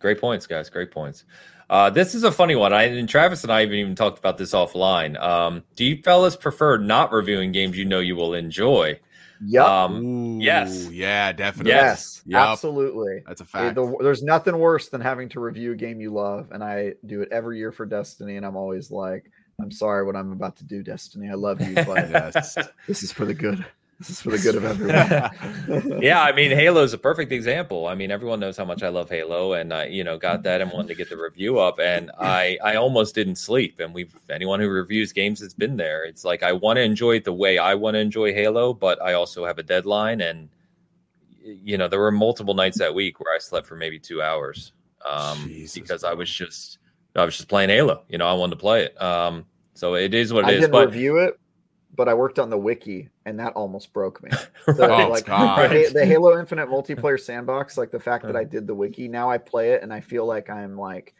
great 0.00 0.20
points, 0.20 0.46
guys. 0.46 0.68
Great 0.70 0.90
points. 0.90 1.24
Uh, 1.74 1.90
this 1.90 2.14
is 2.14 2.22
a 2.22 2.30
funny 2.30 2.54
one. 2.54 2.72
I 2.72 2.84
and 2.84 3.08
Travis 3.08 3.42
and 3.42 3.52
I 3.52 3.64
even 3.64 3.78
even 3.78 3.94
talked 3.96 4.16
about 4.16 4.38
this 4.38 4.52
offline. 4.52 5.20
Um, 5.20 5.64
do 5.74 5.84
you 5.84 6.00
fellas 6.04 6.36
prefer 6.36 6.78
not 6.78 7.10
reviewing 7.10 7.50
games 7.50 7.76
you 7.76 7.84
know 7.84 7.98
you 7.98 8.14
will 8.14 8.32
enjoy? 8.32 9.00
Yep. 9.44 9.64
Um, 9.64 10.40
yes. 10.40 10.88
Yeah, 10.92 11.32
definitely. 11.32 11.72
Yes. 11.72 12.22
Yep. 12.26 12.40
Absolutely. 12.40 13.24
That's 13.26 13.40
a 13.40 13.44
fact. 13.44 13.74
The, 13.74 13.92
there's 14.02 14.22
nothing 14.22 14.56
worse 14.56 14.88
than 14.88 15.00
having 15.00 15.28
to 15.30 15.40
review 15.40 15.72
a 15.72 15.74
game 15.74 16.00
you 16.00 16.12
love, 16.12 16.52
and 16.52 16.62
I 16.62 16.92
do 17.06 17.22
it 17.22 17.28
every 17.32 17.58
year 17.58 17.72
for 17.72 17.86
Destiny, 17.86 18.36
and 18.36 18.46
I'm 18.46 18.54
always 18.54 18.92
like, 18.92 19.28
I'm 19.60 19.72
sorry 19.72 20.06
what 20.06 20.14
I'm 20.14 20.30
about 20.30 20.54
to 20.58 20.64
do, 20.64 20.84
Destiny. 20.84 21.28
I 21.28 21.34
love 21.34 21.60
you, 21.60 21.74
but 21.74 22.08
yes. 22.08 22.56
this 22.86 23.02
is 23.02 23.10
for 23.10 23.24
the 23.24 23.34
good. 23.34 23.66
This 24.06 24.18
is 24.18 24.20
for 24.20 24.30
the 24.32 24.38
good 24.38 24.56
of 24.56 24.64
everyone. 24.66 26.02
yeah, 26.02 26.22
I 26.22 26.32
mean, 26.32 26.50
Halo 26.50 26.82
is 26.82 26.92
a 26.92 26.98
perfect 26.98 27.32
example. 27.32 27.86
I 27.86 27.94
mean, 27.94 28.10
everyone 28.10 28.38
knows 28.38 28.54
how 28.54 28.66
much 28.66 28.82
I 28.82 28.90
love 28.90 29.08
Halo, 29.08 29.54
and 29.54 29.72
I, 29.72 29.86
you 29.86 30.04
know, 30.04 30.18
got 30.18 30.42
that 30.42 30.60
and 30.60 30.70
wanted 30.70 30.88
to 30.88 30.94
get 30.94 31.08
the 31.08 31.16
review 31.16 31.58
up, 31.58 31.78
and 31.80 32.10
I, 32.20 32.58
I 32.62 32.74
almost 32.74 33.14
didn't 33.14 33.36
sleep. 33.36 33.80
And 33.80 33.94
we've 33.94 34.14
anyone 34.28 34.60
who 34.60 34.68
reviews 34.68 35.10
games 35.14 35.40
that's 35.40 35.54
been 35.54 35.78
there, 35.78 36.04
it's 36.04 36.22
like 36.22 36.42
I 36.42 36.52
want 36.52 36.76
to 36.76 36.82
enjoy 36.82 37.12
it 37.12 37.24
the 37.24 37.32
way 37.32 37.56
I 37.56 37.74
want 37.74 37.94
to 37.94 37.98
enjoy 37.98 38.34
Halo, 38.34 38.74
but 38.74 39.00
I 39.00 39.14
also 39.14 39.46
have 39.46 39.58
a 39.58 39.62
deadline, 39.62 40.20
and 40.20 40.50
you 41.42 41.78
know, 41.78 41.88
there 41.88 42.00
were 42.00 42.12
multiple 42.12 42.52
nights 42.52 42.78
that 42.78 42.94
week 42.94 43.20
where 43.20 43.34
I 43.34 43.38
slept 43.38 43.66
for 43.66 43.76
maybe 43.76 43.98
two 43.98 44.20
hours 44.20 44.72
um, 45.08 45.48
Jesus, 45.48 45.74
because 45.74 46.04
I 46.04 46.12
was 46.12 46.30
just, 46.30 46.78
I 47.16 47.24
was 47.24 47.36
just 47.36 47.48
playing 47.48 47.70
Halo. 47.70 48.02
You 48.10 48.18
know, 48.18 48.26
I 48.26 48.34
wanted 48.34 48.56
to 48.56 48.60
play 48.60 48.84
it. 48.84 49.00
Um, 49.00 49.46
so 49.72 49.94
it 49.94 50.12
is 50.12 50.30
what 50.30 50.44
it 50.44 50.48
I 50.48 50.52
is. 50.52 50.68
But 50.68 50.88
review 50.88 51.18
it, 51.18 51.38
but 51.94 52.08
I 52.08 52.14
worked 52.14 52.38
on 52.38 52.50
the 52.50 52.58
wiki 52.58 53.08
and 53.24 53.38
that 53.38 53.52
almost 53.54 53.92
broke 53.92 54.22
me. 54.22 54.30
So, 54.64 54.90
oh, 54.90 55.08
like 55.10 55.26
the, 55.26 55.90
the, 55.92 56.06
Halo 56.06 56.38
Infinite 56.38 56.68
multiplayer 56.68 57.20
sandbox, 57.22 57.76
like 57.76 57.90
the 57.90 58.00
fact 58.00 58.24
that 58.24 58.34
I 58.34 58.44
did 58.44 58.66
the 58.66 58.74
wiki, 58.74 59.08
now 59.08 59.30
I 59.30 59.36
play 59.36 59.72
it 59.72 59.82
and 59.82 59.92
I 59.92 60.00
feel 60.00 60.24
like 60.24 60.48
I'm 60.48 60.78
like 60.78 61.14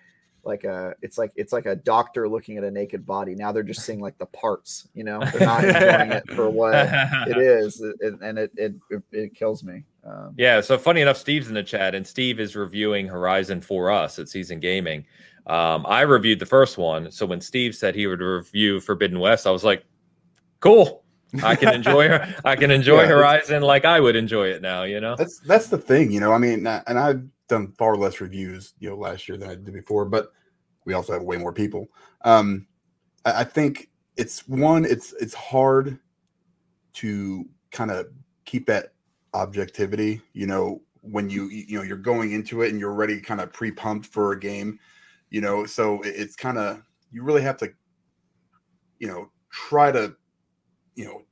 like 0.46 0.64
a 0.64 0.94
it's 1.02 1.18
like 1.18 1.32
it's 1.36 1.52
like 1.52 1.66
a 1.66 1.76
doctor 1.76 2.28
looking 2.28 2.56
at 2.56 2.64
a 2.64 2.70
naked 2.70 3.04
body. 3.04 3.34
Now 3.34 3.52
they're 3.52 3.62
just 3.62 3.84
seeing 3.84 4.00
like 4.00 4.16
the 4.18 4.26
parts, 4.26 4.88
you 4.94 5.04
know. 5.04 5.20
They're 5.32 5.46
not 5.46 5.64
enjoying 5.64 6.12
it 6.12 6.30
for 6.30 6.48
what 6.50 6.74
it 6.74 7.36
is, 7.36 7.80
it, 7.80 8.14
and 8.22 8.38
it, 8.38 8.50
it 8.56 8.74
it 9.12 9.34
kills 9.34 9.62
me. 9.62 9.84
Um, 10.06 10.34
yeah. 10.36 10.60
So 10.60 10.78
funny 10.78 11.00
enough, 11.00 11.16
Steve's 11.16 11.48
in 11.48 11.54
the 11.54 11.62
chat, 11.62 11.94
and 11.94 12.06
Steve 12.06 12.40
is 12.40 12.56
reviewing 12.56 13.06
Horizon 13.06 13.60
for 13.60 13.90
us 13.90 14.18
at 14.18 14.28
Seasoned 14.28 14.62
Gaming. 14.62 15.04
Um, 15.46 15.84
I 15.86 16.00
reviewed 16.02 16.38
the 16.38 16.46
first 16.46 16.78
one, 16.78 17.10
so 17.10 17.26
when 17.26 17.40
Steve 17.40 17.74
said 17.74 17.94
he 17.94 18.06
would 18.06 18.20
review 18.20 18.80
Forbidden 18.80 19.20
West, 19.20 19.46
I 19.46 19.50
was 19.50 19.64
like, 19.64 19.84
cool. 20.60 21.04
I 21.42 21.56
can 21.56 21.74
enjoy 21.74 22.08
her. 22.08 22.34
I 22.44 22.56
can 22.56 22.70
enjoy 22.70 23.02
yeah, 23.02 23.08
Horizon 23.08 23.62
like 23.62 23.84
I 23.84 24.00
would 24.00 24.16
enjoy 24.16 24.48
it 24.48 24.62
now. 24.62 24.84
You 24.84 25.00
know, 25.00 25.16
that's 25.16 25.40
that's 25.40 25.68
the 25.68 25.78
thing. 25.78 26.12
You 26.12 26.20
know, 26.20 26.32
I 26.32 26.38
mean, 26.38 26.66
and 26.66 26.98
I've 26.98 27.22
done 27.48 27.72
far 27.78 27.96
less 27.96 28.20
reviews, 28.20 28.74
you 28.78 28.90
know, 28.90 28.96
last 28.96 29.28
year 29.28 29.36
than 29.36 29.50
I 29.50 29.54
did 29.54 29.72
before, 29.72 30.04
but 30.04 30.32
we 30.84 30.94
also 30.94 31.12
have 31.12 31.22
way 31.22 31.36
more 31.36 31.52
people. 31.52 31.88
Um, 32.24 32.66
I, 33.24 33.40
I 33.40 33.44
think 33.44 33.90
it's 34.16 34.46
one. 34.48 34.84
It's 34.84 35.12
it's 35.14 35.34
hard 35.34 35.98
to 36.94 37.44
kind 37.70 37.90
of 37.90 38.06
keep 38.44 38.66
that 38.66 38.92
objectivity. 39.32 40.20
You 40.32 40.46
know, 40.46 40.82
when 41.00 41.30
you 41.30 41.48
you 41.48 41.76
know 41.78 41.82
you're 41.82 41.96
going 41.96 42.32
into 42.32 42.62
it 42.62 42.70
and 42.70 42.78
you're 42.78 42.92
already 42.92 43.20
kind 43.20 43.40
of 43.40 43.52
pre 43.52 43.70
pumped 43.70 44.06
for 44.06 44.32
a 44.32 44.40
game. 44.40 44.78
You 45.30 45.40
know, 45.40 45.66
so 45.66 46.00
it's 46.02 46.36
kind 46.36 46.58
of 46.58 46.82
you 47.10 47.22
really 47.22 47.42
have 47.42 47.56
to, 47.58 47.72
you 48.98 49.08
know, 49.08 49.30
try 49.50 49.90
to 49.90 50.14
you 50.94 51.04
know, 51.04 51.22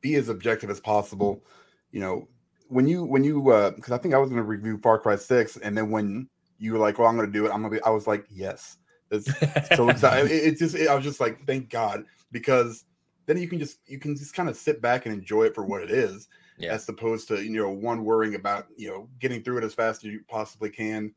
be 0.00 0.14
as 0.14 0.28
objective 0.28 0.70
as 0.70 0.80
possible. 0.80 1.44
You 1.92 2.00
know, 2.00 2.28
when 2.68 2.86
you 2.86 3.04
when 3.04 3.24
you 3.24 3.50
uh 3.50 3.70
because 3.72 3.92
I 3.92 3.98
think 3.98 4.14
I 4.14 4.18
was 4.18 4.30
gonna 4.30 4.42
review 4.42 4.78
Far 4.78 4.98
Cry 4.98 5.16
Six, 5.16 5.56
and 5.56 5.76
then 5.76 5.90
when 5.90 6.28
you 6.58 6.72
were 6.72 6.78
like, 6.78 6.98
"Well, 6.98 7.08
I'm 7.08 7.16
gonna 7.16 7.30
do 7.30 7.46
it," 7.46 7.50
I'm 7.50 7.62
gonna 7.62 7.70
be. 7.70 7.82
I 7.82 7.90
was 7.90 8.06
like, 8.06 8.24
"Yes." 8.30 8.76
It's 9.10 9.28
so 9.76 9.88
excited. 9.88 10.30
It, 10.30 10.44
it 10.44 10.58
just 10.58 10.74
it, 10.74 10.88
I 10.88 10.94
was 10.94 11.04
just 11.04 11.20
like, 11.20 11.44
"Thank 11.46 11.68
God," 11.68 12.04
because 12.30 12.84
then 13.26 13.38
you 13.38 13.48
can 13.48 13.58
just 13.58 13.78
you 13.86 13.98
can 13.98 14.16
just 14.16 14.34
kind 14.34 14.48
of 14.48 14.56
sit 14.56 14.80
back 14.80 15.06
and 15.06 15.14
enjoy 15.14 15.44
it 15.44 15.54
for 15.54 15.64
what 15.64 15.82
it 15.82 15.90
is, 15.90 16.28
yeah. 16.58 16.72
as 16.72 16.88
opposed 16.88 17.28
to 17.28 17.42
you 17.42 17.50
know 17.50 17.70
one 17.70 18.04
worrying 18.04 18.36
about 18.36 18.66
you 18.76 18.88
know 18.88 19.08
getting 19.18 19.42
through 19.42 19.58
it 19.58 19.64
as 19.64 19.74
fast 19.74 20.04
as 20.04 20.12
you 20.12 20.20
possibly 20.28 20.70
can. 20.70 21.12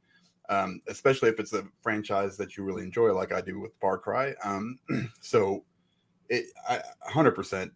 um, 0.50 0.82
especially 0.88 1.30
if 1.30 1.40
it's 1.40 1.54
a 1.54 1.66
franchise 1.82 2.36
that 2.38 2.58
you 2.58 2.64
really 2.64 2.84
enjoy, 2.84 3.14
like 3.14 3.32
I 3.32 3.42
do 3.42 3.60
with 3.60 3.72
Far 3.80 3.98
Cry. 3.98 4.34
Um, 4.44 4.78
so, 5.22 5.64
it 6.30 6.46
I 6.68 6.82
100% 7.10 7.72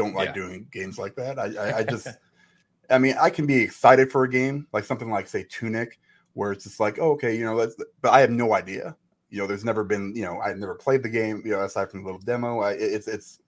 don't 0.00 0.14
like 0.14 0.28
Yeah. 0.28 0.34
doing 0.34 0.68
games 0.72 0.98
like 0.98 1.14
that. 1.16 1.38
I, 1.38 1.46
I, 1.56 1.78
I 1.78 1.82
just, 1.84 2.08
I 2.90 2.98
mean, 2.98 3.14
I 3.20 3.30
can 3.30 3.46
be 3.46 3.56
excited 3.56 4.10
for 4.10 4.24
a 4.24 4.30
game 4.30 4.66
like 4.72 4.84
something 4.84 5.10
like 5.10 5.28
say 5.28 5.44
Tunic, 5.48 5.98
where 6.34 6.52
it's 6.52 6.64
just 6.64 6.80
like, 6.80 6.98
oh, 6.98 7.12
okay, 7.12 7.36
you 7.36 7.44
know, 7.44 7.54
let's. 7.54 7.76
But 8.00 8.12
I 8.12 8.20
have 8.20 8.30
no 8.30 8.54
idea. 8.54 8.96
You 9.30 9.38
know, 9.38 9.46
there's 9.46 9.64
never 9.64 9.84
been, 9.84 10.14
you 10.16 10.24
know, 10.24 10.40
I've 10.40 10.56
never 10.56 10.74
played 10.74 11.02
the 11.02 11.08
game. 11.08 11.42
You 11.44 11.52
know, 11.52 11.62
aside 11.62 11.90
from 11.90 12.00
the 12.00 12.06
little 12.06 12.20
demo, 12.20 12.60
I, 12.60 12.72
it's 12.72 13.08
it's 13.08 13.40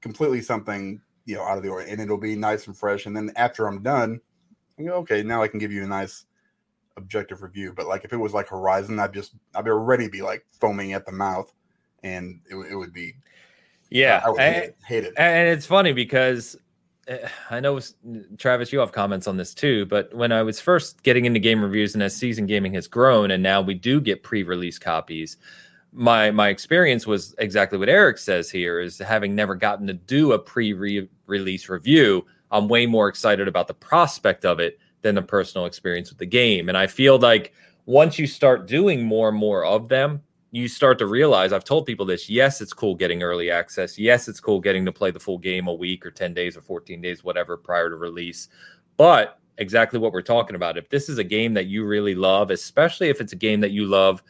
completely 0.00 0.40
something 0.42 1.00
you 1.24 1.36
know 1.36 1.42
out 1.42 1.56
of 1.56 1.62
the 1.62 1.68
ordinary, 1.68 1.92
and 1.92 2.00
it'll 2.00 2.18
be 2.18 2.36
nice 2.36 2.66
and 2.66 2.76
fresh. 2.76 3.06
And 3.06 3.16
then 3.16 3.30
after 3.36 3.66
I'm 3.66 3.82
done, 3.82 4.20
I 4.78 4.82
go, 4.82 4.94
okay, 4.96 5.22
now 5.22 5.42
I 5.42 5.48
can 5.48 5.58
give 5.58 5.72
you 5.72 5.84
a 5.84 5.86
nice 5.86 6.24
objective 6.96 7.42
review. 7.42 7.72
But 7.74 7.86
like 7.86 8.04
if 8.04 8.12
it 8.12 8.16
was 8.16 8.34
like 8.34 8.48
Horizon, 8.48 8.98
I'd 8.98 9.14
just 9.14 9.32
I'd 9.54 9.68
already 9.68 10.08
be 10.08 10.22
like 10.22 10.44
foaming 10.60 10.92
at 10.92 11.06
the 11.06 11.12
mouth, 11.12 11.52
and 12.02 12.40
it, 12.50 12.56
it 12.72 12.76
would 12.76 12.92
be 12.92 13.14
Yeah, 13.90 14.22
I 14.24 14.30
would 14.30 14.40
hate 14.40 14.54
and, 14.54 14.64
it. 14.64 14.76
Hate 14.86 15.04
it. 15.04 15.14
and 15.16 15.48
it's 15.48 15.66
funny 15.66 15.92
because 15.92 16.56
uh, 17.08 17.16
I 17.50 17.60
know 17.60 17.80
Travis, 18.36 18.72
you 18.72 18.78
have 18.80 18.92
comments 18.92 19.26
on 19.26 19.36
this 19.36 19.54
too. 19.54 19.86
But 19.86 20.12
when 20.14 20.32
I 20.32 20.42
was 20.42 20.60
first 20.60 21.02
getting 21.02 21.24
into 21.24 21.40
game 21.40 21.62
reviews, 21.62 21.94
and 21.94 22.02
as 22.02 22.14
Seasoned 22.14 22.48
Gaming 22.48 22.74
has 22.74 22.86
grown, 22.86 23.30
and 23.30 23.42
now 23.42 23.60
we 23.60 23.74
do 23.74 24.00
get 24.00 24.22
pre-release 24.22 24.78
copies, 24.78 25.36
my 25.92 26.30
my 26.30 26.48
experience 26.48 27.06
was 27.06 27.34
exactly 27.38 27.78
what 27.78 27.88
Eric 27.88 28.18
says 28.18 28.50
here: 28.50 28.80
is 28.80 28.98
having 28.98 29.34
never 29.34 29.54
gotten 29.54 29.86
to 29.86 29.94
do 29.94 30.32
a 30.32 30.38
pre-release 30.38 31.68
review. 31.68 32.26
I'm 32.50 32.68
way 32.68 32.86
more 32.86 33.08
excited 33.08 33.48
about 33.48 33.68
the 33.68 33.74
prospect 33.74 34.44
of 34.44 34.58
it 34.58 34.78
than 35.02 35.14
the 35.14 35.22
personal 35.22 35.66
experience 35.66 36.10
with 36.10 36.18
the 36.18 36.26
game, 36.26 36.68
and 36.68 36.76
I 36.76 36.86
feel 36.86 37.18
like 37.18 37.52
once 37.86 38.18
you 38.18 38.26
start 38.26 38.66
doing 38.66 39.02
more 39.02 39.30
and 39.30 39.38
more 39.38 39.64
of 39.64 39.88
them, 39.88 40.22
you 40.50 40.68
start 40.68 40.98
to 40.98 41.06
realize 41.06 41.52
I've 41.52 41.64
told 41.64 41.86
people 41.86 42.06
this. 42.06 42.28
Yes, 42.28 42.60
it's 42.60 42.72
cool 42.72 42.94
getting 42.94 43.22
early 43.22 43.50
access. 43.50 43.98
Yes, 43.98 44.28
it's 44.28 44.40
cool 44.40 44.60
getting 44.60 44.84
to 44.86 44.92
play 44.92 45.10
the 45.10 45.20
full 45.20 45.38
game 45.38 45.68
a 45.68 45.74
week 45.74 46.06
or 46.06 46.10
10 46.10 46.32
days 46.32 46.56
or 46.56 46.62
14 46.62 47.00
days, 47.02 47.22
whatever, 47.22 47.56
prior 47.56 47.90
to 47.90 47.96
release. 47.96 48.48
But 48.96 49.38
exactly 49.58 49.98
what 49.98 50.12
we're 50.12 50.22
talking 50.22 50.56
about. 50.56 50.78
If 50.78 50.88
this 50.88 51.08
is 51.08 51.18
a 51.18 51.24
game 51.24 51.52
that 51.54 51.66
you 51.66 51.84
really 51.84 52.14
love, 52.14 52.50
especially 52.50 53.08
if 53.08 53.20
it's 53.20 53.32
a 53.32 53.36
game 53.36 53.60
that 53.60 53.72
you 53.72 53.84
love 53.84 54.22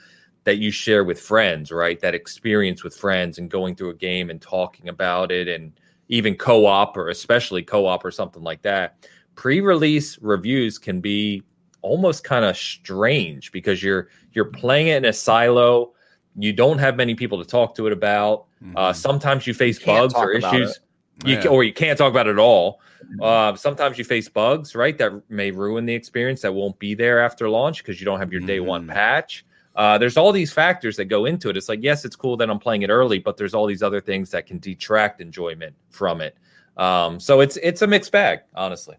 that 0.44 0.56
you 0.56 0.70
share 0.70 1.04
with 1.04 1.20
friends, 1.20 1.70
right? 1.70 2.00
That 2.00 2.14
experience 2.14 2.82
with 2.82 2.96
friends 2.96 3.38
and 3.38 3.50
going 3.50 3.76
through 3.76 3.90
a 3.90 3.94
game 3.94 4.30
and 4.30 4.40
talking 4.40 4.88
about 4.88 5.30
it 5.30 5.46
and 5.46 5.78
even 6.08 6.34
co 6.34 6.64
op 6.66 6.96
or 6.96 7.10
especially 7.10 7.62
co 7.62 7.86
op 7.86 8.04
or 8.04 8.10
something 8.10 8.42
like 8.42 8.62
that. 8.62 9.06
Pre 9.34 9.60
release 9.60 10.18
reviews 10.20 10.78
can 10.78 11.00
be 11.00 11.42
almost 11.82 12.24
kind 12.24 12.44
of 12.44 12.56
strange 12.56 13.52
because 13.52 13.82
you're 13.82 14.08
you're 14.32 14.46
playing 14.46 14.88
it 14.88 14.96
in 14.96 15.04
a 15.04 15.12
silo 15.12 15.92
you 16.36 16.52
don't 16.52 16.78
have 16.78 16.96
many 16.96 17.14
people 17.14 17.38
to 17.38 17.44
talk 17.48 17.74
to 17.76 17.86
it 17.86 17.92
about. 17.92 18.46
Uh, 18.76 18.90
Mhm. 18.90 18.96
sometimes 18.96 19.46
you 19.46 19.54
face 19.54 19.78
Can't 19.78 20.12
bugs 20.12 20.14
or 20.14 20.32
issues. 20.32 20.80
you 21.24 21.36
Yeah. 21.36 21.48
or 21.48 21.64
you 21.64 21.72
can't 21.72 21.96
talk 21.98 22.10
about 22.10 22.26
it 22.26 22.32
at 22.32 22.38
all. 22.38 22.80
Uh, 23.20 23.54
sometimes 23.54 23.96
you 23.98 24.04
face 24.04 24.28
bugs 24.28 24.74
right 24.74 24.98
that 24.98 25.12
may 25.30 25.50
ruin 25.50 25.86
the 25.86 25.94
experience 25.94 26.42
that 26.42 26.52
won't 26.52 26.78
be 26.78 26.94
there 26.94 27.20
after 27.20 27.48
launch 27.48 27.82
because 27.82 28.00
you 28.00 28.04
don't 28.04 28.18
have 28.18 28.32
your 28.32 28.40
day 28.40 28.60
one 28.60 28.86
Mhm. 28.86 28.92
patch. 28.92 29.44
Uh, 29.76 29.96
there's 29.96 30.16
all 30.16 30.32
these 30.32 30.52
factors 30.52 30.96
that 30.96 31.04
go 31.04 31.24
into 31.24 31.48
it. 31.48 31.56
It's 31.56 31.68
like 31.68 31.78
yes 31.82 32.04
it's 32.04 32.16
cool 32.16 32.36
that 32.38 32.50
i'm 32.50 32.58
playing 32.58 32.82
it 32.82 32.90
early 32.90 33.20
but 33.20 33.36
there's 33.36 33.54
all 33.54 33.64
these 33.66 33.82
other 33.82 34.00
things 34.00 34.30
that 34.32 34.44
can 34.46 34.58
detract 34.58 35.20
enjoyment 35.20 35.74
from 35.90 36.20
it. 36.20 36.36
Um, 36.76 37.20
so 37.20 37.40
it's 37.40 37.56
it's 37.58 37.82
a 37.82 37.86
mixed 37.86 38.10
bag 38.12 38.40
honestly. 38.56 38.96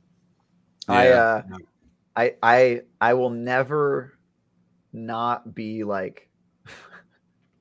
I 0.88 1.08
Yeah. 1.10 1.20
uh 1.20 1.44
I 2.16 2.36
I 2.42 2.82
I 3.02 3.14
will 3.14 3.30
never 3.30 4.14
not 4.94 5.54
be 5.54 5.84
like 5.84 6.29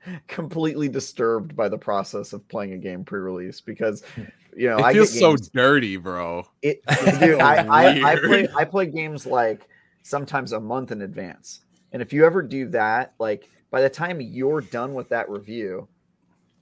completely 0.29 0.89
disturbed 0.89 1.57
by 1.57 1.69
the 1.69 1.79
process 1.79 2.33
of 2.33 2.47
playing 2.49 2.73
a 2.73 2.79
game 2.79 3.05
pre-release 3.05 3.61
because 3.61 4.03
hmm. 4.15 4.23
you 4.57 4.69
know 4.69 4.79
it 4.79 4.85
I 4.85 4.93
feels 4.93 5.19
so 5.19 5.37
dirty, 5.37 5.97
bro. 5.97 6.47
it, 6.63 6.83
dude, 7.21 7.41
I, 7.41 7.67
I, 7.67 8.13
I 8.13 8.17
play 8.17 8.49
I 8.57 8.65
play 8.65 8.87
games 8.87 9.27
like 9.27 9.69
sometimes 10.03 10.53
a 10.53 10.61
month 10.61 10.93
in 10.93 11.03
advance. 11.03 11.61
And 11.93 12.03
if 12.03 12.13
you 12.13 12.25
ever 12.25 12.43
do 12.43 12.69
that, 12.69 13.15
like 13.19 13.49
by 13.71 13.83
the 13.83 13.91
time 13.91 14.21
you're 14.21 14.61
done 14.61 14.95
with 14.95 15.09
that 15.11 15.29
review, 15.29 15.89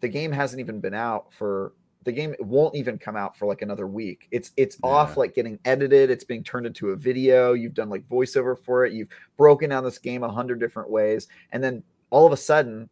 the 0.00 0.08
game 0.08 0.32
hasn't 0.32 0.60
even 0.60 0.80
been 0.80 0.94
out 0.94 1.32
for 1.32 1.72
the 2.06 2.12
game 2.12 2.32
it 2.32 2.44
won't 2.46 2.74
even 2.76 2.98
come 2.98 3.16
out 3.16 3.36
for 3.36 3.46
like 3.46 3.62
another 3.62 3.86
week. 3.86 4.28
It's 4.30 4.52
it's 4.56 4.78
off 4.82 5.16
like 5.16 5.34
getting 5.34 5.58
edited, 5.64 6.08
it's 6.08 6.24
being 6.24 6.44
turned 6.44 6.66
into 6.66 6.90
a 6.90 6.96
video, 6.96 7.52
you've 7.52 7.74
done 7.74 7.90
like 7.90 8.08
voiceover 8.08 8.56
for 8.56 8.86
it, 8.86 8.92
you've 8.92 9.08
broken 9.36 9.70
down 9.70 9.84
this 9.84 9.98
game 9.98 10.22
a 10.22 10.30
hundred 10.30 10.60
different 10.60 10.88
ways, 10.88 11.26
and 11.50 11.62
then 11.62 11.82
all 12.10 12.24
of 12.24 12.32
a 12.32 12.36
sudden 12.36 12.88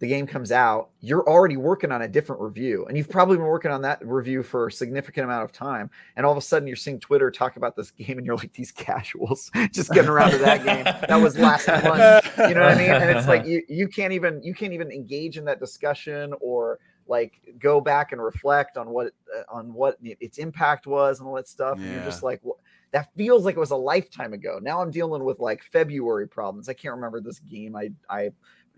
the 0.00 0.08
game 0.08 0.26
comes 0.26 0.50
out, 0.50 0.88
you're 1.00 1.28
already 1.28 1.58
working 1.58 1.92
on 1.92 2.02
a 2.02 2.08
different 2.08 2.40
review, 2.40 2.86
and 2.86 2.96
you've 2.96 3.10
probably 3.10 3.36
been 3.36 3.46
working 3.46 3.70
on 3.70 3.82
that 3.82 4.04
review 4.04 4.42
for 4.42 4.66
a 4.66 4.72
significant 4.72 5.24
amount 5.24 5.44
of 5.44 5.52
time. 5.52 5.90
And 6.16 6.24
all 6.24 6.32
of 6.32 6.38
a 6.38 6.42
sudden, 6.42 6.66
you're 6.66 6.76
seeing 6.76 6.98
Twitter 6.98 7.30
talk 7.30 7.56
about 7.56 7.76
this 7.76 7.90
game, 7.90 8.16
and 8.16 8.26
you're 8.26 8.36
like, 8.36 8.54
these 8.54 8.72
casuals 8.72 9.50
just 9.72 9.92
getting 9.92 10.10
around 10.10 10.30
to 10.32 10.38
that 10.38 10.64
game. 10.64 10.84
That 10.84 11.20
was 11.20 11.38
last 11.38 11.68
month. 11.84 12.26
You 12.38 12.54
know 12.54 12.62
what 12.62 12.72
I 12.72 12.78
mean? 12.78 12.90
And 12.90 13.16
it's 13.16 13.28
like 13.28 13.44
you 13.44 13.62
you 13.68 13.88
can't 13.88 14.14
even 14.14 14.42
you 14.42 14.54
can't 14.54 14.72
even 14.72 14.90
engage 14.90 15.36
in 15.36 15.44
that 15.44 15.60
discussion 15.60 16.32
or 16.40 16.78
like 17.06 17.40
go 17.58 17.80
back 17.80 18.12
and 18.12 18.22
reflect 18.22 18.78
on 18.78 18.88
what 18.88 19.12
uh, 19.36 19.42
on 19.52 19.74
what 19.74 19.96
its 20.02 20.38
impact 20.38 20.86
was 20.86 21.20
and 21.20 21.28
all 21.28 21.34
that 21.34 21.48
stuff. 21.48 21.76
And 21.76 21.92
you're 21.92 22.04
just 22.04 22.22
like, 22.22 22.40
"Wha- 22.42 22.54
that 22.92 23.08
feels 23.16 23.44
like 23.44 23.56
it 23.56 23.60
was 23.60 23.70
a 23.70 23.76
lifetime 23.76 24.32
ago. 24.32 24.58
Now 24.62 24.80
I'm 24.80 24.90
dealing 24.90 25.24
with 25.24 25.38
like 25.38 25.62
February 25.62 26.26
problems. 26.26 26.68
I 26.68 26.72
can't 26.72 26.94
remember 26.94 27.20
this 27.20 27.38
game. 27.40 27.76
I 27.76 27.90
I 28.08 28.30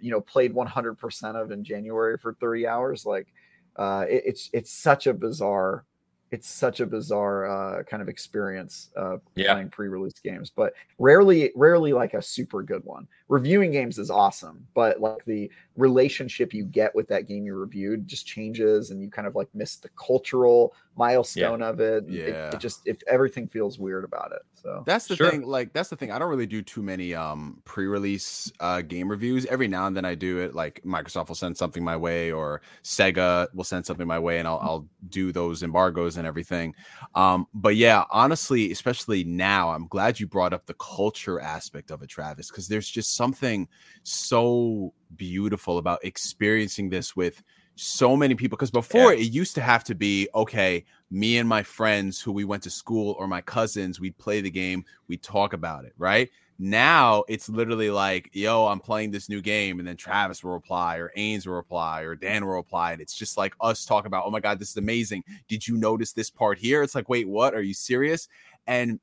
you 0.03 0.11
know 0.11 0.21
played 0.21 0.53
100% 0.55 1.37
of 1.37 1.51
in 1.53 1.65
January 1.65 2.19
for 2.19 2.35
30 2.35 2.67
hours. 2.67 3.07
Like 3.07 3.29
uh, 3.77 4.05
it, 4.09 4.23
it's 4.27 4.51
it's 4.53 4.73
such 4.73 5.07
a 5.07 5.15
bizarre 5.15 5.85
it's 6.31 6.49
such 6.49 6.81
a 6.81 6.87
bizarre 6.87 7.45
uh, 7.47 7.83
kind 7.85 8.03
of 8.03 8.09
experience 8.09 8.91
uh, 8.97 9.19
Yeah. 9.35 9.53
playing 9.53 9.69
pre-release 9.69 10.15
games, 10.25 10.51
but 10.51 10.73
rarely 10.99 11.53
rarely 11.55 11.93
like 11.93 12.15
a 12.15 12.23
super 12.23 12.63
good 12.63 12.85
one. 12.85 13.07
Reviewing 13.29 13.71
games 13.71 13.99
is 13.99 14.11
awesome, 14.11 14.67
but 14.75 14.99
like 15.01 15.25
the 15.27 15.51
relationship 15.77 16.53
you 16.53 16.65
get 16.65 16.95
with 16.95 17.09
that 17.09 17.27
game 17.27 17.45
you 17.47 17.55
reviewed 17.55 18.07
just 18.07 18.27
changes, 18.27 18.91
and 18.91 19.01
you 19.03 19.11
kind 19.11 19.27
of 19.27 19.35
like 19.35 19.49
miss 19.55 19.77
the 19.77 19.89
cultural 19.91 20.75
milestone 20.97 21.63
of 21.63 21.81
it. 21.81 22.05
and 22.05 22.15
it- 22.15 22.29
Yeah. 22.29 22.51
it, 22.51 22.61
just 22.61 22.87
if 22.87 22.99
everything 23.09 23.49
feels 23.49 23.79
weird 23.79 24.05
about 24.05 24.33
it. 24.33 24.43
So 24.55 24.83
That's 24.87 25.07
the 25.09 25.17
Sure. 25.17 25.31
thing. 25.31 25.43
Like 25.43 25.73
that's 25.73 25.89
the 25.89 25.97
thing. 25.97 26.13
I 26.13 26.19
don't 26.19 26.29
really 26.31 26.47
do 26.47 26.63
too 26.63 26.83
many 26.83 27.15
um 27.15 27.61
pre-release 27.65 28.53
uh 28.61 28.81
game 28.83 29.09
reviews. 29.11 29.45
Every 29.47 29.67
now 29.67 29.87
and 29.87 29.97
then 29.97 30.05
I 30.05 30.15
do 30.15 30.39
it. 30.39 30.55
Like 30.55 30.81
Microsoft 30.85 31.29
will 31.29 31.35
send 31.35 31.57
something 31.57 31.83
my 31.83 31.97
way, 31.97 32.31
or 32.31 32.61
Sega 32.85 33.49
will 33.55 33.65
send 33.65 33.87
something 33.87 34.07
my 34.07 34.19
way, 34.19 34.39
and 34.39 34.47
I'll 34.47 34.59
I'll 34.63 34.89
do 35.09 35.33
those 35.33 35.63
embargoes 35.63 36.17
and 36.17 36.27
everything. 36.27 36.75
Um, 37.15 37.47
but 37.55 37.75
yeah, 37.77 38.05
honestly, 38.11 38.71
especially 38.71 39.25
now, 39.25 39.71
I'm 39.71 39.89
glad 39.89 40.21
you 40.21 40.27
brought 40.29 40.53
up 40.53 40.67
the 40.67 40.75
culture 40.75 41.41
aspect 41.41 41.91
of 41.91 42.03
it, 42.03 42.09
Travis, 42.09 42.49
because 42.51 42.69
there's 42.69 42.89
just 42.89 43.17
something 43.17 43.67
so 44.05 44.93
beautiful 45.17 45.79
about 45.79 46.05
experiencing 46.05 46.89
this 46.89 47.17
with 47.17 47.43
so 47.75 48.17
many 48.17 48.35
people 48.35 48.57
because 48.57 48.71
before 48.71 49.13
it 49.13 49.33
used 49.33 49.55
to 49.55 49.61
have 49.61 49.83
to 49.83 49.95
be 49.95 50.29
okay 50.35 50.85
me 51.11 51.39
and 51.39 51.49
my 51.49 51.63
friends 51.63 52.21
who 52.21 52.31
we 52.31 52.45
went 52.45 52.63
to 52.63 52.71
school 52.71 53.17
or 53.19 53.27
my 53.27 53.41
cousins 53.41 53.99
we'd 53.99 54.17
play 54.19 54.41
the 54.41 54.51
game 54.51 54.85
we'd 55.09 55.23
talk 55.23 55.53
about 55.53 55.85
it 55.85 55.95
right? 55.97 56.31
Now 56.59 57.25
it's 57.29 57.49
literally 57.49 57.91
like 57.91 58.31
yo 58.35 58.67
i'm 58.67 58.79
playing 58.79 59.11
this 59.11 59.29
new 59.29 59.41
game 59.41 59.79
and 59.79 59.89
then 59.89 59.97
travis 59.97 60.45
will 60.45 60.53
reply 60.53 60.99
or 60.99 61.11
ains 61.17 61.47
will 61.47 61.55
reply 61.55 62.03
or 62.03 62.15
dan 62.15 62.45
will 62.45 62.53
reply 62.53 62.93
and 62.93 63.01
it's 63.01 63.15
just 63.15 63.37
like 63.37 63.55
us 63.61 63.85
talking 63.85 64.07
about 64.07 64.25
oh 64.27 64.31
my 64.31 64.41
god 64.41 64.59
this 64.59 64.71
is 64.71 64.77
amazing. 64.77 65.25
Did 65.49 65.67
you 65.67 65.77
notice 65.77 66.13
this 66.13 66.31
part 66.31 66.59
here? 66.59 66.83
It's 66.83 66.95
like 66.95 67.09
wait 67.09 67.27
what? 67.27 67.55
Are 67.55 67.63
you 67.63 67.75
serious? 67.75 68.29
And 68.67 69.01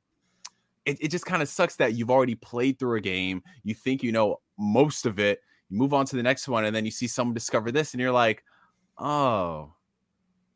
it, 0.86 0.98
it 1.02 1.08
just 1.10 1.26
kind 1.26 1.42
of 1.42 1.50
sucks 1.50 1.76
that 1.78 1.96
you've 1.96 2.12
already 2.12 2.36
played 2.36 2.80
through 2.80 2.98
a 2.98 3.02
game 3.02 3.44
you 3.64 3.74
think 3.74 4.04
you 4.04 4.12
know 4.12 4.40
most 4.58 5.06
of 5.06 5.20
it 5.20 5.42
you 5.70 5.78
move 5.78 5.94
on 5.94 6.06
to 6.06 6.16
the 6.16 6.24
next 6.24 6.48
one 6.48 6.66
and 6.66 6.76
then 6.76 6.86
you 6.86 6.92
see 6.92 7.08
someone 7.08 7.34
discover 7.34 7.72
this 7.72 7.94
and 7.94 8.02
you're 8.02 8.12
like 8.12 8.44
oh 8.98 9.72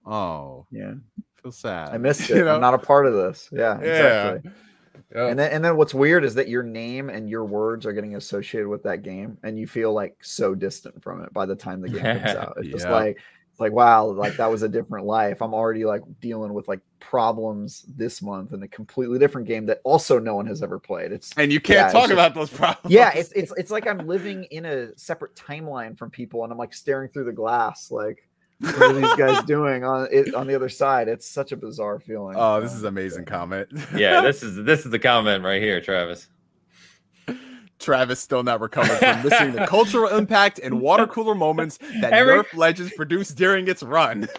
oh 0.05 0.65
yeah, 0.71 0.93
feel 1.41 1.51
sad 1.51 1.89
I 1.89 1.97
missed 1.97 2.29
You 2.29 2.37
it. 2.41 2.45
know? 2.45 2.55
I'm 2.55 2.61
not 2.61 2.73
a 2.73 2.79
part 2.79 3.05
of 3.05 3.13
this. 3.13 3.49
Yeah, 3.51 3.79
Yeah. 3.81 4.31
exactly. 4.31 4.51
And 5.15 5.37
then, 5.39 5.51
and 5.51 5.63
then 5.65 5.75
what's 5.77 5.93
weird 5.93 6.23
is 6.23 6.33
that 6.35 6.47
your 6.47 6.63
name 6.63 7.09
and 7.09 7.29
your 7.29 7.45
words 7.45 7.85
are 7.85 7.93
getting 7.93 8.15
associated 8.15 8.67
with 8.67 8.83
that 8.83 9.01
game, 9.03 9.37
and 9.43 9.57
you 9.59 9.67
feel 9.67 9.91
like 9.93 10.15
so 10.21 10.55
distant 10.55 11.01
from 11.03 11.23
it 11.23 11.31
by 11.33 11.45
the 11.45 11.55
time 11.55 11.81
the 11.81 11.89
game 11.89 12.01
comes 12.01 12.35
out. 12.35 12.53
It's 12.57 12.67
just 12.69 12.87
like 12.89 13.17
it's 13.53 13.59
like 13.59 13.71
wow, 13.71 14.05
like 14.07 14.35
that 14.37 14.49
was 14.51 14.63
a 14.63 14.67
different 14.67 15.05
life. 15.05 15.39
I'm 15.41 15.53
already 15.53 15.85
like 15.85 16.01
dealing 16.19 16.53
with 16.53 16.67
like 16.67 16.79
problems 16.99 17.85
this 17.95 18.21
month 18.21 18.51
in 18.51 18.63
a 18.63 18.67
completely 18.67 19.19
different 19.19 19.47
game 19.47 19.67
that 19.67 19.79
also 19.83 20.17
no 20.19 20.35
one 20.35 20.47
has 20.47 20.63
ever 20.63 20.79
played. 20.79 21.11
It's 21.11 21.31
and 21.37 21.53
you 21.53 21.61
can't 21.61 21.77
Yeah, 21.87 21.91
talk 21.91 22.01
just- 22.09 22.13
about 22.13 22.33
those 22.33 22.49
problems 22.49 22.91
yeah, 22.91 23.11
it's 23.13 23.31
it's 23.33 23.53
it's 23.55 23.69
like 23.69 23.85
I'm 23.87 24.07
living 24.07 24.45
in 24.45 24.65
a 24.65 24.97
separate 24.97 25.35
timeline 25.35 25.95
from 25.97 26.09
people, 26.09 26.43
and 26.43 26.51
I'm 26.51 26.57
like 26.57 26.73
staring 26.73 27.09
through 27.09 27.25
the 27.25 27.31
glass, 27.31 27.91
like 27.91 28.27
what 28.59 28.81
are 28.81 28.93
these 28.93 29.13
guys 29.15 29.43
doing 29.45 29.83
on 29.83 30.07
it 30.11 30.33
on 30.33 30.47
the 30.47 30.55
other 30.55 30.69
side? 30.69 31.07
It's 31.07 31.29
such 31.29 31.51
a 31.51 31.55
bizarre 31.57 31.99
feeling. 31.99 32.35
oh 32.37 32.59
this 32.59 32.73
is 32.73 32.83
amazing 32.85 33.25
comment 33.25 33.67
yeah 33.95 34.21
this 34.27 34.41
is 34.41 34.63
this 34.63 34.83
is 34.85 34.89
the 34.91 34.99
comment 34.99 35.43
right 35.43 35.61
here 35.61 35.79
travis 35.79 36.27
Travis 37.83 38.19
still 38.19 38.43
not 38.43 38.59
recovered 38.61 38.97
from 38.97 39.23
missing 39.23 39.51
the 39.53 39.65
cultural 39.67 40.09
impact 40.15 40.59
and 40.59 40.81
water 40.81 41.05
cooler 41.07 41.35
moments 41.35 41.77
that 42.01 42.13
Every- 42.13 42.35
Nerf 42.39 42.53
Legends 42.55 42.93
produced 42.95 43.37
during 43.37 43.67
its 43.67 43.83
run. 43.83 44.27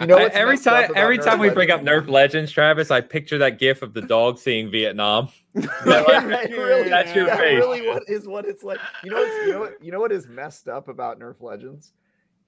You 0.00 0.06
know 0.06 0.16
what's 0.18 0.34
every 0.36 0.56
time 0.58 0.90
every 0.94 1.18
Nerf 1.18 1.24
time 1.24 1.38
we 1.40 1.50
bring 1.50 1.70
up 1.70 1.80
Nerf 1.82 2.08
Legends, 2.08 2.52
Travis, 2.52 2.90
I 2.90 3.00
picture 3.00 3.36
that 3.38 3.58
gif 3.58 3.82
of 3.82 3.92
the 3.92 4.00
dog 4.02 4.38
seeing 4.38 4.70
Vietnam. 4.70 5.28
Yeah, 5.84 6.24
really, 6.24 6.88
That's 6.88 7.12
your 7.14 7.26
that 7.26 7.38
face. 7.38 7.58
really 7.58 7.86
what 7.88 8.02
is 8.08 8.28
what 8.28 8.44
it's 8.46 8.62
like. 8.62 8.78
You 9.02 9.10
know, 9.10 9.16
what's, 9.16 9.46
you 9.46 9.52
know 9.52 9.60
what 9.60 9.82
you 9.84 9.92
know 9.92 9.98
what 10.00 10.12
is 10.12 10.28
messed 10.28 10.68
up 10.68 10.88
about 10.88 11.18
Nerf 11.18 11.40
Legends 11.40 11.92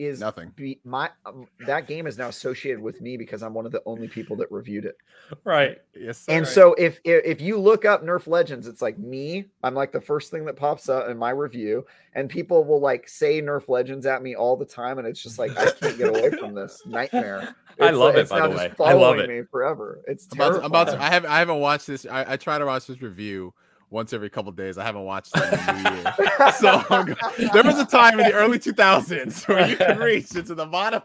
is 0.00 0.20
Nothing. 0.20 0.52
Be, 0.56 0.80
my 0.84 1.10
um, 1.26 1.46
that 1.66 1.86
game 1.86 2.06
is 2.06 2.16
now 2.16 2.28
associated 2.28 2.80
with 2.80 3.00
me 3.00 3.16
because 3.16 3.42
I'm 3.42 3.52
one 3.54 3.66
of 3.66 3.72
the 3.72 3.82
only 3.84 4.08
people 4.08 4.34
that 4.36 4.50
reviewed 4.50 4.84
it. 4.86 4.96
Right. 5.44 5.78
Yes, 5.94 6.24
And 6.28 6.46
sir. 6.46 6.52
so 6.52 6.74
if, 6.74 6.98
if 7.04 7.24
if 7.24 7.40
you 7.40 7.58
look 7.58 7.84
up 7.84 8.02
Nerf 8.02 8.26
Legends, 8.26 8.66
it's 8.66 8.80
like 8.80 8.98
me. 8.98 9.46
I'm 9.62 9.74
like 9.74 9.92
the 9.92 10.00
first 10.00 10.30
thing 10.30 10.44
that 10.46 10.56
pops 10.56 10.88
up 10.88 11.08
in 11.08 11.18
my 11.18 11.30
review, 11.30 11.84
and 12.14 12.28
people 12.28 12.64
will 12.64 12.80
like 12.80 13.08
say 13.08 13.42
Nerf 13.42 13.68
Legends 13.68 14.06
at 14.06 14.22
me 14.22 14.34
all 14.34 14.56
the 14.56 14.64
time, 14.64 14.98
and 14.98 15.06
it's 15.06 15.22
just 15.22 15.38
like 15.38 15.56
I 15.58 15.70
can't 15.70 15.98
get 15.98 16.08
away 16.08 16.30
from 16.30 16.54
this 16.54 16.82
nightmare. 16.86 17.54
I 17.80 17.90
love 17.90 18.16
it, 18.16 18.20
it's 18.20 18.30
by 18.30 18.40
now 18.40 18.48
the 18.48 18.54
just 18.56 18.78
way. 18.78 18.86
I 18.86 18.92
love 18.94 19.16
following 19.16 19.20
it. 19.20 19.28
me 19.28 19.42
forever. 19.50 20.00
It's 20.06 20.26
I'm 20.32 20.38
about, 20.40 20.50
to, 20.52 20.58
I'm 20.60 20.64
about 20.66 20.88
to. 20.88 21.00
I 21.02 21.10
haven't 21.10 21.30
I 21.30 21.38
haven't 21.38 21.60
watched 21.60 21.86
this. 21.86 22.06
I, 22.06 22.32
I 22.32 22.36
try 22.36 22.58
to 22.58 22.64
watch 22.66 22.86
this 22.86 23.00
review 23.02 23.52
once 23.90 24.12
every 24.12 24.30
couple 24.30 24.52
days. 24.52 24.78
I 24.78 24.84
haven't 24.84 25.02
watched 25.02 25.36
it 25.36 25.42
in 25.42 25.50
the 25.50 25.90
new 25.90 25.96
year. 25.96 26.52
So 26.52 27.48
there 27.52 27.64
was 27.64 27.78
a 27.78 27.84
time 27.84 28.18
in 28.20 28.26
the 28.26 28.32
early 28.32 28.58
2000s 28.58 29.48
where 29.48 29.68
you 29.68 29.76
could 29.76 29.98
reach 29.98 30.34
into 30.34 30.54
the 30.54 30.66
bottom. 30.66 31.02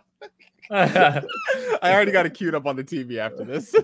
I 0.71 1.21
already 1.83 2.11
got 2.11 2.25
it 2.25 2.33
queued 2.33 2.55
up 2.55 2.65
on 2.65 2.75
the 2.75 2.83
TV 2.83 3.17
after 3.17 3.43
this. 3.43 3.75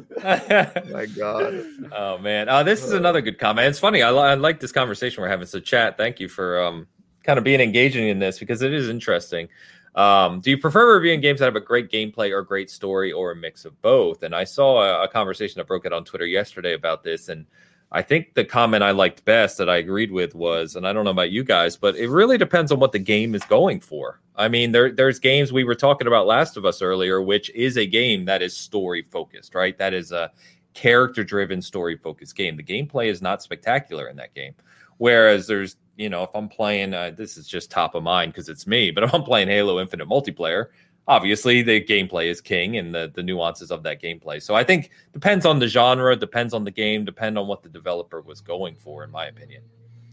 my 0.92 1.06
God. 1.06 1.64
oh 1.92 2.18
man, 2.18 2.50
uh, 2.50 2.64
this 2.64 2.84
is 2.84 2.94
another 2.94 3.22
good 3.22 3.38
comment. 3.38 3.68
It's 3.68 3.78
funny. 3.80 4.02
I, 4.02 4.12
li- 4.12 4.20
I 4.20 4.34
like 4.34 4.60
this 4.60 4.72
conversation 4.72 5.22
we're 5.22 5.30
having. 5.30 5.46
So, 5.46 5.60
chat, 5.60 5.98
thank 5.98 6.20
you 6.20 6.28
for 6.28 6.60
um, 6.64 6.88
kind 7.24 7.38
of 7.38 7.44
being 7.44 7.60
engaging 7.60 8.08
in 8.08 8.18
this 8.18 8.40
because 8.40 8.64
it 8.64 8.74
is 8.74 8.90
interesting. 8.90 9.48
Um, 9.94 10.40
do 10.40 10.50
you 10.50 10.58
prefer 10.58 10.96
reviewing 10.96 11.22
games 11.22 11.40
that 11.40 11.46
have 11.46 11.56
a 11.56 11.62
great 11.62 11.92
gameplay 11.92 12.32
or 12.32 12.42
great 12.42 12.72
story, 12.72 13.12
or 13.12 13.32
a 13.32 13.36
mix 13.36 13.66
of 13.66 13.80
both? 13.82 14.24
And 14.24 14.34
I 14.34 14.46
saw 14.46 14.82
a, 14.82 15.04
a 15.04 15.08
conversation 15.08 15.60
that 15.60 15.68
broke 15.68 15.86
it 15.86 15.94
on 15.94 16.04
Twitter 16.04 16.26
yesterday 16.26 16.74
about 16.74 17.04
this, 17.04 17.30
and 17.30 17.46
I 17.94 18.02
think 18.02 18.36
the 18.36 18.46
comment 18.46 18.84
I 18.84 18.92
liked 18.92 19.26
best 19.26 19.58
that 19.58 19.70
I 19.70 19.78
agreed 19.78 20.12
with 20.12 20.34
was, 20.34 20.76
and 20.76 20.88
I 20.88 20.94
don't 20.94 21.04
know 21.04 21.12
about 21.12 21.32
you 21.32 21.44
guys, 21.44 21.76
but 21.76 21.96
it 21.98 22.10
really 22.10 22.38
depends 22.38 22.72
on 22.72 22.80
what 22.80 22.94
the 22.94 23.00
game 23.00 23.36
is 23.36 23.44
going 23.44 23.82
for. 23.82 24.22
I 24.38 24.48
mean, 24.48 24.72
there 24.72 24.92
there's 24.92 25.20
games 25.20 25.52
we 25.52 25.66
were 25.66 25.76
talking 25.76 26.08
about 26.08 26.26
Last 26.26 26.56
of 26.56 26.64
Us 26.64 26.82
earlier, 26.82 27.22
which 27.22 27.50
is 27.50 27.78
a 27.78 27.86
game 27.86 28.26
that 28.26 28.42
is 28.42 28.56
story 28.56 29.02
focused, 29.02 29.56
right? 29.56 29.78
That 29.78 29.94
is 29.94 30.14
a 30.14 30.32
character 30.74 31.24
driven, 31.24 31.62
story 31.62 31.98
focused 31.98 32.36
game. 32.36 32.56
The 32.56 32.64
gameplay 32.64 33.08
is 33.08 33.22
not 33.22 33.44
spectacular 33.44 34.08
in 34.08 34.16
that 34.18 34.34
game. 34.34 34.56
Whereas 34.98 35.48
there's, 35.48 35.76
you 35.98 36.10
know, 36.10 36.24
if 36.24 36.30
I'm 36.34 36.48
playing, 36.48 36.94
uh, 36.94 37.12
this 37.12 37.36
is 37.36 37.48
just 37.48 37.72
top 37.72 37.96
of 37.96 38.04
mind 38.04 38.32
because 38.32 38.48
it's 38.50 38.68
me, 38.68 38.92
but 38.92 39.04
if 39.04 39.14
I'm 39.14 39.24
playing 39.24 39.50
Halo 39.50 39.82
Infinite 39.82 40.08
multiplayer, 40.08 40.68
obviously 41.08 41.62
the 41.62 41.84
gameplay 41.84 42.28
is 42.28 42.42
king 42.42 42.78
and 42.78 42.94
the, 42.94 43.12
the 43.14 43.24
nuances 43.24 43.72
of 43.72 43.84
that 43.84 44.02
gameplay. 44.02 44.42
So 44.42 44.56
I 44.56 44.64
think 44.64 44.92
depends 45.14 45.46
on 45.46 45.60
the 45.60 45.68
genre, 45.68 46.16
depends 46.16 46.54
on 46.54 46.64
the 46.64 46.72
game, 46.72 47.06
depend 47.06 47.38
on 47.38 47.48
what 47.48 47.64
the 47.64 47.70
developer 47.70 48.22
was 48.22 48.42
going 48.42 48.76
for, 48.76 49.04
in 49.04 49.12
my 49.12 49.26
opinion. 49.26 49.64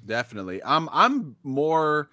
Definitely. 0.06 0.62
I'm 0.64 0.88
I'm 0.90 1.36
more 1.42 2.10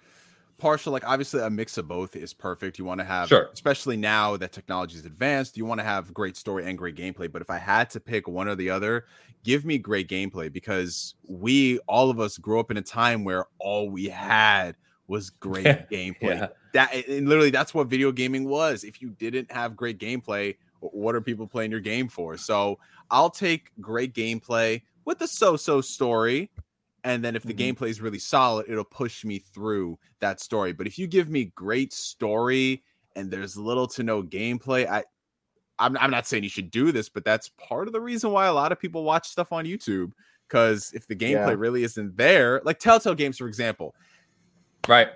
partial 0.58 0.90
like 0.92 1.06
obviously 1.06 1.42
a 1.42 1.50
mix 1.50 1.76
of 1.76 1.86
both 1.86 2.16
is 2.16 2.32
perfect. 2.32 2.78
You 2.78 2.84
want 2.84 3.00
to 3.00 3.04
have 3.04 3.28
Sure. 3.28 3.50
especially 3.52 3.96
now 3.96 4.36
that 4.36 4.52
technology 4.52 4.96
is 4.96 5.04
advanced, 5.04 5.56
you 5.56 5.66
want 5.66 5.80
to 5.80 5.84
have 5.84 6.12
great 6.14 6.36
story 6.36 6.64
and 6.64 6.78
great 6.78 6.96
gameplay, 6.96 7.30
but 7.30 7.42
if 7.42 7.50
I 7.50 7.58
had 7.58 7.90
to 7.90 8.00
pick 8.00 8.26
one 8.28 8.48
or 8.48 8.54
the 8.54 8.70
other, 8.70 9.06
give 9.44 9.64
me 9.64 9.78
great 9.78 10.08
gameplay 10.08 10.52
because 10.52 11.14
we 11.28 11.78
all 11.88 12.10
of 12.10 12.20
us 12.20 12.38
grew 12.38 12.58
up 12.60 12.70
in 12.70 12.76
a 12.76 12.82
time 12.82 13.24
where 13.24 13.46
all 13.58 13.90
we 13.90 14.06
had 14.06 14.76
was 15.08 15.30
great 15.40 15.64
gameplay. 15.90 16.38
Yeah. 16.38 16.48
That 16.72 16.94
and 17.08 17.28
literally 17.28 17.50
that's 17.50 17.72
what 17.74 17.86
video 17.88 18.12
gaming 18.12 18.44
was. 18.48 18.84
If 18.84 19.00
you 19.00 19.10
didn't 19.10 19.50
have 19.52 19.76
great 19.76 19.98
gameplay, 19.98 20.56
what 20.80 21.14
are 21.14 21.20
people 21.20 21.46
playing 21.46 21.70
your 21.70 21.80
game 21.80 22.08
for? 22.08 22.36
So 22.36 22.78
I'll 23.10 23.30
take 23.30 23.70
great 23.80 24.14
gameplay 24.14 24.82
with 25.04 25.20
a 25.22 25.28
so-so 25.28 25.80
story. 25.80 26.50
And 27.04 27.24
then 27.24 27.36
if 27.36 27.44
the 27.44 27.54
Mhm. 27.54 27.76
gameplay 27.76 27.88
is 27.88 28.00
really 28.00 28.18
solid, 28.18 28.66
it'll 28.68 28.82
push 28.84 29.24
me 29.24 29.38
through 29.38 29.96
that 30.20 30.40
story. 30.40 30.72
But 30.72 30.86
if 30.88 30.98
you 30.98 31.06
give 31.06 31.28
me 31.30 31.46
great 31.54 31.92
story 31.92 32.82
and 33.14 33.30
there's 33.30 33.56
little 33.56 33.86
to 33.88 34.02
no 34.02 34.22
gameplay, 34.22 34.86
I 34.88 35.04
I'm, 35.78 35.94
I'm 35.98 36.10
not 36.10 36.26
saying 36.26 36.42
you 36.42 36.48
should 36.48 36.70
do 36.70 36.90
this, 36.90 37.10
but 37.10 37.22
that's 37.22 37.50
part 37.50 37.86
of 37.86 37.92
the 37.92 38.00
reason 38.00 38.32
why 38.32 38.46
a 38.46 38.52
lot 38.54 38.72
of 38.72 38.80
people 38.80 39.04
watch 39.04 39.28
stuff 39.28 39.52
on 39.52 39.66
YouTube. 39.66 40.12
Because 40.48 40.90
if 40.94 41.06
the 41.06 41.14
gameplay 41.14 41.48
Yeah. 41.48 41.54
really 41.58 41.82
isn't 41.84 42.16
there, 42.16 42.62
like 42.64 42.78
Telltale 42.78 43.14
games, 43.14 43.36
for 43.36 43.46
example, 43.46 43.94
Right. 44.88 45.08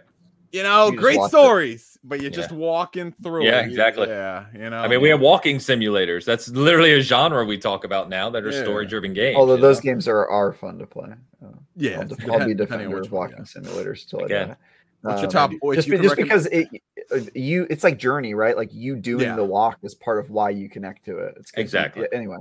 you 0.53 0.63
know, 0.65 0.91
You 0.91 0.97
great 0.99 1.17
watch 1.19 1.29
it. 1.29 1.31
stories, 1.31 1.99
but 2.03 2.21
you're 2.21 2.31
Yeah. 2.31 2.37
just 2.37 2.51
walking 2.53 3.13
through. 3.23 3.45
Yeah, 3.45 3.61
it. 3.61 3.67
Exactly. 3.67 4.09
Yeah, 4.09 4.47
you 4.53 4.69
know. 4.71 4.81
I 4.81 4.89
mean, 4.89 5.01
we 5.01 5.09
have 5.11 5.21
walking 5.21 5.59
simulators. 5.59 6.25
That's 6.25 6.49
literally 6.49 6.93
a 6.95 7.01
genre 7.01 7.45
we 7.45 7.57
talk 7.57 7.85
about 7.85 8.09
now 8.09 8.31
that 8.31 8.45
are 8.45 8.51
Yeah. 8.51 8.63
story 8.63 8.87
driven 8.87 9.13
games. 9.13 9.37
Although 9.37 9.57
those 9.59 9.79
know? 9.85 9.93
games 9.93 10.09
are 10.09 10.27
are 10.29 10.53
fun 10.53 10.79
to 10.79 10.87
play. 10.87 11.11
Uh, 11.45 11.49
yeah. 11.77 12.01
I'll, 12.01 12.07
def- 12.07 12.19
I'll 12.31 12.39
be 12.47 12.55
depending 12.55 12.57
defender 12.57 12.97
which 12.97 13.07
of 13.07 13.13
walking 13.13 13.37
yeah. 13.39 13.45
simulators 13.45 14.09
till 14.09 14.25
Again. 14.25 14.43
I 14.43 14.53
die. 14.55 14.57
What's 15.03 15.21
your 15.23 15.29
Um, 15.29 15.33
top? 15.33 15.51
or 15.63 15.75
just, 15.77 15.89
you 15.89 15.99
just 16.03 16.17
because 16.17 16.47
it 16.47 16.69
uh, 17.11 17.21
you 17.35 17.67
it's 17.71 17.83
like 17.85 17.97
journey 17.97 18.35
right 18.35 18.55
like 18.57 18.69
you 18.75 18.97
doing 18.97 19.25
Yeah. 19.25 19.37
the 19.37 19.45
walk 19.45 19.79
is 19.83 19.95
part 19.95 20.19
of 20.19 20.31
why 20.31 20.51
you 20.51 20.69
connect 20.69 21.05
to 21.07 21.19
it 21.19 21.35
it's 21.39 21.51
'cause 21.53 21.59
you- 21.59 21.63
Exactly. 21.63 22.07
anyway 22.13 22.37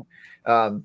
um 0.45 0.83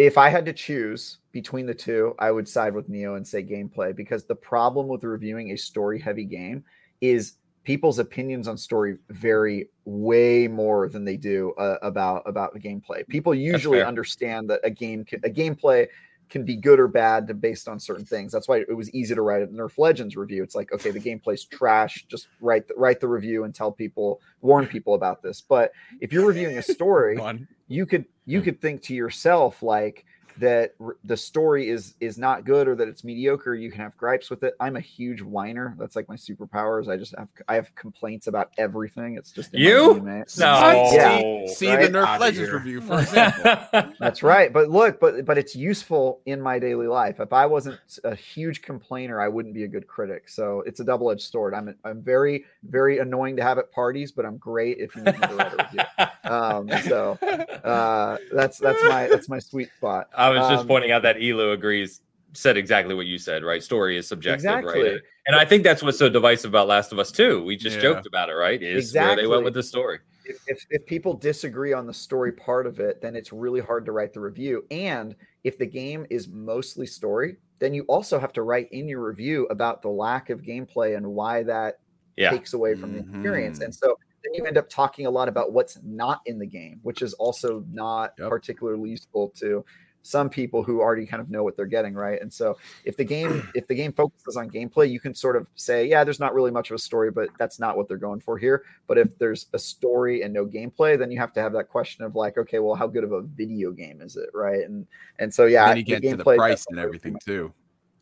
if 0.00 0.16
i 0.16 0.28
had 0.28 0.46
to 0.46 0.52
choose 0.52 1.18
between 1.32 1.66
the 1.66 1.74
two 1.74 2.14
i 2.18 2.30
would 2.30 2.48
side 2.48 2.74
with 2.74 2.88
neo 2.88 3.16
and 3.16 3.26
say 3.26 3.42
gameplay 3.42 3.94
because 3.94 4.24
the 4.24 4.34
problem 4.34 4.88
with 4.88 5.04
reviewing 5.04 5.50
a 5.50 5.56
story 5.56 6.00
heavy 6.00 6.24
game 6.24 6.64
is 7.00 7.36
people's 7.64 7.98
opinions 7.98 8.48
on 8.48 8.56
story 8.56 8.96
vary 9.10 9.68
way 9.84 10.48
more 10.48 10.88
than 10.88 11.04
they 11.04 11.16
do 11.16 11.52
uh, 11.52 11.76
about 11.82 12.22
about 12.26 12.54
the 12.54 12.60
gameplay. 12.60 13.06
People 13.08 13.34
usually 13.34 13.82
understand 13.82 14.48
that 14.50 14.60
a 14.64 14.70
game 14.70 15.04
can, 15.04 15.20
a 15.24 15.30
gameplay 15.30 15.86
can 16.30 16.44
be 16.44 16.56
good 16.56 16.78
or 16.78 16.88
bad 16.88 17.40
based 17.40 17.68
on 17.68 17.78
certain 17.78 18.04
things. 18.04 18.32
That's 18.32 18.48
why 18.48 18.58
it 18.58 18.76
was 18.76 18.90
easy 18.94 19.14
to 19.14 19.22
write 19.22 19.42
a 19.42 19.48
Nerf 19.48 19.76
Legends 19.76 20.16
review. 20.16 20.42
It's 20.42 20.54
like, 20.54 20.72
okay, 20.72 20.90
the 20.90 21.00
gameplay's 21.00 21.44
trash. 21.44 22.06
Just 22.08 22.28
write 22.40 22.68
the, 22.68 22.74
write 22.74 23.00
the 23.00 23.08
review 23.08 23.44
and 23.44 23.54
tell 23.54 23.72
people, 23.72 24.20
warn 24.40 24.66
people 24.66 24.94
about 24.94 25.22
this. 25.22 25.40
But 25.40 25.72
if 26.00 26.12
you're 26.12 26.26
reviewing 26.26 26.56
a 26.56 26.62
story, 26.62 27.18
you 27.68 27.84
could 27.84 28.04
you 28.26 28.40
could 28.40 28.60
think 28.60 28.82
to 28.82 28.94
yourself 28.94 29.62
like 29.62 30.04
that 30.40 30.74
r- 30.80 30.96
the 31.04 31.16
story 31.16 31.68
is 31.68 31.94
is 32.00 32.18
not 32.18 32.44
good 32.44 32.68
or 32.68 32.74
that 32.74 32.88
it's 32.88 33.04
mediocre 33.04 33.54
you 33.54 33.70
can 33.70 33.80
have 33.80 33.96
gripes 33.96 34.28
with 34.30 34.42
it 34.42 34.54
i'm 34.60 34.76
a 34.76 34.80
huge 34.80 35.22
whiner 35.22 35.74
that's 35.78 35.96
like 35.96 36.08
my 36.08 36.16
superpowers 36.16 36.88
i 36.88 36.96
just 36.96 37.14
have 37.16 37.28
i 37.48 37.54
have 37.54 37.74
complaints 37.74 38.26
about 38.26 38.50
everything 38.58 39.16
it's 39.16 39.32
just 39.32 39.54
in 39.54 39.60
You? 39.60 39.94
DNA. 40.02 40.38
No. 40.38 40.90
Yeah. 40.92 41.46
See 41.46 41.68
Right? 41.68 41.82
the 41.92 41.98
Nerf 41.98 42.06
Outta 42.06 42.20
Legends 42.20 42.48
here. 42.48 42.58
review, 42.58 42.80
for 42.80 43.00
example. 43.00 43.92
That's 44.00 44.22
right. 44.22 44.52
But 44.52 44.68
look, 44.70 44.98
but 45.00 45.24
but 45.24 45.38
it's 45.38 45.54
useful 45.54 46.20
in 46.26 46.40
my 46.40 46.58
daily 46.58 46.86
life. 46.86 47.20
If 47.20 47.32
I 47.32 47.46
wasn't 47.46 47.78
a 48.04 48.14
huge 48.14 48.62
complainer, 48.62 49.20
I 49.20 49.28
wouldn't 49.28 49.54
be 49.54 49.64
a 49.64 49.68
good 49.68 49.86
critic. 49.86 50.28
So 50.28 50.62
it's 50.66 50.80
a 50.80 50.84
double-edged 50.84 51.22
sword. 51.22 51.54
I'm 51.54 51.74
I'm 51.84 52.02
very 52.02 52.44
very 52.64 52.98
annoying 52.98 53.36
to 53.36 53.42
have 53.42 53.58
at 53.58 53.70
parties, 53.72 54.10
but 54.12 54.24
I'm 54.26 54.36
great 54.38 54.78
if 54.78 54.96
you 54.96 55.02
need 55.02 55.18
me 55.20 55.26
to 55.28 55.34
write 55.34 55.52
a 55.52 55.56
review. 55.64 55.80
Um, 56.22 56.68
so 56.84 57.18
uh, 57.64 58.16
that's 58.32 58.58
that's 58.58 58.82
my 58.84 59.08
that's 59.08 59.28
my 59.28 59.40
sweet 59.40 59.68
spot. 59.76 60.08
I 60.16 60.29
was 60.38 60.48
just 60.48 60.62
Um, 60.62 60.68
pointing 60.68 60.90
out 60.92 61.02
that 61.02 61.16
Elu 61.16 61.52
agrees, 61.52 62.00
said 62.32 62.56
exactly 62.56 62.94
what 62.94 63.06
you 63.06 63.18
said, 63.18 63.42
right? 63.42 63.62
Story 63.62 63.96
is 63.96 64.06
subjective, 64.06 64.34
Exactly. 64.34 64.82
right? 64.82 65.00
And 65.26 65.36
I 65.36 65.44
think 65.44 65.64
that's 65.64 65.82
what's 65.82 65.98
so 65.98 66.08
divisive 66.08 66.50
about 66.50 66.68
Last 66.68 66.92
of 66.92 66.98
Us 66.98 67.10
too. 67.10 67.42
We 67.44 67.56
just 67.56 67.76
Yeah. 67.76 67.82
joked 67.82 68.06
about 68.06 68.28
it, 68.28 68.34
right? 68.34 68.62
Is 68.62 68.94
where 68.94 69.16
they 69.16 69.26
went 69.26 69.44
with 69.44 69.54
the 69.54 69.62
story. 69.62 69.98
if, 70.24 70.36
if, 70.46 70.64
if 70.70 70.86
people 70.86 71.14
disagree 71.14 71.72
on 71.72 71.86
the 71.86 71.94
story 71.94 72.30
part 72.30 72.66
of 72.66 72.78
it, 72.78 73.00
then 73.00 73.16
it's 73.16 73.32
really 73.32 73.60
hard 73.60 73.84
to 73.86 73.90
write 73.90 74.12
the 74.12 74.20
review. 74.20 74.64
And 74.70 75.16
if 75.42 75.58
the 75.58 75.66
game 75.66 76.06
is 76.08 76.28
mostly 76.28 76.86
story, 76.86 77.38
then 77.58 77.74
you 77.74 77.82
also 77.88 78.18
have 78.18 78.32
to 78.34 78.42
write 78.42 78.68
in 78.70 78.86
your 78.86 79.00
review 79.02 79.46
about 79.50 79.82
the 79.82 79.88
lack 79.88 80.30
of 80.30 80.42
gameplay 80.42 80.96
and 80.96 81.04
why 81.06 81.42
that 81.44 81.80
Yeah. 82.16 82.30
takes 82.30 82.52
away 82.52 82.74
from 82.76 82.92
the 82.92 83.00
experience. 83.00 83.60
And 83.60 83.74
so 83.74 83.96
then 84.22 84.34
you 84.34 84.44
end 84.44 84.58
up 84.58 84.68
talking 84.68 85.06
a 85.06 85.10
lot 85.10 85.28
about 85.28 85.52
what's 85.52 85.78
not 85.82 86.20
in 86.26 86.38
the 86.38 86.46
game, 86.46 86.78
which 86.82 87.02
is 87.02 87.12
also 87.14 87.64
not 87.72 88.12
Yep. 88.18 88.28
particularly 88.28 88.90
useful 88.90 89.30
to 89.38 89.64
some 90.02 90.30
people 90.30 90.62
who 90.62 90.80
already 90.80 91.06
kind 91.06 91.20
of 91.20 91.30
know 91.30 91.42
what 91.42 91.56
they're 91.56 91.66
getting, 91.66 91.94
right? 91.94 92.20
And 92.20 92.32
so 92.32 92.56
if 92.84 92.96
the 92.96 93.04
game 93.04 93.48
if 93.54 93.66
the 93.66 93.74
game 93.74 93.92
focuses 93.92 94.36
on 94.36 94.50
gameplay, 94.50 94.90
you 94.90 95.00
can 95.00 95.14
sort 95.14 95.36
of 95.36 95.46
say, 95.54 95.86
yeah, 95.86 96.04
there's 96.04 96.20
not 96.20 96.34
really 96.34 96.50
much 96.50 96.70
of 96.70 96.74
a 96.74 96.78
story, 96.78 97.10
but 97.10 97.28
that's 97.38 97.58
not 97.58 97.76
what 97.76 97.88
they're 97.88 97.96
going 97.96 98.20
for 98.20 98.38
here. 98.38 98.64
But 98.86 98.98
if 98.98 99.18
there's 99.18 99.46
a 99.52 99.58
story 99.58 100.22
and 100.22 100.32
no 100.32 100.46
gameplay, 100.46 100.98
then 100.98 101.10
you 101.10 101.18
have 101.18 101.32
to 101.34 101.40
have 101.40 101.52
that 101.52 101.68
question 101.68 102.04
of 102.04 102.14
like, 102.14 102.38
okay, 102.38 102.58
well, 102.58 102.74
how 102.74 102.86
good 102.86 103.04
of 103.04 103.12
a 103.12 103.22
video 103.22 103.70
game 103.72 104.00
is 104.00 104.16
it, 104.16 104.30
right? 104.34 104.64
And 104.64 104.86
and 105.18 105.32
so 105.32 105.46
yeah, 105.46 105.68
then 105.68 105.76
you 105.78 105.82
get 105.84 106.02
to 106.02 106.16
the 106.16 106.24
price 106.24 106.66
and 106.70 106.78
everything 106.78 107.16
too. 107.24 107.52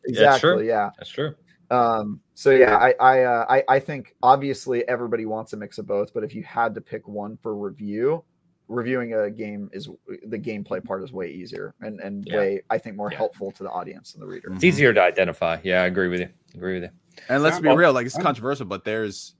Yeah, 0.07 0.37
sure. 0.37 0.53
Exactly, 0.53 0.67
yeah. 0.67 0.89
That's 0.97 1.09
true. 1.09 1.35
Um, 1.71 2.19
so 2.33 2.51
yeah, 2.51 2.77
I 2.77 2.93
I, 2.99 3.23
uh, 3.23 3.45
I 3.49 3.63
I 3.67 3.79
think 3.79 4.15
obviously 4.23 4.87
everybody 4.87 5.25
wants 5.25 5.53
a 5.53 5.57
mix 5.57 5.77
of 5.77 5.85
both, 5.85 6.13
but 6.13 6.23
if 6.23 6.33
you 6.33 6.43
had 6.43 6.73
to 6.75 6.81
pick 6.81 7.07
one 7.07 7.37
for 7.43 7.55
review, 7.55 8.23
reviewing 8.69 9.13
a 9.15 9.29
game 9.29 9.69
is 9.73 9.89
the 10.27 10.37
gameplay 10.39 10.81
part 10.81 11.03
is 11.03 11.11
way 11.11 11.29
easier 11.29 11.73
and 11.81 11.99
and 11.99 12.25
Yeah. 12.27 12.37
way 12.37 12.61
I 12.69 12.77
think 12.77 12.95
more 12.95 13.11
Yeah. 13.11 13.17
helpful 13.17 13.51
to 13.53 13.63
the 13.63 13.69
audience 13.69 14.13
and 14.13 14.21
the 14.23 14.27
reader. 14.27 14.47
Mm-hmm. 14.47 14.55
It's 14.57 14.63
easier 14.63 14.93
to 14.93 15.01
identify. 15.01 15.57
Yeah, 15.63 15.81
I 15.81 15.85
agree 15.87 16.07
with 16.07 16.19
you. 16.21 16.29
Agree 16.55 16.75
with 16.79 16.83
you. 16.83 16.89
And 17.27 17.43
let's 17.43 17.59
be 17.59 17.67
real, 17.75 17.91
like 17.91 18.05
it's 18.05 18.17
controversial, 18.17 18.65
but 18.67 18.85
there's 18.85 19.35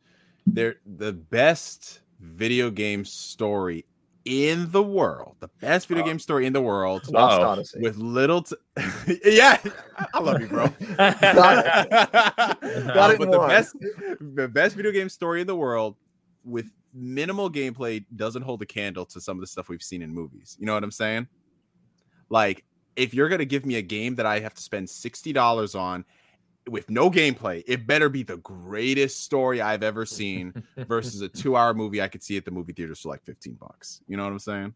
there 0.47 0.75
the 0.85 1.13
best 1.13 2.01
video 2.19 2.69
game 2.71 3.05
story 3.05 3.85
in 4.25 4.69
the 4.71 4.83
world, 4.83 5.35
the 5.39 5.47
best 5.61 5.87
video 5.87 6.03
Oh. 6.03 6.07
game 6.07 6.19
story 6.19 6.45
in 6.45 6.53
the 6.53 6.61
world, 6.61 7.07
Lost 7.09 7.39
Uh-oh. 7.39 7.49
Odyssey. 7.49 7.79
with 7.81 7.97
little. 7.97 8.41
T- 8.43 8.55
yeah, 9.25 9.57
I 10.13 10.19
love 10.19 10.41
you, 10.41 10.47
bro. 10.47 10.67
Got 10.97 11.89
Got 11.89 13.11
it 13.11 13.17
but 13.19 13.21
in 13.21 13.31
the 13.31 13.45
best, 13.47 13.75
the 14.19 14.47
best 14.47 14.75
video 14.75 14.91
game 14.91 15.07
story 15.09 15.41
in 15.41 15.47
the 15.47 15.55
world 15.55 15.95
with 16.43 16.69
minimal 16.99 17.49
gameplay 17.49 18.03
doesn't 18.15 18.41
hold 18.41 18.61
a 18.61 18.65
candle 18.65 19.05
to 19.05 19.21
some 19.21 19.37
of 19.37 19.41
the 19.41 19.47
stuff 19.47 19.69
we've 19.69 19.83
seen 19.83 20.01
in 20.01 20.13
movies. 20.13 20.57
You 20.59 20.65
know 20.65 20.73
what 20.73 20.83
I'm 20.83 20.91
saying? 20.91 21.27
Like, 22.29 22.63
if 22.95 23.13
you're 23.13 23.29
gonna 23.29 23.45
give 23.45 23.65
me 23.65 23.75
a 23.75 23.81
game 23.81 24.15
that 24.15 24.25
I 24.25 24.39
have 24.39 24.53
to 24.53 24.61
spend 24.61 24.89
sixty 24.89 25.33
dollars 25.33 25.75
on 25.75 26.05
with 26.67 26.89
no 26.89 27.09
gameplay, 27.09 27.63
it 27.65 27.87
better 27.87 28.09
be 28.09 28.23
the 28.23 28.37
greatest 28.37 29.23
story 29.23 29.61
I've 29.61 29.83
ever 29.83 30.05
seen 30.05 30.53
versus 30.87 31.21
a 31.21 31.29
two-hour 31.29 31.73
movie 31.73 32.01
I 32.01 32.07
could 32.07 32.21
see 32.21 32.37
at 32.37 32.45
the 32.45 32.51
movie 32.51 32.73
theater 32.73 32.95
for 32.95 33.09
like 33.09 33.23
fifteen 33.23 33.53
bucks. 33.53 34.01
You 34.07 34.17
know 34.17 34.23
what 34.23 34.33
I'm 34.33 34.39
saying? 34.39 34.73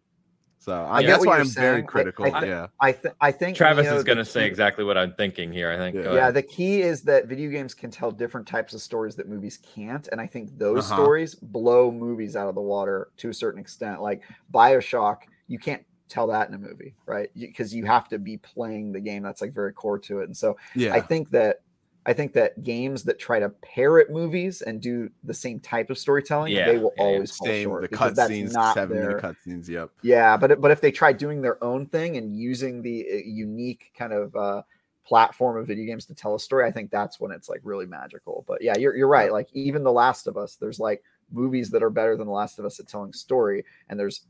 So 0.64 0.88
I, 0.90 1.02
get 1.02 1.08
that's 1.10 1.20
what 1.20 1.28
why 1.28 1.40
I'm 1.40 1.48
very 1.48 1.74
saying. 1.76 1.84
I- 1.84 1.88
critical. 1.88 2.26
I 2.34 2.40
thi- 2.40 2.48
yeah. 2.48 2.68
I 2.80 2.92
th- 2.94 3.14
I 3.20 3.32
think 3.34 3.58
Travis 3.58 3.84
Neo, 3.84 3.98
is 3.98 4.06
going 4.06 4.18
to 4.18 4.24
say 4.24 4.46
exactly 4.48 4.86
what 4.86 4.98
I'm 4.98 5.12
thinking 5.14 5.52
here. 5.52 5.70
I 5.70 5.76
think. 5.76 5.96
Yeah. 5.98 6.14
Yeah, 6.14 6.32
the 6.32 6.42
key 6.42 6.82
is 6.82 7.02
that 7.02 7.26
video 7.28 7.50
games 7.52 7.74
can 7.74 7.92
tell 7.92 8.12
different 8.12 8.48
types 8.48 8.74
of 8.74 8.82
stories 8.82 9.16
that 9.18 9.28
movies 9.28 9.60
can't, 9.76 10.08
and 10.14 10.22
I 10.22 10.28
think 10.28 10.58
those 10.58 10.90
Uh-huh. 10.90 11.04
stories 11.04 11.36
blow 11.36 11.92
movies 11.92 12.38
out 12.38 12.48
of 12.48 12.56
the 12.56 12.62
water 12.62 13.10
to 13.18 13.28
a 13.30 13.34
certain 13.34 13.60
extent. 13.60 14.02
Like 14.02 14.22
Bioshock, 14.54 15.24
you 15.50 15.60
can't 15.60 15.84
tell 16.08 16.28
that 16.28 16.48
in 16.48 16.54
a 16.54 16.58
movie, 16.60 16.96
right? 17.06 17.30
Because 17.38 17.76
you 17.76 17.84
have 17.86 18.08
to 18.10 18.18
be 18.18 18.38
playing 18.38 18.94
the 18.94 19.02
game. 19.02 19.22
That's 19.24 19.42
like 19.42 19.54
very 19.54 19.74
core 19.74 20.00
to 20.00 20.20
it, 20.22 20.26
and 20.26 20.38
so 20.38 20.56
Yeah. 20.76 20.94
I 20.94 21.02
think 21.02 21.30
that 21.32 21.58
I 22.06 22.14
think 22.14 22.34
that 22.34 22.64
games 22.64 23.04
that 23.06 23.20
try 23.20 23.40
to 23.40 23.50
parrot 23.50 24.12
movies 24.12 24.62
and 24.62 24.82
do 24.82 25.10
the 25.24 25.34
same 25.34 25.60
type 25.60 25.90
of 25.90 25.98
storytelling, 25.98 26.54
Yeah, 26.54 26.66
they 26.66 26.78
will 26.78 26.94
yeah, 26.98 27.08
yeah. 27.12 27.18
always 27.18 27.32
fall 27.32 27.48
Same 27.48 27.64
short 27.66 27.82
the 27.82 27.88
because 27.88 28.14
that's 28.14 28.38
cutscenes, 28.38 28.52
not 28.52 28.74
seven 28.74 29.00
their 29.00 29.02
minute 29.02 29.18
cutscenes. 29.18 29.68
Yep. 29.70 29.92
yeah, 30.02 30.36
but 30.38 30.60
but 30.60 30.72
if 30.72 30.82
they 30.82 30.92
try 30.92 31.14
doing 31.14 31.42
their 31.42 31.64
own 31.64 31.86
thing 31.88 32.18
and 32.18 32.36
using 32.36 32.82
the 32.82 33.06
uh, 33.12 33.16
unique 33.26 33.92
kind 33.98 34.12
of 34.14 34.36
uh, 34.36 34.64
platform 35.06 35.58
of 35.58 35.68
video 35.68 35.86
games 35.86 36.06
to 36.08 36.16
tell 36.16 36.36
a 36.36 36.40
story, 36.40 36.66
I 36.68 36.72
think 36.72 36.92
that's 36.92 37.20
when 37.20 37.32
it's 37.32 37.50
like 37.50 37.62
really 37.64 37.86
magical. 37.86 38.44
But 38.48 38.62
yeah, 38.62 38.78
you're 38.78 38.96
you're 38.96 39.08
right. 39.08 39.32
Like 39.32 39.50
even 39.54 39.84
The 39.84 39.92
Last 39.92 40.28
of 40.28 40.38
Us, 40.38 40.56
there's 40.56 40.80
like 40.80 41.04
movies 41.32 41.70
that 41.72 41.84
are 41.84 41.90
better 41.90 42.18
than 42.18 42.28
The 42.28 42.34
Last 42.34 42.60
of 42.60 42.66
Us 42.66 42.80
at 42.80 42.88
telling 42.88 43.14
story, 43.14 43.66
and 43.90 44.00
there's 44.00 44.26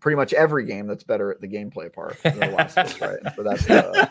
pretty 0.00 0.16
much 0.16 0.32
every 0.32 0.64
game 0.64 0.86
that's 0.86 1.02
better 1.04 1.30
at 1.30 1.40
the 1.40 1.48
gameplay 1.48 1.92
part 1.92 2.16
than 2.22 2.38
The 2.38 2.46
Last 2.48 2.78
of 2.78 3.00
right? 3.00 3.18
So 3.36 3.42
that's 3.42 3.68
uh, 3.68 4.06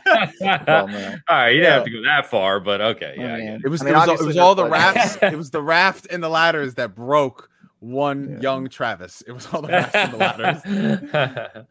well, 0.67 0.87
no. 0.87 1.15
All 1.29 1.35
right, 1.37 1.49
you 1.49 1.61
didn't 1.61 1.63
Yeah. 1.63 1.73
have 1.75 1.83
to 1.85 1.89
go 1.91 2.03
that 2.03 2.25
far, 2.29 2.59
but 2.59 2.81
okay, 2.81 3.15
yeah. 3.17 3.33
I 3.33 3.37
mean, 3.37 3.47
it. 3.49 3.61
It 3.65 3.67
was, 3.69 3.81
I 3.81 3.85
mean, 3.85 3.93
it 3.95 3.97
was, 3.97 4.07
all- 4.09 4.15
it 4.15 4.25
was 4.25 4.37
all 4.37 4.55
the 4.55 4.63
there's, 4.63 4.71
rafts. 4.71 5.17
it 5.21 5.37
was 5.37 5.49
the 5.51 5.61
raft 5.61 6.07
and 6.09 6.21
the 6.23 6.29
ladders 6.29 6.73
that 6.75 6.93
broke 6.95 7.49
one 7.79 8.31
Yeah. 8.31 8.39
young 8.41 8.69
Travis. 8.69 9.23
It 9.27 9.31
was 9.31 9.47
all 9.53 9.61
the 9.61 9.67
rafts 9.69 9.95
and 9.95 10.13
the 10.13 10.17
ladders. 10.17 10.61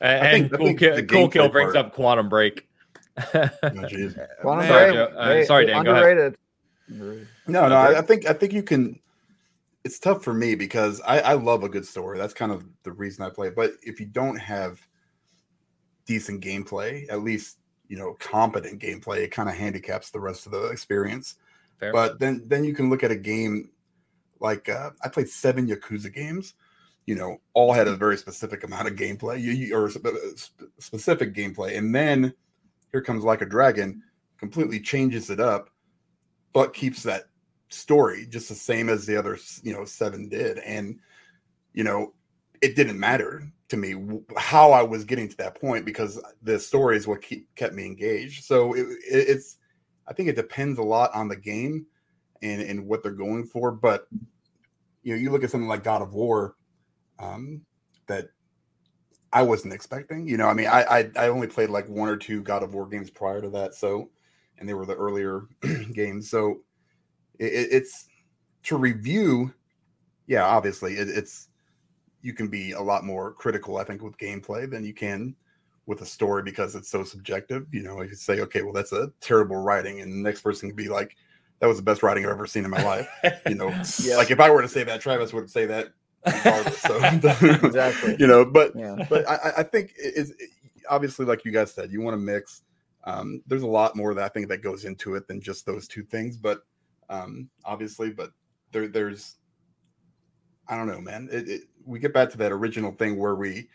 and 0.00 0.26
I 0.26 0.30
think- 0.32 0.52
cool, 0.52 0.74
kill, 0.74 0.96
the 0.96 1.02
cool 1.04 1.28
kill 1.28 1.48
brings 1.48 1.74
part- 1.74 1.86
up 1.86 1.94
Quantum 1.94 2.28
Break. 2.28 2.68
Oh, 3.18 3.22
jeez. 3.32 4.16
Quantum 4.40 4.68
Man, 4.68 4.68
Sorry, 4.68 4.92
Break, 4.92 4.94
Joe. 4.94 5.16
Uh, 5.18 5.44
sorry, 5.44 5.66
Dan, 5.66 5.84
go 5.84 5.90
ahead. 5.92 6.04
underrated. 6.04 7.28
No, 7.46 7.68
no, 7.68 7.74
I, 7.74 7.98
I 7.98 8.02
think 8.02 8.26
I 8.26 8.32
think 8.32 8.52
you 8.52 8.62
can. 8.62 8.98
It's 9.88 9.98
tough 9.98 10.22
for 10.22 10.34
me 10.34 10.54
because 10.54 11.00
I, 11.00 11.20
I 11.20 11.32
love 11.32 11.62
a 11.62 11.68
good 11.70 11.86
story. 11.86 12.18
That's 12.18 12.34
kind 12.34 12.52
of 12.52 12.62
the 12.82 12.92
reason 12.92 13.24
I 13.24 13.30
play. 13.30 13.48
But 13.48 13.72
if 13.82 13.98
you 13.98 14.04
don't 14.04 14.36
have 14.36 14.86
decent 16.04 16.44
gameplay, 16.44 17.10
at 17.10 17.22
least 17.22 17.56
you 17.88 17.96
know 17.96 18.12
competent 18.20 18.82
gameplay, 18.82 19.20
it 19.20 19.30
kind 19.30 19.48
of 19.48 19.54
handicaps 19.54 20.10
the 20.10 20.20
rest 20.20 20.44
of 20.44 20.52
the 20.52 20.66
experience. 20.66 21.36
Fair. 21.80 21.90
But 21.90 22.18
then 22.18 22.42
then 22.48 22.64
you 22.64 22.74
can 22.74 22.90
look 22.90 23.02
at 23.02 23.10
a 23.10 23.16
game 23.16 23.70
like 24.40 24.68
uh, 24.68 24.90
I 25.02 25.08
played 25.08 25.30
seven 25.30 25.66
Yakuza 25.66 26.12
games. 26.12 26.52
You 27.06 27.14
know, 27.14 27.38
all 27.54 27.72
had 27.72 27.88
a 27.88 27.96
very 27.96 28.18
specific 28.18 28.64
amount 28.64 28.88
of 28.88 28.94
gameplay, 28.94 29.40
you, 29.40 29.52
you- 29.52 29.74
or 29.74 29.88
sp- 29.88 30.36
sp- 30.36 30.68
specific 30.78 31.34
gameplay, 31.34 31.78
and 31.78 31.94
then 31.94 32.34
here 32.92 33.00
comes 33.00 33.24
like 33.24 33.40
a 33.40 33.46
dragon, 33.46 34.02
completely 34.36 34.80
changes 34.80 35.30
it 35.30 35.40
up, 35.40 35.70
but 36.52 36.74
keeps 36.74 37.02
that 37.04 37.30
story 37.68 38.26
just 38.28 38.48
the 38.48 38.54
same 38.54 38.88
as 38.88 39.06
the 39.06 39.16
other 39.16 39.38
you 39.62 39.72
know 39.72 39.84
seven 39.84 40.28
did, 40.28 40.58
and 40.58 40.98
you 41.72 41.84
know 41.84 42.12
it 42.60 42.76
didn't 42.76 42.98
matter 42.98 43.50
to 43.68 43.76
me 43.76 44.20
how 44.36 44.72
I 44.72 44.82
was 44.82 45.04
getting 45.04 45.28
to 45.28 45.36
that 45.38 45.60
point 45.60 45.84
because 45.84 46.20
the 46.42 46.58
story 46.58 46.96
is 46.96 47.06
what 47.06 47.22
keep, 47.22 47.54
kept 47.54 47.74
me 47.74 47.84
engaged. 47.84 48.44
So 48.44 48.72
it, 48.72 48.80
it, 48.80 49.28
it's 49.28 49.58
I 50.06 50.12
think 50.12 50.28
it 50.28 50.36
depends 50.36 50.78
a 50.78 50.82
lot 50.82 51.14
on 51.14 51.28
the 51.28 51.36
game 51.36 51.86
and 52.42 52.62
and 52.62 52.86
what 52.86 53.02
they're 53.02 53.12
going 53.12 53.44
for. 53.44 53.70
But 53.70 54.08
you 55.02 55.14
know, 55.14 55.20
you 55.20 55.30
look 55.30 55.44
at 55.44 55.50
something 55.50 55.68
like 55.68 55.84
God 55.84 56.02
of 56.02 56.14
War, 56.14 56.56
um, 57.18 57.62
that 58.06 58.28
I 59.32 59.42
wasn't 59.42 59.74
expecting. 59.74 60.26
You 60.26 60.36
know, 60.36 60.46
I 60.48 60.54
mean, 60.54 60.66
I, 60.66 60.82
I 60.82 61.10
I 61.16 61.28
only 61.28 61.46
played 61.46 61.70
like 61.70 61.88
one 61.88 62.08
or 62.08 62.16
two 62.16 62.42
God 62.42 62.62
of 62.62 62.74
War 62.74 62.86
games 62.86 63.10
prior 63.10 63.40
to 63.42 63.50
that, 63.50 63.74
so 63.74 64.10
and 64.58 64.68
they 64.68 64.74
were 64.74 64.86
the 64.86 64.96
earlier 64.96 65.42
games. 65.92 66.30
So 66.30 66.62
it, 67.38 67.46
it- 67.52 67.68
it's 67.72 68.06
to 68.64 68.76
review. 68.76 69.52
Yeah, 70.26 70.44
obviously, 70.44 70.94
it, 70.94 71.08
it's 71.08 71.48
you 72.22 72.32
can 72.34 72.48
be 72.48 72.72
a 72.72 72.80
lot 72.80 73.04
more 73.04 73.32
critical, 73.32 73.76
I 73.78 73.84
think, 73.84 74.02
with 74.02 74.16
gameplay 74.18 74.68
than 74.70 74.84
you 74.84 74.92
can 74.92 75.34
with 75.86 76.02
a 76.02 76.06
story 76.06 76.42
because 76.42 76.74
it's 76.74 76.90
so 76.90 77.02
subjective. 77.04 77.66
You 77.72 77.82
know, 77.82 78.02
you 78.02 78.14
say, 78.14 78.40
okay, 78.40 78.62
well, 78.62 78.72
that's 78.74 78.92
a 78.92 79.10
terrible 79.20 79.56
writing, 79.56 80.00
and 80.00 80.12
the 80.12 80.16
next 80.16 80.42
person 80.42 80.68
can 80.68 80.76
be 80.76 80.88
like, 80.88 81.16
that 81.60 81.66
was 81.66 81.76
the 81.78 81.82
best 81.82 82.02
writing 82.02 82.24
I've 82.24 82.30
ever 82.32 82.46
seen 82.46 82.64
in 82.64 82.70
my 82.70 82.82
life. 82.82 83.08
You 83.48 83.54
know, 83.54 83.68
Yeah. 84.02 84.16
like 84.16 84.30
if 84.30 84.38
I 84.40 84.50
were 84.50 84.60
to 84.62 84.68
say 84.68 84.84
that, 84.84 85.00
Travis 85.00 85.32
would 85.32 85.48
say 85.50 85.64
that. 85.66 85.88
So, 86.76 86.98
Exactly. 87.66 88.16
You 88.20 88.26
know, 88.26 88.44
but 88.44 88.72
Yeah. 88.76 89.06
but 89.08 89.26
I, 89.28 89.52
I- 89.58 89.62
think 89.62 89.92
it 89.96 90.14
is 90.16 90.34
obviously 90.90 91.24
like 91.24 91.44
you 91.44 91.52
guys 91.52 91.72
said, 91.72 91.90
you 91.90 92.00
want 92.02 92.14
to 92.14 92.18
mix. 92.18 92.62
Um, 93.04 93.42
there's 93.46 93.62
a 93.62 93.66
lot 93.66 93.96
more 93.96 94.12
that 94.14 94.24
I 94.24 94.28
think 94.28 94.48
that 94.48 94.58
goes 94.62 94.84
into 94.84 95.14
it 95.14 95.26
than 95.28 95.40
just 95.40 95.64
those 95.64 95.88
two 95.88 96.02
things, 96.02 96.36
but 96.36 96.62
um, 97.08 97.48
obviously, 97.64 98.10
but 98.10 98.30
there 98.72 98.88
there's 98.88 99.36
I 100.68 100.76
don't 100.76 100.86
know, 100.86 101.00
man. 101.00 101.28
It, 101.32 101.48
it, 101.48 101.62
we 101.84 101.98
get 101.98 102.12
back 102.12 102.30
to 102.30 102.38
that 102.38 102.52
original 102.52 102.92
thing 102.92 103.18
where 103.18 103.34
we, 103.34 103.68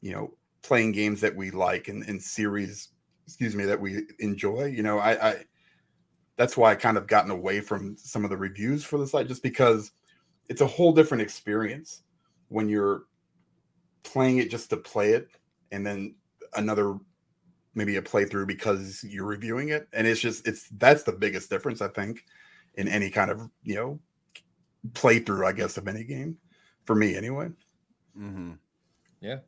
you 0.00 0.12
know, 0.12 0.34
playing 0.62 0.92
games 0.92 1.20
that 1.20 1.34
we 1.34 1.52
like 1.52 1.86
and, 1.86 2.02
and 2.08 2.20
series, 2.20 2.88
excuse 3.26 3.54
me, 3.54 3.64
that 3.64 3.80
we 3.80 4.02
enjoy. 4.18 4.64
You 4.64 4.82
know, 4.82 4.98
I, 4.98 5.30
I 5.30 5.44
that's 6.36 6.56
why 6.56 6.72
I 6.72 6.74
kind 6.74 6.96
of 6.96 7.06
gotten 7.06 7.30
away 7.30 7.60
from 7.60 7.96
some 7.96 8.24
of 8.24 8.30
the 8.30 8.36
reviews 8.36 8.84
for 8.84 8.98
the 8.98 9.06
site 9.06 9.28
just 9.28 9.42
because 9.42 9.92
it's 10.48 10.60
a 10.60 10.66
whole 10.66 10.92
different 10.92 11.22
experience 11.22 12.02
when 12.48 12.68
you're 12.68 13.04
playing 14.02 14.38
it 14.38 14.50
just 14.50 14.70
to 14.70 14.76
play 14.76 15.12
it 15.12 15.28
and 15.72 15.84
then 15.86 16.14
another 16.54 16.98
maybe 17.74 17.96
a 17.96 18.02
playthrough 18.02 18.46
because 18.46 19.04
you're 19.04 19.26
reviewing 19.26 19.70
it 19.70 19.88
and 19.92 20.06
it's 20.06 20.20
just 20.20 20.46
it's 20.46 20.68
that's 20.78 21.02
the 21.02 21.12
biggest 21.12 21.50
difference 21.50 21.82
i 21.82 21.88
think 21.88 22.24
in 22.76 22.88
any 22.88 23.10
kind 23.10 23.30
of 23.30 23.40
you 23.62 23.74
know 23.74 24.00
playthrough 24.92 25.46
i 25.46 25.52
guess 25.52 25.76
of 25.76 25.88
any 25.88 26.04
game 26.04 26.36
for 26.84 26.94
me 26.94 27.14
anyway 27.16 27.48
Mm-hmm. 28.18 28.52
Yeah. 29.20 29.40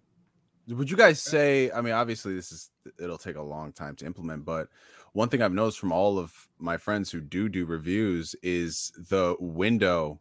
Would 0.68 0.90
you 0.90 0.96
guys 0.98 1.22
say? 1.22 1.70
I 1.70 1.80
mean, 1.80 1.94
obviously, 1.94 2.34
this 2.34 2.52
is 2.52 2.70
it'll 3.00 3.16
take 3.16 3.36
a 3.36 3.42
long 3.42 3.72
time 3.72 3.96
to 3.96 4.04
implement, 4.04 4.44
but 4.44 4.68
one 5.14 5.30
thing 5.30 5.40
I've 5.40 5.54
noticed 5.54 5.78
from 5.78 5.90
all 5.90 6.18
of 6.18 6.34
my 6.58 6.76
friends 6.76 7.10
who 7.10 7.22
do 7.22 7.48
do 7.48 7.64
reviews 7.64 8.34
is 8.42 8.92
the 8.98 9.36
window 9.40 10.20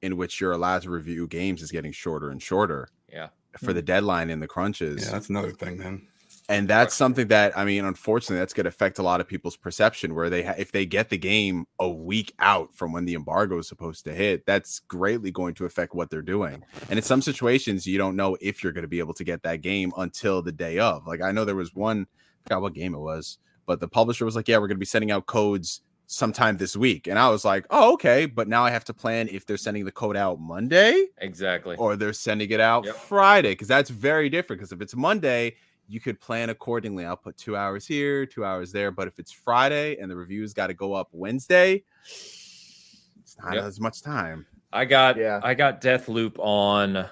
in 0.00 0.16
which 0.16 0.40
you're 0.40 0.52
allowed 0.52 0.80
to 0.84 0.90
review 0.90 1.26
games 1.28 1.60
is 1.60 1.70
getting 1.70 1.92
shorter 1.92 2.30
and 2.30 2.40
shorter 2.42 2.88
Yeah. 3.12 3.28
for 3.58 3.74
the 3.74 3.82
deadline 3.82 4.30
and 4.30 4.40
the 4.42 4.48
crunches. 4.48 5.04
yeah 5.04 5.10
that's 5.12 5.28
another 5.28 5.52
thing 5.52 5.76
then 5.76 6.08
and 6.48 6.66
that's 6.68 6.94
something 6.94 7.28
that 7.28 7.56
I 7.56 7.64
mean, 7.64 7.84
unfortunately, 7.84 8.38
that's 8.38 8.52
going 8.52 8.64
to 8.64 8.68
affect 8.68 8.98
a 8.98 9.02
lot 9.02 9.20
of 9.20 9.28
people's 9.28 9.56
perception. 9.56 10.14
Where 10.14 10.28
they, 10.28 10.42
ha- 10.42 10.54
if 10.58 10.72
they 10.72 10.84
get 10.86 11.08
the 11.08 11.18
game 11.18 11.66
a 11.78 11.88
week 11.88 12.32
out 12.38 12.74
from 12.74 12.92
when 12.92 13.04
the 13.04 13.14
embargo 13.14 13.58
is 13.58 13.68
supposed 13.68 14.04
to 14.04 14.14
hit, 14.14 14.44
that's 14.46 14.80
greatly 14.80 15.30
going 15.30 15.54
to 15.54 15.64
affect 15.64 15.94
what 15.94 16.10
they're 16.10 16.22
doing. 16.22 16.64
And 16.90 16.98
in 16.98 17.02
some 17.04 17.22
situations, 17.22 17.86
you 17.86 17.96
don't 17.98 18.16
know 18.16 18.36
if 18.40 18.62
you're 18.62 18.72
going 18.72 18.82
to 18.82 18.88
be 18.88 18.98
able 18.98 19.14
to 19.14 19.24
get 19.24 19.42
that 19.44 19.60
game 19.62 19.92
until 19.96 20.42
the 20.42 20.52
day 20.52 20.78
of. 20.78 21.06
Like 21.06 21.22
I 21.22 21.30
know 21.32 21.44
there 21.44 21.54
was 21.54 21.74
one, 21.74 22.06
I 22.10 22.48
forgot 22.48 22.62
what 22.62 22.74
game 22.74 22.94
it 22.94 22.98
was, 23.00 23.38
but 23.66 23.80
the 23.80 23.88
publisher 23.88 24.24
was 24.24 24.34
like, 24.36 24.48
"Yeah, 24.48 24.56
we're 24.58 24.66
going 24.68 24.76
to 24.76 24.80
be 24.80 24.86
sending 24.86 25.10
out 25.12 25.26
codes 25.26 25.80
sometime 26.08 26.56
this 26.58 26.76
week," 26.76 27.06
and 27.06 27.18
I 27.18 27.30
was 27.30 27.44
like, 27.44 27.64
"Oh, 27.70 27.92
okay." 27.94 28.26
But 28.26 28.48
now 28.48 28.64
I 28.64 28.70
have 28.70 28.84
to 28.86 28.92
plan 28.92 29.28
if 29.30 29.46
they're 29.46 29.56
sending 29.56 29.84
the 29.84 29.92
code 29.92 30.16
out 30.16 30.40
Monday 30.40 31.06
Exactly. 31.18 31.76
or 31.76 31.94
they're 31.96 32.12
sending 32.12 32.50
it 32.50 32.58
out 32.60 32.84
Yep. 32.84 32.96
Friday 32.96 33.50
because 33.52 33.68
that's 33.68 33.88
very 33.90 34.28
different. 34.28 34.58
Because 34.60 34.72
if 34.72 34.80
it's 34.82 34.96
Monday, 34.96 35.54
you 35.92 36.00
could 36.00 36.18
plan 36.20 36.48
accordingly. 36.48 37.04
I'll 37.04 37.18
put 37.18 37.36
two 37.36 37.54
hours 37.54 37.86
here, 37.86 38.24
two 38.24 38.46
hours 38.46 38.72
there. 38.72 38.90
But 38.90 39.08
if 39.08 39.18
it's 39.18 39.30
Friday 39.30 39.98
and 39.98 40.10
the 40.10 40.16
reviews 40.16 40.54
got 40.54 40.68
to 40.68 40.74
go 40.74 40.94
up 40.94 41.08
Wednesday, 41.12 41.84
it's 42.04 43.36
not 43.42 43.54
Yep. 43.54 43.64
as 43.64 43.78
much 43.78 44.00
time. 44.00 44.46
I 44.72 44.86
got 44.86 45.18
Yeah. 45.18 45.40
I 45.42 45.52
got 45.52 45.82
Deathloop 45.82 46.38
on 46.38 47.06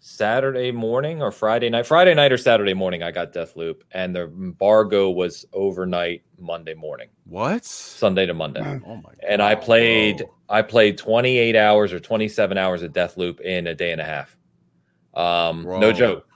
Saturday 0.00 0.72
morning 0.72 1.22
or 1.22 1.30
Friday 1.30 1.70
night. 1.70 1.86
Friday 1.86 2.14
night 2.14 2.32
or 2.32 2.38
Saturday 2.38 2.74
morning, 2.74 3.04
I 3.04 3.12
got 3.12 3.32
Deathloop, 3.32 3.82
and 3.92 4.16
the 4.16 4.22
embargo 4.22 5.08
was 5.10 5.44
overnight 5.52 6.22
Monday 6.36 6.74
morning. 6.74 7.10
What? 7.26 7.64
Sunday 7.64 8.26
to 8.26 8.34
Monday. 8.34 8.60
Oh 8.86 8.96
my! 8.96 9.12
And 9.28 9.40
I 9.40 9.54
played 9.54 10.24
I 10.48 10.62
played 10.62 10.98
28 10.98 11.54
hours 11.54 11.92
or 11.92 12.00
27 12.00 12.58
hours 12.58 12.82
of 12.82 12.92
Deathloop 12.92 13.40
in 13.40 13.68
a 13.68 13.74
day 13.74 13.92
and 13.92 14.00
a 14.00 14.04
half. 14.04 14.36
Um, 15.14 15.62
no 15.62 15.92
joke. 15.92 16.26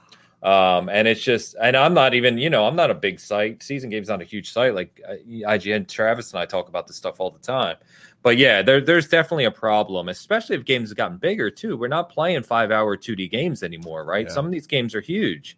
Um, 0.44 0.90
and 0.90 1.08
it's 1.08 1.22
just, 1.22 1.56
and 1.58 1.74
I'm 1.74 1.94
not 1.94 2.12
even, 2.12 2.36
you 2.36 2.50
know, 2.50 2.66
I'm 2.66 2.76
not 2.76 2.90
a 2.90 2.94
big 2.94 3.18
site. 3.18 3.62
Season 3.62 3.88
Game's 3.88 4.08
not 4.08 4.20
a 4.20 4.26
huge 4.26 4.52
site. 4.52 4.74
Like 4.74 5.00
uh, 5.08 5.14
IGN, 5.26 5.88
Travis 5.88 6.32
and 6.32 6.38
I 6.38 6.44
talk 6.44 6.68
about 6.68 6.86
this 6.86 6.96
stuff 6.96 7.18
all 7.18 7.30
the 7.30 7.38
time. 7.38 7.76
But 8.22 8.36
yeah, 8.36 8.60
there, 8.60 8.82
there's 8.82 9.08
definitely 9.08 9.46
a 9.46 9.50
problem, 9.50 10.10
especially 10.10 10.56
if 10.56 10.66
games 10.66 10.90
have 10.90 10.98
gotten 10.98 11.16
bigger 11.16 11.50
too. 11.50 11.78
We're 11.78 11.88
not 11.88 12.10
playing 12.10 12.42
five 12.42 12.70
hour 12.70 12.94
2D 12.96 13.30
games 13.30 13.62
anymore, 13.62 14.04
right? 14.04 14.26
Yeah. 14.26 14.32
Some 14.32 14.44
of 14.44 14.52
these 14.52 14.66
games 14.66 14.94
are 14.94 15.00
huge, 15.00 15.56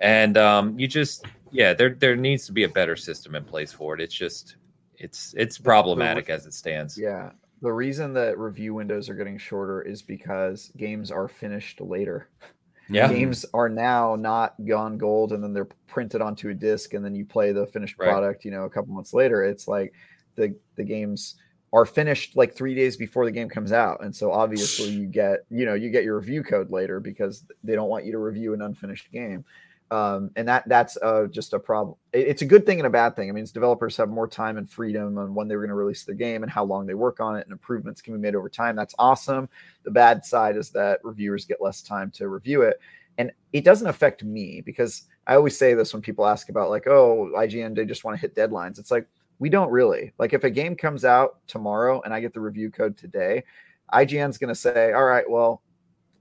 and 0.00 0.36
um, 0.36 0.78
you 0.78 0.86
just, 0.86 1.26
yeah, 1.50 1.74
there 1.74 1.94
there 1.94 2.16
needs 2.16 2.46
to 2.46 2.52
be 2.52 2.64
a 2.64 2.68
better 2.68 2.96
system 2.96 3.34
in 3.34 3.44
place 3.44 3.70
for 3.70 3.94
it. 3.94 4.00
It's 4.00 4.14
just, 4.14 4.56
it's 4.96 5.34
it's 5.36 5.58
problematic 5.58 6.30
as 6.30 6.46
it 6.46 6.54
stands. 6.54 6.96
Yeah. 6.96 7.32
The 7.62 7.72
reason 7.72 8.12
that 8.14 8.38
review 8.38 8.74
windows 8.74 9.08
are 9.08 9.14
getting 9.14 9.38
shorter 9.38 9.82
is 9.82 10.02
because 10.02 10.72
games 10.76 11.10
are 11.10 11.28
finished 11.28 11.80
later. 11.80 12.28
Yeah, 12.88 13.08
Games 13.08 13.44
are 13.52 13.68
now 13.68 14.16
not 14.16 14.54
gone 14.64 14.96
gold 14.98 15.32
and 15.32 15.42
then 15.42 15.52
they're 15.52 15.68
printed 15.86 16.20
onto 16.20 16.50
a 16.50 16.54
disc 16.54 16.94
and 16.94 17.04
then 17.04 17.14
you 17.14 17.24
play 17.24 17.52
the 17.52 17.66
finished 17.66 17.96
Right. 17.98 18.08
product, 18.08 18.44
you 18.44 18.50
know, 18.50 18.64
a 18.64 18.70
couple 18.70 18.94
months 18.94 19.12
later. 19.12 19.42
It's 19.44 19.66
like 19.66 19.92
the 20.36 20.54
the 20.76 20.84
games 20.84 21.36
are 21.72 21.84
finished 21.84 22.36
like 22.36 22.54
3 22.54 22.74
days 22.74 22.96
before 22.96 23.24
the 23.24 23.30
game 23.32 23.48
comes 23.48 23.72
out. 23.72 24.02
And 24.04 24.14
so 24.14 24.30
obviously 24.30 24.90
you 24.90 25.06
get, 25.06 25.40
you 25.50 25.66
know, 25.66 25.74
you 25.74 25.90
get 25.90 26.04
your 26.04 26.16
review 26.16 26.42
code 26.44 26.70
later 26.70 27.00
because 27.00 27.44
they 27.64 27.74
don't 27.74 27.88
want 27.88 28.04
you 28.04 28.12
to 28.12 28.18
review 28.18 28.54
an 28.54 28.62
unfinished 28.62 29.10
game. 29.10 29.44
Um, 29.90 30.30
and 30.34 30.48
that 30.48 30.68
that's 30.68 30.96
uh, 30.96 31.26
just 31.30 31.52
a 31.52 31.58
problem. 31.60 31.96
It- 32.12 32.26
It's 32.28 32.42
a 32.42 32.46
good 32.46 32.66
thing 32.66 32.80
and 32.80 32.86
a 32.86 32.90
bad 32.90 33.14
thing. 33.14 33.28
I 33.28 33.32
mean, 33.32 33.46
developers 33.54 33.96
have 33.98 34.08
more 34.08 34.26
time 34.26 34.56
and 34.58 34.68
freedom 34.68 35.16
on 35.18 35.34
when 35.34 35.46
they're 35.46 35.58
going 35.60 35.68
to 35.68 35.74
release 35.74 36.04
the 36.04 36.14
game 36.14 36.42
and 36.42 36.50
how 36.50 36.64
long 36.64 36.86
they 36.86 36.94
work 36.94 37.20
on 37.20 37.36
it, 37.36 37.44
and 37.46 37.52
improvements 37.52 38.02
can 38.02 38.14
be 38.14 38.20
made 38.20 38.34
over 38.34 38.48
time. 38.48 38.74
That's 38.76 38.94
awesome. 38.98 39.48
The 39.84 39.90
bad 39.92 40.24
side 40.24 40.56
is 40.56 40.70
that 40.70 41.00
reviewers 41.04 41.44
get 41.44 41.62
less 41.62 41.82
time 41.82 42.10
to 42.12 42.28
review 42.28 42.62
it, 42.62 42.80
and 43.18 43.30
it 43.52 43.64
doesn't 43.64 43.86
affect 43.86 44.24
me 44.24 44.60
because 44.60 45.04
I 45.26 45.34
always 45.36 45.56
say 45.56 45.74
this 45.74 45.92
when 45.92 46.02
people 46.02 46.26
ask 46.26 46.48
about 46.48 46.70
like, 46.70 46.86
oh, 46.86 47.30
IGN 47.36 47.74
they 47.74 47.84
just 47.84 48.04
want 48.04 48.16
to 48.16 48.20
hit 48.20 48.34
deadlines. 48.34 48.78
It's 48.78 48.90
like 48.90 49.06
we 49.38 49.48
don't 49.50 49.70
really. 49.70 50.12
Like 50.18 50.32
if 50.32 50.44
a 50.44 50.50
game 50.50 50.74
comes 50.76 51.04
out 51.04 51.38
tomorrow 51.46 52.00
and 52.02 52.12
I 52.14 52.20
get 52.20 52.32
the 52.34 52.40
review 52.40 52.70
code 52.70 52.96
today, 52.96 53.44
IGN's 53.92 54.38
going 54.38 54.48
to 54.48 54.54
say, 54.54 54.92
all 54.92 55.04
right, 55.04 55.28
well, 55.28 55.62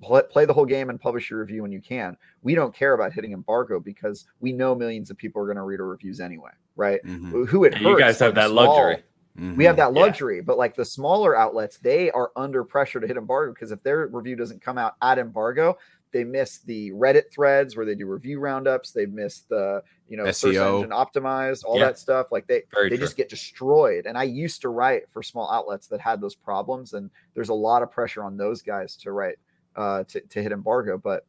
pl- 0.06 0.24
play 0.24 0.46
the 0.46 0.54
whole 0.54 0.66
game 0.66 0.90
and 0.90 1.00
publish 1.00 1.30
your 1.30 1.40
review 1.40 1.62
when 1.64 1.72
you 1.72 1.82
can. 1.82 2.18
We 2.44 2.56
don't 2.56 2.74
care 2.74 2.94
about 2.94 3.14
hitting 3.14 3.34
embargo 3.34 3.80
because 3.80 4.26
we 4.40 4.52
know 4.52 4.76
millions 4.76 5.10
of 5.10 5.18
people 5.18 5.42
are 5.42 5.46
going 5.46 5.58
to 5.58 5.64
read 5.64 5.80
our 5.80 5.88
reviews 5.88 6.20
anyway, 6.20 6.52
right? 6.76 7.02
Mhm. 7.04 7.48
Who 7.48 7.64
it 7.64 7.74
Yeah, 7.74 7.80
hurts. 7.80 7.90
you 7.90 8.00
guys 8.00 8.20
have 8.20 8.36
like 8.36 8.36
the 8.36 8.42
that 8.50 8.54
luxury. 8.54 9.04
Mhm. 9.38 9.58
we 9.58 9.66
have 9.66 9.76
that 9.76 9.94
Yeah. 9.94 10.02
luxury, 10.02 10.42
but 10.42 10.58
like 10.58 10.76
the 10.76 10.86
smaller 10.86 11.36
outlets, 11.36 11.78
they 11.78 12.10
are 12.12 12.32
under 12.38 12.64
pressure 12.64 13.02
to 13.02 13.08
hit 13.08 13.18
embargo 13.18 13.52
because 13.54 13.72
if 13.72 13.84
their 13.84 14.08
review 14.08 14.36
doesn't 14.38 14.62
come 14.62 14.78
out 14.78 14.94
at 15.02 15.18
embargo, 15.20 15.78
they 16.14 16.24
miss 16.24 16.60
the 16.60 16.92
Reddit 16.92 17.30
threads 17.30 17.76
where 17.76 17.86
they 17.86 17.96
do 17.96 18.06
review 18.08 18.40
roundups. 18.40 18.92
They 18.92 19.06
miss 19.06 19.42
the 19.42 19.84
you 20.08 20.16
know 20.16 20.24
search 20.32 20.56
SEO. 20.56 20.76
engine 20.78 20.92
optimized, 20.92 21.66
all 21.66 21.78
Yeah. 21.78 21.86
that 21.88 21.98
stuff. 22.00 22.28
Like 22.32 22.48
they 22.48 22.64
Very 22.74 22.90
they 22.90 22.96
true. 22.96 23.06
just 23.06 23.18
get 23.18 23.28
destroyed. 23.28 24.06
And 24.06 24.18
I 24.18 24.24
used 24.24 24.62
to 24.62 24.70
write 24.70 25.10
for 25.10 25.22
small 25.22 25.52
outlets 25.52 25.88
that 25.88 26.00
had 26.00 26.22
those 26.22 26.36
problems, 26.36 26.94
and 26.94 27.10
there's 27.34 27.50
a 27.50 27.54
lot 27.54 27.84
of 27.84 27.92
pressure 27.92 28.24
on 28.24 28.38
those 28.38 28.62
guys 28.62 28.96
to 28.98 29.12
write 29.12 29.36
uh, 29.76 30.04
to 30.06 30.22
to 30.22 30.42
hit 30.42 30.52
embargo. 30.52 30.98
But 30.98 31.26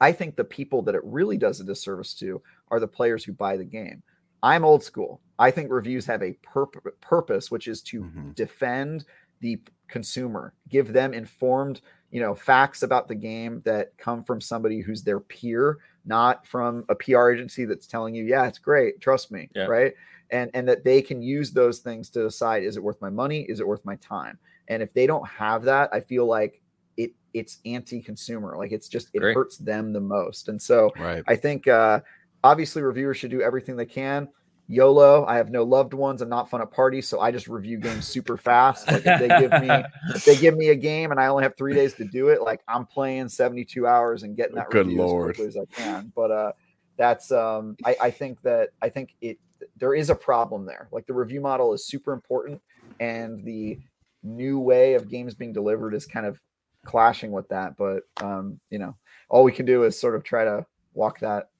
I 0.00 0.12
think 0.12 0.36
the 0.36 0.44
people 0.44 0.82
that 0.82 0.94
it 0.94 1.02
really 1.04 1.36
does 1.36 1.60
a 1.60 1.64
disservice 1.64 2.14
to 2.14 2.42
are 2.68 2.80
the 2.80 2.88
players 2.88 3.24
who 3.24 3.32
buy 3.32 3.56
the 3.56 3.64
game. 3.64 4.02
I'm 4.42 4.64
old 4.64 4.82
school. 4.82 5.20
I 5.38 5.50
think 5.50 5.70
reviews 5.70 6.04
have 6.06 6.22
a 6.22 6.36
purp- 6.42 7.00
purpose, 7.00 7.50
which 7.50 7.66
is 7.68 7.82
to 7.82 8.02
Mhm. 8.04 8.34
defend 8.34 9.04
the 9.40 9.60
consumer, 9.88 10.52
give 10.68 10.92
them 10.92 11.14
informed, 11.14 11.80
you 12.10 12.20
know, 12.20 12.34
facts 12.34 12.82
about 12.82 13.08
the 13.08 13.14
game 13.14 13.60
that 13.64 13.96
come 13.98 14.22
from 14.24 14.40
somebody 14.40 14.80
who's 14.80 15.02
their 15.02 15.20
peer, 15.20 15.78
not 16.04 16.46
from 16.46 16.84
a 16.88 16.94
PR 16.94 17.30
agency 17.30 17.64
that's 17.64 17.86
telling 17.86 18.14
you, 18.14 18.24
yeah, 18.24 18.46
it's 18.46 18.58
great, 18.58 19.00
trust 19.00 19.30
me, 19.32 19.48
Yeah. 19.54 19.66
right? 19.66 19.94
And 20.30 20.50
and 20.54 20.66
that 20.68 20.84
they 20.84 21.02
can 21.02 21.22
use 21.22 21.52
those 21.52 21.80
things 21.80 22.10
to 22.10 22.22
decide 22.22 22.62
is 22.64 22.76
it 22.76 22.82
worth 22.82 23.00
my 23.00 23.10
money, 23.10 23.42
is 23.42 23.60
it 23.60 23.66
worth 23.68 23.84
my 23.84 23.96
time? 23.96 24.38
And 24.68 24.82
if 24.82 24.92
they 24.92 25.06
don't 25.06 25.26
have 25.28 25.64
that, 25.64 25.90
I 25.92 26.00
feel 26.00 26.26
like 26.26 26.62
it 26.96 27.12
it's 27.32 27.58
anti-consumer, 27.66 28.56
like 28.56 28.72
it's 28.72 28.88
just 28.88 29.08
it 29.12 29.20
Great. 29.20 29.34
hurts 29.34 29.56
them 29.58 29.92
the 29.92 30.00
most. 30.00 30.48
And 30.48 30.60
so 30.60 30.92
Right. 30.98 31.22
I 31.26 31.36
think 31.36 31.66
uh, 31.66 32.00
obviously 32.42 32.82
reviewers 32.82 33.16
should 33.16 33.30
do 33.30 33.42
everything 33.42 33.76
they 33.76 33.86
can. 33.86 34.28
YOLO. 34.66 35.26
I 35.26 35.36
have 35.36 35.50
no 35.50 35.62
loved 35.62 35.92
ones. 35.92 36.22
I'm 36.22 36.30
not 36.30 36.48
fun 36.48 36.62
at 36.62 36.70
parties, 36.70 37.06
so 37.06 37.20
I 37.20 37.30
just 37.30 37.48
review 37.48 37.78
games 37.78 38.06
super 38.08 38.38
fast. 38.38 38.90
Like 38.90 39.02
if 39.04 39.20
they 39.20 39.28
give 39.28 39.50
me 39.60 39.84
if 40.14 40.24
they 40.24 40.36
give 40.36 40.56
me 40.56 40.68
a 40.68 40.74
game 40.74 41.10
and 41.10 41.20
I 41.20 41.26
only 41.26 41.42
have 41.42 41.54
three 41.56 41.74
days 41.74 41.92
to 41.94 42.04
do 42.04 42.28
it, 42.28 42.40
like 42.40 42.62
I'm 42.66 42.86
playing 42.86 43.28
72 43.28 43.86
hours 43.86 44.22
and 44.22 44.34
getting 44.36 44.54
that 44.54 44.70
Good 44.70 44.86
review 44.86 45.02
Lord. 45.02 45.30
as 45.32 45.36
quickly 45.36 45.48
as 45.48 45.56
I 45.58 45.82
can. 45.82 46.12
But 46.16 46.30
uh, 46.30 46.52
that's 46.96 47.30
um, 47.30 47.76
I, 47.84 47.96
I 48.04 48.10
think 48.10 48.40
that 48.42 48.70
I 48.80 48.88
think 48.88 49.14
it 49.20 49.38
there 49.76 49.94
is 49.94 50.08
a 50.08 50.14
problem 50.14 50.64
there. 50.64 50.88
Like 50.92 51.06
the 51.06 51.14
review 51.14 51.40
model 51.42 51.74
is 51.74 51.86
super 51.86 52.12
important, 52.12 52.62
and 53.00 53.44
the 53.44 53.78
new 54.22 54.58
way 54.58 54.94
of 54.94 55.10
games 55.10 55.34
being 55.34 55.52
delivered 55.52 55.94
is 55.94 56.06
kind 56.06 56.24
of 56.24 56.40
clashing 56.84 57.32
with 57.32 57.48
that. 57.48 57.76
But 57.76 58.02
um, 58.22 58.60
you 58.70 58.78
know, 58.78 58.96
all 59.28 59.44
we 59.44 59.52
can 59.52 59.66
do 59.66 59.84
is 59.84 59.98
sort 59.98 60.14
of 60.14 60.24
try 60.24 60.44
to 60.44 60.66
walk 60.94 61.20
that 61.20 61.50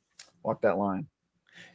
walk 0.43 0.63
that 0.63 0.79
line. 0.79 1.07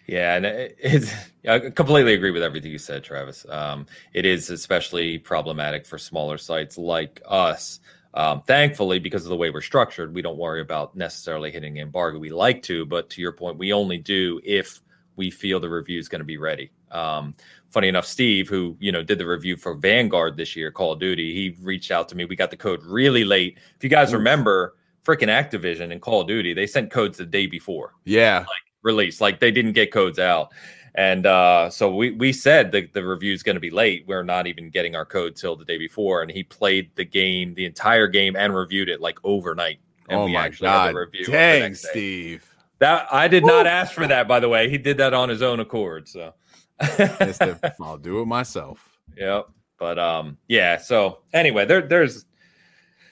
Yeah, 0.08 0.36
and 0.36 0.46
it- 0.46 0.76
it's 0.80 1.14
I 1.48 1.60
completely 1.60 2.14
agree 2.14 2.32
with 2.32 2.44
everything 2.44 2.72
you 2.72 2.78
said, 2.78 3.04
Travis. 3.04 3.46
Um, 3.48 3.86
it 4.14 4.26
is 4.26 4.50
especially 4.50 5.18
problematic 5.20 5.86
for 5.86 5.98
smaller 5.98 6.38
sites 6.38 6.78
like 6.78 7.22
us. 7.26 7.80
Um, 8.14 8.42
thankfully, 8.42 8.98
because 8.98 9.24
of 9.24 9.30
the 9.30 9.38
way 9.38 9.52
we're 9.52 9.62
structured, 9.62 10.14
we 10.16 10.24
don't 10.24 10.38
worry 10.38 10.62
about 10.62 10.96
necessarily 10.96 11.52
hitting 11.52 11.78
embargo. 11.78 12.18
We 12.18 12.32
like 12.32 12.64
to, 12.64 12.86
but 12.86 13.10
to 13.12 13.22
your 13.22 13.32
point, 13.32 13.60
we 13.60 13.72
only 13.72 14.00
do 14.00 14.42
if 14.44 14.82
we 15.16 15.30
feel 15.30 15.60
the 15.60 15.70
review 15.70 16.00
is 16.00 16.10
going 16.10 16.22
to 16.22 16.26
be 16.26 16.38
ready. 16.38 16.72
Um, 16.92 17.36
funny 17.70 17.88
enough, 17.88 18.06
Steve, 18.06 18.50
who 18.50 18.76
you 18.80 18.92
know 18.92 19.04
did 19.04 19.18
the 19.18 19.26
review 19.28 19.56
for 19.58 19.74
Vanguard 19.76 20.38
this 20.38 20.56
year, 20.56 20.72
Call 20.72 20.94
of 20.94 21.00
Duty, 21.00 21.34
he 21.34 21.58
reached 21.64 21.92
out 21.92 22.10
to 22.10 22.16
me. 22.16 22.26
We 22.26 22.36
got 22.36 22.52
the 22.52 22.58
code 22.58 22.84
really 22.84 23.24
late. 23.24 23.58
If 23.76 23.84
you 23.84 23.90
guys 23.90 24.14
remember, 24.14 24.76
freaking 25.06 25.30
Activision 25.30 25.92
and 25.92 26.02
Call 26.02 26.22
of 26.22 26.28
Duty, 26.28 26.54
they 26.54 26.68
sent 26.68 26.92
codes 26.92 27.18
the 27.18 27.26
day 27.26 27.48
before 27.48 27.94
Yeah. 28.06 28.40
like 28.40 28.48
release. 28.84 29.22
Like 29.22 29.40
they 29.40 29.52
didn't 29.52 29.74
get 29.74 29.92
codes 29.92 30.20
out. 30.20 30.52
And 30.96 31.26
uh, 31.26 31.70
so 31.70 31.94
we 31.96 32.12
we 32.12 32.34
said 32.34 32.72
that 32.72 32.94
the 32.94 33.06
review 33.06 33.32
is 33.32 33.44
going 33.44 33.56
to 33.56 33.60
be 33.62 33.70
late. 33.70 34.04
We're 34.08 34.24
not 34.24 34.48
even 34.48 34.70
getting 34.70 34.96
our 34.96 35.06
code 35.06 35.36
till 35.36 35.56
the 35.56 35.64
day 35.64 35.78
before. 35.78 36.24
And 36.24 36.32
he 36.32 36.44
played 36.44 36.90
the 36.96 37.06
game, 37.06 37.54
the 37.54 37.66
entire 37.66 38.08
game, 38.08 38.36
and 38.36 38.54
reviewed 38.56 38.90
it 38.90 39.00
like 39.00 39.20
overnight. 39.24 39.80
And 40.10 40.20
oh 40.20 40.26
we 40.26 40.34
my 40.34 40.46
actually 40.48 40.70
had 40.70 40.74
god. 40.76 40.96
the 40.96 41.00
review 41.00 41.26
the 41.26 41.32
Dang, 41.32 41.62
next. 41.62 41.88
Steve. 41.88 42.44
That 42.80 43.08
I 43.14 43.28
did 43.28 43.46
not 43.46 43.68
ask 43.68 43.94
for 43.94 44.08
that, 44.08 44.28
by 44.28 44.40
the 44.40 44.50
way. 44.50 44.70
He 44.70 44.78
did 44.78 44.98
that 44.98 45.14
on 45.14 45.30
his 45.30 45.42
own 45.44 45.60
accord. 45.60 46.08
So 46.08 46.20
Mister, 46.20 46.34
I'll 47.82 47.98
do 47.98 48.22
it 48.22 48.26
myself. 48.26 48.98
Yep. 49.18 49.50
But 49.78 50.00
um, 50.00 50.38
yeah. 50.48 50.78
So 50.78 51.20
anyway, 51.34 51.66
there 51.66 51.82
there's 51.82 52.26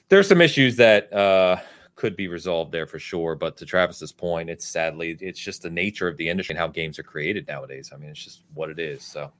there's 0.10 0.28
some 0.28 0.42
issues 0.42 0.76
that 0.78 1.12
uh 1.14 1.58
could 1.96 2.16
be 2.16 2.28
resolved 2.28 2.72
there 2.72 2.86
for 2.86 3.00
sure. 3.00 3.36
But 3.36 3.58
to 3.58 3.66
Travis's 3.66 4.12
point, 4.12 4.50
it's 4.50 4.68
sadly 4.68 5.18
it's 5.20 5.40
just 5.40 5.64
the 5.64 5.70
nature 5.70 6.08
of 6.08 6.18
the 6.18 6.30
industry 6.30 6.54
and 6.54 6.60
how 6.60 6.68
games 6.68 7.00
are 7.00 7.04
created 7.04 7.48
nowadays. 7.48 7.92
I 7.94 7.98
mean, 7.98 8.10
it's 8.12 8.24
just 8.24 8.44
what 8.54 8.70
it 8.70 8.80
is. 8.80 9.04
So 9.04 9.32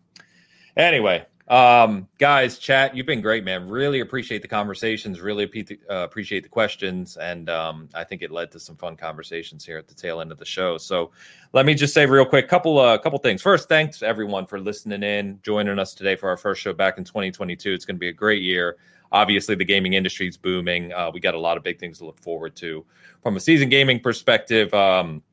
anyway, 0.76 1.26
um, 1.48 2.10
guys, 2.18 2.60
chat, 2.60 2.96
you've 2.96 3.06
been 3.06 3.22
great, 3.22 3.46
man. 3.46 3.70
Really 3.70 4.02
appreciate 4.02 4.42
the 4.42 4.50
conversations. 4.50 5.22
Really 5.22 5.46
uh, 5.90 5.96
appreciate 5.96 6.44
the 6.44 6.50
questions, 6.50 7.16
and 7.16 7.50
um, 7.50 7.88
I 7.94 8.04
think 8.04 8.22
it 8.22 8.32
led 8.32 8.52
to 8.52 8.60
some 8.60 8.76
fun 8.76 8.98
conversations 8.98 9.64
here 9.66 9.78
at 9.78 9.88
the 9.88 9.94
tail 9.94 10.20
end 10.20 10.34
of 10.34 10.40
the 10.40 10.46
show. 10.46 10.78
So 10.78 11.12
let 11.54 11.66
me 11.66 11.74
just 11.74 11.94
say 11.94 12.06
real 12.06 12.26
quick, 12.26 12.46
a 12.46 12.48
couple 12.50 12.80
uh, 12.80 12.98
couple 12.98 13.18
things. 13.20 13.42
First, 13.42 13.70
thanks 13.70 14.04
everyone 14.04 14.46
for 14.46 14.60
listening 14.60 15.04
in, 15.04 15.40
joining 15.42 15.80
us 15.80 15.94
today 15.94 16.18
for 16.18 16.28
our 16.28 16.38
first 16.38 16.62
show 16.62 16.74
back 16.74 16.98
in 16.98 17.06
2022. 17.06 17.72
It's 17.72 17.86
going 17.86 17.96
to 17.96 18.00
be 18.00 18.10
a 18.10 18.14
great 18.14 18.42
year. 18.42 18.76
Obviously, 19.14 19.56
the 19.56 19.64
gaming 19.64 19.94
industry 19.94 20.28
is 20.28 20.36
booming. 20.36 20.92
Uh, 20.92 21.12
we 21.14 21.22
got 21.22 21.34
a 21.34 21.40
lot 21.40 21.56
of 21.56 21.64
big 21.64 21.80
things 21.80 22.00
to 22.00 22.06
look 22.06 22.20
forward 22.20 22.58
to 22.58 22.86
from 23.24 23.38
a 23.38 23.40
Seasoned 23.40 23.72
Gaming 23.72 24.02
perspective. 24.02 24.74
Um, 24.74 25.24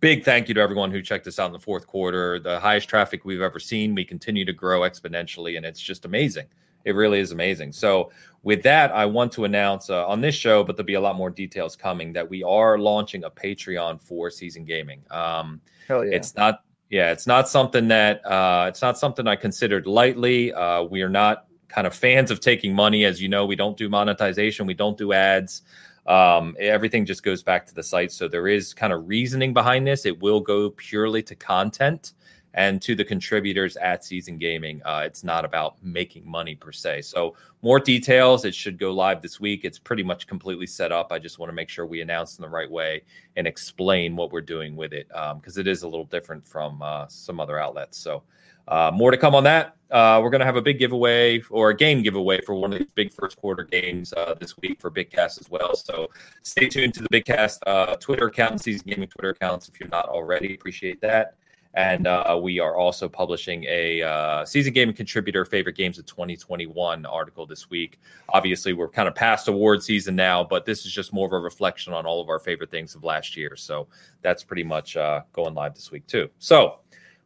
big 0.00 0.24
thank 0.24 0.48
you 0.48 0.54
to 0.54 0.60
everyone 0.60 0.90
who 0.90 1.02
checked 1.02 1.26
us 1.26 1.38
out 1.38 1.46
in 1.46 1.52
the 1.52 1.58
fourth 1.58 1.86
quarter. 1.86 2.38
The 2.38 2.60
highest 2.60 2.88
traffic 2.88 3.24
we've 3.24 3.40
ever 3.40 3.58
seen. 3.58 3.94
We 3.94 4.04
continue 4.04 4.44
to 4.44 4.52
grow 4.52 4.80
exponentially, 4.80 5.56
and 5.56 5.66
it's 5.66 5.80
just 5.80 6.04
amazing. 6.04 6.46
It 6.84 6.94
really 6.94 7.20
is 7.20 7.32
amazing. 7.32 7.72
So, 7.72 8.10
with 8.44 8.62
that, 8.62 8.92
I 8.92 9.04
want 9.04 9.32
to 9.32 9.44
announce 9.44 9.90
uh, 9.90 10.06
on 10.06 10.20
this 10.20 10.34
show, 10.34 10.62
but 10.62 10.76
there'll 10.76 10.86
be 10.86 10.94
a 10.94 11.00
lot 11.00 11.16
more 11.16 11.28
details 11.28 11.74
coming 11.74 12.12
that 12.12 12.28
we 12.28 12.42
are 12.44 12.78
launching 12.78 13.24
a 13.24 13.30
Patreon 13.30 14.00
for 14.00 14.30
Seasoned 14.30 14.66
Gaming. 14.66 15.02
Um, 15.10 15.60
Hell 15.88 16.04
yeah. 16.04 16.14
it's 16.14 16.36
not, 16.36 16.62
yeah, 16.88 17.10
it's 17.10 17.26
not 17.26 17.48
something 17.48 17.88
that 17.88 18.24
uh, 18.24 18.66
it's 18.68 18.80
not 18.80 18.96
something 18.96 19.26
I 19.26 19.36
considered 19.36 19.86
lightly. 19.86 20.52
Uh, 20.52 20.84
we 20.84 21.02
are 21.02 21.08
not 21.08 21.46
kind 21.68 21.86
of 21.86 21.94
fans 21.94 22.30
of 22.30 22.40
taking 22.40 22.74
money, 22.74 23.04
as 23.04 23.20
you 23.20 23.28
know. 23.28 23.44
We 23.44 23.56
don't 23.56 23.76
do 23.76 23.88
monetization. 23.88 24.66
We 24.66 24.74
don't 24.74 24.96
do 24.96 25.12
ads. 25.12 25.62
Um, 26.08 26.56
everything 26.58 27.04
just 27.04 27.22
goes 27.22 27.42
back 27.42 27.66
to 27.66 27.74
the 27.74 27.82
site. 27.82 28.10
So 28.10 28.28
there 28.28 28.48
is 28.48 28.72
kind 28.72 28.92
of 28.92 29.06
reasoning 29.06 29.52
behind 29.52 29.86
this. 29.86 30.06
It 30.06 30.20
will 30.20 30.40
go 30.40 30.70
purely 30.70 31.22
to 31.24 31.34
content 31.34 32.14
and 32.54 32.80
to 32.80 32.94
the 32.94 33.04
contributors 33.04 33.76
at 33.76 34.04
Seasoned 34.04 34.40
Gaming. 34.40 34.80
Uh, 34.84 35.02
it's 35.04 35.22
not 35.22 35.44
about 35.44 35.76
making 35.82 36.28
money 36.28 36.54
per 36.54 36.72
se. 36.72 37.02
So 37.02 37.36
more 37.60 37.78
details. 37.78 38.46
It 38.46 38.54
should 38.54 38.78
go 38.78 38.90
live 38.90 39.20
this 39.20 39.38
week. 39.38 39.66
It's 39.66 39.78
pretty 39.78 40.02
much 40.02 40.26
completely 40.26 40.66
set 40.66 40.90
up. 40.90 41.12
I 41.12 41.18
just 41.18 41.38
want 41.38 41.50
to 41.50 41.54
make 41.54 41.68
sure 41.68 41.84
we 41.84 42.00
announce 42.00 42.38
in 42.38 42.42
the 42.42 42.48
right 42.48 42.70
way 42.70 43.02
and 43.36 43.46
explain 43.46 44.16
what 44.16 44.32
we're 44.32 44.40
doing 44.40 44.76
with 44.76 44.94
it 44.94 45.14
Um, 45.14 45.38
because 45.38 45.58
um, 45.58 45.60
it 45.60 45.68
is 45.68 45.82
a 45.82 45.88
little 45.88 46.06
different 46.06 46.44
from 46.44 46.80
uh, 46.82 47.06
some 47.08 47.38
other 47.38 47.58
outlets. 47.58 47.98
So. 47.98 48.22
Uh, 48.68 48.90
more 48.92 49.10
to 49.10 49.16
come 49.16 49.34
on 49.34 49.44
that. 49.44 49.74
Uh, 49.90 50.20
we're 50.22 50.28
going 50.28 50.40
to 50.40 50.46
have 50.46 50.56
a 50.56 50.62
big 50.62 50.78
giveaway 50.78 51.40
or 51.48 51.70
a 51.70 51.76
game 51.76 52.02
giveaway 52.02 52.40
for 52.42 52.54
one 52.54 52.72
of 52.72 52.78
these 52.78 52.88
big 52.94 53.10
first 53.10 53.38
quarter 53.38 53.64
games 53.64 54.12
uh, 54.12 54.34
this 54.38 54.56
week 54.58 54.78
for 54.78 54.90
Bigcast 54.90 55.40
as 55.40 55.48
well. 55.48 55.74
So 55.74 56.08
stay 56.42 56.68
tuned 56.68 56.92
to 56.94 57.02
the 57.02 57.08
Bigcast 57.08 57.60
uh, 57.66 57.96
Twitter 57.96 58.26
account, 58.26 58.60
Seasoned 58.60 58.90
Gaming 58.90 59.08
Twitter 59.08 59.30
accounts 59.30 59.68
if 59.68 59.80
you're 59.80 59.88
not 59.88 60.06
already. 60.06 60.54
Appreciate 60.54 61.00
that. 61.00 61.36
And 61.72 62.06
uh, 62.06 62.38
we 62.42 62.58
are 62.58 62.76
also 62.76 63.08
publishing 63.08 63.64
a 63.68 64.02
uh, 64.02 64.44
Seasoned 64.44 64.74
Gaming 64.74 64.94
contributor 64.94 65.44
favorite 65.46 65.76
games 65.76 65.98
of 65.98 66.04
2021 66.04 67.06
article 67.06 67.46
this 67.46 67.70
week. 67.70 68.00
Obviously, 68.30 68.72
we're 68.74 68.88
kind 68.88 69.08
of 69.08 69.14
past 69.14 69.48
award 69.48 69.82
season 69.82 70.16
now, 70.16 70.44
but 70.44 70.66
this 70.66 70.84
is 70.84 70.92
just 70.92 71.12
more 71.12 71.26
of 71.26 71.32
a 71.32 71.38
reflection 71.38 71.94
on 71.94 72.04
all 72.04 72.20
of 72.20 72.28
our 72.28 72.38
favorite 72.38 72.70
things 72.70 72.94
of 72.94 73.04
last 73.04 73.36
year. 73.36 73.54
So 73.54 73.86
that's 74.22 74.42
pretty 74.42 74.64
much 74.64 74.94
going 75.32 75.54
live 75.54 75.74
this 75.74 75.90
week, 75.90 76.06
too. 76.06 76.28
So, 76.38 76.80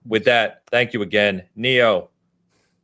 with 0.07 0.25
that, 0.25 0.63
thank 0.71 0.93
you 0.93 1.03
again, 1.03 1.45
Neo. 1.57 2.11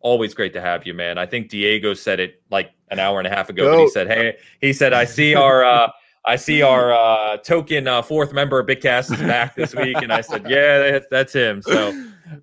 Always 0.01 0.35
great 0.35 0.53
to 0.53 0.61
have 0.61 0.87
you, 0.87 0.95
man. 0.95 1.19
I 1.19 1.27
think 1.27 1.49
Diego 1.49 1.95
said 1.95 2.21
it 2.21 2.43
like 2.51 2.71
an 2.91 2.99
hour 2.99 3.19
and 3.19 3.27
a 3.27 3.31
half 3.31 3.49
ago, 3.51 3.65
Go. 3.65 3.77
but 3.77 3.83
he 3.83 3.89
said, 3.91 4.07
"Hey, 4.07 4.37
he 4.61 4.73
said 4.73 4.93
I 4.93 5.05
see 5.05 5.35
our." 5.35 5.65
Uh, 5.65 5.91
I 6.25 6.37
see 6.37 6.61
our 6.61 6.93
uh, 6.93 7.39
token 7.39 7.89
uh, 7.89 8.03
fourth 8.03 8.35
member 8.35 8.61
of 8.61 8.67
Bigcast 8.67 9.13
is 9.15 9.19
back 9.21 9.55
this 9.55 9.75
week, 9.75 9.97
and 9.97 10.13
I 10.13 10.21
said, 10.21 10.45
"Yeah, 10.47 10.79
that's, 10.79 11.07
that's 11.11 11.33
him." 11.33 11.63
So, 11.63 11.89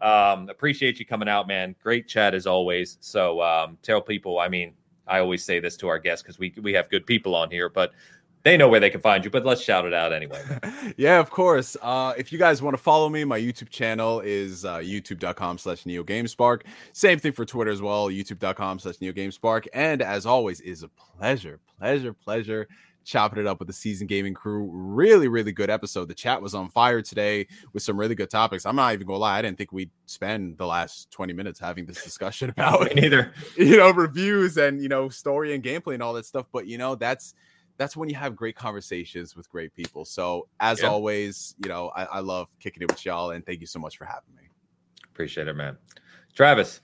um, 0.02 0.50
appreciate 0.50 0.98
you 0.98 1.06
coming 1.06 1.30
out, 1.30 1.48
man. 1.48 1.76
Great 1.84 2.08
chat 2.08 2.34
as 2.34 2.48
always. 2.48 2.98
So, 3.02 3.42
um, 3.44 3.78
tell 3.84 4.02
people. 4.02 4.40
I 4.40 4.48
mean, 4.48 4.74
I 5.08 5.20
always 5.20 5.44
say 5.44 5.60
this 5.60 5.78
to 5.78 5.88
our 5.88 6.00
guests 6.00 6.24
because 6.24 6.40
we 6.40 6.54
we 6.62 6.74
have 6.74 6.90
good 6.90 7.06
people 7.06 7.36
on 7.36 7.52
here, 7.52 7.70
but 7.70 7.92
they 8.46 8.56
know 8.58 8.70
where 8.70 8.80
they 8.80 8.92
can 8.92 9.02
find 9.02 9.26
you, 9.26 9.32
but 9.32 9.44
let's 9.44 9.62
shout 9.62 9.86
it 9.86 9.94
out 9.94 10.14
anyway. 10.14 10.40
yeah, 10.98 11.20
of 11.20 11.32
course. 11.32 11.76
Uh, 11.82 12.14
if 12.16 12.32
you 12.32 12.38
guys 12.38 12.62
want 12.62 12.78
to 12.78 12.82
follow 12.82 13.10
me, 13.10 13.24
my 13.24 13.40
YouTube 13.40 13.70
channel 13.70 14.22
is 14.22 14.64
uh, 14.64 14.78
youtube.com 14.78 15.58
slash 15.58 15.84
neogamespark. 15.84 16.62
Same 16.94 17.18
thing 17.18 17.32
for 17.32 17.44
Twitter 17.44 17.72
as 17.72 17.82
well, 17.82 18.08
youtube.com 18.08 18.78
slash 18.78 18.98
neogamespark. 18.98 19.66
And 19.74 20.04
as 20.04 20.28
always, 20.28 20.62
is 20.62 20.84
a 20.84 20.90
pleasure, 20.90 21.60
pleasure, 21.80 22.14
pleasure 22.14 22.68
chopping 23.04 23.40
it 23.40 23.48
up 23.48 23.60
with 23.60 23.68
the 23.68 23.74
Seasoned 23.74 24.10
Gaming 24.10 24.34
crew. 24.34 24.70
Really, 24.72 25.28
really 25.28 25.52
good 25.52 25.70
episode. 25.70 26.08
The 26.08 26.14
chat 26.14 26.42
was 26.42 26.54
on 26.54 26.70
fire 26.70 27.02
today 27.02 27.48
with 27.74 27.84
some 27.84 28.00
really 28.00 28.16
good 28.16 28.30
topics. 28.30 28.66
I'm 28.66 28.76
not 28.76 28.94
even 28.94 29.08
gonna 29.08 29.20
lie, 29.20 29.40
I 29.40 29.42
didn't 29.42 29.58
think 29.58 29.72
we'd 29.72 29.92
spend 30.06 30.58
the 30.58 30.68
last 30.68 31.10
20 31.12 31.34
minutes 31.34 31.60
having 31.60 31.86
this 31.86 32.04
discussion 32.04 32.50
about 32.58 32.94
neither, 32.96 33.34
you 33.58 33.78
know, 33.78 33.92
reviews 33.92 34.58
and 34.58 34.82
you 34.82 34.90
know, 34.90 35.10
story 35.10 35.54
and 35.54 35.64
gameplay 35.64 35.96
and 35.96 36.04
all 36.04 36.14
that 36.14 36.26
stuff. 36.26 36.48
But 36.52 36.68
you 36.68 36.78
know, 36.78 36.96
that's 36.96 37.34
that's 37.78 37.98
when 37.98 38.10
you 38.10 38.16
have 38.16 38.36
great 38.36 38.56
conversations 38.56 39.36
with 39.36 39.50
great 39.50 39.74
people. 39.74 40.06
So 40.06 40.48
as 40.60 40.82
yeah. 40.82 40.88
always, 40.88 41.56
you 41.64 41.70
know, 41.70 41.92
I, 41.96 42.06
I 42.06 42.20
love 42.20 42.48
kicking 42.60 42.84
it 42.84 42.90
with 42.90 43.06
y'all, 43.06 43.32
and 43.32 43.46
thank 43.46 43.62
you 43.62 43.68
so 43.68 43.80
much 43.80 43.98
for 43.98 44.06
having 44.06 44.36
me. 44.36 44.44
Appreciate 45.06 45.48
it, 45.48 45.56
man. 45.56 45.78
Travis. 46.34 46.82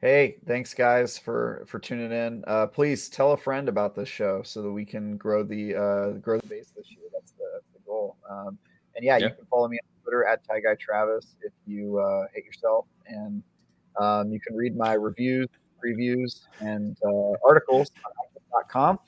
Hey, 0.00 0.36
thanks 0.46 0.74
guys 0.74 1.18
for 1.18 1.64
for 1.66 1.78
tuning 1.78 2.12
in. 2.12 2.44
Uh, 2.46 2.66
please 2.66 3.08
tell 3.08 3.32
a 3.32 3.36
friend 3.36 3.68
about 3.68 3.94
this 3.94 4.08
show 4.08 4.42
so 4.42 4.60
that 4.62 4.70
we 4.70 4.84
can 4.84 5.16
grow 5.16 5.42
the 5.42 5.74
uh, 5.74 6.10
grow 6.18 6.38
the 6.38 6.46
base 6.46 6.72
this 6.76 6.90
year. 6.90 7.06
That's 7.12 7.32
the, 7.32 7.60
the 7.72 7.80
goal. 7.86 8.16
Um, 8.28 8.58
and 8.96 9.04
yeah, 9.04 9.16
yeah, 9.16 9.28
you 9.28 9.34
can 9.34 9.46
follow 9.46 9.68
me 9.68 9.78
on 9.82 10.02
Twitter 10.02 10.26
at 10.26 10.46
Ty 10.46 10.60
Guy 10.60 10.74
Travis 10.78 11.36
if 11.40 11.52
you 11.66 11.98
uh, 11.98 12.26
hate 12.34 12.44
yourself, 12.44 12.86
and 13.06 13.42
um, 13.98 14.30
you 14.30 14.40
can 14.40 14.54
read 14.54 14.76
my 14.76 14.92
reviews, 14.92 15.48
previews, 15.82 16.40
and 16.60 16.96
uh, 17.04 17.32
articles 17.42 17.90
on 18.52 18.62
com. 18.68 18.98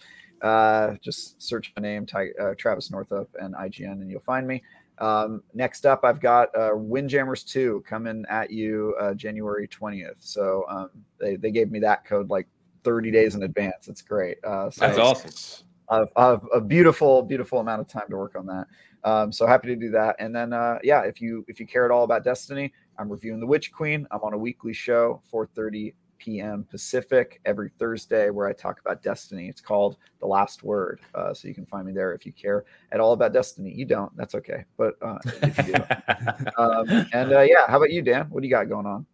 Uh, 0.42 0.94
just 1.02 1.40
search 1.42 1.72
my 1.76 1.82
name, 1.82 2.06
Ty, 2.06 2.28
uh, 2.40 2.54
Travis 2.56 2.90
Northup, 2.90 3.28
and 3.40 3.54
IGN, 3.54 3.92
and 3.92 4.10
you'll 4.10 4.20
find 4.20 4.46
me. 4.46 4.62
Um, 4.98 5.42
next 5.54 5.84
up, 5.86 6.04
I've 6.04 6.20
got 6.20 6.54
uh, 6.56 6.70
Windjammers 6.74 7.44
2 7.44 7.84
coming 7.86 8.24
at 8.28 8.50
you 8.50 8.94
uh, 9.00 9.14
January 9.14 9.68
20th. 9.68 10.16
So 10.18 10.64
um, 10.68 10.90
they, 11.20 11.36
they 11.36 11.50
gave 11.50 11.70
me 11.70 11.80
that 11.80 12.04
code 12.04 12.30
like 12.30 12.46
30 12.84 13.10
days 13.10 13.34
in 13.34 13.42
advance. 13.42 13.88
It's 13.88 14.02
great. 14.02 14.38
Uh, 14.44 14.70
so 14.70 14.86
That's 14.86 14.98
awesome. 14.98 15.66
A, 15.88 16.06
a, 16.16 16.34
a, 16.54 16.60
beautiful, 16.60 17.22
beautiful 17.22 17.60
amount 17.60 17.80
of 17.80 17.88
time 17.88 18.06
to 18.10 18.16
work 18.16 18.36
on 18.36 18.46
that. 18.46 18.66
Um, 19.04 19.30
so 19.30 19.46
happy 19.46 19.68
to 19.68 19.76
do 19.76 19.90
that. 19.90 20.16
And 20.18 20.34
then, 20.34 20.52
uh, 20.52 20.78
yeah, 20.82 21.02
if 21.02 21.20
you 21.20 21.44
if 21.46 21.60
you 21.60 21.66
care 21.66 21.84
at 21.84 21.92
all 21.92 22.02
about 22.02 22.24
Destiny, 22.24 22.72
I'm 22.98 23.08
reviewing 23.08 23.38
The 23.38 23.46
Witch 23.46 23.70
Queen. 23.72 24.04
I'm 24.10 24.20
on 24.22 24.32
a 24.32 24.38
weekly 24.38 24.72
show, 24.72 25.22
4:30 25.32 25.94
p.m. 26.18 26.66
Pacific 26.70 27.40
every 27.44 27.70
Thursday, 27.78 28.30
where 28.30 28.46
I 28.46 28.52
talk 28.52 28.80
about 28.80 29.02
Destiny. 29.02 29.48
It's 29.48 29.60
called 29.60 29.96
The 30.20 30.26
Last 30.26 30.62
Word. 30.62 31.00
Uh, 31.14 31.34
so 31.34 31.48
you 31.48 31.54
can 31.54 31.66
find 31.66 31.86
me 31.86 31.92
there 31.92 32.12
if 32.12 32.26
you 32.26 32.32
care 32.32 32.64
at 32.92 33.00
all 33.00 33.12
about 33.12 33.32
Destiny. 33.32 33.72
You 33.72 33.84
don't, 33.84 34.14
that's 34.16 34.34
okay. 34.34 34.64
But 34.76 34.94
uh, 35.02 35.18
if 35.42 35.58
you 35.58 35.74
do. 35.74 36.52
um, 36.62 37.06
and 37.12 37.32
uh, 37.32 37.42
yeah, 37.42 37.66
how 37.66 37.76
about 37.76 37.90
you, 37.90 38.02
Dan? 38.02 38.26
What 38.30 38.42
do 38.42 38.48
you 38.48 38.54
got 38.54 38.68
going 38.68 38.86
on? 38.86 39.06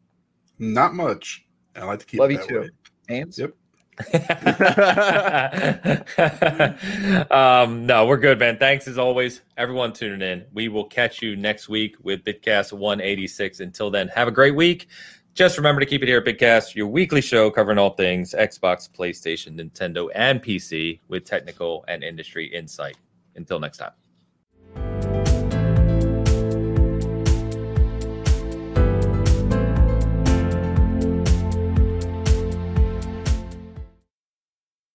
Not 0.58 0.94
much. 0.94 1.44
I 1.76 1.84
like 1.84 2.00
to 2.00 2.06
keep 2.06 2.20
Love 2.20 2.30
you 2.30 2.46
too. 2.46 2.60
Way. 2.60 2.70
Ames? 3.10 3.38
Yep. 3.38 3.54
um, 7.30 7.86
no, 7.86 8.06
we're 8.06 8.16
good, 8.16 8.38
man. 8.38 8.56
Thanks 8.56 8.88
as 8.88 8.96
always, 8.96 9.42
everyone 9.58 9.92
tuning 9.92 10.22
in. 10.22 10.46
We 10.52 10.68
will 10.68 10.86
catch 10.86 11.20
you 11.20 11.36
next 11.36 11.68
week 11.68 11.96
with 12.02 12.24
Bigcast 12.24 12.72
186. 12.72 13.60
Until 13.60 13.90
then, 13.90 14.08
have 14.08 14.28
a 14.28 14.30
great 14.30 14.54
week. 14.54 14.88
Just 15.34 15.56
remember 15.56 15.80
to 15.80 15.86
keep 15.86 16.02
it 16.02 16.08
here 16.08 16.18
at 16.18 16.26
Bigcast, 16.26 16.74
your 16.74 16.88
weekly 16.88 17.22
show 17.22 17.50
covering 17.50 17.78
all 17.78 17.94
things 17.94 18.34
Xbox, 18.38 18.90
PlayStation, 18.90 19.58
Nintendo, 19.58 20.10
and 20.14 20.42
PC 20.42 21.00
with 21.08 21.24
technical 21.24 21.86
and 21.88 22.04
industry 22.04 22.52
insight. 22.52 22.98
Until 23.34 23.58
next 23.58 23.78
time. 23.78 23.92